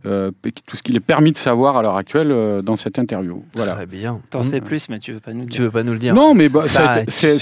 euh, 0.05 0.31
tout 0.65 0.75
ce 0.75 0.83
qu'il 0.83 0.95
est 0.95 0.99
permis 1.01 1.31
de 1.31 1.37
savoir 1.37 1.77
à 1.77 1.81
l'heure 1.81 1.97
actuelle 1.97 2.31
euh, 2.31 2.61
dans 2.61 2.75
cette 2.75 2.97
interview. 2.99 3.43
Voilà. 3.55 3.73
Très 3.73 3.85
bien. 3.85 4.19
T'en 4.29 4.43
sais 4.43 4.61
plus, 4.61 4.89
mais 4.89 4.99
tu 4.99 5.13
veux 5.13 5.19
pas 5.19 5.33
nous 5.33 5.41
le 5.43 5.47
Tu 5.49 5.61
veux 5.61 5.71
pas 5.71 5.83
nous 5.83 5.93
le 5.93 5.99
dire 5.99 6.13
Non, 6.13 6.33
mais 6.33 6.49
bah, 6.49 6.61
c'est 6.67 6.79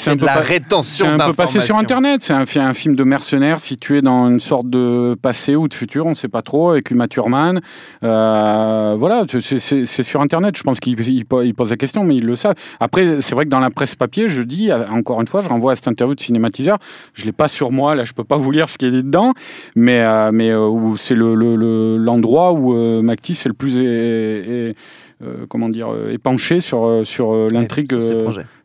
un 0.10 0.16
de 0.16 0.20
peu 0.20 0.26
la 0.26 0.34
pas- 0.34 0.40
rétention 0.40 1.06
C'est 1.18 1.22
un 1.24 1.28
peu 1.28 1.34
passé 1.34 1.60
sur. 1.62 1.76
Internet. 1.78 2.22
C'est 2.24 2.34
un, 2.34 2.46
fi- 2.46 2.60
un 2.60 2.74
film 2.74 2.96
de 2.96 3.04
mercenaires 3.04 3.60
situé 3.60 4.02
dans 4.02 4.30
une 4.30 4.40
sorte 4.40 4.70
de 4.70 5.16
passé 5.22 5.56
ou 5.56 5.68
de 5.68 5.74
futur, 5.74 6.06
on 6.06 6.10
ne 6.10 6.14
sait 6.14 6.28
pas 6.28 6.42
trop, 6.42 6.70
avec 6.72 6.92
Uma 6.92 7.08
Thurman. 7.08 7.62
Euh, 8.04 8.96
voilà, 8.98 9.24
c'est- 9.30 10.04
sur 10.04 10.22
Internet. 10.22 10.58
Je 10.58 10.64
pense 10.64 10.80
qu'il 10.80 11.00
il 11.00 11.26
po- 11.26 11.42
il 11.42 11.54
pose 11.54 11.70
la 11.70 11.78
question, 11.78 12.04
mais 12.04 12.16
ils 12.16 12.26
le 12.26 12.36
savent. 12.36 12.56
Après, 12.80 13.22
c'est 13.22 13.36
vrai 13.36 13.46
que 13.46 13.50
dans 13.50 13.60
la 13.60 13.70
presse 13.70 13.96
papier, 13.96 14.28
je 14.28 14.42
dis, 14.42 14.72
euh, 14.72 14.88
encore 14.90 15.22
une 15.22 15.28
fois, 15.28 15.42
je 15.42 15.50
renvoie 15.50 15.72
à 15.74 15.76
cette 15.76 15.88
interview 15.88 16.16
de 16.16 16.20
cinématiseur. 16.20 16.78
Je 17.14 17.26
l'ai 17.26 17.32
pas 17.32 17.48
sur 17.48 17.72
moi, 17.72 17.96
là, 17.96 18.04
je 18.04 18.14
peux 18.14 18.24
pas 18.24 18.38
vous 18.38 18.52
lire 18.52 18.70
ce 18.70 18.78
qui 18.78 18.86
est 18.86 18.92
dit 18.92 19.04
dedans, 19.04 19.34
mais, 19.76 20.02
euh, 20.02 20.32
mais 20.34 20.50
euh, 20.50 20.68
où 20.68 20.98
c'est 20.98 21.16
l'endroit 21.16 21.36
le, 21.36 21.56
le, 21.56 22.49
où 22.52 22.74
euh, 22.76 23.02
Mactis 23.02 23.34
est 23.34 23.48
le 23.48 23.54
plus. 23.54 23.78
é- 23.78 23.82
é- 24.70 24.76
euh, 25.22 25.46
comment 25.50 25.68
dire, 25.68 25.90
euh, 25.92 26.12
épanché 26.14 26.62
sur, 26.62 26.86
euh, 26.86 27.04
sur 27.04 27.50
l'intrigue 27.50 27.92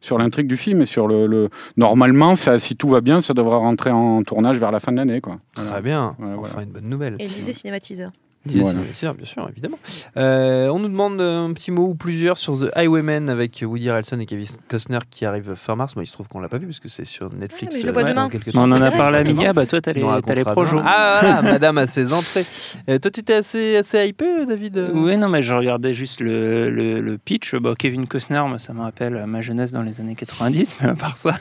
sur 0.01 0.17
euh, 0.17 0.19
l'intrigue 0.21 0.47
du 0.47 0.57
film 0.57 0.83
et 0.83 0.87
sur 0.87 1.09
le, 1.09 1.27
le- 1.27 1.49
normalement 1.77 2.37
ça, 2.37 2.61
si 2.61 2.77
tout 2.77 2.89
va 2.89 3.01
bien 3.01 3.21
ça 3.21 3.35
devrait 3.35 3.57
rentrer 3.57 3.91
en 3.91 4.23
tournage 4.23 4.59
vers 4.61 4.71
la 4.71 4.79
fin 4.79 4.93
de 4.93 4.99
l'année 4.99 5.21
quoi. 5.21 5.39
Très 5.57 5.83
bien. 5.83 6.15
Voilà, 6.19 6.35
enfin, 6.39 6.49
voilà. 6.53 6.63
une 6.67 6.73
bonne 6.73 6.89
nouvelle. 6.89 7.17
Et 7.19 7.25
lisez 7.27 7.53
Cinématiseur. 7.53 8.11
Voilà. 8.47 8.69
Cinématiseur, 8.71 9.15
bien 9.15 9.25
sûr, 9.25 9.49
évidemment. 9.51 9.79
Euh, 10.19 10.69
on 10.69 10.79
nous 10.79 10.89
demande 10.89 11.21
un 11.21 11.53
petit 11.55 11.71
mot 11.71 11.87
ou 11.87 11.95
plusieurs 11.95 12.37
sur 12.37 12.59
The 12.59 12.71
Highwaymen 12.77 13.31
avec 13.31 13.65
Woody 13.67 13.89
Harrelson 13.89 14.21
et 14.21 14.27
Kevin 14.27 14.47
Costner 14.69 14.99
qui 15.09 15.25
arrive 15.25 15.55
fin 15.55 15.77
mars. 15.77 15.97
Moi, 15.97 16.05
il 16.05 16.07
se 16.07 16.13
trouve 16.13 16.29
qu'on 16.29 16.41
l'a 16.41 16.51
pas 16.51 16.59
vu 16.59 16.67
parce 16.67 16.81
que 16.81 16.89
c'est 16.89 17.07
sur 17.07 17.33
Netflix. 17.33 17.79
je 17.81 17.87
le 17.87 17.93
vois 17.93 18.03
euh, 18.03 18.09
demain. 18.09 18.29
dans 18.53 18.63
on 18.69 18.73
en 18.73 18.83
a 18.83 18.91
parlé 18.91 19.19
à 19.19 19.25
Mia, 19.25 19.53
bah 19.55 19.65
toi 19.67 19.81
t'as 19.81 19.93
les, 19.93 20.03
les. 20.03 20.07
Ah 20.07 21.19
voilà, 21.23 21.43
madame 21.43 21.79
a 21.79 21.87
ses 21.87 22.13
entrées. 22.13 22.45
Euh, 22.89 22.99
toi, 22.99 23.11
tu 23.11 23.21
étais 23.21 23.35
assez, 23.35 23.77
assez 23.77 24.07
hypé, 24.07 24.45
David? 24.47 24.91
Oui, 24.93 25.17
non, 25.17 25.29
mais 25.29 25.43
je 25.43 25.55
regardais 25.55 25.95
juste 25.95 26.21
le, 26.21 26.71
le, 26.71 27.01
le 27.01 27.19
pitch. 27.19 27.55
Bah, 27.55 27.75
Kevin 27.79 28.07
Costner, 28.07 28.43
moi, 28.47 28.59
ça 28.59 28.75
me 28.75 28.83
rappelle 28.83 29.25
ma 29.27 29.41
jeunesse 29.41 29.73
dans 29.73 29.83
les 29.83 30.01
années 30.01 30.17
90, 30.17 30.79
mais 30.83 30.89
à 30.89 30.95
part 30.95 31.17
ça. 31.17 31.39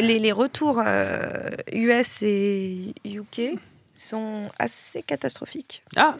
les, 0.00 0.18
les 0.18 0.32
retours 0.32 0.80
euh, 0.84 1.50
US 1.72 2.22
et 2.22 2.94
UK 3.04 3.58
sont 4.00 4.48
assez 4.58 5.02
catastrophiques. 5.02 5.82
Ah, 5.96 6.14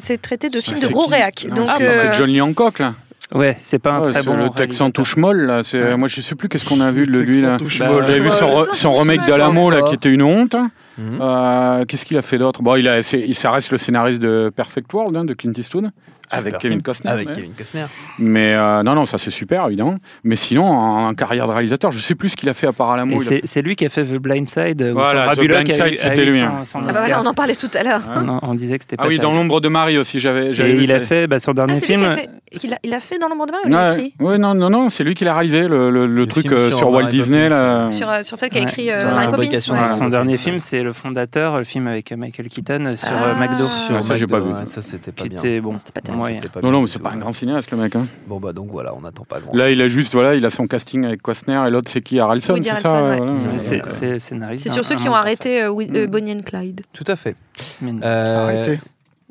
C'est 0.00 0.20
traité 0.20 0.48
de 0.50 0.60
film 0.60 0.76
Ah, 0.78 0.80
de 0.80 0.86
c'est 0.86 0.92
gros 0.92 1.06
réac. 1.06 1.46
Ah, 1.50 1.54
Donc, 1.54 1.68
euh, 1.80 1.90
c'est 2.02 2.14
John 2.14 2.28
Lee 2.28 2.40
Hancock 2.40 2.78
là. 2.78 2.94
Ouais, 3.34 3.56
c'est 3.62 3.78
pas 3.78 3.92
un 3.92 4.00
Ouais, 4.02 4.12
très 4.12 4.22
bon. 4.22 4.36
le 4.36 4.50
Texan 4.50 4.90
touche 4.90 5.16
molle 5.16 5.46
là. 5.46 5.62
Moi 5.96 6.08
je 6.08 6.20
sais 6.20 6.34
plus 6.34 6.48
qu'est-ce 6.48 6.68
qu'on 6.68 6.80
a 6.80 6.90
vu 6.92 7.04
de 7.06 7.18
lui 7.18 7.40
là. 7.40 7.56
Bah, 7.78 7.88
molle. 7.88 8.04
Vous 8.04 8.10
avez 8.10 8.20
vu 8.20 8.30
son, 8.30 8.46
re- 8.50 8.74
son 8.74 8.92
remake 8.94 9.26
d'Alamo 9.26 9.70
là 9.70 9.82
qui 9.82 9.94
était 9.94 10.10
une 10.12 10.22
honte. 10.22 10.54
Mhm. 10.98 11.18
Euh, 11.20 11.84
qu'est-ce 11.86 12.04
qu'il 12.04 12.16
a 12.18 12.22
fait 12.22 12.38
d'autre? 12.38 12.62
Bon, 12.62 12.76
il 12.76 12.86
a, 12.86 13.02
c'est- 13.02 13.20
il 13.26 13.34
ça 13.34 13.50
reste 13.50 13.70
le 13.72 13.78
scénariste 13.78 14.20
de 14.20 14.52
Perfect 14.54 14.92
World 14.92 15.16
hein, 15.16 15.24
de 15.24 15.34
Clint 15.34 15.50
Eastwood. 15.56 15.90
Avec 16.30 16.58
Kevin 16.58 16.76
film. 16.76 16.82
Costner. 16.82 17.10
Avec 17.10 17.28
ouais. 17.28 17.34
Kevin 17.34 17.52
Costner. 17.52 17.84
Mais 18.18 18.54
euh, 18.54 18.82
non, 18.82 18.94
non, 18.94 19.06
ça 19.06 19.18
c'est 19.18 19.30
super 19.30 19.66
évidemment. 19.66 19.96
Mais 20.24 20.36
sinon, 20.36 20.64
en, 20.66 21.08
en 21.08 21.14
carrière 21.14 21.46
de 21.46 21.52
réalisateur, 21.52 21.92
je 21.92 21.98
sais 21.98 22.14
plus 22.14 22.30
ce 22.30 22.36
qu'il 22.36 22.48
a 22.48 22.54
fait 22.54 22.66
à 22.66 22.72
part 22.72 22.90
Alamo. 22.90 23.20
C'est 23.20 23.46
fait- 23.46 23.62
lui 23.62 23.76
qui 23.76 23.86
a 23.86 23.88
fait 23.88 24.04
The 24.04 24.14
Blind 24.16 24.48
Side. 24.48 24.82
où 24.82 24.94
Voilà, 24.94 25.34
The 25.34 25.40
Blind 25.40 25.70
Side, 25.72 25.98
c'était 25.98 26.24
lui, 26.24 26.40
son- 26.40 26.46
hein. 26.46 26.64
son 26.64 26.78
ah 26.82 26.92
bah 26.92 27.00
voilà, 27.00 27.20
on 27.22 27.26
en 27.26 27.34
parlait 27.34 27.54
tout 27.54 27.70
à 27.74 27.82
l'heure. 27.82 28.02
on, 28.16 28.38
on 28.50 28.54
disait 28.54 28.78
que 28.78 28.84
c'était 28.84 28.96
pas 28.96 29.04
Ah 29.04 29.08
oui, 29.08 29.18
dans 29.18 29.32
l'ombre 29.32 29.60
de 29.60 29.68
Marie 29.68 29.98
aussi, 29.98 30.18
j'avais. 30.18 30.50
Et 30.50 30.70
il 30.82 30.92
a 30.92 31.00
fait 31.00 31.26
bah, 31.26 31.38
son 31.40 31.52
Ah, 31.52 31.54
dernier 31.66 31.80
film. 31.80 32.00
qui 32.02 32.06
a 32.06 32.16
fait- 32.16 32.30
qu'il 32.58 32.72
a- 32.72 32.78
il 32.84 32.94
a 32.94 33.00
fait 33.00 33.18
dans 33.18 33.28
l'ombre 33.28 33.46
de 33.46 33.52
Marie 33.52 33.64
ou 33.64 33.68
il 33.68 33.74
a 33.74 33.86
Ouais, 33.92 33.94
écrit 33.94 34.14
ouais, 34.20 34.38
non, 34.38 34.54
non, 34.54 34.70
non, 34.70 34.88
c'est 34.88 35.02
lui 35.04 35.14
qui 35.14 35.24
l'a 35.24 35.34
réalisé, 35.34 35.66
le, 35.66 35.90
le, 35.90 36.06
le 36.06 36.26
truc 36.26 36.50
euh, 36.52 36.68
sur 36.68 36.78
sur, 36.78 36.90
Walt 36.90 37.06
Disney. 37.08 37.48
Sur, 37.90 38.08
euh, 38.08 38.22
sur 38.22 38.38
celle 38.38 38.50
qui 38.50 38.58
a 38.58 38.62
écrit 38.62 38.90
euh, 38.90 39.10
Mary 39.10 39.26
Poppins. 39.28 39.74
Ah, 39.76 39.96
son 39.96 40.08
dernier 40.08 40.32
ouais. 40.32 40.38
film, 40.38 40.60
c'est 40.60 40.82
le 40.82 40.92
fondateur, 40.92 41.58
le 41.58 41.64
film 41.64 41.86
avec 41.86 42.12
Michael 42.12 42.48
Keaton 42.48 42.86
euh, 42.86 42.96
sur 42.96 43.08
Ah. 43.10 43.28
euh, 43.30 43.34
McDo. 43.34 43.66
Sur 43.66 44.02
ça, 44.02 44.14
j'ai 44.14 44.26
pas 44.26 44.38
vu, 44.40 44.50
ouais, 44.52 44.66
ça. 44.66 44.82
c'était 44.82 45.10
pas 45.12 45.24
bien. 45.24 45.38
était 45.38 45.60
bon. 45.60 45.76
C'était 45.78 45.92
pas 45.92 46.00
Non, 46.00 46.04
terrible. 46.04 46.13
Moyen. 46.16 46.36
c'était 46.36 46.48
pas 46.48 46.60
Non, 46.60 46.70
non, 46.70 46.80
mais 46.82 46.86
c'est 46.86 46.98
pas 46.98 47.10
un 47.10 47.16
grand 47.18 47.32
cinéaste, 47.32 47.70
le 47.70 47.76
mec. 47.78 47.94
Hein. 47.96 48.06
Bon, 48.26 48.38
bah 48.40 48.52
donc 48.52 48.70
voilà, 48.70 48.94
on 48.94 49.00
n'attend 49.00 49.24
pas 49.24 49.40
grand 49.40 49.54
Là, 49.54 49.70
il 49.70 49.80
a 49.82 49.88
juste, 49.88 50.12
voilà, 50.14 50.34
il 50.34 50.44
a 50.46 50.50
son 50.50 50.66
casting 50.66 51.04
avec 51.04 51.22
Costner 51.22 51.62
et 51.66 51.70
l'autre, 51.70 51.90
c'est 51.90 52.00
qui 52.02 52.18
Harrelson, 52.20 52.56
c'est 52.62 52.74
ça 52.76 53.02
ouais. 53.02 53.16
voilà, 53.16 53.32
Ouais, 53.32 53.58
C'est 53.88 54.18
scénariste. 54.18 54.62
C'est 54.64 54.70
sur 54.70 54.84
ceux 54.84 54.94
qui 54.96 55.08
ont 55.08 55.14
arrêté 55.14 55.62
euh, 55.62 55.72
euh, 55.74 56.06
Mm. 56.06 56.10
Bonnie 56.10 56.32
and 56.32 56.40
Clyde. 56.44 56.80
Tout 56.92 57.04
à 57.06 57.16
fait. 57.16 57.36
Euh, 57.82 58.44
Arrêtez. 58.44 58.80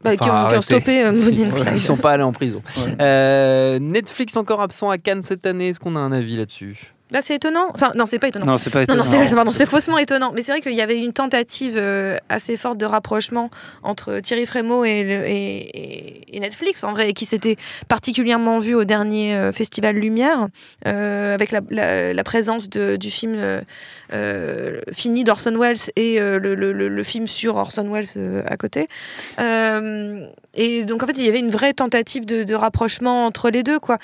Bah, 0.04 0.18
qui, 0.18 0.30
ont, 0.30 0.48
qui 0.50 0.56
ont 0.58 0.62
stoppé 0.62 1.04
euh, 1.06 1.12
Bonnie 1.12 1.46
and 1.46 1.52
Ils 1.58 1.64
Clyde. 1.64 1.80
sont 1.80 1.96
pas 1.98 2.12
allés 2.12 2.24
en 2.24 2.34
prison. 2.34 2.62
Ouais. 2.78 2.96
Euh, 3.00 3.80
Netflix 3.80 4.36
encore 4.36 4.62
absent 4.62 4.90
à 4.90 4.98
Cannes 4.98 5.24
cette 5.24 5.46
année. 5.46 5.70
Est-ce 5.70 5.80
qu'on 5.80 5.96
a 5.96 6.00
un 6.00 6.12
avis 6.12 6.36
là-dessus? 6.38 6.93
Là, 7.14 7.22
c'est 7.22 7.36
étonnant. 7.36 7.68
Enfin, 7.74 7.92
non, 7.96 8.06
c'est 8.06 8.20
pas 8.20 8.28
étonnant. 8.28 8.46
Non, 8.48 8.58
c'est 8.58 8.72
pas 8.72 8.80
Non, 8.80 8.84
étonnant. 8.84 9.04
non, 9.04 9.10
c'est 9.28 9.36
pardon, 9.36 9.52
c'est 9.52 9.66
faussement 9.68 9.98
étonnant. 10.00 10.32
Mais 10.36 10.42
c'est 10.42 10.52
vrai 10.52 10.62
qu'il 10.62 10.74
y 10.74 10.82
avait 10.82 10.98
une 11.00 11.14
tentative 11.14 11.76
euh, 11.78 12.18
assez 12.28 12.58
forte 12.58 12.78
de 12.80 12.86
rapprochement 12.86 13.50
entre 13.84 14.20
Thierry 14.20 14.46
Frémaux 14.48 14.84
et, 14.84 15.04
le- 15.04 15.28
et- 15.28 15.32
et- 15.32 16.36
et 16.36 16.40
Netflix, 16.40 16.84
en 16.84 16.92
vrai, 16.92 17.10
et 17.10 17.14
qui 17.14 17.26
s'était 17.26 17.56
particulièrement 17.88 18.58
vu 18.60 18.74
au 18.74 18.84
dernier 18.84 19.36
euh, 19.36 19.52
Festival 19.54 19.96
Lumière, 19.96 20.48
euh, 20.88 21.34
avec 21.36 21.52
la, 21.52 21.62
la- 21.70 22.14
la 22.14 22.24
présence 22.24 22.70
de- 22.70 22.96
du 22.96 23.12
film 23.12 23.38
fini 24.92 25.24
d'Orson 25.24 25.56
Welles 25.58 25.78
et 25.96 26.20
le, 26.20 26.38
le- 26.56 26.72
le- 26.74 26.88
le 26.90 27.04
film 27.04 27.28
sur 27.28 27.58
Orson 27.58 27.88
Welles 27.92 28.44
à 28.48 28.58
côté. 28.58 28.88
Et 30.56 30.86
donc, 30.86 31.02
en 31.04 31.08
fait, 31.08 31.14
il 31.18 31.26
y 31.26 31.30
avait 31.30 31.40
une 31.40 31.50
vraie 31.50 31.74
tentative 31.74 32.26
de, 32.26 32.44
de 32.44 32.54
rapprochement 32.56 33.26
entre 33.26 33.50
les 33.50 33.64
deux, 33.64 33.80
quoi. 33.80 33.98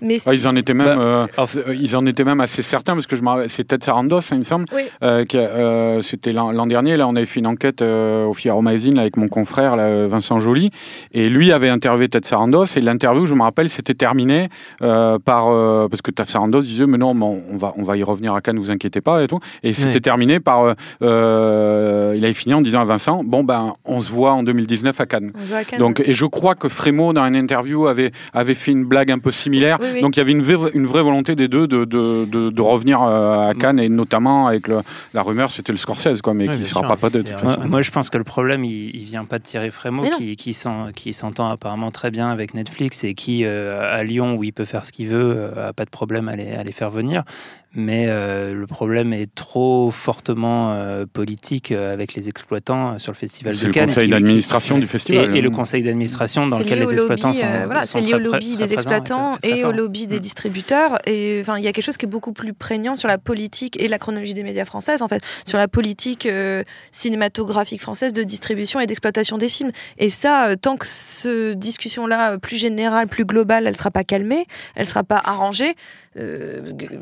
Mais 0.00 0.18
Ah, 0.26 0.34
ils 0.34 0.46
en 0.46 0.54
étaient 0.54 0.74
même, 0.74 0.86
Bah, 0.98 1.26
euh, 1.56 1.74
ils 1.74 1.96
en 1.96 2.06
étaient 2.06 2.22
même 2.24 2.40
assez 2.40 2.62
certains 2.62 2.92
parce 2.94 3.06
que 3.06 3.16
je 3.16 3.22
me 3.22 3.28
rappelle- 3.28 3.50
c'est 3.50 3.64
Ted 3.64 3.84
Sarandos, 3.84 4.18
hein, 4.18 4.22
il 4.32 4.38
me 4.38 4.44
semble. 4.44 4.66
Oui. 4.72 4.82
euh, 5.02 5.24
euh, 5.34 6.00
c'était 6.02 6.32
l'an 6.32 6.52
l'an 6.52 6.66
dernier. 6.66 6.96
Là, 6.96 7.08
on 7.08 7.16
avait 7.16 7.26
fait 7.26 7.40
une 7.40 7.46
enquête 7.46 7.82
euh, 7.82 8.24
au 8.26 8.32
Figaro 8.34 8.62
Magazine 8.62 8.94
là, 8.94 9.00
avec 9.02 9.16
mon 9.16 9.28
confrère 9.28 9.74
là, 9.76 10.06
Vincent 10.06 10.38
Joly, 10.38 10.70
et 11.12 11.28
lui 11.28 11.50
avait 11.52 11.68
interviewé 11.70 12.08
Ted 12.08 12.26
Sarandos. 12.26 12.66
Et 12.76 12.80
l'interview, 12.80 13.26
je 13.26 13.34
me 13.34 13.42
rappelle, 13.42 13.68
c'était 13.68 13.94
terminé 13.94 14.48
euh, 14.82 15.18
par 15.18 15.48
euh, 15.48 15.88
parce 15.88 16.02
que 16.02 16.10
Ted 16.12 16.30
Sarandos 16.30 16.62
disait 16.62 16.86
mais 16.86 16.98
non, 16.98 17.14
mais 17.14 17.24
on 17.24 17.42
on 17.50 17.56
va 17.56 17.72
on 17.76 17.82
va 17.82 17.96
y 17.96 18.02
revenir 18.02 18.34
à 18.34 18.40
Cannes, 18.40 18.58
vous 18.58 18.70
inquiétez 18.70 19.00
pas 19.00 19.22
et 19.22 19.26
tout. 19.26 19.40
Et 19.62 19.72
c'était 19.72 19.94
Ouais. 19.94 20.00
terminé 20.00 20.40
par 20.40 20.62
euh, 20.64 20.74
euh, 21.02 22.14
il 22.16 22.24
avait 22.24 22.34
fini 22.34 22.54
en 22.54 22.60
disant 22.60 22.80
à 22.80 22.84
Vincent 22.84 23.22
bon 23.24 23.44
ben 23.44 23.74
on 23.84 24.00
se 24.00 24.10
voit 24.12 24.32
en 24.32 24.42
2019 24.42 25.00
à 25.00 25.06
Cannes. 25.06 25.32
on 25.34 25.40
se 25.42 25.46
voit 25.48 25.56
à 25.58 25.64
Cannes, 25.64 25.78
Donc 25.80 25.95
Donc, 25.98 26.08
et 26.08 26.12
je 26.12 26.26
crois 26.26 26.54
que 26.54 26.68
Frémo, 26.68 27.12
dans 27.12 27.24
une 27.26 27.36
interview, 27.36 27.86
avait, 27.86 28.12
avait 28.32 28.54
fait 28.54 28.72
une 28.72 28.84
blague 28.84 29.10
un 29.10 29.18
peu 29.18 29.30
similaire. 29.30 29.78
Oui, 29.80 29.88
oui. 29.94 30.00
Donc 30.02 30.16
il 30.16 30.20
y 30.20 30.22
avait 30.22 30.32
une, 30.32 30.42
vraie- 30.42 30.70
une 30.74 30.86
vraie 30.86 31.02
volonté 31.02 31.34
des 31.34 31.48
deux 31.48 31.66
de, 31.66 31.84
de, 31.84 32.24
de, 32.24 32.50
de 32.50 32.60
revenir 32.62 33.02
euh, 33.02 33.48
à 33.50 33.54
Cannes, 33.54 33.80
et 33.80 33.88
notamment 33.88 34.46
avec 34.46 34.68
le, 34.68 34.80
la 35.14 35.22
rumeur, 35.22 35.50
c'était 35.50 35.72
le 35.72 35.78
Scorsese, 35.78 36.20
quoi, 36.22 36.34
mais 36.34 36.48
Ouais, 36.48 36.54
qui 36.54 36.60
ne 36.60 36.64
sera 36.64 36.80
sûr. 36.80 36.88
pas 36.88 36.96
pas 36.96 37.10
de 37.10 37.22
toute 37.22 37.30
façon. 37.32 37.58
Moi, 37.58 37.66
moi, 37.66 37.82
je 37.82 37.90
pense 37.90 38.10
que 38.10 38.18
le 38.18 38.24
problème, 38.24 38.64
il, 38.64 38.94
il 38.94 39.04
vient 39.04 39.24
pas 39.24 39.38
de 39.38 39.44
Thierry 39.44 39.70
non. 39.90 40.02
qui, 40.16 40.36
qui, 40.36 40.54
s'en- 40.54 40.90
qui 40.94 41.12
s'entend 41.14 41.48
apparemment 41.50 41.90
très 41.90 42.10
bien 42.10 42.28
avec 42.30 42.54
Netflix 42.54 43.04
et 43.04 43.14
qui, 43.14 43.44
euh, 43.44 43.80
à 43.94 44.02
Lyon, 44.04 44.34
où 44.36 44.44
il 44.44 44.52
peut 44.52 44.64
faire 44.64 44.84
ce 44.84 44.92
qu'il 44.92 45.08
veut, 45.08 45.34
euh, 45.56 45.68
a 45.68 45.72
pas 45.72 45.84
de 45.84 45.90
problème 45.90 46.28
à 46.28 46.36
les, 46.36 46.52
à 46.52 46.62
les 46.62 46.72
faire 46.72 46.90
venir. 46.90 47.22
Mais 47.78 48.06
euh, 48.08 48.54
le 48.54 48.66
problème 48.66 49.12
est 49.12 49.32
trop 49.34 49.90
fortement 49.90 50.72
euh, 50.72 51.04
politique 51.04 51.72
euh, 51.72 51.92
avec 51.92 52.14
les 52.14 52.28
exploitants 52.28 52.94
euh, 52.94 52.98
sur 52.98 53.12
le 53.12 53.16
festival 53.16 53.54
C'est 53.54 53.62
de 53.62 53.66
le 53.66 53.72
Cannes. 53.74 53.86
conseil 53.86 54.06
qui- 54.06 54.10
d'administration 54.12 54.74
qui- 54.76 54.80
du 54.80 54.86
festival. 54.86 55.34
Et, 55.34 55.38
et 55.38 55.42
le 55.42 55.50
conseil 55.50 55.82
d'administration 55.82 56.46
dans 56.46 56.56
C'est 56.56 56.62
lequel 56.64 56.78
les 56.80 56.92
exploitants 56.94 57.28
lobby, 57.28 57.40
sont. 57.40 57.46
euh, 57.46 57.66
voilà, 57.66 57.86
sont 57.86 57.98
c'est 57.98 58.04
lié 58.04 58.12
très 58.12 58.14
au 58.16 58.18
lobby 58.32 58.56
très 58.56 58.66
des 58.66 58.74
présents 58.74 58.90
exploitants 58.90 59.36
très 59.42 59.58
et 59.58 59.64
au 59.64 59.72
lobby 59.72 60.06
des 60.06 60.20
distributeurs. 60.20 60.96
Et 61.06 61.38
enfin, 61.42 61.58
il 61.58 61.64
y 61.64 61.68
a 61.68 61.72
quelque 61.72 61.84
chose 61.84 61.98
qui 61.98 62.06
est 62.06 62.08
beaucoup 62.08 62.32
plus 62.32 62.54
prégnant 62.54 62.96
sur 62.96 63.08
la 63.08 63.18
politique 63.18 63.78
et 63.78 63.88
la 63.88 63.98
chronologie 63.98 64.32
des 64.34 64.42
médias 64.42 64.64
françaises, 64.64 65.02
en 65.02 65.08
fait, 65.08 65.22
sur 65.44 65.58
la 65.58 65.68
politique 65.68 66.24
euh, 66.26 66.62
cinématographique 66.92 67.82
française 67.82 68.12
de 68.14 68.22
distribution 68.22 68.80
et 68.80 68.86
d'exploitation 68.86 69.36
des 69.38 69.48
films. 69.50 69.70
Et 69.98 70.08
ça, 70.10 70.46
euh, 70.48 70.56
tant 70.56 70.76
que 70.76 70.86
cette 70.86 71.58
discussion-là, 71.58 72.32
euh, 72.32 72.38
plus 72.38 72.56
générale, 72.56 73.06
plus 73.06 73.24
globale, 73.26 73.66
elle 73.66 73.76
sera 73.76 73.90
pas 73.90 74.02
calmée, 74.04 74.46
elle 74.74 74.86
sera 74.86 75.04
pas 75.04 75.20
arrangée, 75.22 75.74
euh, 76.18 76.60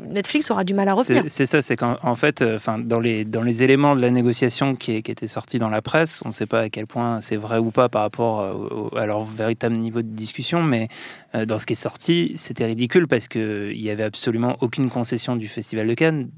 Netflix 0.09 0.51
aura 0.51 0.63
du 0.63 0.73
mal 0.73 0.87
à 0.89 0.93
revenir. 0.93 1.23
C'est 1.27 1.45
ça, 1.45 1.61
c'est 1.61 1.75
qu'en 1.75 1.97
en 2.03 2.15
fait, 2.15 2.41
euh, 2.41 2.55
enfin, 2.55 2.77
dans, 2.79 2.99
les, 2.99 3.23
dans 3.25 3.41
les 3.43 3.63
éléments 3.63 3.95
de 3.95 4.01
la 4.01 4.11
négociation 4.11 4.75
qui, 4.75 4.93
est- 4.97 5.01
qui 5.01 5.11
étaient 5.11 5.27
sortis 5.27 5.57
dans 5.59 5.69
la 5.69 5.81
presse, 5.81 6.21
on 6.25 6.29
ne 6.29 6.33
sait 6.33 6.45
pas 6.45 6.61
à 6.61 6.69
quel 6.69 6.85
point 6.87 7.21
c'est 7.21 7.37
vrai 7.37 7.57
ou 7.57 7.71
pas 7.71 7.89
par 7.89 8.01
rapport 8.01 8.41
euh, 8.41 8.53
au- 8.91 8.97
à 8.97 9.05
leur 9.05 9.23
véritable 9.23 9.75
niveau 9.77 10.01
de 10.01 10.07
discussion, 10.09 10.63
mais 10.63 10.87
euh, 11.33 11.45
dans 11.45 11.59
ce 11.59 11.65
qui 11.65 11.73
est 11.73 11.75
sorti, 11.75 12.33
c'était 12.35 12.65
ridicule 12.65 13.07
parce 13.07 13.27
qu'il 13.27 13.75
n'y 13.77 13.89
avait 13.89 14.03
absolument 14.03 14.57
aucune 14.61 14.89
concession 14.89 15.35
du 15.35 15.47
Festival 15.47 15.87
de 15.87 15.93
Cannes, 15.93 16.29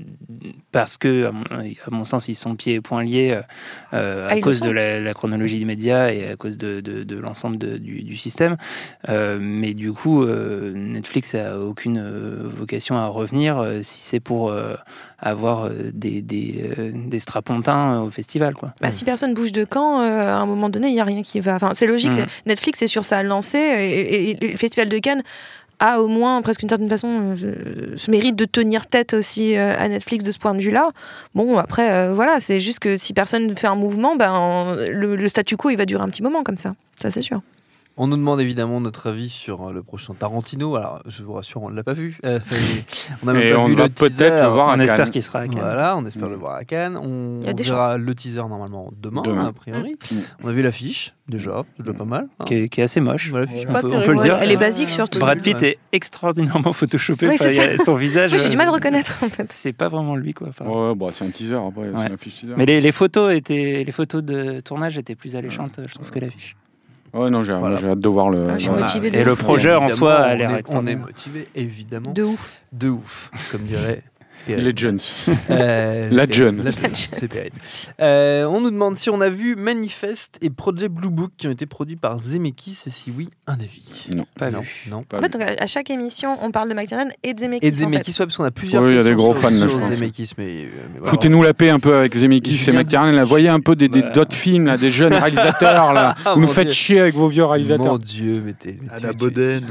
parce 0.72 0.98
que, 0.98 1.26
à 1.26 1.32
mon, 1.32 1.44
à 1.44 1.90
mon 1.92 2.04
sens, 2.04 2.28
ils 2.28 2.36
sont 2.36 2.56
pieds 2.56 2.76
et 2.76 2.82
poings 2.82 3.04
liés 3.04 3.40
Ah, 3.92 4.26
à 4.28 4.40
cause 4.40 4.60
de 4.60 4.70
la, 4.70 5.00
la 5.02 5.14
chronologie 5.14 5.60
des 5.60 5.66
médias 5.66 6.12
et 6.12 6.30
à 6.30 6.36
cause 6.36 6.58
de, 6.58 6.82
de- 6.82 7.04
de 7.04 7.16
l'ensemble 7.18 7.58
du, 7.58 8.04
du 8.04 8.18
système. 8.18 8.58
Mais 9.08 9.74
du 9.74 9.94
coup, 9.94 10.26
Netflix 10.26 11.36
a 11.36 11.60
aucune 11.60 11.98
vocation 12.68 12.98
à 12.98 13.08
revenir 13.08 13.58
euh, 13.60 13.80
si 13.82 14.02
c'est 14.02 14.20
pour 14.20 14.50
euh, 14.50 14.76
avoir 15.20 15.66
euh, 15.66 15.72
des, 15.94 16.22
des, 16.22 16.92
des 16.94 17.20
strapontins 17.20 18.02
au 18.02 18.10
festival. 18.10 18.54
Quoi. 18.56 18.74
Bah, 18.82 18.92
si 18.92 19.06
personne 19.06 19.34
bouge 19.34 19.54
de 19.54 19.64
camp, 19.64 20.00
à 20.02 20.36
un 20.36 20.46
moment 20.46 20.68
donné, 20.70 20.90
il 20.90 20.94
n'y 20.94 21.00
a 21.00 21.06
rien 21.06 21.22
qui 21.22 21.40
va. 21.40 21.56
Enfin, 21.56 21.72
c'est 21.74 21.88
logique. 21.88 22.12
Mhm. 22.12 22.26
Netflix 22.46 22.82
est 22.82 22.88
sur 22.88 23.06
sa 23.06 23.24
lancée 23.24 23.58
et, 23.58 24.00
et- 24.00 24.30
et 24.46 24.52
le 24.52 24.58
Festival 24.58 24.90
de 24.90 24.98
Cannes 25.00 25.24
a 25.80 26.02
au 26.02 26.08
moins, 26.08 26.42
presque 26.42 26.62
d'une 26.62 26.70
certaine 26.70 26.90
façon, 26.90 27.36
ce 27.38 28.12
mérite 28.12 28.36
de 28.36 28.46
tenir 28.46 28.88
tête 28.88 29.14
aussi 29.14 29.56
à 29.56 29.88
Netflix 29.88 30.24
de 30.26 30.32
ce 30.32 30.40
point 30.40 30.56
de 30.56 30.60
vue-là. 30.62 30.90
Bon, 31.36 31.58
après, 31.60 31.92
euh, 31.92 32.14
voilà, 32.14 32.40
c'est 32.40 32.60
juste 32.60 32.80
que 32.80 32.98
si 32.98 33.14
personne 33.14 33.56
fait 33.56 33.68
un 33.68 33.76
mouvement, 33.76 34.16
ben, 34.16 34.76
le, 34.90 35.16
le 35.16 35.28
statu 35.30 35.56
quo, 35.56 35.70
il 35.70 35.78
va 35.78 35.86
durer 35.86 36.02
un 36.04 36.10
petit 36.10 36.24
moment 36.24 36.42
comme 36.44 36.58
ça. 36.58 36.72
Ça, 37.00 37.12
c'est 37.12 37.22
sûr. 37.22 37.42
On 38.00 38.06
nous 38.08 38.16
demande 38.18 38.40
évidemment 38.40 38.80
notre 38.80 39.08
avis 39.10 39.28
sur 39.28 39.68
euh, 39.70 39.74
le 39.74 39.82
prochain 39.82 40.14
Tarantino. 40.14 40.76
Alors, 40.76 41.02
je 41.08 41.24
vous 41.24 41.34
rassure, 41.34 41.64
on 41.64 41.70
ne 41.72 41.76
l'a 41.76 41.84
pas 41.84 41.94
vu. 41.94 42.20
Euh, 42.26 42.40
on 43.24 43.26
n'a 43.26 43.34
même 43.34 43.42
Et 43.42 43.52
pas 43.54 43.58
on 43.60 43.66
vu 43.68 43.74
va 43.74 43.84
le 43.86 43.90
peut-être 43.90 44.10
teaser. 44.12 44.30
le 44.30 44.46
voir 44.48 44.70
à 44.70 44.76
On 44.76 44.80
espère 44.80 45.10
qu'il 45.10 45.24
sera 45.24 45.40
à 45.40 45.48
Cannes. 45.48 45.60
Voilà, 45.60 45.98
on 45.98 46.06
espère 46.06 46.30
le 46.30 46.36
voir 46.36 46.56
à 46.58 46.64
Cannes. 46.64 46.96
On, 46.96 47.42
a 47.42 47.54
verra 47.54 47.94
chances. 47.94 48.00
le 48.00 48.14
teaser 48.16 48.38
normalement 48.48 48.92
demain, 48.96 49.24
Demain. 49.24 49.48
a 49.48 49.52
priori. 49.52 49.98
Mm. 50.12 50.16
On 50.44 50.48
a 50.50 50.52
vu 50.52 50.62
l'affiche, 50.62 51.16
déjà, 51.28 51.64
déjà 51.80 51.94
pas 51.94 52.06
mal. 52.06 52.28
hein. 52.40 52.46
Qui 52.46 52.54
est, 52.54 52.70
qui 52.70 52.82
est 52.82 52.84
assez 52.84 53.00
moche. 53.00 53.32
Voilà, 53.32 53.46
l'affiche, 53.48 53.66
On 53.68 53.74
peut- 53.74 53.80
on 53.86 53.90
terrible. 53.90 54.06
peut 54.06 54.14
le 54.14 54.22
dire. 54.22 54.38
Elle 54.44 54.52
est 54.52 54.58
basique 54.58 54.90
surtout. 54.92 55.18
Brad 55.18 55.42
Pitt 55.42 55.60
Ouais. 55.60 55.70
est 55.70 55.78
extraordinairement 55.92 56.74
photoshopé. 56.74 57.30
A 57.30 57.78
son 57.84 57.96
visage. 57.96 58.30
Moi, 58.30 58.38
j'ai 58.40 58.50
du 58.50 58.58
mal 58.58 58.68
à 58.68 58.70
euh, 58.70 58.74
reconnaître, 58.76 59.24
en 59.24 59.30
fait. 59.30 59.52
C'est 59.52 59.74
pas 59.74 59.90
vraiment 59.90 60.16
lui, 60.16 60.36
quoi. 60.36 60.50
Enfin, 60.50 60.66
Ouais, 60.66 60.94
bon, 60.94 61.10
c'est 61.12 61.26
un 61.26 61.30
teaser 61.30 61.56
après, 61.56 61.90
c'est 61.92 61.98
Ouais. 62.00 62.08
une 62.08 62.14
affiche 62.14 62.36
teaser. 62.42 62.54
Mais 62.58 62.68
les, 62.68 62.80
les 62.80 62.92
photos 62.92 63.34
étaient, 63.34 63.84
les 63.84 63.92
photos 63.92 64.22
de 64.24 64.60
tournage 64.60 65.00
étaient 65.00 65.16
plus 65.16 65.36
alléchantes, 65.36 65.80
je 65.84 65.94
trouve, 65.96 66.12
que 66.12 66.20
l'affiche. 66.20 66.56
Ouais, 67.14 67.30
non, 67.30 67.42
j'ai 67.44 67.54
Voilà. 67.54 67.78
hâte 67.84 68.00
de 68.00 68.10
voir 68.10 68.30
le. 68.30 68.40
Ah, 68.50 68.58
je 68.58 68.64
suis 68.66 68.72
le- 68.74 68.80
motivé 68.82 69.12
de 69.12 69.18
Et 69.18 69.24
le 69.24 69.36
projet 69.36 69.74
en 69.74 69.90
soi 69.90 70.16
a 70.16 70.34
on 70.34 70.38
l'air 70.38 70.52
est- 70.52 70.70
On 70.74 70.86
est 70.88 70.96
motivé, 70.96 71.48
évidemment. 71.56 72.12
De 72.14 72.24
ouf. 72.24 72.62
De 72.74 72.90
ouf, 72.90 73.32
comme 73.52 73.62
dirait. 73.62 74.04
Legends. 74.56 74.98
Euh, 75.50 76.10
La 76.12 76.28
Péril. 76.28 76.34
Jeune. 76.34 76.62
La 76.64 76.72
Jeune, 76.72 76.92
c'est 76.94 77.28
Péril. 77.28 77.52
Euh, 78.00 78.46
on 78.46 78.62
nous 78.62 78.72
demande 78.72 78.96
si 78.96 79.10
on 79.10 79.20
a 79.22 79.30
vu 79.30 79.56
Manifest 79.56 80.38
et 80.42 80.50
Project 80.50 80.92
Blue 80.94 81.10
Book 81.10 81.32
qui 81.38 81.48
ont 81.48 81.52
été 81.52 81.66
produits 81.66 81.96
par 81.96 82.20
Zemeckis 82.20 82.78
et 82.88 82.90
si 82.90 83.12
oui, 83.16 83.30
un 83.48 83.56
avis. 83.56 84.08
Non. 84.16 84.26
Pas 84.38 84.50
non, 84.52 84.62
vu. 84.62 84.70
non. 84.90 85.04
Pas 85.04 85.18
En 85.18 85.22
fait, 85.22 85.30
donc, 85.30 85.42
à 85.42 85.68
chaque 85.68 85.90
émission, 85.90 86.38
on 86.42 86.52
parle 86.52 86.70
de 86.70 86.74
McTiernan 86.74 87.10
et 87.24 87.34
de 87.34 87.40
Zemeckis. 87.40 87.66
Et 87.68 87.72
de 87.72 87.76
en 87.76 87.80
Zemeckis, 87.80 88.14
fait. 88.14 88.20
ouais, 88.22 88.26
parce 88.28 88.38
qu'on 88.38 88.44
a 88.44 88.52
plusieurs 88.52 88.84
Oui, 88.84 88.92
il 88.92 88.96
y 88.98 89.00
a 89.00 89.04
des 89.04 89.16
gros 89.16 89.34
sur, 89.34 89.42
fans, 89.44 89.50
là, 89.52 89.68
je 89.68 89.74
pense. 89.74 89.84
Zemeckis, 89.84 90.32
mais, 90.38 90.46
euh, 90.46 90.68
mais 90.94 91.00
voilà. 91.00 91.12
Foutez-nous 91.12 91.44
la 91.44 91.54
paix 91.54 91.70
un 91.70 91.80
peu 91.80 91.96
avec 91.96 92.16
Zemeckis 92.16 92.70
et 92.70 92.72
McTiernan. 92.72 93.12
Là, 93.12 93.24
voyez 93.24 93.50
un 93.50 93.60
peu 93.60 93.76
des 93.76 93.90
des- 93.90 94.04
d'autres 94.14 94.36
films, 94.36 94.66
là, 94.66 94.78
des 94.78 94.92
jeunes 94.92 95.14
réalisateurs. 95.14 95.94
Là. 95.94 96.16
Ah, 96.26 96.34
Vous 96.36 96.42
nous 96.42 96.48
faites 96.48 96.68
Dieu. 96.68 96.74
chier 96.74 97.00
avec 97.00 97.16
vos 97.16 97.28
vieux 97.28 97.46
réalisateurs. 97.46 97.94
Mon 97.94 97.98
Dieu, 97.98 98.42
mais 98.46 98.54
t'es. 98.54 98.78
Anna 98.96 99.14
Boden. 99.14 99.64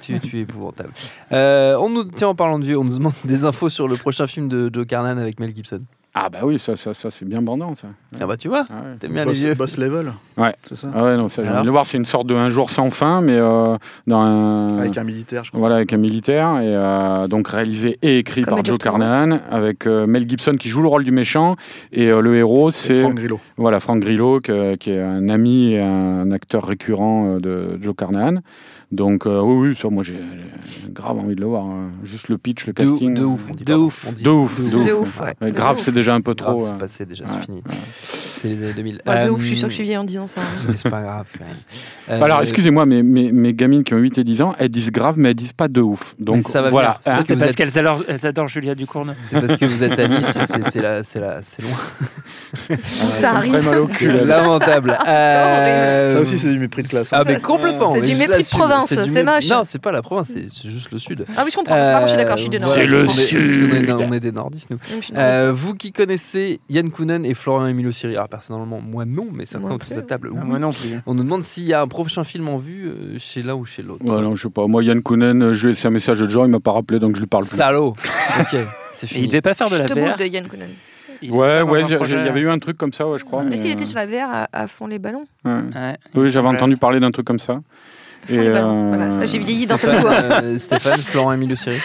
tu- 0.00 0.14
Tu, 0.14 0.20
tu 0.20 0.38
es 0.38 0.40
épouvantable. 0.42 0.90
Euh, 1.32 1.76
on 1.80 1.88
nous, 1.88 2.04
tiens, 2.04 2.28
en 2.28 2.34
parlant 2.34 2.58
de 2.58 2.64
vieux, 2.64 2.78
on 2.78 2.84
nous 2.84 2.96
demande 2.98 3.12
des 3.24 3.44
infos 3.44 3.68
sur 3.68 3.88
le 3.88 3.96
prochain 3.96 4.23
film 4.26 4.48
de 4.48 4.70
Joe 4.72 4.86
Carnan 4.86 5.18
avec 5.18 5.38
Mel 5.40 5.54
Gibson. 5.54 5.82
Ah 6.16 6.28
bah 6.28 6.38
oui, 6.44 6.60
ça, 6.60 6.76
ça, 6.76 6.94
ça 6.94 7.10
c'est 7.10 7.24
bien 7.24 7.42
bandant, 7.42 7.74
ça. 7.74 7.88
Ah 8.20 8.26
bah 8.28 8.36
tu 8.36 8.46
vois, 8.46 8.66
Ah 8.70 8.74
ouais. 8.88 8.96
t'aimes 9.00 9.14
bien 9.14 9.22
les 9.24 9.30
Boss, 9.30 9.36
vieux. 9.38 9.54
boss 9.54 9.76
level. 9.78 10.12
Ouais. 10.36 10.54
C'est 10.62 10.76
ça 10.76 10.86
Ah 10.94 11.02
ouais, 11.02 11.16
non, 11.16 11.26
ça, 11.26 11.42
j'ai 11.42 11.48
Alors 11.48 11.56
envie 11.58 11.62
de 11.64 11.66
le 11.66 11.72
voir. 11.72 11.86
C'est 11.86 11.96
une 11.98 12.04
sorte 12.04 12.28
de 12.28 12.36
un 12.36 12.50
jour 12.50 12.70
sans 12.70 12.88
fin, 12.90 13.20
mais 13.20 13.32
euh, 13.36 13.76
dans 14.06 14.20
un. 14.20 14.78
Avec 14.78 14.96
un 14.96 15.02
militaire, 15.02 15.42
je 15.42 15.50
crois. 15.50 15.58
Voilà, 15.58 15.74
avec 15.74 15.92
un 15.92 15.96
militaire, 15.96 16.58
et 16.60 16.72
euh, 16.72 17.26
donc 17.26 17.48
réalisé 17.48 17.98
et 18.02 18.18
écrit 18.20 18.42
Comme 18.42 18.54
par 18.54 18.64
Joe. 18.64 18.78
Carnahan, 18.78 19.40
avec 19.50 19.88
euh, 19.88 20.06
Mel 20.06 20.28
Gibson 20.28 20.52
qui 20.54 20.68
joue 20.68 20.82
le 20.82 20.88
rôle 20.88 21.02
du 21.02 21.10
méchant, 21.10 21.56
et 21.90 22.06
euh, 22.12 22.20
le 22.20 22.36
héros 22.36 22.70
C'est 22.70 23.00
Frank 23.00 23.14
Grillo. 23.16 23.40
voilà 23.56 23.80
Frank 23.80 23.98
Grillo, 24.00 24.38
que- 24.38 24.76
qui 24.76 24.92
est 24.92 25.00
un 25.02 25.28
ami 25.28 25.72
et 25.72 25.80
un 25.80 26.30
acteur 26.30 26.64
récurrent 26.64 27.38
de 27.40 27.76
Joe 27.82 27.96
Carnahan. 27.96 28.36
Donc 28.94 29.26
euh, 29.26 29.40
oui, 29.40 29.68
oui, 29.70 29.76
ça, 29.76 29.88
moi 29.90 30.02
j'ai 30.04 30.18
grave 30.90 31.18
envie 31.18 31.34
de 31.34 31.40
le 31.40 31.46
voir. 31.46 31.64
hein. 31.66 31.90
Juste 32.04 32.28
le 32.28 32.38
pitch, 32.38 32.66
le 32.66 32.72
De, 32.72 32.84
casting. 32.84 33.14
de 33.14 33.24
ouf, 33.24 33.46
on 33.50 33.54
dit 33.54 33.64
De 33.64 33.74
ouf. 33.74 34.06
On 34.08 34.12
dit 34.12 34.22
De 34.22 34.30
ouf, 34.30 34.60
de 34.60 34.70
De 34.70 34.92
ouf. 34.92 35.20
ouais. 35.20 35.34
Ouais, 35.40 35.50
grave, 35.50 35.78
c'est 35.80 35.92
déjà 35.92 36.14
un 36.14 36.20
peu 36.20 36.34
Grave, 36.34 36.54
trop. 36.56 36.64
C'est 36.66 36.70
euh, 36.70 36.76
passé 36.78 37.04
déjà, 37.06 37.24
ouais, 37.24 37.30
c'est 37.40 37.44
fini. 37.46 37.62
C'est 38.44 38.50
les 38.50 38.62
années 38.62 38.72
2000. 38.74 39.00
Bah, 39.06 39.24
de 39.24 39.28
Euh, 39.28 39.32
ouf, 39.32 39.40
je 39.40 39.46
suis 39.46 39.56
sûr 39.56 39.68
que 39.68 39.70
je 39.72 39.76
suis 39.76 39.84
vieille 39.84 39.96
en 39.96 40.04
disant 40.04 40.26
ça. 40.26 40.42
hein. 40.42 40.44
Mais 40.68 40.76
c'est 40.76 40.90
pas 40.90 41.00
grave. 41.00 41.24
Euh, 42.10 42.20
Alors, 42.22 42.38
je- 42.38 42.42
excusez-moi, 42.42 42.84
mais 42.84 43.02
mes, 43.02 43.32
mes 43.32 43.54
gamines 43.54 43.82
qui 43.84 43.94
ont 43.94 43.96
8 43.96 44.18
et 44.18 44.24
10 44.24 44.42
ans, 44.42 44.54
elles 44.58 44.68
disent 44.68 44.90
grave, 44.90 45.14
mais 45.18 45.30
elles 45.30 45.34
disent 45.34 45.54
pas 45.54 45.68
de 45.68 45.80
ouf. 45.80 46.14
Donc, 46.18 46.36
Mais 46.36 46.42
ça 46.42 46.60
va 46.60 46.68
voilà. 46.68 46.88
venir. 46.88 47.00
Parce 47.04 47.20
que 47.22 47.26
C'est 47.28 47.34
vous 47.34 47.40
parce 47.40 47.50
êtes- 47.52 47.56
qu'elles 47.56 48.26
adorent, 48.26 48.48
Julia 48.48 48.74
Ducournau. 48.74 49.12
C'est 49.16 49.40
parce 49.40 49.56
que 49.56 49.64
vous 49.64 49.82
êtes 49.82 49.98
à 49.98 50.08
Nice, 50.08 50.30
c'est- 50.46 50.70
c'est 50.70 50.82
là, 50.82 51.02
c'est 51.02 51.20
là, 51.20 51.40
c'est 51.42 51.62
loin. 51.62 51.72
ça 53.14 53.30
arrive. 53.36 53.52
très 53.52 53.62
mal 53.62 53.78
au 53.78 53.86
cul. 53.86 54.10
elles. 54.10 54.26
Lamentable. 54.26 54.98
Euh, 55.06 56.14
Ça 56.14 56.20
aussi, 56.20 56.38
c'est 56.38 56.50
du 56.52 56.58
mépris 56.58 56.82
de 56.82 56.88
classe. 56.88 57.12
hein. 57.12 57.18
Ah, 57.20 57.24
mais 57.26 57.38
complètement. 57.40 57.92
C'est 57.94 58.02
du 58.02 58.14
mépris 58.14 58.42
de 58.42 58.48
province, 58.48 58.88
c'est 58.88 59.22
moche. 59.24 59.48
Non, 59.48 59.62
c'est 59.64 59.80
pas 59.80 59.92
la 59.92 60.02
province, 60.02 60.32
c'est 60.32 60.68
juste 60.70 60.90
le 60.92 60.98
sud. 60.98 61.24
Ah 61.36 61.42
oui, 61.44 61.50
je 61.50 61.56
comprends. 61.56 61.74
Pas 61.74 62.02
je 62.02 62.08
suis 62.08 62.16
d'accord, 62.16 62.36
je 62.36 62.42
suis 62.42 62.50
du 62.50 62.56
Euh, 62.56 62.60
Nord. 62.60 62.70
C'est 62.72 62.86
le 62.86 63.06
sud. 63.06 63.90
On 63.98 64.12
est 64.12 64.20
des 64.20 64.32
nordistes, 64.32 64.68
nous. 64.70 64.78
Euh, 65.16 65.52
vous 65.54 65.74
qui 65.74 65.92
connaissez 65.92 66.60
Yann 66.68 66.90
Kounen 66.90 67.24
et 67.24 67.34
Florian 67.34 67.66
Emilio 67.66 67.92
Siri, 67.92 68.14
alors 68.16 68.28
personnellement, 68.36 68.80
moi 68.80 69.04
non, 69.04 69.28
mais 69.32 69.46
certains 69.46 69.66
autour 69.70 69.88
de 69.88 69.94
cette 69.94 70.06
table, 70.06 70.30
oui. 70.32 70.38
Moi 70.44 70.58
non 70.58 70.70
plus. 70.70 70.98
On 71.06 71.14
nous 71.14 71.22
demande 71.22 71.42
s'il 71.44 71.64
y 71.64 71.72
a 71.72 71.80
un 71.80 71.86
prochain 71.86 72.24
film 72.24 72.48
en 72.48 72.56
vue 72.58 72.88
euh, 72.88 73.18
chez 73.18 73.42
l'un 73.42 73.54
ou 73.54 73.64
chez 73.64 73.82
l'autre. 73.82 74.04
Ouais, 74.04 74.20
non, 74.20 74.34
je 74.34 74.42
sais 74.42 74.50
pas. 74.50 74.66
Moi, 74.66 74.82
Yann 74.82 75.02
Kounen, 75.02 75.40
euh, 75.42 75.54
je 75.54 75.62
lui 75.62 75.68
ai 75.68 75.74
laissé 75.74 75.86
un 75.86 75.90
message 75.92 76.18
de 76.20 76.28
genre, 76.28 76.44
il 76.46 76.50
m'a 76.50 76.60
pas 76.60 76.72
rappelé, 76.72 76.98
donc 76.98 77.14
je 77.14 77.20
lui 77.20 77.26
parle 77.28 77.44
plus. 77.44 77.56
Salaud 77.56 77.94
Ok, 78.40 78.56
c'est 78.92 79.06
Et 79.06 79.10
il 79.10 79.14
fini. 79.16 79.28
devait 79.28 79.40
pas 79.42 79.54
faire 79.54 79.70
de 79.70 79.76
la 79.76 79.86
VR. 79.86 80.16
de 80.18 80.24
Yann 80.24 80.48
Kounen. 80.48 80.68
Il 81.22 81.30
Ouais, 81.30 81.62
ouais, 81.62 81.82
il 81.82 81.90
y 81.90 82.14
avait 82.14 82.40
eu 82.40 82.50
un 82.50 82.58
truc 82.58 82.76
comme 82.76 82.92
ça, 82.92 83.08
ouais, 83.08 83.18
je 83.18 83.24
crois. 83.24 83.44
Mais 83.44 83.50
mais, 83.50 83.56
s'il 83.56 83.70
était 83.70 83.82
euh, 83.82 83.86
sur 83.86 83.96
la 83.98 84.06
VR 84.06 84.28
à, 84.30 84.48
à 84.52 84.66
fond 84.66 84.86
les 84.86 84.98
ballons. 84.98 85.24
ouais. 85.44 85.52
Ouais, 85.52 85.96
Oui, 86.14 86.28
j'avais 86.30 86.48
entendu 86.48 86.76
parler 86.76 87.00
d'un 87.00 87.10
truc 87.12 87.26
comme 87.26 87.38
ça. 87.38 87.60
Les 88.28 88.50
ballons. 88.50 88.88
Voilà. 88.88 89.06
Là, 89.18 89.26
j'ai 89.26 89.38
vieilli 89.38 89.66
d'un 89.66 89.76
seul 89.76 90.00
coup. 90.00 90.06
hein. 90.08 90.40
Euh, 90.42 90.58
Stéphane, 90.58 91.00
Florian 91.00 91.32
Emilio 91.32 91.56
Siri. 91.56 91.78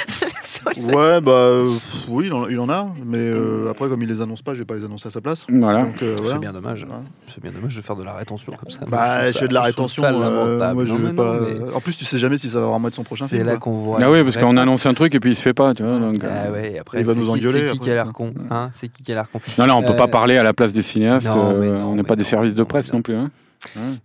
Ouais, 0.82 1.22
bah 1.22 1.32
euh, 1.32 1.74
pff, 1.76 2.06
oui, 2.10 2.26
il 2.28 2.34
en, 2.34 2.48
il 2.49 2.60
en 2.60 2.70
a, 2.70 2.88
mais 3.06 3.18
euh, 3.20 3.70
après, 3.70 3.88
comme 3.88 4.02
il 4.02 4.10
les 4.10 4.20
annonce 4.22 4.41
pas, 4.41 4.53
je 4.53 4.60
vais 4.60 4.66
pas 4.66 4.76
les 4.76 4.84
annoncer 4.84 5.07
à 5.07 5.11
sa 5.11 5.22
place. 5.22 5.45
Voilà. 5.49 5.84
Donc, 5.84 6.02
euh, 6.02 6.16
voilà. 6.18 6.34
C'est 6.34 6.40
bien 6.40 6.53
dommage. 6.53 6.86
Voilà. 6.88 7.03
C'est 7.28 7.41
bien 7.41 7.52
dommage 7.52 7.76
de 7.76 7.82
faire 7.82 7.95
de 7.95 8.03
la 8.03 8.14
rétention 8.14 8.52
comme 8.53 8.70
ça. 8.70 8.80
Bah, 8.90 9.28
je 9.28 9.34
je 9.34 9.38
fais 9.40 9.48
de 9.48 9.53
la 9.53 9.61
rétention. 9.61 10.03
euh, 10.03 10.74
moi, 10.74 10.86
je 10.86 10.94
vais 10.95 11.14
pas. 11.14 11.40
En 11.76 11.80
plus, 11.82 11.95
tu 11.98 12.06
sais 12.06 12.18
jamais 12.18 12.38
si 12.38 12.49
ça 12.49 12.60
va 12.60 12.68
vraiment 12.68 12.88
être 12.88 12.95
son 12.95 13.03
prochain 13.03 13.28
C'est 13.30 13.36
film. 13.38 13.48
là 13.48 13.53
quoi. 13.53 13.60
qu'on 13.72 13.78
voit. 13.78 13.99
Ah 14.02 14.10
oui, 14.11 14.24
parce 14.24 14.36
Ouais. 14.36 14.41
qu'on 14.41 14.57
annonce 14.57 14.86
un 14.86 14.94
truc 14.94 15.14
et 15.16 15.20
puis 15.20 15.32
il 15.32 15.36
se 15.36 15.41
fait 15.41 15.53
pas, 15.53 15.74
tu 15.74 15.84
vois. 15.84 15.99
Donc, 15.99 16.24
euh, 16.24 16.45
Ah 16.48 16.52
ouais, 16.52 16.74
et 16.74 16.80
après, 16.80 16.99
Il 17.02 17.06
va 17.06 17.14
c'est 17.14 17.20
nous 17.20 17.26
qui- 17.28 17.32
engueuler, 17.32 17.52
C'est 17.52 17.60
qui 17.60 17.66
après. 17.72 17.80
qui 17.86 17.91
a 17.91 17.94
l'air 17.95 18.14
con 18.14 18.34
hein 18.49 18.70
C'est 18.74 18.88
qui 18.90 19.03
qui 19.03 19.11
a 19.11 19.16
l'air 19.16 19.30
con 19.32 19.40
Non, 19.57 19.68
non, 19.68 19.76
on 19.76 19.84
peut 19.84 19.90
Euh, 19.94 19.95
pas 19.95 20.07
parler 20.07 20.38
à 20.38 20.44
la 20.44 20.53
place 20.53 20.74
des 20.74 20.82
cinéastes. 20.82 21.28
non, 21.28 21.56
mais 21.57 21.68
euh, 21.68 21.78
non, 21.80 21.86
on 21.88 21.91
n'est 21.91 21.98
mais 21.98 22.03
pas 22.03 22.16
des 22.16 22.24
non, 22.24 22.28
services 22.30 22.56
de 22.56 22.60
non, 22.61 22.66
presse 22.66 22.91
mais 22.91 22.98
non 22.98 23.02
plus. 23.02 23.16
hein. 23.16 23.30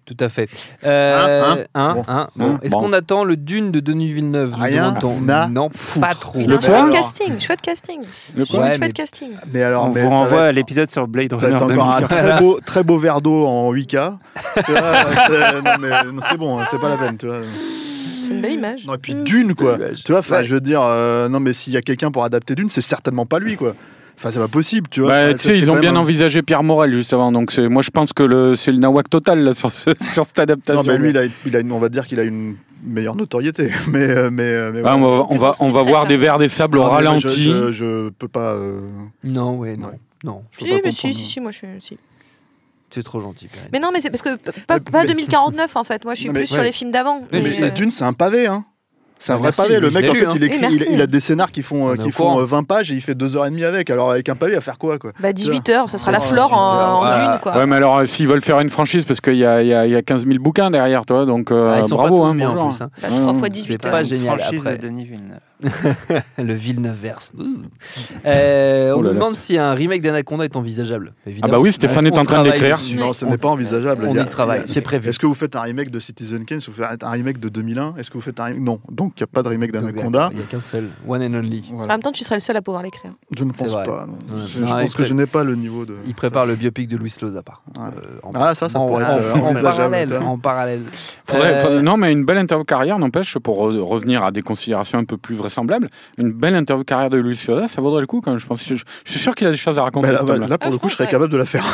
Tout 0.05 0.17
à 0.19 0.29
fait. 0.29 0.49
Euh, 0.85 1.43
Hein, 1.45 1.57
hein 1.59 1.65
hein, 1.75 1.95
Bon. 1.95 2.05
hein, 2.09 2.29
bon. 2.35 2.45
Hein, 2.55 2.59
Est-ce 2.63 2.73
bon. 2.73 2.81
qu'on 2.81 2.93
attend 2.93 3.23
le 3.25 3.37
Dune 3.37 3.71
de 3.71 3.79
Denis 3.81 4.13
Villeneuve 4.13 4.55
Rien 4.59 4.97
à 4.97 5.49
Non, 5.49 5.71
foutre. 5.73 6.07
pas 6.07 6.13
trop. 6.15 6.39
Non, 6.41 6.61
chouette 6.61 6.91
casting, 6.93 7.39
chouette 7.41 7.61
casting. 7.61 8.01
Le 8.37 8.45
quoi 8.47 8.59
Chouette, 8.61 8.73
Ouais, 8.73 8.79
mais- 8.89 8.93
casting. 8.93 9.31
Mais 9.53 9.63
alors, 9.63 9.87
On 9.87 9.93
mais 9.93 10.03
vous 10.03 10.11
renvoie 10.11 10.39
être- 10.39 10.45
à 10.49 10.53
l'épisode 10.53 10.91
sur 10.91 11.07
Blade 11.07 11.33
Runner 11.33 11.55
encore 11.55 11.71
un 11.71 12.01
2040. 12.01 12.09
très 12.09 12.41
beau, 12.41 12.61
très 12.65 12.83
beau 12.85 12.99
verre 12.99 13.21
d'eau 13.21 13.47
en 13.47 13.71
8K. 13.73 14.19
Tu 14.65 14.73
vois, 14.73 14.83
c'est- 15.29 16.37
bon, 16.37 16.59
hein, 16.61 16.65
c'est 16.71 16.81
pas 16.81 16.89
la 16.89 16.97
peine. 16.97 17.17
Tu 17.17 17.27
vois. 17.27 17.37
C'est 18.27 18.31
une 18.35 18.41
belle 18.41 18.53
image. 18.53 18.87
Non, 18.87 18.95
et 18.95 18.99
puis 18.99 19.15
Dune, 19.15 19.55
quoi. 19.55 19.77
Tu 20.05 20.13
vois, 20.13 20.23
Ouais. 20.29 20.45
je 20.45 20.55
veux 20.55 20.61
dire, 20.61 20.81
euh, 20.83 21.29
non, 21.29 21.41
mais 21.41 21.53
s'il 21.53 21.73
y 21.73 21.77
a 21.77 21.83
quelqu'un 21.83 22.11
pour 22.11 22.25
adapter 22.25 22.55
Dune, 22.55 22.69
c'est 22.69 22.81
certainement 22.81 23.27
pas 23.27 23.39
lui, 23.39 23.57
quoi. 23.57 23.75
Enfin, 24.17 24.31
c'est 24.31 24.39
pas 24.39 24.49
possible, 24.49 24.89
tu 24.89 25.01
vois. 25.01 25.11
Bah, 25.11 25.35
tu 25.35 25.41
sais, 25.41 25.59
ils 25.59 25.71
ont 25.71 25.79
bien 25.79 25.95
un- 25.97 25.99
envisagé 26.01 26.43
Pierre 26.43 26.63
Morel 26.63 26.93
juste 26.95 27.13
avant, 27.13 27.31
donc 27.33 27.51
c'est- 27.51 27.69
moi 27.69 27.83
je 27.83 27.91
pense 27.91 28.13
que 28.13 28.23
le- 28.23 28.57
c'est 28.57 28.73
le 28.73 28.79
nawak 28.79 29.11
total 29.11 29.41
là, 29.41 29.53
sur, 29.55 29.71
ce- 29.73 29.91
sur 30.01 30.25
cette 30.25 30.39
adaptation. 30.39 30.83
Non, 30.83 30.89
mais 30.89 30.99
lui, 30.99 31.11
il 31.11 31.19
a, 31.19 31.23
il 31.45 31.57
a 31.57 31.61
une- 31.61 31.73
on 31.73 31.79
va 31.79 31.89
dire 31.89 32.07
qu'il 32.07 32.21
a 32.21 32.23
une 32.23 32.57
meilleure 32.85 33.17
notoriété. 33.17 33.71
Mais, 33.89 34.03
euh, 34.03 34.31
mais, 34.31 34.43
euh, 34.45 34.71
mais 34.73 34.83
Ah, 34.85 34.97
on 34.97 35.01
va, 35.01 35.27
on 35.31 35.37
va, 35.37 35.53
on 35.61 35.71
va 35.71 35.83
voir 35.83 36.07
des 36.07 36.17
vers 36.17 36.39
des 36.39 36.49
sables 36.49 36.79
au 36.79 36.83
ralenti. 36.85 37.29
Je, 37.45 37.67
je, 37.67 37.73
je 37.73 38.09
peux 38.11 38.29
pas. 38.29 38.53
euh, 38.53 38.81
Non, 39.25 39.57
ouais, 39.57 39.77
non. 39.77 39.91
Non, 40.23 40.43
je 40.53 40.61
peux 40.61 40.67
Si, 40.67 40.73
pas 40.73 40.79
mais 40.85 40.93
si, 40.93 41.13
si, 41.15 41.25
si, 41.25 41.41
moi 41.41 41.51
je 41.51 41.59
suis. 41.59 41.67
si. 41.81 41.99
C'est 42.91 43.03
trop 43.03 43.21
gentil. 43.21 43.49
Mais 43.73 43.81
non, 43.81 43.91
mais 43.93 44.01
c'est 44.01 44.11
parce 44.11 44.23
que 44.23 44.37
pas, 44.37 44.79
pas 44.79 45.03
mais- 45.03 45.09
2049 45.09 45.75
en 45.77 45.83
fait. 45.85 46.05
Moi 46.05 46.15
je 46.15 46.21
suis 46.21 46.29
mais- 46.31 46.41
plus 46.41 46.47
sur 46.47 46.59
ouais. 46.59 46.65
les 46.65 46.73
films 46.73 46.93
d'avant. 46.93 47.21
Mais 47.33 47.41
Mais, 47.41 47.49
Mais, 47.51 47.57
mais 47.61 47.67
euh, 47.67 47.71
Dune, 47.71 47.91
c'est 47.91 48.05
un 48.05 48.13
pavé, 48.13 48.47
hein. 48.47 48.65
C'est 49.27 49.33
un 49.33 49.37
vrai 49.37 49.45
merci, 49.45 49.63
pavé. 49.63 49.81
Le 49.81 49.91
mec, 49.91 50.05
en 50.11 50.13
fait, 50.13 50.21
lu, 50.21 50.27
il 50.37 50.43
hein. 50.45 50.47
écrit, 50.47 50.67
Oui, 50.67 50.83
il, 50.89 50.95
il 50.95 51.01
a 51.01 51.07
des 51.07 51.21
scénars 51.21 51.51
qui 51.51 51.63
font, 51.63 51.87
On 51.87 51.93
euh, 51.93 51.97
qui 51.97 52.11
font 52.11 52.39
euh, 52.41 52.45
20 52.45 52.65
pages 52.65 52.93
et 52.93 52.95
il 52.95 53.01
fait 53.01 53.15
2h30 53.15 53.65
avec. 53.65 53.89
Alors, 53.91 54.11
avec 54.11 54.29
un 54.29 54.35
pavé, 54.37 54.55
à 54.57 54.61
faire 54.61 54.77
quoi, 54.79 54.99
quoi 54.99 55.13
Bah 55.21 55.33
18 55.33 55.69
heures, 55.71 55.89
ça 55.91 55.97
sera 55.99 56.13
la 56.13 56.21
flore 56.21 56.53
en, 56.53 57.01
en 57.01 57.05
18 57.07 57.13
heures. 57.15 57.31
dune 57.31 57.41
quoi. 57.41 57.57
Ouais, 57.57 57.67
mais 57.67 57.77
alors 57.77 57.99
euh, 57.99 58.07
s'ils 58.07 58.29
veulent 58.29 58.43
faire 58.43 58.61
une 58.61 58.69
franchise, 58.71 59.05
parce 59.05 59.21
qu'il 59.23 59.37
y 59.37 59.45
a, 59.47 59.63
il 59.63 59.69
y, 59.69 59.75
a, 59.75 59.87
il 59.87 59.93
y 59.93 59.97
a 59.97 60.03
15 60.03 60.27
000 60.27 60.39
bouquins 60.41 60.71
derrière 60.71 61.07
toi, 61.07 61.25
donc 61.25 61.51
euh, 61.51 61.73
Ah, 61.75 61.79
ils 61.81 61.87
sont 61.89 61.97
bravo. 61.97 62.17
pas 62.17 62.21
tous 62.23 62.27
hein, 62.29 62.35
bien 62.35 62.49
bonjour. 62.49 62.65
en 62.65 62.69
plus. 62.71 62.83
hein. 62.83 62.91
Bah, 63.03 63.09
Ouais, 63.11 63.19
3 63.21 63.33
ouais. 63.33 63.39
fois 63.39 63.47
C'est 63.49 63.51
18 63.53 63.79
pas 63.83 63.89
heures. 63.99 64.05
génial 64.05 64.39
Franchise 64.39 64.61
après. 64.61 64.77
de 64.79 64.83
Denis 64.83 65.05
Villeneuve. 65.05 65.41
le 66.39 66.55
Villeneuve-verse. 66.55 67.33
Euh, 68.27 68.93
on 68.93 68.95
Oh 68.95 68.99
nous 68.99 69.09
là. 69.09 69.13
demande 69.15 69.37
si 69.37 69.59
un 69.59 69.73
remake 69.75 70.01
d'Anaconda 70.03 70.45
est 70.45 70.57
envisageable. 70.57 71.15
Ah 71.43 71.49
bah 71.49 71.59
oui, 71.59 71.73
Stéphane 71.73 72.07
On 72.07 72.11
est 72.11 72.19
en 72.19 72.23
train 72.25 72.43
de 72.43 72.51
l'écrire. 72.51 72.79
Non, 72.97 73.13
ce 73.13 73.25
n'est 73.25 73.39
pas 73.39 73.49
envisageable. 73.49 74.07
On 74.09 74.15
Il 74.15 74.21
y 74.21 74.27
travaille, 74.27 74.63
il 74.67 74.73
c'est 74.73 74.81
prévu. 74.81 75.09
Est-ce 75.09 75.19
que 75.19 75.27
vous 75.27 75.35
faites 75.35 75.57
un 75.57 75.61
remake 75.63 75.91
de 75.91 75.99
Citizen 75.99 76.45
Kane 76.45 76.59
Est-ce 76.59 76.67
que 76.67 76.71
vous 76.73 76.83
faites 76.83 77.03
un 77.03 77.11
remake 77.11 77.39
de 77.41 77.49
2001 77.49 77.95
Est-ce 77.99 78.09
que 78.11 78.15
vous 78.15 78.21
faites 78.23 78.41
un 78.41 78.51
Non. 78.55 78.81
Donc, 78.91 79.14
il 79.17 79.21
n'y 79.21 79.25
a 79.25 79.27
pas 79.29 79.43
de 79.43 79.49
remake 79.49 79.71
d'Anaconda. 79.73 80.29
Il 80.33 80.39
n'y 80.39 80.43
a 80.43 80.47
qu'un 80.47 80.61
seul. 80.61 80.91
One 81.07 81.23
and 81.23 81.35
only. 81.39 81.73
En 81.73 81.87
même 81.87 82.03
temps, 82.03 82.13
tu 82.13 82.25
serais 82.25 82.35
le 82.37 82.41
seul 82.41 82.57
à 82.57 82.63
pouvoir 82.63 82.83
l'écrire. 82.83 83.13
Je 83.37 83.45
ne 83.45 83.53
pense 83.53 83.73
pas. 83.73 84.07
non. 84.07 84.13
Ouais. 84.15 84.43
Je, 84.49 84.61
Non, 84.61 84.67
pense 84.71 84.95
que 84.95 85.05
je 85.05 85.15
n'ai 85.15 85.27
pas 85.27 85.45
le 85.45 85.55
niveau 85.55 85.85
de. 85.85 85.95
Il 86.07 86.15
prépare 86.15 86.47
le 86.47 86.55
biopic 86.57 86.89
de 86.89 86.97
Louis 86.97 87.15
Loza 87.23 87.43
par 87.43 87.63
contre. 87.63 87.81
Ouais. 87.81 87.87
Euh, 87.97 88.19
en- 88.23 88.33
Ah, 88.35 88.55
ça, 88.55 88.69
ça 88.69 88.79
en- 88.81 88.87
pourrait 88.87 89.05
en- 89.05 89.11
être 89.11 89.23
euh, 89.23 89.35
en 89.35 89.63
parallèle. 89.63 90.17
En 90.19 90.39
parallèle. 90.39 90.83
Faudrait- 91.27 91.55
Euh, 91.55 91.59
faudrait- 91.59 91.83
non, 91.83 91.97
mais 91.97 92.13
une 92.13 92.25
belle 92.25 92.39
interview 92.39 92.65
carrière, 92.65 92.99
n'empêche, 92.99 93.39
pour 93.39 93.69
re- 93.71 93.79
revenir 93.81 94.25
à 94.25 94.31
des 94.33 94.43
considérations 94.43 94.99
un 94.99 95.05
peu 95.05 95.17
plus 95.17 95.35
vraisemblables, 95.37 95.89
une 96.19 96.33
belle 96.33 96.55
interview 96.57 96.85
carrière 96.85 97.11
de 97.11 97.19
Luis 97.19 97.37
Fioda, 97.37 97.69
ça 97.69 97.81
vaudrait 97.81 98.01
le 98.01 98.07
coup 98.07 98.21
quand 98.21 98.31
même. 98.33 98.41
Je, 98.41 98.47
pense, 98.47 98.67
je, 98.67 98.75
je 98.75 99.11
suis 99.11 99.21
sûr 99.21 99.35
qu'il 99.35 99.47
a 99.47 99.51
des 99.51 99.57
choses 99.57 99.79
à 99.79 99.83
raconter. 99.83 100.09
Bah, 100.09 100.15
là, 100.15 100.23
bah, 100.25 100.47
là, 100.47 100.59
pour 100.59 100.69
Ah, 100.69 100.71
le 100.73 100.79
coup, 100.79 100.89
je 100.89 100.95
serais 100.95 101.07
capable 101.09 101.33
de 101.33 101.37
la 101.37 101.45
faire. 101.47 101.65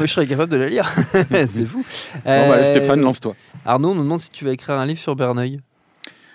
je 0.00 0.06
serais 0.06 0.26
capable 0.26 0.52
de 0.52 0.56
la 0.58 0.68
lire. 0.68 0.90
c'est 1.48 1.66
fou. 1.66 1.84
Bah, 2.24 2.64
Stéphane, 2.64 3.00
lance-toi. 3.00 3.34
Arnaud, 3.64 3.90
on 3.90 3.94
nous 3.94 4.02
demande 4.02 4.20
si 4.20 4.30
tu 4.30 4.44
vas 4.44 4.52
écrire 4.52 4.76
un 4.78 4.86
livre 4.86 5.00
sur 5.00 5.16
Berneuil. 5.16 5.60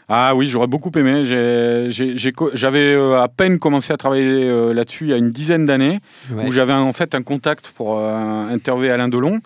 Ah 0.10 0.34
oui, 0.36 0.48
j'aurais 0.48 0.68
beaucoup 0.68 0.92
aimé. 0.96 1.24
J'avais 1.26 2.94
euh, 2.94 3.22
à 3.22 3.28
peine 3.28 3.60
commencé 3.60 3.92
à 3.92 3.98
travailler 3.98 4.26
euh, 4.50 4.74
là-dessus 4.74 5.04
il 5.06 5.10
y 5.10 5.14
a 5.14 5.18
une 5.18 5.32
dizaine 5.32 5.66
d'années, 5.66 6.00
Ouais. 6.32 6.48
où 6.48 6.52
j'avais 6.52 6.74
en 6.74 6.94
fait 6.94 7.14
un 7.14 7.24
contact 7.24 7.68
pour 7.76 8.00
euh, 8.00 8.48
interviewer 8.50 8.90
Alain 8.92 9.10
Delon. 9.10 9.40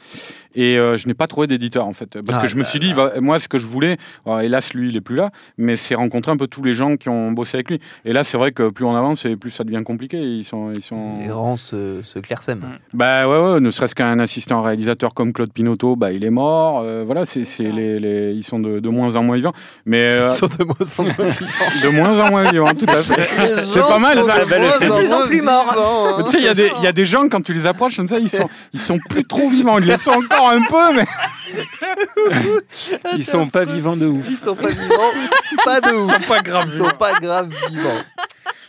Et 0.55 0.77
euh, 0.77 0.97
je 0.97 1.07
n'ai 1.07 1.13
pas 1.13 1.27
trouvé 1.27 1.47
d'éditeur 1.47 1.85
en 1.87 1.93
fait. 1.93 2.19
Parce 2.21 2.37
Ah 2.39 2.41
que 2.43 2.47
je 2.49 2.55
me 2.55 2.61
là 2.61 2.67
suis 2.67 2.79
dit, 2.79 2.93
va- 2.93 3.13
moi 3.21 3.39
ce 3.39 3.47
que 3.47 3.57
je 3.57 3.65
voulais, 3.65 3.97
alors, 4.25 4.41
hélas 4.41 4.73
lui 4.73 4.89
il 4.89 4.97
est 4.97 5.01
plus 5.01 5.15
là, 5.15 5.31
mais 5.57 5.75
c'est 5.75 5.95
rencontrer 5.95 6.31
un 6.31 6.37
peu 6.37 6.47
tous 6.47 6.63
les 6.63 6.73
gens 6.73 6.97
qui 6.97 7.09
ont 7.09 7.31
bossé 7.31 7.55
avec 7.57 7.69
lui. 7.69 7.79
Et 8.05 8.13
là 8.13 8.23
c'est 8.23 8.37
vrai 8.37 8.51
que 8.51 8.69
plus 8.69 8.83
on 8.85 8.95
avance 8.95 9.25
et 9.25 9.35
plus 9.37 9.51
ça 9.51 9.63
devient 9.63 9.83
compliqué. 9.83 10.17
Ils 10.19 10.43
sont, 10.43 10.71
ils 10.75 10.81
sont... 10.83 11.19
Les 11.19 11.31
rangs 11.31 11.57
se, 11.57 12.01
se 12.03 12.19
clairsèment. 12.19 12.65
Bah 12.93 13.27
ouais, 13.27 13.53
ouais, 13.53 13.59
ne 13.59 13.71
serait-ce 13.71 13.95
qu'un 13.95 14.19
assistant 14.19 14.61
réalisateur 14.61 15.13
comme 15.13 15.31
Claude 15.33 15.53
Pinotto, 15.53 15.95
bah 15.95 16.11
il 16.11 16.23
est 16.25 16.29
mort. 16.29 16.81
euh, 16.83 17.03
voilà, 17.05 17.25
c'est 17.25 17.43
c'est 17.43 17.63
les, 17.71 17.99
les- 17.99 18.33
ils 18.33 18.43
sont 18.43 18.59
de, 18.59 18.79
de 18.79 18.89
moins 18.89 19.15
en 19.15 19.23
moins 19.23 19.35
vivants. 19.37 19.53
Mais 19.85 19.99
euh, 19.99 20.29
Ils 20.31 20.35
sont 20.35 20.47
de 20.47 20.63
moins 20.63 20.75
en 20.97 21.03
moins 21.03 21.29
vivants. 21.29 21.81
de 21.83 21.87
moins 21.89 22.19
en 22.19 22.29
moins 22.29 22.51
vivants, 22.51 22.73
tout 22.77 22.85
à 22.89 22.95
fait. 22.97 23.29
Les 23.55 23.61
C'est 23.63 23.79
gens 23.79 23.87
pas 23.87 23.99
mal, 23.99 24.17
sont 24.19 24.25
ça. 24.27 24.45
de 24.45 24.49
Bah, 24.49 24.57
en 24.57 24.79
De 24.79 24.97
plus 24.99 25.13
en 25.13 25.17
moins 25.17 25.27
plus 25.27 25.41
morts. 25.41 25.69
vivants, 25.71 26.17
hein. 26.19 26.23
Tu 26.25 26.31
sais, 26.31 26.37
il 26.39 26.43
y, 26.45 26.47
a 26.49 26.53
des- 26.53 26.71
il 26.79 26.83
y 26.83 26.87
a 26.87 26.91
des 26.91 27.05
gens, 27.05 27.27
quand 27.29 27.41
tu 27.41 27.53
les 27.53 27.65
approches 27.67 27.95
comme 27.97 28.07
ça, 28.09 28.19
ils 28.19 28.29
sont, 28.29 28.49
ils 28.73 28.79
sont 28.79 28.99
plus 29.09 29.23
trop 29.25 29.47
vivants. 29.49 29.77
Ils 29.79 29.85
le 29.87 29.97
sont 29.97 30.11
encore 30.11 30.40
un 30.49 30.61
peu, 30.63 30.93
mais. 30.93 31.07
Ils 33.17 33.25
sont 33.25 33.49
pas 33.49 33.65
vivants 33.65 33.95
de 33.95 34.07
ouf. 34.07 34.25
Ils 34.29 34.37
sont 34.37 34.55
pas 34.55 34.69
vivants, 34.69 35.11
pas 35.65 35.81
de 35.81 35.93
ouf. 35.93 36.11
Ils 36.15 36.21
sont 36.21 36.27
pas 36.27 36.41
graves 36.41 36.65
Ils 36.67 36.77
sont 36.77 36.97
pas 36.97 37.13
grave 37.19 37.49
vivants. 37.69 38.03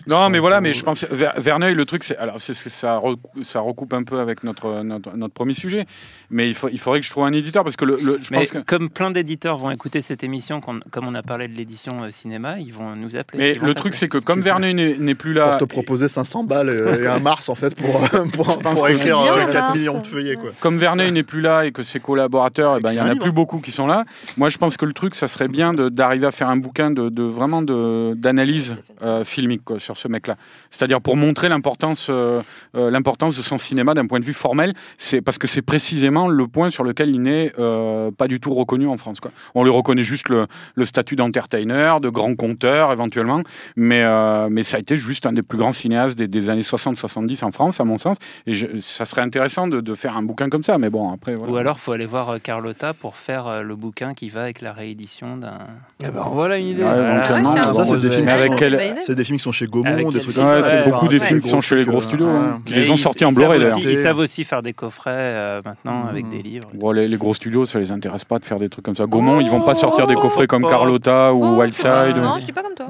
Non, 0.07 0.31
mais 0.31 0.39
voilà, 0.39 0.61
mais 0.61 0.73
je 0.75 0.83
pense 0.85 1.05
Verneuil, 1.11 1.75
le 1.75 1.85
truc, 1.85 2.05
c'est 2.05 2.17
alors 2.17 2.37
c'est 2.39 2.55
ça, 2.55 2.97
recou- 2.99 3.43
ça 3.43 3.61
recoupe 3.61 3.93
un 3.93 4.03
peu 4.03 4.19
avec 4.21 4.43
notre, 4.45 4.83
notre, 4.83 5.17
notre 5.17 5.35
premier 5.35 5.55
sujet, 5.55 5.87
mais 6.31 6.49
il, 6.49 6.55
faut, 6.55 6.69
il 6.69 6.79
faudrait 6.79 7.01
que 7.01 7.07
je 7.07 7.11
trouve 7.11 7.25
un 7.25 7.33
éditeur 7.33 7.65
parce 7.65 7.77
que 7.77 7.85
le, 7.85 7.97
le- 8.03 8.19
je 8.21 8.29
Mais 8.31 8.39
pense 8.39 8.51
que. 8.51 8.59
comme 8.59 8.91
plein 8.91 9.11
d'éditeurs 9.11 9.57
vont 9.59 9.71
écouter 9.71 10.03
cette 10.03 10.25
émission, 10.25 10.61
comme 10.61 10.83
on 11.07 11.15
a 11.15 11.23
parlé 11.23 11.49
de 11.49 11.55
l'édition 11.55 12.03
euh, 12.03 12.11
cinéma, 12.11 12.59
ils 12.59 12.73
vont 12.73 12.95
nous 12.97 13.17
appeler. 13.17 13.59
Mais 13.61 13.67
le 13.67 13.75
truc, 13.75 13.95
c'est 13.95 14.09
que 14.09 14.19
comme 14.19 14.41
Verneuil 14.41 14.75
n'est 14.75 15.15
plus 15.15 15.33
là, 15.33 15.51
Pour 15.57 15.69
te 15.69 15.73
proposer 15.73 16.09
500 16.09 16.45
balles 16.45 16.69
et, 16.71 17.03
et 17.03 17.07
un 17.07 17.19
Mars, 17.21 17.49
en 17.49 17.55
fait, 17.55 17.75
pour, 17.75 18.01
pour, 18.33 18.59
pense 18.59 18.75
pour 18.75 18.87
que- 18.87 18.93
écrire 18.93 19.23
Bien, 19.23 19.33
euh, 19.35 19.47
le 19.47 19.53
4 19.53 19.63
Mars. 19.67 19.77
millions 19.79 19.99
de 20.01 20.07
feuillets, 20.07 20.37
quoi. 20.37 20.51
comme 20.61 20.79
Verneuil 20.79 21.13
n'est 21.13 21.23
plus 21.23 21.41
là 21.43 21.65
et 21.67 21.73
que 21.73 21.83
ses 21.83 22.01
collaborateurs, 22.01 22.77
eh 22.79 22.81
ben, 22.81 22.93
il 22.93 22.97
y 22.97 23.01
en 23.01 23.07
a 23.09 23.17
plus 23.17 23.33
beaucoup 23.33 23.59
qui 23.59 23.71
sont 23.71 23.87
là. 23.87 24.05
Moi, 24.37 24.49
je 24.49 24.59
pense 24.59 24.77
que 24.77 24.85
le 24.85 24.93
truc, 24.93 25.15
ça 25.15 25.29
serait 25.29 25.49
bien 25.49 25.75
d'arriver 25.75 26.27
à 26.27 26.31
faire 26.31 26.49
un 26.49 26.57
bouquin 26.57 26.91
de, 26.91 27.09
de- 27.09 27.23
vraiment 27.23 27.63
de- 27.63 28.15
d'analyse 28.15 28.77
euh, 29.03 29.25
filmique 29.25 29.65
quoi, 29.65 29.79
sur 29.79 29.92
ce 29.97 30.09
mec-là. 30.09 30.37
C'est-à-dire 30.71 31.01
pour 31.01 31.17
montrer 31.17 31.49
l'importance 31.49 32.07
euh, 32.11 32.43
euh, 32.77 32.91
l'importance 32.91 33.37
de 33.37 33.43
son 33.43 33.59
cinéma 33.59 33.95
d'un 33.95 34.07
point 34.07 34.21
de 34.21 34.25
vue 34.25 34.33
formel. 34.33 34.73
C'est 34.99 35.21
parce 35.21 35.39
que 35.39 35.47
c'est 35.47 35.63
précisément 35.63 36.29
le 36.29 36.47
point 36.49 36.71
sur 36.71 36.85
lequel 36.85 37.11
il 37.11 37.23
n'est 37.23 37.53
euh, 37.59 38.11
pas 38.11 38.29
du 38.29 38.41
tout 38.41 38.55
reconnu 38.55 38.87
en 38.89 38.97
France. 38.97 39.21
Quoi. 39.21 39.31
On 39.55 39.65
lui 39.65 39.71
reconnaît 39.71 40.03
juste 40.03 40.29
le, 40.29 40.47
le 40.75 40.85
statut 40.85 41.17
d'entertainer, 41.17 42.01
de 42.01 42.09
grand 42.09 42.35
conteur 42.35 42.93
éventuellement, 42.93 43.43
mais, 43.77 44.03
euh, 44.03 44.49
mais 44.51 44.63
ça 44.63 44.77
a 44.77 44.81
été 44.81 44.97
juste 44.97 45.27
un 45.27 45.33
des 45.33 45.43
plus 45.43 45.59
grands 45.59 45.73
cinéastes 45.73 46.17
des, 46.17 46.27
des 46.27 46.49
années 46.49 46.63
60-70 46.63 47.45
en 47.45 47.51
France, 47.51 47.81
à 47.81 47.85
mon 47.85 47.99
sens. 47.99 48.17
Et 48.47 48.53
je- 48.53 48.79
ça 48.81 49.05
serait 49.05 49.23
intéressant 49.23 49.67
de, 49.69 49.81
de 49.81 49.95
faire 49.95 50.17
un 50.17 50.23
bouquin 50.23 50.49
comme 50.49 50.63
ça. 50.63 50.79
Mais 50.79 50.91
bon, 50.91 51.13
après, 51.13 51.35
voilà. 51.35 51.53
Ou 51.53 51.57
alors, 51.57 51.79
faut 51.79 51.93
aller 51.93 52.07
voir 52.07 52.41
Carlotta 52.43 52.95
pour 52.95 53.17
faire 53.17 53.63
le 53.63 53.77
bouquin 53.77 54.15
qui 54.15 54.29
va 54.29 54.43
avec 54.43 54.61
la 54.61 54.73
réédition 54.73 55.37
d'un. 55.37 55.59
Eh 56.03 56.09
ben, 56.11 56.25
voilà 56.33 56.59
une 56.59 56.67
idée. 56.67 56.83
Ouais, 56.83 56.91
Ouais, 56.91 57.21
tiens. 57.27 57.73
Ça, 57.73 57.87
c'est 57.87 57.99
des 57.99 58.11
films 58.11 58.27
qui 58.27 58.31
avec 58.33 58.53
sont- 58.53 58.57
quel- 58.59 58.77
Pas 58.77 58.85
une 58.85 58.93
idée. 58.93 59.01
C'est 59.03 59.15
des 59.15 59.25
films 59.25 59.39
qui 59.39 59.43
sont 59.45 59.53
chez 59.53 59.67
Gaumont, 59.83 60.11
des 60.11 60.21
trucs 60.21 60.35
comme 60.35 60.49
ça. 60.49 60.63
c'est 60.63 60.85
beaucoup 60.91 61.09
des 61.09 61.19
pas- 61.19 61.25
films 61.27 61.41
qui 61.41 61.49
sont 61.49 61.61
chez 61.61 61.77
les 61.77 61.85
gros 61.85 62.01
studios, 62.01 62.29
euh, 62.29 62.39
hein, 62.55 62.61
qui 62.65 62.73
Mais 62.75 62.81
les 62.81 62.91
ont 62.91 62.97
sortis 62.97 63.25
en 63.25 63.33
Blu-ray 63.33 63.61
d'ailleurs. 63.61 63.79
Ils 63.79 63.97
savent 63.97 64.19
aussi 64.19 64.45
faire 64.45 64.63
des 64.63 64.73
coffrets 64.73 65.11
euh, 65.15 65.63
maintenant 65.65 66.07
avec 66.09 66.29
des 66.29 66.43
livres. 66.43 66.69
Les, 66.95 67.17
gros 67.17 67.35
studios, 67.35 67.67
ça 67.67 67.79
les 67.79 67.91
intéresse 67.93 68.25
pas 68.25 68.39
de 68.39 68.45
faire 68.45 68.59
des 68.59 68.69
trucs 68.69 68.85
comme 68.85 68.97
ça. 68.97 69.07
Gaumont, 69.07 69.41
ils 69.41 69.51
vont 69.51 69.61
pas 69.63 69.75
sortir 69.75 70.07
des 70.07 70.15
coffrets 70.15 70.47
comme 70.47 70.63
Carlotta 70.69 71.33
ou 71.35 71.43
Oh, 71.45 71.61
Wildside. 71.61 72.17
Non, 72.17 72.37
ou- 72.37 72.41
je 72.41 72.45
dis 72.47 72.53
pas 72.53 72.63
comme 72.63 72.75
toi. 72.75 72.87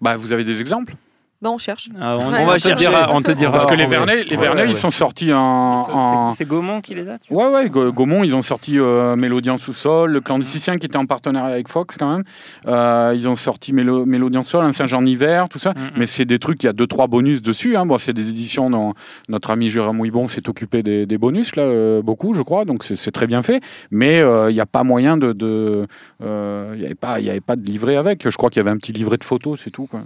Bah, 0.00 0.16
vous 0.16 0.32
avez 0.32 0.44
des 0.44 0.60
exemples 0.60 0.94
Bah, 1.42 1.50
on 1.50 1.58
cherche. 1.58 1.88
Ah, 2.00 2.18
on, 2.22 2.30
Ouais, 2.30 2.38
on 2.38 2.42
on 2.44 2.46
va 2.46 2.54
te 2.54 2.60
chercher. 2.62 2.86
Dira, 2.86 3.08
on 3.12 3.20
te 3.20 3.32
dira. 3.32 3.50
Parce 3.50 3.66
que 3.66 3.74
les 3.74 3.86
Verneuil, 3.86 4.24
les 4.28 4.36
Ouais, 4.36 4.48
ouais. 4.48 4.68
ils 4.70 4.76
sont 4.76 4.90
sortis 4.92 5.32
en. 5.32 5.40
en- 5.40 6.30
C'est 6.30 6.36
c'est 6.38 6.44
Gaumont 6.48 6.80
qui 6.80 6.94
les 6.94 7.08
a 7.08 7.18
tu 7.18 7.34
vois 7.34 7.48
Ouais, 7.50 7.62
ouais, 7.64 7.68
Ga- 7.70 7.90
Gaumont, 7.90 8.22
ils 8.22 8.36
ont 8.36 8.42
sorti 8.42 8.78
euh, 8.78 9.16
Mélodie 9.16 9.50
en 9.50 9.58
sous-sol, 9.58 10.12
le 10.12 10.20
clandestin 10.20 10.78
qui 10.78 10.86
était 10.86 10.96
en 10.96 11.06
partenariat 11.06 11.52
avec 11.54 11.66
Fox 11.68 11.96
quand 11.98 12.12
même. 12.12 12.22
Euh, 12.68 13.12
ils 13.16 13.28
ont 13.28 13.34
sorti 13.34 13.72
Mélo- 13.72 14.06
Mélodie 14.06 14.38
en 14.38 14.42
sous-sol, 14.42 14.64
un 14.64 14.70
Saint-Jean 14.70 15.04
hiver, 15.04 15.48
tout 15.48 15.58
ça. 15.58 15.70
Mhm. 15.70 15.90
Mais 15.96 16.06
c'est 16.06 16.24
des 16.24 16.38
trucs, 16.38 16.62
il 16.62 16.66
y 16.66 16.68
a 16.68 16.72
deux, 16.72 16.86
trois 16.86 17.08
bonus 17.08 17.42
dessus. 17.42 17.76
Hein. 17.76 17.86
Bon, 17.86 17.98
c'est 17.98 18.12
des 18.12 18.30
éditions 18.30 18.70
dont 18.70 18.94
notre 19.28 19.50
ami 19.50 19.68
Jérôme 19.68 19.98
Ouibon 19.98 20.28
s'est 20.28 20.48
occupé 20.48 20.84
des, 20.84 21.06
des 21.06 21.18
bonus, 21.18 21.56
là, 21.56 21.64
euh, 21.64 22.02
beaucoup, 22.02 22.34
je 22.34 22.42
crois. 22.42 22.64
Donc 22.64 22.84
c'est 22.84 22.94
c'est 22.94 23.10
très 23.10 23.26
bien 23.26 23.42
fait. 23.42 23.60
Mais 23.90 24.20
euh, 24.20 24.48
il 24.50 24.54
n'y 24.54 24.60
a 24.60 24.66
pas 24.66 24.84
moyen 24.84 25.16
de. 25.16 25.34
Il 26.20 26.78
n'y 26.78 26.84
avait, 26.86 26.94
pas- 26.94 27.18
il 27.18 27.26
y 27.26 27.30
avait 27.30 27.40
pas 27.40 27.56
de 27.56 27.64
livret 27.64 27.96
avec. 27.96 28.28
Je 28.30 28.36
crois 28.36 28.48
qu'il 28.48 28.58
y 28.58 28.60
avait 28.60 28.70
un 28.70 28.76
petit 28.76 28.92
livret 28.92 29.16
de 29.16 29.24
photos, 29.24 29.60
c'est 29.64 29.70
tout. 29.70 29.86
Quoi. 29.86 30.02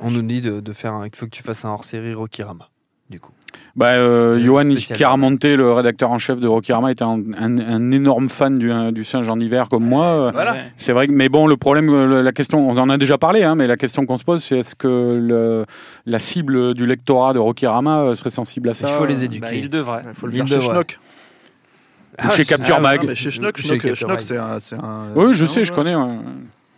On 0.00 0.10
nous 0.10 0.22
dit 0.22 0.40
de, 0.40 0.60
de 0.60 0.72
faire 0.72 0.92
un, 0.94 1.08
qu'il 1.08 1.16
faut 1.16 1.26
que 1.26 1.30
tu 1.30 1.42
fasses 1.42 1.64
un 1.64 1.70
hors-série 1.70 2.14
Rokirama. 2.14 2.68
Du 3.10 3.20
coup. 3.20 3.32
Bah, 3.76 3.94
euh, 3.94 4.40
Johan 4.40 4.64
spécial. 4.64 4.96
Chiaramonte, 4.96 5.44
le 5.44 5.72
rédacteur 5.72 6.10
en 6.10 6.18
chef 6.18 6.40
de 6.40 6.46
Rokirama, 6.48 6.92
était 6.92 7.02
un, 7.04 7.20
un- 7.38 7.58
un 7.58 7.90
énorme 7.90 8.28
fan 8.30 8.58
du, 8.58 8.70
du 8.92 9.04
Saint-Jean 9.04 9.36
d'hiver 9.36 9.68
comme 9.68 9.84
moi. 9.84 10.06
Euh, 10.06 10.30
Voilà. 10.32 10.56
C'est 10.78 10.92
vrai 10.92 11.06
que, 11.06 11.12
mais 11.12 11.28
bon, 11.28 11.46
le 11.46 11.56
problème, 11.58 11.90
euh, 11.90 12.22
la 12.22 12.32
question, 12.32 12.66
on 12.68 12.76
en 12.78 12.88
a 12.88 12.96
déjà 12.96 13.18
parlé, 13.18 13.42
hein, 13.42 13.54
mais 13.54 13.66
la 13.66 13.76
question 13.76 14.06
qu'on 14.06 14.16
se 14.18 14.24
pose, 14.24 14.42
c'est 14.42 14.58
est-ce 14.60 14.74
que 14.74 14.86
le, 14.88 15.66
la 16.06 16.18
cible 16.18 16.72
du 16.74 16.86
lectorat 16.86 17.34
de 17.34 17.38
Rokirama 17.38 18.00
euh, 18.02 18.14
serait 18.14 18.30
sensible 18.30 18.70
à 18.70 18.74
ça 18.74 18.88
Il 18.88 18.94
faut 18.94 19.06
les 19.06 19.22
euh, 19.22 19.26
éduquer. 19.26 19.40
Bah, 19.40 19.54
il 19.54 19.68
devrait. 19.68 20.02
Il 20.08 20.14
faut 20.14 20.26
le 20.26 20.32
Il 20.34 20.38
faire 20.48 20.60
chez. 20.60 20.60
Schnock. 20.68 20.98
Chez 22.36 22.44
Capture 22.44 22.76
ah, 22.78 22.80
Mag. 22.80 23.00
Ah, 23.02 23.06
mais 23.08 23.14
chez 23.14 23.30
Schnock, 23.30 23.56
Chez 23.58 23.78
Schnock, 23.78 23.94
Schnock, 23.94 24.22
c'est 24.22 24.36
un, 24.36 24.58
c'est 24.60 24.76
un. 24.76 25.08
Oui, 25.14 25.34
je 25.34 25.44
sais, 25.46 25.64
je 25.64 25.72
connais. 25.72 25.94
Ouais, 25.94 26.18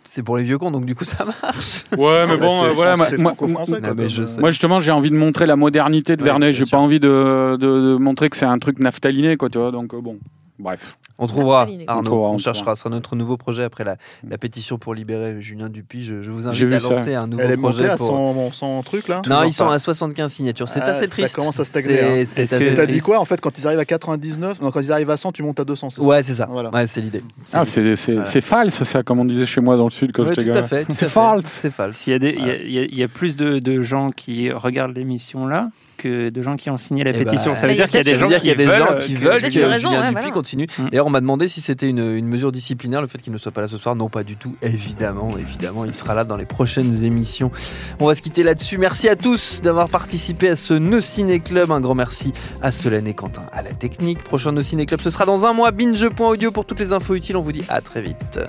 C'est 0.07 0.21
pour 0.23 0.37
les 0.37 0.43
vieux 0.43 0.57
cons, 0.57 0.69
donc 0.71 0.85
du 0.85 0.93
coup 0.95 1.03
ça 1.03 1.25
marche. 1.25 1.83
Ouais, 1.97 2.25
mais 2.27 2.37
bon, 2.37 2.63
euh, 2.63 2.69
voilà. 2.69 2.95
Moi- 2.95 3.05
franco-français, 3.07 3.17
moi- 3.17 3.33
quoi, 3.35 3.47
Ah, 3.47 3.65
mais 3.81 4.03
comme, 4.03 4.07
je 4.09 4.21
euh. 4.21 4.39
Moi, 4.39 4.51
justement, 4.51 4.79
j'ai 4.79 4.91
envie 4.91 5.09
de 5.09 5.15
montrer 5.15 5.45
la 5.47 5.55
modernité 5.55 6.15
de 6.15 6.21
Ouais, 6.21 6.29
Verneuil. 6.29 6.51
bien 6.53 6.63
J'ai 6.63 6.69
pas 6.69 6.77
envie 6.77 6.99
de, 6.99 7.57
de, 7.59 7.67
de 7.93 7.95
montrer 7.97 8.29
que 8.29 8.37
c'est 8.37 8.45
un 8.45 8.59
truc 8.59 8.79
naphtaliné, 8.79 9.35
quoi, 9.35 9.49
tu 9.49 9.57
vois. 9.57 9.71
Donc, 9.71 9.93
euh, 9.93 10.01
bon. 10.01 10.17
Bref. 10.57 10.97
On 11.17 11.27
trouvera. 11.27 11.61
Arnaud. 11.61 11.85
On 11.87 12.03
trouvera, 12.03 12.29
on, 12.29 12.33
on 12.33 12.37
cherchera. 12.37 12.75
Ce 12.75 12.81
sera 12.83 12.89
notre 12.89 13.15
nouveau 13.15 13.37
projet 13.37 13.63
après 13.63 13.83
la, 13.85 13.95
la 14.27 14.37
pétition 14.37 14.77
pour 14.77 14.93
libérer 14.93 15.41
Julien 15.41 15.69
Dupuis. 15.69 16.03
Je, 16.03 16.21
je 16.21 16.29
vous 16.31 16.47
invite 16.47 16.73
à 16.73 16.79
ça. 16.79 16.89
lancer 16.89 17.13
un 17.15 17.27
nouveau 17.27 17.43
Elle 17.43 17.51
est 17.51 17.57
projet. 17.57 17.81
montée 17.83 17.89
à 17.93 17.97
pour- 17.97 18.07
son, 18.07 18.51
son 18.51 18.83
truc 18.83 19.07
là 19.07 19.17
Non, 19.17 19.21
Toujours 19.23 19.45
ils 19.45 19.53
sont 19.53 19.67
pas. 19.67 19.75
à 19.75 19.79
75 19.79 20.31
signatures. 20.31 20.67
C'est 20.69 20.81
Ah, 20.81 20.87
assez 20.87 21.07
ça 21.07 21.11
triste. 21.11 21.35
commence 21.35 21.59
à 21.59 21.65
stagner, 21.65 22.01
hein. 22.01 22.23
C'est- 22.27 22.45
que- 22.45 22.75
T'as 22.75 22.85
dit 22.85 22.99
quoi 22.99 23.19
en 23.19 23.25
fait 23.25 23.39
quand 23.41 23.57
ils 23.57 23.65
arrivent 23.65 23.79
à 23.79 23.85
99 23.85 24.61
Non, 24.61 24.71
quand 24.71 24.81
ils 24.81 24.91
arrivent 24.91 25.09
à 25.09 25.17
100, 25.17 25.31
tu 25.31 25.43
montes 25.43 25.59
à 25.59 25.63
200. 25.65 25.89
c'est 25.89 26.01
ça 26.01 26.07
Ouais, 26.07 26.23
c'est 26.23 26.33
ça. 26.35 26.47
Voilà. 26.49 26.69
Ouais, 26.73 26.85
c'est 26.87 27.01
l'idée. 27.01 27.23
C'est 27.45 27.57
Ah, 27.57 27.65
c'est 27.65 27.95
c'est- 27.95 28.13
Voilà. 28.13 28.29
c'est 28.29 28.41
false, 28.41 28.83
ça, 28.83 29.03
comme 29.03 29.19
on 29.19 29.25
disait 29.25 29.45
chez 29.45 29.61
moi 29.61 29.77
dans 29.77 29.85
le 29.85 29.89
sud 29.91 30.11
quand 30.13 30.23
Ouais, 30.23 30.29
j'étais 30.29 30.43
tout 30.43 30.51
à 30.57 30.61
gamin. 30.61 30.83
à 30.89 30.93
C'est 30.93 31.09
false. 31.09 31.45
C'est 31.49 31.71
false. 31.71 31.97
S'il 31.97 32.11
y 32.11 32.15
a 32.15 32.19
des, 32.19 32.29
il 32.65 32.95
y 32.97 33.03
a- 33.03 33.07
plus 33.07 33.35
de 33.37 33.81
gens 33.81 34.09
qui 34.09 34.51
regardent 34.51 34.95
l'émission 34.95 35.47
là 35.47 35.69
que 35.97 36.29
de 36.29 36.41
gens 36.41 36.55
qui 36.55 36.69
ont 36.69 36.77
signé 36.77 37.03
la 37.03 37.11
Eh 37.11 37.13
pétition. 37.17 37.51
ben, 37.51 37.55
ça 37.55 37.67
veut 37.67 37.73
dire 37.75 37.85
qu'il 37.87 37.97
y 37.97 38.01
a 38.01 38.03
des 38.03 38.17
gens 38.17 38.29
qui 38.29 38.53
veulent, 38.53 38.77
gens 38.77 38.97
qui 38.99 39.15
veulent 39.15 39.41
que 39.41 39.45
raison, 39.63 39.89
Julien 39.89 40.01
ouais, 40.01 40.07
Dupuis 40.09 40.13
voilà. 40.21 40.31
continue. 40.31 40.67
D'ailleurs, 40.91 41.07
on 41.07 41.09
m'a 41.09 41.21
demandé 41.21 41.47
si 41.47 41.61
c'était 41.61 41.89
une, 41.89 42.15
une 42.15 42.27
mesure 42.27 42.51
disciplinaire, 42.51 43.01
le 43.01 43.07
fait 43.07 43.19
qu'il 43.21 43.33
ne 43.33 43.37
soit 43.37 43.51
pas 43.51 43.61
là 43.61 43.67
ce 43.67 43.77
soir. 43.77 43.95
Non, 43.95 44.09
pas 44.09 44.23
du 44.23 44.35
tout. 44.35 44.55
Évidemment, 44.61 45.29
évidemment, 45.37 45.85
il 45.85 45.93
sera 45.93 46.13
là 46.13 46.23
dans 46.23 46.37
les 46.37 46.45
prochaines 46.45 47.03
émissions. 47.03 47.51
On 47.99 48.07
va 48.07 48.15
se 48.15 48.21
quitter 48.21 48.43
là-dessus. 48.43 48.77
Merci 48.77 49.09
à 49.09 49.15
tous 49.15 49.61
d'avoir 49.61 49.89
participé 49.89 50.49
à 50.49 50.55
ce 50.55 50.73
No 50.73 50.99
Ciné 50.99 51.39
Club. 51.39 51.71
Un 51.71 51.79
grand 51.81 51.95
merci 51.95 52.33
à 52.61 52.71
Solène 52.71 53.07
et 53.07 53.13
Quentin 53.13 53.43
à 53.51 53.61
la 53.61 53.71
technique. 53.73 54.23
Prochain 54.23 54.51
No 54.51 54.61
Ciné 54.61 54.85
Club, 54.85 55.01
ce 55.01 55.09
sera 55.09 55.25
dans 55.25 55.45
un 55.45 55.53
mois. 55.53 55.71
Binge.audio 55.71 56.51
pour 56.51 56.65
toutes 56.65 56.79
les 56.79 56.93
infos 56.93 57.15
utiles. 57.15 57.37
On 57.37 57.41
vous 57.41 57.51
dit 57.51 57.63
à 57.69 57.81
très 57.81 58.01
vite. 58.01 58.39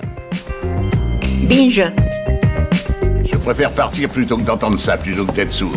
Je 3.29 3.37
préfère 3.37 3.71
partir 3.71 4.09
plutôt 4.09 4.37
que 4.37 4.43
d'entendre 4.43 4.77
ça, 4.77 4.97
plutôt 4.97 5.25
que 5.25 5.31
d'être 5.31 5.51
sourd. 5.51 5.71